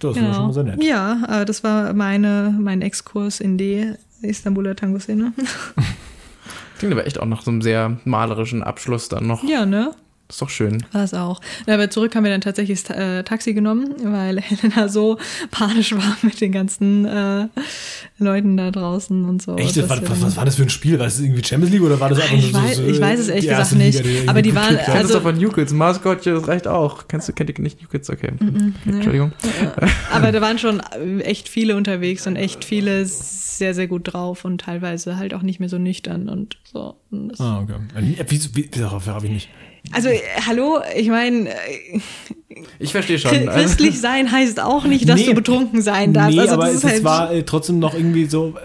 Das 0.01 0.17
ist 0.17 0.23
schon 0.23 0.47
mal 0.47 0.53
sehr 0.53 0.63
nett. 0.63 0.79
Genau. 0.79 0.89
Ja, 0.89 1.41
äh, 1.41 1.45
das 1.45 1.63
war 1.63 1.93
meine, 1.93 2.55
mein 2.59 2.81
Exkurs 2.81 3.39
in 3.39 3.57
die 3.57 3.93
Istanbuler 4.21 4.75
Tango-Szene. 4.75 5.33
Klingt 6.79 6.93
aber 6.93 7.05
echt 7.05 7.19
auch 7.19 7.27
nach 7.27 7.43
so 7.43 7.51
einem 7.51 7.61
sehr 7.61 7.99
malerischen 8.05 8.63
Abschluss 8.63 9.09
dann 9.09 9.27
noch. 9.27 9.43
ja, 9.43 9.65
ne? 9.65 9.93
Das 10.31 10.37
ist 10.37 10.41
doch 10.43 10.49
schön. 10.49 10.81
War 10.93 11.03
es 11.03 11.13
auch. 11.13 11.41
Aber 11.67 11.89
zurück 11.89 12.15
haben 12.15 12.23
wir 12.23 12.31
dann 12.31 12.39
tatsächlich 12.39 12.81
das 12.83 12.95
äh, 12.97 13.21
Taxi 13.23 13.53
genommen, 13.53 13.95
weil 14.01 14.39
Helena 14.41 14.87
so 14.87 15.17
panisch 15.51 15.91
war 15.93 16.15
mit 16.21 16.39
den 16.39 16.53
ganzen 16.53 17.03
äh, 17.03 17.47
Leuten 18.17 18.55
da 18.55 18.71
draußen 18.71 19.25
und 19.25 19.41
so. 19.41 19.57
Echt? 19.57 19.75
dass 19.75 19.89
Was, 19.89 20.21
was, 20.21 20.37
war 20.37 20.45
das 20.45 20.55
für 20.55 20.63
ein 20.63 20.69
Spiel? 20.69 20.97
War 20.99 21.07
das 21.07 21.19
irgendwie 21.19 21.43
Champions 21.43 21.73
League 21.73 21.81
oder 21.83 21.99
war 21.99 22.07
das 22.07 22.21
einfach 22.21 22.37
Ich 22.37 22.53
nur 22.53 22.61
weiß- 22.61 22.75
so, 22.75 22.83
ich 22.85 23.01
weiß 23.01 23.19
es 23.19 23.27
ehrlich 23.27 23.43
die 23.43 23.49
gesagt 23.49 23.71
nicht. 23.73 24.03
Liga, 24.05 24.21
die 24.21 24.29
Aber 24.29 24.41
die 24.41 24.55
waren- 24.55 24.69
geklickt 24.69 24.87
Das? 24.87 24.95
Also- 24.95 25.07
ist 25.09 25.15
doch 25.15 25.21
von 25.23 25.37
New 25.37 25.49
Kids. 25.51 25.73
Maskottchen, 25.73 26.33
das 26.35 26.47
reicht 26.47 26.65
auch. 26.69 27.09
Kennst 27.09 27.27
du, 27.27 27.33
kennt 27.33 27.49
ihr 27.49 27.61
nicht 27.61 27.81
New 27.81 27.89
Kids? 27.89 28.09
Okay. 28.09 28.31
Okay, 28.39 28.71
Entschuldigung. 28.85 29.33
Aber 30.13 30.31
da 30.31 30.39
waren 30.39 30.59
schon 30.59 30.79
echt 31.19 31.49
viele 31.49 31.75
unterwegs 31.75 32.25
und 32.25 32.37
echt 32.37 32.63
viele 32.63 33.05
sehr, 33.05 33.73
sehr 33.73 33.87
gut 33.87 34.13
drauf 34.13 34.45
und 34.45 34.61
teilweise 34.61 35.17
halt 35.17 35.33
auch 35.33 35.41
nicht 35.41 35.59
mehr 35.59 35.67
so 35.67 35.77
nüchtern 35.77 36.29
und 36.29 36.57
so. 36.71 36.95
Und 37.11 37.37
Ah, 37.41 37.59
okay. 37.59 37.73
Äh, 38.17 38.23
Wieso, 38.29 38.49
wie, 38.55 38.67
darauf 38.67 39.07
habe 39.07 39.25
ich 39.25 39.31
nicht. 39.33 39.49
Also, 39.91 40.09
äh, 40.09 40.19
hallo, 40.47 40.79
ich 40.95 41.09
meine, 41.09 41.49
äh, 41.49 41.99
Ich 42.79 42.91
verstehe 42.91 43.17
schon. 43.19 43.31
Chri- 43.31 43.47
christlich 43.47 43.99
sein 43.99 44.31
heißt 44.31 44.59
auch 44.59 44.85
nicht, 44.85 45.07
dass 45.09 45.19
Nee. 45.19 45.27
du 45.27 45.33
betrunken 45.33 45.81
sein 45.81 46.13
darfst. 46.13 46.35
Nee, 46.35 46.41
also, 46.41 46.53
aber 46.53 46.69
es 46.71 46.83
halt, 46.83 47.03
war 47.03 47.31
äh, 47.33 47.43
trotzdem 47.43 47.79
noch 47.79 47.93
irgendwie 47.93 48.25
so, 48.25 48.55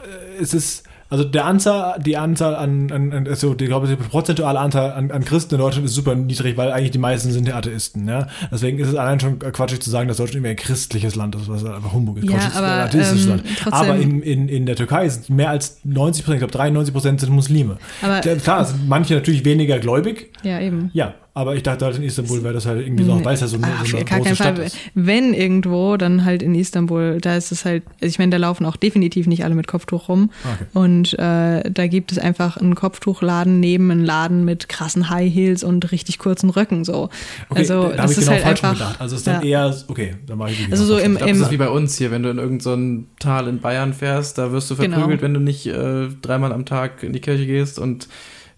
es 0.40 0.52
ist, 0.54 0.82
also 1.08 1.24
der 1.24 1.44
Anzahl, 1.44 1.98
die 2.00 2.16
Anzahl 2.16 2.56
an, 2.56 2.90
an, 2.90 3.12
an 3.12 3.26
also 3.28 3.54
die, 3.54 3.66
glaube 3.66 3.86
ich, 3.86 3.96
die 3.96 4.02
prozentuale 4.02 4.58
Anzahl 4.58 4.92
an, 4.92 5.10
an 5.10 5.24
Christen 5.24 5.54
in 5.54 5.60
Deutschland 5.60 5.86
ist 5.86 5.94
super 5.94 6.14
niedrig, 6.14 6.56
weil 6.56 6.72
eigentlich 6.72 6.90
die 6.90 6.98
meisten 6.98 7.30
sind 7.30 7.46
ja 7.46 7.56
Atheisten, 7.56 8.08
ja. 8.08 8.26
Deswegen 8.50 8.78
ist 8.78 8.88
es 8.88 8.94
allein 8.96 9.20
schon 9.20 9.38
quatschig 9.38 9.80
zu 9.80 9.90
sagen, 9.90 10.08
dass 10.08 10.16
Deutschland 10.16 10.36
irgendwie 10.44 10.50
ein 10.50 10.56
christliches 10.56 11.14
Land 11.14 11.34
ist, 11.36 11.48
was 11.48 11.64
einfach 11.64 11.92
Humbug 11.92 12.18
ist. 12.18 12.28
Ja, 12.30 12.38
ist 12.38 12.56
aber, 12.56 12.66
ein 12.66 12.80
atheistisches 12.80 13.24
ähm, 13.24 13.30
Land. 13.30 13.42
trotzdem- 13.58 13.72
Aber 13.72 13.96
in, 13.96 14.22
in, 14.22 14.48
in 14.48 14.66
der 14.66 14.76
Türkei 14.76 15.08
sind 15.08 15.30
mehr 15.30 15.50
als 15.50 15.78
90 15.84 16.24
Prozent, 16.24 16.42
ich 16.42 16.48
glaube 16.50 16.52
93 16.58 16.92
Prozent 16.92 17.20
sind 17.20 17.32
Muslime. 17.32 17.76
Aber- 18.02 18.20
Klar, 18.20 18.64
sind 18.64 18.88
manche 18.88 19.14
natürlich 19.14 19.44
weniger 19.44 19.78
gläubig, 19.78 20.32
ja, 20.42 20.60
eben. 20.60 20.90
ja. 20.92 21.14
Aber 21.36 21.54
ich 21.54 21.62
dachte 21.62 21.84
halt 21.84 21.98
in 21.98 22.02
Istanbul 22.02 22.42
wäre 22.42 22.54
das 22.54 22.64
halt 22.64 22.80
irgendwie 22.80 23.04
so, 23.04 23.22
weil 23.22 23.34
es 23.34 23.42
ja 23.42 23.46
so 23.46 23.56
eine, 23.58 23.66
Ach, 23.66 23.84
so 23.84 23.96
eine 23.98 24.06
große 24.06 24.22
keinen 24.22 24.34
Stadt 24.36 24.56
Fall. 24.56 24.64
ist. 24.66 24.78
Wenn 24.94 25.34
irgendwo, 25.34 25.98
dann 25.98 26.24
halt 26.24 26.42
in 26.42 26.54
Istanbul. 26.54 27.18
Da 27.20 27.36
ist 27.36 27.52
es 27.52 27.66
halt, 27.66 27.82
also 28.00 28.06
ich 28.06 28.18
meine, 28.18 28.30
da 28.30 28.38
laufen 28.38 28.64
auch 28.64 28.76
definitiv 28.76 29.26
nicht 29.26 29.44
alle 29.44 29.54
mit 29.54 29.66
Kopftuch 29.66 30.08
rum. 30.08 30.30
Okay. 30.44 30.64
Und 30.72 31.12
äh, 31.18 31.70
da 31.70 31.86
gibt 31.88 32.10
es 32.10 32.18
einfach 32.18 32.56
einen 32.56 32.74
Kopftuchladen 32.74 33.60
neben 33.60 33.90
einen 33.90 34.02
Laden 34.02 34.46
mit 34.46 34.70
krassen 34.70 35.10
High 35.10 35.30
Heels 35.30 35.62
und 35.62 35.92
richtig 35.92 36.18
kurzen 36.18 36.48
Röcken. 36.48 36.86
So. 36.86 37.10
Okay, 37.50 37.58
also 37.60 37.88
da 37.88 37.96
das 37.96 38.12
ich 38.12 38.18
ist 38.18 38.24
genau 38.24 38.32
halt 38.32 38.42
falsch 38.42 38.64
einfach. 38.64 38.72
gedacht. 38.78 39.00
Also 39.02 39.14
es 39.16 39.20
ist 39.20 39.26
dann 39.26 39.42
ja. 39.42 39.66
eher, 39.66 39.76
okay, 39.88 40.14
dann 40.26 40.38
mache 40.38 40.52
ich 40.52 40.64
die 40.64 40.72
Also 40.72 40.86
so 40.86 40.96
im, 40.96 41.18
im 41.18 41.26
das 41.26 41.38
ist 41.38 41.50
wie 41.50 41.58
bei 41.58 41.68
uns 41.68 41.98
hier, 41.98 42.10
wenn 42.10 42.22
du 42.22 42.30
in 42.30 42.38
irgendein 42.38 42.60
so 42.60 42.72
ein 42.72 43.08
Tal 43.18 43.46
in 43.48 43.60
Bayern 43.60 43.92
fährst, 43.92 44.38
da 44.38 44.52
wirst 44.52 44.70
du 44.70 44.76
Genau. 44.76 44.94
verprügelt, 44.96 45.20
wenn 45.20 45.34
du 45.34 45.40
nicht 45.40 45.66
äh, 45.66 46.08
dreimal 46.22 46.54
am 46.54 46.64
Tag 46.64 47.02
in 47.02 47.12
die 47.12 47.20
Kirche 47.20 47.44
gehst 47.44 47.78
und 47.78 48.08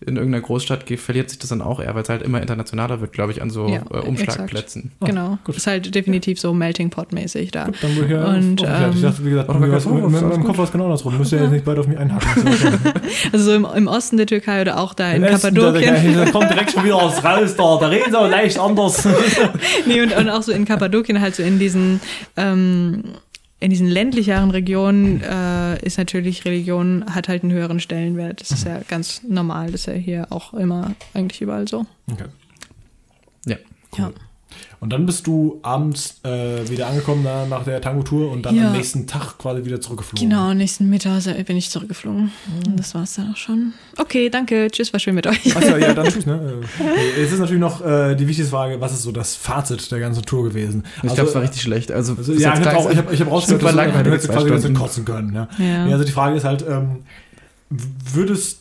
in 0.01 0.17
irgendeiner 0.17 0.43
Großstadt 0.45 0.87
ge- 0.87 0.97
verliert 0.97 1.29
sich 1.29 1.41
das 1.41 1.49
dann 1.49 1.61
auch 1.61 1.81
eher, 1.81 1.93
weil 1.95 2.03
es 2.03 2.09
halt 2.09 2.23
immer 2.23 2.41
internationaler 2.41 3.01
wird, 3.01 3.13
glaube 3.13 3.33
ich, 3.33 3.43
an 3.43 3.51
so 3.51 3.67
Ja, 3.69 3.83
äh, 3.91 3.99
Umschlagplätzen. 4.07 4.93
Genau. 5.01 5.39
Ist 5.49 5.67
halt 5.67 5.93
definitiv 5.95 6.39
so 6.41 6.55
Melting 6.55 6.91
Pot 6.91 7.13
mäßig 7.13 7.51
da. 7.51 7.69
Dann 7.83 7.97
würde 7.97 8.05
ich 8.07 8.11
ja 8.13 8.25
Und, 8.29 8.63
aufgeklärt. 8.63 8.91
ich 8.95 8.97
ähm, 8.97 9.03
dachte, 9.03 9.25
wie 9.25 9.31
gesagt, 9.31 9.51
Oh, 9.51 9.55
mit, 9.55 9.71
gut, 9.83 10.11
meinem 10.13 10.31
gut. 10.31 10.45
Kopf 10.47 10.59
war 10.59 10.65
es 10.67 10.73
genau 10.73 10.85
andersrum. 10.85 11.19
Müsst 11.19 11.33
ihr 11.33 11.41
jetzt 11.43 11.51
nicht 11.51 11.65
beide 11.65 11.81
auf 11.81 11.89
mich 11.89 11.99
einhacken. 11.99 12.45
Also 13.33 13.45
so 13.47 13.55
im, 13.55 13.67
im 13.75 13.87
Osten 13.89 14.17
der 14.19 14.27
Türkei 14.27 14.61
oder 14.63 14.79
auch 14.79 14.95
da 14.95 15.11
in 15.11 15.23
Im 15.23 15.25
Essen, 15.25 15.55
da, 15.55 15.73
Kappadokien. 15.73 16.15
da 16.17 16.31
kommt 16.31 16.51
direkt 16.51 16.73
schon 16.73 16.85
wieder 16.85 16.97
was 17.03 17.25
raus 17.25 17.55
da. 17.57 17.79
Da 17.81 17.89
reden 17.89 18.11
sie 18.11 18.19
auch 18.19 18.29
leicht 18.31 18.59
anders. 18.59 19.07
nee, 19.87 20.01
und, 20.01 20.15
und 20.17 20.29
auch 20.29 20.43
so 20.43 20.53
in 20.53 20.65
Kappadokien 20.65 21.21
halt 21.21 21.35
so 21.35 21.43
in 21.43 21.59
diesen 21.59 22.01
ähm, 22.37 23.03
in 23.61 23.71
diesen 23.71 23.89
ländlicheren 23.89 24.51
Regionen 24.51 25.21
äh, 25.21 25.85
ist 25.85 25.99
natürlich 25.99 26.45
Religion 26.45 27.05
hat 27.13 27.29
halt 27.29 27.43
einen 27.43 27.53
höheren 27.53 27.81
Stellenwert. 27.81 28.41
Das 28.41 28.53
ist 28.53 28.65
ja 28.65 28.81
ganz 28.87 29.23
normal, 29.25 29.73
das 29.73 29.83
ist 29.83 29.87
ja 29.87 29.95
hier 29.95 30.27
auch 30.31 30.55
immer 30.55 30.95
eigentlich 31.13 31.41
überall 31.41 31.67
so. 31.67 31.87
Okay. 32.11 32.27
Ja. 33.47 33.57
Ja. 33.97 34.13
Und 34.81 34.93
dann 34.93 35.07
bist 35.07 35.27
du 35.27 35.59
abends 35.63 36.21
äh, 36.25 36.69
wieder 36.69 36.87
angekommen 36.87 37.23
na, 37.25 37.47
nach 37.47 37.65
der 37.65 37.81
Tango-Tour 37.81 38.31
und 38.31 38.43
dann 38.47 38.55
Ja. 38.55 38.69
am 38.69 38.73
nächsten 38.73 39.07
Tag 39.07 39.37
quasi 39.39 39.65
wieder 39.65 39.81
zurückgeflogen. 39.81 40.29
Genau, 40.29 40.55
nächsten 40.55 40.89
Mittag 40.89 41.23
bin 41.47 41.57
ich 41.57 41.71
zurückgeflogen. 41.71 42.31
Und 42.67 42.79
das 42.79 42.95
war's 42.95 43.15
dann 43.15 43.33
auch 43.33 43.37
schon. 43.37 43.73
Okay, 43.97 44.31
danke. 44.31 44.69
Tschüss, 44.71 44.93
war 44.93 45.01
schön 45.01 45.15
mit 45.17 45.27
euch. 45.27 45.57
Achso, 45.57 45.77
ja, 45.77 45.93
dann 45.95 46.07
tschüss, 46.13 46.27
ne? 46.27 46.61
Äh, 46.81 47.23
Es 47.23 47.33
ist 47.33 47.39
natürlich 47.41 47.61
noch 47.61 47.85
äh, 47.85 48.15
die 48.15 48.29
wichtigste 48.29 48.51
Frage, 48.53 48.81
was 48.81 48.93
ist 48.93 49.03
so 49.03 49.13
das 49.13 49.35
Fazit 49.35 49.91
der 49.91 49.99
ganzen 50.01 50.23
Tour 50.25 50.45
gewesen? 50.45 50.85
Ich 51.03 51.13
glaube, 51.15 51.29
es 51.29 51.35
war 51.35 51.43
richtig 51.43 51.63
schlecht. 51.63 51.91
Also, 51.91 52.15
Also, 52.17 52.33
ja, 52.35 52.55
ich 52.59 52.67
habe 52.67 52.93
ich 52.93 52.99
hab, 52.99 53.13
ich 53.13 53.21
hab 53.21 53.31
rausgehört, 53.31 53.63
dass 53.65 53.73
du, 53.73 53.77
du 54.05 54.11
hättest 54.13 54.29
quasi 54.31 54.49
Zeit 54.49 54.59
Stunden. 54.61 54.75
kotzen 54.79 55.05
können. 55.05 55.35
Ja. 55.35 55.49
Ja. 55.59 55.87
Ja, 55.87 55.93
also 55.93 56.05
die 56.05 56.13
Frage 56.13 56.37
ist 56.37 56.45
halt, 56.45 56.65
ähm, 56.69 56.99
würdest 57.71 58.59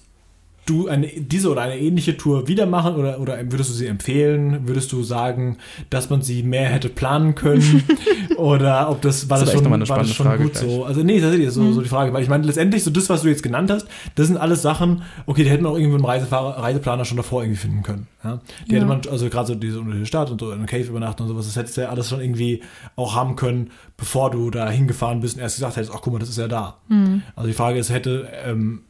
du 0.69 0.88
eine, 0.88 1.07
diese 1.07 1.49
oder 1.49 1.61
eine 1.61 1.80
ähnliche 1.80 2.15
Tour 2.18 2.48
wieder 2.48 2.65
machen 2.65 2.95
oder, 2.95 3.19
oder 3.19 3.38
würdest 3.52 3.69
du 3.69 3.73
sie 3.73 3.88
empfehlen? 3.88 4.68
Würdest 4.68 4.91
du 4.91 5.02
sagen, 5.03 5.57
dass 5.89 6.10
man 6.10 6.22
sie 6.22 6.44
mehr 6.44 6.69
hätte 6.69 6.89
planen 6.89 7.34
können? 7.35 7.84
oder 8.38 8.89
ob 8.89 9.02
das, 9.02 9.30
war 9.30 9.39
Das 9.39 9.49
das, 9.52 9.56
schon, 9.61 9.73
eine 9.73 9.88
war 9.89 9.98
das 9.99 10.14
schon 10.14 10.26
Frage 10.26 10.44
gut 10.44 10.53
gleich. 10.53 10.64
so? 10.64 10.85
Also 10.85 11.03
nee, 11.03 11.19
tatsächlich 11.19 11.48
ist 11.48 11.56
so, 11.56 11.61
Mhm. 11.61 11.73
so 11.73 11.81
die 11.81 11.89
Frage, 11.89 12.14
weil 12.14 12.23
ich 12.23 12.30
meine, 12.30 12.45
letztendlich 12.45 12.84
so 12.84 12.91
das, 12.91 13.10
was 13.10 13.22
du 13.23 13.30
jetzt 13.30 13.44
genannt 13.44 13.72
hast, 13.72 13.88
das 14.15 14.27
sind 14.27 14.38
alles 14.38 14.61
Sachen, 14.61 15.02
okay, 15.26 15.44
die 15.44 15.49
hätten 15.49 15.65
auch 15.65 15.77
irgendwie 15.77 15.98
ein 15.99 16.06
Reisefahrer, 16.06 16.61
Reiseplaner 16.61 17.06
schon 17.06 17.18
davor 17.18 17.44
irgendwie 17.44 17.60
finden 17.60 17.84
können. 17.84 18.07
Ja? 18.23 18.39
Die 18.68 18.72
Ja. 18.73 18.77
hätte 18.77 18.85
man, 18.88 19.02
also 19.10 19.30
gerade 19.30 19.48
so 19.48 19.56
diese 19.56 19.80
unter 19.80 19.95
der 19.98 20.06
Stadt 20.06 20.30
und 20.31 20.39
so 20.39 20.52
in 20.52 20.60
der 20.60 20.68
Cave 20.68 20.84
übernachten 20.89 21.23
und 21.23 21.30
sowas, 21.30 21.45
das 21.45 21.56
hättest 21.56 21.77
du 21.77 21.81
ja 21.81 21.89
alles 21.89 22.10
schon 22.10 22.22
irgendwie 22.22 22.61
auch 22.95 23.15
haben 23.15 23.35
können, 23.35 23.72
bevor 23.95 24.30
du 24.31 24.49
da 24.52 24.69
hingefahren 24.69 25.22
bist 25.22 25.35
und 25.38 25.41
erst 25.41 25.56
gesagt 25.57 25.76
hättest, 25.77 25.91
ach 25.95 26.02
guck 26.02 26.14
mal, 26.14 26.19
das 26.19 26.30
ist 26.30 26.38
ja 26.38 26.48
da. 26.48 26.77
Mhm. 26.89 27.22
Also 27.35 27.48
die 27.48 27.53
Frage 27.53 27.80
ist, 27.80 27.89
hätte, 27.89 28.27
ähm, 28.45 28.81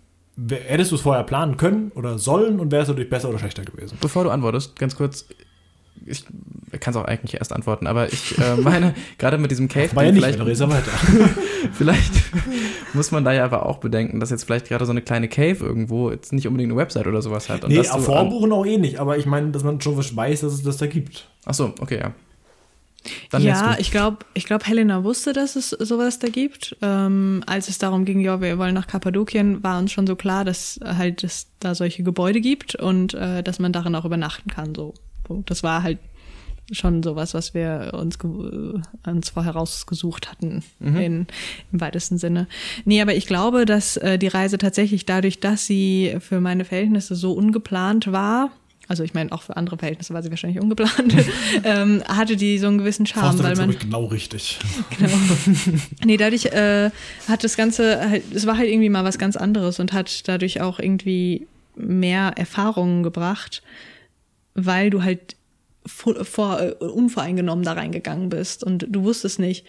hättest 0.50 0.92
du 0.92 0.96
es 0.96 1.02
vorher 1.02 1.24
planen 1.24 1.58
können 1.58 1.92
oder 1.96 2.20
sollen 2.20 2.60
und 2.60 2.72
wäre 2.72 2.84
es 2.84 2.88
dadurch 2.88 3.10
besser 3.10 3.30
oder 3.30 3.40
schlechter 3.40 3.64
gewesen? 3.64 3.98
Bevor 4.02 4.24
du 4.24 4.30
antwortest, 4.30 4.78
ganz 4.78 4.96
kurz, 4.96 5.26
ich 6.06 6.24
kann 6.80 6.94
es 6.94 6.98
auch 6.98 7.06
eigentlich 7.06 7.36
erst 7.36 7.52
antworten, 7.54 7.88
aber 7.88 8.12
ich 8.12 8.38
äh, 8.38 8.56
meine, 8.62 8.94
gerade 9.18 9.38
mit 9.38 9.52
diesem 9.52 9.68
Cave, 9.68 9.96
War 9.96 10.04
ja 10.04 10.14
vielleicht, 10.14 10.40
du 10.40 10.46
vielleicht 11.74 12.14
muss 12.94 13.12
man 13.12 13.26
da 13.26 13.34
ja 13.34 13.46
aber 13.46 13.66
auch 13.66 13.78
bedenken, 13.78 14.20
dass 14.20 14.30
jetzt 14.30 14.44
vielleicht 14.44 14.68
gerade 14.68 14.86
so 14.86 14.92
eine 14.92 15.02
kleine 15.02 15.28
Cave 15.28 15.58
irgendwo 15.66 16.12
jetzt 16.12 16.32
nicht 16.34 16.48
unbedingt 16.48 16.72
eine 16.72 16.80
Website 16.80 17.08
oder 17.08 17.22
sowas 17.22 17.50
hat. 17.50 17.64
Und 17.64 17.72
nee, 17.72 17.78
du 17.78 17.84
vorbuchen 17.84 18.52
auch 18.52 18.66
eh 18.66 18.78
nicht, 18.78 19.00
aber 19.00 19.18
ich 19.18 19.26
meine, 19.26 19.50
dass 19.50 19.64
man 19.64 19.82
schon 19.82 19.98
was 19.98 20.16
weiß, 20.16 20.42
dass 20.42 20.54
es 20.54 20.64
das 20.64 20.78
da 20.78 20.86
gibt. 20.86 21.28
Ach 21.46 21.54
so, 21.54 21.74
okay, 21.80 22.00
ja. 22.00 22.14
Dann 23.32 23.42
ja, 23.42 23.76
ich 23.80 23.92
glaube, 23.92 24.20
ich 24.34 24.46
glaub, 24.46 24.66
Helena 24.66 25.04
wusste, 25.04 25.34
dass 25.34 25.56
es 25.56 25.70
sowas 25.70 26.20
da 26.20 26.28
gibt. 26.28 26.76
Ähm, 26.82 27.44
als 27.46 27.70
es 27.70 27.78
darum 27.78 28.06
ging, 28.06 28.20
ja, 28.20 28.42
wir 28.42 28.58
wollen 28.58 28.74
nach 28.74 28.88
Kappadokien, 28.88 29.64
war 29.64 29.80
uns 29.80 29.92
schon 29.92 30.08
so 30.08 30.16
klar, 30.16 30.46
dass 30.46 30.80
halt 30.84 31.24
es 31.24 31.48
da 31.60 31.76
solche 31.76 32.04
Gebäude 32.04 32.42
gibt 32.42 32.76
und 32.76 33.14
äh, 33.14 33.44
dass 33.44 33.60
man 33.60 33.74
darin 33.74 33.96
auch 33.96 34.06
übernachten 34.06 34.50
kann. 34.50 34.76
So, 34.76 34.94
das 35.46 35.64
war 35.64 35.84
halt 35.84 36.00
schon 36.72 37.02
sowas, 37.02 37.34
was 37.34 37.54
wir 37.54 37.92
uns, 37.94 38.18
äh, 38.18 39.10
uns 39.10 39.30
vorher 39.30 39.54
rausgesucht 39.54 40.30
hatten, 40.30 40.64
in, 40.80 41.28
im 41.72 41.82
weitesten 41.82 42.18
Sinne. 42.18 42.48
Nee, 42.84 43.02
aber 43.02 43.16
ich 43.16 43.26
glaube, 43.26 43.66
dass 43.66 43.98
äh, 43.98 44.18
die 44.18 44.28
Reise 44.28 44.58
tatsächlich 44.58 45.06
dadurch, 45.06 45.40
dass 45.40 45.66
sie 45.66 46.18
für 46.20 46.42
meine 46.42 46.66
Verhältnisse 46.66 47.16
so 47.16 47.34
ungeplant 47.34 48.12
war, 48.12 48.52
also 48.88 49.04
ich 49.04 49.14
meine, 49.14 49.32
auch 49.32 49.42
für 49.42 49.58
andere 49.58 49.78
Verhältnisse 49.78 50.14
war 50.14 50.24
sie 50.24 50.30
wahrscheinlich 50.30 50.62
ungeplant, 50.62 51.14
ähm, 51.64 52.04
hatte 52.08 52.36
die 52.36 52.58
so 52.58 52.68
einen 52.68 52.78
gewissen 52.78 53.06
Charme, 53.06 53.38
weil 53.44 53.54
ist, 53.54 53.60
man 53.60 53.78
genau 53.78 54.06
richtig. 54.06 54.60
Genau. 54.98 55.14
nee, 56.06 56.18
dadurch 56.18 56.46
äh, 56.46 56.90
hat 57.28 57.44
das 57.44 57.58
Ganze, 57.58 58.10
halt, 58.10 58.24
es 58.34 58.48
war 58.48 58.58
halt 58.58 58.70
irgendwie 58.70 58.90
mal 58.90 59.04
was 59.04 59.18
ganz 59.18 59.36
anderes 59.36 59.80
und 59.80 59.94
hat 59.94 60.28
dadurch 60.28 60.62
auch 60.62 60.80
irgendwie 60.80 61.48
mehr 61.76 62.34
Erfahrungen 62.36 63.04
gebracht, 63.04 63.62
weil 64.56 64.90
du 64.90 65.04
halt 65.04 65.36
vor, 65.86 66.24
vor, 66.26 66.60
äh, 66.62 66.72
unvoreingenommen 66.72 67.64
da 67.64 67.74
reingegangen 67.74 68.30
bist 68.30 68.64
und 68.64 68.88
du 68.90 69.04
wusstest 69.04 69.40
nicht, 69.40 69.66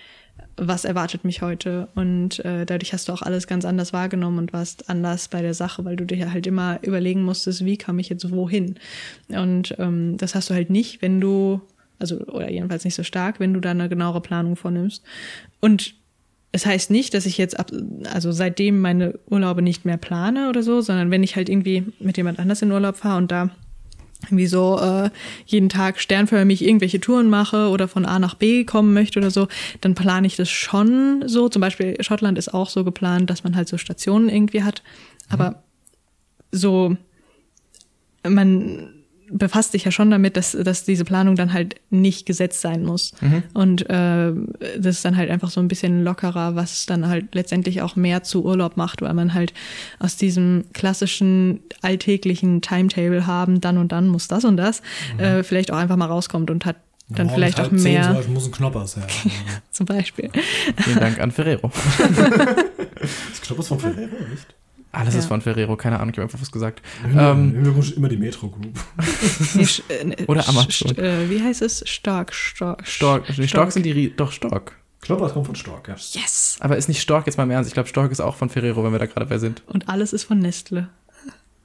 was 0.59 0.85
erwartet 0.85 1.25
mich 1.25 1.43
heute? 1.43 1.89
Und 1.95 2.45
äh, 2.45 2.67
dadurch 2.67 2.93
hast 2.93 3.09
du 3.09 3.13
auch 3.13 3.23
alles 3.23 3.47
ganz 3.47 3.65
anders 3.65 3.93
wahrgenommen 3.93 4.39
und 4.39 4.53
warst 4.53 4.91
anders 4.91 5.29
bei 5.29 5.43
der 5.43 5.55
Sache, 5.55 5.85
weil 5.85 5.97
du 5.97 6.05
dir 6.05 6.33
halt 6.33 6.47
immer 6.47 6.79
überlegen 6.83 7.23
musstest, 7.23 7.65
wie 7.65 7.79
komme 7.79 8.01
ich 8.01 8.09
jetzt 8.09 8.31
wohin? 8.31 8.77
Und 9.29 9.75
ähm, 9.79 10.17
das 10.17 10.35
hast 10.35 10.51
du 10.51 10.55
halt 10.55 10.71
nicht, 10.71 11.03
wenn 11.03 11.21
du 11.21 11.61
also 11.99 12.19
oder 12.19 12.51
jedenfalls 12.51 12.85
nicht 12.85 12.95
so 12.95 13.03
stark, 13.03 13.41
wenn 13.41 13.55
du 13.55 13.61
da 13.61 13.71
eine 13.71 13.89
genauere 13.89 14.21
Planung 14.21 14.57
vornimmst. 14.57 15.03
Und 15.61 15.95
es 16.53 16.65
heißt 16.65 16.91
nicht, 16.91 17.13
dass 17.15 17.27
ich 17.27 17.39
jetzt 17.39 17.59
ab, 17.59 17.71
also 18.13 18.33
seitdem 18.33 18.81
meine 18.81 19.19
Urlaube 19.29 19.63
nicht 19.63 19.85
mehr 19.85 19.97
plane 19.97 20.49
oder 20.49 20.63
so, 20.63 20.81
sondern 20.81 21.11
wenn 21.11 21.23
ich 21.23 21.37
halt 21.37 21.49
irgendwie 21.49 21.85
mit 21.99 22.17
jemand 22.17 22.39
anders 22.39 22.63
in 22.63 22.73
Urlaub 22.73 22.97
fahre 22.97 23.19
und 23.19 23.31
da 23.31 23.51
irgendwie 24.25 24.47
so 24.47 24.79
äh, 24.81 25.11
jeden 25.47 25.69
Tag 25.69 26.01
sternförmig 26.01 26.65
irgendwelche 26.65 27.01
Touren 27.01 27.31
mache 27.31 27.69
oder 27.69 27.89
von 27.89 28.05
A 28.05 28.19
nach 28.19 28.35
B 28.35 28.65
kommen 28.65 28.93
möchte 28.93 29.19
oder 29.19 29.31
so, 29.31 29.49
dann 29.81 29.95
plane 29.95 30.27
ich 30.27 30.37
das 30.37 30.51
schon 30.51 31.25
so. 31.27 31.49
Zum 31.49 31.61
Beispiel 31.61 31.97
Schottland 32.01 32.37
ist 32.39 32.53
auch 32.53 32.69
so 32.69 32.85
geplant, 32.85 33.31
dass 33.31 33.45
man 33.45 33.55
halt 33.55 33.69
so 33.69 33.79
Stationen 33.79 34.29
irgendwie 34.29 34.63
hat. 34.63 34.83
Aber 35.29 35.63
so, 36.51 36.97
man 38.27 38.98
befasst 39.31 39.73
sich 39.73 39.85
ja 39.85 39.91
schon 39.91 40.11
damit, 40.11 40.37
dass, 40.37 40.53
dass 40.53 40.85
diese 40.85 41.05
Planung 41.05 41.37
dann 41.37 41.53
halt 41.53 41.77
nicht 41.91 42.27
gesetzt 42.27 42.61
sein 42.61 42.85
muss. 42.85 43.13
Und 43.55 43.89
äh, 43.89 44.33
das 44.79 44.97
ist 44.97 45.05
dann 45.05 45.17
halt 45.17 45.31
einfach 45.31 45.51
so 45.51 45.61
ein 45.61 45.69
bisschen 45.69 46.05
lockerer, 46.05 46.55
was 46.55 46.87
dann 46.87 47.09
halt 47.09 47.35
letztendlich 47.35 47.83
auch 47.83 47.97
mehr 47.97 48.23
zu 48.23 48.45
Urlaub 48.45 48.77
macht, 48.77 49.03
weil 49.03 49.15
man 49.15 49.35
halt 49.35 49.53
aus 49.99 50.17
diesem 50.17 50.65
klassischen 50.73 51.61
alltäglichen 51.83 52.61
Timetable 52.63 53.27
haben, 53.27 53.61
dann 53.61 53.79
und 53.79 53.93
dann 53.93 54.09
muss 54.09 54.29
das 54.29 54.45
und 54.45 54.57
das, 54.57 54.83
äh, 55.19 55.43
vielleicht 55.43 55.71
auch 55.73 55.77
einfach 55.77 55.97
mal 55.97 56.07
rauskommt 56.07 56.51
und 56.51 56.65
hat 56.65 56.77
dann 57.11 57.27
Morgens 57.27 57.35
vielleicht 57.35 57.61
auch 57.61 57.71
zehn, 57.71 57.83
mehr, 57.83 58.13
so, 58.13 58.21
es 58.21 58.29
muss 58.29 58.47
ein 58.47 58.53
Knoppers 58.53 58.97
her. 58.99 59.07
zum 59.71 59.87
Beispiel. 59.87 60.31
Vielen 60.77 61.01
Dank 61.01 61.19
an 61.21 61.31
Ferrero. 61.31 61.71
Das 63.01 63.41
Knoppers 63.43 63.69
von 63.69 63.79
Ferrero, 63.79 64.09
nicht? 64.29 64.47
Alles 64.91 65.15
ist 65.15 65.25
Ja. 65.25 65.29
von 65.29 65.41
Ferrero, 65.43 65.77
keine 65.77 65.97
Ahnung, 66.01 66.11
ich 66.13 66.17
habe 66.19 66.23
einfach 66.25 66.41
was 66.41 66.51
gesagt. 66.51 66.81
Ähm, 67.05 67.53
Hintergrund 67.53 67.85
steht 67.85 67.99
immer 67.99 68.09
die 68.09 68.17
Metro 68.17 68.49
Group. 68.49 68.79
Äh, 69.89 70.25
Oder 70.27 70.41
sch- 70.43 70.49
Amazon. 70.49 70.97
Äh, 70.97 71.29
wie 71.31 71.43
heißt 71.43 71.63
es? 71.63 71.83
Stark, 71.89 72.33
stark. 72.33 72.87
Stork, 72.87 73.25
nee, 73.39 73.47
Stork 73.47 73.73
sind 73.73 73.85
die, 73.85 74.15
doch 74.17 74.33
Stork. 74.33 74.77
Knoppers 75.01 75.33
kommt 75.33 75.47
von 75.47 75.55
Stork, 75.55 75.89
ja. 75.89 75.95
Yes! 75.95 76.57
Aber 76.61 76.77
ist 76.77 76.89
nicht 76.89 77.01
Stork 77.01 77.27
jetzt 77.27 77.37
mal 77.37 77.45
im 77.45 77.51
Ernst? 77.51 77.69
Ich 77.69 77.75
glaube, 77.75 77.89
Stork 77.89 78.11
ist 78.11 78.21
auch 78.21 78.35
von 78.35 78.49
Ferrero, 78.49 78.83
wenn 78.83 78.93
wir 78.93 78.99
da 78.99 79.07
gerade 79.07 79.27
bei 79.27 79.39
sind. 79.39 79.63
Und 79.67 79.89
alles 79.89 80.13
ist 80.13 80.25
von 80.25 80.39
Nestle. 80.39 80.89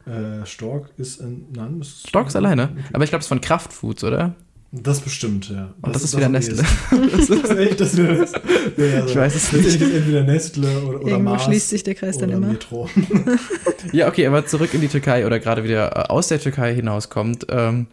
Äh, 0.05 0.45
Stork 0.45 0.89
ist 0.97 1.21
ein. 1.21 1.45
Nein, 1.55 1.79
das 1.79 1.87
ist 1.87 2.09
Stork 2.09 2.27
ist 2.27 2.35
alleine. 2.35 2.75
Aber 2.91 3.03
ich 3.05 3.09
glaube, 3.09 3.21
es 3.21 3.25
ist 3.25 3.29
von 3.29 3.41
Kraftfoods, 3.41 4.03
oder? 4.03 4.35
Das 4.75 5.01
bestimmt, 5.01 5.51
ja. 5.51 5.71
Und 5.83 5.95
das 5.95 6.03
ist 6.03 6.17
wieder 6.17 6.25
am 6.25 6.31
Nestle. 6.31 6.55
das 6.91 7.29
ist 7.29 7.51
echt, 7.51 7.79
das 7.79 7.95
wieder 7.95 8.13
Nestle. 8.13 8.41
Ja, 8.75 8.95
also, 8.95 9.07
Ich 9.07 9.15
weiß 9.15 9.35
es 9.35 9.53
ist 9.53 9.81
entweder 9.81 10.23
Nestle 10.23 10.67
oder, 10.67 10.99
oder 10.99 11.11
Irgendwo 11.11 11.29
Mars 11.29 11.43
schließt 11.43 11.69
sich 11.69 11.83
der 11.83 11.93
Kreis 11.93 12.17
dann 12.17 12.29
oder 12.29 12.37
immer. 12.39 12.47
Metro. 12.47 12.89
Ja, 13.91 14.07
okay, 14.07 14.25
aber 14.25 14.47
zurück 14.47 14.73
in 14.73 14.81
die 14.81 14.87
Türkei 14.87 15.27
oder 15.27 15.39
gerade 15.39 15.63
wieder 15.63 15.95
äh, 15.95 16.09
aus 16.09 16.29
der 16.29 16.39
Türkei 16.39 16.73
hinauskommt. 16.73 17.45
Ähm, 17.49 17.85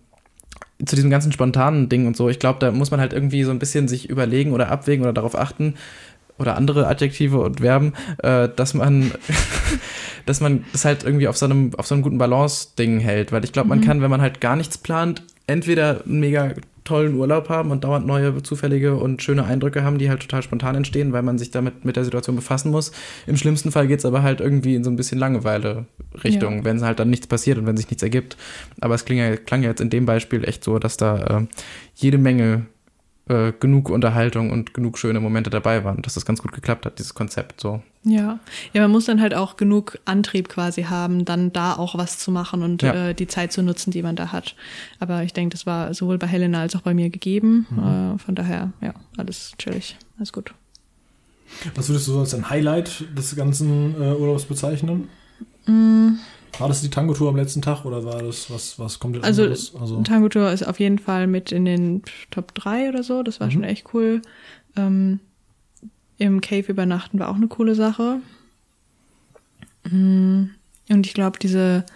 zu 0.87 0.97
diesem 0.97 1.11
ganzen 1.11 1.33
spontanen 1.33 1.91
Ding 1.91 2.07
und 2.07 2.17
so. 2.17 2.31
Ich 2.31 2.39
glaube, 2.39 2.59
da 2.61 2.71
muss 2.71 2.91
man 2.91 2.99
halt 2.99 3.13
irgendwie 3.13 3.43
so 3.43 3.51
ein 3.51 3.59
bisschen 3.59 3.87
sich 3.87 4.09
überlegen 4.09 4.53
oder 4.53 4.71
abwägen 4.71 5.03
oder 5.03 5.13
darauf 5.13 5.37
achten 5.37 5.75
oder 6.39 6.57
andere 6.57 6.87
Adjektive 6.87 7.41
und 7.41 7.61
Verben, 7.61 7.93
äh, 8.23 8.49
dass 8.49 8.73
man, 8.73 9.13
dass 10.25 10.41
man 10.41 10.65
das 10.73 10.87
halt 10.87 11.05
irgendwie 11.05 11.29
auf 11.29 11.37
so 11.37 11.45
einem, 11.45 11.75
auf 11.77 11.87
so 11.87 11.95
einem 11.95 12.03
guten 12.03 12.17
Balance-Ding 12.17 13.01
hält. 13.01 13.33
Weil 13.33 13.45
ich 13.45 13.53
glaube, 13.53 13.69
man 13.69 13.83
kann, 13.83 14.01
wenn 14.01 14.11
man 14.11 14.23
halt 14.23 14.41
gar 14.41 14.57
nichts 14.57 14.79
plant, 14.79 15.23
entweder 15.47 16.03
einen 16.05 16.21
mega 16.21 16.55
tollen 16.85 17.15
Urlaub 17.15 17.49
haben 17.51 17.71
und 17.71 17.85
dauernd 17.85 18.07
neue 18.07 18.43
zufällige 18.43 18.97
und 18.97 19.23
schöne 19.23 19.45
Eindrücke 19.45 19.85
haben, 19.85 19.99
die 19.99 20.09
halt 20.09 20.21
total 20.23 20.43
spontan 20.43 20.75
entstehen, 20.75 21.13
weil 21.13 21.23
man 21.23 21.39
sich 21.39 21.51
damit 21.51 21.85
mit 21.85 21.95
der 21.97 22.05
Situation 22.05 22.37
befassen 22.37 22.71
muss. 22.71 22.91
Im 23.27 23.37
schlimmsten 23.37 23.71
Fall 23.71 23.87
geht's 23.87 24.05
aber 24.05 24.23
halt 24.23 24.41
irgendwie 24.41 24.75
in 24.75 24.83
so 24.83 24.91
ein 24.91 24.97
bisschen 24.97 25.19
Langeweile-Richtung, 25.19 26.59
Ja. 26.59 26.65
wenn 26.65 26.83
halt 26.83 26.99
dann 26.99 27.11
nichts 27.11 27.27
passiert 27.27 27.59
und 27.59 27.67
wenn 27.67 27.77
sich 27.77 27.89
nichts 27.91 28.03
ergibt. 28.03 28.37
Aber 28.81 28.95
es 28.95 29.05
klang 29.05 29.19
ja, 29.19 29.37
klang 29.37 29.63
ja 29.63 29.69
jetzt 29.69 29.81
in 29.81 29.91
dem 29.91 30.07
Beispiel 30.07 30.45
echt 30.49 30.65
so, 30.65 30.79
dass 30.79 30.97
da 30.97 31.41
äh, 31.41 31.47
jede 31.97 32.19
Menge 32.19 32.67
äh, 33.31 33.53
genug 33.59 33.89
Unterhaltung 33.91 34.51
und 34.51 34.75
genug 34.75 34.99
schöne 34.99 35.21
Momente 35.21 35.51
dabei 35.51 35.85
waren, 35.85 36.03
dass 36.03 36.15
das 36.15 36.27
ganz 36.27 36.43
gut 36.43 36.53
geklappt 36.53 36.85
hat, 36.85 36.99
dieses 36.99 37.15
Konzept 37.15 37.61
so. 37.61 37.81
Ja. 38.03 38.39
Ja, 38.73 38.83
man 38.83 38.91
muss 38.91 39.05
dann 39.05 39.21
halt 39.21 39.35
auch 39.35 39.57
genug 39.57 39.99
Antrieb 40.05 40.49
quasi 40.49 40.83
haben, 40.85 41.25
dann 41.25 41.53
da 41.53 41.75
auch 41.75 41.97
was 41.97 42.19
zu 42.19 42.31
machen 42.33 42.63
und 42.63 42.83
Ja. 42.83 43.11
äh, 43.11 43.15
die 43.15 43.27
Zeit 43.29 43.53
zu 43.53 43.63
nutzen, 43.63 43.91
die 43.93 44.03
man 44.03 44.17
da 44.17 44.33
hat. 44.33 44.57
Aber 44.99 45.23
ich 45.23 45.33
denke, 45.33 45.53
das 45.53 45.65
war 45.65 45.95
sowohl 45.95 46.19
bei 46.19 46.27
Helena 46.27 46.61
als 46.61 46.75
auch 46.75 46.81
bei 46.83 46.93
mir 46.95 47.09
gegeben. 47.11 47.67
Äh, 47.73 48.19
von 48.19 48.35
daher, 48.35 48.73
ja, 48.81 48.95
alles 49.17 49.53
chillig. 49.59 49.97
Alles 50.19 50.33
gut. 50.33 50.53
Was 51.75 51.89
würdest 51.89 52.09
du 52.09 52.13
so 52.13 52.21
als 52.21 52.35
ein 52.35 52.49
Highlight 52.51 53.05
des 53.17 53.37
ganzen 53.37 53.95
äh, 54.01 54.13
Urlaubs 54.15 54.45
bezeichnen? 54.45 55.09
Mm. 55.67 56.15
War 56.59 56.69
das 56.69 56.83
die 56.83 56.91
Tango-Tour 56.91 57.29
am 57.31 57.37
letzten 57.37 57.63
Tag 57.63 57.85
oder 57.85 58.05
war 58.05 58.23
das 58.23 58.51
was, 58.51 58.79
was 58.79 58.99
komplett 58.99 59.25
Also, 59.25 59.43
anderes? 59.43 59.75
Also, 59.75 60.03
Tango 60.03 60.29
Tour 60.29 60.51
ist 60.53 60.67
auf 60.67 60.79
jeden 60.81 60.99
Fall 60.99 61.27
mit 61.27 61.53
in 61.53 61.65
den 61.65 62.03
Top 62.31 62.55
3 62.55 62.89
oder 62.89 63.03
so. 63.03 63.23
Das 63.23 63.41
war 63.41 63.51
schon 63.51 63.65
echt 63.65 63.87
cool. 63.95 64.21
Ähm, 64.77 65.21
im 66.19 66.41
Cave 66.41 66.71
übernachten 66.71 67.19
war 67.19 67.29
auch 67.29 67.37
eine 67.37 67.49
coole 67.49 67.75
Sache. 67.75 68.21
Mm, 69.85 70.45
Und 70.89 71.07
ich 71.07 71.15
glaube, 71.15 71.39
diese, 71.39 71.87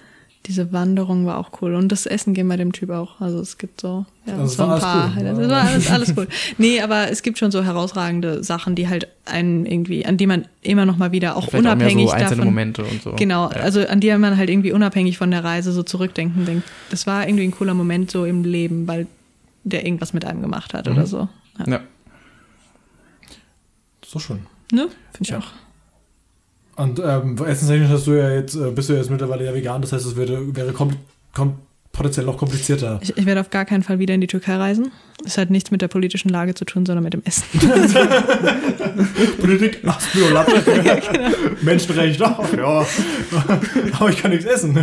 diese 0.46 0.72
Wanderung 0.72 1.24
war 1.24 1.38
auch 1.38 1.62
cool. 1.62 1.74
Und 1.74 1.90
das 1.90 2.04
Essen 2.04 2.34
gehen 2.34 2.46
bei 2.48 2.56
dem 2.58 2.72
Typ 2.72 2.90
auch. 2.90 3.18
Also 3.20 3.40
es 3.40 3.56
gibt 3.56 3.80
so, 3.80 4.04
ja, 4.26 4.34
Also 4.34 4.46
so 4.56 4.58
war 4.58 4.74
ein 4.74 4.80
paar. 4.80 5.14
cool. 5.16 5.24
Das 5.24 5.48
war 5.48 5.62
alles, 5.62 5.90
alles 5.90 6.14
cool. 6.16 6.28
Nee, 6.58 6.80
aber 6.82 7.10
es 7.10 7.22
gibt 7.22 7.38
schon 7.38 7.50
so 7.50 7.64
herausragende 7.64 8.44
Sachen, 8.44 8.74
die 8.74 8.88
halt 8.88 9.08
einen 9.24 9.64
irgendwie, 9.64 10.04
an 10.04 10.18
die 10.18 10.26
man 10.26 10.46
immer 10.60 10.84
noch 10.84 10.98
mal 10.98 11.12
wieder 11.12 11.36
auch 11.36 11.48
Vielleicht 11.48 11.66
auch 11.66 11.72
unabhängig 11.72 12.08
so 12.08 12.12
einzelne 12.14 12.30
davon. 12.36 12.44
Momente 12.44 12.84
und 12.84 13.02
so. 13.02 13.12
Genau, 13.12 13.44
Ja. 13.50 13.56
also 13.56 13.86
an 13.86 14.00
die 14.00 14.14
man 14.18 14.36
halt 14.36 14.50
irgendwie 14.50 14.72
unabhängig 14.72 15.16
von 15.16 15.30
der 15.30 15.42
Reise 15.44 15.72
so 15.72 15.82
zurückdenken 15.82 16.44
denkt. 16.44 16.68
Das 16.90 17.06
war 17.06 17.26
irgendwie 17.26 17.44
ein 17.44 17.50
cooler 17.52 17.72
Moment 17.74 18.10
so 18.10 18.26
im 18.26 18.44
Leben, 18.44 18.86
weil 18.86 19.06
der 19.64 19.86
irgendwas 19.86 20.12
mit 20.12 20.26
einem 20.26 20.42
gemacht 20.42 20.74
hat 20.74 20.88
oder 20.88 21.06
so. 21.06 21.28
Ja. 21.60 21.66
Ja. 21.72 21.80
So 24.04 24.18
schön. 24.18 24.40
Ne? 24.72 24.88
Finde 25.12 25.22
ich 25.22 25.28
Ja. 25.30 25.38
auch. 25.38 25.46
Und 26.76 26.98
ähm, 26.98 27.36
essenstechnisch 27.38 27.90
hast 27.90 28.06
du 28.06 28.12
ja 28.12 28.30
jetzt, 28.30 28.54
äh, 28.56 28.70
bist 28.70 28.88
du 28.88 28.94
ja 28.94 28.98
jetzt 28.98 29.10
mittlerweile 29.10 29.44
ja 29.44 29.54
vegan, 29.54 29.80
das 29.80 29.92
heißt, 29.92 30.06
es 30.06 30.16
wäre, 30.16 30.54
wäre 30.54 30.72
kom 30.72 30.90
kom 31.32 31.58
potenziell 31.94 32.26
noch 32.26 32.36
komplizierter. 32.36 32.98
Ich, 33.02 33.16
ich 33.16 33.24
werde 33.24 33.40
auf 33.40 33.48
gar 33.50 33.64
keinen 33.64 33.82
Fall 33.82 33.98
wieder 33.98 34.14
in 34.14 34.20
die 34.20 34.26
Türkei 34.26 34.56
reisen. 34.56 34.92
Es 35.24 35.38
hat 35.38 35.48
nichts 35.48 35.70
mit 35.70 35.80
der 35.80 35.88
politischen 35.88 36.28
Lage 36.28 36.54
zu 36.54 36.64
tun, 36.64 36.84
sondern 36.84 37.04
mit 37.04 37.14
dem 37.14 37.22
Essen. 37.24 37.44
Politik, 39.40 39.78
ach, 39.86 40.00
Latte. 40.32 40.52
Menschenrecht, 41.62 42.20
ach, 42.20 42.52
ja. 42.52 42.84
Aber 43.98 44.10
ich 44.10 44.20
kann 44.20 44.32
nichts 44.32 44.44
essen. 44.44 44.74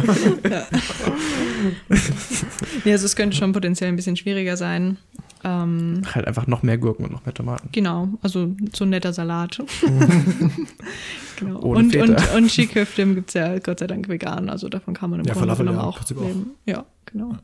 nee, 2.86 2.92
also 2.92 3.06
es 3.06 3.16
könnte 3.16 3.36
schon 3.38 3.52
potenziell 3.54 3.90
ein 3.90 3.96
bisschen 3.96 4.16
schwieriger 4.18 4.58
sein. 4.58 4.98
Ähm, 5.44 6.02
Halt 6.14 6.28
einfach 6.28 6.46
noch 6.48 6.62
mehr 6.62 6.78
Gurken 6.78 7.06
und 7.06 7.12
noch 7.12 7.26
mehr 7.26 7.34
Tomaten. 7.34 7.70
genau, 7.72 8.10
also 8.22 8.54
so 8.74 8.84
ein 8.86 8.90
netter 8.90 9.12
Salat. 9.12 9.58
genau. 11.38 11.60
Ohne 11.62 11.80
und, 11.80 11.92
Feta. 11.92 12.04
und, 12.04 12.44
und 12.44 12.50
Skiköfte 12.52 13.06
gibt 13.16 13.30
es 13.30 13.34
ja 13.34 13.58
Gott 13.60 13.80
sei 13.80 13.88
Dank 13.88 14.08
vegan, 14.08 14.50
also 14.50 14.70
davon 14.70 14.94
kann 14.94 15.10
man 15.10 15.20
im 15.22 15.26
Ja, 15.26 15.34
Grunde 15.34 15.48
Falafel, 15.48 15.66
genommen 15.66 15.80
ja, 15.84 15.88
auch 15.90 15.98
Prinzip 15.98 16.18
auch. 16.18 16.22
leben. 16.28 16.52
Ja, 16.66 16.86
genau. 17.06 17.38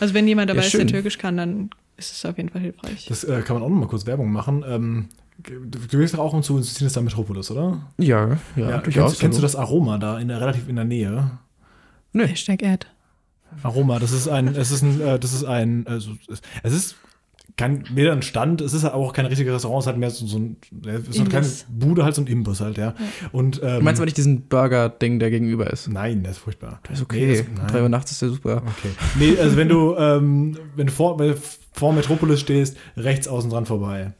Also 0.00 0.14
wenn 0.14 0.26
jemand 0.26 0.48
dabei 0.48 0.60
Ja, 0.60 0.66
ist, 0.66 0.74
der. 0.74 0.86
Türkisch 0.86 1.18
kann, 1.18 1.36
dann 1.36 1.70
ist 1.96 2.12
es 2.12 2.24
auf 2.24 2.36
jeden 2.36 2.48
Fall 2.48 2.62
hilfreich. 2.62 3.06
Das 3.06 3.24
äh, 3.24 3.42
kann 3.42 3.56
man 3.56 3.62
auch 3.62 3.68
noch 3.68 3.76
mal 3.76 3.86
kurz 3.88 4.06
Werbung 4.06 4.32
machen. 4.32 4.64
Ähm, 4.66 5.08
du 5.42 5.98
gehst 5.98 6.14
doch 6.14 6.20
auch 6.20 6.32
und 6.32 6.44
zu 6.44 6.56
ins 6.56 6.74
Sinister 6.74 7.02
Metropolis, 7.02 7.50
oder? 7.50 7.82
Ja, 7.98 8.38
ja, 8.56 8.78
durchaus. 8.78 9.10
kennst, 9.10 9.20
kennst 9.20 9.38
du 9.38 9.42
das 9.42 9.56
Aroma 9.56 9.98
da 9.98 10.18
in 10.18 10.28
der, 10.28 10.40
relativ 10.40 10.68
in 10.68 10.76
der 10.76 10.84
Nähe? 10.84 11.32
Hashtag 12.14 12.62
Ad. 12.64 12.86
Aroma, 13.62 13.98
das 13.98 14.12
ist 14.12 14.28
ein, 14.28 14.48
es 14.48 14.70
ist 14.70 14.82
ein, 14.82 15.00
äh, 15.00 15.18
das 15.18 15.32
ist 15.32 15.44
ein, 15.44 15.86
also, 15.86 16.12
es- 16.62 16.72
ist 16.72 16.96
kein, 17.56 17.84
weder 17.92 18.12
ein 18.12 18.22
Stand, 18.22 18.60
es 18.60 18.72
ist 18.72 18.84
halt 18.84 18.94
auch 18.94 19.12
kein 19.12 19.26
richtiges 19.26 19.52
Restaurant, 19.52 19.82
es 19.82 19.86
hat 19.88 19.96
mehr 19.98 20.10
so, 20.10 20.26
so 20.26 20.38
ein, 20.38 20.56
so 21.10 21.20
eine 21.20 21.28
kleine. 21.28 21.46
Bude, 21.68 22.04
halt 22.04 22.14
so 22.14 22.22
ein 22.22 22.28
Imbiss 22.28 22.60
halt, 22.60 22.78
ja. 22.78 22.94
Und, 23.32 23.60
ähm, 23.64 23.78
Du 23.78 23.84
meinst 23.84 24.00
aber 24.00 24.04
nicht 24.04 24.16
diesen 24.16 24.42
Burger-Ding, 24.42 25.18
der 25.18 25.30
gegenüber 25.30 25.68
ist? 25.72 25.88
Nein, 25.88 26.22
der 26.22 26.32
ist 26.32 26.38
furchtbar. 26.38 26.78
Das 26.84 26.98
ist 26.98 27.02
okay. 27.04 27.44
Nee, 27.48 27.60
Um. 27.60 27.66
Drei 27.66 27.82
Uhr 27.82 27.88
nachts 27.88 28.12
ist 28.12 28.22
der 28.22 28.28
super. 28.28 28.58
Okay. 28.58 28.90
Nee, 29.18 29.36
also 29.40 29.56
wenn 29.56 29.68
du, 29.68 29.96
ähm, 29.96 30.56
wenn 30.76 30.86
du 30.86 30.92
vor, 30.92 31.18
wenn 31.18 31.30
du 31.32 31.38
vor 31.72 31.92
Metropolis 31.92 32.38
stehst, 32.40 32.76
rechts 32.96 33.26
außen 33.26 33.50
dran 33.50 33.66
vorbei. 33.66 34.12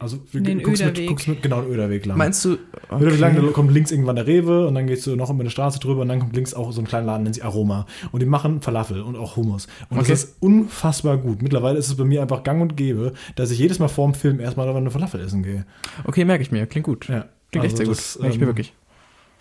Also 0.00 0.16
du 0.32 0.40
Den 0.40 0.62
guckst 0.62 0.82
mit, 0.82 1.06
guckst 1.06 1.28
mit, 1.28 1.42
genau, 1.42 1.60
den 1.60 1.72
Öderweg 1.72 2.06
lang. 2.06 2.16
Meinst 2.16 2.42
du? 2.46 2.56
Öderweg 2.90 3.18
lang, 3.20 3.36
da 3.36 3.42
kommt 3.52 3.70
links 3.70 3.90
irgendwann 3.92 4.16
der 4.16 4.26
Rewe 4.26 4.66
und 4.66 4.74
dann 4.74 4.86
gehst 4.86 5.06
du 5.06 5.14
noch 5.14 5.28
über 5.28 5.40
eine 5.40 5.50
Straße 5.50 5.78
drüber 5.78 6.00
und 6.00 6.08
dann 6.08 6.20
kommt 6.20 6.34
links 6.34 6.54
auch 6.54 6.72
so 6.72 6.80
ein 6.80 6.86
kleiner 6.86 7.04
Laden, 7.06 7.24
nennt 7.24 7.34
sich 7.34 7.44
Aroma. 7.44 7.86
Und 8.10 8.20
die 8.20 8.26
machen 8.26 8.62
Falafel 8.62 9.02
und 9.02 9.14
auch 9.16 9.36
Hummus. 9.36 9.68
Und 9.90 9.98
Okay. 9.98 10.08
das 10.12 10.24
ist 10.24 10.36
unfassbar 10.40 11.18
gut. 11.18 11.42
Mittlerweile 11.42 11.78
ist 11.78 11.88
es 11.88 11.96
bei 11.96 12.04
mir 12.04 12.22
einfach 12.22 12.42
gang 12.44 12.62
und 12.62 12.78
gäbe, 12.78 13.12
dass 13.36 13.50
ich 13.50 13.58
jedes 13.58 13.78
Mal 13.78 13.88
vor 13.88 14.08
dem 14.10 14.14
Film 14.14 14.40
erstmal 14.40 14.66
eine 14.74 14.90
Falafel 14.90 15.20
essen 15.20 15.42
gehe. 15.42 15.66
Okay, 16.04 16.24
merke 16.24 16.42
ich 16.42 16.50
mir. 16.50 16.66
Klingt 16.66 16.86
gut. 16.86 17.06
Ja. 17.08 17.26
Klingt 17.52 17.66
echt 17.66 17.74
Also 17.74 17.76
sehr 17.76 17.86
gut. 17.86 17.96
das, 17.98 18.18
merke 18.18 18.34
ich 18.34 18.38
mir 18.40 18.44
ähm, 18.44 18.48
wirklich. 18.48 18.72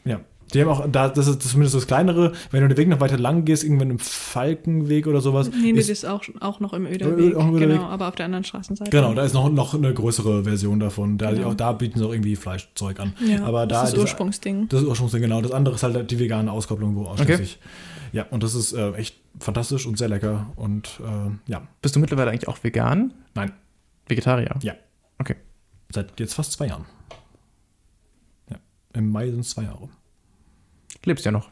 Ja. 0.03 0.19
Die 0.53 0.61
haben 0.61 0.69
auch, 0.69 0.85
da, 0.91 1.09
das 1.09 1.27
ist 1.27 1.41
zumindest 1.43 1.76
das 1.76 1.85
kleinere, 1.85 2.31
wenn 2.51 2.61
du 2.61 2.67
den 2.69 2.77
Weg 2.77 2.88
noch 2.88 2.99
weiter 2.99 3.17
lang 3.19 3.45
gehst, 3.45 3.63
irgendwann 3.63 3.91
im 3.91 3.99
Falkenweg 3.99 5.05
oder 5.07 5.21
sowas. 5.21 5.49
Nee, 5.51 5.71
nee, 5.73 5.80
ist- 5.80 5.89
das 5.89 5.99
ist 5.99 6.05
auch, 6.05 6.23
auch 6.39 6.59
noch 6.59 6.73
im 6.73 6.85
Öderweg. 6.88 7.35
auch 7.35 7.47
im 7.47 7.55
Öderweg. 7.55 7.77
Genau, 7.77 7.88
aber 7.88 8.07
auf 8.07 8.15
der 8.15 8.26
anderen 8.26 8.43
Straßenseite. 8.43 8.89
Genau, 8.89 9.13
da 9.13 9.23
ist 9.23 9.34
noch, 9.34 9.49
noch 9.51 9.73
eine 9.76 9.93
größere 9.93 10.43
Version 10.43 10.80
davon. 10.80 11.17
Da, 11.17 11.31
Genau. 11.31 11.49
auch, 11.49 11.53
da 11.53 11.71
bieten 11.73 11.99
sie 11.99 12.05
auch 12.05 12.11
irgendwie 12.11 12.35
Fleischzeug 12.35 12.99
an. 12.99 13.13
Ja, 13.26 13.43
Aber 13.45 13.67
da 13.67 13.81
das 13.81 13.89
ist 13.89 13.93
das 13.97 14.01
Ursprungsding. 14.03 14.67
Das 14.69 14.81
ist 14.81 14.88
Ursprungsding, 14.88 15.21
genau. 15.21 15.41
Das 15.41 15.51
andere 15.51 15.76
ist 15.76 15.84
halt 15.84 16.09
die 16.09 16.19
vegane 16.19 16.51
Auskopplung, 16.51 16.95
wo 16.95 17.05
ausschließlich. 17.05 17.59
Ja, 18.11 18.26
und 18.31 18.41
das 18.41 18.55
ist 18.55 18.73
äh, 18.73 18.93
echt 18.93 19.17
fantastisch 19.39 19.85
und 19.85 19.97
sehr 19.99 20.09
lecker. 20.09 20.47
Und 20.55 20.99
äh, 21.05 21.51
ja, 21.51 21.61
Bist 21.84 21.95
du 21.95 21.99
mittlerweile 21.99 22.31
eigentlich 22.31 22.47
auch 22.47 22.57
vegan? 22.63 23.13
nein, 23.35 23.51
Vegetarier? 24.07 24.55
ja. 24.63 24.73
Okay. 25.19 25.35
Seit 25.93 26.19
jetzt 26.19 26.34
fast 26.34 26.53
zwei 26.53 26.67
Jahren. 26.67 26.85
Ja, 28.49 28.57
im 28.93 29.11
Mai 29.11 29.30
sind 29.30 29.41
es 29.41 29.49
zwei 29.51 29.63
Jahre. 29.63 29.89
Lebst 31.10 31.26
ja 31.26 31.31
noch. 31.31 31.49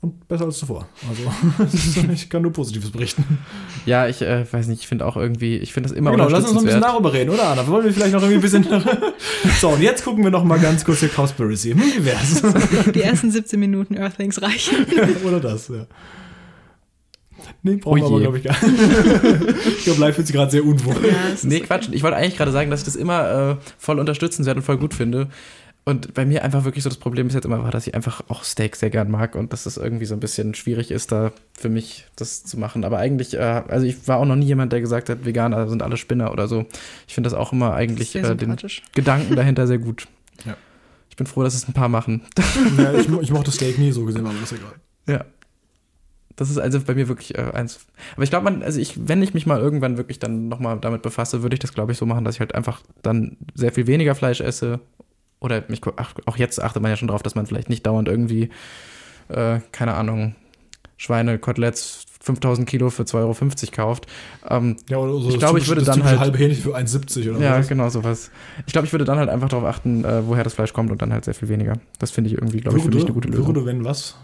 Und 0.00 0.26
besser 0.26 0.46
als 0.46 0.58
zuvor. 0.58 0.88
Also, 1.08 1.72
ich 2.12 2.28
kann 2.28 2.42
nur 2.42 2.52
Positives 2.52 2.90
berichten. 2.90 3.38
Ja, 3.86 4.08
ich 4.08 4.20
äh, 4.20 4.44
weiß 4.52 4.66
nicht, 4.66 4.80
ich 4.80 4.88
finde 4.88 5.06
auch 5.06 5.16
irgendwie, 5.16 5.58
ich 5.58 5.72
finde 5.72 5.88
das 5.88 5.96
immer 5.96 6.10
genau, 6.10 6.28
lass 6.28 6.42
uns 6.42 6.54
noch 6.54 6.62
ein 6.62 6.64
bisschen 6.64 6.80
darüber 6.80 7.12
reden, 7.12 7.30
oder 7.30 7.50
Anna? 7.50 7.64
Wollen 7.68 7.84
wir 7.84 7.92
vielleicht 7.92 8.12
noch 8.12 8.20
irgendwie 8.20 8.38
ein 8.38 8.62
bisschen. 8.62 8.66
so, 9.60 9.68
und 9.68 9.80
jetzt 9.80 10.02
gucken 10.02 10.24
wir 10.24 10.32
noch 10.32 10.42
mal 10.42 10.58
ganz 10.58 10.84
kurz 10.84 10.98
hier 10.98 11.08
Cowspiracy. 11.08 11.70
Hm, 11.70 11.80
wie 11.80 12.04
wär's? 12.04 12.42
Die 12.92 13.00
ersten 13.00 13.30
17 13.30 13.60
Minuten 13.60 13.94
Earthlings 13.94 14.42
reichen. 14.42 14.84
oder 15.24 15.38
das, 15.38 15.68
ja. 15.68 15.86
Nee, 17.62 17.76
brauchen 17.76 17.98
wir 17.98 18.04
Oh 18.04 18.06
aber, 18.08 18.16
je. 18.16 18.22
glaube 18.22 18.38
ich, 18.38 18.44
gar 18.44 18.56
nicht. 18.66 19.76
ich 19.78 19.84
glaube, 19.84 20.00
live 20.00 20.16
fühlt 20.16 20.26
sich 20.26 20.34
gerade 20.34 20.50
sehr 20.50 20.64
unwohl. 20.64 20.96
Ja, 21.06 21.12
Nee, 21.44 21.60
Quatsch. 21.60 21.88
Ich 21.92 22.02
wollte 22.02 22.16
eigentlich 22.16 22.36
gerade 22.36 22.50
sagen, 22.50 22.72
dass 22.72 22.80
ich 22.80 22.86
das 22.86 22.96
immer 22.96 23.52
äh, 23.52 23.56
voll 23.78 24.00
unterstützenswert 24.00 24.56
und 24.56 24.64
voll 24.64 24.78
gut 24.78 24.94
finde. 24.94 25.28
Und 25.84 26.14
bei 26.14 26.24
mir 26.24 26.44
einfach 26.44 26.62
wirklich 26.64 26.84
so 26.84 26.90
das 26.90 26.96
Problem 26.98 27.26
bis 27.26 27.34
jetzt 27.34 27.44
immer 27.44 27.60
war, 27.64 27.72
dass 27.72 27.88
ich 27.88 27.94
einfach 27.96 28.22
auch 28.28 28.44
Steak 28.44 28.76
sehr 28.76 28.90
gern 28.90 29.10
mag 29.10 29.34
und 29.34 29.52
dass 29.52 29.66
es 29.66 29.76
irgendwie 29.76 30.04
so 30.04 30.14
ein 30.14 30.20
bisschen 30.20 30.54
schwierig 30.54 30.92
ist, 30.92 31.10
da 31.10 31.32
für 31.54 31.68
mich 31.68 32.06
das 32.14 32.44
zu 32.44 32.56
machen. 32.56 32.84
Aber 32.84 32.98
eigentlich, 32.98 33.34
äh, 33.34 33.62
also 33.66 33.84
ich 33.84 34.06
war 34.06 34.18
auch 34.18 34.24
noch 34.24 34.36
nie 34.36 34.46
jemand, 34.46 34.72
der 34.72 34.80
gesagt 34.80 35.08
hat, 35.08 35.24
Veganer 35.24 35.68
sind 35.68 35.82
alle 35.82 35.96
Spinner 35.96 36.30
oder 36.30 36.46
so. 36.46 36.66
Ich 37.08 37.14
finde 37.14 37.28
das 37.30 37.36
auch 37.36 37.52
immer 37.52 37.74
eigentlich 37.74 38.14
äh, 38.14 38.36
den. 38.36 38.56
Gedanken 38.94 39.34
dahinter 39.34 39.66
sehr 39.66 39.78
gut. 39.78 40.06
Ja. 40.44 40.56
Ich 41.10 41.16
bin 41.16 41.26
froh, 41.26 41.42
dass 41.42 41.54
es 41.54 41.68
ein 41.68 41.72
paar 41.74 41.88
machen. 41.90 42.22
Ja, 42.78 42.94
ich, 42.94 43.08
mo- 43.08 43.20
ich 43.20 43.30
mochte 43.30 43.50
Steak 43.50 43.78
nie 43.78 43.92
so 43.92 44.04
gesehen, 44.04 44.24
aber 44.26 44.34
ist 44.42 44.52
egal. 44.52 44.72
Ja. 45.06 45.24
Das 46.36 46.48
ist 46.48 46.58
also 46.58 46.80
bei 46.80 46.94
mir 46.94 47.08
wirklich 47.08 47.36
äh, 47.36 47.42
eins. 47.52 47.80
Aber 48.14 48.22
ich 48.24 48.30
glaube, 48.30 48.44
man, 48.44 48.62
also 48.62 48.80
ich, 48.80 49.06
wenn 49.08 49.20
ich 49.22 49.34
mich 49.34 49.44
mal 49.46 49.60
irgendwann 49.60 49.98
wirklich 49.98 50.18
dann 50.18 50.48
nochmal 50.48 50.78
damit 50.80 51.02
befasse, 51.02 51.42
würde 51.42 51.54
ich 51.54 51.60
das, 51.60 51.74
glaube 51.74 51.92
ich, 51.92 51.98
so 51.98 52.06
machen, 52.06 52.24
dass 52.24 52.36
ich 52.36 52.40
halt 52.40 52.54
einfach 52.54 52.80
dann 53.02 53.36
sehr 53.54 53.72
viel 53.72 53.86
weniger 53.86 54.14
Fleisch 54.14 54.40
esse. 54.40 54.80
Oder 55.42 55.62
mich, 55.68 55.80
gu- 55.80 55.92
ach, 55.96 56.14
auch 56.26 56.36
jetzt 56.36 56.62
achtet 56.62 56.80
man 56.82 56.90
ja 56.90 56.96
schon 56.96 57.08
drauf, 57.08 57.22
dass 57.22 57.34
man 57.34 57.46
vielleicht 57.46 57.68
nicht 57.68 57.84
dauernd 57.86 58.08
irgendwie, 58.08 58.48
äh, 59.28 59.60
keine 59.72 59.94
Ahnung, 59.94 60.34
Schweinekoteletts 60.96 62.04
5000 62.20 62.68
Kilo 62.68 62.88
für 62.90 63.02
2,50 63.02 63.16
Euro 63.18 63.34
kauft. 63.74 64.06
Ähm, 64.48 64.76
Ja, 64.88 64.98
oder 64.98 65.12
so 65.20 65.28
Ich 65.30 65.38
glaube, 65.40 65.58
ich 65.58 65.66
würde 65.66 65.82
dann 65.82 66.04
halt- 66.04 66.20
halbe 66.20 66.38
Hähnchen 66.38 66.62
für 66.62 66.76
1,70 66.76 67.28
oder 67.30 67.40
ja, 67.40 67.58
was. 67.58 67.66
genau 67.66 67.88
sowas. 67.88 68.30
Ich 68.66 68.72
glaube, 68.72 68.86
ich 68.86 68.92
würde 68.92 69.04
dann 69.04 69.18
halt 69.18 69.28
einfach 69.28 69.48
darauf 69.48 69.64
achten, 69.66 70.04
äh, 70.04 70.22
woher 70.28 70.44
das 70.44 70.54
Fleisch 70.54 70.72
kommt 70.72 70.92
und 70.92 71.02
dann 71.02 71.12
halt 71.12 71.24
sehr 71.24 71.34
viel 71.34 71.48
weniger. 71.48 71.78
Das 71.98 72.12
finde 72.12 72.30
ich 72.30 72.34
irgendwie, 72.36 72.60
glaube 72.60 72.78
ich, 72.78 72.84
für 72.84 72.90
mich 72.90 73.02
eine 73.04 73.12
gute 73.12 73.26
Lösung. 73.28 73.48
Würde, 73.48 73.66
wenn 73.66 73.84
was? 73.84 74.16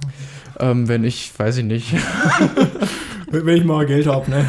Ähm, 0.60 0.86
wenn 0.86 1.02
ich, 1.02 1.36
weiß 1.36 1.56
ich 1.56 1.64
nicht, 1.64 1.92
Wenn 3.30 3.44
wenn 3.44 3.56
ich 3.58 3.64
mal 3.64 3.84
Geld 3.84 4.06
habe, 4.06 4.30
ne? 4.30 4.46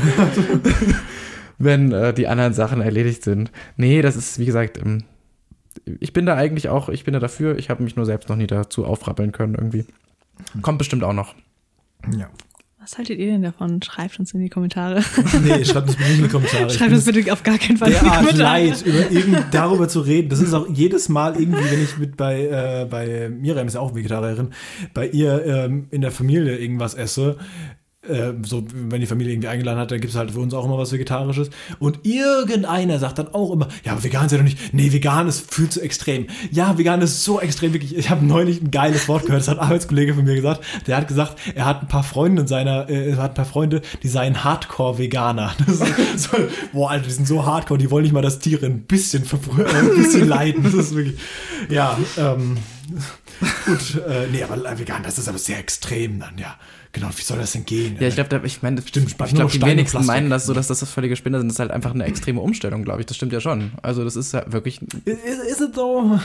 wenn 1.58 1.92
äh, 1.92 2.14
die 2.14 2.28
anderen 2.28 2.54
Sachen 2.54 2.80
erledigt 2.82 3.24
sind. 3.24 3.52
Nee, 3.76 4.02
das 4.02 4.16
ist, 4.16 4.40
wie 4.40 4.46
gesagt, 4.46 4.78
ähm, 4.78 5.04
ich 6.00 6.14
bin 6.14 6.26
da 6.26 6.36
eigentlich 6.36 6.70
auch, 6.70 6.90
ich 6.90 7.04
bin 7.04 7.14
da 7.14 7.20
dafür. 7.20 7.58
Ich 7.58 7.70
habe 7.70 7.84
mich 7.84 7.96
nur 7.96 8.06
selbst 8.06 8.30
noch 8.30 8.36
nie 8.36 8.48
dazu 8.48 8.86
aufrappeln 8.86 9.32
können 9.32 9.56
irgendwie. 9.56 9.86
Kommt 10.62 10.78
bestimmt 10.78 11.04
auch 11.04 11.14
noch. 11.14 11.36
Ja. 12.18 12.30
Was 12.82 12.98
haltet 12.98 13.20
ihr 13.20 13.28
denn 13.28 13.42
davon? 13.42 13.82
Schreibt 13.82 14.20
uns 14.20 14.34
in 14.34 14.40
die 14.40 14.50
Kommentare. 14.50 15.04
Nee, 15.44 15.66
schreibt 15.66 15.90
uns 15.90 15.98
bitte 15.98 16.12
in 16.12 16.24
die 16.24 16.30
Kommentare. 16.30 16.68
Ich 16.68 16.74
Schreibt 16.74 16.94
uns 16.94 17.06
bitte 17.06 17.32
auf 17.32 17.44
gar 17.44 17.58
keinen 17.58 17.78
Fall 17.78 17.92
in 17.92 18.00
die 18.04 18.10
Kommentare. 18.10 18.38
leid, 18.38 18.82
über 18.84 19.12
irgend, 19.12 19.46
darüber 19.52 19.90
zu 19.90 20.00
reden. 20.00 20.30
Das 20.30 20.40
ist 20.40 20.54
auch 20.54 20.66
jedes 20.70 21.10
Mal 21.10 21.40
irgendwie, 21.40 21.70
wenn 21.70 21.84
ich 21.84 21.98
mit 21.98 22.16
bei, 22.16 22.46
äh, 22.46 22.88
bei 22.90 23.30
Miriam 23.30 23.68
ist 23.68 23.74
ja 23.74 23.82
auch 23.82 23.96
Vegetarierin, 23.96 24.54
bei 24.94 25.08
ihr 25.08 25.46
ähm, 25.46 25.88
in 25.92 26.02
der 26.02 26.12
Familie 26.12 26.58
irgendwas 26.58 26.94
esse, 26.94 27.38
äh, 28.10 28.34
so 28.44 28.64
wenn 28.74 29.00
die 29.00 29.08
Familie 29.08 29.34
irgendwie 29.34 29.48
eingeladen 29.48 29.80
hat, 29.80 29.92
dann 29.92 30.00
gibt 30.02 30.12
es 30.12 30.18
halt 30.18 30.32
für 30.32 30.40
uns 30.40 30.54
auch 30.54 30.66
immer 30.66 30.78
was 30.78 30.92
Vegetarisches. 30.92 31.50
Und 31.80 32.06
irgendeiner 32.06 33.00
sagt 33.00 33.20
dann 33.20 33.34
auch 33.34 33.52
immer, 33.52 33.68
ja, 33.84 33.94
aber 33.94 34.04
vegan 34.04 34.26
ist 34.26 34.32
ja 34.32 34.38
doch 34.38 34.46
nicht, 34.46 34.74
nee, 34.74 34.92
vegan 34.92 35.28
ist 35.28 35.54
viel 35.54 35.70
zu 35.70 35.82
extrem. 35.82 36.28
Ja, 36.52 36.78
vegan 36.78 37.02
ist 37.02 37.24
so 37.24 37.40
extrem, 37.40 37.74
wirklich. 37.74 37.96
Ich 37.96 38.10
habe 38.10 38.26
neulich 38.26 38.62
ein 38.62 38.72
geiles 38.72 39.08
Wort 39.08 39.26
gehört, 39.26 39.42
das 39.42 39.48
hat 39.48 39.60
ein 39.60 39.66
Arbeitskollege 39.66 40.14
von 40.14 40.24
mir 40.24 40.36
gesagt. 40.36 40.62
Der 40.88 40.98
hat 40.98 41.08
gesagt, 41.08 41.38
er 41.56 41.66
hat 41.66 41.82
ein 41.82 41.88
paar 41.88 42.04
Freunde 42.04 42.42
in 42.44 42.48
seiner, 42.48 42.90
äh, 42.90 43.12
er 43.12 43.18
hat 43.18 43.32
ein 43.32 43.36
paar 43.36 43.46
Freunde, 43.46 43.82
die 44.04 44.08
seien 44.08 44.44
Hardcore-Veganer. 44.44 45.56
So, 46.16 46.38
boah, 46.74 46.92
Alter, 46.92 47.06
die 47.06 47.12
sind 47.12 47.28
so 47.28 47.46
hardcore, 47.46 47.78
die 47.78 47.90
wollen 47.92 48.04
nicht 48.04 48.12
mal, 48.12 48.22
dass 48.22 48.40
Tiere 48.40 48.66
ein 48.66 48.82
bisschen 48.82 49.24
äh, 49.24 49.64
ein 49.64 49.96
bisschen 49.96 50.28
leiden. 50.28 50.64
Das 50.64 50.74
ist 50.74 50.96
wirklich, 50.96 51.18
ja, 51.70 51.98
ähm, 52.18 52.58
Gut, 53.66 54.02
äh, 54.08 54.28
nee, 54.32 54.44
aber 54.44 54.80
vegan, 54.80 55.04
das 55.04 55.18
ist 55.18 55.30
aber 55.30 55.38
sehr 55.38 55.60
extrem 55.60 56.20
dann, 56.20 56.38
ja. 56.38 56.58
Genau, 56.92 57.10
wie 57.16 57.22
soll 57.22 57.38
das 57.38 57.52
denn 57.52 57.66
gehen? 57.66 57.98
Ja, 58.00 58.08
ich 58.08 58.16
glaube, 58.16 58.42
ich 58.48 58.64
meine, 58.64 58.82
Stimmt, 58.82 59.10
ich 59.12 59.16
glaube, 59.36 59.52
die 59.52 59.62
wenigsten 59.62 60.06
meinen 60.08 60.30
das 60.32 60.46
so, 60.48 60.54
dass 60.54 60.68
das 60.70 60.80
das 60.80 60.90
völlige 60.92 61.16
Spinner 61.16 61.38
sind. 61.38 61.48
Das 61.50 61.56
ist 61.56 61.60
halt 61.60 61.70
einfach 61.72 61.94
eine 61.94 62.06
extreme 62.06 62.42
Umstellung, 62.42 62.84
glaube 62.84 63.02
ich. 63.02 63.06
Das 63.06 63.16
stimmt 63.16 63.32
ja 63.32 63.40
schon. 63.40 63.72
Also 63.84 64.04
das 64.04 64.16
ist 64.16 64.34
ja 64.34 64.44
wirklich, 64.52 64.82
Ist, 65.06 65.20
es 65.52 65.60
so? 65.76 66.20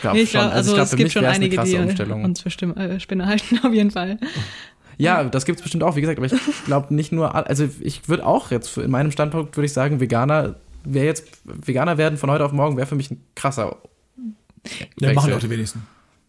glaube 0.00 0.16
Nee, 0.16 0.22
ich 0.24 0.30
schon. 0.30 0.40
glaub, 0.42 0.52
also, 0.52 0.70
ich 0.70 0.74
glaub, 0.74 0.84
es 0.84 0.90
für 0.90 0.96
gibt 0.96 1.06
mich 1.06 1.12
schon 1.14 1.24
einige, 1.24 1.56
die 1.62 1.76
Umstellung. 1.76 2.24
uns 2.24 2.40
für 2.42 2.50
Stimme, 2.50 2.76
äh, 2.76 3.00
Spinner 3.00 3.26
halten, 3.26 3.58
auf 3.62 3.72
jeden 3.72 3.90
Fall. 3.90 4.18
Ja, 4.98 5.24
das 5.24 5.44
gibt's 5.44 5.62
bestimmt 5.62 5.82
auch, 5.82 5.96
wie 5.96 6.00
gesagt, 6.02 6.18
aber 6.18 6.26
ich 6.26 6.34
glaube 6.66 6.94
nicht 6.94 7.10
nur, 7.12 7.34
also 7.34 7.68
ich 7.80 8.08
würde 8.08 8.24
auch 8.26 8.50
jetzt, 8.50 8.68
für- 8.68 8.82
in 8.82 8.90
meinem 8.90 9.10
Standpunkt 9.12 9.56
würde 9.56 9.66
ich 9.66 9.72
sagen, 9.72 10.00
Veganer, 10.00 10.56
wäre 10.84 11.06
jetzt, 11.06 11.24
Veganer 11.44 11.98
werden 11.98 12.16
von 12.18 12.30
heute 12.30 12.44
auf 12.44 12.52
morgen 12.52 12.76
wäre 12.76 12.86
für 12.86 12.94
mich 12.96 13.10
ein 13.10 13.20
krasser 13.34 13.76
Ja, 14.98 15.12
machen 15.12 15.16
Wechsel. 15.16 15.34
auch 15.34 15.40
die 15.40 15.50
wenigsten. 15.50 15.86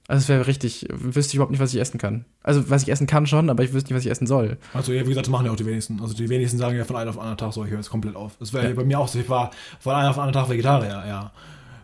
Also 0.09 0.21
es 0.21 0.29
wäre 0.29 0.47
richtig, 0.47 0.87
wüsste 0.89 1.31
ich 1.31 1.35
überhaupt 1.35 1.51
nicht, 1.51 1.59
was 1.59 1.73
ich 1.73 1.81
essen 1.81 1.97
kann. 1.97 2.23
Also 2.41 2.69
was 2.69 2.83
ich 2.83 2.89
essen 2.89 3.07
kann 3.07 3.27
schon, 3.27 3.49
aber 3.49 3.63
ich 3.63 3.73
wüsste 3.73 3.89
nicht, 3.89 3.97
was 3.97 4.05
ich 4.05 4.11
essen 4.11 4.25
soll. 4.25 4.57
Also, 4.73 4.93
ja, 4.93 5.01
wie 5.03 5.09
gesagt, 5.09 5.27
das 5.27 5.31
machen 5.31 5.45
ja 5.47 5.51
auch 5.51 5.57
die 5.57 5.65
wenigsten. 5.65 5.99
Also, 5.99 6.13
die 6.13 6.29
wenigsten 6.29 6.57
sagen 6.57 6.77
ja 6.77 6.85
von 6.85 6.95
einem 6.95 7.09
auf 7.09 7.15
den 7.15 7.21
anderen 7.21 7.37
Tag 7.37 7.51
so, 7.53 7.65
ich 7.65 7.71
höre 7.71 7.77
jetzt 7.79 7.89
komplett 7.89 8.15
auf. 8.15 8.37
Das 8.39 8.53
wäre 8.53 8.69
Ja. 8.69 8.73
bei 8.73 8.85
mir 8.85 8.99
auch 8.99 9.07
so. 9.09 9.19
Ich 9.19 9.27
war 9.27 9.51
von 9.81 9.93
einem 9.95 10.09
auf 10.09 10.15
den 10.15 10.21
anderen 10.23 10.43
Tag 10.45 10.49
Vegetarier, 10.51 11.03
ja. 11.07 11.31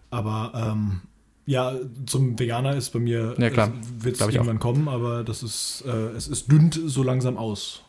Aber, 0.10 0.52
ähm, 0.56 1.02
ja, 1.46 1.74
zum 2.06 2.40
Veganer 2.40 2.76
ist 2.78 2.92
bei 2.92 3.00
mir, 3.00 3.36
Ja, 3.38 3.50
klar. 3.50 3.74
wird 4.00 4.16
es 4.16 4.22
irgendwann 4.22 4.60
kommen, 4.60 4.88
aber 4.88 5.26
das 5.26 5.44
ist, 5.44 5.84
äh, 5.86 5.92
es 6.16 6.30
ist 6.30 6.50
dünnt 6.50 6.80
so 6.86 7.04
langsam 7.04 7.36
aus. 7.36 7.82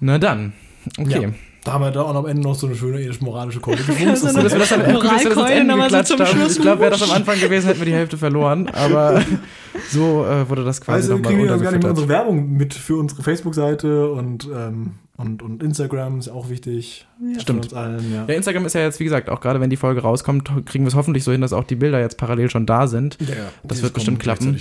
Na 0.00 0.18
dann, 0.18 0.52
okay. 0.98 1.22
Ja. 1.22 1.30
Da 1.64 1.72
haben 1.72 1.82
wir 1.82 1.90
da 1.90 2.02
auch 2.02 2.14
am 2.14 2.26
Ende 2.26 2.42
noch 2.42 2.54
so 2.54 2.66
eine 2.66 2.76
schöne 2.76 3.00
ethisch-moralische 3.00 3.60
Keule 3.60 3.76
gefunden. 3.86 4.14
So 4.16 4.26
Dass 4.26 4.52
wir 4.52 4.58
das 4.58 4.72
am 4.72 4.80
Ende, 4.82 4.94
so 4.94 5.00
geklatscht 5.00 6.20
haben. 6.20 6.26
Schluss. 6.26 6.56
Ich 6.56 6.62
glaube, 6.62 6.82
wäre 6.82 6.90
das 6.90 7.02
am 7.02 7.10
Anfang 7.10 7.40
gewesen, 7.40 7.66
hätten 7.68 7.80
wir 7.80 7.86
die 7.86 7.94
Hälfte 7.94 8.18
verloren. 8.18 8.68
Aber 8.68 9.22
so 9.90 10.26
äh, 10.26 10.48
wurde 10.48 10.64
das 10.64 10.80
quasi 10.80 10.96
Also 10.96 11.12
nochmal 11.14 11.32
kriegen 11.32 11.42
wir 11.42 11.50
dann 11.50 11.62
gar 11.62 11.72
nicht 11.72 11.82
mehr 11.82 11.90
unsere. 11.90 12.08
Werbung 12.08 12.52
mit 12.52 12.74
für 12.74 12.96
unsere 12.96 13.22
Facebook-Seite 13.22 14.10
und, 14.10 14.48
ähm, 14.54 14.92
und, 15.16 15.42
und 15.42 15.62
Instagram 15.62 16.18
ist 16.18 16.28
auch 16.28 16.48
wichtig. 16.50 17.06
Ja. 17.20 17.38
Stimmt. 17.38 17.72
Allen, 17.72 18.12
ja. 18.12 18.24
Ja, 18.26 18.34
Instagram 18.34 18.66
ist 18.66 18.74
ja 18.74 18.80
jetzt, 18.80 18.98
wie 18.98 19.04
gesagt, 19.04 19.30
auch 19.30 19.40
gerade 19.40 19.60
wenn 19.60 19.70
die 19.70 19.76
Folge 19.76 20.00
rauskommt, 20.00 20.50
kriegen 20.66 20.84
wir 20.84 20.88
es 20.88 20.94
hoffentlich 20.96 21.22
so 21.22 21.30
hin, 21.30 21.40
dass 21.40 21.52
auch 21.52 21.62
die 21.64 21.76
Bilder 21.76 22.00
jetzt 22.00 22.18
parallel 22.18 22.50
schon 22.50 22.66
da 22.66 22.88
sind. 22.88 23.16
Ja. 23.20 23.34
Das 23.62 23.82
wird 23.82 23.94
bestimmt 23.94 24.18
klappen. 24.18 24.60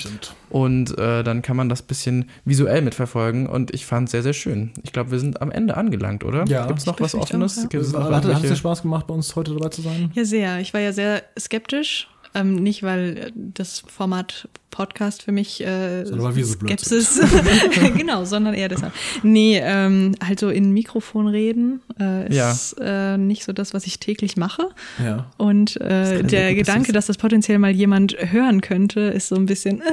und- 0.50 0.98
äh, 0.98 1.24
dann 1.24 1.42
kann 1.42 1.58
man 1.58 1.70
das 1.70 1.82
bisschen 1.82 2.30
visuell 2.46 2.82
mitverfolgen. 2.84 3.48
Und 3.48 3.74
ich 3.74 3.86
fand 3.86 4.08
es 4.08 4.12
sehr, 4.12 4.22
sehr 4.24 4.34
schön. 4.34 4.72
Ich 4.84 4.94
glaube, 4.94 5.10
wir 5.12 5.20
sind 5.20 5.42
am 5.42 5.50
Ende 5.50 5.76
angelangt, 5.76 6.24
oder? 6.24 6.46
Ja. 6.46 6.68
Gibt 6.68 6.80
es 6.80 6.86
noch 6.86 7.00
was 7.00 7.16
Offenes? 7.16 7.58
auch, 7.58 7.74
ja. 7.74 8.12
Hat, 8.12 8.26
es 8.26 8.42
dir 8.42 8.56
Spaß 8.56 8.84
gemacht, 8.84 9.08
bei 9.08 9.14
uns 9.16 9.36
heute 9.36 9.54
dabei 9.54 9.70
zu 9.70 9.82
sein? 9.82 10.12
Ja, 10.14 10.24
sehr. 10.24 10.60
Ich 10.60 10.74
war 10.74 10.82
ja 10.82 10.94
sehr 10.94 11.24
skeptisch. 11.40 12.10
Ähm, 12.36 12.56
nicht, 12.56 12.82
weil 12.84 13.32
das 13.36 13.84
Format 13.88 14.48
Podcast 14.74 15.22
für 15.22 15.32
mich 15.32 15.64
äh, 15.64 16.04
so 16.04 16.32
Skepsis, 16.44 17.22
genau, 17.96 18.26
sondern 18.26 18.56
eher 18.56 18.70
deshalb. 18.70 18.92
Nee, 19.22 19.62
ähm, 19.64 20.16
halt 20.26 20.40
so 20.40 20.50
in 20.50 20.72
Mikrofon 20.72 21.28
reden 21.28 21.82
äh, 22.00 22.28
ist 22.28 22.76
Ja. 22.80 23.14
äh, 23.14 23.18
nicht 23.20 23.44
so 23.44 23.54
das, 23.54 23.76
was 23.76 23.86
ich 23.86 24.00
täglich 24.00 24.36
mache. 24.36 24.64
Ja. 25.04 25.28
Und 25.38 25.80
äh, 25.80 26.24
der 26.24 26.56
Gedanke, 26.56 26.92
dass 26.92 27.06
das 27.06 27.18
potenziell 27.18 27.60
mal 27.60 27.70
jemand 27.70 28.16
hören 28.18 28.62
könnte, 28.62 29.00
ist 29.02 29.28
so 29.28 29.36
ein 29.36 29.46
bisschen, 29.46 29.80
äh, 29.82 29.84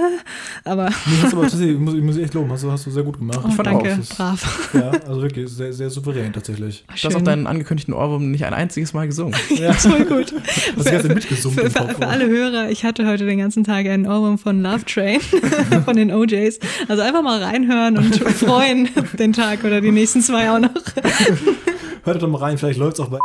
aber 0.65 0.86
Nee, 0.86 1.16
hast 1.23 1.32
du 1.35 1.36
aber 1.36 1.43
tatsächlich, 1.48 1.74
ich 1.74 1.78
muss, 1.81 1.94
ich 1.94 2.02
muss 2.02 2.16
echt 2.16 2.32
loben, 2.32 2.51
hast 2.51 2.65
du, 2.65 2.70
hast 2.73 2.86
du 2.86 2.90
sehr 2.90 3.02
gut 3.02 3.19
gemacht. 3.19 3.40
oh, 3.44 3.51
fand 3.51 3.66
danke, 3.66 3.98
auch, 4.01 4.16
brav. 4.16 4.70
Ja, 4.73 4.90
also 5.07 5.20
wirklich 5.20 5.51
sehr, 5.51 5.74
sehr 5.74 5.90
souverän 5.90 6.32
tatsächlich. 6.32 6.85
Du 6.86 6.94
hast 7.09 7.15
auch 7.16 7.20
deinen 7.20 7.47
angekündigten 7.47 7.93
Ohrwurm 7.93 8.31
nicht 8.31 8.47
ein 8.47 8.55
einziges 8.55 8.94
Mal 8.94 9.07
gesungen. 9.07 9.35
Ja, 9.51 9.74
Voll 9.74 10.07
gut. 10.07 10.32
hast 10.77 10.86
Zeit 10.86 11.09
mitgesummt 11.15 11.57
Für, 11.57 11.66
im 11.66 11.70
für, 11.70 11.89
für 11.89 12.07
alle 12.07 12.27
Hörer, 12.28 12.70
ich 12.70 12.85
hatte 12.85 13.07
heute 13.07 13.27
den 13.27 13.39
ganzen 13.39 13.62
Tag 13.65 13.85
einen 13.86 14.07
Ohrwurm 14.07 14.39
von 14.39 14.62
Love 14.70 14.84
Train, 14.84 15.20
von 15.84 15.97
den 15.97 16.12
OJs. 16.12 16.60
Also 16.88 17.02
einfach 17.02 17.22
mal 17.22 17.42
reinhören 17.42 17.97
und 17.98 18.16
freuen 18.34 18.88
den 19.18 19.32
Tag 19.32 19.64
oder 19.64 19.80
die 19.80 19.90
nächsten 19.90 20.22
zwei 20.22 20.51
auch 20.51 20.60
noch. 20.60 20.70
Hört 22.05 22.22
doch 22.22 22.28
mal 22.28 22.38
rein, 22.38 22.59
vielleicht 22.59 22.78
läuft 22.78 22.98
es 22.98 23.01
auch 23.01 23.09
bei. 23.09 23.18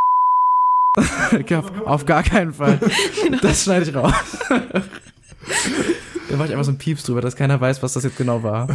auf, 1.57 1.71
auf 1.85 2.05
gar 2.05 2.23
keinen 2.23 2.53
Fall. 2.53 2.79
Das 3.41 3.63
schneide 3.63 3.89
ich 3.89 3.95
raus. 3.95 4.13
Da 6.29 6.35
mache 6.37 6.47
ich 6.47 6.53
einfach 6.53 6.65
so 6.65 6.71
ein 6.71 6.77
Pieps 6.77 7.03
drüber, 7.03 7.21
dass 7.21 7.35
keiner 7.35 7.59
weiß, 7.59 7.83
was 7.83 7.93
das 7.93 8.03
jetzt 8.03 8.17
genau 8.17 8.43
war. 8.43 8.67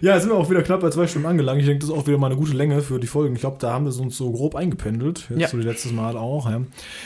Ja, 0.00 0.14
jetzt 0.14 0.22
sind 0.22 0.32
wir 0.32 0.36
auch 0.36 0.48
wieder 0.50 0.62
knapp 0.62 0.80
bei 0.80 0.90
zwei 0.90 1.06
Stunden 1.06 1.26
angelangt. 1.28 1.60
Ich 1.60 1.66
denke, 1.66 1.80
das 1.80 1.90
ist 1.90 1.94
auch 1.94 2.06
wieder 2.06 2.16
mal 2.18 2.26
eine 2.28 2.36
gute 2.36 2.52
Länge 2.56 2.80
für 2.80 2.98
die 2.98 3.06
Folgen. 3.06 3.34
Ich 3.34 3.40
glaube, 3.40 3.56
da 3.60 3.72
haben 3.72 3.84
wir 3.84 3.90
es 3.90 3.98
uns 3.98 4.16
so 4.16 4.30
grob 4.32 4.54
eingependelt. 4.54 5.26
Jetzt 5.28 5.38
Ja. 5.40 5.48
so 5.48 5.56
die 5.58 5.64
letztes 5.64 5.92
Mal 5.92 6.16
auch. 6.16 6.48
Ja, 6.50 6.62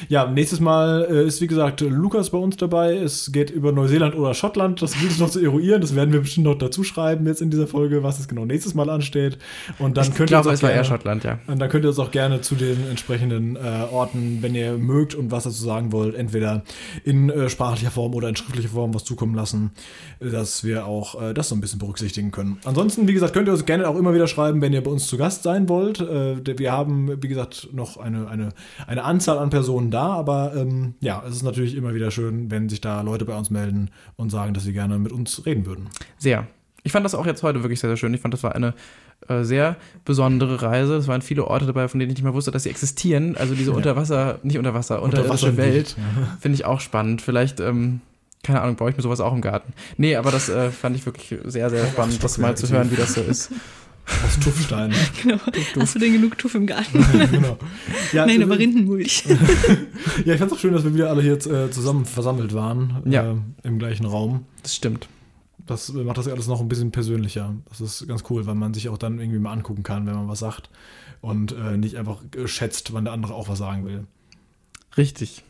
ja 0.09 0.31
nächstes 0.31 0.61
Mal 0.61 1.07
äh, 1.11 1.27
ist, 1.27 1.41
wie 1.41 1.47
gesagt, 1.47 1.81
Lukas 1.81 2.31
bei 2.31 2.39
uns 2.39 2.57
dabei. 2.57 2.95
Es 2.97 3.33
geht 3.33 3.51
über 3.51 3.73
Neuseeland 3.73 4.15
oder 4.15 4.33
Schottland. 4.35 4.81
Das 4.83 4.99
gilt 4.99 5.11
es 5.13 5.19
noch 5.19 5.31
zu 5.31 5.41
eruieren. 5.41 5.81
Das 5.81 5.95
werden 5.97 6.13
wir 6.13 6.21
bestimmt 6.21 6.47
noch 6.47 6.55
dazu 6.57 6.85
schreiben 6.85 7.27
jetzt 7.27 7.43
in 7.43 7.51
dieser 7.51 7.67
Folge, 7.67 8.03
was 8.03 8.19
es 8.21 8.29
genau 8.29 8.45
nächstes 8.45 8.75
Mal 8.75 8.89
ansteht. 8.91 9.39
Und 9.79 9.97
dann 9.97 10.05
Ich 10.05 10.15
könnt 10.15 10.31
ihr 10.31 10.35
glaube, 10.37 10.51
auch 10.51 10.53
es 10.53 10.63
war 10.63 10.71
eher 10.71 10.85
Schottland, 10.85 11.25
ja. 11.25 11.39
Und 11.47 11.59
dann 11.59 11.69
könnt 11.69 11.85
ihr 11.85 11.89
uns 11.89 11.99
auch 11.99 12.11
gerne 12.11 12.41
zu 12.43 12.55
den 12.55 12.89
entsprechenden 12.89 13.57
äh, 13.57 13.61
Orten, 13.91 14.39
wenn 14.41 14.55
ihr 14.55 14.79
mögt 14.79 15.15
und 15.15 15.31
was 15.31 15.45
dazu 15.45 15.65
sagen 15.65 15.91
wollt, 15.91 16.15
entweder 16.15 16.63
in 17.05 17.29
äh, 17.31 17.49
sprachlicher 17.49 17.91
Form 17.91 18.15
oder 18.15 18.29
in 18.29 18.37
schriftlicher 18.37 18.69
Form 18.69 18.95
was 18.95 19.05
zukommen 19.05 19.35
lassen, 19.35 19.73
äh, 20.21 20.31
dass 20.31 20.63
wir 20.65 20.87
auch 20.87 21.21
äh, 21.21 21.35
das 21.35 21.49
so 21.49 21.55
ein 21.55 21.61
bisschen 21.61 21.79
berücksichtigen 21.81 22.31
können. 22.31 22.59
Ansonsten, 22.65 22.84
wie 22.85 23.13
gesagt, 23.13 23.33
könnt 23.33 23.49
ihr 23.49 23.53
uns 23.53 23.65
gerne 23.65 23.89
auch 23.89 23.97
immer 23.97 24.15
wieder 24.15 24.27
schreiben, 24.27 24.61
wenn 24.61 24.73
ihr 24.73 24.83
bei 24.83 24.91
uns 24.91 25.07
zu 25.07 25.17
Gast 25.17 25.43
sein 25.43 25.69
wollt. 25.69 26.01
Äh, 26.01 26.59
wir 26.59 26.73
haben, 26.73 27.23
wie 27.23 27.29
gesagt, 27.29 27.69
noch 27.73 27.97
eine, 27.97 28.29
eine, 28.29 28.51
eine 28.87 29.05
Anzahl 29.05 29.39
an 29.39 29.51
Personen 29.51 29.91
da, 29.91 30.09
aber 30.09 30.55
ähm, 30.57 30.95
ja, 31.01 31.23
es 31.27 31.37
ist 31.37 31.43
natürlich 31.43 31.77
immer 31.77 31.95
wieder 31.95 32.11
schön, 32.11 32.51
wenn 32.51 32.69
sich 32.69 32.81
da 32.81 33.01
Leute 33.03 33.25
bei 33.25 33.37
uns 33.37 33.51
melden 33.51 33.91
und 34.17 34.31
sagen, 34.31 34.55
dass 34.55 34.65
sie 34.65 34.73
gerne 34.73 34.99
mit 34.99 35.13
uns 35.13 35.45
reden 35.47 35.67
würden. 35.67 35.89
Sehr. 36.19 36.47
Ich 36.83 36.93
fand 36.93 37.05
das 37.05 37.15
auch 37.15 37.27
jetzt 37.27 37.43
heute 37.43 37.63
wirklich 37.63 37.81
sehr, 37.81 37.89
sehr 37.91 37.97
schön. 37.97 38.13
Ich 38.13 38.21
fand, 38.21 38.35
das 38.35 38.43
war 38.43 38.55
eine 38.55 38.75
äh, 39.29 39.43
sehr 39.43 39.77
besondere 40.05 40.61
Reise. 40.61 40.97
Es 40.97 41.09
waren 41.09 41.23
viele 41.23 41.47
Orte 41.47 41.65
dabei, 41.65 41.89
von 41.89 41.99
denen 41.99 42.11
ich 42.11 42.17
nicht 42.19 42.25
mehr 42.25 42.35
wusste, 42.35 42.51
dass 42.51 42.65
sie 42.65 42.71
existieren. 42.71 43.37
Also 43.37 43.55
diese 43.55 43.73
Unterwasser, 43.73 44.39
nicht 44.43 44.59
Unterwasser, 44.59 45.03
unterirdische 45.03 45.47
Unterwasserwelt, 45.47 45.97
Welt 45.97 46.41
finde 46.41 46.57
ich 46.57 46.67
auch 46.67 46.81
spannend. 46.81 47.23
Vielleicht, 47.23 47.61
ähm, 47.61 48.01
keine 48.45 48.61
Ahnung, 48.61 48.77
baue 48.77 48.91
ich 48.91 48.97
mir 48.97 49.03
sowas 49.03 49.21
auch 49.21 49.33
im 49.33 49.41
Garten. 49.41 49.73
Nee, 49.97 50.15
aber 50.15 50.31
das 50.31 50.49
äh, 50.49 50.71
fand 50.71 50.95
ich 50.95 51.05
wirklich 51.05 51.41
sehr, 51.45 51.71
sehr 51.71 51.87
spannend, 51.87 52.23
das 52.23 52.39
mal 52.39 52.57
zu 52.57 52.69
hören, 52.69 52.91
wie 52.93 52.97
das 52.97 53.15
so 53.15 53.23
ist. 53.23 53.51
Aus 54.07 54.39
Tuffstein. 54.39 54.93
Genau. 55.23 55.39
Hast 55.79 55.95
du 55.95 55.99
denn 55.99 56.13
genug 56.13 56.37
Tuff 56.37 56.55
im 56.55 56.67
Garten? 56.67 57.05
genau. 57.31 57.57
Ja, 58.13 58.27
Nein, 58.27 58.43
aber 58.43 58.59
Rindenmulch. 58.59 59.25
Ja, 60.25 60.35
ich 60.35 60.39
fand's 60.39 60.55
auch 60.55 60.59
schön, 60.59 60.75
dass 60.75 60.85
wir 60.85 60.95
wieder 60.95 61.09
alle 61.09 61.23
hier 61.23 61.33
jetzt, 61.33 61.47
äh, 61.47 61.71
zusammen 61.71 62.05
versammelt 62.05 62.53
waren. 62.53 63.03
Ja. 63.07 63.33
Äh, 63.33 63.37
Im 63.63 63.79
gleichen 63.79 64.05
Raum. 64.05 64.45
Das 64.63 64.75
stimmt. 64.75 65.09
Das 65.67 65.93
macht 65.93 66.19
das 66.19 66.29
alles 66.29 66.47
noch 66.47 66.61
ein 66.61 66.69
bisschen 66.69 66.91
persönlicher. 66.91 67.55
Das 67.71 67.81
ist 67.81 68.07
ganz 68.07 68.25
cool, 68.29 68.45
weil 68.47 68.55
man 68.55 68.75
sich 68.75 68.91
auch 68.91 68.99
dann 68.99 69.19
irgendwie 69.19 69.39
mal 69.39 69.53
angucken 69.53 69.83
kann, 69.83 70.07
wenn 70.07 70.15
man 70.15 70.29
was 70.29 70.41
sagt. 70.41 70.69
Und 71.23 71.53
äh, 71.53 71.79
nicht 71.79 71.97
einfach 71.97 72.19
äh, 72.37 72.47
schätzt, 72.47 72.93
wann 72.93 73.05
der 73.05 73.15
andere 73.15 73.35
auch 73.35 73.49
was 73.49 73.59
sagen 73.59 73.87
will. 73.87 74.05
Richtig. 74.99 75.43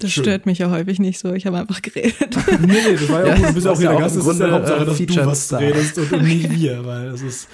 Das 0.00 0.10
Schön. 0.12 0.24
stört 0.24 0.46
mich 0.46 0.58
ja 0.58 0.70
häufig 0.70 0.98
nicht 0.98 1.18
so. 1.18 1.32
Ich 1.34 1.46
habe 1.46 1.58
einfach 1.58 1.80
geredet. 1.82 2.14
Nee, 2.60 2.66
nee, 2.66 2.96
das 2.98 3.08
war 3.08 3.26
ja 3.26 3.34
auch. 3.34 3.38
Du 3.46 3.52
bist 3.54 3.66
ja 3.66 3.72
auch 3.72 3.76
hier 3.76 3.84
ja 3.84 3.90
der 3.92 4.00
Gast. 4.00 4.14
im 4.16 4.20
Es 4.22 4.26
ist 4.26 4.40
ja 4.40 4.46
Grunde, 4.46 4.52
Hauptsache, 4.56 4.82
äh, 4.82 4.86
dass 4.86 4.98
du 4.98 5.06
Featured 5.06 5.26
was 5.26 5.44
Star. 5.44 5.60
redest 5.60 5.98
und, 5.98 6.12
nicht 6.22 6.50
wir, 6.50 6.84
weil 6.86 7.06
es 7.08 7.22
ist, 7.22 7.48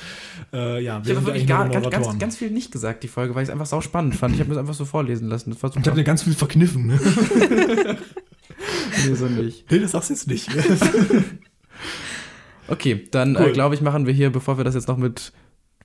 äh, 0.53 0.59
ja, 0.59 0.79
Ich 0.79 0.85
wir 0.85 0.95
habe 0.95 1.05
sind 1.07 1.27
wirklich 1.27 1.47
gar, 1.47 1.69
ganz, 1.69 1.91
ganz, 1.91 2.19
ganz 2.19 2.37
viel 2.37 2.51
nicht 2.51 2.71
gesagt, 2.73 3.03
die 3.03 3.09
Folge, 3.09 3.35
weil 3.35 3.43
ich 3.43 3.49
es 3.49 3.53
einfach 3.53 3.67
sau 3.67 3.81
spannend 3.81 4.15
fand. 4.17 4.35
Ich 4.35 4.41
habe 4.41 4.49
mir 4.49 4.55
das 4.55 4.61
einfach 4.63 4.75
so 4.75 4.85
vorlesen 4.85 5.29
lassen. 5.29 5.51
Das 5.51 5.63
war 5.63 5.71
ich 5.71 5.77
habe 5.77 5.85
super. 5.85 5.97
dir 5.97 6.05
ganz 6.05 6.23
viel 6.23 6.35
verkniffen. 6.35 6.87
Ne? 6.87 6.99
Nee, 9.07 9.15
so 9.15 9.27
nicht. 9.27 9.71
nee, 9.71 9.79
das 9.79 9.91
sagst 9.91 10.09
du 10.09 10.15
jetzt 10.15 10.27
nicht. 10.29 10.49
Okay, 12.69 13.07
dann 13.11 13.37
Cool. 13.37 13.49
äh, 13.49 13.53
glaube 13.53 13.75
ich, 13.75 13.81
machen 13.81 14.07
wir 14.07 14.13
hier, 14.15 14.31
bevor 14.31 14.57
wir 14.59 14.65
das 14.65 14.75
jetzt 14.75 14.89
noch 14.89 14.97
mit 14.97 15.33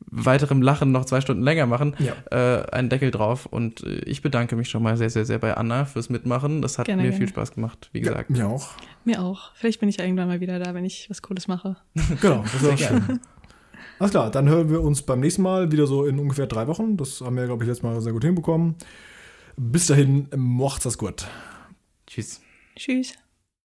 weiterem 0.10 0.62
Lachen 0.62 0.92
noch 0.92 1.06
zwei 1.06 1.22
Stunden 1.22 1.44
länger 1.44 1.66
machen, 1.68 1.96
Ja. 2.00 2.14
äh, 2.32 2.70
einen 2.72 2.90
Deckel 2.90 3.12
drauf. 3.12 3.46
Und 3.46 3.84
äh, 3.84 4.00
ich 4.06 4.22
bedanke 4.22 4.56
mich 4.56 4.70
schon 4.70 4.84
mal 4.84 4.98
sehr, 4.98 5.10
sehr, 5.10 5.26
sehr 5.26 5.38
bei 5.40 5.56
Anna 5.56 5.86
fürs 5.86 6.10
Mitmachen. 6.10 6.62
Das 6.62 6.78
hat 6.80 6.86
Gerne, 6.88 7.04
mir 7.04 7.10
gerne. 7.10 7.18
viel 7.20 7.30
Spaß 7.30 7.54
gemacht, 7.54 7.90
wie 7.94 8.02
gesagt. 8.02 8.30
Mir 8.30 8.48
auch. 8.48 8.70
Mir 9.06 9.22
auch. 9.22 9.52
Vielleicht 9.56 9.80
bin 9.80 9.90
ich 9.90 9.98
ja 9.98 10.06
irgendwann 10.06 10.28
mal 10.28 10.40
wieder 10.40 10.60
da, 10.60 10.74
wenn 10.74 10.86
ich 10.86 11.10
was 11.10 11.22
Cooles 11.22 11.48
mache. 11.48 11.76
Genau, 12.22 12.44
das 12.44 12.62
ist 12.64 12.80
schön. 12.88 13.20
Alles 14.00 14.12
klar, 14.12 14.32
dann 14.32 14.50
hören 14.50 14.70
wir 14.70 14.82
uns 14.82 15.04
beim 15.04 15.20
nächsten 15.20 15.44
Mal 15.44 15.72
wieder 15.72 15.86
so 15.86 16.06
in 16.06 16.18
ungefähr 16.18 16.48
drei 16.48 16.66
Wochen. 16.68 16.98
Das 16.98 17.22
haben 17.22 17.36
wir, 17.36 17.46
glaube 17.46 17.64
ich, 17.64 17.68
letztes 17.68 17.84
Mal 17.84 18.02
sehr 18.02 18.14
gut 18.14 18.24
hinbekommen. 18.24 18.76
Bis 19.58 19.86
dahin, 19.88 20.28
macht's 20.36 20.84
das 20.86 20.98
gut. 20.98 21.28
Tschüss. 22.08 22.42
Tschüss. 22.76 23.14